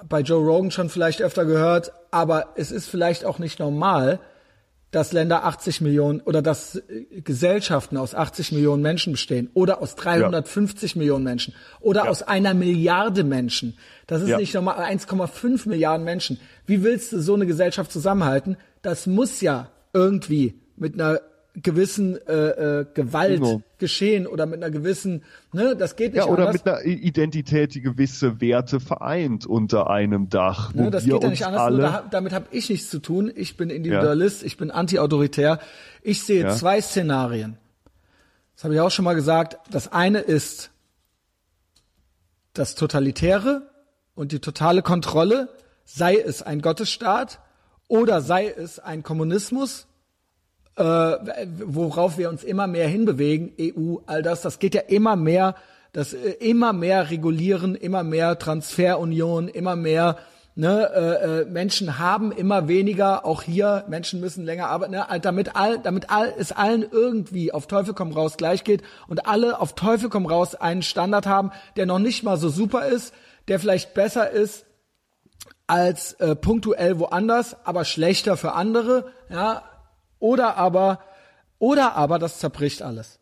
bei 0.09 0.21
Joe 0.21 0.43
Rogan 0.43 0.71
schon 0.71 0.89
vielleicht 0.89 1.21
öfter 1.21 1.45
gehört, 1.45 1.91
aber 2.13 2.53
es 2.55 2.71
ist 2.71 2.87
vielleicht 2.87 3.25
auch 3.25 3.39
nicht 3.39 3.59
normal, 3.59 4.19
dass 4.91 5.11
Länder 5.11 5.43
80 5.43 5.81
Millionen 5.81 6.21
oder 6.21 6.43
dass 6.43 6.75
äh, 6.75 7.21
Gesellschaften 7.21 7.97
aus 7.97 8.13
80 8.13 8.51
Millionen 8.51 8.83
Menschen 8.83 9.13
bestehen 9.13 9.49
oder 9.55 9.81
aus 9.81 9.95
350 9.95 10.95
Millionen 10.95 11.23
Menschen 11.23 11.55
oder 11.81 12.07
aus 12.09 12.21
einer 12.21 12.53
Milliarde 12.53 13.23
Menschen. 13.23 13.75
Das 14.05 14.21
ist 14.21 14.29
Ja. 14.29 14.37
nicht 14.37 14.53
normal, 14.53 14.77
1,5 14.79 15.67
Milliarden 15.67 16.03
Menschen. 16.05 16.39
Wie 16.67 16.83
willst 16.83 17.11
du 17.11 17.19
so 17.19 17.33
eine 17.33 17.47
Gesellschaft 17.47 17.91
zusammenhalten? 17.91 18.55
Das 18.83 19.07
muss 19.07 19.41
ja 19.41 19.71
irgendwie 19.93 20.61
mit 20.77 20.93
einer 20.93 21.19
gewissen 21.55 22.17
äh, 22.27 22.79
äh, 22.81 22.85
Gewalt 22.95 23.39
Genau. 23.39 23.61
geschehen 23.77 24.25
oder 24.25 24.45
mit 24.47 24.63
einer 24.63 24.71
gewissen, 24.71 25.23
ne, 25.51 25.75
das 25.75 25.95
geht 25.95 26.13
nicht 26.13 26.23
Ja, 26.25 26.25
oder 26.31 26.47
anders. 26.47 26.63
mit 26.65 26.67
einer 26.73 26.83
Identität, 26.85 27.75
die 27.75 27.81
gewisse 27.81 28.41
Werte 28.41 28.79
vereint 28.79 29.45
unter 29.45 29.89
einem 29.89 30.29
Dach. 30.29 30.73
Ne, 30.73 30.89
das 30.89 31.03
geht 31.05 31.21
ja 31.21 31.29
nicht 31.29 31.45
anders. 31.45 31.61
alle, 31.61 31.77
Nur 31.77 31.85
da, 31.91 32.07
damit 32.09 32.33
habe 32.33 32.47
ich 32.51 32.69
nichts 32.69 32.89
zu 32.89 32.97
tun. 32.99 33.31
Ich 33.35 33.55
bin 33.55 33.69
Individualist, 33.69 34.41
ich 34.43 34.57
bin 34.57 34.71
antiautoritär. 34.71 35.59
Ich 36.01 36.23
sehe 36.23 36.41
Ja. 36.43 36.55
zwei 36.55 36.81
Szenarien. 36.81 37.57
Das 38.55 38.63
habe 38.63 38.73
ich 38.73 38.79
auch 38.79 38.91
schon 38.91 39.05
mal 39.05 39.13
gesagt. 39.15 39.57
Das 39.71 39.91
eine 39.91 40.19
ist 40.19 40.71
das 42.53 42.75
Totalitäre 42.75 43.63
und 44.15 44.31
die 44.31 44.39
totale 44.39 44.81
Kontrolle, 44.81 45.49
sei 45.85 46.15
es 46.17 46.41
ein 46.41 46.61
Gottesstaat 46.61 47.39
oder 47.87 48.21
sei 48.21 48.47
es 48.47 48.79
ein 48.79 49.03
Kommunismus, 49.03 49.87
äh, 50.75 50.83
worauf 51.65 52.17
wir 52.17 52.29
uns 52.29 52.43
immer 52.43 52.67
mehr 52.67 52.87
hinbewegen, 52.87 53.53
EU, 53.59 53.97
all 54.05 54.21
das, 54.23 54.41
das 54.41 54.59
geht 54.59 54.75
ja 54.75 54.81
immer 54.81 55.15
mehr, 55.15 55.55
das 55.91 56.13
äh, 56.13 56.31
immer 56.39 56.73
mehr 56.73 57.09
regulieren, 57.09 57.75
immer 57.75 58.03
mehr 58.03 58.39
Transferunion, 58.39 59.47
immer 59.47 59.75
mehr 59.75 60.17
ne, 60.55 60.89
äh, 60.93 61.41
äh, 61.41 61.45
Menschen 61.45 61.99
haben 61.99 62.31
immer 62.31 62.67
weniger, 62.67 63.25
auch 63.25 63.41
hier 63.41 63.85
Menschen 63.87 64.19
müssen 64.19 64.45
länger 64.45 64.67
arbeiten, 64.67 64.93
ne, 64.93 65.05
damit 65.21 65.55
all, 65.55 65.79
damit 65.79 66.09
all, 66.09 66.33
es 66.37 66.51
allen 66.51 66.85
irgendwie 66.89 67.51
auf 67.51 67.67
Teufel 67.67 67.93
komm 67.93 68.11
raus 68.11 68.37
gleich 68.37 68.63
geht 68.63 68.83
und 69.07 69.27
alle 69.27 69.59
auf 69.59 69.73
Teufel 69.73 70.09
komm 70.09 70.25
raus 70.25 70.55
einen 70.55 70.81
Standard 70.81 71.25
haben, 71.25 71.51
der 71.75 71.85
noch 71.85 71.99
nicht 71.99 72.23
mal 72.23 72.37
so 72.37 72.49
super 72.49 72.85
ist, 72.85 73.13
der 73.47 73.59
vielleicht 73.59 73.93
besser 73.93 74.29
ist 74.29 74.65
als 75.67 76.13
äh, 76.13 76.35
punktuell 76.35 76.99
woanders, 76.99 77.55
aber 77.65 77.85
schlechter 77.85 78.37
für 78.37 78.53
andere, 78.53 79.11
ja, 79.29 79.63
oder 80.23 80.55
aber 80.57 80.99
oder 81.59 81.95
aber 81.95 82.17
das 82.17 82.39
zerbricht 82.39 82.81
alles. 82.81 83.19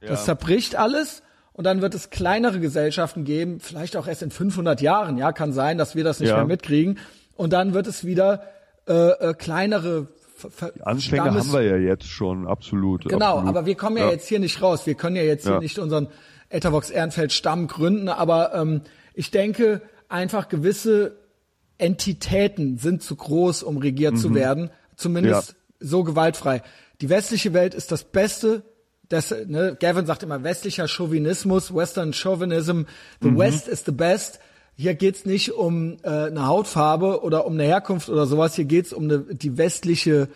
Das 0.00 0.24
zerbricht 0.24 0.74
alles 0.76 1.22
und 1.52 1.64
dann 1.64 1.80
wird 1.82 1.94
es 1.94 2.10
kleinere 2.10 2.58
Gesellschaften 2.58 3.24
geben, 3.24 3.60
vielleicht 3.60 3.96
auch 3.96 4.06
erst 4.08 4.22
in 4.22 4.30
500 4.30 4.80
Jahren, 4.80 5.16
ja, 5.18 5.30
kann 5.32 5.52
sein, 5.52 5.78
dass 5.78 5.94
wir 5.94 6.02
das 6.04 6.18
nicht 6.20 6.30
Ja. 6.30 6.36
mehr 6.38 6.46
mitkriegen 6.46 6.98
und 7.36 7.52
dann 7.52 7.72
wird 7.74 7.86
es 7.86 8.04
wieder 8.04 8.42
äh, 8.88 8.92
äh, 9.10 9.34
kleinere 9.34 10.08
Ver- 10.36 10.72
Anfänge 10.84 11.22
Stammes- 11.22 11.48
haben 11.48 11.52
wir 11.52 11.62
ja 11.62 11.76
jetzt 11.76 12.06
schon, 12.08 12.46
absolut. 12.48 13.04
Genau, 13.04 13.34
absolut. 13.36 13.48
aber 13.48 13.66
wir 13.66 13.74
kommen 13.76 13.98
ja, 13.98 14.10
jetzt 14.10 14.26
hier 14.26 14.40
nicht 14.40 14.60
raus. 14.62 14.86
Wir 14.86 14.94
können 14.94 15.14
ja 15.16 15.22
jetzt 15.22 15.44
hier 15.44 15.52
Ja. 15.54 15.60
nicht 15.60 15.78
unseren 15.78 16.08
Etavox 16.48 16.88
Ehrenfeld 16.90 17.32
Stamm 17.32 17.66
gründen, 17.68 18.08
aber 18.08 18.54
ähm, 18.54 18.80
ich 19.14 19.30
denke 19.30 19.82
einfach 20.08 20.48
gewisse 20.48 21.16
Entitäten 21.78 22.78
sind 22.78 23.02
zu 23.02 23.16
groß, 23.16 23.62
um 23.62 23.76
regiert 23.76 24.18
zu 24.18 24.34
werden, 24.34 24.70
zumindest 24.96 25.56
so 25.80 26.04
gewaltfrei. 26.04 26.62
Die 27.00 27.08
westliche 27.08 27.52
Welt 27.54 27.74
ist 27.74 27.90
das 27.92 28.04
Beste. 28.04 28.62
Das, 29.08 29.34
ne, 29.46 29.76
Gavin 29.80 30.06
sagt 30.06 30.22
immer 30.22 30.44
westlicher 30.44 30.86
Chauvinismus, 30.86 31.74
Western 31.74 32.12
Chauvinism, 32.12 32.82
the 33.20 33.36
West 33.36 33.66
is 33.66 33.82
the 33.84 33.92
best. 33.92 34.38
Hier 34.76 34.94
geht's 34.94 35.26
nicht 35.26 35.52
um 35.52 35.96
äh, 36.04 36.08
eine 36.08 36.46
Hautfarbe 36.46 37.22
oder 37.22 37.44
um 37.44 37.54
eine 37.54 37.64
Herkunft 37.64 38.08
oder 38.08 38.26
sowas. 38.26 38.54
Hier 38.54 38.66
geht's 38.66 38.92
um 38.92 39.04
eine, 39.04 39.18
die 39.34 39.58
westliche, 39.58 40.28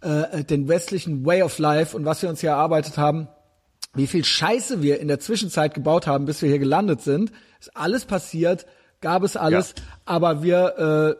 äh, 0.00 0.42
den 0.44 0.66
westlichen 0.66 1.26
Way 1.26 1.42
of 1.42 1.58
Life 1.58 1.94
und 1.96 2.04
was 2.04 2.22
wir 2.22 2.30
uns 2.30 2.40
hier 2.40 2.50
erarbeitet 2.50 2.96
haben. 2.96 3.28
wie 3.94 4.06
viel 4.06 4.24
Scheiße 4.24 4.80
wir 4.82 5.00
in 5.00 5.08
der 5.08 5.20
Zwischenzeit 5.20 5.74
gebaut 5.74 6.06
haben, 6.06 6.24
bis 6.24 6.40
wir 6.40 6.48
hier 6.48 6.58
gelandet 6.58 7.02
sind. 7.02 7.30
Ist 7.60 7.76
alles 7.76 8.06
passiert, 8.06 8.64
gab 9.02 9.22
es 9.22 9.36
alles, 9.36 9.74
Ja. 9.76 9.82
aber 10.06 10.42
wir 10.42 11.18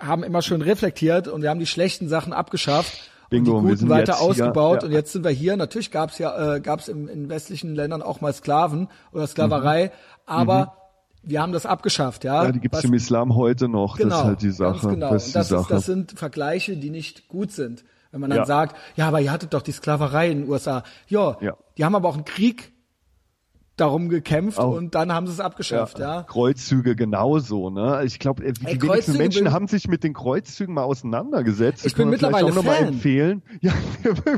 äh, 0.00 0.04
haben 0.04 0.24
immer 0.24 0.42
schön 0.42 0.60
reflektiert 0.62 1.28
und 1.28 1.42
wir 1.42 1.50
haben 1.50 1.60
die 1.60 1.66
schlechten 1.66 2.08
Sachen 2.08 2.32
abgeschafft 2.32 3.09
Bingo, 3.30 3.58
und 3.58 3.64
die 3.68 3.70
guten 3.70 3.88
weiter 3.88 4.16
hier, 4.18 4.22
ausgebaut 4.22 4.82
ja. 4.82 4.88
und 4.88 4.92
jetzt 4.92 5.12
sind 5.12 5.24
wir 5.24 5.30
hier. 5.30 5.56
Natürlich 5.56 5.90
gab 5.90 6.10
es 6.10 6.18
ja 6.18 6.56
äh, 6.56 6.60
gab's 6.60 6.88
im, 6.88 7.08
in 7.08 7.28
westlichen 7.28 7.74
Ländern 7.74 8.02
auch 8.02 8.20
mal 8.20 8.32
Sklaven 8.32 8.88
oder 9.12 9.26
Sklaverei, 9.26 9.92
aber 10.26 10.76
wir 11.22 11.40
haben 11.42 11.52
das 11.52 11.66
abgeschafft, 11.66 12.24
ja. 12.24 12.40
Mhm. 12.40 12.46
Ja, 12.46 12.52
die 12.52 12.60
gibt's 12.60 12.78
Was- 12.78 12.84
im 12.84 12.94
Islam 12.94 13.34
heute 13.36 13.68
noch. 13.68 13.96
Genau, 13.96 14.08
das 14.10 14.18
ist 14.20 14.24
halt 14.26 14.42
die 14.42 14.50
Sache. 14.50 14.88
Genau. 14.88 15.10
Das 15.10 15.32
das, 15.32 15.48
Sache. 15.48 15.62
ist, 15.62 15.70
das 15.70 15.86
sind 15.86 16.18
Vergleiche, 16.18 16.76
die 16.76 16.90
nicht 16.90 17.28
gut 17.28 17.52
sind. 17.52 17.84
Wenn 18.10 18.20
man 18.20 18.30
dann 18.30 18.40
Ja. 18.40 18.44
sagt, 18.46 18.76
ja, 18.96 19.06
aber 19.06 19.20
ihr 19.20 19.30
hattet 19.30 19.54
doch 19.54 19.62
die 19.62 19.70
Sklaverei 19.72 20.30
in 20.30 20.40
den 20.40 20.48
USA. 20.50 20.82
Ja, 21.08 21.36
Ja. 21.40 21.56
die 21.78 21.84
haben 21.84 21.94
aber 21.94 22.08
auch 22.08 22.16
einen 22.16 22.24
Krieg 22.24 22.72
darum 23.80 24.08
gekämpft 24.08 24.58
Auch. 24.58 24.76
und 24.76 24.94
dann 24.94 25.12
haben 25.12 25.26
sie 25.26 25.32
es 25.32 25.40
abgeschafft, 25.40 25.98
ja. 25.98 26.22
Kreuzzüge 26.24 26.94
genauso, 26.96 27.70
ne? 27.70 28.02
Ich 28.04 28.18
glaube, 28.18 28.42
die 28.52 28.66
Ey, 28.66 28.80
wenigsten 28.82 29.16
Menschen 29.16 29.52
haben 29.52 29.66
sich 29.66 29.88
mit 29.88 30.04
den 30.04 30.12
Kreuzzügen 30.14 30.74
mal 30.74 30.82
auseinandergesetzt. 30.84 31.86
Ich 31.86 31.94
bin 31.94 32.04
man 32.06 32.10
mittlerweile 32.12 32.46
auch 32.46 32.54
noch 32.54 32.64
mal 32.64 32.76
Fan. 32.76 32.88
empfehlen. 32.88 33.42
Ja, 33.62 33.72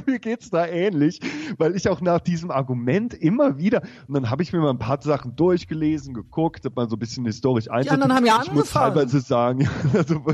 mir 0.06 0.18
geht's 0.18 0.50
da 0.50 0.66
ähnlich, 0.66 1.20
weil 1.58 1.76
ich 1.76 1.88
auch 1.88 2.00
nach 2.00 2.20
diesem 2.20 2.50
Argument 2.50 3.14
immer 3.14 3.58
wieder 3.58 3.82
und 4.08 4.14
dann 4.14 4.30
habe 4.30 4.42
ich 4.42 4.52
mir 4.52 4.58
mal 4.60 4.70
ein 4.70 4.78
paar 4.78 5.00
Sachen 5.00 5.36
durchgelesen, 5.36 6.12
geguckt, 6.14 6.64
hab 6.64 6.74
mal 6.74 6.88
so 6.88 6.96
ein 6.96 6.98
bisschen 6.98 7.24
historisch 7.24 7.70
einsortiert. 7.70 7.92
anderen 8.02 8.14
haben 8.14 8.26
ja 8.26 8.40
Ich 8.42 8.52
muss 8.52 8.74
angefangen. 8.74 8.94
teilweise 8.94 9.20
sagen, 9.20 9.68
also, 9.94 10.14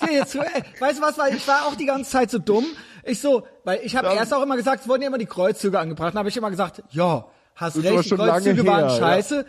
Ja, 0.00 0.10
jetzt, 0.10 0.34
äh, 0.34 0.40
weißt 0.80 0.98
du 0.98 1.02
was, 1.02 1.18
weil 1.18 1.34
ich 1.34 1.46
war 1.46 1.66
auch 1.66 1.74
die 1.76 1.86
ganze 1.86 2.10
Zeit 2.10 2.30
so 2.30 2.38
dumm. 2.38 2.64
Ich 3.06 3.20
so, 3.20 3.46
weil 3.64 3.80
ich 3.82 3.96
habe 3.96 4.08
erst 4.08 4.32
auch 4.34 4.42
immer 4.42 4.56
gesagt, 4.56 4.82
es 4.82 4.88
wurden 4.88 5.02
ja 5.02 5.08
immer 5.08 5.18
die 5.18 5.26
Kreuzzüge 5.26 5.78
angebracht. 5.78 6.14
Dann 6.14 6.18
habe 6.20 6.28
ich 6.28 6.36
immer 6.36 6.50
gesagt, 6.50 6.82
ja, 6.90 7.26
hast 7.54 7.76
ist 7.76 7.84
recht, 7.84 8.10
die 8.10 8.14
Kreuzzüge 8.16 8.66
waren 8.66 8.88
her, 8.88 8.88
ja. 8.88 8.98
scheiße. 8.98 9.46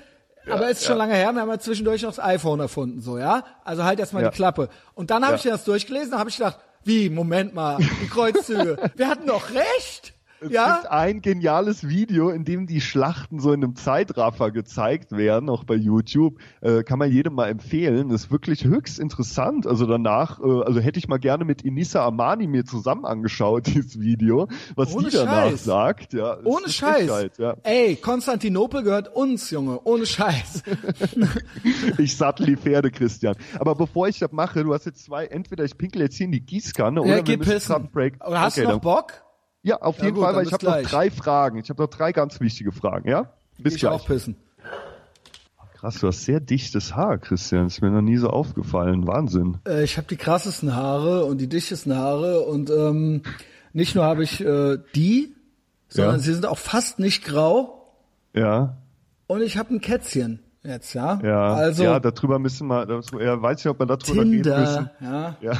aber 0.49 0.69
es 0.69 0.79
ist 0.79 0.85
schon 0.85 0.97
ja. 0.97 1.03
lange 1.03 1.15
her, 1.15 1.31
wir 1.33 1.41
haben 1.41 1.49
ja 1.49 1.59
zwischendurch 1.59 2.01
noch 2.03 2.09
das 2.15 2.19
iPhone 2.23 2.59
erfunden, 2.59 3.01
so, 3.01 3.17
ja? 3.17 3.43
Also 3.63 3.83
halt 3.83 3.99
erstmal 3.99 4.23
Ja. 4.23 4.29
die 4.29 4.35
Klappe. 4.35 4.69
Und 4.93 5.09
dann 5.11 5.23
habe 5.23 5.33
Ja. 5.33 5.39
ich 5.39 5.45
mir 5.45 5.51
das 5.51 5.63
durchgelesen, 5.63 6.11
dann 6.11 6.19
habe 6.19 6.29
ich 6.29 6.37
gedacht, 6.37 6.59
wie, 6.83 7.09
Moment 7.09 7.53
mal, 7.55 7.77
die 7.79 8.07
Kreuzzüge, 8.07 8.77
wir 8.95 9.07
hatten 9.07 9.27
doch 9.27 9.49
recht. 9.51 10.13
Es 10.41 10.51
ja? 10.51 10.75
gibt 10.77 10.91
ein 10.91 11.21
geniales 11.21 11.87
Video, 11.87 12.29
in 12.29 12.43
dem 12.45 12.67
die 12.67 12.81
Schlachten 12.81 13.39
so 13.39 13.53
in 13.53 13.63
einem 13.63 13.75
Zeitraffer 13.75 14.51
gezeigt 14.51 15.11
werden, 15.13 15.49
auch 15.49 15.63
bei 15.63 15.75
YouTube. 15.75 16.39
Äh, 16.61 16.83
kann 16.83 16.99
man 16.99 17.09
jedem 17.11 17.33
mal 17.35 17.47
empfehlen. 17.49 18.09
Das 18.09 18.25
ist 18.25 18.31
wirklich 18.31 18.65
höchst 18.65 18.99
interessant. 18.99 19.65
Also 19.65 19.85
danach, 19.85 20.39
äh, 20.41 20.61
also 20.63 20.79
hätte 20.79 20.99
ich 20.99 21.07
mal 21.07 21.19
gerne 21.19 21.45
mit 21.45 21.61
Inissa 21.61 22.03
Armani 22.03 22.47
mir 22.47 22.65
zusammen 22.65 23.05
angeschaut, 23.05 23.67
dieses 23.67 23.99
Video, 23.99 24.47
was 24.75 24.93
Ohne 24.93 25.09
die 25.09 25.15
danach 25.15 25.49
Scheiß. 25.51 25.63
sagt. 25.63 26.13
Ja, 26.13 26.37
Ohne 26.43 26.69
Scheiß. 26.69 27.09
Frechheit, 27.09 27.37
Ja. 27.37 27.55
Ey, 27.63 27.95
Konstantinopel 27.95 28.83
gehört 28.83 29.15
uns, 29.15 29.49
Junge. 29.51 29.79
Ohne 29.83 30.05
Scheiß. 30.05 30.63
Ich 31.97 32.17
sattel 32.17 32.45
die 32.45 32.57
Pferde, 32.57 32.91
Christian. 32.91 33.35
Aber 33.59 33.75
bevor 33.75 34.07
ich 34.07 34.19
das 34.19 34.31
mache, 34.31 34.63
du 34.63 34.73
hast 34.73 34.85
jetzt 34.85 35.03
zwei, 35.05 35.25
entweder 35.25 35.63
ich 35.63 35.77
pinkel 35.77 36.01
jetzt 36.01 36.15
hier 36.15 36.25
in 36.25 36.31
die 36.31 36.41
Gießkanne 36.41 37.01
ja, 37.05 37.17
oder 37.19 37.27
wir 37.27 37.37
müssen 37.37 37.89
Break. 37.91 38.15
Hast 38.21 38.57
Okay, 38.57 38.67
du 38.67 38.73
noch 38.73 38.81
Bock? 38.81 39.24
Ja, 39.65 39.77
auf 39.81 39.97
Ja, 39.97 40.05
jeden 40.05 40.15
gut, 40.15 40.23
Fall, 40.23 40.35
weil 40.35 40.45
ich 40.45 40.53
habe 40.53 40.63
noch 40.65 40.81
drei 40.83 41.09
Fragen. 41.09 41.57
Ich 41.57 41.69
habe 41.69 41.81
noch 41.81 41.89
drei 41.89 42.11
ganz 42.11 42.39
wichtige 42.39 42.71
Fragen, 42.71 43.09
ja? 43.09 43.31
Bis 43.57 43.73
ich 43.75 43.79
gleich. 43.81 43.91
auch 43.93 44.05
pissen. 44.05 44.35
Krass, 45.73 45.99
du 45.99 46.07
hast 46.07 46.23
sehr 46.23 46.39
dichtes 46.39 46.95
Haar, 46.95 47.17
Christian. 47.17 47.67
Ist 47.67 47.81
mir 47.81 47.89
noch 47.91 48.01
nie 48.01 48.17
so 48.17 48.29
aufgefallen. 48.29 49.07
Wahnsinn. 49.07 49.57
Äh, 49.67 49.83
ich 49.83 49.97
habe 49.97 50.07
die 50.07 50.17
krassesten 50.17 50.75
Haare 50.75 51.25
und 51.25 51.39
die 51.39 51.47
dichtesten 51.49 51.95
Haare 51.95 52.41
und 52.41 52.69
ähm, 52.69 53.23
nicht 53.73 53.95
nur 53.95 54.03
habe 54.05 54.23
ich 54.23 54.39
äh, 54.43 54.77
die, 54.95 55.35
sondern 55.89 56.15
Ja. 56.15 56.19
sie 56.19 56.33
sind 56.33 56.45
auch 56.45 56.57
fast 56.57 56.99
nicht 56.99 57.25
grau 57.25 57.91
Ja, 58.33 58.77
und 59.27 59.41
ich 59.41 59.57
habe 59.57 59.73
ein 59.73 59.81
Kätzchen 59.81 60.39
jetzt, 60.63 60.93
ja. 60.93 61.19
ja. 61.23 61.53
Also 61.53 61.83
ja, 61.83 61.99
darüber 61.99 62.39
müssen 62.39 62.67
wir, 62.67 62.87
ja, 63.19 63.41
weiß 63.41 63.59
ich, 63.61 63.67
ob 63.67 63.79
wir 63.79 63.85
darüber 63.87 64.21
reden 64.21 64.31
Tinder, 64.43 64.59
müssen. 64.59 64.89
ja. 65.01 65.35
Ja. 65.41 65.53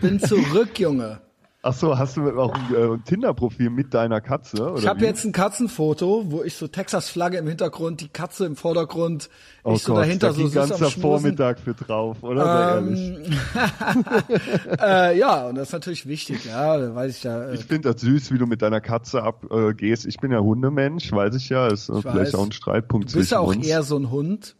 Bin 0.00 0.18
zurück, 0.18 0.78
Junge. 0.78 1.20
Ach 1.62 1.74
so, 1.74 1.98
hast 1.98 2.16
du 2.16 2.40
auch 2.40 2.54
ein, 2.54 2.74
äh, 2.74 2.98
Tinder-Profil 3.04 3.68
mit 3.68 3.92
deiner 3.92 4.22
Katze? 4.22 4.70
Oder 4.70 4.78
Ich 4.78 4.86
habe 4.86 5.04
jetzt 5.04 5.24
ein 5.26 5.32
Katzenfoto, 5.32 6.24
wo 6.30 6.42
ich 6.42 6.54
so 6.54 6.68
Texas-Flagge 6.68 7.36
im 7.36 7.46
Hintergrund, 7.46 8.00
die 8.00 8.08
Katze 8.08 8.46
im 8.46 8.56
Vordergrund, 8.56 9.28
oh 9.64 9.74
ich 9.74 9.82
so 9.82 9.92
Gott, 9.92 10.04
dahinter 10.04 10.28
da 10.28 10.32
so 10.32 10.46
süß 10.46 10.56
am 10.56 10.68
ganzer 10.70 10.90
Schmusen. 10.90 11.02
Vormittag 11.02 11.60
für 11.60 11.74
drauf, 11.74 12.22
oder? 12.22 12.78
Ähm, 12.78 13.18
äh, 14.80 15.18
ja, 15.18 15.48
und 15.48 15.56
das 15.56 15.68
ist 15.68 15.72
natürlich 15.74 16.06
wichtig, 16.06 16.46
ja, 16.46 16.94
weiß 16.94 17.18
ich 17.18 17.24
ja. 17.24 17.50
Äh, 17.50 17.54
Ich 17.56 17.66
finde 17.66 17.92
das 17.92 18.00
süß, 18.00 18.32
wie 18.32 18.38
du 18.38 18.46
mit 18.46 18.62
deiner 18.62 18.80
Katze 18.80 19.22
abgehst. 19.22 20.06
Äh, 20.06 20.08
ich 20.08 20.16
bin 20.16 20.32
ja 20.32 20.38
Hundemensch, 20.40 21.12
weiß 21.12 21.34
ich 21.34 21.50
ja. 21.50 21.66
Ist 21.66 21.90
äh, 21.90 22.00
vielleicht 22.00 22.32
weiß. 22.32 22.34
auch 22.36 22.44
ein 22.46 22.52
Streitpunkt 22.52 23.12
du 23.12 23.18
bist 23.18 23.28
zwischen 23.28 23.34
ja 23.34 23.40
auch 23.40 23.54
uns. 23.54 23.66
eher 23.66 23.82
so 23.82 23.98
ein 23.98 24.10
Hund. 24.10 24.56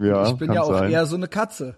ja, 0.00 0.28
ich 0.28 0.34
bin 0.36 0.52
ja 0.52 0.62
auch 0.62 0.70
sein. 0.70 0.90
eher 0.90 1.06
so 1.06 1.14
eine 1.14 1.28
Katze. 1.28 1.76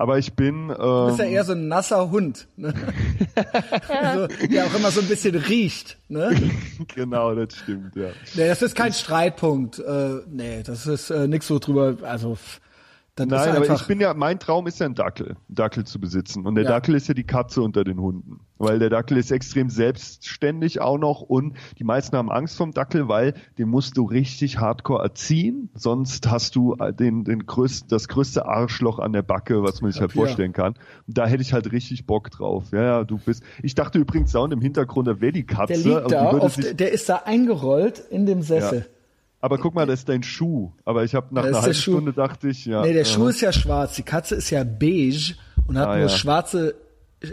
Aber 0.00 0.16
ich 0.16 0.34
bin. 0.34 0.70
Ähm, 0.70 0.76
Du 0.76 1.06
bist 1.08 1.18
ja 1.18 1.24
eher 1.24 1.42
so 1.44 1.52
ein 1.54 1.66
nasser 1.66 2.08
Hund, 2.12 2.46
ne? 2.56 2.72
so, 4.14 4.26
der 4.46 4.66
auch 4.66 4.74
immer 4.76 4.92
so 4.92 5.00
ein 5.00 5.08
bisschen 5.08 5.34
riecht, 5.34 5.98
ne? 6.08 6.30
genau, 6.94 7.34
das 7.34 7.56
stimmt, 7.56 7.96
ja. 7.96 8.10
Nee, 8.34 8.46
das 8.46 8.62
ist 8.62 8.76
kein 8.76 8.92
Streitpunkt. 8.92 9.80
Äh, 9.80 10.20
nee, 10.30 10.62
das 10.62 10.86
ist 10.86 11.10
äh, 11.10 11.26
nix 11.26 11.48
so 11.48 11.58
drüber, 11.58 11.96
also 12.02 12.34
f- 12.34 12.60
das 13.26 13.46
Nein, 13.46 13.56
aber 13.56 13.74
ich 13.74 13.86
bin 13.86 14.00
ja, 14.00 14.14
mein 14.14 14.38
Traum 14.38 14.66
ist 14.66 14.80
ja 14.80 14.86
ein 14.86 14.94
Dackel, 14.94 15.30
einen 15.30 15.54
Dackel 15.54 15.84
zu 15.84 16.00
besitzen. 16.00 16.46
Und 16.46 16.54
der 16.54 16.64
Ja. 16.64 16.70
Dackel 16.70 16.94
ist 16.94 17.08
ja 17.08 17.14
die 17.14 17.24
Katze 17.24 17.62
unter 17.62 17.84
den 17.84 18.00
Hunden. 18.00 18.40
Weil 18.58 18.78
der 18.80 18.90
Dackel 18.90 19.16
ist 19.18 19.30
extrem 19.30 19.70
selbstständig 19.70 20.80
auch 20.80 20.98
noch 20.98 21.20
und 21.20 21.54
die 21.78 21.84
meisten 21.84 22.16
haben 22.16 22.30
Angst 22.30 22.56
vom 22.56 22.72
Dackel, 22.72 23.08
weil 23.08 23.34
den 23.56 23.68
musst 23.68 23.96
du 23.96 24.04
richtig 24.04 24.58
hardcore 24.58 25.02
erziehen. 25.02 25.70
Sonst 25.74 26.28
hast 26.28 26.56
du 26.56 26.74
äh, 26.78 26.92
den, 26.92 27.24
den 27.24 27.46
größten, 27.46 27.88
das 27.88 28.08
größte 28.08 28.46
Arschloch 28.46 28.98
an 28.98 29.12
der 29.12 29.22
Backe, 29.22 29.62
was 29.62 29.80
man 29.80 29.92
sich 29.92 30.00
halt 30.00 30.12
vorstellen 30.12 30.52
kann. 30.52 30.74
Und 31.06 31.18
da 31.18 31.26
hätte 31.26 31.42
ich 31.42 31.52
halt 31.52 31.70
richtig 31.70 32.06
Bock 32.06 32.30
drauf. 32.30 32.64
Ja, 32.72 32.82
ja, 32.82 33.04
du 33.04 33.18
bist, 33.18 33.42
ich 33.62 33.74
dachte 33.74 33.98
übrigens 33.98 34.32
da 34.32 34.40
und 34.40 34.52
im 34.52 34.60
Hintergrund, 34.60 35.06
da 35.06 35.20
wäre 35.20 35.32
die 35.32 35.46
Katze. 35.46 35.74
der 35.74 36.00
liegt 36.00 36.12
da, 36.12 36.30
auf, 36.30 36.56
der 36.56 36.92
ist 36.92 37.08
da 37.08 37.22
eingerollt 37.24 38.02
in 38.10 38.26
dem 38.26 38.42
Sessel. 38.42 38.86
Aber 39.40 39.58
guck 39.58 39.74
mal, 39.74 39.86
das 39.86 40.00
ist 40.00 40.08
dein 40.08 40.22
Schuh. 40.22 40.72
Aber 40.84 41.04
ich 41.04 41.14
habe 41.14 41.34
nach 41.34 41.44
einer 41.44 41.60
halben. 41.62 41.74
Stunde 41.74 42.12
dachte 42.12 42.48
ich, 42.48 42.64
ja. 42.66 42.82
Nee, 42.82 42.92
der 42.92 43.04
aha. 43.04 43.10
Schuh 43.12 43.28
ist 43.28 43.40
ja 43.40 43.52
schwarz, 43.52 43.94
die 43.96 44.02
Katze 44.02 44.34
ist 44.36 44.50
ja 44.50 44.64
beige 44.64 45.34
und 45.66 45.78
hat 45.78 45.88
Ah, 45.88 45.92
nur 45.96 46.02
ja. 46.02 46.08
schwarze 46.08 46.74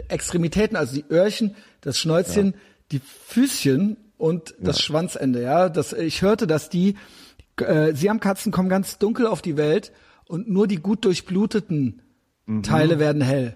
Extremitäten, 0.08 0.76
also 0.78 0.96
die 0.96 1.06
Öhrchen, 1.12 1.56
das 1.82 2.00
Schnäuzchen, 2.00 2.56
die 2.92 3.00
Füßchen 3.00 3.98
und 4.18 4.56
das 4.60 4.82
Schwanzende, 4.82 5.42
ja. 5.42 5.70
Das, 5.70 5.94
ich 5.94 6.22
hörte, 6.22 6.48
dass 6.48 6.70
die 6.70 6.96
äh, 7.58 7.94
Siamkatzen 7.94 8.52
kommen 8.52 8.70
ganz 8.70 8.98
dunkel 8.98 9.28
auf 9.28 9.42
die 9.42 9.58
Welt 9.58 9.92
und 10.28 10.50
nur 10.50 10.68
die 10.68 10.78
gut 10.78 11.06
durchbluteten 11.06 12.02
Mhm. 12.48 12.62
Teile 12.62 13.00
werden 13.00 13.24
hell. 13.24 13.56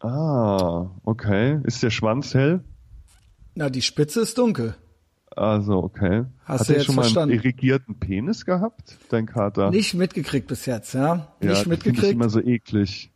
Ah, 0.00 0.90
okay. 1.04 1.60
Ist 1.64 1.82
der 1.82 1.90
Schwanz 1.90 2.32
hell? 2.32 2.64
Na, 3.54 3.68
die 3.68 3.82
Spitze 3.82 4.20
ist 4.20 4.38
dunkel. 4.38 4.76
Also, 5.38 5.82
okay. 5.82 6.24
Hast 6.44 6.60
Hat 6.60 6.68
du 6.68 6.72
er 6.72 6.78
jetzt 6.78 6.86
schon 6.86 6.96
mal 6.96 7.02
verstanden? 7.02 7.30
einen 7.32 7.40
irrigierten 7.40 7.98
Penis 7.98 8.44
gehabt, 8.44 8.98
dein 9.10 9.26
Kater? 9.26 9.70
Nicht 9.70 9.94
mitgekriegt 9.94 10.48
bis 10.48 10.66
jetzt, 10.66 10.94
ja. 10.94 11.00
ja, 11.00 11.14
Nicht 11.40 11.50
das 11.50 11.58
finde 11.60 11.76
ich 11.76 11.84
mitgekriegt. 11.84 12.12
immer 12.12 12.28
so 12.28 12.40
eklig. 12.40 13.12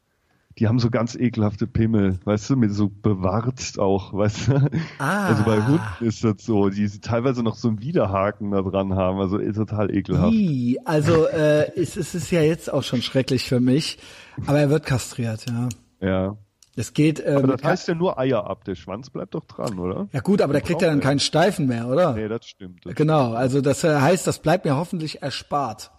Die 0.59 0.69
haben 0.69 0.79
so 0.79 0.91
ganz 0.91 1.15
ekelhafte 1.15 1.67
Pimmel, 1.67 2.19
weißt 2.25 2.51
du, 2.51 2.57
mit 2.57 2.73
so 2.75 2.91
bewarzt 2.91 3.79
auch, 3.79 4.13
weißt 4.13 4.49
du? 4.49 4.71
Ah. 4.99 5.29
Also 5.29 5.45
bei 5.45 5.65
Hunden 5.67 5.81
ist 6.01 6.23
das 6.23 6.45
so, 6.45 6.69
die 6.69 6.87
teilweise 7.01 7.43
noch 7.43 7.57
so 7.57 7.69
einen 7.69 7.81
Widerhaken 7.81 8.51
da 8.51 8.61
dran 8.61 8.95
haben, 8.95 9.19
also 9.19 9.39
ist 9.39 9.57
total 9.57 9.91
ekelhaft. 9.95 10.35
Ih, 10.35 10.79
also 10.85 11.27
äh, 11.27 11.73
es, 11.75 11.97
es 11.97 12.15
ist 12.15 12.31
ja 12.31 12.43
jetzt 12.43 12.71
auch 12.71 12.83
schon 12.83 13.01
schrecklich 13.01 13.45
für 13.49 13.61
mich, 13.61 13.99
aber 14.47 14.61
er 14.61 14.69
wird 14.69 14.85
kastriert, 14.85 15.47
ja. 15.49 15.69
Ja. 16.07 16.37
Es 16.75 16.95
geht. 16.95 17.21
Äh, 17.21 17.35
Aber 17.37 17.49
das 17.49 17.63
heißt 17.63 17.89
ja 17.89 17.95
nur 17.95 18.19
Eier 18.19 18.47
ab, 18.47 18.65
der 18.65 18.75
Schwanz 18.75 19.11
bleibt 19.11 19.35
doch 19.35 19.45
dran, 19.45 19.79
oder? 19.79 20.09
ja 20.13 20.21
gut, 20.21 20.41
aber 20.41 20.53
der 20.55 20.63
kriegt 20.63 20.81
ja 20.81 20.89
dann 20.89 21.01
keinen 21.01 21.21
Steifen 21.21 21.67
mehr, 21.67 21.87
oder? 21.89 22.15
Nee, 22.15 22.29
das 22.29 22.47
stimmt. 22.47 22.85
Das 22.85 22.95
Genau, 22.95 23.35
also 23.35 23.61
das 23.61 23.85
äh, 23.85 24.01
heißt, 24.01 24.27
das 24.27 24.39
bleibt 24.39 24.65
mir 24.65 24.77
hoffentlich 24.77 25.23
erspart. 25.23 25.91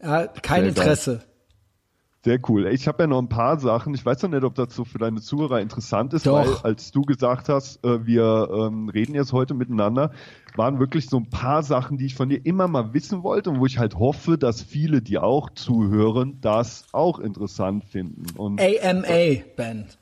Ja, 0.00 0.26
kein 0.28 0.66
Mhm. 0.66 0.74
Sehr 0.74 0.84
geil. 0.84 1.20
Sehr 2.24 2.40
cool. 2.48 2.66
Ich 2.68 2.88
habe 2.88 3.02
ja 3.02 3.06
noch 3.06 3.18
ein 3.18 3.28
paar 3.28 3.60
Sachen. 3.60 3.92
Ich 3.92 4.04
weiß 4.04 4.22
noch 4.22 4.30
nicht, 4.30 4.44
ob 4.44 4.54
das 4.54 4.74
so 4.74 4.86
für 4.86 4.96
deine 4.96 5.20
Zuhörer 5.20 5.60
interessant 5.60 6.14
ist, 6.14 6.26
Doch. 6.26 6.62
weil 6.62 6.70
als 6.70 6.90
du 6.90 7.02
gesagt 7.02 7.50
hast, 7.50 7.84
äh, 7.84 8.06
wir 8.06 8.48
ähm, 8.50 8.88
reden 8.88 9.14
jetzt 9.14 9.34
heute 9.34 9.52
miteinander, 9.52 10.10
waren 10.56 10.78
wirklich 10.78 11.10
so 11.10 11.18
ein 11.18 11.28
paar 11.28 11.62
Sachen, 11.62 11.98
die 11.98 12.06
ich 12.06 12.14
von 12.14 12.30
dir 12.30 12.40
immer 12.46 12.66
mal 12.66 12.94
wissen 12.94 13.22
wollte 13.22 13.50
und 13.50 13.60
wo 13.60 13.66
ich 13.66 13.78
halt 13.78 13.98
hoffe, 13.98 14.38
dass 14.38 14.62
viele, 14.62 15.02
die 15.02 15.18
auch 15.18 15.50
zuhören, 15.50 16.38
das 16.40 16.86
auch 16.92 17.18
interessant 17.18 17.84
finden. 17.84 18.24
Und 18.38 18.58
AMA-Band. 18.58 19.98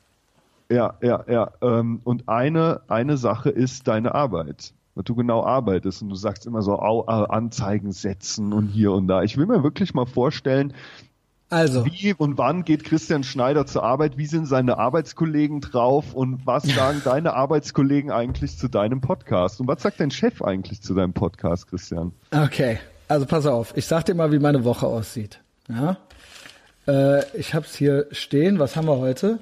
ja, 0.69 0.93
ja, 1.01 1.25
ja. 1.27 1.51
Ähm, 1.61 1.99
und 2.05 2.29
eine, 2.29 2.83
eine 2.87 3.17
Sache 3.17 3.49
ist 3.49 3.89
deine 3.89 4.15
Arbeit. 4.15 4.73
Was 4.95 5.03
du 5.03 5.15
genau 5.15 5.43
arbeitest 5.43 6.01
und 6.03 6.09
du 6.09 6.15
sagst 6.15 6.45
immer 6.45 6.61
so 6.61 6.79
au, 6.79 7.03
äh, 7.05 7.27
Anzeigen 7.29 7.91
setzen 7.91 8.53
und 8.53 8.67
hier 8.67 8.93
und 8.93 9.09
da. 9.09 9.23
Ich 9.23 9.35
will 9.35 9.47
mir 9.47 9.61
wirklich 9.61 9.93
mal 9.93 10.05
vorstellen, 10.05 10.73
Also, 11.53 11.85
Wie 11.85 12.15
und 12.15 12.39
wann 12.39 12.63
geht 12.63 12.83
Christian 12.83 13.23
Schneider 13.23 13.67
zur 13.67 13.83
Arbeit? 13.83 14.17
Wie 14.17 14.25
sind 14.25 14.47
seine 14.47 14.79
Arbeitskollegen 14.79 15.61
drauf? 15.61 16.15
Und 16.15 16.47
was 16.47 16.63
sagen 16.75 17.03
deine 17.05 17.35
Arbeitskollegen 17.35 18.09
eigentlich 18.09 18.57
zu 18.57 18.67
deinem 18.67 19.01
Podcast? 19.01 19.61
Und 19.61 19.67
was 19.67 19.83
sagt 19.83 19.99
dein 19.99 20.09
Chef 20.09 20.41
eigentlich 20.41 20.81
zu 20.81 20.95
deinem 20.95 21.13
Podcast, 21.13 21.67
Christian? 21.67 22.11
okay. 22.31 22.79
Also 23.07 23.27
pass 23.27 23.45
auf. 23.45 23.77
Ich 23.77 23.85
sag 23.85 24.05
dir 24.05 24.15
mal, 24.15 24.31
wie 24.31 24.39
meine 24.39 24.63
Woche 24.63 24.87
aussieht. 24.87 25.41
Ja. 25.69 25.97
Äh, 26.87 27.23
ich 27.37 27.53
hab's 27.53 27.75
hier 27.75 28.07
stehen. 28.11 28.57
Was 28.57 28.75
haben 28.75 28.87
wir 28.87 28.97
heute? 28.97 29.37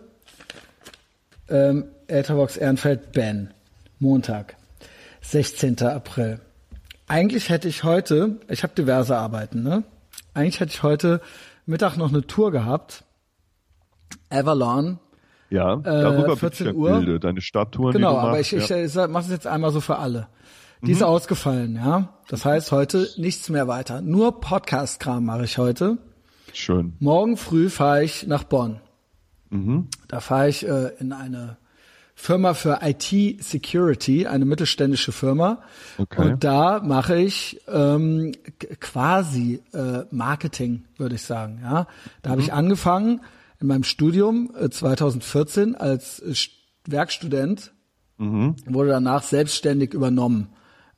Ähm, 1.47 1.85
Etherbox 2.07 2.57
Ehrenfeld 2.57 3.13
Ben. 3.13 3.51
Montag. 3.99 4.57
16. 5.21 5.81
April. 5.83 6.41
Eigentlich 7.07 7.47
hätte 7.47 7.69
ich 7.69 7.85
heute, 7.85 8.35
ich 8.49 8.63
habe 8.63 8.73
diverse 8.75 9.15
Arbeiten, 9.15 9.63
ne? 9.63 9.83
Eigentlich 10.33 10.59
hätte 10.59 10.73
ich 10.73 10.83
heute 10.83 11.21
Mittag 11.65 11.97
noch 11.97 12.09
eine 12.09 12.25
Tour 12.25 12.51
gehabt. 12.51 13.03
Avalon. 14.29 14.99
Ja, 15.49 15.75
darüber 15.75 16.23
bin 16.23 16.33
ich 16.33 16.39
14 16.39 16.67
ja 16.67 16.73
Uhr. 16.73 16.97
Bilde, 16.97 17.19
deine 17.19 17.41
Stadttouren, 17.41 17.93
Genau, 17.93 18.17
aber 18.17 18.31
machst. 18.31 18.53
ich, 18.53 18.57
ich, 18.63 18.69
ja. 18.69 18.77
ich 18.83 18.95
mache 19.09 19.25
es 19.25 19.29
jetzt 19.31 19.47
einmal 19.47 19.71
so 19.71 19.81
für 19.81 19.97
alle. 19.97 20.27
Die 20.81 20.93
ist 20.93 21.03
ausgefallen, 21.03 21.75
ja. 21.75 22.09
Das 22.27 22.43
heißt, 22.45 22.71
heute 22.71 23.07
nichts 23.17 23.49
mehr 23.49 23.67
weiter. 23.67 24.01
Nur 24.01 24.39
Podcast-Kram 24.39 25.25
mache 25.25 25.43
ich 25.43 25.57
heute. 25.59 25.97
Schön. 26.53 26.93
Morgen 26.99 27.37
früh 27.37 27.69
fahre 27.69 28.03
ich 28.03 28.25
nach 28.25 28.43
Bonn. 28.43 28.79
Mhm. 29.51 29.89
Da 30.07 30.21
fahre 30.21 30.49
ich 30.49 30.67
äh, 30.67 30.87
in 30.99 31.13
eine 31.13 31.57
Firma 32.21 32.53
für 32.53 32.81
IT 32.83 33.43
Security, 33.43 34.27
eine 34.27 34.45
mittelständische 34.45 35.11
Firma. 35.11 35.63
Okay. 35.97 36.21
Und 36.21 36.43
da 36.43 36.79
mache 36.79 37.15
ich 37.19 37.59
ähm, 37.67 38.33
quasi 38.79 39.59
äh, 39.73 40.03
Marketing, 40.11 40.83
würde 40.97 41.15
ich 41.15 41.23
sagen. 41.23 41.61
Ja, 41.63 41.87
da 42.21 42.29
habe 42.29 42.41
ich 42.41 42.53
angefangen 42.53 43.21
in 43.59 43.65
meinem 43.65 43.83
Studium 43.83 44.51
äh, 44.55 44.69
2014 44.69 45.73
als 45.73 46.19
äh, 46.19 46.29
St- 46.29 46.51
Werkstudent, 46.85 47.71
wurde 48.19 48.89
danach 48.89 49.23
selbstständig 49.23 49.95
übernommen. 49.95 50.49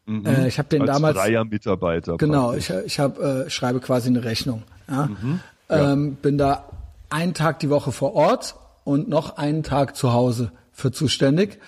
Äh, 0.05 0.49
ich 0.49 0.59
habe 0.59 0.67
den 0.67 0.81
Als 0.81 0.91
damals 0.91 1.17
freier 1.17 1.45
Mitarbeiter. 1.45 2.17
Genau, 2.17 2.47
praktisch. 2.51 2.69
ich, 2.69 2.85
ich 2.85 2.99
hab, 2.99 3.17
äh, 3.19 3.49
schreibe 3.49 3.79
quasi 3.79 4.09
eine 4.09 4.25
Rechnung. 4.25 4.63
Ja? 4.89 5.05
Mhm. 5.05 5.39
Ähm, 5.69 6.15
bin 6.15 6.37
da 6.37 6.65
einen 7.09 7.33
Tag 7.33 7.59
die 7.59 7.69
Woche 7.69 7.93
vor 7.93 8.13
Ort 8.13 8.55
und 8.83 9.07
noch 9.07 9.37
einen 9.37 9.63
Tag 9.63 9.95
zu 9.95 10.11
Hause 10.11 10.51
für 10.73 10.91
zuständig. 10.91 11.59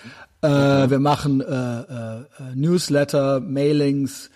Äh, 0.42 0.48
wir 0.48 0.98
machen 0.98 1.40
äh, 1.40 1.44
äh, 1.80 2.24
Newsletter, 2.54 3.40
Mailings, 3.40 4.30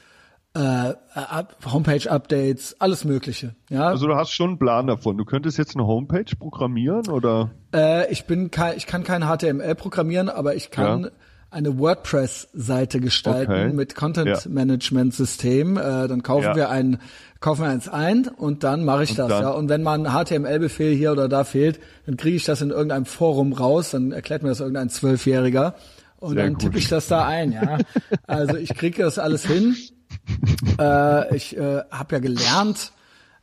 äh, 0.54 0.94
Up- 1.14 1.56
Homepage-Updates, 1.70 2.76
alles 2.80 3.04
Mögliche. 3.04 3.54
Ja, 3.68 3.88
Also 3.88 4.06
du 4.06 4.16
hast 4.16 4.30
schon 4.32 4.50
einen 4.50 4.58
Plan 4.58 4.86
davon. 4.86 5.16
Du 5.18 5.24
könntest 5.24 5.58
jetzt 5.58 5.76
eine 5.76 5.86
Homepage 5.86 6.24
programmieren 6.38 7.08
oder? 7.08 7.50
Äh, 7.74 8.10
ich 8.10 8.24
bin 8.24 8.50
kein, 8.50 8.76
ich 8.76 8.86
kann 8.86 9.04
kein 9.04 9.22
HTML 9.22 9.74
programmieren, 9.74 10.28
aber 10.28 10.54
ich 10.56 10.70
kann 10.70 11.04
Ja. 11.04 11.10
Eine 11.50 11.78
WordPress-Seite 11.78 13.00
gestalten 13.00 13.50
Okay. 13.52 13.72
mit 13.72 13.92
Ja. 13.92 13.98
Content-Management-System. 13.98 15.76
Äh, 15.76 15.80
dann 16.08 16.22
kaufen 16.22 16.44
Ja. 16.44 16.56
wir 16.56 16.70
ein, 16.70 16.98
kaufen 17.40 17.62
wir 17.62 17.68
eins 17.70 17.88
ein 17.88 18.28
und 18.28 18.62
dann 18.64 18.84
mache 18.84 19.02
ich 19.04 19.10
Und 19.10 19.18
das. 19.18 19.28
dann- 19.28 19.42
Ja. 19.42 19.50
Und 19.50 19.68
wenn 19.68 19.82
mal 19.82 19.98
ein 19.98 20.12
HTML-Befehl 20.12 20.94
hier 20.94 21.12
oder 21.12 21.28
da 21.28 21.44
fehlt, 21.44 21.80
dann 22.06 22.16
kriege 22.16 22.36
ich 22.36 22.44
das 22.44 22.62
in 22.62 22.70
irgendeinem 22.70 23.04
Forum 23.06 23.52
raus. 23.52 23.90
Dann 23.90 24.12
erklärt 24.12 24.42
mir 24.42 24.48
das 24.50 24.60
irgendein 24.60 24.90
Zwölfjähriger 24.90 25.74
und 26.18 26.34
Sehr 26.34 26.44
dann 26.44 26.58
tippe 26.58 26.78
ich 26.78 26.88
das 26.88 27.08
da 27.08 27.26
ein. 27.26 27.52
Ja. 27.52 27.78
also 28.26 28.56
ich 28.56 28.74
kriege 28.74 29.02
das 29.02 29.18
alles 29.18 29.44
hin. 29.44 29.74
Äh, 30.78 31.34
ich 31.36 31.56
äh, 31.56 31.82
habe 31.90 32.14
ja 32.14 32.18
gelernt, 32.20 32.92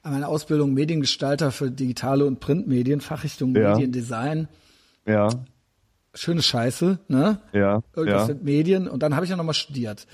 meine 0.04 0.28
Ausbildung 0.30 0.74
Mediengestalter 0.74 1.52
für 1.52 1.70
digitale 1.72 2.26
und 2.26 2.40
Printmedien, 2.40 3.02
Fachrichtung 3.02 3.54
Ja. 3.56 3.74
Mediendesign. 3.74 4.48
Ja, 5.06 5.30
Schöne 6.18 6.42
Scheiße, 6.42 7.00
ne? 7.08 7.40
ja, 7.54 7.82
Irgendwas 7.96 8.28
ja. 8.28 8.34
mit 8.34 8.44
Medien. 8.44 8.88
Und 8.88 9.04
dann 9.04 9.16
habe 9.16 9.26
ich 9.26 9.30
ja 9.30 9.38
nochmal 9.38 9.54
studiert. 9.54 10.08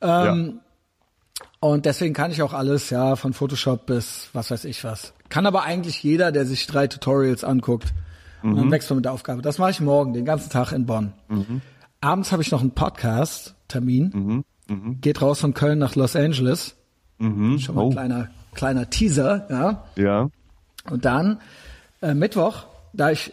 Ähm, 0.00 0.60
Und 1.60 1.84
deswegen 1.86 2.14
kann 2.14 2.30
ich 2.30 2.42
auch 2.42 2.52
alles, 2.52 2.90
ja, 2.90 3.16
von 3.16 3.32
Photoshop 3.32 3.86
bis 3.86 4.28
was 4.32 4.50
weiß 4.50 4.64
ich 4.64 4.84
was. 4.84 5.12
Kann 5.28 5.46
aber 5.46 5.64
eigentlich 5.64 6.02
jeder, 6.02 6.30
der 6.32 6.46
sich 6.46 6.66
drei 6.66 6.86
Tutorials 6.86 7.44
anguckt. 7.44 7.92
Und 8.42 8.52
Mhm. 8.52 8.56
dann 8.56 8.70
wächst 8.70 8.88
man 8.90 8.98
mit 8.98 9.04
der 9.04 9.12
Aufgabe. 9.12 9.42
Das 9.42 9.58
mache 9.58 9.70
ich 9.72 9.80
morgen, 9.80 10.12
den 10.12 10.24
ganzen 10.24 10.50
Tag 10.50 10.70
in 10.72 10.86
Bonn. 10.86 11.12
Mhm. 11.28 11.60
Abends 12.00 12.30
habe 12.30 12.42
ich 12.42 12.50
noch 12.52 12.60
einen 12.60 12.70
Podcast-Termin. 12.70 14.44
Geht 15.00 15.20
raus 15.22 15.40
von 15.40 15.54
Köln 15.54 15.78
nach 15.78 15.96
Los 15.96 16.14
Angeles. 16.14 16.76
Schon 17.18 17.58
mal 17.74 17.80
ein 17.82 17.86
Oh. 17.86 17.90
kleiner, 17.90 18.28
kleiner 18.54 18.90
Teaser, 18.90 19.46
ja. 19.50 19.84
Ja, 19.96 20.28
Und 20.90 21.04
dann 21.04 21.40
äh, 22.00 22.14
Mittwoch, 22.14 22.64
da 22.92 23.10
ich 23.10 23.32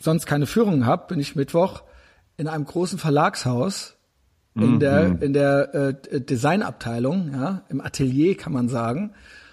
sonst 0.00 0.26
keine 0.26 0.46
Führungen 0.46 0.86
habe, 0.86 1.06
bin 1.08 1.20
ich 1.20 1.36
Mittwoch 1.36 1.82
in 2.36 2.48
einem 2.48 2.64
großen 2.64 2.98
Verlagshaus 2.98 3.96
in 4.56 4.80
der 4.80 5.22
in 5.22 5.32
der 5.32 5.74
äh, 6.10 6.20
Designabteilung, 6.20 7.30
ja, 7.32 7.62
im 7.68 7.80
Atelier 7.80 8.36
kann 8.36 8.52
man 8.52 8.68
sagen. 8.68 9.12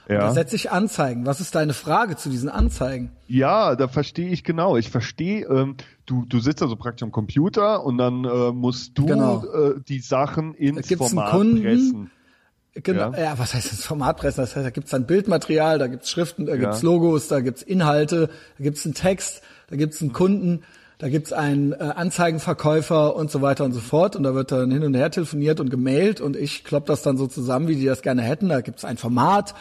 Ja. 0.10 0.20
Da 0.20 0.32
setze 0.32 0.56
ich 0.56 0.72
Anzeigen. 0.72 1.26
Was 1.26 1.40
ist 1.42 1.54
deine 1.54 1.74
Frage 1.74 2.16
zu 2.16 2.30
diesen 2.30 2.50
Anzeigen? 2.50 3.12
Ja, 3.28 3.76
da 3.76 3.88
verstehe 3.90 4.30
ich 4.30 4.44
genau. 4.46 4.78
Ich 4.78 4.90
verstehe, 4.90 5.46
ähm, 5.48 5.76
du, 6.06 6.26
du 6.26 6.40
sitzt 6.40 6.62
also 6.64 6.78
praktisch 6.78 7.04
am 7.04 7.12
Computer 7.12 7.84
und 7.86 7.98
dann 7.98 8.24
äh, 8.24 8.52
musst 8.54 8.98
du 8.98 9.06
Genau. 9.06 9.44
äh, 9.46 9.76
die 9.88 10.00
Sachen 10.00 10.54
ins 10.56 10.88
gibt's 10.88 11.02
einen 11.08 11.10
Format 11.10 11.32
Kunden, 11.32 11.62
pressen. 11.62 12.12
Genau, 12.74 13.12
Ja. 13.14 13.20
ja. 13.20 13.40
was 13.40 13.54
heißt 13.54 13.72
das 13.72 13.84
Formatpressen? 13.86 14.42
Das 14.44 14.56
heißt, 14.56 14.66
da 14.66 14.70
gibt's 14.70 14.92
dann 14.92 15.06
Bildmaterial, 15.06 15.78
da 15.78 15.88
gibt's 15.88 16.10
Schriften, 16.10 16.46
da 16.46 16.54
Ja. 16.54 16.60
gibt's 16.60 16.84
Logos, 16.84 17.28
da 17.28 17.42
gibt's 17.42 17.62
Inhalte, 17.62 18.30
da 18.58 18.64
gibt's 18.64 18.86
einen 18.86 18.94
Text, 18.96 19.42
da 19.70 19.76
gibt's 19.76 20.02
einen 20.02 20.14
Kunden, 20.14 20.62
da 20.98 21.10
gibt's 21.10 21.32
einen 21.34 21.74
äh, 21.74 21.76
Anzeigenverkäufer 21.76 23.16
und 23.16 23.30
so 23.30 23.42
weiter 23.42 23.66
und 23.66 23.74
so 23.74 23.80
fort. 23.80 24.16
Und 24.16 24.24
da 24.24 24.34
wird 24.34 24.52
dann 24.52 24.72
hin 24.72 24.84
und 24.84 24.96
her 24.96 25.12
telefoniert 25.12 25.60
und 25.60 25.70
gemailt 25.70 26.22
und 26.22 26.36
ich 26.36 26.64
klopp 26.64 26.86
das 26.86 27.02
dann 27.02 27.18
so 27.18 27.28
zusammen, 27.28 27.68
wie 27.68 27.76
die 27.76 27.86
das 27.86 28.02
gerne 28.02 28.24
hätten. 28.24 28.50
Da 28.50 28.62
gibt's 28.62 28.86
ein 28.86 28.98
Format. 28.98 29.54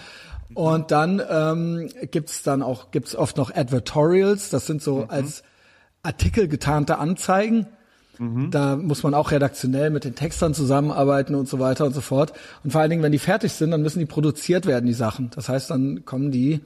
Und 0.55 0.93
dann 0.93 1.20
ähm, 1.28 1.89
gibt's 2.11 2.43
dann 2.43 2.62
auch 2.62 2.91
gibt's 2.93 3.16
oft 3.16 3.37
noch 3.37 3.55
Advertorials. 3.55 4.49
Das 4.51 4.66
sind 4.66 4.81
so 4.81 5.07
als 5.09 5.43
Artikel 6.03 6.47
getarnte 6.49 6.99
Anzeigen. 6.99 7.66
Da 8.51 8.77
muss 8.77 9.03
man 9.03 9.12
auch 9.12 9.31
redaktionell 9.31 9.91
mit 9.91 10.05
den 10.05 10.15
Textern 10.15 10.55
zusammenarbeiten 10.55 11.35
und 11.35 11.49
so 11.49 11.59
weiter 11.59 11.85
und 11.85 11.95
so 11.95 12.01
fort. 12.01 12.33
Und 12.65 12.70
vor 12.70 12.81
allen 12.81 12.89
Dingen, 12.89 13.03
wenn 13.03 13.12
die 13.12 13.19
fertig 13.19 13.53
sind, 13.53 13.73
dann 13.73 13.83
müssen 13.83 13.99
die 13.99 14.07
produziert 14.07 14.65
werden, 14.65 14.87
die 14.87 14.95
Sachen. 14.95 15.31
Das 15.35 15.51
heißt, 15.51 15.69
dann 15.69 16.07
kommen 16.07 16.31
die 16.31 16.61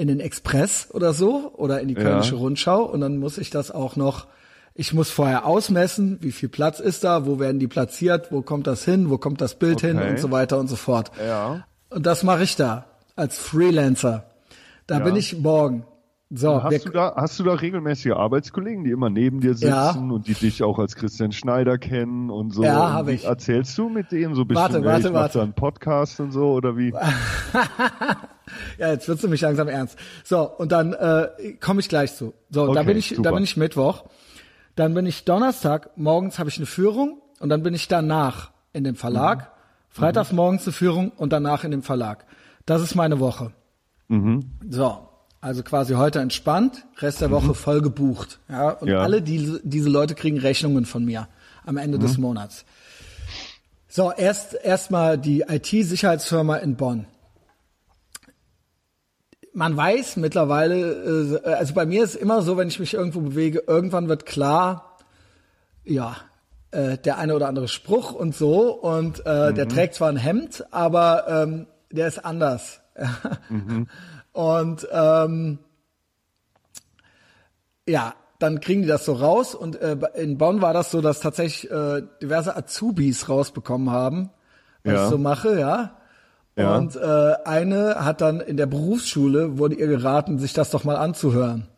in 0.00 0.08
den 0.08 0.18
Express 0.20 0.88
oder 0.92 1.12
so 1.12 1.52
oder 1.56 1.80
in 1.80 1.88
die 1.88 1.94
Kölnische 1.94 2.34
Rundschau 2.36 2.82
und 2.84 3.00
dann 3.02 3.18
muss 3.18 3.36
ich 3.38 3.50
das 3.50 3.70
auch 3.70 3.96
noch, 3.96 4.26
ich 4.74 4.94
muss 4.94 5.10
vorher 5.10 5.44
ausmessen, 5.44 6.16
wie 6.22 6.32
viel 6.32 6.48
Platz 6.48 6.80
ist 6.80 7.04
da, 7.04 7.26
wo 7.26 7.38
werden 7.38 7.58
die 7.58 7.68
platziert, 7.68 8.32
wo 8.32 8.40
kommt 8.40 8.66
das 8.66 8.82
hin, 8.84 9.10
wo 9.10 9.18
kommt 9.18 9.40
das 9.42 9.54
Bild 9.58 9.82
hin 9.82 9.98
Okay. 9.98 10.10
und 10.10 10.18
so 10.18 10.30
weiter 10.30 10.58
und 10.58 10.68
so 10.68 10.76
fort. 10.76 11.10
Ja. 11.24 11.66
Und 11.90 12.06
das 12.06 12.22
mache 12.22 12.42
ich 12.44 12.56
da 12.56 12.86
als 13.14 13.36
Freelancer. 13.38 14.24
Da 14.86 14.98
Ja. 14.98 15.04
bin 15.04 15.16
ich 15.16 15.36
morgen. 15.38 15.84
So, 16.32 16.62
Hast 16.62 16.70
wir, 16.70 16.78
du, 16.78 16.90
da, 16.90 17.14
hast 17.16 17.40
du 17.40 17.42
da 17.44 17.54
regelmäßige 17.54 18.12
Arbeitskollegen, 18.12 18.84
die 18.84 18.92
immer 18.92 19.10
neben 19.10 19.40
dir 19.40 19.54
sitzen 19.54 19.66
Ja. 19.68 19.90
und 19.90 20.28
die 20.28 20.34
dich 20.34 20.62
auch 20.62 20.78
als 20.78 20.94
Christian 20.94 21.32
Schneider 21.32 21.76
kennen 21.76 22.30
und 22.30 22.50
so? 22.54 22.62
Ja, 22.62 22.86
Und 22.86 22.92
hab 22.92 23.06
wie 23.08 23.12
ich. 23.12 23.24
Erzählst 23.24 23.76
du 23.76 23.88
mit 23.88 24.12
denen 24.12 24.36
so 24.36 24.42
ein 24.42 24.46
bisschen, 24.48 24.62
Warte, 24.62 24.84
warte, 24.84 25.08
ich 25.08 25.12
warte. 25.14 25.38
da 25.38 25.42
einen 25.44 25.54
Podcast 25.54 26.20
und 26.20 26.30
so 26.30 26.52
oder 26.52 26.76
wie? 26.76 26.92
Ja, 28.78 28.90
jetzt 28.90 29.06
wird's 29.08 29.22
nämlich 29.22 29.40
langsam 29.42 29.68
ernst. 29.68 29.96
So, 30.24 30.42
und 30.42 30.72
dann 30.72 30.92
äh, 30.92 31.28
komme 31.60 31.78
ich 31.80 31.88
gleich 31.88 32.16
zu. 32.16 32.34
So, 32.50 32.66
da 32.66 32.80
Okay, 32.80 32.84
bin 32.88 32.96
ich, 32.96 33.14
da 33.20 33.30
bin 33.30 33.44
ich 33.44 33.56
Mittwoch. 33.56 34.04
Dann 34.74 34.92
bin 34.94 35.06
ich 35.06 35.24
Donnerstag, 35.24 35.90
morgens 35.96 36.38
habe 36.40 36.48
ich 36.50 36.56
eine 36.56 36.66
Führung 36.66 37.20
und 37.38 37.48
dann 37.48 37.62
bin 37.62 37.74
ich 37.74 37.86
danach 37.86 38.50
in 38.72 38.82
dem 38.82 38.96
Verlag. 38.96 39.38
Mhm. 39.38 39.44
Freitags 39.90 40.32
morgens 40.32 40.64
eine 40.66 40.72
Führung 40.72 41.10
und 41.16 41.32
danach 41.32 41.62
in 41.64 41.70
dem 41.70 41.82
Verlag. 41.82 42.26
Das 42.66 42.82
ist 42.82 42.94
meine 42.96 43.20
Woche. 43.20 43.52
Mhm. 44.08 44.50
So, 44.68 44.98
also 45.40 45.62
quasi 45.62 45.94
heute 45.94 46.18
entspannt, 46.20 46.84
Rest 46.98 47.20
der 47.20 47.30
Woche 47.30 47.54
voll 47.54 47.80
gebucht. 47.80 48.38
Ja, 48.48 48.70
und 48.70 48.88
Mhm. 48.88 48.92
Ja. 48.94 49.00
alle 49.00 49.22
diese, 49.22 49.60
diese 49.64 49.88
Leute 49.88 50.14
kriegen 50.14 50.38
Rechnungen 50.38 50.84
von 50.84 51.04
mir 51.04 51.28
am 51.64 51.76
Ende 51.76 51.98
des 51.98 52.16
Mhm. 52.16 52.22
Monats. 52.22 52.64
So, 53.88 54.12
erst 54.12 54.54
erstmal 54.54 55.18
die 55.18 55.40
IT-Sicherheitsfirma 55.48 56.56
in 56.56 56.76
Bonn. 56.76 57.06
Man 59.52 59.76
weiß 59.76 60.16
mittlerweile, 60.16 61.40
äh, 61.44 61.48
also 61.54 61.74
bei 61.74 61.84
mir 61.84 62.04
ist 62.04 62.14
immer 62.14 62.42
so, 62.42 62.56
wenn 62.56 62.68
ich 62.68 62.78
mich 62.78 62.94
irgendwo 62.94 63.20
bewege, 63.20 63.64
irgendwann 63.66 64.08
wird 64.08 64.26
klar, 64.26 64.96
ja, 65.84 66.16
äh, 66.70 66.98
der 66.98 67.18
eine 67.18 67.34
oder 67.34 67.48
andere 67.48 67.66
Spruch 67.66 68.12
und 68.12 68.36
so 68.36 68.70
und 68.72 69.26
äh, 69.26 69.52
der 69.52 69.68
trägt 69.68 69.94
zwar 69.94 70.08
ein 70.08 70.16
Hemd, 70.16 70.64
aber 70.70 71.26
ähm, 71.28 71.66
der 71.90 72.06
ist 72.06 72.24
anders. 72.24 72.80
Und 74.32 74.86
ähm, 74.92 75.58
ja, 77.88 78.14
dann 78.38 78.60
kriegen 78.60 78.82
die 78.82 78.88
das 78.88 79.04
so 79.04 79.12
raus 79.12 79.54
und 79.54 79.80
äh, 79.80 79.96
in 80.14 80.38
Bonn 80.38 80.62
war 80.62 80.72
das 80.72 80.90
so, 80.90 81.00
dass 81.00 81.20
tatsächlich 81.20 81.70
äh, 81.70 82.02
diverse 82.22 82.56
Azubis 82.56 83.28
rausbekommen 83.28 83.90
haben, 83.90 84.30
was 84.84 84.94
Ja. 84.94 85.04
ich 85.04 85.10
so 85.10 85.18
mache, 85.18 85.58
ja. 85.58 85.96
Ja. 86.56 86.76
Und 86.76 86.96
äh, 86.96 87.34
eine 87.44 88.04
hat 88.04 88.20
dann 88.20 88.40
in 88.40 88.56
der 88.56 88.66
Berufsschule, 88.66 89.58
wurde 89.58 89.76
ihr 89.76 89.86
geraten, 89.86 90.38
sich 90.38 90.52
das 90.52 90.70
doch 90.70 90.84
mal 90.84 90.96
anzuhören. 90.96 91.68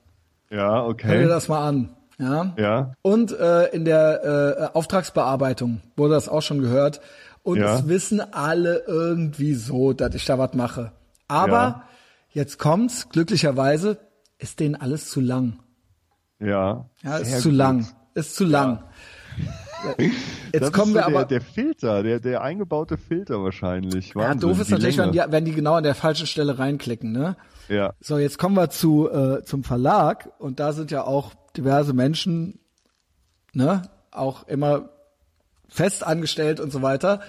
Ja, 0.51 0.73
Hör 0.75 0.83
dir 0.85 0.89
okay. 0.89 1.29
das 1.29 1.49
mal 1.49 1.67
an. 1.67 1.91
Ja. 2.19 2.53
Ja. 2.57 2.93
Und 3.03 3.33
äh, 3.39 3.67
in 3.69 3.85
der 3.85 4.71
äh, 4.73 4.77
Auftragsbearbeitung 4.77 5.81
wurde 5.97 6.15
das 6.15 6.29
auch 6.29 6.43
schon 6.43 6.61
gehört. 6.61 7.01
Und 7.43 7.59
Ja. 7.59 7.77
es 7.77 7.89
wissen 7.89 8.21
alle 8.33 8.85
irgendwie 8.87 9.55
so, 9.55 9.93
dass 9.93 10.15
ich 10.15 10.25
da 10.25 10.39
was 10.39 10.55
mache. 10.55 10.93
Aber 11.29 11.53
Ja. 11.53 11.83
Jetzt 12.33 12.59
kommt's, 12.59 13.09
glücklicherweise, 13.09 13.99
ist 14.39 14.61
denen 14.61 14.75
alles 14.75 15.11
zu 15.11 15.21
lang. 15.21 15.61
Ja. 16.39 16.89
Ja, 17.03 17.19
ist 17.19 17.41
zu 17.41 17.51
gut. 17.51 17.59
lang. 17.59 17.87
Ist 18.15 18.37
zu 18.37 18.45
lang. 18.45 18.85
Jetzt 20.53 20.63
das 20.63 20.73
kommen 20.73 20.91
ist 20.91 20.95
wir 20.95 21.03
so 21.03 21.09
der, 21.11 21.19
aber. 21.19 21.25
der 21.25 21.41
Filter, 21.41 22.03
der, 22.03 22.21
der 22.21 22.43
eingebaute 22.43 22.99
Filter 22.99 23.43
wahrscheinlich. 23.43 24.11
ja, 24.11 24.17
Wahnsinn, 24.17 24.41
doof 24.41 24.61
ist 24.61 24.71
natürlich, 24.71 24.99
wenn 24.99 25.13
die, 25.13 25.23
wenn 25.29 25.45
die 25.45 25.53
genau 25.53 25.75
an 25.75 25.85
der 25.85 25.95
falschen 25.95 26.27
Stelle 26.27 26.59
reinklicken, 26.59 27.13
ne? 27.13 27.37
Ja. 27.69 27.95
So, 28.01 28.19
jetzt 28.19 28.39
kommen 28.39 28.57
wir 28.57 28.71
zu 28.71 29.11
äh, 29.11 29.45
zum 29.45 29.65
Verlag 29.65 30.31
und 30.39 30.61
da 30.61 30.73
sind 30.73 30.91
ja 30.91 31.05
auch 31.05 31.33
diverse 31.57 31.95
Menschen, 31.95 32.61
ne, 33.53 33.83
auch 34.11 34.47
immer 34.47 34.91
fest 35.69 36.05
angestellt 36.05 36.61
und 36.61 36.71
so 36.71 36.83
weiter. 36.83 37.21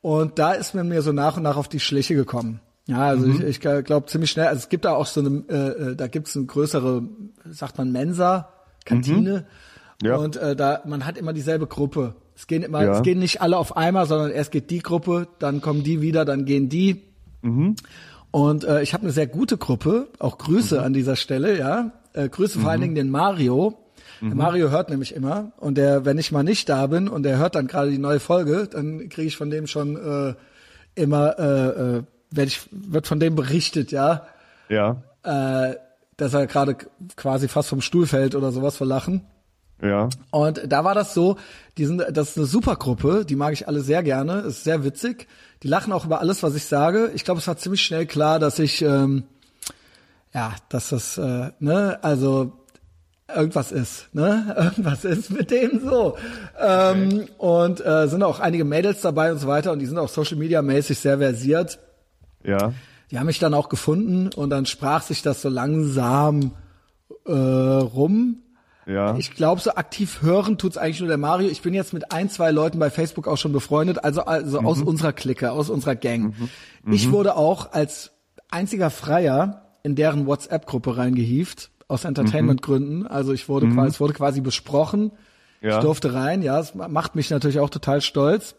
Und 0.00 0.38
da 0.38 0.52
ist 0.52 0.74
man 0.74 0.88
mir 0.88 1.02
so 1.02 1.12
nach 1.12 1.36
und 1.36 1.44
nach 1.44 1.56
auf 1.56 1.68
die 1.68 1.80
Schliche 1.80 2.14
gekommen. 2.14 2.60
Ja, 2.86 3.06
also 3.06 3.26
Mhm. 3.26 3.36
ich, 3.46 3.64
ich 3.64 3.84
glaube 3.84 4.06
ziemlich 4.06 4.30
schnell. 4.30 4.46
Also 4.46 4.58
es 4.60 4.68
gibt 4.68 4.84
da 4.84 4.92
auch 4.94 5.06
so 5.06 5.20
eine, 5.20 5.44
äh, 5.48 5.90
äh, 5.92 5.96
da 5.96 6.08
gibt's 6.08 6.36
eine 6.36 6.46
größere, 6.46 7.02
sagt 7.50 7.78
man 7.78 7.92
Mensa, 7.92 8.48
Kantine. 8.84 9.44
Mhm. 10.02 10.06
Ja. 10.06 10.16
Und 10.16 10.36
äh, 10.36 10.56
da 10.56 10.82
man 10.84 11.06
hat 11.06 11.16
immer 11.16 11.32
dieselbe 11.32 11.66
Gruppe. 11.68 12.16
Es 12.34 12.46
gehen 12.48 12.62
immer, 12.64 12.82
Ja. 12.82 12.92
es 12.96 13.02
gehen 13.02 13.20
nicht 13.20 13.40
alle 13.40 13.56
auf 13.56 13.76
einmal, 13.76 14.06
sondern 14.06 14.30
erst 14.30 14.50
geht 14.50 14.70
die 14.70 14.80
Gruppe, 14.80 15.28
dann 15.38 15.60
kommen 15.60 15.84
die 15.84 16.00
wieder, 16.00 16.24
dann 16.24 16.44
gehen 16.44 16.68
die. 16.68 17.02
Mhm. 17.42 17.76
Und 18.32 18.64
äh, 18.64 18.82
ich 18.82 18.94
habe 18.94 19.04
eine 19.04 19.12
sehr 19.12 19.26
gute 19.28 19.58
Gruppe, 19.58 20.08
auch 20.18 20.38
Grüße 20.38 20.78
Mhm. 20.78 20.84
an 20.84 20.92
dieser 20.92 21.14
Stelle, 21.16 21.56
ja. 21.58 21.92
Äh, 22.14 22.28
Grüße 22.28 22.58
vor 22.58 22.70
allen 22.70 22.80
Dingen 22.80 22.94
den 22.96 23.10
Mario. 23.10 23.78
Mhm. 24.20 24.28
Der 24.28 24.36
Mario 24.36 24.70
hört 24.70 24.90
nämlich 24.90 25.14
immer 25.14 25.52
und 25.58 25.76
der, 25.76 26.04
wenn 26.04 26.18
ich 26.18 26.32
mal 26.32 26.42
nicht 26.42 26.68
da 26.68 26.86
bin 26.88 27.06
und 27.08 27.22
der 27.22 27.38
hört 27.38 27.54
dann 27.54 27.68
gerade 27.68 27.90
die 27.90 27.98
neue 27.98 28.18
Folge, 28.20 28.66
dann 28.70 29.08
kriege 29.08 29.28
ich 29.28 29.36
von 29.36 29.50
dem 29.50 29.66
schon 29.68 29.96
äh, 29.96 30.34
immer, 31.00 31.38
äh, 31.38 31.96
äh, 31.98 32.02
werd 32.36 32.48
ich, 32.48 32.68
wird 32.70 33.06
von 33.06 33.20
dem 33.20 33.34
berichtet, 33.34 33.92
ja, 33.92 34.26
Ja. 34.68 35.02
äh, 35.22 35.76
dass 36.16 36.34
er 36.34 36.46
gerade 36.46 36.76
quasi 37.16 37.48
fast 37.48 37.68
vom 37.68 37.80
Stuhl 37.80 38.06
fällt 38.06 38.34
oder 38.34 38.52
sowas 38.52 38.76
vor 38.76 38.86
Lachen. 38.86 39.22
Ja. 39.82 40.08
Und 40.30 40.62
da 40.70 40.84
war 40.84 40.94
das 40.94 41.12
so, 41.14 41.36
die 41.76 41.86
sind, 41.86 42.04
das 42.12 42.30
ist 42.30 42.36
eine 42.36 42.46
super 42.46 42.76
Gruppe, 42.76 43.24
die 43.24 43.34
mag 43.34 43.52
ich 43.52 43.66
alle 43.66 43.80
sehr 43.80 44.02
gerne, 44.04 44.40
ist 44.40 44.62
sehr 44.62 44.84
witzig. 44.84 45.26
Die 45.64 45.68
lachen 45.68 45.92
auch 45.92 46.04
über 46.04 46.20
alles, 46.20 46.42
was 46.44 46.54
ich 46.54 46.66
sage. 46.66 47.10
Ich 47.14 47.24
glaube, 47.24 47.40
es 47.40 47.48
war 47.48 47.56
ziemlich 47.56 47.82
schnell 47.82 48.06
klar, 48.06 48.38
dass 48.38 48.58
ich, 48.60 48.82
ähm, 48.82 49.24
ja, 50.32 50.54
dass 50.68 50.90
das, 50.90 51.18
äh, 51.18 51.50
ne, 51.58 51.98
also 52.02 52.52
irgendwas 53.34 53.72
ist, 53.72 54.08
ne, 54.14 54.54
irgendwas 54.76 55.04
ist 55.04 55.30
mit 55.30 55.50
dem 55.50 55.80
so. 55.80 56.16
Ähm, 56.60 57.26
und 57.38 57.84
äh, 57.84 58.06
sind 58.06 58.22
auch 58.22 58.38
einige 58.38 58.64
Mädels 58.64 59.00
dabei 59.00 59.32
und 59.32 59.38
so 59.38 59.48
weiter 59.48 59.72
und 59.72 59.80
die 59.80 59.86
sind 59.86 59.98
auch 59.98 60.08
Social 60.08 60.36
Media 60.36 60.62
mäßig 60.62 60.98
sehr 60.98 61.18
versiert. 61.18 61.80
Ja. 62.44 62.72
Die 63.10 63.18
haben 63.18 63.26
mich 63.26 63.38
dann 63.38 63.54
auch 63.54 63.68
gefunden 63.68 64.30
und 64.34 64.50
dann 64.50 64.66
sprach 64.66 65.02
sich 65.02 65.22
das 65.22 65.42
so 65.42 65.48
langsam 65.48 66.52
äh, 67.26 67.32
rum. 67.32 68.38
Ja. 68.86 69.16
Ich 69.16 69.32
glaube, 69.34 69.60
so 69.60 69.74
aktiv 69.74 70.22
hören 70.22 70.58
tut's 70.58 70.76
eigentlich 70.76 71.00
nur 71.00 71.08
der 71.08 71.18
Mario. 71.18 71.48
Ich 71.48 71.62
bin 71.62 71.72
jetzt 71.74 71.92
mit 71.92 72.10
ein, 72.10 72.28
zwei 72.28 72.50
Leuten 72.50 72.78
bei 72.78 72.90
Facebook 72.90 73.28
auch 73.28 73.36
schon 73.36 73.52
befreundet, 73.52 74.02
also, 74.02 74.22
also 74.24 74.60
aus 74.60 74.82
unserer 74.82 75.12
Clique, 75.12 75.52
aus 75.52 75.70
unserer 75.70 75.94
Gang. 75.94 76.34
Ich 76.90 77.12
wurde 77.12 77.36
auch 77.36 77.72
als 77.72 78.12
einziger 78.50 78.90
Freier 78.90 79.76
in 79.84 79.94
deren 79.94 80.26
WhatsApp-Gruppe 80.26 80.96
reingehieft, 80.96 81.70
aus 81.86 82.04
Entertainment-Gründen. 82.04 83.06
Also 83.06 83.32
ich 83.32 83.48
wurde 83.48 83.68
quasi, 83.68 83.90
es 83.90 84.00
wurde 84.00 84.14
quasi 84.14 84.40
besprochen. 84.40 85.12
Ja. 85.60 85.76
Ich 85.76 85.84
durfte 85.84 86.14
rein, 86.14 86.42
ja, 86.42 86.58
es 86.58 86.74
macht 86.74 87.14
mich 87.14 87.30
natürlich 87.30 87.60
auch 87.60 87.70
total 87.70 88.00
stolz. 88.00 88.56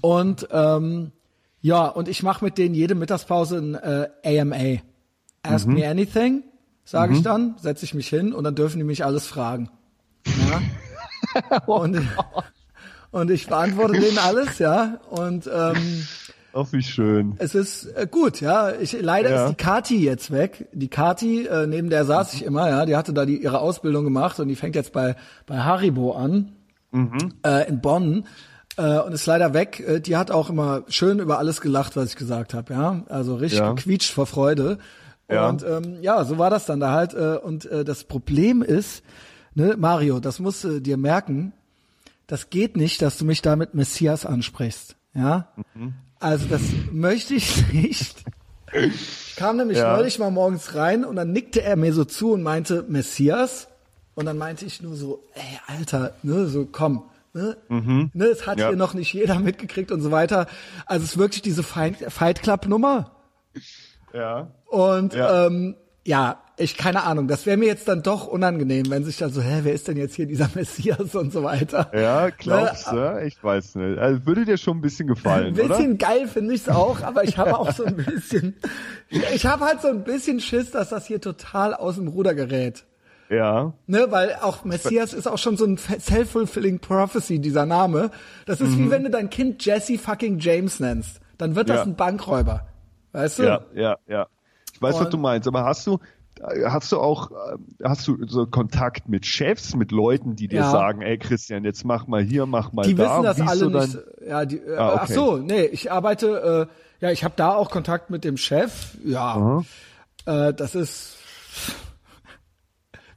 Und 0.00 0.48
ähm, 0.50 1.12
ja, 1.60 1.86
und 1.86 2.08
ich 2.08 2.22
mache 2.22 2.44
mit 2.44 2.58
denen 2.58 2.74
jede 2.74 2.94
Mittagspause 2.94 3.58
ein 3.58 3.74
äh, 3.74 4.40
AMA. 4.40 4.80
Ask 5.42 5.66
me 5.66 5.86
anything, 5.88 6.42
sage 6.84 7.14
ich 7.14 7.22
dann, 7.22 7.54
setze 7.58 7.84
ich 7.84 7.94
mich 7.94 8.08
hin 8.08 8.32
und 8.32 8.44
dann 8.44 8.54
dürfen 8.54 8.78
die 8.78 8.84
mich 8.84 9.04
alles 9.04 9.26
fragen. 9.26 9.70
Ja? 10.26 11.60
und, 11.66 12.00
und 13.10 13.30
ich 13.30 13.46
beantworte 13.46 13.98
denen 14.00 14.18
alles, 14.18 14.58
ja. 14.58 15.00
Und 15.10 15.48
ähm, 15.52 16.06
Auch 16.52 16.72
wie 16.72 16.82
schön. 16.82 17.34
es 17.38 17.54
ist 17.54 17.86
äh, 17.96 18.06
gut, 18.10 18.40
ja. 18.40 18.72
Ich, 18.72 18.96
leider 19.00 19.30
Ja. 19.30 19.44
ist 19.44 19.50
die 19.50 19.54
Kati 19.62 20.04
jetzt 20.04 20.30
weg. 20.30 20.68
Die 20.72 20.88
Kati, 20.88 21.46
äh, 21.46 21.66
neben 21.66 21.88
der 21.88 22.04
saß 22.04 22.34
ich 22.34 22.44
immer, 22.44 22.68
ja. 22.68 22.84
Die 22.84 22.96
hatte 22.96 23.12
da 23.12 23.24
die, 23.24 23.40
ihre 23.42 23.60
Ausbildung 23.60 24.04
gemacht 24.04 24.38
und 24.40 24.48
die 24.48 24.56
fängt 24.56 24.74
jetzt 24.74 24.92
bei, 24.92 25.16
bei 25.46 25.58
Haribo 25.60 26.12
an, 26.12 26.52
äh, 27.44 27.68
in 27.68 27.80
Bonn. 27.80 28.26
Äh, 28.78 29.00
und 29.00 29.12
ist 29.12 29.26
leider 29.26 29.52
weg. 29.52 29.80
Äh, 29.80 30.00
die 30.00 30.16
hat 30.16 30.30
auch 30.30 30.48
immer 30.48 30.84
schön 30.88 31.18
über 31.18 31.38
alles 31.38 31.60
gelacht, 31.60 31.96
was 31.96 32.10
ich 32.10 32.16
gesagt 32.16 32.54
habe, 32.54 32.72
ja. 32.72 33.02
Also 33.08 33.34
richtig 33.36 33.58
Ja. 33.60 33.72
gequietscht 33.72 34.12
vor 34.12 34.26
Freude. 34.26 34.78
Ja. 35.30 35.48
Und 35.48 35.62
ähm, 35.64 35.98
ja, 36.00 36.24
so 36.24 36.38
war 36.38 36.48
das 36.48 36.64
dann 36.64 36.80
da 36.80 36.92
halt. 36.92 37.12
Äh, 37.12 37.36
und 37.42 37.66
äh, 37.66 37.84
das 37.84 38.04
Problem 38.04 38.62
ist, 38.62 39.02
ne, 39.54 39.74
Mario, 39.76 40.20
das 40.20 40.38
musst 40.38 40.64
du 40.64 40.80
dir 40.80 40.96
merken, 40.96 41.52
das 42.28 42.50
geht 42.50 42.76
nicht, 42.76 43.02
dass 43.02 43.18
du 43.18 43.24
mich 43.24 43.42
da 43.42 43.56
mit 43.56 43.74
Messias 43.74 44.24
ansprichst. 44.24 44.96
Ja? 45.14 45.48
Also 46.20 46.46
das 46.46 46.60
möchte 46.92 47.34
ich 47.34 47.66
nicht. 47.72 48.22
Ich 48.72 49.34
kam 49.36 49.56
nämlich 49.56 49.78
Ja. 49.78 49.96
neulich 49.96 50.18
mal 50.18 50.30
morgens 50.30 50.74
rein 50.74 51.04
und 51.04 51.16
dann 51.16 51.32
nickte 51.32 51.62
er 51.62 51.76
mir 51.76 51.92
so 51.92 52.04
zu 52.04 52.32
und 52.32 52.42
meinte 52.42 52.84
Messias. 52.88 53.66
Und 54.14 54.26
dann 54.26 54.36
meinte 54.38 54.64
ich 54.66 54.82
nur 54.82 54.94
so, 54.96 55.22
ey, 55.34 55.58
Alter, 55.78 56.12
ne, 56.22 56.46
so 56.46 56.66
komm. 56.70 57.02
Ne? 57.38 57.56
Ne, 58.12 58.28
das 58.30 58.46
hat 58.46 58.58
Ja. 58.58 58.68
hier 58.68 58.76
noch 58.76 58.94
nicht 58.94 59.12
jeder 59.12 59.38
mitgekriegt 59.38 59.92
und 59.92 60.00
so 60.00 60.10
weiter. 60.10 60.46
Also 60.86 61.04
es 61.04 61.12
ist 61.12 61.18
wirklich 61.18 61.42
diese 61.42 61.62
Fight, 61.62 61.96
Fight 62.08 62.42
Club 62.42 62.66
Nummer. 62.66 63.12
Ja. 64.12 64.50
Und 64.66 65.14
Ja. 65.14 65.46
ähm, 65.46 65.76
ja, 66.04 66.42
ich 66.56 66.76
keine 66.76 67.04
Ahnung, 67.04 67.28
das 67.28 67.46
wäre 67.46 67.56
mir 67.56 67.66
jetzt 67.66 67.86
dann 67.86 68.02
doch 68.02 68.26
unangenehm, 68.26 68.90
wenn 68.90 69.04
sich 69.04 69.18
dann 69.18 69.30
so, 69.30 69.40
hä, 69.42 69.60
wer 69.62 69.72
ist 69.74 69.86
denn 69.86 69.96
jetzt 69.96 70.14
hier 70.16 70.26
dieser 70.26 70.48
Messias 70.54 71.14
und 71.14 71.32
so 71.32 71.44
weiter. 71.44 71.90
Ja, 71.94 72.30
glaubst 72.30 72.90
du? 72.90 73.22
Ich 73.24 73.42
weiß 73.44 73.76
nicht. 73.76 73.98
Also 73.98 74.26
würde 74.26 74.44
dir 74.44 74.56
schon 74.56 74.78
ein 74.78 74.80
bisschen 74.80 75.06
gefallen, 75.06 75.48
Ein 75.48 75.54
bisschen 75.54 75.92
oder? 75.92 76.06
geil 76.08 76.26
finde 76.26 76.54
ich's 76.54 76.68
auch, 76.68 77.02
aber 77.02 77.22
ich 77.24 77.38
habe 77.38 77.56
auch 77.58 77.72
so 77.72 77.84
ein 77.84 77.96
bisschen, 77.96 78.56
ich 79.10 79.46
habe 79.46 79.64
halt 79.66 79.82
so 79.82 79.88
ein 79.88 80.02
bisschen 80.02 80.40
Schiss, 80.40 80.70
dass 80.72 80.88
das 80.88 81.06
hier 81.06 81.20
total 81.20 81.74
aus 81.74 81.94
dem 81.96 82.08
Ruder 82.08 82.34
gerät. 82.34 82.84
Ja. 83.30 83.72
Ne, 83.86 84.06
weil 84.10 84.36
auch 84.40 84.64
Messias 84.64 85.12
ist 85.12 85.26
auch 85.26 85.38
schon 85.38 85.56
so 85.56 85.64
ein 85.66 85.76
self-fulfilling 85.76 86.78
prophecy, 86.78 87.38
dieser 87.40 87.66
Name. 87.66 88.10
Das 88.46 88.60
ist 88.60 88.78
wie 88.78 88.90
wenn 88.90 89.04
du 89.04 89.10
dein 89.10 89.28
Kind 89.30 89.64
Jesse 89.64 89.98
fucking 89.98 90.38
James 90.38 90.80
nennst. 90.80 91.20
Dann 91.36 91.54
wird 91.54 91.68
das 91.68 91.76
Mhm. 91.84 91.92
Ja. 91.92 91.92
ein 91.92 91.96
Bankräuber. 91.96 92.66
Weißt 93.12 93.38
du? 93.38 93.42
Ja, 93.44 93.60
ja, 93.74 93.96
ja. 94.06 94.26
Ich 94.72 94.80
weiß, 94.80 94.94
was 94.96 95.04
Und- 95.06 95.12
du 95.12 95.18
meinst, 95.18 95.46
aber 95.48 95.64
hast 95.64 95.86
du 95.86 95.98
hast 96.64 96.92
du 96.92 97.00
auch 97.00 97.32
hast 97.82 98.06
du 98.06 98.16
so 98.28 98.46
Kontakt 98.46 99.08
mit 99.08 99.26
Chefs, 99.26 99.74
mit 99.74 99.90
Leuten, 99.90 100.36
die 100.36 100.46
dir 100.46 100.60
Ja. 100.60 100.70
sagen, 100.70 101.02
ey 101.02 101.18
Christian, 101.18 101.64
jetzt 101.64 101.84
mach 101.84 102.06
mal 102.06 102.22
hier, 102.22 102.46
mach 102.46 102.72
mal 102.72 102.84
Die 102.86 102.94
da. 102.94 103.20
wissen 103.24 103.24
das 103.24 103.40
alle 103.48 103.70
nicht. 103.70 103.98
Ja, 104.24 104.44
die, 104.44 104.58
äh, 104.58 104.76
Ah, 104.76 104.88
okay. 104.92 105.00
Ach 105.02 105.08
so, 105.08 105.36
nee, 105.38 105.64
ich 105.64 105.90
arbeite, 105.90 106.68
äh, 107.00 107.04
ja, 107.04 107.10
ich 107.10 107.24
habe 107.24 107.34
da 107.36 107.54
auch 107.54 107.70
Kontakt 107.70 108.10
mit 108.10 108.22
dem 108.22 108.36
Chef. 108.36 108.96
Ja, 109.04 109.62
äh, 110.26 110.54
das 110.54 110.76
ist, 110.76 111.16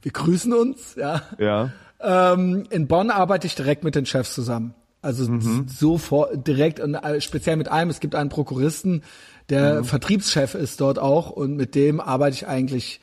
wir 0.02 0.12
grüßen 0.12 0.52
uns, 0.52 0.94
ja. 0.96 1.22
Ja. 1.38 1.70
Ähm, 2.00 2.64
in 2.70 2.88
Bonn 2.88 3.10
arbeite 3.10 3.46
ich 3.46 3.54
direkt 3.54 3.84
mit 3.84 3.94
den 3.94 4.06
Chefs 4.06 4.34
zusammen. 4.34 4.74
Also 5.00 5.28
Mhm. 5.30 5.66
so 5.68 5.98
vor, 5.98 6.28
direkt 6.36 6.78
und 6.78 6.94
äh, 6.94 7.20
speziell 7.20 7.56
mit 7.56 7.68
einem. 7.68 7.90
Es 7.90 7.98
gibt 8.00 8.14
einen 8.14 8.28
Prokuristen, 8.28 9.02
der 9.50 9.80
Mhm. 9.80 9.84
Vertriebschef 9.84 10.54
ist 10.54 10.80
dort 10.80 10.98
auch 10.98 11.30
und 11.30 11.56
mit 11.56 11.74
dem 11.74 12.00
arbeite 12.00 12.34
ich 12.34 12.46
eigentlich. 12.46 13.00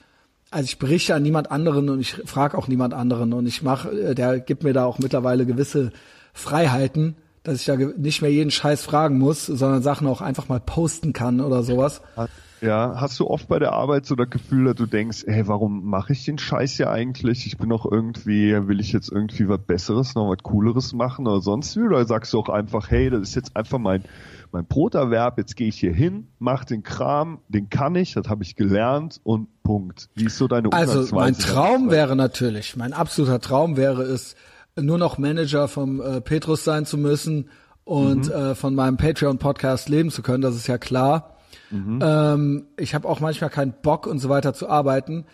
Also 0.51 0.65
ich 0.65 0.79
berichte 0.79 1.13
an 1.13 1.21
niemand 1.23 1.51
anderen 1.51 1.89
und 1.89 1.99
ich 1.99 2.13
frage 2.25 2.57
auch 2.57 2.67
niemand 2.67 2.93
anderen 2.93 3.33
und 3.33 3.45
ich 3.45 3.61
mache, 3.61 3.89
äh, 3.91 4.15
der 4.15 4.39
gibt 4.39 4.63
mir 4.63 4.73
da 4.73 4.85
auch 4.85 4.97
mittlerweile 4.97 5.45
gewisse 5.45 5.91
Freiheiten, 6.33 7.15
dass 7.43 7.59
ich 7.59 7.65
da 7.65 7.75
nicht 7.75 8.21
mehr 8.21 8.31
jeden 8.31 8.49
Scheiß 8.51 8.83
fragen 8.83 9.19
muss, 9.19 9.45
sondern 9.45 9.81
Sachen 9.83 10.07
auch 10.07 10.21
einfach 10.21 10.47
mal 10.49 10.59
posten 10.59 11.13
kann 11.13 11.39
oder 11.41 11.63
sowas. 11.63 12.01
Ja, 12.17 12.27
hast 12.67 13.19
du 13.19 13.27
oft 13.27 13.47
bei 13.47 13.59
der 13.59 13.73
Arbeit 13.73 14.05
so 14.05 14.15
das 14.15 14.29
Gefühl, 14.29 14.65
dass 14.65 14.75
du 14.75 14.85
denkst, 14.85 15.23
hey, 15.27 15.47
warum 15.47 15.85
mache 15.85 16.13
ich 16.13 16.25
den 16.25 16.37
Scheiß 16.37 16.77
ja 16.77 16.91
eigentlich? 16.91 17.45
Ich 17.45 17.57
bin 17.57 17.69
doch 17.69 17.89
irgendwie, 17.89 18.67
will 18.67 18.79
ich 18.79 18.91
jetzt 18.91 19.11
irgendwie 19.11 19.47
was 19.47 19.61
Besseres, 19.61 20.15
noch 20.15 20.29
was 20.29 20.43
Cooleres 20.43 20.93
machen 20.93 21.27
oder 21.27 21.41
sonst 21.41 21.75
wie? 21.77 21.81
Oder 21.81 22.05
sagst 22.05 22.33
du 22.33 22.39
auch 22.39 22.49
einfach, 22.49 22.91
hey, 22.91 23.09
das 23.09 23.21
ist 23.21 23.35
jetzt 23.35 23.55
einfach 23.55 23.79
mein, 23.79 24.03
mein 24.51 24.65
Broterwerb, 24.65 25.37
jetzt 25.37 25.55
gehe 25.55 25.67
ich 25.67 25.79
hier 25.79 25.93
hin, 25.93 26.27
mach 26.39 26.65
den 26.65 26.83
Kram, 26.83 27.39
den 27.47 27.69
kann 27.69 27.95
ich, 27.95 28.13
das 28.13 28.27
habe 28.27 28.43
ich 28.43 28.55
gelernt 28.55 29.19
und 29.23 29.47
Punkt. 29.63 30.09
Wie 30.15 30.25
ist 30.25 30.37
so 30.37 30.47
deine 30.47 30.71
Also 30.73 31.15
mein? 31.15 31.35
Traum 31.35 31.91
wäre 31.91 32.15
natürlich, 32.15 32.75
mein 32.75 32.93
absoluter 32.93 33.39
Traum 33.39 33.77
wäre 33.77 34.03
es, 34.03 34.35
nur 34.75 34.97
noch 34.97 35.17
Manager 35.17 35.67
vom 35.67 36.01
äh, 36.01 36.21
Petrus 36.21 36.63
sein 36.63 36.85
zu 36.85 36.97
müssen 36.97 37.49
und 37.83 38.29
äh, 38.29 38.55
von 38.55 38.75
meinem 38.75 38.97
Patreon-Podcast 38.97 39.89
leben 39.89 40.11
zu 40.11 40.21
können, 40.21 40.41
das 40.41 40.55
ist 40.55 40.67
ja 40.67 40.77
klar. 40.77 41.35
Ähm, 41.71 42.67
ich 42.77 42.95
habe 42.95 43.07
auch 43.07 43.19
manchmal 43.19 43.49
keinen 43.49 43.73
Bock 43.81 44.07
und 44.07 44.19
so 44.19 44.29
weiter 44.29 44.53
zu 44.53 44.69
arbeiten. 44.69 45.25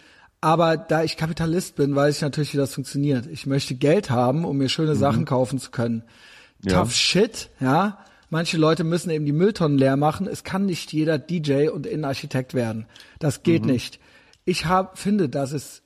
Aber 0.41 0.77
da 0.77 1.03
ich 1.03 1.17
Kapitalist 1.17 1.75
bin, 1.75 1.95
weiß 1.95 2.17
ich 2.17 2.21
natürlich, 2.21 2.53
wie 2.53 2.57
das 2.57 2.73
funktioniert. 2.73 3.25
Ich 3.25 3.45
möchte 3.45 3.75
Geld 3.75 4.09
haben, 4.09 4.45
um 4.45 4.57
mir 4.57 4.69
schöne 4.69 4.95
Sachen 4.95 5.25
kaufen 5.25 5.59
zu 5.59 5.71
können. 5.71 6.03
Ja. 6.61 6.79
Tough 6.79 6.93
shit, 6.93 7.49
ja. 7.59 7.99
Manche 8.29 8.57
Leute 8.57 8.83
müssen 8.83 9.09
eben 9.11 9.25
die 9.25 9.31
Mülltonnen 9.31 9.77
leer 9.77 9.97
machen. 9.97 10.27
Es 10.27 10.43
kann 10.43 10.65
nicht 10.65 10.91
jeder 10.93 11.17
DJ 11.17 11.69
und 11.69 11.85
Innenarchitekt 11.85 12.53
werden. 12.53 12.85
Das 13.19 13.43
geht 13.43 13.65
nicht. 13.65 13.99
Ich 14.45 14.65
hab, 14.65 14.97
finde, 14.97 15.29
dass 15.29 15.51
es 15.51 15.83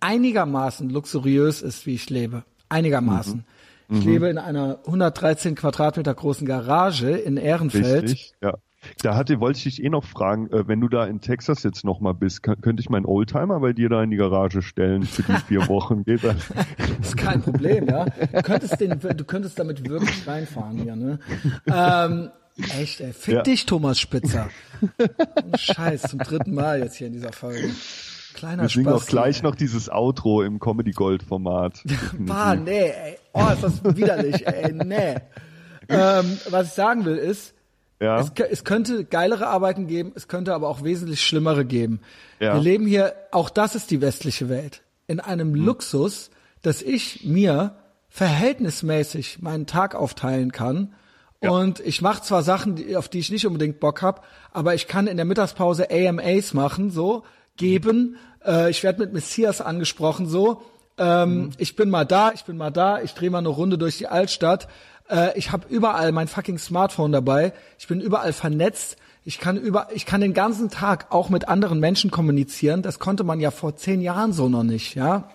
einigermaßen 0.00 0.88
luxuriös 0.88 1.62
ist, 1.62 1.86
wie 1.86 1.94
ich 1.94 2.10
lebe. 2.10 2.44
Einigermaßen. 2.68 3.44
Ich 3.90 4.04
lebe 4.04 4.28
in 4.28 4.38
einer 4.38 4.78
113 4.86 5.54
Quadratmeter 5.54 6.14
großen 6.14 6.46
Garage 6.46 7.10
in 7.10 7.36
Ehrenfeld. 7.36 8.04
Richtig, 8.04 8.32
ja. 8.42 8.54
Da 9.02 9.16
hatte, 9.16 9.40
wollte 9.40 9.58
ich 9.58 9.64
dich 9.64 9.82
eh 9.84 9.88
noch 9.88 10.04
fragen, 10.04 10.50
äh, 10.50 10.66
wenn 10.68 10.80
du 10.80 10.88
da 10.88 11.04
in 11.06 11.20
Texas 11.20 11.62
jetzt 11.62 11.84
noch 11.84 12.00
mal 12.00 12.14
bist, 12.14 12.42
könnte 12.42 12.80
ich 12.80 12.88
meinen 12.90 13.06
Oldtimer 13.06 13.60
bei 13.60 13.72
dir 13.72 13.88
da 13.88 14.02
in 14.02 14.10
die 14.10 14.16
Garage 14.16 14.62
stellen 14.62 15.02
für 15.04 15.22
die 15.22 15.36
vier 15.46 15.68
Wochen? 15.68 16.04
Geht 16.04 16.24
das? 16.24 16.36
Das 16.48 16.98
ist 17.08 17.16
kein 17.16 17.42
Problem, 17.42 17.86
ja. 17.88 18.06
Du 18.06 18.42
könntest, 18.42 18.80
den, 18.80 18.98
du 19.00 19.24
könntest 19.24 19.58
damit 19.58 19.88
wirklich 19.88 20.26
reinfahren 20.26 20.78
hier, 20.78 20.96
ne? 20.96 21.18
Ähm, 21.66 22.30
echt, 22.78 23.00
ey. 23.00 23.12
Fick 23.12 23.34
Ja. 23.34 23.42
dich, 23.42 23.66
Thomas 23.66 23.98
Spitzer. 24.00 24.48
Scheiß, 25.56 26.02
zum 26.02 26.18
dritten 26.20 26.54
Mal 26.54 26.80
jetzt 26.80 26.96
hier 26.96 27.06
in 27.08 27.12
dieser 27.12 27.32
Folge. 27.32 27.70
Kleiner 28.34 28.62
Wir 28.62 28.68
singen 28.68 28.88
auch 28.88 29.06
gleich 29.06 29.42
noch 29.42 29.54
dieses 29.54 29.88
Outro 29.88 30.42
im 30.42 30.58
Comedy 30.58 30.90
Gold 30.90 31.22
Format. 31.22 31.82
Bah, 32.18 32.54
nee, 32.56 32.90
ey. 32.90 33.16
Oh, 33.32 33.46
ist 33.52 33.62
das 33.62 33.96
widerlich, 33.96 34.46
ey, 34.46 34.72
nee. 34.72 35.14
Ähm, 35.88 36.38
was 36.50 36.68
ich 36.68 36.72
sagen 36.72 37.04
will 37.04 37.16
ist, 37.16 37.54
Ja, 38.00 38.18
es, 38.18 38.32
es 38.50 38.64
könnte 38.64 39.04
geilere 39.04 39.46
Arbeiten 39.46 39.86
geben, 39.86 40.12
es 40.14 40.28
könnte 40.28 40.54
aber 40.54 40.68
auch 40.68 40.82
wesentlich 40.82 41.24
schlimmere 41.24 41.64
geben. 41.64 42.00
Ja. 42.40 42.54
Wir 42.54 42.60
leben 42.60 42.86
hier, 42.86 43.14
auch 43.30 43.50
das 43.50 43.74
ist 43.74 43.90
die 43.90 44.00
westliche 44.00 44.48
Welt, 44.48 44.82
in 45.06 45.20
einem 45.20 45.54
Hm. 45.54 45.64
Luxus, 45.64 46.30
dass 46.62 46.82
ich 46.82 47.24
mir 47.24 47.76
verhältnismäßig 48.08 49.40
meinen 49.42 49.66
Tag 49.66 49.94
aufteilen 49.94 50.52
kann. 50.52 50.94
Ja. 51.42 51.50
Und 51.50 51.80
ich 51.80 52.00
mache 52.00 52.22
zwar 52.22 52.42
Sachen, 52.42 52.76
die, 52.76 52.96
auf 52.96 53.08
die 53.08 53.18
ich 53.18 53.30
nicht 53.30 53.46
unbedingt 53.46 53.80
Bock 53.80 54.02
hab, 54.02 54.24
aber 54.52 54.74
ich 54.74 54.86
kann 54.86 55.06
in 55.06 55.16
der 55.16 55.26
Mittagspause 55.26 55.88
AMAs 55.90 56.54
machen, 56.54 56.90
so, 56.90 57.24
geben. 57.56 58.16
Äh, 58.44 58.70
ich 58.70 58.82
werde 58.82 59.00
mit 59.00 59.12
Messias 59.12 59.60
angesprochen, 59.60 60.26
so. 60.26 60.62
Ähm, 60.96 61.50
Ich 61.58 61.76
bin 61.76 61.90
mal 61.90 62.04
da, 62.04 62.32
ich 62.32 62.44
bin 62.44 62.56
mal 62.56 62.70
da, 62.70 63.02
ich 63.02 63.14
drehe 63.14 63.30
mal 63.30 63.38
eine 63.38 63.48
Runde 63.48 63.78
durch 63.78 63.98
die 63.98 64.06
Altstadt. 64.06 64.68
Äh, 65.08 65.38
ich 65.38 65.52
habe 65.52 65.66
überall 65.68 66.12
mein 66.12 66.28
fucking 66.28 66.58
Smartphone 66.58 67.12
dabei. 67.12 67.52
Ich 67.78 67.86
bin 67.88 68.00
überall 68.00 68.32
vernetzt. 68.32 68.96
Ich 69.26 69.38
kann 69.38 69.56
über, 69.56 69.88
ich 69.94 70.04
kann 70.04 70.20
den 70.20 70.34
ganzen 70.34 70.68
Tag 70.68 71.06
auch 71.10 71.30
mit 71.30 71.48
anderen 71.48 71.80
Menschen 71.80 72.10
kommunizieren. 72.10 72.82
Das 72.82 72.98
konnte 72.98 73.24
man 73.24 73.40
ja 73.40 73.50
vor 73.50 73.74
zehn 73.76 74.02
Jahren 74.02 74.32
so 74.34 74.48
noch 74.50 74.64
nicht, 74.64 74.94
ja. 74.96 75.30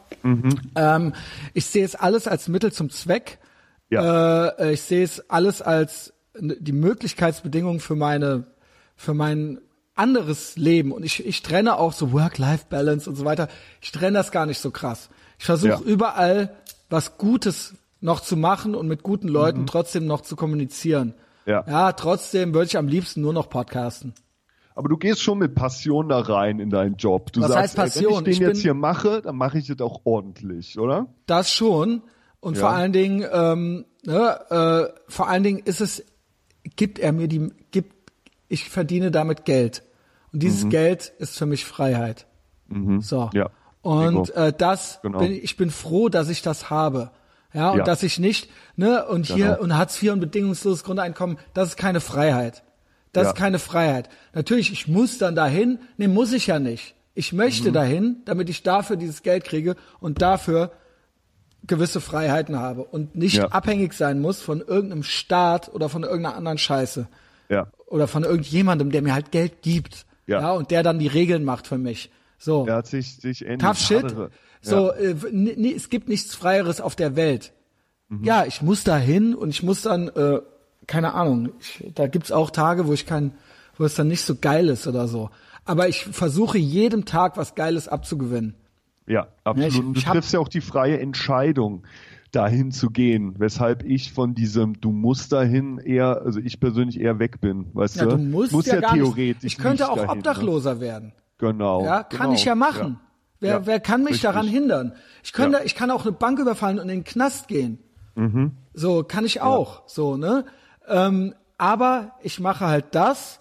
Ähm, 0.76 1.14
ich 1.56 1.66
sehe 1.66 1.84
es 1.84 1.96
alles 1.96 2.28
als 2.28 2.48
Mittel 2.48 2.72
zum 2.72 2.92
Zweck. 2.92 3.40
Ja. 3.90 4.50
Äh, 4.50 4.74
ich 4.74 4.82
sehe 4.84 5.04
es 5.04 5.28
alles 5.30 5.64
als 5.64 6.14
die 6.40 6.72
Möglichkeitsbedingung 6.72 7.80
für 7.80 7.96
meine, 7.96 8.46
für 8.96 9.16
mein 9.16 9.60
anderes 9.96 10.56
Leben. 10.56 10.92
Und 10.92 11.04
ich, 11.04 11.26
ich 11.26 11.42
trenne 11.42 11.78
auch 11.78 11.94
so 11.94 12.14
Work-Life-Balance 12.14 13.10
und 13.10 13.16
so 13.16 13.26
weiter. 13.26 13.48
Ich 13.82 13.92
trenne 13.92 14.18
das 14.20 14.32
gar 14.32 14.46
nicht 14.46 14.60
so 14.60 14.70
krass. 14.70 15.10
Ich 15.40 15.46
versuche 15.46 15.72
Ja. 15.72 15.80
überall 15.80 16.56
was 16.92 17.18
Gutes 17.18 17.74
noch 18.02 18.20
zu 18.22 18.38
machen 18.38 18.76
und 18.76 18.88
mit 18.88 19.04
guten 19.04 19.28
Leuten 19.28 19.66
trotzdem 19.66 20.06
noch 20.06 20.22
zu 20.22 20.36
kommunizieren. 20.36 21.10
Mhm. 21.46 21.52
Ja. 21.52 21.64
ja, 21.68 21.92
trotzdem 21.94 22.54
würde 22.54 22.68
ich 22.68 22.78
am 22.78 22.88
liebsten 22.88 23.22
nur 23.22 23.34
noch 23.34 23.50
podcasten. 23.50 24.14
aber 24.76 24.88
du 24.90 24.98
gehst 24.98 25.22
schon 25.22 25.40
mit 25.40 25.56
Passion 25.56 26.08
da 26.10 26.20
rein 26.20 26.60
in 26.60 26.70
deinen 26.70 26.96
Job. 26.96 27.34
Du 27.34 27.42
Was 27.42 27.50
sagst, 27.50 27.62
heißt 27.62 27.76
Passion? 27.96 28.14
Ey, 28.14 28.18
wenn 28.20 28.26
ich 28.26 28.30
Ich 28.34 28.38
den 28.40 28.48
jetzt 28.48 28.58
bin- 28.58 28.62
hier 28.62 28.74
mache, 28.76 29.22
dann 29.22 29.36
mache 29.36 29.58
ich 29.58 29.68
das 29.68 29.80
auch 29.82 30.02
ordentlich, 30.06 30.78
oder? 30.80 31.08
Das 31.26 31.52
schon. 31.52 32.04
Und 32.40 32.56
Ja. 32.56 32.62
vor 32.62 32.70
allen 32.70 32.94
Dingen, 32.94 33.26
ähm, 33.34 33.86
ne, 34.06 34.40
äh, 34.96 35.02
vor 35.12 35.28
allen 35.28 35.44
Dingen 35.44 35.60
ist 35.60 35.82
es, 35.82 36.06
gibt 36.78 37.00
er 37.00 37.12
mir 37.14 37.28
die, 37.28 37.52
gibt, 37.72 37.94
ich 38.48 38.70
verdiene 38.70 39.12
damit 39.12 39.44
Geld. 39.44 39.84
Und 40.32 40.44
dieses 40.44 40.66
Mhm. 40.66 40.70
Geld 40.70 41.12
ist 41.18 41.38
für 41.38 41.46
mich 41.48 41.66
Freiheit. 41.66 42.28
So. 43.00 43.30
Ja. 43.34 43.50
Und 43.82 44.30
äh, 44.36 44.54
das 44.56 45.00
Genau. 45.02 45.18
bin 45.20 45.32
ich 45.32 45.58
bin 45.58 45.72
froh, 45.72 46.08
dass 46.10 46.30
ich 46.30 46.42
das 46.44 46.70
habe. 46.70 47.12
Ja, 47.54 47.72
und 47.72 47.80
Ja. 47.80 47.84
dass 47.84 48.04
ich 48.04 48.20
nicht, 48.20 48.50
ne, 48.76 49.06
und 49.08 49.26
hier 49.26 49.46
Genau. 49.52 49.62
und 49.62 49.76
Hartz 49.78 50.02
IV 50.02 50.12
und 50.14 50.20
bedingungsloses 50.20 50.84
Grundeinkommen, 50.84 51.38
das 51.54 51.70
ist 51.70 51.78
keine 51.78 52.00
Freiheit. 52.00 52.64
Das 53.12 53.24
Ja. 53.24 53.30
ist 53.32 53.36
keine 53.38 53.58
Freiheit. 53.58 54.08
Natürlich, 54.34 54.72
ich 54.72 54.88
muss 54.88 55.18
dann 55.18 55.34
dahin, 55.36 55.80
nee, 55.98 56.08
muss 56.08 56.32
ich 56.32 56.46
ja 56.48 56.60
nicht. 56.60 56.94
Ich 57.16 57.34
Mhm. 57.34 57.38
möchte 57.40 57.72
dahin, 57.72 58.18
damit 58.26 58.50
ich 58.50 58.62
dafür 58.62 58.98
dieses 58.98 59.24
Geld 59.24 59.46
kriege 59.46 59.76
und 60.00 60.22
dafür 60.22 60.72
gewisse 61.66 62.00
Freiheiten 62.02 62.58
habe 62.58 62.84
und 62.84 63.16
nicht 63.16 63.38
Ja. 63.38 63.48
abhängig 63.48 63.94
sein 63.94 64.22
muss 64.22 64.42
von 64.42 64.62
irgendeinem 64.62 65.04
Staat 65.04 65.74
oder 65.74 65.90
von 65.90 66.04
irgendeiner 66.04 66.36
anderen 66.36 66.58
Scheiße 66.58 67.08
Ja. 67.50 67.68
oder 67.88 68.08
von 68.08 68.24
irgendjemandem, 68.24 68.92
der 68.92 69.02
mir 69.02 69.14
halt 69.14 69.32
Geld 69.32 69.62
gibt. 69.62 70.06
Ja. 70.28 70.42
Ja, 70.42 70.52
und 70.52 70.70
der 70.72 70.84
dann 70.84 71.00
die 71.00 71.08
Regeln 71.08 71.44
macht 71.44 71.66
für 71.68 71.78
mich. 71.80 72.12
So. 72.38 72.68
Hat 72.70 72.88
sich, 72.88 73.18
sich 73.18 73.44
ähnlich. 73.44 73.60
Tough 73.60 73.80
shit. 73.80 74.04
Haare. 74.04 74.30
So, 74.62 74.92
äh, 74.92 75.12
n- 75.32 75.48
n- 75.48 75.74
es 75.76 75.90
gibt 75.90 76.10
nichts 76.10 76.36
Freieres 76.36 76.82
auf 76.82 76.96
der 76.96 77.16
Welt. 77.16 77.54
Ja, 78.24 78.46
ich 78.46 78.64
muss 78.64 78.84
da 78.84 78.98
hin 78.98 79.36
und 79.36 79.50
ich 79.50 79.62
muss 79.62 79.84
dann, 79.84 80.08
äh, 80.08 80.40
keine 80.88 81.14
Ahnung, 81.14 81.50
ich, 81.60 81.92
da 81.94 82.08
gibt's 82.08 82.32
auch 82.32 82.50
Tage, 82.50 82.88
wo 82.88 82.94
ich 82.94 83.06
kein, 83.06 83.34
wo 83.78 83.84
es 83.86 83.94
dann 83.94 84.08
nicht 84.08 84.24
so 84.24 84.36
geil 84.36 84.68
ist 84.70 84.88
oder 84.88 85.08
so. 85.08 85.30
Aber 85.64 85.88
ich 85.90 86.06
versuche 86.06 86.58
jedem 86.58 87.06
Tag 87.06 87.38
was 87.38 87.54
Geiles 87.54 87.88
abzugewinnen. 87.88 88.56
Ja, 89.06 89.28
absolut. 89.44 89.72
ich- 89.74 89.80
Und 89.80 89.94
du 89.94 90.00
ich 90.00 90.08
hab- 90.08 90.14
triffst 90.14 90.34
ja 90.34 90.40
auch 90.40 90.48
die 90.48 90.62
freie 90.62 91.00
Entscheidung, 91.00 91.84
dahin 92.32 92.72
zu 92.72 92.90
gehen, 92.90 93.36
weshalb 93.38 93.84
ich 93.84 94.12
von 94.12 94.34
diesem 94.34 94.80
du 94.82 94.92
musst 94.92 95.32
dahin 95.32 95.78
eher, 95.78 96.22
also 96.24 96.40
ich 96.40 96.60
persönlich 96.60 97.00
eher 97.00 97.18
weg 97.20 97.40
bin, 97.42 97.68
weißt 97.74 97.98
Ja, 97.98 98.06
du? 98.06 98.12
du 98.12 98.18
musst 98.18 98.52
Muss 98.52 98.66
ja, 98.66 98.80
gar 98.80 98.94
theoretisch 98.96 99.44
nicht. 99.44 99.54
Ich 99.54 99.58
könnte 99.60 99.90
auch 99.90 99.96
dahin, 99.98 100.10
Obdachloser 100.18 100.80
werden. 100.80 101.08
Ne? 101.10 101.14
Genau. 101.38 101.84
Ja, 101.86 102.02
kann 102.04 102.20
genau. 102.28 102.34
ich 102.34 102.46
ja 102.46 102.56
machen. 102.56 103.00
Wer, 103.40 103.52
Ja, 103.52 103.66
wer 103.66 103.80
kann 103.80 104.02
mich 104.04 104.14
richtig. 104.16 104.24
daran 104.30 104.48
hindern? 104.48 104.94
Ich 105.24 105.32
könnte, 105.34 105.60
Ja. 105.60 105.64
ich 105.64 105.76
kann 105.76 105.92
auch 105.92 106.02
eine 106.04 106.12
Bank 106.12 106.40
überfallen 106.40 106.78
und 106.80 106.84
in 106.90 107.00
den 107.00 107.04
Knast 107.04 107.48
gehen. 107.48 107.80
Mhm. 108.16 108.52
So 108.74 109.04
kann 109.04 109.26
ich 109.26 109.42
auch. 109.42 109.84
So 109.88 110.18
ne. 110.18 110.46
Ähm, 110.88 111.34
aber 111.58 112.14
ich 112.22 112.40
mache 112.40 112.66
halt 112.68 112.96
das 112.96 113.40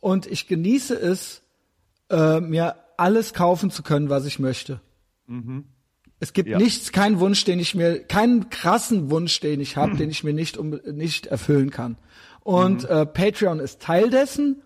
und 0.00 0.26
ich 0.26 0.46
genieße 0.48 0.94
es, 0.94 1.42
äh, 2.10 2.40
mir 2.40 2.76
alles 2.96 3.34
kaufen 3.34 3.70
zu 3.70 3.82
können, 3.82 4.08
was 4.08 4.24
ich 4.26 4.38
möchte. 4.38 4.80
Es 6.20 6.32
gibt 6.32 6.46
Mhm. 6.48 6.52
Ja. 6.52 6.58
nichts, 6.58 6.92
keinen 6.92 7.18
Wunsch, 7.20 7.44
den 7.44 7.58
ich 7.58 7.74
mir, 7.74 8.02
keinen 8.04 8.48
krassen 8.50 9.10
Wunsch, 9.10 9.40
den 9.40 9.60
ich 9.60 9.76
habe, 9.76 9.96
den 9.96 10.10
ich 10.10 10.22
mir 10.24 10.32
nicht 10.34 10.56
um, 10.56 10.70
nicht 10.92 11.26
erfüllen 11.26 11.70
kann. 11.70 11.96
Und 12.40 12.84
Mhm. 12.84 12.88
äh, 12.88 13.06
Patreon 13.06 13.58
ist 13.58 13.80
Teil 13.82 14.10
dessen 14.10 14.62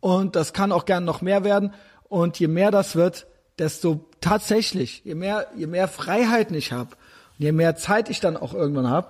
und 0.00 0.36
das 0.36 0.52
kann 0.52 0.72
auch 0.72 0.84
gern 0.84 1.04
noch 1.04 1.20
mehr 1.22 1.44
werden. 1.44 1.72
Und 2.08 2.38
je 2.38 2.46
mehr 2.48 2.70
das 2.70 2.94
wird, 2.94 3.26
desto 3.58 4.04
tatsächlich, 4.20 5.02
je 5.04 5.14
mehr, 5.14 5.46
je 5.56 5.66
mehr 5.66 5.88
Freiheiten 5.88 6.54
ich 6.56 6.72
habe, 6.72 6.90
je 7.38 7.52
mehr 7.52 7.76
Zeit 7.76 8.10
ich 8.10 8.20
dann 8.20 8.36
auch 8.36 8.54
irgendwann 8.54 8.88
habe, 8.90 9.08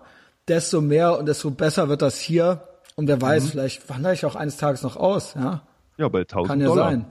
desto 0.48 0.80
mehr 0.80 1.18
und 1.18 1.26
desto 1.26 1.50
besser 1.50 1.88
wird 1.88 2.02
das 2.02 2.18
hier. 2.20 2.62
Und 2.94 3.08
wer 3.08 3.16
Mhm. 3.16 3.22
weiß, 3.22 3.50
vielleicht 3.50 3.88
wandere 3.90 4.14
ich 4.14 4.24
auch 4.24 4.36
eines 4.36 4.56
Tages 4.56 4.82
noch 4.82 4.96
aus. 4.96 5.34
Ja, 5.34 5.62
Ja, 5.98 6.08
bei 6.08 6.20
1000 6.24 6.48
kann 6.48 6.60
ja 6.60 6.66
Dollar. 6.66 6.90
sein. 6.90 7.06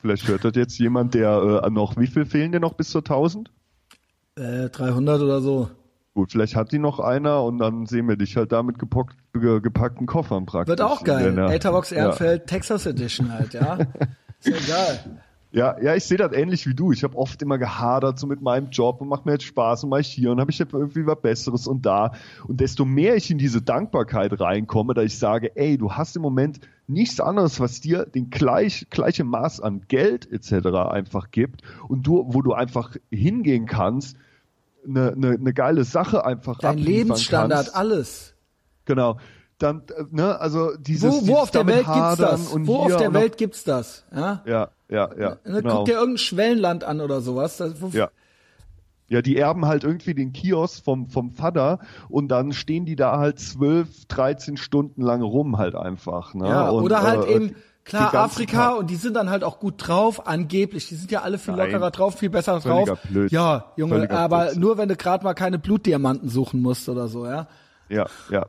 Vielleicht 0.00 0.26
hört 0.28 0.44
das 0.44 0.52
jetzt 0.54 0.78
jemand, 0.78 1.14
der 1.14 1.62
äh, 1.64 1.70
noch, 1.70 1.96
wie 1.96 2.06
viel 2.06 2.24
fehlen 2.26 2.52
dir 2.52 2.60
noch 2.60 2.72
bis 2.74 2.90
zur 2.90 3.02
1000? 3.02 3.50
Äh, 4.36 4.68
300 4.70 5.20
oder 5.20 5.40
so. 5.40 5.70
Gut, 6.14 6.32
vielleicht 6.32 6.56
hat 6.56 6.72
die 6.72 6.78
noch 6.78 6.98
einer 7.00 7.42
und 7.44 7.58
dann 7.58 7.86
sehen 7.86 8.08
wir 8.08 8.16
dich 8.16 8.36
halt 8.36 8.50
da 8.52 8.62
mit 8.62 8.78
gepockt, 8.78 9.14
ge, 9.32 9.60
gepackten 9.60 10.06
Koffern 10.06 10.44
praktisch. 10.46 10.70
Wird 10.70 10.80
auch 10.80 11.04
geil. 11.04 11.28
In 11.28 11.36
der- 11.36 11.50
Etherbox 11.50 11.90
ja. 11.90 11.98
Ehrenfeld, 11.98 12.46
Texas 12.46 12.86
Edition 12.86 13.32
halt, 13.32 13.52
ja. 13.54 13.74
Ist 14.42 14.46
ja 14.48 14.56
egal. 14.56 15.22
Ja, 15.52 15.76
ja, 15.80 15.96
ich 15.96 16.04
sehe 16.04 16.16
das 16.16 16.32
ähnlich 16.32 16.66
wie 16.68 16.74
du. 16.74 16.92
Ich 16.92 17.02
habe 17.02 17.16
oft 17.16 17.42
immer 17.42 17.58
gehadert 17.58 18.20
so 18.20 18.28
mit 18.28 18.40
meinem 18.40 18.70
Job 18.70 19.00
und 19.00 19.08
macht 19.08 19.26
mir 19.26 19.32
jetzt 19.32 19.44
Spaß 19.44 19.82
und 19.82 19.90
mach 19.90 19.98
ich 19.98 20.06
hier 20.06 20.30
und 20.30 20.40
habe 20.40 20.52
ich 20.52 20.58
jetzt 20.60 20.72
irgendwie 20.72 21.06
was 21.06 21.20
Besseres 21.20 21.66
und 21.66 21.84
da. 21.84 22.12
Und 22.46 22.60
desto 22.60 22.84
mehr 22.84 23.16
ich 23.16 23.32
in 23.32 23.38
diese 23.38 23.60
Dankbarkeit 23.60 24.38
reinkomme, 24.38 24.94
da 24.94 25.02
ich 25.02 25.18
sage, 25.18 25.56
ey, 25.56 25.76
du 25.76 25.92
hast 25.92 26.14
im 26.14 26.22
Moment 26.22 26.60
nichts 26.86 27.20
anderes, 27.20 27.58
was 27.58 27.80
dir 27.80 28.06
den 28.06 28.30
gleich, 28.30 28.86
gleiche 28.90 29.24
Maß 29.24 29.60
an 29.60 29.82
Geld 29.88 30.30
etc. 30.30 30.68
einfach 30.88 31.32
gibt 31.32 31.62
und 31.88 32.06
du, 32.06 32.26
wo 32.28 32.42
du 32.42 32.52
einfach 32.52 32.96
hingehen 33.10 33.66
kannst, 33.66 34.16
eine, 34.86 35.12
eine, 35.12 35.30
eine 35.30 35.52
geile 35.52 35.84
Sache 35.84 36.24
einfach 36.24 36.58
Dein 36.58 36.78
Lebensstandard, 36.78 37.66
kannst. 37.66 37.76
alles. 37.76 38.34
Genau. 38.84 39.18
Dann, 39.58 39.82
äh, 39.96 40.04
ne, 40.10 40.40
also 40.40 40.76
dieses, 40.76 41.12
Wo, 41.12 41.16
wo 41.16 41.20
dieses 41.20 41.36
auf 41.36 41.50
der 41.50 41.66
Welt 41.66 41.86
gibt's 41.86 42.16
das? 42.16 42.56
Wo 42.66 42.76
auf 42.76 42.96
der 42.96 43.12
Welt 43.12 43.36
gibt's 43.36 43.64
das? 43.64 44.04
Ja? 44.14 44.42
Ja, 44.46 44.70
ja, 44.90 45.10
ja. 45.18 45.36
Ne, 45.44 45.62
genau. 45.62 45.76
Guck 45.78 45.84
dir 45.86 45.94
irgendein 45.94 46.18
Schwellenland 46.18 46.84
an 46.84 47.00
oder 47.00 47.20
sowas. 47.20 47.56
Das, 47.56 47.74
ja. 47.92 48.10
Ja, 49.08 49.22
die 49.22 49.36
erben 49.36 49.66
halt 49.66 49.82
irgendwie 49.82 50.14
den 50.14 50.32
Kiosk 50.32 50.84
vom, 50.84 51.08
vom 51.08 51.32
Vater 51.32 51.80
und 52.08 52.28
dann 52.28 52.52
stehen 52.52 52.86
die 52.86 52.94
da 52.94 53.18
halt 53.18 53.40
zwölf, 53.40 54.04
dreizehn 54.06 54.56
Stunden 54.56 55.02
lang 55.02 55.20
rum 55.20 55.58
halt 55.58 55.74
einfach. 55.74 56.32
Ne? 56.34 56.48
Ja, 56.48 56.68
und, 56.68 56.84
oder 56.84 57.02
halt 57.02 57.24
äh, 57.26 57.34
eben, 57.34 57.56
klar, 57.82 58.14
Afrika 58.14 58.74
und 58.74 58.88
die 58.88 58.94
sind 58.94 59.14
dann 59.14 59.28
halt 59.28 59.42
auch 59.42 59.58
gut 59.58 59.74
drauf, 59.78 60.28
angeblich. 60.28 60.86
Die 60.86 60.94
sind 60.94 61.10
ja 61.10 61.22
alle 61.22 61.38
viel 61.38 61.56
Nein. 61.56 61.72
lockerer 61.72 61.90
drauf, 61.90 62.18
viel 62.18 62.30
besser 62.30 62.60
Völliger 62.60 62.84
drauf. 62.84 63.00
Blödsinn. 63.10 63.36
Ja, 63.36 63.72
Junge, 63.76 63.94
Völliger 63.96 64.16
aber 64.16 64.38
Blödsinn. 64.42 64.60
nur 64.60 64.78
wenn 64.78 64.88
du 64.88 64.94
gerade 64.94 65.24
mal 65.24 65.34
keine 65.34 65.58
Blutdiamanten 65.58 66.28
suchen 66.28 66.62
musst 66.62 66.88
oder 66.88 67.08
so, 67.08 67.26
ja. 67.26 67.48
Ja, 67.88 68.06
ja. 68.30 68.46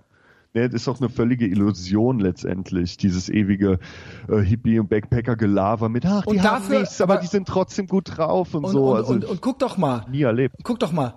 Nee, 0.53 0.67
das 0.67 0.81
ist 0.81 0.87
doch 0.87 0.99
eine 0.99 1.09
völlige 1.09 1.45
Illusion 1.47 2.19
letztendlich, 2.19 2.97
dieses 2.97 3.29
ewige 3.29 3.79
äh, 4.27 4.39
Hippie- 4.39 4.79
und 4.79 4.89
Backpacker-Gelaber 4.89 5.87
mit, 5.87 6.05
ach, 6.05 6.23
die 6.23 6.29
Und 6.29 6.43
haben 6.43 6.63
dafür- 6.63 6.79
nichts, 6.81 6.99
aber, 6.99 7.13
aber- 7.13 7.21
die 7.21 7.27
sind 7.27 7.47
trotzdem 7.47 7.87
gut 7.87 8.17
drauf 8.17 8.53
und, 8.53 8.65
Und, 8.65 8.71
so. 8.71 8.91
und, 8.91 8.97
also 8.97 9.13
und, 9.13 9.25
und 9.25 9.41
guck 9.41 9.59
doch 9.59 9.77
mal, 9.77 10.05
nie 10.11 10.23
erlebt. 10.23 10.55
guck 10.63 10.79
doch 10.79 10.91
mal. 10.91 11.13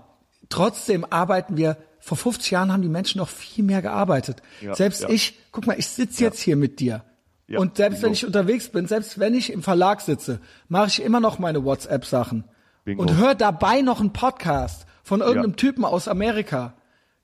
Trotzdem 0.48 1.04
arbeiten 1.10 1.56
wir, 1.56 1.76
vor 1.98 2.16
50 2.16 2.50
Jahren 2.52 2.70
haben 2.72 2.82
die 2.82 2.88
Menschen 2.88 3.18
noch 3.18 3.28
viel 3.28 3.64
mehr 3.64 3.82
gearbeitet. 3.82 4.42
Ja, 4.60 4.74
selbst 4.74 5.02
ja. 5.02 5.08
ich, 5.08 5.36
guck 5.52 5.66
mal, 5.66 5.76
ich 5.78 5.86
sitze 5.88 6.22
jetzt 6.22 6.38
hier 6.40 6.54
mit 6.54 6.78
dir. 6.78 7.02
Ja, 7.48 7.58
und 7.58 7.76
selbst 7.76 7.96
wenn 8.02 8.10
bingo. 8.12 8.14
ich 8.14 8.26
unterwegs 8.26 8.68
bin, 8.68 8.86
selbst 8.86 9.18
wenn 9.18 9.34
ich 9.34 9.52
im 9.52 9.62
Verlag 9.62 10.00
sitze, 10.00 10.40
mache 10.68 10.86
ich 10.88 11.02
immer 11.02 11.20
noch 11.20 11.38
meine 11.38 11.64
WhatsApp-Sachen. 11.64 12.44
Und 12.86 13.16
höre 13.16 13.34
dabei 13.34 13.80
noch 13.80 14.00
einen 14.00 14.12
Podcast 14.12 14.86
von 15.02 15.20
irgendeinem 15.20 15.50
Ja. 15.52 15.56
Typen 15.56 15.84
aus 15.84 16.06
Amerika. 16.06 16.74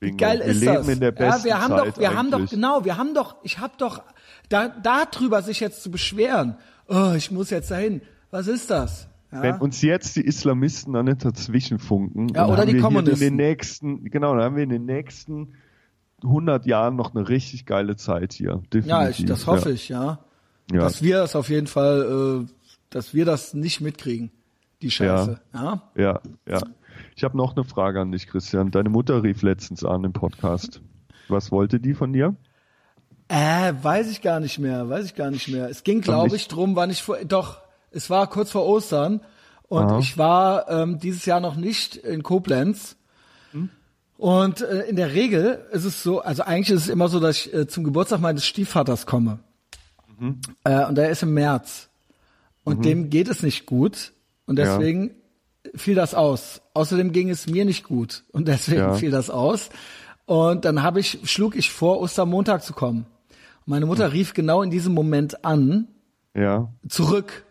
Wie 0.00 0.12
geil 0.12 0.38
Wir 0.38 0.46
ist 0.46 0.60
leben 0.60 0.74
das? 0.74 0.88
in 0.88 1.00
der 1.00 1.14
ja, 1.18 1.44
wir 1.44 1.60
haben 1.60 1.76
Zeit 1.76 1.88
doch, 1.88 1.98
wir 1.98 2.14
haben 2.14 2.30
doch, 2.30 2.38
eigentlich. 2.38 2.50
genau, 2.50 2.84
wir 2.84 2.96
haben 2.96 3.14
doch, 3.14 3.36
ich 3.42 3.58
hab 3.58 3.76
doch, 3.78 4.02
da, 4.48 4.68
darüber 4.68 5.42
sich 5.42 5.60
jetzt 5.60 5.82
zu 5.82 5.90
beschweren, 5.90 6.56
oh, 6.88 7.12
ich 7.14 7.30
muss 7.30 7.50
jetzt 7.50 7.70
dahin, 7.70 8.00
was 8.30 8.46
ist 8.46 8.70
das? 8.70 9.08
Ja? 9.30 9.42
Wenn 9.42 9.56
uns 9.56 9.82
jetzt 9.82 10.16
die 10.16 10.22
Islamisten 10.22 10.94
da 10.94 11.02
nicht 11.02 11.24
dazwischen 11.24 11.78
funken, 11.78 12.28
Ja, 12.28 12.42
dann 12.42 12.50
oder 12.50 12.62
haben 12.62 12.68
die 12.68 12.80
Kommunisten. 12.80 13.22
in 13.22 13.36
den 13.36 13.36
nächsten, 13.36 14.04
genau, 14.10 14.34
dann 14.34 14.42
haben 14.44 14.56
wir 14.56 14.62
in 14.64 14.70
den 14.70 14.86
nächsten 14.86 15.52
100 16.22 16.66
Jahren 16.66 16.96
noch 16.96 17.14
eine 17.14 17.28
richtig 17.28 17.66
geile 17.66 17.96
Zeit 17.96 18.32
hier. 18.32 18.62
Definitiv. 18.72 18.86
Ja, 18.86 19.08
ich, 19.08 19.24
das 19.26 19.46
hoffe 19.46 19.68
ja. 19.68 19.74
ich, 19.74 19.88
ja. 19.88 20.18
Ja. 20.72 20.80
Dass 20.80 21.02
wir 21.02 21.18
das 21.18 21.36
auf 21.36 21.48
jeden 21.48 21.66
Fall, 21.66 22.46
äh, 22.46 22.70
dass 22.90 23.12
wir 23.12 23.24
das 23.24 23.54
nicht 23.54 23.80
mitkriegen, 23.80 24.30
die 24.82 24.90
Scheiße. 24.90 25.40
Ja. 25.52 25.82
Ja, 25.96 26.20
ja. 26.48 26.60
Ich 27.20 27.24
habe 27.24 27.36
noch 27.36 27.55
eine 27.55 27.65
Frage 27.65 28.00
an 28.00 28.12
dich, 28.12 28.28
Christian. 28.28 28.70
Deine 28.70 28.89
Mutter 28.89 29.23
rief 29.23 29.42
letztens 29.42 29.84
an 29.84 30.05
im 30.05 30.15
Podcast. 30.15 30.81
Was 31.28 31.52
wollte 31.52 31.78
die 31.78 31.92
von 31.92 32.15
dir? 32.15 32.34
Äh, 33.28 33.74
weiß 33.82 34.10
ich 34.10 34.23
gar 34.23 34.40
nicht 34.40 34.58
mehr, 34.58 34.89
weiß 34.89 35.05
ich 35.05 35.15
gar 35.16 35.31
nicht 35.31 35.47
mehr. 35.49 35.68
Es 35.68 35.84
ging, 35.84 36.00
glaube 36.00 36.34
ich, 36.34 36.49
drum, 36.49 36.76
wann 36.76 36.89
ich 36.89 37.02
vor, 37.02 37.18
doch, 37.26 37.58
es 37.90 38.08
war 38.08 38.26
kurz 38.31 38.50
vor 38.50 38.65
Ostern 38.65 39.20
und 39.68 39.82
Aha. 39.82 39.99
ich 39.99 40.16
war 40.16 40.70
ähm, 40.70 40.99
dieses 40.99 41.26
Jahr 41.26 41.40
noch 41.40 41.57
nicht 41.57 41.94
in 41.94 42.23
Koblenz. 42.23 42.97
Und 44.16 44.62
äh, 44.62 44.84
in 44.84 44.97
der 44.97 45.12
Regel 45.12 45.66
ist 45.73 45.84
es 45.84 46.02
so, 46.02 46.23
also 46.23 46.44
eigentlich 46.44 46.70
ist 46.70 46.84
es 46.84 46.89
immer 46.89 47.08
so, 47.08 47.20
dass 47.20 47.36
ich 47.36 47.52
äh, 47.52 47.66
zum 47.68 47.84
Geburtstag 47.84 48.20
meines 48.20 48.47
Stiefvaters 48.47 49.05
komme. 49.05 49.40
Äh, 50.65 50.86
und 50.86 50.94
der 50.94 51.10
ist 51.10 51.23
im 51.23 51.34
März. 51.34 51.90
Und 52.65 52.86
dem 52.86 53.10
geht 53.10 53.28
es 53.28 53.42
nicht 53.42 53.66
gut. 53.66 54.12
Und 54.47 54.58
Ja. 54.58 54.78
Fiel 55.74 55.94
das 55.94 56.15
aus. 56.15 56.62
Außerdem 56.74 57.12
ging 57.12 57.31
es 57.31 57.49
mir 57.49 57.65
nicht 57.65 57.84
gut. 57.84 58.24
Und 58.32 58.49
deswegen 58.49 58.81
Ja. 58.81 58.94
fiel 58.94 59.10
das 59.10 59.31
aus. 59.31 59.70
Und 60.26 60.65
dann 60.65 60.82
habe 60.82 61.00
ich, 61.00 61.18
schlug 61.24 61.57
ich 61.57 61.70
vor, 61.70 62.00
Ostermontag 62.00 62.62
zu 62.62 62.73
kommen. 62.73 63.07
Meine 63.66 63.86
Mutter 63.86 64.12
rief 64.12 64.34
genau 64.34 64.62
in 64.62 64.70
diesem 64.70 64.94
Moment 64.94 65.44
an, 65.44 65.89
Ja, 66.34 66.73
zurück. 66.89 67.44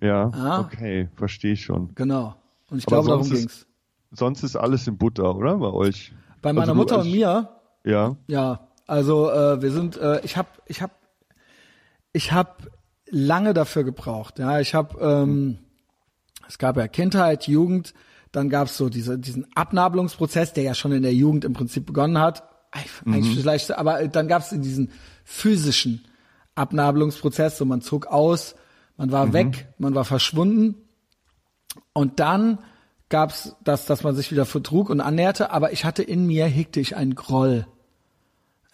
ja, 0.00 0.30
Ah. 0.34 0.60
okay, 0.60 1.08
verstehe 1.16 1.52
ich 1.52 1.62
schon. 1.64 1.94
Genau. 1.94 2.34
Und 2.70 2.78
ich 2.78 2.86
Aber 2.86 2.96
glaube, 3.02 3.08
darum 3.10 3.22
ist- 3.32 3.38
ging's. 3.38 3.66
Sonst 4.12 4.42
ist 4.42 4.56
alles 4.56 4.86
in 4.86 4.96
Butter, 4.98 5.34
oder? 5.36 5.56
Bei 5.58 5.70
euch? 5.72 6.12
Bei 6.42 6.52
meiner 6.52 6.68
Also 6.68 6.74
Mutter 6.74 6.98
und 7.00 7.10
mir, 7.10 7.48
Ja, 7.84 8.16
ja, 8.28 8.68
also 8.86 9.30
äh, 9.30 9.60
wir 9.62 9.70
sind, 9.72 9.96
äh, 9.96 10.20
ich 10.24 10.36
habe, 10.36 10.48
ich 10.66 10.80
habe, 10.82 10.92
ich 12.12 12.30
habe 12.32 12.50
lange 13.10 13.54
dafür 13.54 13.82
gebraucht. 13.84 14.38
Ja, 14.38 14.60
ich 14.60 14.74
habe, 14.74 14.98
ähm, 15.00 15.58
es 16.52 16.58
gab 16.58 16.76
ja 16.76 16.86
Kindheit, 16.86 17.48
Jugend, 17.48 17.94
dann 18.30 18.50
gab's 18.50 18.76
so 18.76 18.90
diese, 18.90 19.18
diesen 19.18 19.46
Abnabelungsprozess, 19.54 20.52
der 20.52 20.64
ja 20.64 20.74
schon 20.74 20.92
in 20.92 21.02
der 21.02 21.14
Jugend 21.14 21.46
im 21.46 21.54
Prinzip 21.54 21.86
begonnen 21.86 22.18
hat. 22.18 22.42
Eigentlich 23.06 23.38
vielleicht, 23.40 23.72
aber 23.72 24.06
dann 24.08 24.28
gab's 24.28 24.50
diesen 24.50 24.90
physischen 25.24 26.04
Abnabelungsprozess, 26.54 27.56
so 27.56 27.64
man 27.64 27.80
zog 27.80 28.06
aus, 28.06 28.54
man 28.98 29.10
war 29.10 29.32
weg, 29.32 29.68
man 29.78 29.94
war 29.94 30.04
verschwunden 30.04 30.74
und 31.94 32.20
dann 32.20 32.58
gab's 33.08 33.56
das, 33.64 33.86
dass 33.86 34.02
man 34.02 34.14
sich 34.14 34.30
wieder 34.30 34.44
vertrug 34.44 34.90
und 34.90 35.00
annäherte, 35.00 35.52
aber 35.52 35.72
ich 35.72 35.86
hatte 35.86 36.02
in 36.02 36.26
mir, 36.26 36.44
hegte 36.44 36.80
ich 36.80 36.96
einen 36.96 37.14
Groll. 37.14 37.66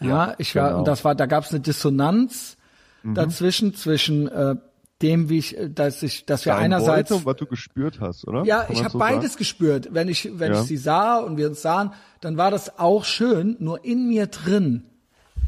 Ja, 0.01 0.07
Ja, 0.09 0.35
ich 0.39 0.57
war, 0.57 0.67
genau. 0.67 0.79
und 0.81 0.89
das 0.89 1.05
war, 1.05 1.15
da 1.15 1.27
gab's 1.27 1.51
eine 1.51 1.61
Dissonanz 1.61 2.57
dazwischen, 3.05 3.75
zwischen 3.75 4.27
äh, 4.27 4.57
dem, 5.03 5.29
wie 5.29 5.39
ich, 5.39 5.57
äh, 5.57 5.69
dass 5.71 6.03
ich, 6.03 6.27
dass 6.27 6.45
wir 6.45 6.53
Dein 6.55 6.65
einerseits 6.65 7.11
Wollte, 7.11 7.25
was 7.27 7.37
du 7.37 7.47
gespürt 7.47 8.01
hast, 8.01 8.27
oder? 8.27 8.45
ja, 8.45 8.63
Kann 8.65 8.73
ich 8.73 8.81
habe 8.81 8.91
so 8.91 8.99
beides 8.99 9.33
sagen? 9.33 9.39
gespürt. 9.39 9.89
Wenn 9.93 10.09
ich, 10.09 10.29
wenn 10.39 10.53
Ja. 10.53 10.61
ich 10.61 10.67
sie 10.67 10.77
sah 10.77 11.19
und 11.19 11.37
wir 11.37 11.49
uns 11.49 11.63
sahen, 11.63 11.93
dann 12.21 12.37
war 12.37 12.51
das 12.51 12.79
auch 12.79 13.05
schön. 13.05 13.57
Nur 13.61 13.85
in 13.85 14.09
mir 14.09 14.27
drin, 14.27 14.83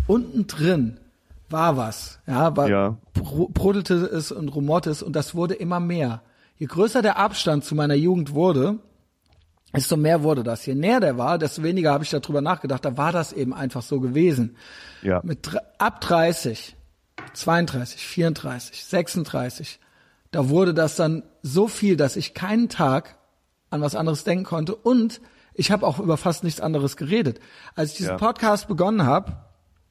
unten 0.06 0.46
drin, 0.46 0.98
war 1.48 1.76
was. 1.76 2.20
Ja, 2.26 2.56
war, 2.56 2.68
Ja. 2.68 2.96
bro- 3.14 3.48
brodelte 3.52 3.94
es 3.94 4.30
und 4.30 4.48
rumorte 4.54 4.90
es 4.90 5.02
und 5.02 5.16
das 5.16 5.34
wurde 5.34 5.54
immer 5.54 5.80
mehr. 5.80 6.22
Je 6.56 6.66
größer 6.66 7.02
der 7.02 7.18
Abstand 7.18 7.64
zu 7.64 7.74
meiner 7.74 7.94
Jugend 7.94 8.34
wurde, 8.34 8.78
desto 9.74 9.96
mehr 9.96 10.22
wurde 10.22 10.42
das. 10.44 10.64
Je 10.66 10.74
näher 10.74 11.00
der 11.00 11.16
war, 11.18 11.38
desto 11.38 11.62
weniger 11.62 11.92
habe 11.92 12.04
ich 12.04 12.10
darüber 12.10 12.40
nachgedacht. 12.40 12.84
Da 12.84 12.96
war 12.96 13.12
das 13.12 13.32
eben 13.32 13.52
einfach 13.54 13.82
so 13.82 13.98
gewesen. 14.00 14.56
Ja. 15.02 15.20
Mit 15.24 15.48
ab 15.78 16.00
30, 16.02 16.76
32, 17.32 18.06
34, 18.06 18.84
36, 18.84 19.80
da 20.30 20.48
wurde 20.48 20.74
das 20.74 20.96
dann 20.96 21.22
so 21.42 21.66
viel, 21.68 21.96
dass 21.96 22.16
ich 22.16 22.34
keinen 22.34 22.68
Tag 22.68 23.16
an 23.70 23.80
was 23.80 23.94
anderes 23.94 24.24
denken 24.24 24.44
konnte. 24.44 24.74
Und 24.74 25.20
ich 25.54 25.70
habe 25.70 25.86
auch 25.86 25.98
über 25.98 26.16
fast 26.16 26.44
nichts 26.44 26.60
anderes 26.60 26.96
geredet. 26.96 27.40
Als 27.74 27.92
ich 27.92 27.96
diesen 27.98 28.10
Ja. 28.12 28.16
Podcast 28.16 28.68
begonnen 28.68 29.04
habe, 29.04 29.32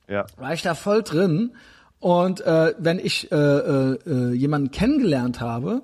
Ja, 0.08 0.26
war 0.38 0.54
ich 0.54 0.62
da 0.62 0.74
voll 0.76 1.04
drin. 1.04 1.52
Und 2.00 2.42
äh, 2.42 2.74
wenn 2.80 2.98
ich 3.00 3.32
äh, 3.32 3.36
äh, 3.36 4.00
äh, 4.08 4.32
jemanden 4.34 4.72
kennengelernt 4.72 5.42
habe 5.42 5.82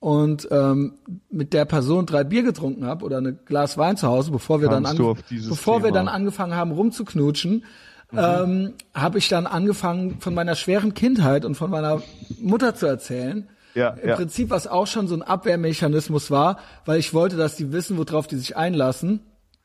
und 0.00 0.48
ähm, 0.50 0.98
mit 1.30 1.52
der 1.52 1.64
Person 1.64 2.04
drei 2.06 2.24
Bier 2.24 2.42
getrunken 2.42 2.84
habe 2.84 3.04
oder 3.04 3.18
ein 3.22 3.38
Glas 3.46 3.78
Wein 3.78 3.96
zu 3.96 4.08
Hause, 4.08 4.32
bevor 4.32 4.60
wir 4.60 4.68
dann 4.68 4.84
Kamst 4.84 5.30
dieses 5.30 5.48
bevor 5.48 5.82
wir 5.84 5.92
dann 5.92 6.08
angefangen 6.08 6.54
haben 6.54 6.72
rumzuknutschen, 6.72 7.64
Mhm. 8.10 8.18
ähm, 8.18 8.74
habe 8.94 9.18
ich 9.18 9.28
dann 9.28 9.46
angefangen 9.46 10.20
von 10.20 10.34
meiner 10.34 10.54
schweren 10.54 10.94
Kindheit 10.94 11.44
und 11.44 11.54
von 11.54 11.70
meiner 11.70 12.02
Mutter 12.38 12.74
zu 12.74 12.86
erzählen. 12.86 13.48
Ja, 13.74 13.90
Im 13.90 14.10
ja. 14.10 14.16
Prinzip, 14.16 14.50
was 14.50 14.66
auch 14.66 14.86
schon 14.86 15.08
so 15.08 15.16
ein 15.16 15.22
Abwehrmechanismus 15.22 16.30
war, 16.30 16.58
weil 16.84 17.00
ich 17.00 17.12
wollte, 17.12 17.36
dass 17.36 17.56
die 17.56 17.72
wissen, 17.72 17.98
worauf 17.98 18.26
die 18.26 18.36
sich 18.36 18.56
einlassen. 18.56 19.20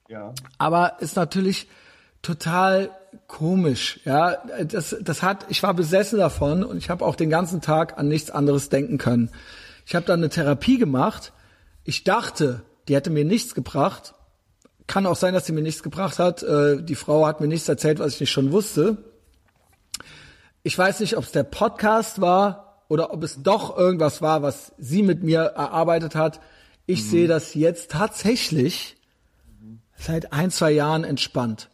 ja. 0.08 0.34
Aber 0.58 0.94
ist 1.00 1.16
natürlich 1.16 1.68
total 2.22 2.90
komisch, 3.28 4.00
ja. 4.06 4.38
Das, 4.64 4.96
das 5.00 5.24
hat, 5.24 5.46
ich 5.50 5.62
war 5.64 5.74
besessen 5.74 6.20
davon 6.20 6.64
und 6.64 6.78
ich 6.78 6.90
habe 6.90 7.06
auch 7.06 7.16
den 7.16 7.30
ganzen 7.30 7.62
Tag 7.62 7.98
an 7.98 8.08
nichts 8.08 8.32
anderes 8.32 8.70
denken 8.70 8.98
können. 8.98 9.30
Ich 9.86 9.96
habe 9.96 10.06
dann 10.06 10.20
eine 10.20 10.30
Therapie 10.30 10.78
gemacht. 10.78 11.34
Ich 11.84 12.04
dachte, 12.04 12.62
die 12.88 12.96
hätte 12.96 13.10
mir 13.10 13.26
nichts 13.26 13.56
gebracht. 13.56 14.14
Kann 14.90 15.06
auch 15.06 15.16
sein, 15.16 15.36
dass 15.36 15.46
sie 15.46 15.54
mir 15.54 15.62
nichts 15.62 15.84
gebracht 15.84 16.18
hat. 16.18 16.42
Äh, 16.42 16.82
Die 16.82 16.96
Frau 16.96 17.28
hat 17.28 17.42
mir 17.42 17.48
nichts 17.48 17.70
erzählt, 17.70 18.00
was 18.00 18.16
ich 18.16 18.20
nicht 18.22 18.32
schon 18.32 18.52
wusste. 18.52 18.98
Ich 20.64 20.76
weiß 20.78 21.00
nicht, 21.00 21.16
ob 21.16 21.24
es 21.26 21.32
der 21.32 21.44
Podcast 21.44 22.22
war 22.22 22.84
oder 22.88 23.14
ob 23.14 23.24
es 23.24 23.42
doch 23.44 23.78
irgendwas 23.78 24.22
war, 24.22 24.42
was 24.42 24.74
sie 24.80 25.04
mit 25.04 25.24
mir 25.24 25.42
erarbeitet 25.42 26.16
hat. 26.16 26.42
Ich 26.88 27.08
sehe 27.08 27.28
das 27.28 27.54
jetzt 27.54 27.92
tatsächlich 27.92 28.98
seit 29.96 30.34
ein, 30.34 30.50
zwei 30.50 30.72
Jahren 30.72 31.04
entspannt. 31.04 31.70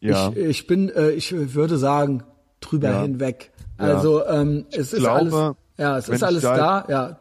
Ja. 0.00 0.30
Ich, 0.30 0.36
ich 0.38 0.66
bin, 0.66 0.88
äh, 0.88 1.10
ich 1.10 1.32
würde 1.32 1.76
sagen, 1.76 2.22
drüber 2.60 2.90
Ja. 2.90 3.02
hinweg. 3.02 3.52
Ja. 3.78 3.84
Also 3.84 4.26
ähm, 4.26 4.64
es 4.70 4.94
ist 4.94 5.00
glaube, 5.00 5.36
alles, 5.36 5.56
ja, 5.76 5.98
es 5.98 6.08
ist 6.08 6.22
alles 6.24 6.42
da- 6.42 6.56
da. 6.56 6.86
Ja, 6.88 7.18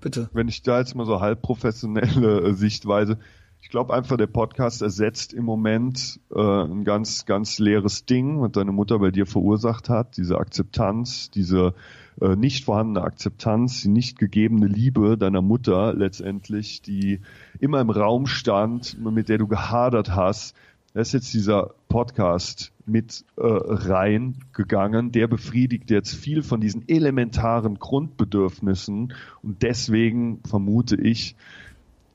bitte. 0.00 0.28
wenn 0.34 0.48
ich 0.48 0.62
da 0.62 0.78
jetzt 0.78 0.94
mal 0.94 1.06
so 1.06 1.20
halb 1.20 1.40
professionelle 1.40 2.42
äh, 2.50 2.52
Sichtweise, 2.52 3.12
ich 3.14 3.18
glaube 3.74 3.92
einfach, 3.92 4.16
der 4.16 4.28
Podcast 4.28 4.82
ersetzt 4.82 5.32
im 5.32 5.44
Moment 5.44 6.20
äh, 6.32 6.38
ein 6.38 6.84
ganz, 6.84 7.26
ganz 7.26 7.58
leeres 7.58 8.06
Ding, 8.06 8.40
was 8.40 8.52
deine 8.52 8.70
Mutter 8.70 9.00
bei 9.00 9.10
dir 9.10 9.26
verursacht 9.26 9.88
hat, 9.88 10.16
diese 10.16 10.38
Akzeptanz, 10.38 11.28
diese 11.32 11.74
äh, 12.20 12.36
nicht 12.36 12.66
vorhandene 12.66 13.04
Akzeptanz, 13.04 13.82
die 13.82 13.88
nicht 13.88 14.16
gegebene 14.20 14.68
Liebe 14.68 15.18
deiner 15.18 15.42
Mutter 15.42 15.92
letztendlich, 15.92 16.82
die 16.82 17.18
immer 17.58 17.80
im 17.80 17.90
Raum 17.90 18.28
stand, 18.28 18.96
mit 19.00 19.28
der 19.28 19.38
du 19.38 19.48
gehadert 19.48 20.14
hast. 20.14 20.54
Da 20.92 21.00
ist 21.00 21.12
jetzt 21.12 21.34
dieser 21.34 21.74
Podcast 21.88 22.70
mit 22.86 23.24
äh, 23.36 23.42
reingegangen. 23.42 25.10
Der 25.10 25.26
befriedigt 25.26 25.90
jetzt 25.90 26.14
viel 26.14 26.44
von 26.44 26.60
diesen 26.60 26.88
elementaren 26.88 27.80
Grundbedürfnissen 27.80 29.14
und 29.42 29.62
deswegen 29.64 30.38
vermute 30.44 30.94
ich, 30.94 31.34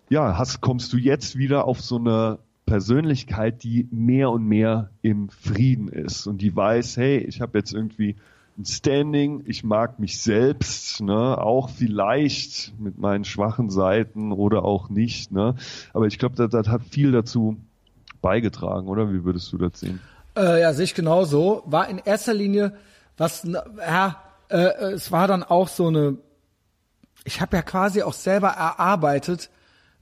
ja, 0.09 0.37
hast, 0.37 0.61
kommst 0.61 0.91
du 0.93 0.97
jetzt 0.97 1.37
wieder 1.37 1.65
auf 1.65 1.81
so 1.81 1.97
eine 1.97 2.39
Persönlichkeit, 2.65 3.63
die 3.63 3.87
mehr 3.91 4.29
und 4.29 4.43
mehr 4.45 4.89
im 5.01 5.29
Frieden 5.29 5.87
ist 5.87 6.27
und 6.27 6.39
die 6.39 6.55
weiß, 6.55 6.97
hey, 6.97 7.17
ich 7.17 7.41
habe 7.41 7.57
jetzt 7.57 7.73
irgendwie 7.73 8.15
ein 8.57 8.65
Standing, 8.65 9.43
ich 9.45 9.63
mag 9.63 9.99
mich 9.99 10.21
selbst, 10.21 11.01
ne, 11.01 11.37
auch 11.37 11.69
vielleicht 11.69 12.73
mit 12.79 12.97
meinen 12.97 13.23
schwachen 13.23 13.69
Seiten 13.69 14.31
oder 14.31 14.65
auch 14.65 14.89
nicht, 14.89 15.31
ne, 15.31 15.55
aber 15.93 16.07
ich 16.07 16.19
glaube, 16.19 16.35
das, 16.35 16.49
das 16.51 16.67
hat 16.67 16.83
viel 16.83 17.11
dazu 17.11 17.57
beigetragen, 18.21 18.87
oder? 18.87 19.11
Wie 19.11 19.23
würdest 19.23 19.51
du 19.53 19.57
das 19.57 19.79
sehen? 19.79 19.99
Äh, 20.35 20.61
ja, 20.61 20.73
sehe 20.73 20.83
ich 20.83 20.93
genauso. 20.93 21.63
War 21.65 21.87
in 21.87 21.99
erster 21.99 22.33
Linie, 22.33 22.73
was, 23.17 23.45
ja, 23.45 24.21
äh, 24.49 24.91
es 24.93 25.11
war 25.11 25.27
dann 25.27 25.43
auch 25.43 25.67
so 25.67 25.87
eine, 25.87 26.17
ich 27.23 27.41
habe 27.41 27.55
ja 27.55 27.61
quasi 27.61 28.03
auch 28.03 28.13
selber 28.13 28.49
erarbeitet, 28.49 29.49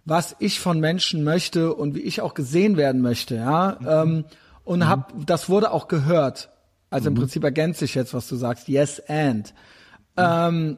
was 0.08 0.38
ich 0.40 0.62
von 0.62 0.80
Menschen 0.80 1.26
möchte 1.26 1.74
und 1.74 1.94
wie 1.94 2.00
ich 2.00 2.22
auch 2.22 2.34
gesehen 2.34 2.78
werden 2.78 3.02
möchte, 3.02 3.36
ja. 3.36 3.78
Mhm. 3.80 3.88
Ähm, 3.88 4.26
und 4.64 4.80
mhm. 4.80 4.88
hab, 4.88 5.26
das 5.26 5.50
wurde 5.50 5.72
auch 5.72 5.90
gehört. 5.90 6.50
Also 6.90 7.10
mhm. 7.10 7.18
im 7.18 7.22
Prinzip 7.22 7.44
ergänzt 7.44 7.82
sich 7.82 7.94
jetzt, 7.94 8.14
was 8.14 8.28
du 8.30 8.38
sagst. 8.38 8.70
Yes 8.70 9.02
and. 9.10 9.54
Mhm. 10.16 10.24
Ähm, 10.24 10.78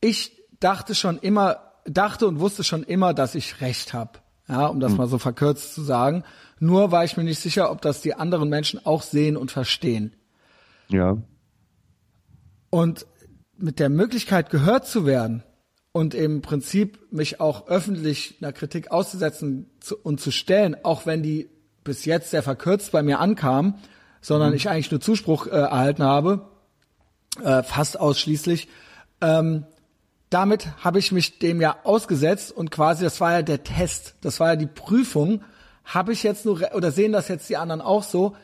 ich 0.00 0.32
dachte 0.58 0.96
schon 0.96 1.18
immer, 1.18 1.58
dachte 1.84 2.26
und 2.26 2.40
wusste 2.40 2.64
schon 2.64 2.82
immer, 2.82 3.14
dass 3.14 3.36
ich 3.36 3.60
recht 3.60 3.94
habe. 3.94 4.18
Ja, 4.48 4.66
um 4.66 4.80
das 4.80 4.92
mhm. 4.92 4.98
mal 4.98 5.06
so 5.06 5.18
verkürzt 5.18 5.72
zu 5.72 5.82
sagen. 5.82 6.24
Nur 6.58 6.90
war 6.90 7.04
ich 7.04 7.16
mir 7.16 7.24
nicht 7.24 7.40
sicher, 7.40 7.70
ob 7.70 7.82
das 7.82 8.00
die 8.00 8.14
anderen 8.14 8.48
Menschen 8.48 8.84
auch 8.84 9.02
sehen 9.02 9.36
und 9.36 9.52
verstehen. 9.52 10.12
Ja. 10.88 11.18
Und 12.68 13.06
mit 13.56 13.78
der 13.78 13.90
Möglichkeit 13.90 14.50
gehört 14.50 14.88
zu 14.88 15.06
werden 15.06 15.44
und 15.96 16.14
im 16.14 16.42
Prinzip 16.42 17.10
mich 17.10 17.40
auch 17.40 17.68
öffentlich 17.68 18.34
einer 18.42 18.52
Kritik 18.52 18.90
auszusetzen 18.90 19.70
und 20.02 20.20
zu 20.20 20.30
stellen, 20.30 20.76
auch 20.82 21.06
wenn 21.06 21.22
die 21.22 21.48
bis 21.84 22.04
jetzt 22.04 22.32
sehr 22.32 22.42
verkürzt 22.42 22.92
bei 22.92 23.02
mir 23.02 23.18
ankam, 23.18 23.78
sondern 24.20 24.50
mhm. 24.50 24.56
ich 24.56 24.68
eigentlich 24.68 24.90
nur 24.90 25.00
Zuspruch 25.00 25.46
äh, 25.46 25.52
erhalten 25.52 26.02
habe, 26.02 26.50
äh, 27.42 27.62
fast 27.62 27.98
ausschließlich, 27.98 28.68
ähm, 29.22 29.64
damit 30.28 30.84
habe 30.84 30.98
ich 30.98 31.12
mich 31.12 31.38
dem 31.38 31.62
ja 31.62 31.78
ausgesetzt 31.84 32.52
und 32.52 32.70
quasi, 32.70 33.02
das 33.02 33.18
war 33.22 33.32
ja 33.32 33.40
der 33.40 33.62
Test, 33.62 34.16
das 34.20 34.38
war 34.38 34.48
ja 34.48 34.56
die 34.56 34.66
Prüfung, 34.66 35.44
habe 35.82 36.12
ich 36.12 36.22
jetzt 36.22 36.44
nur, 36.44 36.74
oder 36.74 36.90
sehen 36.92 37.12
das 37.12 37.28
jetzt 37.28 37.48
die 37.48 37.56
anderen 37.56 37.80
auch 37.80 38.02
so, 38.02 38.36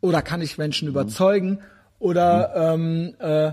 oder 0.00 0.22
kann 0.22 0.40
ich 0.40 0.56
Menschen 0.56 0.88
mhm. 0.88 0.94
überzeugen, 0.94 1.58
oder 1.98 2.76
mhm. 2.78 3.14
ähm, 3.20 3.20
äh, 3.20 3.52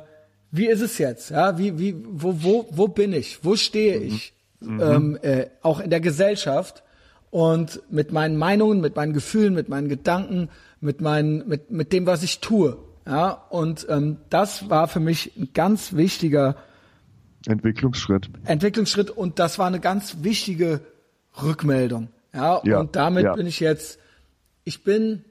wie 0.51 0.67
ist 0.67 0.81
es 0.81 0.97
jetzt? 0.97 1.31
Ja, 1.31 1.57
wie, 1.57 1.79
wie, 1.79 1.95
wo, 2.05 2.43
wo, 2.43 2.67
wo 2.71 2.87
bin 2.87 3.13
ich? 3.13 3.43
Wo 3.43 3.55
stehe 3.55 3.99
mhm. 3.99 4.05
ich? 4.05 4.33
Mhm. 4.59 4.81
Ähm, 4.81 5.17
äh, 5.21 5.47
auch 5.61 5.79
in 5.79 5.89
der 5.89 6.01
Gesellschaft 6.01 6.83
und 7.31 7.81
mit 7.89 8.11
meinen 8.11 8.37
Meinungen, 8.37 8.81
mit 8.81 8.95
meinen 8.95 9.13
Gefühlen, 9.13 9.55
mit 9.55 9.69
meinen 9.69 9.89
Gedanken, 9.89 10.49
mit 10.81 11.01
meinen, 11.01 11.47
mit, 11.47 11.71
mit 11.71 11.93
dem, 11.93 12.05
was 12.05 12.21
ich 12.21 12.41
tue. 12.41 12.77
Ja, 13.07 13.31
und 13.49 13.87
ähm, 13.89 14.17
das 14.29 14.69
war 14.69 14.87
für 14.87 14.99
mich 14.99 15.35
ein 15.35 15.49
ganz 15.53 15.93
wichtiger 15.93 16.57
Entwicklungsschritt. 17.47 18.29
Entwicklungsschritt 18.45 19.09
und 19.09 19.39
das 19.39 19.57
war 19.57 19.65
eine 19.65 19.79
ganz 19.79 20.17
wichtige 20.21 20.81
Rückmeldung. 21.41 22.09
Ja, 22.33 22.61
ja 22.63 22.79
und 22.79 22.95
damit 22.95 23.23
ja. 23.23 23.33
bin 23.33 23.47
ich 23.47 23.59
jetzt, 23.59 23.97
ich 24.63 24.83
bin 24.83 25.25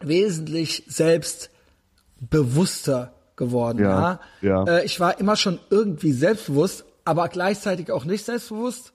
wesentlich 0.00 0.84
selbstbewusster 0.86 3.12
geworden. 3.38 3.78
Ja, 3.78 4.20
ja. 4.42 4.64
Äh, 4.64 4.84
ich 4.84 5.00
war 5.00 5.18
immer 5.18 5.36
schon 5.36 5.58
irgendwie 5.70 6.12
selbstbewusst, 6.12 6.84
aber 7.06 7.28
gleichzeitig 7.28 7.90
auch 7.90 8.04
nicht 8.04 8.26
selbstbewusst 8.26 8.92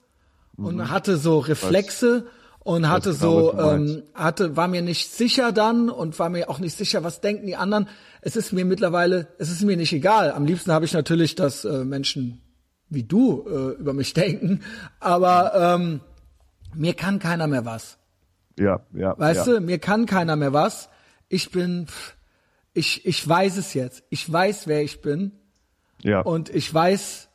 und 0.56 0.76
mhm. 0.76 0.90
hatte 0.90 1.16
so 1.16 1.40
Reflexe 1.40 2.26
und 2.60 2.88
hatte 2.88 3.12
genau, 3.12 3.52
so 3.52 3.58
ähm, 3.58 4.02
hatte 4.14 4.56
war 4.56 4.68
mir 4.68 4.82
nicht 4.82 5.12
sicher 5.12 5.52
dann 5.52 5.90
und 5.90 6.18
war 6.18 6.30
mir 6.30 6.48
auch 6.48 6.60
nicht 6.60 6.76
sicher, 6.76 7.02
was 7.02 7.20
denken 7.20 7.46
die 7.46 7.56
anderen. 7.56 7.88
Es 8.22 8.36
ist 8.36 8.52
mir 8.52 8.64
mittlerweile, 8.64 9.28
es 9.38 9.50
ist 9.50 9.62
mir 9.62 9.76
nicht 9.76 9.92
egal. 9.92 10.32
Am 10.32 10.46
liebsten 10.46 10.72
habe 10.72 10.84
ich 10.84 10.92
natürlich, 10.92 11.34
dass 11.34 11.64
äh, 11.64 11.84
Menschen 11.84 12.40
wie 12.88 13.02
du 13.02 13.44
äh, 13.46 13.80
über 13.80 13.92
mich 13.92 14.14
denken, 14.14 14.60
aber 15.00 15.52
ähm, 15.76 16.00
mir 16.74 16.94
kann 16.94 17.18
keiner 17.18 17.46
mehr 17.46 17.64
was. 17.64 17.98
Ja, 18.58 18.80
ja. 18.92 19.18
Weißt 19.18 19.46
ja. 19.46 19.54
du, 19.54 19.60
mir 19.60 19.78
kann 19.78 20.06
keiner 20.06 20.36
mehr 20.36 20.52
was. 20.52 20.88
Ich 21.28 21.50
bin 21.50 21.86
pff, 21.86 22.13
ich, 22.74 23.06
ich 23.06 23.26
weiß 23.26 23.56
es 23.56 23.72
jetzt. 23.72 24.02
Ich 24.10 24.30
weiß, 24.30 24.66
wer 24.66 24.82
ich 24.82 25.00
bin. 25.00 25.32
Ja. 26.02 26.20
Und 26.20 26.50
ich 26.54 26.72
weiß, 26.72 27.28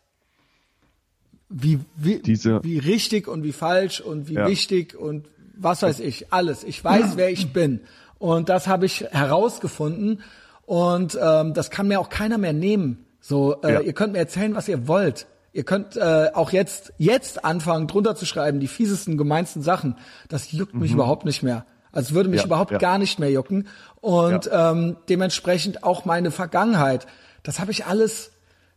wie, 1.50 1.80
wie, 1.96 2.20
Diese, 2.20 2.64
wie 2.64 2.78
richtig 2.78 3.28
und 3.28 3.44
wie 3.44 3.54
falsch 3.54 4.02
und 4.02 4.30
wie 4.30 4.36
ja. 4.36 4.48
wichtig 4.48 4.96
und 4.96 5.28
was 5.58 5.82
weiß 5.82 6.00
ich, 6.00 6.32
alles. 6.32 6.64
Ich 6.64 6.84
weiß, 6.84 7.18
wer 7.18 7.32
ich 7.32 7.52
bin. 7.52 7.82
Und 8.20 8.50
das 8.50 8.68
habe 8.68 8.86
ich 8.86 9.02
herausgefunden. 9.12 10.22
Und 10.66 11.18
ähm, 11.22 11.54
das 11.54 11.72
kann 11.72 11.88
mir 11.88 12.00
auch 12.00 12.10
keiner 12.10 12.38
mehr 12.38 12.54
nehmen. 12.54 13.06
So, 13.20 13.62
äh, 13.64 13.74
ja. 13.74 13.82
ihr 13.82 13.94
könnt 13.94 14.14
mir 14.14 14.20
erzählen, 14.20 14.56
was 14.56 14.68
ihr 14.68 14.88
wollt. 14.88 15.26
Ihr 15.52 15.64
könnt 15.64 15.96
äh, 15.98 16.30
auch 16.34 16.52
jetzt 16.52 16.94
jetzt 16.98 17.44
anfangen, 17.44 17.88
drunter 17.88 18.16
zu 18.16 18.26
schreiben, 18.26 18.60
die 18.60 18.68
fiesesten, 18.68 19.18
gemeinsten 19.18 19.64
Sachen. 19.64 19.96
Das 20.28 20.52
juckt 20.52 20.76
mich 20.76 20.92
mhm. 20.92 20.98
überhaupt 20.98 21.26
nicht 21.26 21.42
mehr. 21.42 21.66
Also 21.92 22.14
würde 22.14 22.30
mich 22.30 22.42
ja, 22.42 22.46
überhaupt 22.46 22.72
ja. 22.72 22.78
gar 22.78 22.98
nicht 22.98 23.20
mehr 23.20 23.32
jucken. 23.32 23.68
Und 24.02 24.46
ja. 24.46 24.72
ähm, 24.72 24.98
dementsprechend 25.08 25.84
auch 25.84 26.06
meine 26.06 26.32
Vergangenheit. 26.32 27.08
Das 27.44 27.60
habe 27.60 27.72
ich 27.72 27.86
alles, 27.86 28.32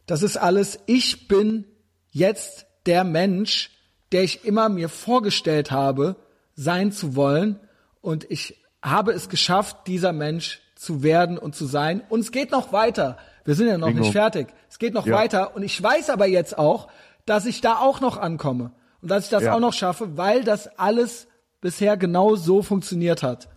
das 0.07 0.23
ist 0.23 0.37
alles, 0.37 0.79
ich 0.87 1.29
bin 1.29 1.65
jetzt 2.11 2.67
der 2.87 3.05
Mensch, 3.05 3.71
der 4.13 4.23
ich 4.23 4.45
immer 4.45 4.69
mir 4.69 4.89
vorgestellt 4.89 5.71
habe, 5.71 6.17
sein 6.55 6.93
zu 6.93 7.17
wollen. 7.17 7.61
Und 8.01 8.31
ich 8.31 8.63
habe 8.83 9.13
es 9.13 9.29
geschafft, 9.29 9.87
dieser 9.87 10.13
Mensch 10.13 10.61
zu 10.75 11.03
werden 11.03 11.39
und 11.39 11.55
zu 11.55 11.67
sein. 11.67 12.03
Und 12.09 12.21
es 12.21 12.33
geht 12.33 12.51
noch 12.51 12.73
weiter. 12.73 13.17
Wir 13.45 13.55
sind 13.55 13.69
ja 13.69 13.79
noch 13.79 13.89
Bingo. 13.89 14.03
nicht 14.03 14.13
fertig. 14.13 14.49
Es 14.69 14.79
geht 14.79 14.95
noch 14.95 15.09
weiter. 15.09 15.55
Und 15.55 15.63
ich 15.63 15.81
weiß 15.81 16.11
aber 16.11 16.27
jetzt 16.27 16.59
auch, 16.59 16.89
dass 17.27 17.47
ich 17.47 17.61
da 17.61 17.77
auch 17.77 18.01
noch 18.01 18.17
ankomme. 18.17 18.73
Und 19.01 19.11
dass 19.11 19.25
ich 19.25 19.31
das 19.31 19.47
auch 19.47 19.61
noch 19.61 19.73
schaffe, 19.73 20.17
weil 20.17 20.45
das 20.45 20.79
alles 20.79 21.27
bisher 21.63 21.97
genau 21.97 22.37
so 22.37 22.61
funktioniert 22.61 23.23
hat. 23.23 23.49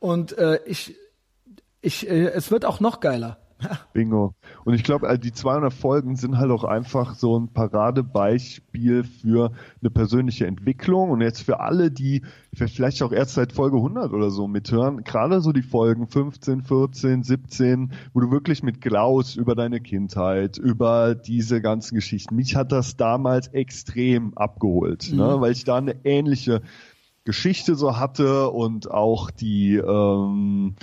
Und 0.00 0.36
äh, 0.36 0.58
ich, 0.66 0.96
ich, 1.80 2.10
äh, 2.10 2.30
es 2.30 2.50
wird 2.50 2.64
auch 2.64 2.80
noch 2.80 2.98
geiler. 2.98 3.38
Bingo. 3.92 4.34
Und 4.64 4.74
ich 4.74 4.82
glaube, 4.82 5.08
äh, 5.08 5.18
die 5.18 5.32
200 5.32 5.72
Folgen 5.72 6.16
sind 6.16 6.38
halt 6.38 6.50
auch 6.50 6.64
einfach 6.64 7.14
so 7.14 7.38
ein 7.38 7.52
Paradebeispiel 7.52 9.04
für 9.04 9.52
eine 9.80 9.90
persönliche 9.90 10.46
Entwicklung. 10.46 11.10
Und 11.10 11.20
jetzt 11.20 11.42
für 11.42 11.60
alle, 11.60 11.90
die 11.90 12.22
vielleicht 12.54 13.02
auch 13.02 13.12
erst 13.12 13.34
seit 13.34 13.52
Folge 13.52 13.76
100 13.76 14.12
oder 14.12 14.30
so 14.30 14.48
mithören, 14.48 15.04
gerade 15.04 15.40
so 15.40 15.52
die 15.52 15.62
Folgen 15.62 16.08
15, 16.08 16.62
14, 16.62 17.22
17, 17.22 17.92
wo 18.12 18.20
du 18.20 18.30
wirklich 18.30 18.62
mit 18.62 18.80
Klaus 18.80 19.36
über 19.36 19.54
deine 19.54 19.80
Kindheit, 19.80 20.58
über 20.58 21.14
diese 21.14 21.60
ganzen 21.60 21.94
Geschichten, 21.94 22.34
mich 22.36 22.56
hat 22.56 22.72
das 22.72 22.96
damals 22.96 23.48
extrem 23.48 24.36
abgeholt, 24.36 25.10
ne? 25.12 25.22
mhm. 25.22 25.30
ne? 25.30 25.40
weil 25.40 25.52
ich 25.52 25.64
da 25.64 25.76
eine 25.76 26.04
ähnliche 26.04 26.62
Geschichte 27.24 27.74
so 27.74 27.98
hatte 27.98 28.50
und 28.50 28.90
auch 28.90 29.30
die 29.30 29.76
ähm, 29.76 30.74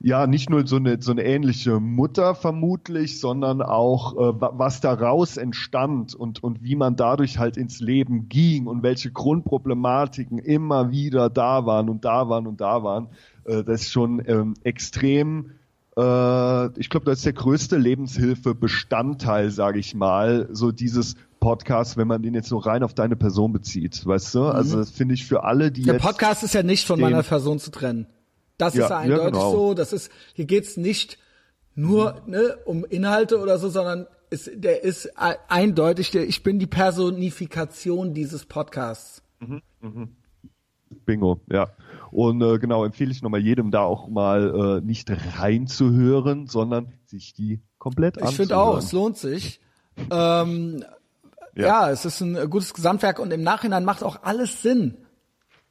ja 0.00 0.26
nicht 0.26 0.50
nur 0.50 0.66
so 0.66 0.76
eine 0.76 1.00
so 1.00 1.12
eine 1.12 1.24
ähnliche 1.24 1.78
Mutter 1.78 2.34
vermutlich, 2.34 3.20
sondern 3.20 3.62
auch 3.62 4.14
äh, 4.14 4.40
was 4.40 4.80
daraus 4.80 5.36
entstand 5.36 6.14
und 6.14 6.42
und 6.42 6.64
wie 6.64 6.74
man 6.74 6.96
dadurch 6.96 7.38
halt 7.38 7.56
ins 7.56 7.80
Leben 7.80 8.28
ging 8.28 8.66
und 8.66 8.82
welche 8.82 9.10
Grundproblematiken 9.12 10.38
immer 10.38 10.90
wieder 10.90 11.30
da 11.30 11.66
waren 11.66 11.88
und 11.88 12.04
da 12.04 12.28
waren 12.28 12.46
und 12.46 12.60
da 12.60 12.82
waren. 12.82 13.08
Äh, 13.44 13.62
das 13.62 13.82
ist 13.82 13.92
schon 13.92 14.22
ähm, 14.26 14.54
extrem 14.64 15.52
äh, 15.96 16.80
ich 16.80 16.88
glaube, 16.88 17.04
das 17.06 17.18
ist 17.18 17.26
der 17.26 17.34
größte 17.34 17.76
Lebenshilfe-Bestandteil, 17.76 19.50
sage 19.50 19.78
ich 19.78 19.94
mal, 19.94 20.48
so 20.52 20.72
dieses 20.72 21.16
Podcast, 21.42 21.96
wenn 21.96 22.06
man 22.06 22.22
den 22.22 22.34
jetzt 22.34 22.48
so 22.48 22.56
rein 22.56 22.84
auf 22.84 22.94
deine 22.94 23.16
Person 23.16 23.52
bezieht, 23.52 24.06
weißt 24.06 24.36
du? 24.36 24.40
Mhm. 24.42 24.46
Also 24.46 24.76
das 24.78 24.90
finde 24.90 25.14
ich 25.14 25.26
für 25.26 25.42
alle, 25.42 25.72
die 25.72 25.82
Der 25.82 25.94
Podcast 25.94 26.44
ist 26.44 26.54
ja 26.54 26.62
nicht 26.62 26.86
von 26.86 27.00
meiner 27.00 27.24
Person 27.24 27.58
zu 27.58 27.72
trennen. 27.72 28.06
Das 28.58 28.74
ja, 28.74 28.84
ist 28.84 28.90
ja 28.90 28.98
eindeutig 28.98 29.24
ja, 29.24 29.30
genau. 29.30 29.50
so. 29.50 29.74
Das 29.74 29.92
ist, 29.92 30.12
hier 30.34 30.44
geht's 30.44 30.76
nicht 30.76 31.18
nur 31.74 32.22
ne, 32.26 32.58
um 32.64 32.84
Inhalte 32.84 33.40
oder 33.40 33.58
so, 33.58 33.68
sondern 33.68 34.06
ist, 34.30 34.50
der 34.54 34.84
ist 34.84 35.10
eindeutig, 35.16 36.12
der, 36.12 36.28
ich 36.28 36.44
bin 36.44 36.60
die 36.60 36.68
Personifikation 36.68 38.14
dieses 38.14 38.46
Podcasts. 38.46 39.22
Mhm, 39.40 39.62
mhm. 39.80 40.16
Bingo, 41.04 41.40
ja. 41.50 41.70
Und 42.12 42.40
äh, 42.40 42.60
genau, 42.60 42.84
empfehle 42.84 43.10
ich 43.10 43.20
nochmal 43.20 43.40
jedem 43.40 43.72
da 43.72 43.80
auch 43.80 44.06
mal 44.08 44.80
äh, 44.80 44.86
nicht 44.86 45.10
reinzuhören, 45.10 46.46
sondern 46.46 46.92
sich 47.06 47.34
die 47.34 47.62
komplett 47.78 48.18
anzuhören. 48.18 48.30
Ich 48.30 48.36
finde 48.36 48.58
auch, 48.58 48.78
es 48.78 48.92
lohnt 48.92 49.18
sich. 49.18 49.60
ähm, 50.10 50.84
ja. 51.54 51.66
ja. 51.66 51.90
es 51.90 52.04
ist 52.04 52.20
ein 52.20 52.50
gutes 52.50 52.74
Gesamtwerk 52.74 53.18
und 53.18 53.32
im 53.32 53.42
Nachhinein 53.42 53.84
macht 53.84 54.02
auch 54.02 54.22
alles 54.22 54.62
Sinn. 54.62 54.96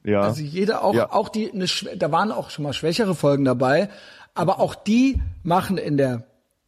Ja. 0.04 0.22
Also 0.22 0.42
jede 0.42 0.82
auch, 0.82 0.94
ja. 0.94 1.12
auch 1.12 1.28
die, 1.28 1.52
eine, 1.52 1.66
da 1.96 2.10
waren 2.10 2.32
auch 2.32 2.50
schon 2.50 2.64
mal 2.64 2.72
schwächere 2.72 3.14
Folgen 3.14 3.44
dabei, 3.44 3.88
aber 4.34 4.60
auch 4.60 4.74
die 4.74 5.20
machen 5.42 5.78
in 5.78 5.96
der 5.96 6.24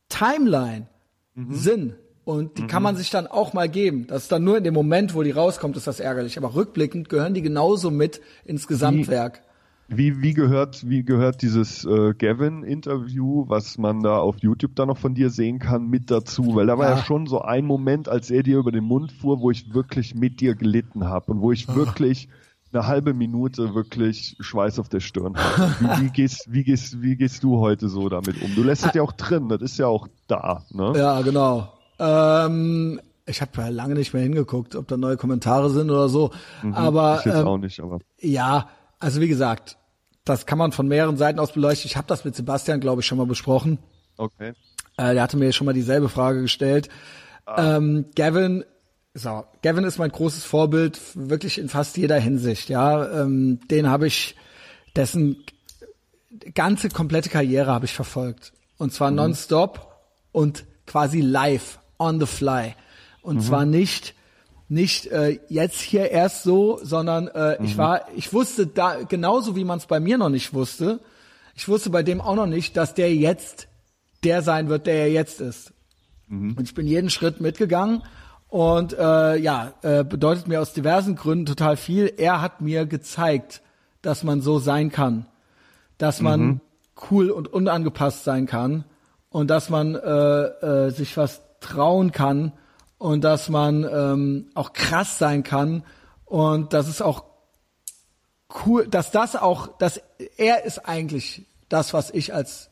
Timeline 0.09 0.87
mhm. 1.35 1.55
Sinn. 1.55 1.95
Und 2.25 2.57
die 2.57 2.67
kann 2.67 2.83
man 2.83 2.97
sich 2.97 3.11
dann 3.11 3.27
auch 3.27 3.53
mal 3.53 3.69
geben. 3.69 4.07
Das 4.07 4.23
ist 4.23 4.33
dann 4.33 4.45
nur 4.45 4.57
in 4.57 4.65
dem 4.65 4.73
Moment, 4.73 5.15
wo 5.15 5.23
die 5.23 5.31
rauskommt, 5.31 5.77
ist 5.77 5.87
das 5.87 6.01
ärgerlich. 6.01 6.39
Aber 6.39 6.55
rückblickend 6.55 7.11
gehören 7.11 7.35
die 7.35 7.43
genauso 7.43 7.91
mit 7.91 8.23
ins 8.47 8.67
Gesamtwerk. 8.67 9.43
Wie, 9.89 10.23
wie 10.23 10.33
gehört, 10.33 10.89
wie 10.89 11.05
gehört 11.05 11.43
dieses 11.43 11.85
äh, 11.85 12.15
Gavin-Interview, 12.15 13.45
was 13.49 13.77
man 13.79 14.03
da 14.03 14.19
auf 14.19 14.37
YouTube 14.41 14.75
da 14.77 14.87
noch 14.87 14.97
von 14.99 15.15
dir 15.15 15.29
sehen 15.31 15.59
kann, 15.59 15.89
mit 15.89 16.11
dazu? 16.11 16.55
Weil 16.55 16.67
da 16.67 16.79
war 16.79 16.89
ja, 16.91 16.97
Ja. 16.97 17.05
schon 17.05 17.27
so 17.27 17.43
ein 17.43 17.67
Moment, 17.67 18.09
als 18.09 18.31
er 18.31 18.43
dir 18.43 18.59
über 18.59 18.73
den 18.73 18.85
Mund 18.85 19.13
fuhr, 19.13 19.41
wo 19.41 19.51
ich 19.51 19.75
wirklich 19.75 20.15
mit 20.15 20.41
dir 20.41 20.55
gelitten 20.55 21.05
habe 21.05 21.33
und 21.33 21.41
wo 21.43 21.53
ich 21.53 21.69
Ah. 21.69 21.75
wirklich 21.75 22.29
eine 22.73 22.87
halbe 22.87 23.15
Minute 23.15 23.75
wirklich 23.75 24.37
Schweiß 24.41 24.79
auf 24.81 24.89
der 24.89 25.01
Stirn 25.01 25.37
hatte. 25.37 25.77
Wie, 25.79 26.03
wie, 26.07 26.11
gehst, 26.13 26.47
wie, 26.53 26.65
gehst, 26.65 27.03
wie 27.03 27.17
gehst 27.17 27.45
du 27.45 27.59
heute 27.61 27.89
so 27.89 28.09
damit 28.09 28.41
um? 28.43 28.55
Du 28.55 28.63
lässt 28.63 28.87
es 28.87 28.95
ja 28.95 29.03
auch 29.03 29.13
drin, 29.13 29.49
das 29.49 29.61
ist 29.63 29.79
ja 29.79 29.87
auch 29.87 30.09
da. 30.27 30.65
Ne? 30.71 30.93
Ja, 30.97 31.21
genau. 31.21 31.73
Ähm, 32.01 33.01
ich 33.27 33.41
habe 33.43 33.51
ja 33.59 33.69
lange 33.69 33.95
nicht 33.95 34.13
mehr 34.13 34.23
hingeguckt, 34.23 34.75
ob 34.77 34.89
da 34.89 34.97
neue 34.97 35.17
Kommentare 35.17 35.71
sind 35.71 35.91
oder 35.91 36.09
so. 36.09 36.31
Aber 36.73 37.13
Mhm. 37.13 37.19
ich 37.21 37.25
jetzt 37.27 37.41
ähm, 37.41 37.47
auch 37.47 37.59
nicht, 37.59 37.81
aber. 37.81 37.99
ja, 38.21 38.67
also 38.99 39.21
wie 39.21 39.29
gesagt, 39.29 39.77
das 40.25 40.47
kann 40.47 40.59
man 40.59 40.73
von 40.73 40.89
mehreren 40.89 41.17
Seiten 41.17 41.39
aus 41.39 41.53
beleuchten. 41.53 41.89
Ich 41.89 41.97
habe 41.97 42.07
das 42.07 42.25
mit 42.25 42.35
Sebastian, 42.35 42.81
glaube 42.81 43.03
ich, 43.03 43.07
schon 43.07 43.19
mal 43.19 43.27
besprochen. 43.27 43.79
Okay. 44.17 44.55
Äh, 44.97 45.15
der 45.15 45.23
hatte 45.23 45.37
mir 45.37 45.53
schon 45.53 45.67
mal 45.67 45.75
dieselbe 45.75 46.09
Frage 46.09 46.43
gestellt. 46.43 46.89
Ähm, 47.57 48.07
Gavin, 48.15 48.65
so, 49.13 49.45
Gavin 49.63 49.85
ist 49.85 49.99
mein 49.99 50.11
großes 50.11 50.45
Vorbild, 50.45 51.01
wirklich 51.15 51.59
in 51.59 51.69
fast 51.69 51.97
jeder 51.97 52.19
Hinsicht. 52.19 52.69
Ja, 52.69 53.23
ähm, 53.23 53.61
den 53.69 53.89
habe 53.89 54.07
ich, 54.07 54.35
dessen 54.97 55.45
ganze 56.55 56.89
komplette 56.89 57.29
Karriere 57.29 57.71
habe 57.71 57.85
ich 57.85 57.93
verfolgt 57.93 58.53
und 58.79 58.93
zwar 58.93 59.11
nonstop 59.11 60.01
und 60.33 60.65
quasi 60.87 61.21
live 61.21 61.79
on 61.99 62.19
the 62.19 62.27
fly 62.27 62.75
und 63.23 63.41
zwar 63.41 63.65
nicht 63.65 64.15
nicht 64.69 65.07
äh, 65.07 65.39
jetzt 65.49 65.81
hier 65.81 66.11
erst 66.11 66.43
so, 66.43 66.79
sondern 66.83 67.29
äh, 67.29 67.63
ich 67.63 67.77
war, 67.77 68.09
ich 68.17 68.33
wusste 68.33 68.67
da 68.67 69.03
genauso 69.03 69.57
wie 69.57 69.65
man 69.65 69.79
es 69.79 69.87
bei 69.87 70.01
mir 70.01 70.19
noch 70.19 70.31
nicht 70.31 70.55
wusste. 70.55 71.01
Ich 71.55 71.69
wusste 71.69 71.91
bei 71.91 72.03
dem 72.03 72.21
auch 72.21 72.35
noch 72.35 72.47
nicht, 72.47 72.77
dass 72.77 72.95
der 72.95 73.15
jetzt 73.15 73.69
der 74.25 74.43
sein 74.43 74.69
wird, 74.69 74.87
der 74.87 74.95
er 74.95 75.11
jetzt 75.11 75.41
ist. 75.41 75.73
Und 76.57 76.63
ich 76.63 76.75
bin 76.75 76.87
jeden 76.87 77.11
Schritt 77.11 77.41
mitgegangen 77.41 78.03
und 78.49 78.95
äh, 78.95 79.37
ja, 79.37 79.75
äh, 79.83 80.03
bedeutet 80.03 80.49
mir 80.49 80.61
aus 80.61 80.73
diversen 80.73 81.17
Gründen 81.17 81.47
total 81.47 81.77
viel. 81.77 82.13
Er 82.17 82.41
hat 82.41 82.61
mir 82.61 82.87
gezeigt, 82.87 83.61
dass 84.01 84.25
man 84.25 84.41
so 84.41 84.59
sein 84.59 84.91
kann, 84.91 85.27
dass 85.99 86.21
man 86.21 86.61
cool 87.11 87.31
und 87.31 87.53
unangepasst 87.53 88.25
sein 88.25 88.47
kann 88.47 88.85
und 89.29 89.51
dass 89.51 89.69
man 89.69 89.95
äh, 89.95 90.09
äh, 90.09 90.91
sich 90.91 91.17
was 91.17 91.43
trauen 91.61 92.13
kann 92.13 92.53
und 93.05 93.23
dass 93.23 93.51
man 93.51 93.85
ähm, 93.85 94.47
auch 94.55 94.73
krass 94.73 95.19
sein 95.19 95.43
kann 95.43 95.85
und 96.25 96.73
dass 96.73 96.89
es 96.89 97.03
auch 97.03 97.25
cool, 98.65 98.89
dass 98.89 99.11
das 99.11 99.37
auch, 99.37 99.77
dass 99.77 100.01
er 100.39 100.65
ist 100.65 100.79
eigentlich 100.89 101.45
das, 101.69 101.93
was 101.93 102.09
ich 102.09 102.33
als 102.33 102.71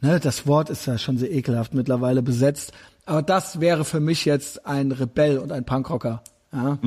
ne, 0.00 0.20
das 0.20 0.46
Wort 0.46 0.70
ist 0.70 0.86
ja 0.86 0.96
schon 0.96 1.18
sehr 1.18 1.30
ekelhaft 1.30 1.74
mittlerweile 1.74 2.22
besetzt, 2.22 2.72
aber 3.04 3.20
das 3.20 3.60
wäre 3.60 3.84
für 3.84 4.00
mich 4.00 4.24
jetzt 4.24 4.64
ein 4.64 4.90
Rebell 4.90 5.36
und 5.36 5.52
ein 5.52 5.66
Punkrocker. 5.66 6.24
Ja? 6.50 6.78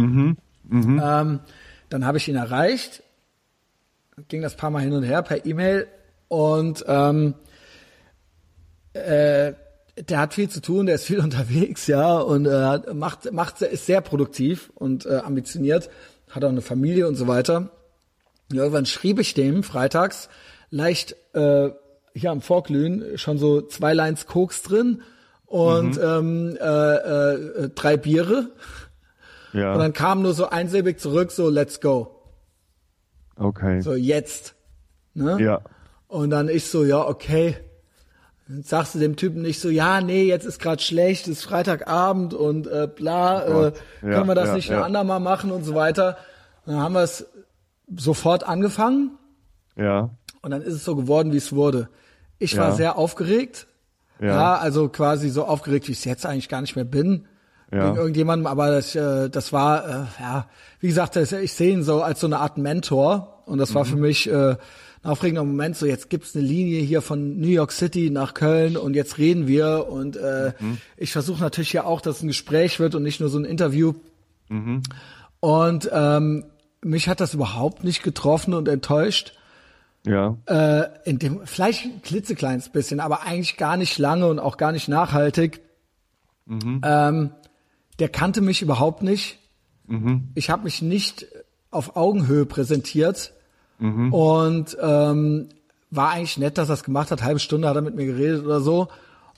Ähm, 1.22 1.42
dann 1.90 2.06
habe 2.06 2.18
ich 2.18 2.28
ihn 2.28 2.36
erreicht, 2.36 3.04
ging 4.28 4.42
das 4.42 4.58
paar 4.58 4.72
Mal 4.72 4.82
hin 4.82 4.94
und 4.94 5.04
her 5.04 5.22
per 5.22 5.46
E-Mail 5.46 5.86
und 6.30 6.84
ähm, 6.88 7.36
äh, 8.94 9.54
der 9.98 10.20
hat 10.20 10.34
viel 10.34 10.50
zu 10.50 10.62
tun, 10.62 10.86
der 10.86 10.96
ist 10.96 11.06
viel 11.06 11.20
unterwegs, 11.24 11.88
ja, 11.88 12.18
und 12.18 12.46
äh, 12.46 12.94
macht, 12.94 13.32
macht, 13.32 13.62
ist 13.62 13.86
sehr 13.86 14.02
produktiv 14.02 14.72
und 14.76 15.06
äh, 15.06 15.18
ambitioniert, 15.18 15.90
hat 16.30 16.44
auch 16.44 16.50
eine 16.50 16.62
Familie 16.62 17.08
und 17.08 17.16
so 17.16 17.28
weiter. 17.28 17.72
Ja, 18.52 18.64
irgendwann 18.64 18.86
schrieb 18.86 19.20
ich 19.20 19.34
dem 19.34 19.64
freitags 19.64 20.30
leicht 20.70 21.16
äh, 21.34 21.70
hier 22.14 22.32
am 22.32 22.42
Vorglühen 22.42 23.18
schon 23.18 23.38
so 23.38 23.62
zwei 23.62 23.94
Lines 23.94 24.26
Koks 24.26 24.62
drin 24.62 25.02
und 25.46 25.98
ähm, 26.02 26.58
äh, 26.60 26.96
äh, 26.96 27.70
drei 27.74 27.98
Biere. 27.98 28.52
Ja. 29.54 29.74
Und 29.74 29.80
dann 29.80 29.94
kam 29.94 30.22
nur 30.22 30.34
so 30.34 30.50
einsilbig 30.50 31.00
zurück, 31.00 31.32
so 31.32 31.50
let's 31.50 31.80
go. 31.80 32.22
okay. 33.38 33.82
So 33.82 33.94
jetzt. 33.94 34.56
Ne? 35.14 35.38
Ja. 35.42 35.62
Und 36.08 36.30
dann 36.30 36.50
ich 36.50 36.66
so, 36.66 36.84
ja, 36.84 37.08
okay. 37.08 37.56
Dann 38.48 38.62
sagst 38.64 38.94
du 38.94 39.00
dem 39.00 39.16
Typen 39.16 39.42
nicht 39.42 39.60
so, 39.60 39.70
ja, 39.70 40.02
nee, 40.02 40.24
jetzt 40.26 40.46
ist 40.46 40.60
gerade 40.60 40.82
schlecht, 40.82 41.28
ist 41.28 41.44
Freitagabend 41.44 42.34
und 42.36 42.68
äh, 42.68 42.88
bla, 42.94 43.44
Oh 43.48 43.64
äh, 43.66 43.74
Ja, 44.04 44.10
können 44.14 44.28
wir 44.28 44.36
das 44.36 44.50
ja, 44.50 44.56
nicht 44.56 44.70
ein 44.72 44.78
ja. 44.80 44.84
andermal 44.86 45.20
machen 45.20 45.52
und 45.52 45.64
so 45.64 45.74
weiter. 45.74 46.18
Und 46.66 46.74
dann 46.74 46.82
haben 46.84 46.94
wir 46.94 47.02
es 47.02 47.26
sofort 47.96 48.44
angefangen 48.48 49.12
Ja. 49.76 50.10
und 50.42 50.52
dann 50.52 50.62
ist 50.62 50.74
es 50.74 50.84
so 50.86 50.96
geworden, 50.96 51.32
wie 51.34 51.38
es 51.38 51.54
wurde. 51.54 51.90
Ich 52.38 52.54
Ja. 52.54 52.62
war 52.64 52.72
sehr 52.74 52.98
aufgeregt. 52.98 53.68
Ja. 54.20 54.28
Ja. 54.28 54.56
also 54.58 54.88
quasi 54.90 55.30
so 55.30 55.46
aufgeregt, 55.46 55.88
wie 55.88 55.92
ich 55.92 55.98
es 56.00 56.06
jetzt 56.06 56.26
eigentlich 56.26 56.48
gar 56.48 56.62
nicht 56.62 56.76
mehr 56.76 56.86
bin. 56.86 57.28
Ja. 57.72 57.88
Wegen 57.88 57.96
irgendjemandem, 57.98 58.46
aber 58.48 58.70
das, 58.72 58.96
äh, 58.96 59.28
das 59.30 59.52
war, 59.52 59.86
äh, 59.90 60.04
ja, 60.22 60.48
wie 60.80 60.88
gesagt, 60.88 61.16
das, 61.16 61.32
ich 61.32 61.52
sehe 61.54 61.74
ihn 61.74 61.84
so 61.84 62.02
als 62.04 62.20
so 62.20 62.28
eine 62.28 62.38
Art 62.40 62.58
Mentor 62.60 63.42
und 63.48 63.58
das 63.58 63.72
Mhm. 63.72 63.76
war 63.76 63.86
für 63.86 63.96
mich 63.98 64.30
äh, 64.30 64.52
ein 64.52 64.58
aufregender 65.06 65.44
Moment. 65.44 65.76
So, 65.78 65.86
jetzt 65.86 66.10
gibt's 66.10 66.36
eine 66.36 66.46
Linie 66.46 66.82
hier 66.82 67.02
von 67.02 67.40
New 67.40 67.48
York 67.48 67.72
City 67.72 68.10
nach 68.10 68.34
Köln 68.34 68.78
und 68.78 68.96
jetzt 68.96 69.18
reden 69.18 69.48
wir 69.48 69.88
und 69.90 70.16
äh, 70.18 70.54
Mhm. 70.60 70.78
ich 70.98 71.12
versuche 71.12 71.42
natürlich 71.42 71.74
ja 71.74 71.84
auch, 71.84 72.02
dass 72.02 72.18
es 72.18 72.24
ein 72.24 72.28
Gespräch 72.28 72.80
wird 72.80 72.96
und 72.96 73.04
nicht 73.04 73.20
nur 73.20 73.30
so 73.30 73.38
ein 73.38 73.46
Interview. 73.46 73.94
Mhm. 74.50 74.84
Und 75.40 75.90
ähm, 75.94 76.46
mich 76.82 77.08
hat 77.08 77.20
das 77.20 77.34
überhaupt 77.34 77.84
nicht 77.84 78.04
getroffen 78.04 78.54
und 78.54 78.68
enttäuscht 78.68 79.34
Ja. 80.06 80.38
äh, 80.46 80.86
in 81.06 81.20
dem 81.20 81.42
vielleicht 81.46 81.86
ein 81.86 82.02
klitzekleines 82.02 82.70
bisschen, 82.70 83.00
aber 83.00 83.24
eigentlich 83.24 83.58
gar 83.58 83.78
nicht 83.78 83.98
lange 83.98 84.28
und 84.28 84.40
auch 84.40 84.58
gar 84.58 84.72
nicht 84.72 84.88
nachhaltig. 84.88 85.62
Ähm, 86.48 87.32
der 88.00 88.10
kannte 88.10 88.42
mich 88.42 88.62
überhaupt 88.62 89.02
nicht. 89.02 89.40
Ich 90.36 90.50
habe 90.50 90.64
mich 90.64 90.82
nicht 90.82 91.28
auf 91.70 91.96
Augenhöhe 91.96 92.46
präsentiert 92.48 93.34
und 93.80 94.78
ähm, 94.82 95.50
war 95.92 96.12
eigentlich 96.12 96.38
nett, 96.38 96.58
dass 96.58 96.70
er 96.70 96.74
es 96.76 96.84
gemacht 96.84 97.12
hat. 97.12 97.24
Halbe 97.24 97.40
Stunde 97.40 97.68
hat 97.68 97.76
er 97.76 97.82
mit 97.82 97.96
mir 97.96 98.06
geredet 98.06 98.44
oder 98.46 98.60
so. 98.62 98.88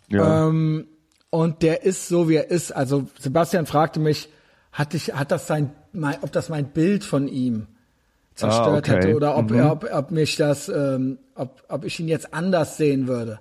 Ja. 0.09 0.47
Ähm, 0.47 0.87
und 1.29 1.61
der 1.61 1.83
ist 1.83 2.07
so, 2.07 2.29
wie 2.29 2.35
er 2.35 2.49
ist. 2.49 2.71
Also 2.71 3.07
Sebastian 3.19 3.65
fragte 3.65 3.99
mich, 3.99 4.29
hat, 4.71 4.93
ich, 4.93 5.13
hat 5.13 5.31
das 5.31 5.47
sein, 5.47 5.71
mein, 5.91 6.15
ob 6.21 6.31
das 6.31 6.49
mein 6.49 6.67
Bild 6.67 7.03
von 7.03 7.27
ihm 7.27 7.67
zerstört 8.35 8.67
Ah, 8.67 8.77
okay. 8.77 8.91
hätte 9.07 9.15
oder 9.15 9.35
ob, 9.37 9.49
Mhm. 9.49 9.57
er, 9.57 9.71
ob, 9.71 9.87
ob 9.91 10.11
mich 10.11 10.35
das, 10.35 10.69
ähm, 10.69 11.17
ob, 11.35 11.63
ob 11.67 11.83
ich 11.83 11.99
ihn 11.99 12.07
jetzt 12.07 12.33
anders 12.33 12.77
sehen 12.77 13.07
würde. 13.07 13.39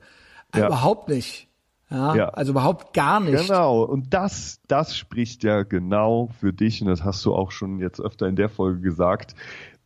Ja. 0.54 0.66
Überhaupt 0.66 1.08
nicht. 1.08 1.48
Ja, 1.90 2.14
Ja. 2.16 2.28
Also 2.30 2.52
überhaupt 2.52 2.94
gar 2.94 3.20
nicht. 3.20 3.46
Genau, 3.46 3.82
und 3.82 4.12
das, 4.14 4.60
das 4.66 4.96
spricht 4.96 5.44
ja 5.44 5.62
genau 5.62 6.30
für 6.40 6.52
dich, 6.52 6.80
und 6.82 6.88
das 6.88 7.04
hast 7.04 7.24
du 7.24 7.34
auch 7.34 7.52
schon 7.52 7.78
jetzt 7.78 8.00
öfter 8.00 8.26
in 8.26 8.34
der 8.36 8.48
Folge 8.48 8.80
gesagt. 8.80 9.34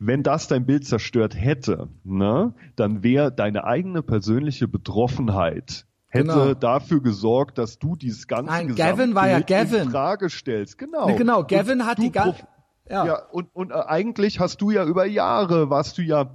Wenn 0.03 0.23
das 0.23 0.49
dein 0.49 0.65
Bild 0.65 0.87
zerstört 0.87 1.35
hätte, 1.37 1.89
ne, 2.05 2.55
dann 2.75 3.03
wäre 3.03 3.31
deine 3.31 3.65
eigene 3.65 4.03
persönliche 4.03 4.67
Betroffenheit 4.67 5.87
hätte 6.09 6.25
Genau. 6.33 6.55
dafür 6.55 7.01
gesorgt, 7.03 7.59
dass 7.59 7.79
du 7.79 7.95
dieses 7.97 8.27
ganze 8.27 8.51
Nein, 8.51 8.75
Gavin 8.75 9.15
war 9.15 9.29
ja 9.29 9.41
Gavin. 9.41 9.83
in 9.83 9.91
Frage 9.91 10.29
stellst. 10.31 10.77
Genau. 10.79 11.07
Ne, 11.09 11.17
genau, 11.17 11.41
Und 11.41 11.49
Gavin 11.49 11.87
hat 11.87 11.99
du 11.99 12.03
die 12.03 12.11
gan- 12.13 12.31
prof- 12.33 12.47
ja. 12.89 13.07
ja, 13.07 13.23
und, 13.31 13.55
und 13.55 13.71
äh, 13.71 13.75
eigentlich 13.75 14.41
hast 14.41 14.61
du 14.61 14.71
ja 14.73 14.85
über 14.85 15.07
Jahre, 15.07 15.71
warst 15.71 15.99
du 15.99 16.03
ja 16.03 16.35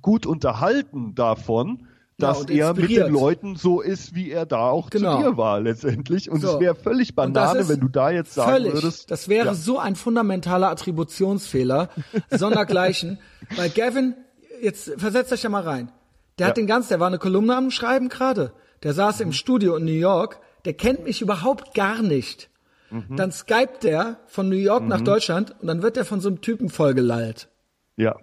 gut 0.00 0.24
unterhalten 0.24 1.14
davon, 1.14 1.88
dass 2.22 2.40
und 2.40 2.50
er 2.50 2.74
mit 2.74 2.90
den 2.90 3.12
Leuten 3.12 3.56
so 3.56 3.80
ist, 3.80 4.14
wie 4.14 4.30
er 4.30 4.46
da 4.46 4.68
auch 4.70 4.90
Genau. 4.90 5.16
zu 5.18 5.22
dir 5.30 5.36
war 5.36 5.60
letztendlich. 5.60 6.30
Und 6.30 6.40
So. 6.40 6.54
es 6.54 6.60
wäre 6.60 6.74
völlig 6.74 7.14
Banane, 7.14 7.68
wenn 7.68 7.80
du 7.80 7.88
da 7.88 8.10
jetzt 8.10 8.34
sagen 8.34 8.50
völlig, 8.52 8.72
würdest. 8.74 9.10
Das 9.10 9.28
wäre 9.28 9.46
ja, 9.46 9.54
so 9.54 9.78
ein 9.78 9.96
fundamentaler 9.96 10.70
Attributionsfehler, 10.70 11.88
sondergleichen. 12.30 13.18
Weil 13.56 13.70
Gavin, 13.70 14.14
jetzt 14.60 14.92
versetzt 14.98 15.32
euch 15.32 15.42
ja 15.42 15.48
mal 15.50 15.62
rein. 15.62 15.90
Der 16.38 16.46
hat 16.46 16.56
Ja. 16.56 16.62
den 16.62 16.66
ganzen, 16.66 16.90
der 16.90 17.00
war 17.00 17.08
eine 17.08 17.18
Kolumne 17.18 17.56
am 17.56 17.70
Schreiben 17.70 18.08
gerade. 18.08 18.52
Der 18.82 18.92
saß 18.94 19.20
im 19.20 19.32
Studio 19.32 19.76
in 19.76 19.84
New 19.84 19.90
York. 19.92 20.38
Der 20.64 20.72
kennt 20.74 21.04
mich 21.04 21.20
überhaupt 21.22 21.74
gar 21.74 22.02
nicht. 22.02 22.48
Mhm. 22.90 23.16
Dann 23.16 23.32
skypt 23.32 23.84
der 23.84 24.18
von 24.26 24.48
New 24.48 24.56
York 24.56 24.84
nach 24.86 25.00
Deutschland 25.00 25.54
und 25.60 25.66
dann 25.66 25.82
wird 25.82 25.96
er 25.96 26.04
von 26.04 26.20
so 26.20 26.28
einem 26.28 26.40
Typen 26.40 26.68
vollgelallt. 26.68 27.48
ja, 27.96 28.16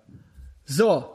So. 0.65 1.05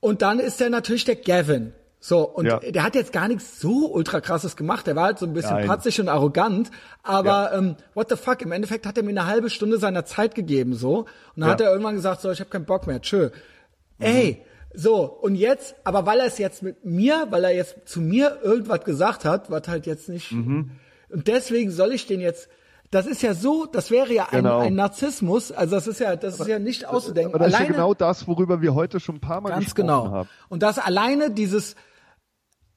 Und 0.00 0.20
dann 0.20 0.38
ist 0.38 0.60
der 0.60 0.68
natürlich 0.68 1.04
der 1.06 1.16
Gavin. 1.16 1.72
So, 2.06 2.28
und 2.28 2.44
Ja. 2.44 2.58
der 2.58 2.82
hat 2.82 2.94
jetzt 2.94 3.14
gar 3.14 3.28
nichts 3.28 3.58
so 3.60 3.90
ultra 3.90 4.20
krasses 4.20 4.56
gemacht. 4.56 4.86
Der 4.86 4.94
war 4.94 5.04
halt 5.04 5.18
so 5.18 5.24
ein 5.24 5.32
bisschen 5.32 5.54
Nein. 5.56 5.66
patzig 5.66 5.98
und 6.02 6.10
arrogant. 6.10 6.70
Aber 7.02 7.50
Ja. 7.50 7.54
ähm, 7.54 7.76
what 7.94 8.10
the 8.10 8.16
fuck, 8.16 8.42
im 8.42 8.52
Endeffekt 8.52 8.84
hat 8.84 8.98
er 8.98 9.02
mir 9.04 9.08
eine 9.08 9.24
halbe 9.26 9.48
Stunde 9.48 9.78
seiner 9.78 10.04
Zeit 10.04 10.34
gegeben, 10.34 10.74
so. 10.74 10.98
Und 10.98 11.06
dann 11.36 11.48
Ja. 11.48 11.52
hat 11.54 11.62
er 11.62 11.70
irgendwann 11.70 11.94
gesagt, 11.94 12.20
so, 12.20 12.30
ich 12.30 12.40
habe 12.40 12.50
keinen 12.50 12.66
Bock 12.66 12.86
mehr, 12.86 13.00
tschö. 13.00 13.30
Ey, 13.98 14.42
so, 14.74 15.04
und 15.04 15.34
jetzt, 15.36 15.76
aber 15.84 16.04
weil 16.04 16.20
er 16.20 16.26
es 16.26 16.36
jetzt 16.36 16.62
mit 16.62 16.84
mir, 16.84 17.26
weil 17.30 17.42
er 17.44 17.54
jetzt 17.54 17.76
zu 17.86 18.02
mir 18.02 18.38
irgendwas 18.42 18.84
gesagt 18.84 19.24
hat, 19.24 19.50
was 19.50 19.66
halt 19.68 19.86
jetzt 19.86 20.10
nicht 20.10 20.30
Und 20.32 21.26
deswegen 21.26 21.70
soll 21.70 21.92
ich 21.92 22.06
den 22.06 22.20
jetzt, 22.20 22.48
das 22.90 23.06
ist 23.06 23.22
ja 23.22 23.32
so, 23.32 23.64
das 23.64 23.90
wäre 23.90 24.12
ja 24.12 24.24
ein, 24.30 24.42
Genau. 24.42 24.58
ein 24.58 24.74
Narzissmus, 24.74 25.52
also 25.52 25.74
das 25.76 25.86
ist 25.86 26.00
ja, 26.00 26.16
das 26.16 26.38
ist 26.38 26.48
ja 26.48 26.58
nicht 26.58 26.84
auszudenken. 26.86 27.34
Aber 27.34 27.38
das 27.44 27.48
ist 27.48 27.52
ja 27.54 27.58
Alleine- 27.60 27.74
genau 27.76 27.94
das, 27.94 28.28
worüber 28.28 28.60
wir 28.60 28.74
heute 28.74 29.00
schon 29.00 29.14
ein 29.16 29.20
paar 29.20 29.40
Mal 29.40 29.48
Ganz 29.50 29.64
gesprochen 29.74 29.86
genau. 29.86 30.10
haben. 30.10 30.28
Und 30.50 30.62
dass 30.62 30.78
alleine 30.78 31.30
dieses, 31.30 31.76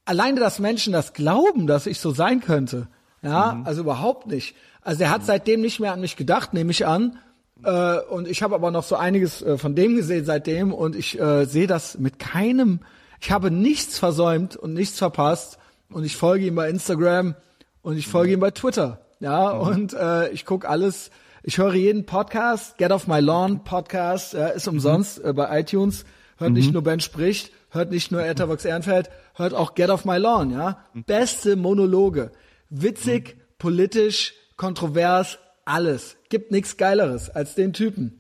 alleine, 0.07 0.39
dass 0.39 0.59
Menschen 0.59 0.93
das 0.93 1.13
glauben, 1.13 1.67
dass 1.67 1.85
ich 1.87 1.99
so 1.99 2.11
sein 2.11 2.41
könnte, 2.41 2.87
ja, 3.21 3.53
Mhm. 3.55 3.65
also 3.65 3.81
überhaupt 3.81 4.27
nicht. 4.27 4.55
Also 4.81 5.03
er 5.03 5.09
hat 5.09 5.25
seitdem 5.25 5.61
nicht 5.61 5.79
mehr 5.79 5.91
an 5.93 6.01
mich 6.01 6.15
gedacht, 6.15 6.53
nehme 6.53 6.71
ich 6.71 6.85
an. 6.85 7.19
Äh, 7.63 7.97
und 8.09 8.27
ich 8.27 8.43
habe 8.43 8.55
aber 8.55 8.69
noch 8.71 8.83
so 8.83 8.95
einiges 8.95 9.41
äh, 9.41 9.57
von 9.57 9.75
dem 9.75 9.95
gesehen 9.95 10.25
seitdem 10.25 10.71
und 10.73 10.95
ich 10.95 11.19
äh, 11.19 11.45
sehe 11.45 11.65
das 11.67 11.97
mit 11.97 12.19
keinem, 12.19 12.79
ich 13.19 13.31
habe 13.31 13.49
nichts 13.49 13.97
versäumt 13.97 14.55
und 14.55 14.73
nichts 14.75 14.99
verpasst 14.99 15.57
und 15.89 16.03
ich 16.03 16.15
folge 16.15 16.45
ihm 16.45 16.53
bei 16.55 16.69
Instagram 16.69 17.33
und 17.81 17.97
ich 17.97 18.07
folge 18.07 18.33
ihm 18.33 18.39
bei 18.39 18.51
Twitter, 18.51 19.01
ja, 19.19 19.49
und 19.49 19.93
äh, 19.93 20.29
ich 20.29 20.45
gucke 20.45 20.69
alles, 20.69 21.09
ich 21.41 21.57
höre 21.57 21.73
jeden 21.73 22.05
Podcast, 22.05 22.77
Get 22.77 22.91
Off 22.91 23.07
My 23.07 23.19
Lawn 23.19 23.63
Podcast, 23.63 24.33
ja, 24.33 24.47
ist 24.49 24.67
umsonst 24.67 25.23
äh, 25.23 25.33
bei 25.33 25.59
iTunes, 25.59 26.05
hört 26.37 26.51
nicht 26.51 26.71
nur 26.71 26.83
Ben 26.83 26.99
spricht, 26.99 27.51
hört 27.71 27.89
nicht 27.89 28.11
nur 28.11 28.21
Ethervox 28.23 28.65
Ehrenfeld, 28.65 29.09
hört 29.37 29.53
auch 29.53 29.75
Get 29.75 29.89
Off 29.89 30.05
My 30.05 30.17
Lawn, 30.17 30.51
ja, 30.51 30.79
beste 30.93 31.55
Monologe, 31.55 32.31
witzig, 32.69 33.37
politisch, 33.57 34.33
kontrovers, 34.55 35.39
alles, 35.65 36.17
gibt 36.29 36.51
nichts 36.51 36.77
Geileres 36.77 37.29
als 37.29 37.55
den 37.55 37.73
Typen. 37.73 38.19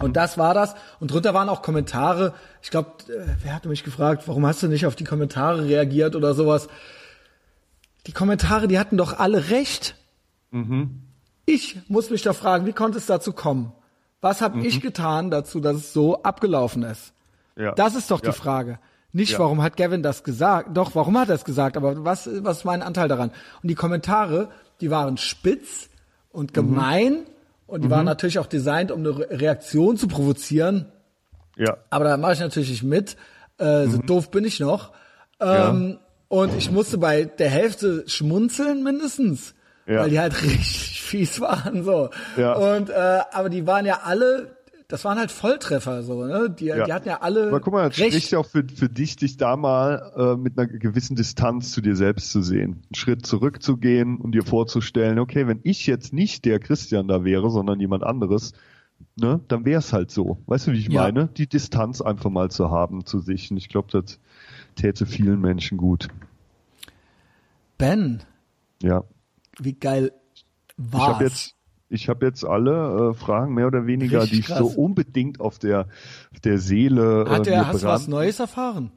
Und 0.00 0.16
das 0.16 0.36
war 0.36 0.52
das. 0.52 0.74
Und 0.98 1.12
drunter 1.12 1.32
waren 1.32 1.48
auch 1.48 1.62
Kommentare. 1.62 2.34
Ich 2.60 2.70
glaube, 2.70 2.90
wer 3.42 3.54
hatte 3.54 3.68
mich 3.68 3.84
gefragt, 3.84 4.24
warum 4.26 4.44
hast 4.44 4.62
du 4.62 4.66
nicht 4.66 4.84
auf 4.84 4.96
die 4.96 5.04
Kommentare 5.04 5.64
reagiert 5.64 6.16
oder 6.16 6.34
sowas? 6.34 6.68
Die 8.08 8.12
Kommentare, 8.12 8.66
die 8.66 8.78
hatten 8.80 8.96
doch 8.96 9.18
alle 9.18 9.48
recht. 9.50 9.94
Ich 11.44 11.78
muss 11.88 12.10
mich 12.10 12.22
da 12.22 12.32
fragen, 12.32 12.66
wie 12.66 12.72
konnte 12.72 12.98
es 12.98 13.06
dazu 13.06 13.32
kommen? 13.32 13.72
Was 14.20 14.40
habe 14.40 14.60
ich 14.66 14.80
getan 14.80 15.30
dazu, 15.30 15.60
dass 15.60 15.76
es 15.76 15.92
so 15.92 16.22
abgelaufen 16.22 16.82
ist? 16.82 17.12
Ja. 17.56 17.72
Das 17.72 17.94
ist 17.94 18.10
doch 18.10 18.22
Ja. 18.24 18.30
die 18.32 18.36
Frage. 18.36 18.78
Nicht, 19.16 19.32
Ja. 19.32 19.38
warum 19.38 19.62
hat 19.62 19.76
Gavin 19.76 20.02
das 20.02 20.24
gesagt? 20.24 20.76
Doch, 20.76 20.94
warum 20.94 21.16
hat 21.18 21.28
er 21.30 21.36
es 21.36 21.44
gesagt? 21.44 21.76
Aber 21.76 22.04
was, 22.04 22.28
was 22.44 22.58
ist 22.58 22.64
mein 22.64 22.82
Anteil 22.82 23.08
daran? 23.08 23.30
Und 23.62 23.68
die 23.68 23.74
Kommentare, 23.74 24.48
die 24.82 24.90
waren 24.90 25.16
spitz 25.16 25.88
und 26.30 26.52
gemein 26.52 27.20
und 27.66 27.82
die 27.82 27.90
waren 27.90 28.04
natürlich 28.04 28.38
auch 28.38 28.46
designt, 28.46 28.90
um 28.92 29.00
eine 29.00 29.18
Re 29.18 29.26
Reaktion 29.30 29.96
zu 29.96 30.06
provozieren. 30.06 30.92
Ja. 31.56 31.78
Aber 31.88 32.04
da 32.04 32.16
mache 32.18 32.34
ich 32.34 32.40
natürlich 32.40 32.68
nicht 32.70 32.82
mit. 32.82 33.16
Äh, 33.58 33.86
so 33.86 33.98
doof 33.98 34.30
bin 34.30 34.44
ich 34.44 34.60
noch. 34.60 34.92
Ähm, 35.40 35.98
Und 36.28 36.54
ich 36.56 36.70
musste 36.70 36.98
bei 36.98 37.24
der 37.24 37.48
Hälfte 37.48 38.02
schmunzeln 38.08 38.82
mindestens, 38.82 39.54
Ja. 39.86 40.00
weil 40.00 40.10
die 40.10 40.18
halt 40.20 40.34
richtig 40.42 41.00
fies 41.02 41.40
waren. 41.40 41.84
so. 41.84 42.10
Ja. 42.36 42.52
Und 42.54 42.90
äh, 42.90 43.20
aber 43.32 43.48
die 43.48 43.66
waren 43.66 43.86
ja 43.86 44.00
alle, 44.04 44.55
das 44.88 45.04
waren 45.04 45.18
halt 45.18 45.30
Volltreffer 45.32 46.02
so. 46.02 46.24
Ne? 46.24 46.48
Die, 46.50 46.66
die 46.66 46.92
hatten 46.92 47.08
ja 47.08 47.20
alle 47.20 47.48
Aber 47.48 47.60
guck 47.60 47.72
mal, 47.72 47.88
das 47.88 47.98
recht. 47.98 48.10
spricht 48.12 48.30
ja 48.30 48.38
auch 48.38 48.46
für, 48.46 48.64
für 48.72 48.88
dich, 48.88 49.16
dich 49.16 49.36
da 49.36 49.56
mal 49.56 50.12
äh, 50.16 50.36
mit 50.36 50.56
einer 50.58 50.66
gewissen 50.68 51.16
Distanz 51.16 51.72
zu 51.72 51.80
dir 51.80 51.96
selbst 51.96 52.30
zu 52.30 52.40
sehen. 52.42 52.82
Einen 52.84 52.94
Schritt 52.94 53.26
zurückzugehen 53.26 54.18
und 54.18 54.32
dir 54.32 54.44
vorzustellen, 54.44 55.18
okay, 55.18 55.46
wenn 55.48 55.60
ich 55.64 55.86
jetzt 55.86 56.12
nicht 56.12 56.44
der 56.44 56.60
Christian 56.60 57.08
da 57.08 57.24
wäre, 57.24 57.50
sondern 57.50 57.80
jemand 57.80 58.04
anderes, 58.04 58.52
ne, 59.16 59.40
dann 59.48 59.64
wäre 59.64 59.80
es 59.80 59.92
halt 59.92 60.10
so. 60.12 60.38
Weißt 60.46 60.68
du, 60.68 60.72
wie 60.72 60.78
ich 60.78 60.88
Ja. 60.88 61.02
meine? 61.02 61.28
Die 61.36 61.48
Distanz 61.48 62.00
einfach 62.00 62.30
mal 62.30 62.50
zu 62.50 62.70
haben 62.70 63.04
zu 63.04 63.18
sich. 63.18 63.50
Und 63.50 63.56
ich 63.56 63.68
glaube, 63.68 63.88
das 63.90 64.20
täte 64.76 65.04
vielen 65.04 65.40
Menschen 65.40 65.78
gut. 65.78 66.08
Ben, 67.78 68.22
Ja. 68.82 69.04
wie 69.58 69.74
geil 69.74 70.12
Ich 70.78 70.92
war's? 70.92 71.02
habe 71.14 71.24
jetzt, 71.24 71.55
ich 71.88 72.08
habe 72.08 72.26
jetzt 72.26 72.44
alle 72.44 73.10
äh, 73.10 73.14
Fragen 73.14 73.54
mehr 73.54 73.66
oder 73.68 73.86
weniger, 73.86 74.22
Richtig 74.22 74.32
die 74.32 74.40
ich 74.40 74.46
krass. 74.46 74.58
so 74.58 74.66
unbedingt 74.80 75.40
auf 75.40 75.58
der, 75.58 75.86
auf 76.32 76.40
der 76.40 76.58
Seele 76.58 77.26
Hat 77.28 77.46
äh, 77.46 77.50
er, 77.52 77.58
mir 77.62 77.68
hast 77.68 77.82
du 77.82 77.86
was. 77.88 78.08
Neues 78.08 78.40
erfahren? 78.40 78.90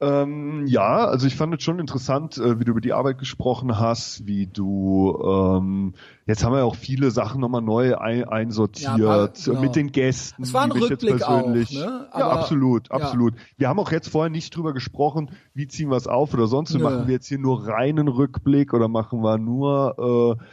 Ähm, 0.00 0.66
ja, 0.66 1.04
also 1.06 1.28
ich 1.28 1.36
fand 1.36 1.54
es 1.54 1.62
schon 1.62 1.78
interessant, 1.78 2.36
äh, 2.36 2.58
wie 2.58 2.64
du 2.64 2.72
über 2.72 2.80
die 2.80 2.92
Arbeit 2.92 3.18
gesprochen 3.18 3.78
hast, 3.78 4.26
wie 4.26 4.48
du 4.48 5.16
ähm, 5.24 5.94
jetzt 6.26 6.42
haben 6.44 6.50
wir 6.52 6.58
ja 6.58 6.64
auch 6.64 6.74
viele 6.74 7.12
Sachen 7.12 7.40
nochmal 7.40 7.62
neu 7.62 7.96
ein, 7.96 8.24
einsortiert 8.24 8.98
Ja, 8.98 9.06
aber- 9.08 9.28
genau. 9.28 9.58
äh, 9.58 9.62
mit 9.62 9.76
den 9.76 9.92
Gästen. 9.92 10.42
Es 10.42 10.52
war 10.52 10.64
ein 10.64 10.72
Rückblick 10.72 11.22
auch, 11.22 11.46
ne? 11.46 11.64
ja, 11.68 12.08
Aber- 12.10 12.32
absolut, 12.32 12.88
ja. 12.88 12.96
absolut. 12.96 13.34
Wir 13.56 13.68
haben 13.68 13.78
auch 13.78 13.92
jetzt 13.92 14.08
vorher 14.08 14.30
nicht 14.30 14.56
drüber 14.56 14.72
gesprochen, 14.72 15.30
wie 15.54 15.68
ziehen 15.68 15.88
wir 15.88 15.96
es 15.98 16.08
auf 16.08 16.34
oder 16.34 16.48
sonst. 16.48 16.74
Nö. 16.74 16.82
Machen 16.82 17.06
wir 17.06 17.14
jetzt 17.14 17.28
hier 17.28 17.38
nur 17.38 17.68
reinen 17.68 18.08
Rückblick 18.08 18.74
oder 18.74 18.88
machen 18.88 19.22
wir 19.22 19.38
nur 19.38 20.36
äh, 20.40 20.44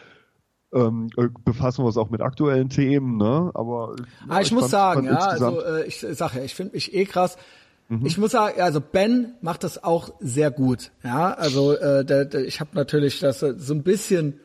ähm, 0.73 1.09
äh, 1.17 1.27
befassen 1.45 1.83
wir 1.83 1.87
uns 1.87 1.97
auch 1.97 2.09
mit 2.09 2.21
aktuellen 2.21 2.69
Themen, 2.69 3.17
ne? 3.17 3.51
Aber 3.53 3.95
Ah, 4.27 4.41
ich, 4.41 4.49
ja, 4.49 4.53
muss 4.55 4.63
fand- 4.65 4.71
sagen, 4.71 5.07
fand 5.07 5.19
ja, 5.19 5.25
also 5.27 5.61
äh, 5.63 5.85
ich 5.85 5.99
sag 5.99 6.35
ja, 6.35 6.43
ich 6.43 6.53
finde 6.55 6.73
mich 6.73 6.93
eh 6.93 7.05
krass. 7.05 7.37
Mhm. 7.87 8.05
Ich 8.05 8.17
muss 8.19 8.31
sagen, 8.31 8.61
also 8.61 8.79
Ben 8.81 9.33
macht 9.41 9.63
das 9.63 9.83
auch 9.83 10.11
sehr 10.19 10.51
gut. 10.51 10.91
Ja, 11.03 11.33
also 11.33 11.73
äh, 11.75 12.05
der, 12.05 12.25
der, 12.25 12.45
ich 12.45 12.59
habe 12.59 12.71
natürlich 12.73 13.19
das 13.19 13.39
so 13.39 13.73
ein 13.73 13.81
bisschen, 13.81 14.39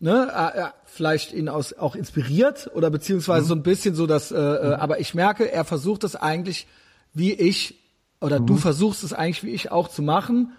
ne, 0.00 0.28
äh, 0.34 0.58
äh, 0.62 0.64
vielleicht 0.84 1.32
ihn 1.32 1.48
aus, 1.48 1.72
auch 1.74 1.94
inspiriert 1.94 2.70
oder 2.74 2.90
beziehungsweise 2.90 3.44
Mhm. 3.44 3.48
so 3.48 3.54
ein 3.54 3.62
bisschen 3.62 3.94
so, 3.94 4.06
dass, 4.08 4.32
äh, 4.32 4.36
äh, 4.36 4.74
aber 4.74 4.98
ich 4.98 5.14
merke, 5.14 5.50
er 5.52 5.64
versucht 5.64 6.02
es 6.02 6.16
eigentlich, 6.16 6.66
wie 7.14 7.32
ich 7.34 7.78
oder 8.20 8.40
Mhm. 8.40 8.46
du 8.46 8.56
versuchst 8.56 9.04
es 9.04 9.12
eigentlich 9.12 9.44
wie 9.44 9.50
ich 9.50 9.70
auch 9.70 9.86
zu 9.88 10.02
machen, 10.02 10.54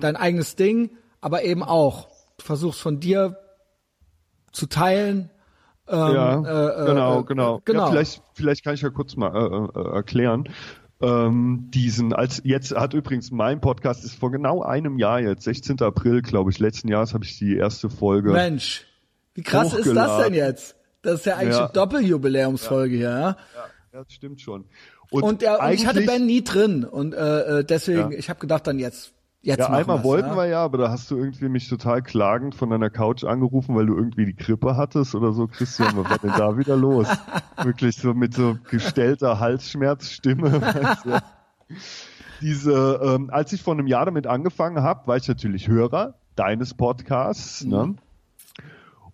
dein 0.00 0.16
eigenes 0.16 0.56
Ding, 0.56 0.88
aber 1.20 1.42
eben 1.44 1.62
auch 1.62 2.08
du 2.38 2.44
versuchst 2.46 2.80
von 2.80 2.98
dir 2.98 3.36
zu 4.54 4.66
teilen. 4.66 5.30
Ähm, 5.86 5.98
ja, 5.98 6.40
äh, 6.40 6.82
äh, 6.82 6.86
genau, 6.86 7.20
äh, 7.20 7.24
genau. 7.24 7.60
genau. 7.64 7.80
Ja, 7.80 7.90
vielleicht, 7.90 8.22
vielleicht 8.32 8.64
kann 8.64 8.74
ich 8.74 8.80
ja 8.80 8.88
kurz 8.90 9.16
mal 9.16 9.70
äh, 9.74 9.78
äh, 9.78 9.94
erklären. 9.96 10.48
Ähm, 11.02 11.68
diesen, 11.74 12.14
als 12.14 12.40
jetzt 12.44 12.74
hat 12.74 12.94
übrigens 12.94 13.30
mein 13.30 13.60
Podcast 13.60 14.04
ist 14.04 14.14
vor 14.14 14.30
genau 14.30 14.62
einem 14.62 14.98
Jahr 14.98 15.20
jetzt, 15.20 15.44
16. 15.44 15.82
April, 15.82 16.22
glaube 16.22 16.50
ich, 16.50 16.58
letzten 16.58 16.88
Jahres 16.88 17.12
habe 17.12 17.24
ich 17.24 17.38
die 17.38 17.56
erste 17.56 17.90
Folge. 17.90 18.32
Mensch, 18.32 18.86
wie 19.34 19.42
krass 19.42 19.74
ist 19.74 19.94
das 19.94 20.24
denn 20.24 20.32
jetzt? 20.34 20.76
Das 21.02 21.16
ist 21.16 21.26
ja 21.26 21.36
eigentlich 21.36 21.56
Ja. 21.56 21.64
eine 21.64 21.72
Doppeljubiläumsfolge 21.74 22.96
hier, 22.96 23.10
ja? 23.10 23.28
Ja, 23.30 23.36
das 23.92 24.12
stimmt 24.12 24.40
schon. 24.40 24.64
Und, 25.10 25.42
der, 25.42 25.60
und 25.60 25.72
ich 25.72 25.86
hatte 25.86 26.00
Ben 26.02 26.24
nie 26.24 26.42
drin 26.42 26.84
und 26.84 27.12
äh, 27.12 27.58
äh, 27.60 27.64
deswegen, 27.64 28.12
Ja. 28.12 28.18
ich 28.18 28.30
habe 28.30 28.40
gedacht, 28.40 28.66
dann 28.66 28.78
jetzt, 28.78 29.12
jetzt 29.44 29.58
Ja, 29.60 29.68
einmal 29.68 29.98
wir's, 29.98 30.04
wollten 30.04 30.28
ja? 30.30 30.36
wir 30.36 30.46
ja, 30.46 30.64
aber 30.64 30.78
da 30.78 30.90
hast 30.90 31.10
du 31.10 31.16
irgendwie 31.16 31.48
mich 31.48 31.68
total 31.68 32.02
klagend 32.02 32.54
von 32.54 32.70
deiner 32.70 32.90
Couch 32.90 33.24
angerufen, 33.24 33.74
weil 33.76 33.86
du 33.86 33.96
irgendwie 33.96 34.26
die 34.26 34.36
Grippe 34.36 34.76
hattest 34.76 35.14
oder 35.14 35.32
so. 35.32 35.46
Christian, 35.46 35.96
was 35.96 36.10
war 36.10 36.18
denn 36.18 36.32
da 36.36 36.58
wieder 36.58 36.76
los? 36.76 37.06
Wirklich 37.62 37.96
so 37.96 38.14
mit 38.14 38.34
so 38.34 38.56
gestellter 38.70 39.38
Halsschmerzstimme. 39.38 40.60
Weißt 40.62 41.06
du? 41.06 41.22
Diese, 42.40 43.00
ähm, 43.02 43.30
als 43.30 43.52
ich 43.52 43.62
vor 43.62 43.74
einem 43.74 43.86
Jahr 43.86 44.04
damit 44.06 44.26
angefangen 44.26 44.82
habe, 44.82 45.06
war 45.06 45.16
ich 45.16 45.28
natürlich 45.28 45.68
Hörer 45.68 46.14
deines 46.36 46.74
Podcasts. 46.74 47.64
Ne? 47.64 47.94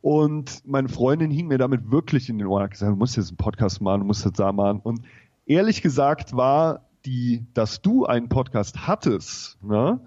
Und 0.00 0.66
meine 0.66 0.88
Freundin 0.88 1.30
hing 1.30 1.48
mir 1.48 1.58
damit 1.58 1.90
wirklich 1.90 2.28
in 2.28 2.38
den 2.38 2.46
Ohren, 2.46 2.64
hat 2.64 2.70
gesagt, 2.70 2.90
du 2.90 2.96
musst 2.96 3.16
jetzt 3.16 3.28
einen 3.28 3.36
Podcast 3.36 3.82
machen, 3.82 4.00
du 4.00 4.06
musst 4.06 4.24
das 4.24 4.32
da 4.32 4.52
machen. 4.52 4.80
Und 4.82 5.02
ehrlich 5.46 5.82
gesagt 5.82 6.34
war 6.34 6.86
die, 7.06 7.46
dass 7.54 7.82
du 7.82 8.06
einen 8.06 8.28
Podcast 8.28 8.86
hattest, 8.86 9.62
ne, 9.62 10.00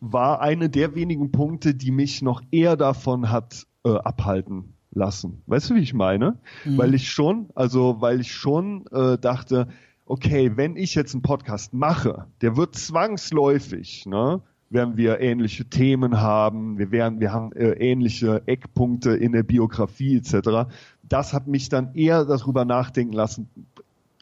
war 0.00 0.40
eine 0.40 0.68
der 0.68 0.94
wenigen 0.94 1.32
Punkte, 1.32 1.74
die 1.74 1.90
mich 1.90 2.22
noch 2.22 2.42
eher 2.50 2.76
davon 2.76 3.30
hat 3.30 3.66
äh, 3.84 3.96
abhalten 3.96 4.74
lassen. 4.92 5.42
Weißt 5.46 5.70
du, 5.70 5.74
wie 5.74 5.80
ich 5.80 5.94
meine? 5.94 6.38
Weil 6.64 6.94
ich 6.94 7.10
schon, 7.10 7.50
also 7.54 8.00
weil 8.00 8.20
ich 8.20 8.32
schon 8.32 8.86
äh, 8.92 9.18
dachte, 9.18 9.68
okay, 10.06 10.56
wenn 10.56 10.76
ich 10.76 10.94
jetzt 10.94 11.14
einen 11.14 11.22
Podcast 11.22 11.74
mache, 11.74 12.26
der 12.40 12.56
wird 12.56 12.74
zwangsläufig, 12.76 14.06
ne, 14.06 14.40
werden 14.70 14.96
wir 14.96 15.20
ähnliche 15.20 15.64
Themen 15.66 16.20
haben, 16.20 16.78
wir 16.78 16.90
werden, 16.90 17.20
wir 17.20 17.32
haben 17.32 17.52
äh, 17.52 17.72
ähnliche 17.72 18.42
Eckpunkte 18.46 19.10
in 19.10 19.32
der 19.32 19.42
Biografie 19.42 20.16
etc. 20.16 20.70
Das 21.02 21.32
hat 21.32 21.46
mich 21.46 21.68
dann 21.68 21.94
eher 21.94 22.24
darüber 22.24 22.64
nachdenken 22.64 23.12
lassen, 23.12 23.48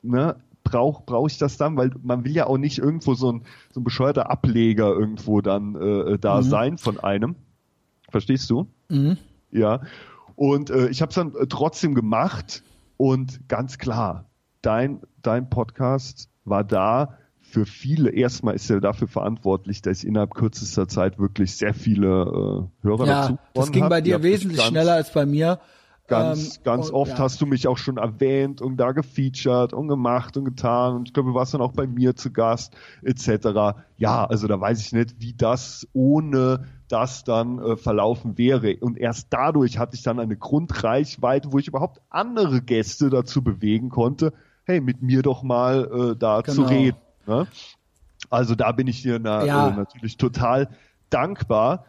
ne, 0.02 0.36
brauche 0.64 1.04
brauch 1.04 1.28
ich 1.28 1.38
das 1.38 1.56
dann? 1.56 1.76
Weil 1.76 1.92
man 2.02 2.24
will 2.24 2.32
ja 2.32 2.46
auch 2.46 2.58
nicht 2.58 2.78
irgendwo 2.78 3.14
so 3.14 3.30
ein, 3.30 3.42
so 3.72 3.80
ein 3.80 3.84
bescheuerter 3.84 4.30
Ableger 4.30 4.88
irgendwo 4.92 5.40
dann 5.40 5.76
äh, 5.76 6.18
da 6.18 6.42
sein 6.42 6.78
von 6.78 6.98
einem. 6.98 7.36
Verstehst 8.10 8.50
du? 8.50 8.66
Ja. 9.50 9.82
Und 10.36 10.70
äh, 10.70 10.88
ich 10.88 11.00
habe 11.02 11.10
es 11.10 11.14
dann 11.14 11.34
äh, 11.34 11.46
trotzdem 11.46 11.94
gemacht 11.94 12.62
und 12.96 13.48
ganz 13.48 13.78
klar, 13.78 14.26
dein, 14.62 15.00
dein 15.22 15.48
Podcast 15.50 16.28
war 16.44 16.64
da 16.64 17.18
für 17.40 17.66
viele. 17.66 18.10
Erstmal 18.10 18.54
ist 18.54 18.68
er 18.70 18.80
dafür 18.80 19.06
verantwortlich, 19.06 19.80
dass 19.82 19.98
ich 19.98 20.08
innerhalb 20.08 20.34
kürzester 20.34 20.88
Zeit 20.88 21.18
wirklich 21.18 21.56
sehr 21.56 21.74
viele 21.74 22.08
äh, 22.82 22.84
Hörer 22.86 23.06
Ja, 23.06 23.22
dazu 23.22 23.38
das 23.54 23.70
ging 23.70 23.88
bei 23.88 24.00
dir 24.00 24.22
wesentlich 24.22 24.60
schneller 24.62 24.94
als 24.94 25.12
bei 25.12 25.24
mir. 25.24 25.60
Ganz, 26.06 26.56
Ähm, 26.58 26.62
ganz 26.64 26.88
und- 26.90 26.94
oft 26.94 27.12
ja. 27.12 27.18
hast 27.18 27.40
du 27.40 27.46
mich 27.46 27.66
auch 27.66 27.78
schon 27.78 27.96
erwähnt 27.96 28.60
und 28.60 28.76
da 28.76 28.92
gefeatured 28.92 29.72
und 29.72 29.88
gemacht 29.88 30.36
und 30.36 30.44
getan 30.44 30.96
und 30.96 31.08
ich 31.08 31.14
glaube, 31.14 31.30
du 31.30 31.34
warst 31.34 31.54
dann 31.54 31.62
auch 31.62 31.72
bei 31.72 31.86
mir 31.86 32.14
zu 32.14 32.30
Gast 32.30 32.76
etc. 33.02 33.74
Ja, 33.96 34.26
also 34.26 34.46
da 34.46 34.60
weiß 34.60 34.80
ich 34.82 34.92
nicht, 34.92 35.16
wie 35.20 35.32
das 35.32 35.88
ohne 35.94 36.66
das 36.88 37.24
dann 37.24 37.58
äh, 37.58 37.76
verlaufen 37.78 38.36
wäre. 38.36 38.76
Und 38.80 38.98
erst 38.98 39.28
dadurch 39.30 39.78
hatte 39.78 39.96
ich 39.96 40.02
dann 40.02 40.20
eine 40.20 40.36
Grundreichweite, 40.36 41.52
wo 41.52 41.58
ich 41.58 41.68
überhaupt 41.68 42.02
andere 42.10 42.60
Gäste 42.60 43.08
dazu 43.08 43.42
bewegen 43.42 43.88
konnte, 43.88 44.34
hey, 44.64 44.82
mit 44.82 45.00
mir 45.00 45.22
doch 45.22 45.42
mal 45.42 46.12
äh, 46.12 46.16
da 46.16 46.44
zu 46.44 46.56
Genau. 46.64 46.68
reden. 46.68 46.98
Ne? 47.26 47.46
Also 48.28 48.54
da 48.54 48.72
bin 48.72 48.88
ich 48.88 49.00
dir 49.00 49.18
na, 49.18 49.44
Ja. 49.46 49.68
äh, 49.70 49.72
natürlich 49.72 50.18
total 50.18 50.68
dankbar 51.08 51.86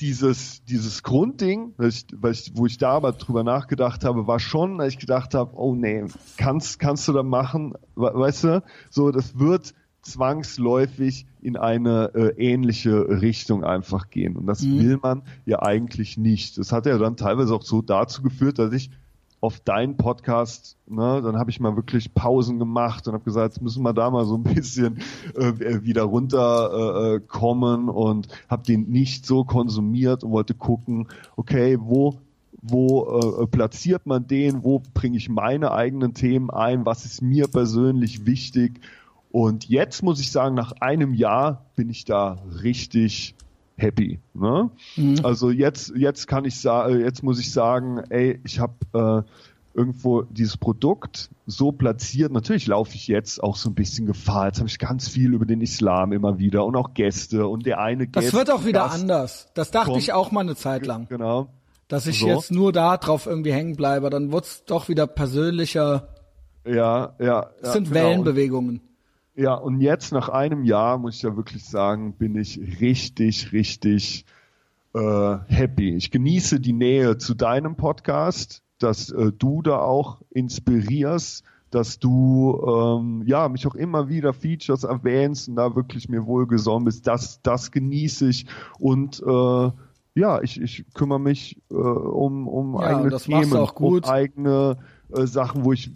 dieses, 0.00 0.62
dieses 0.64 1.02
Grundding, 1.02 1.72
was 1.76 1.96
ich, 1.96 2.06
was 2.20 2.40
ich, 2.40 2.52
wo 2.56 2.66
ich 2.66 2.78
da 2.78 2.92
aber 2.92 3.12
drüber 3.12 3.42
nachgedacht 3.44 4.04
habe, 4.04 4.26
war 4.26 4.38
schon, 4.40 4.78
dass 4.78 4.88
ich 4.88 4.98
gedacht 4.98 5.34
habe, 5.34 5.52
oh 5.56 5.74
nee, 5.74 6.04
kannst, 6.36 6.78
kannst 6.78 7.08
du 7.08 7.12
da 7.12 7.22
machen, 7.22 7.74
we- 7.94 8.12
weißt 8.14 8.44
du, 8.44 8.62
so, 8.90 9.10
das 9.10 9.38
wird 9.38 9.74
zwangsläufig 10.02 11.26
in 11.40 11.56
eine 11.56 12.10
äh, 12.14 12.34
ähnliche 12.36 13.08
Richtung 13.20 13.64
einfach 13.64 14.10
gehen. 14.10 14.36
Und 14.36 14.46
das 14.46 14.62
will 14.78 14.98
man 15.02 15.22
ja 15.46 15.62
eigentlich 15.62 16.16
nicht. 16.16 16.58
Das 16.58 16.72
hat 16.72 16.86
ja 16.86 16.98
dann 16.98 17.16
teilweise 17.16 17.54
auch 17.54 17.62
so 17.62 17.82
dazu 17.82 18.22
geführt, 18.22 18.58
dass 18.58 18.72
ich 18.72 18.90
auf 19.46 19.60
deinen 19.60 19.96
Podcast, 19.96 20.76
ne, 20.88 21.22
dann 21.22 21.38
habe 21.38 21.50
ich 21.50 21.60
mal 21.60 21.76
wirklich 21.76 22.12
Pausen 22.14 22.58
gemacht 22.58 23.06
und 23.06 23.14
habe 23.14 23.22
gesagt, 23.22 23.54
jetzt 23.54 23.62
müssen 23.62 23.84
wir 23.84 23.92
da 23.92 24.10
mal 24.10 24.24
so 24.24 24.34
ein 24.34 24.42
bisschen 24.42 24.98
äh, 25.36 25.84
wieder 25.84 26.02
runterkommen 26.02 27.16
äh, 27.16 27.20
kommen 27.20 27.88
und 27.88 28.26
habe 28.48 28.64
den 28.64 28.90
nicht 28.90 29.24
so 29.24 29.44
konsumiert 29.44 30.24
und 30.24 30.32
wollte 30.32 30.54
gucken, 30.54 31.06
okay, 31.36 31.78
wo 31.80 32.18
wo 32.60 33.42
äh, 33.42 33.46
platziert 33.46 34.06
man 34.06 34.26
den, 34.26 34.64
wo 34.64 34.82
bringe 34.92 35.16
ich 35.16 35.28
meine 35.28 35.70
eigenen 35.70 36.14
Themen 36.14 36.50
ein, 36.50 36.84
was 36.84 37.04
ist 37.04 37.22
mir 37.22 37.46
persönlich 37.46 38.26
wichtig. 38.26 38.80
Und 39.30 39.68
jetzt 39.68 40.02
muss 40.02 40.18
ich 40.18 40.32
sagen, 40.32 40.56
nach 40.56 40.72
einem 40.80 41.14
Jahr 41.14 41.66
bin 41.76 41.88
ich 41.90 42.04
da 42.04 42.38
richtig 42.64 43.36
happy. 43.76 44.20
Ne? 44.34 44.70
Also 45.22 45.50
jetzt, 45.50 45.92
jetzt 45.96 46.26
kann 46.26 46.44
ich 46.44 46.58
sagen, 46.60 47.00
jetzt 47.00 47.22
muss 47.22 47.38
ich 47.38 47.52
sagen, 47.52 47.98
ey, 48.10 48.40
ich 48.44 48.58
habe 48.60 49.24
äh, 49.24 49.78
irgendwo 49.78 50.22
dieses 50.22 50.56
Produkt 50.56 51.28
so 51.46 51.70
platziert. 51.72 52.32
Natürlich 52.32 52.66
laufe 52.66 52.94
ich 52.94 53.06
jetzt 53.08 53.42
auch 53.42 53.56
so 53.56 53.68
ein 53.68 53.74
bisschen 53.74 54.06
Gefahr. 54.06 54.46
Jetzt 54.46 54.58
habe 54.58 54.68
ich 54.68 54.78
ganz 54.78 55.08
viel 55.08 55.34
über 55.34 55.44
den 55.44 55.60
Islam 55.60 56.12
immer 56.12 56.38
wieder 56.38 56.64
und 56.64 56.74
auch 56.76 56.94
Gäste 56.94 57.46
und 57.46 57.66
der 57.66 57.78
eine 57.80 58.08
Das 58.08 58.24
Gast- 58.24 58.34
wird 58.34 58.50
auch 58.50 58.64
wieder 58.64 58.80
Gast, 58.84 59.02
anders. 59.02 59.48
Das 59.54 59.70
dachte 59.70 59.90
kommt. 59.90 60.02
ich 60.02 60.12
auch 60.14 60.30
mal 60.30 60.40
eine 60.40 60.56
Zeit 60.56 60.86
lang. 60.86 61.06
Genau. 61.08 61.48
Dass 61.88 62.06
ich 62.06 62.20
So. 62.20 62.26
jetzt 62.26 62.50
nur 62.50 62.72
da 62.72 62.96
drauf 62.96 63.26
irgendwie 63.26 63.52
hängen 63.52 63.76
bleibe. 63.76 64.08
Dann 64.10 64.32
wird's 64.32 64.64
doch 64.64 64.88
wieder 64.88 65.06
persönlicher. 65.06 66.08
Ja, 66.66 67.14
ja. 67.20 67.50
Das 67.60 67.68
ja, 67.68 67.72
sind 67.74 67.84
genau. 67.92 67.94
Wellenbewegungen. 68.06 68.80
Ja, 69.36 69.54
und 69.54 69.82
jetzt 69.82 70.12
nach 70.12 70.30
einem 70.30 70.64
Jahr, 70.64 70.96
muss 70.96 71.16
ich 71.16 71.22
ja 71.22 71.36
wirklich 71.36 71.62
sagen, 71.62 72.14
bin 72.14 72.36
ich 72.36 72.58
richtig, 72.80 73.52
richtig 73.52 74.24
äh, 74.94 75.36
happy. 75.46 75.94
Ich 75.94 76.10
genieße 76.10 76.58
die 76.58 76.72
Nähe 76.72 77.18
zu 77.18 77.34
deinem 77.34 77.76
Podcast, 77.76 78.62
dass 78.78 79.10
äh, 79.10 79.32
du 79.32 79.60
da 79.60 79.78
auch 79.80 80.22
inspirierst, 80.30 81.44
dass 81.70 81.98
du 81.98 82.64
ähm, 82.66 83.24
ja 83.26 83.50
mich 83.50 83.66
auch 83.66 83.74
immer 83.74 84.08
wieder 84.08 84.32
Features 84.32 84.84
erwähnst 84.84 85.50
und 85.50 85.56
da 85.56 85.76
wirklich 85.76 86.08
mir 86.08 86.24
wohlgesonnen 86.24 86.86
bist. 86.86 87.06
Das, 87.06 87.42
das 87.42 87.70
genieße 87.70 88.28
ich 88.28 88.46
und 88.78 89.22
äh, 89.22 89.70
ja, 90.14 90.40
ich, 90.40 90.58
ich 90.58 90.86
kümmere 90.94 91.20
mich 91.20 91.60
äh, 91.70 91.74
um, 91.74 92.48
um 92.48 92.74
Ja, 92.80 92.86
eigene 92.86 93.18
Themen, 93.18 93.52
um 93.52 94.04
eigene 94.04 94.78
äh, 95.14 95.26
Sachen, 95.26 95.64
wo 95.64 95.72
ich, 95.72 95.90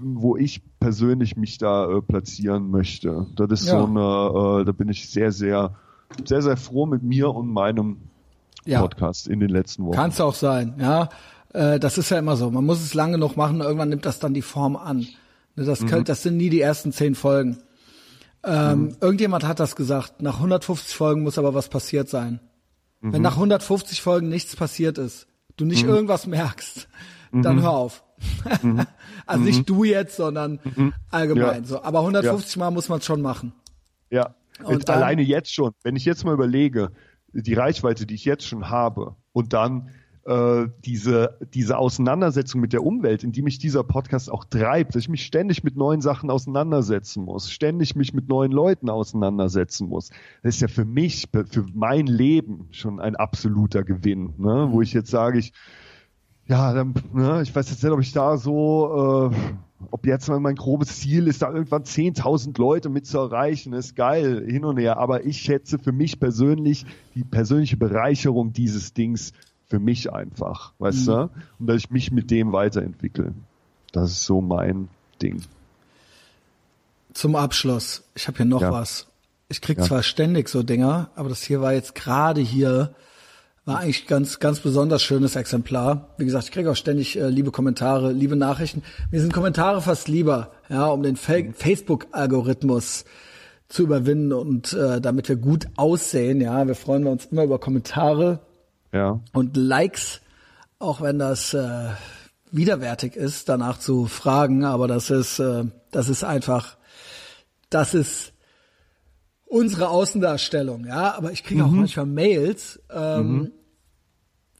wo 0.00 0.36
ich 0.36 0.62
persönlich 0.80 1.36
mich 1.36 1.58
da 1.58 1.90
äh, 1.90 2.02
platzieren 2.02 2.70
möchte. 2.70 3.26
Das 3.36 3.60
ist 3.62 3.68
Ja. 3.68 3.78
so 3.80 3.86
eine, 3.86 4.60
äh, 4.60 4.64
da 4.64 4.72
bin 4.72 4.88
ich 4.88 5.08
sehr, 5.10 5.32
sehr, 5.32 5.74
sehr, 6.24 6.42
sehr 6.42 6.56
froh 6.56 6.86
mit 6.86 7.02
mir 7.02 7.30
und 7.34 7.48
meinem 7.52 7.98
Ja. 8.64 8.80
Podcast 8.80 9.28
in 9.28 9.40
den 9.40 9.50
letzten 9.50 9.84
Wochen. 9.84 9.94
Kann's 9.96 10.20
auch 10.20 10.34
sein, 10.34 10.74
ja. 10.78 11.08
Äh, 11.54 11.78
das 11.80 11.96
ist 11.98 12.10
ja 12.10 12.18
immer 12.18 12.36
so. 12.36 12.50
Man 12.50 12.66
muss 12.66 12.82
es 12.82 12.92
lange 12.94 13.16
noch 13.18 13.36
machen, 13.36 13.60
irgendwann 13.60 13.88
nimmt 13.88 14.04
das 14.06 14.18
dann 14.18 14.34
die 14.34 14.42
Form 14.42 14.76
an. 14.76 15.06
Ne, 15.56 15.64
Das, 15.64 15.80
Mhm. 15.80 16.04
das 16.04 16.22
sind 16.22 16.36
nie 16.36 16.50
die 16.50 16.60
ersten 16.60 16.92
zehn 16.92 17.14
Folgen. 17.14 17.58
Ähm, 18.44 18.96
Irgendjemand 19.00 19.44
hat 19.46 19.58
das 19.60 19.74
gesagt. 19.76 20.22
Nach 20.22 20.38
150 20.40 20.94
Folgen 20.94 21.22
muss 21.22 21.38
aber 21.38 21.54
was 21.54 21.68
passiert 21.68 22.08
sein. 22.08 22.40
Mhm. 23.00 23.12
Wenn 23.14 23.22
nach 23.22 23.36
150 23.36 24.00
Folgen 24.02 24.28
nichts 24.28 24.54
passiert 24.56 24.98
ist, 24.98 25.26
du 25.56 25.64
nicht 25.64 25.84
irgendwas 25.84 26.26
merkst, 26.26 26.88
Mhm. 27.32 27.42
dann 27.42 27.62
hör 27.62 27.70
auf. 27.72 28.04
also 29.26 29.44
nicht 29.44 29.68
du 29.68 29.84
jetzt, 29.84 30.16
sondern 30.16 30.58
allgemein 31.10 31.62
Ja. 31.62 31.68
so. 31.68 31.82
Aber 31.82 32.00
150 32.00 32.56
Mal 32.56 32.70
muss 32.70 32.88
man 32.88 32.98
es 32.98 33.04
schon 33.04 33.22
machen. 33.22 33.52
Ja, 34.10 34.34
Und 34.64 34.72
jetzt 34.74 34.88
dann- 34.88 34.96
alleine 34.98 35.22
jetzt 35.22 35.52
schon. 35.52 35.72
Wenn 35.82 35.96
ich 35.96 36.04
jetzt 36.04 36.24
mal 36.24 36.34
überlege, 36.34 36.90
die 37.32 37.54
Reichweite, 37.54 38.06
die 38.06 38.14
ich 38.14 38.24
jetzt 38.24 38.46
schon 38.46 38.70
habe 38.70 39.14
und 39.32 39.52
dann 39.52 39.90
äh, 40.24 40.66
diese, 40.84 41.38
diese 41.54 41.78
Auseinandersetzung 41.78 42.60
mit 42.60 42.74
der 42.74 42.82
Umwelt, 42.84 43.24
in 43.24 43.32
die 43.32 43.40
mich 43.40 43.58
dieser 43.58 43.82
Podcast 43.82 44.30
auch 44.30 44.44
treibt, 44.44 44.94
dass 44.94 45.02
ich 45.04 45.08
mich 45.08 45.24
ständig 45.24 45.64
mit 45.64 45.76
neuen 45.76 46.02
Sachen 46.02 46.30
auseinandersetzen 46.30 47.24
muss, 47.24 47.50
ständig 47.50 47.96
mich 47.96 48.12
mit 48.12 48.28
neuen 48.28 48.52
Leuten 48.52 48.90
auseinandersetzen 48.90 49.88
muss. 49.88 50.10
Das 50.42 50.56
ist 50.56 50.60
ja 50.60 50.68
für 50.68 50.84
mich, 50.84 51.28
für 51.32 51.64
mein 51.72 52.06
Leben 52.06 52.68
schon 52.72 53.00
ein 53.00 53.16
absoluter 53.16 53.84
Gewinn, 53.84 54.34
ne? 54.36 54.68
wo 54.70 54.82
ich 54.82 54.92
jetzt 54.92 55.10
sage, 55.10 55.38
ich, 55.38 55.52
ja, 56.48 56.72
dann, 56.72 56.94
ne, 57.12 57.42
ich 57.42 57.54
weiß 57.54 57.70
jetzt 57.70 57.82
nicht, 57.82 57.92
ob 57.92 58.00
ich 58.00 58.12
da 58.12 58.36
so, 58.38 59.30
äh, 59.32 59.36
ob 59.90 60.06
jetzt 60.06 60.28
mal 60.28 60.40
mein 60.40 60.56
grobes 60.56 60.98
Ziel 61.00 61.28
ist, 61.28 61.42
da 61.42 61.52
irgendwann 61.52 61.84
10.000 61.84 62.58
Leute 62.58 62.88
mit 62.88 63.06
zu 63.06 63.18
erreichen, 63.18 63.72
ist 63.72 63.94
geil, 63.94 64.44
hin 64.46 64.64
und 64.64 64.78
her. 64.78 64.96
Aber 64.98 65.24
ich 65.24 65.38
schätze 65.38 65.78
für 65.78 65.92
mich 65.92 66.18
persönlich 66.18 66.84
die 67.14 67.22
persönliche 67.24 67.76
Bereicherung 67.76 68.52
dieses 68.52 68.92
Dings 68.92 69.32
für 69.68 69.78
mich 69.78 70.12
einfach, 70.12 70.72
weißt 70.78 71.06
du? 71.08 71.30
Und 71.58 71.66
dass 71.66 71.76
ich 71.76 71.90
mich 71.90 72.10
mit 72.10 72.30
dem 72.30 72.52
weiterentwickle. 72.52 73.34
Das 73.92 74.10
ist 74.10 74.24
so 74.24 74.40
mein 74.40 74.88
Ding. 75.22 75.42
Zum 77.12 77.36
Abschluss. 77.36 78.04
Ich 78.14 78.26
habe 78.28 78.38
hier 78.38 78.46
noch 78.46 78.62
Ja. 78.62 78.72
was. 78.72 79.06
Ich 79.48 79.60
krieg 79.60 79.78
Ja. 79.78 79.84
zwar 79.84 80.02
ständig 80.02 80.48
so 80.48 80.62
Dinger, 80.62 81.10
aber 81.14 81.28
das 81.28 81.42
hier 81.42 81.60
war 81.60 81.72
jetzt 81.72 81.94
gerade 81.94 82.40
hier, 82.40 82.94
war 83.68 83.80
eigentlich 83.80 84.06
ganz, 84.06 84.38
ganz 84.40 84.60
besonders 84.60 85.02
schönes 85.02 85.36
Exemplar. 85.36 86.14
Wie 86.16 86.24
gesagt, 86.24 86.44
ich 86.46 86.52
kriege 86.52 86.70
auch 86.70 86.76
ständig 86.76 87.18
äh, 87.18 87.28
liebe 87.28 87.50
Kommentare, 87.50 88.12
liebe 88.12 88.34
Nachrichten. 88.34 88.82
Mir 89.10 89.20
sind 89.20 89.32
Kommentare 89.32 89.82
fast 89.82 90.08
lieber, 90.08 90.52
ja, 90.68 90.86
um 90.86 91.02
den 91.02 91.16
Fa 91.16 91.34
Facebook-Algorithmus 91.54 93.04
zu 93.68 93.82
überwinden 93.82 94.32
und 94.32 94.72
äh, 94.72 95.00
damit 95.00 95.28
wir 95.28 95.36
gut 95.36 95.66
aussehen. 95.76 96.40
Ja, 96.40 96.66
wir 96.66 96.74
freuen 96.74 97.06
uns 97.06 97.26
immer 97.26 97.44
über 97.44 97.58
Kommentare 97.58 98.40
Ja. 98.92 99.20
und 99.34 99.56
Likes, 99.56 100.22
auch 100.78 101.02
wenn 101.02 101.18
das 101.18 101.52
äh, 101.52 101.90
widerwärtig 102.50 103.16
ist, 103.16 103.50
danach 103.50 103.78
zu 103.78 104.06
fragen, 104.06 104.64
aber 104.64 104.88
das 104.88 105.10
ist, 105.10 105.38
äh, 105.38 105.64
das 105.90 106.08
ist 106.08 106.24
einfach, 106.24 106.78
das 107.68 107.92
ist 107.92 108.32
unsere 109.44 109.88
Außendarstellung, 109.90 110.86
ja. 110.86 111.14
Aber 111.14 111.32
ich 111.32 111.44
kriege 111.44 111.64
auch 111.64 111.70
manchmal 111.70 112.06
Mails 112.06 112.80
ähm, 112.90 113.52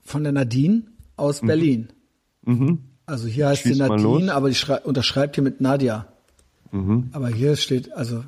von 0.08 0.22
der 0.24 0.32
Nadine 0.32 0.82
aus 1.16 1.40
Berlin. 1.40 1.88
Also 3.06 3.26
hier 3.28 3.48
heißt 3.48 3.62
Schieß 3.62 3.74
sie 3.76 3.78
Nadine, 3.78 4.32
aber 4.34 4.48
die 4.48 4.54
schrei- 4.54 4.80
unterschreibt 4.80 5.34
hier 5.36 5.44
mit 5.44 5.60
Nadja. 5.60 6.06
Aber 7.12 7.28
hier 7.28 7.56
steht, 7.56 7.92
also, 7.92 8.24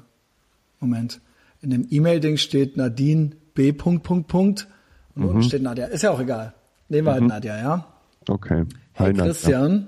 Moment, 0.79 1.21
in 1.61 1.71
dem 1.71 1.87
E-Mail-Ding 1.91 2.37
steht 2.39 2.77
Nadine 2.77 3.33
B. 3.55 3.73
Punkt, 3.73 4.03
Punkt, 4.03 4.29
Punkt. 4.29 4.69
Und 5.15 5.25
unten 5.25 5.43
steht 5.43 5.63
Nadja. 5.63 5.87
Ist 5.87 6.03
ja 6.03 6.11
auch 6.11 6.21
egal. 6.21 6.55
Nehmen 6.89 7.07
wir 7.07 7.13
halt 7.13 7.25
Nadja, 7.25 7.59
ja? 7.59 7.87
Okay. 8.29 8.65
Hey 8.93 9.07
Hi, 9.09 9.13
Nadja. 9.13 9.25
Christian, 9.25 9.87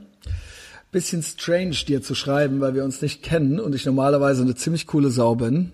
bisschen 0.91 1.23
strange 1.23 1.77
dir 1.87 2.03
zu 2.03 2.15
schreiben, 2.15 2.61
weil 2.61 2.75
wir 2.75 2.85
uns 2.85 3.01
nicht 3.01 3.23
kennen 3.23 3.59
und 3.59 3.75
ich 3.75 3.87
normalerweise 3.87 4.43
eine 4.43 4.55
ziemlich 4.55 4.87
coole 4.87 5.11
Sau 5.11 5.35
bin, 5.35 5.73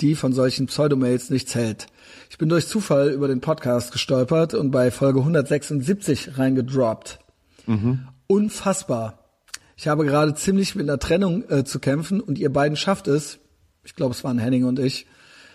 die 0.00 0.14
von 0.14 0.32
solchen 0.32 0.66
Pseudomails 0.66 1.30
nichts 1.30 1.54
hält. 1.54 1.86
Ich 2.30 2.38
bin 2.38 2.48
durch 2.48 2.66
Zufall 2.66 3.10
über 3.10 3.28
den 3.28 3.40
Podcast 3.40 3.92
gestolpert 3.92 4.54
und 4.54 4.70
bei 4.70 4.90
Folge 4.90 5.20
176 5.20 6.38
reingedroppt. 6.38 7.18
Unfassbar. 8.26 9.18
Ich 9.76 9.88
habe 9.88 10.04
gerade 10.04 10.34
ziemlich 10.34 10.74
mit 10.74 10.88
einer 10.88 10.98
Trennung 10.98 11.44
äh, 11.48 11.64
zu 11.64 11.78
kämpfen 11.78 12.20
und 12.20 12.38
ihr 12.38 12.52
beiden 12.52 12.76
schafft 12.76 13.08
es, 13.08 13.38
ich 13.84 13.94
glaube 13.94 14.12
es 14.12 14.24
waren 14.24 14.38
Henning 14.38 14.64
und 14.64 14.78
ich, 14.78 15.06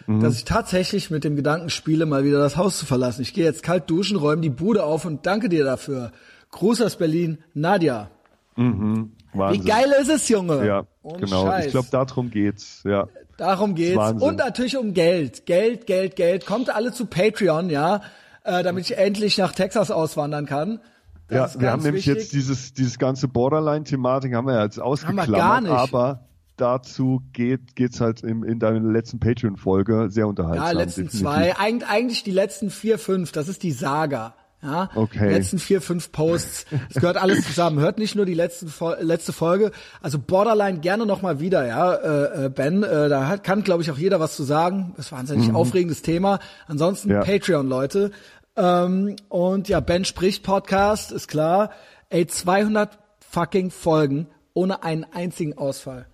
dass 0.07 0.37
ich 0.37 0.45
tatsächlich 0.45 1.09
mit 1.09 1.23
dem 1.23 1.35
Gedanken 1.35 1.69
spiele, 1.69 2.05
mal 2.05 2.23
wieder 2.23 2.39
das 2.39 2.57
Haus 2.57 2.77
zu 2.77 2.85
verlassen. 2.85 3.23
Ich 3.23 3.33
gehe 3.33 3.43
jetzt 3.43 3.63
kalt 3.63 3.89
duschen, 3.89 4.17
räume 4.17 4.41
die 4.41 4.49
Bude 4.51 4.83
auf 4.83 5.05
und 5.05 5.25
danke 5.25 5.49
dir 5.49 5.63
dafür. 5.63 6.11
Gruß 6.51 6.81
aus 6.81 6.95
Berlin, 6.95 7.39
Nadja. 7.53 8.11
Wie 8.55 9.39
Wahnsinn. 9.39 9.65
geil 9.65 9.91
ist 9.99 10.09
es, 10.09 10.29
Junge? 10.29 10.65
Ja, 10.65 10.85
Ohne 11.01 11.19
genau. 11.19 11.45
Scheiß. 11.45 11.65
Ich 11.65 11.71
glaube, 11.71 11.87
darum 11.91 12.29
geht's. 12.29 12.83
Ja. 12.85 13.07
Darum 13.37 13.75
geht's. 13.75 13.97
Wahnsinn. 13.97 14.27
Und 14.27 14.37
natürlich 14.37 14.77
um 14.77 14.93
Geld. 14.93 15.45
Geld, 15.45 15.87
Geld, 15.87 16.15
Geld. 16.15 16.45
Kommt 16.45 16.73
alle 16.73 16.91
zu 16.91 17.05
Patreon, 17.05 17.69
ja, 17.69 18.01
äh, 18.43 18.63
damit 18.63 18.89
ich 18.89 18.97
endlich 18.97 19.37
nach 19.37 19.51
Texas 19.51 19.91
auswandern 19.91 20.45
kann. 20.45 20.79
Das 21.27 21.55
ja, 21.55 21.61
wir 21.61 21.71
haben 21.71 21.83
nämlich 21.83 22.05
wichtig. 22.05 22.23
jetzt 22.23 22.33
dieses, 22.33 22.73
dieses 22.73 22.99
ganze 22.99 23.27
Borderline-Thematik 23.27 24.35
haben 24.35 24.47
wir 24.47 24.55
ja 24.55 24.63
jetzt 24.63 24.79
ausgeklammert, 24.79 25.67
aber 25.67 26.27
dazu 26.55 27.21
geht 27.33 27.75
geht's 27.75 27.99
halt 27.99 28.21
in, 28.21 28.43
in 28.43 28.59
deiner 28.59 28.79
letzten 28.79 29.19
Patreon-Folge 29.19 30.07
sehr 30.09 30.27
unterhaltsam. 30.27 30.67
Ja, 30.67 30.71
letzten 30.71 31.05
definitiv. 31.05 31.21
zwei, 31.21 31.59
Eig 31.59 31.89
eigentlich 31.89 32.23
die 32.23 32.31
letzten 32.31 32.69
vier, 32.69 32.99
fünf, 32.99 33.31
das 33.31 33.47
ist 33.47 33.63
die 33.63 33.71
Saga. 33.71 34.35
Ja, 34.65 34.89
Okay. 34.95 35.27
Die 35.29 35.33
letzten 35.35 35.59
vier, 35.59 35.81
fünf 35.81 36.11
Posts, 36.11 36.65
es 36.89 36.95
gehört 36.95 37.17
alles 37.17 37.45
zusammen. 37.45 37.79
Hört 37.79 37.97
nicht 37.99 38.15
nur 38.15 38.25
die 38.25 38.33
letzten, 38.33 38.71
letzte 38.99 39.31
Folge. 39.33 39.71
Also 40.01 40.17
Borderline 40.19 40.79
gerne 40.79 41.05
noch 41.05 41.21
mal 41.21 41.39
wieder, 41.39 41.65
ja, 41.67 41.93
äh, 41.93 42.45
äh, 42.45 42.49
Ben. 42.49 42.83
Äh, 42.83 43.09
da 43.09 43.27
hat, 43.27 43.43
kann, 43.43 43.63
glaube 43.63 43.83
ich, 43.83 43.91
auch 43.91 43.97
jeder 43.97 44.19
was 44.19 44.35
zu 44.35 44.43
sagen. 44.43 44.93
Das 44.97 45.11
war 45.11 45.19
ein 45.19 45.27
wahnsinnig 45.29 45.53
aufregendes 45.53 46.01
Thema. 46.01 46.39
Ansonsten 46.67 47.11
Ja. 47.11 47.21
Patreon, 47.23 47.67
Leute. 47.67 48.11
Ähm, 48.57 49.15
und 49.29 49.67
ja, 49.69 49.79
Ben 49.81 50.05
spricht 50.05 50.43
Podcast, 50.43 51.11
ist 51.11 51.27
klar. 51.27 51.71
Ey, 52.09 52.25
200 52.25 52.97
fucking 53.19 53.69
Folgen 53.71 54.27
ohne 54.53 54.83
einen 54.83 55.03
einzigen 55.03 55.57
Ausfall. 55.57 56.05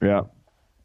Ja, 0.00 0.30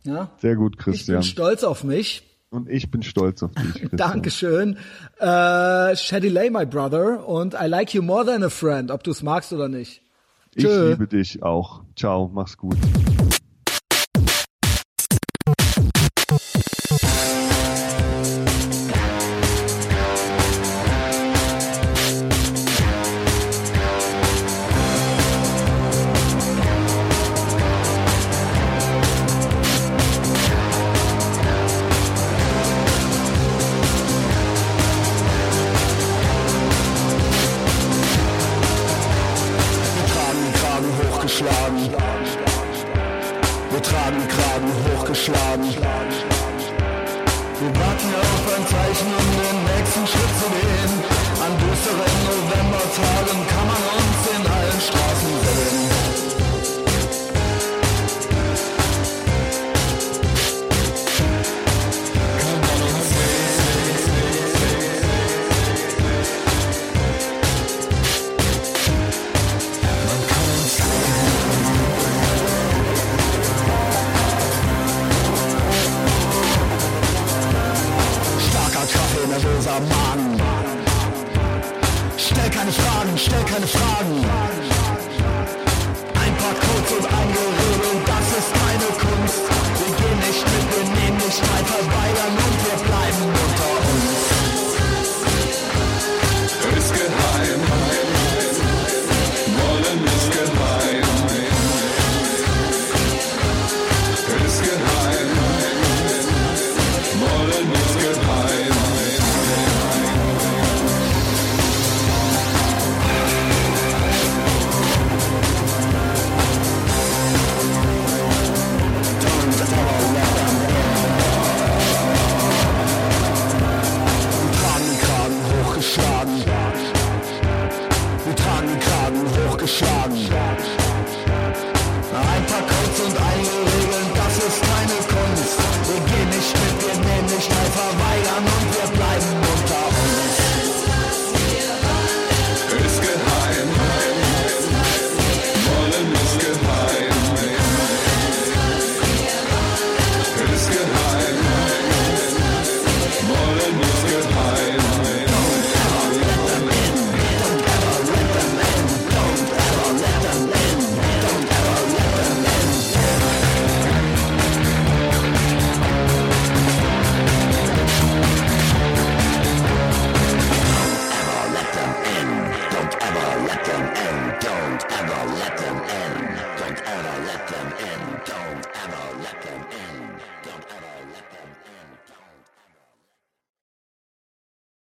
Ja, 0.04 0.30
sehr 0.42 0.56
gut, 0.56 0.76
ich 0.78 0.84
Christian. 0.84 1.18
bin 1.18 1.24
stolz 1.24 1.64
auf 1.64 1.84
mich. 1.84 2.24
Und 2.52 2.68
ich 2.70 2.90
bin 2.90 3.04
stolz 3.04 3.44
auf 3.44 3.52
dich. 3.52 3.74
Christian. 3.74 3.98
Dankeschön. 3.98 4.78
Äh, 5.20 5.96
Shady 5.96 6.30
Lay, 6.30 6.50
my 6.50 6.66
brother. 6.66 7.28
Und 7.28 7.54
I 7.54 7.68
like 7.68 7.94
you 7.94 8.02
more 8.02 8.26
than 8.26 8.44
a 8.44 8.50
friend, 8.50 8.90
ob 8.92 9.04
du 9.04 9.12
es 9.12 9.22
magst 9.22 9.54
oder 9.54 9.68
nicht. 9.68 10.02
Ich 10.56 10.64
Tschö. 10.64 10.90
liebe 10.90 11.08
dich 11.08 11.44
auch. 11.44 11.84
Ciao, 11.96 12.30
mach's 12.34 12.58
gut. 12.58 12.76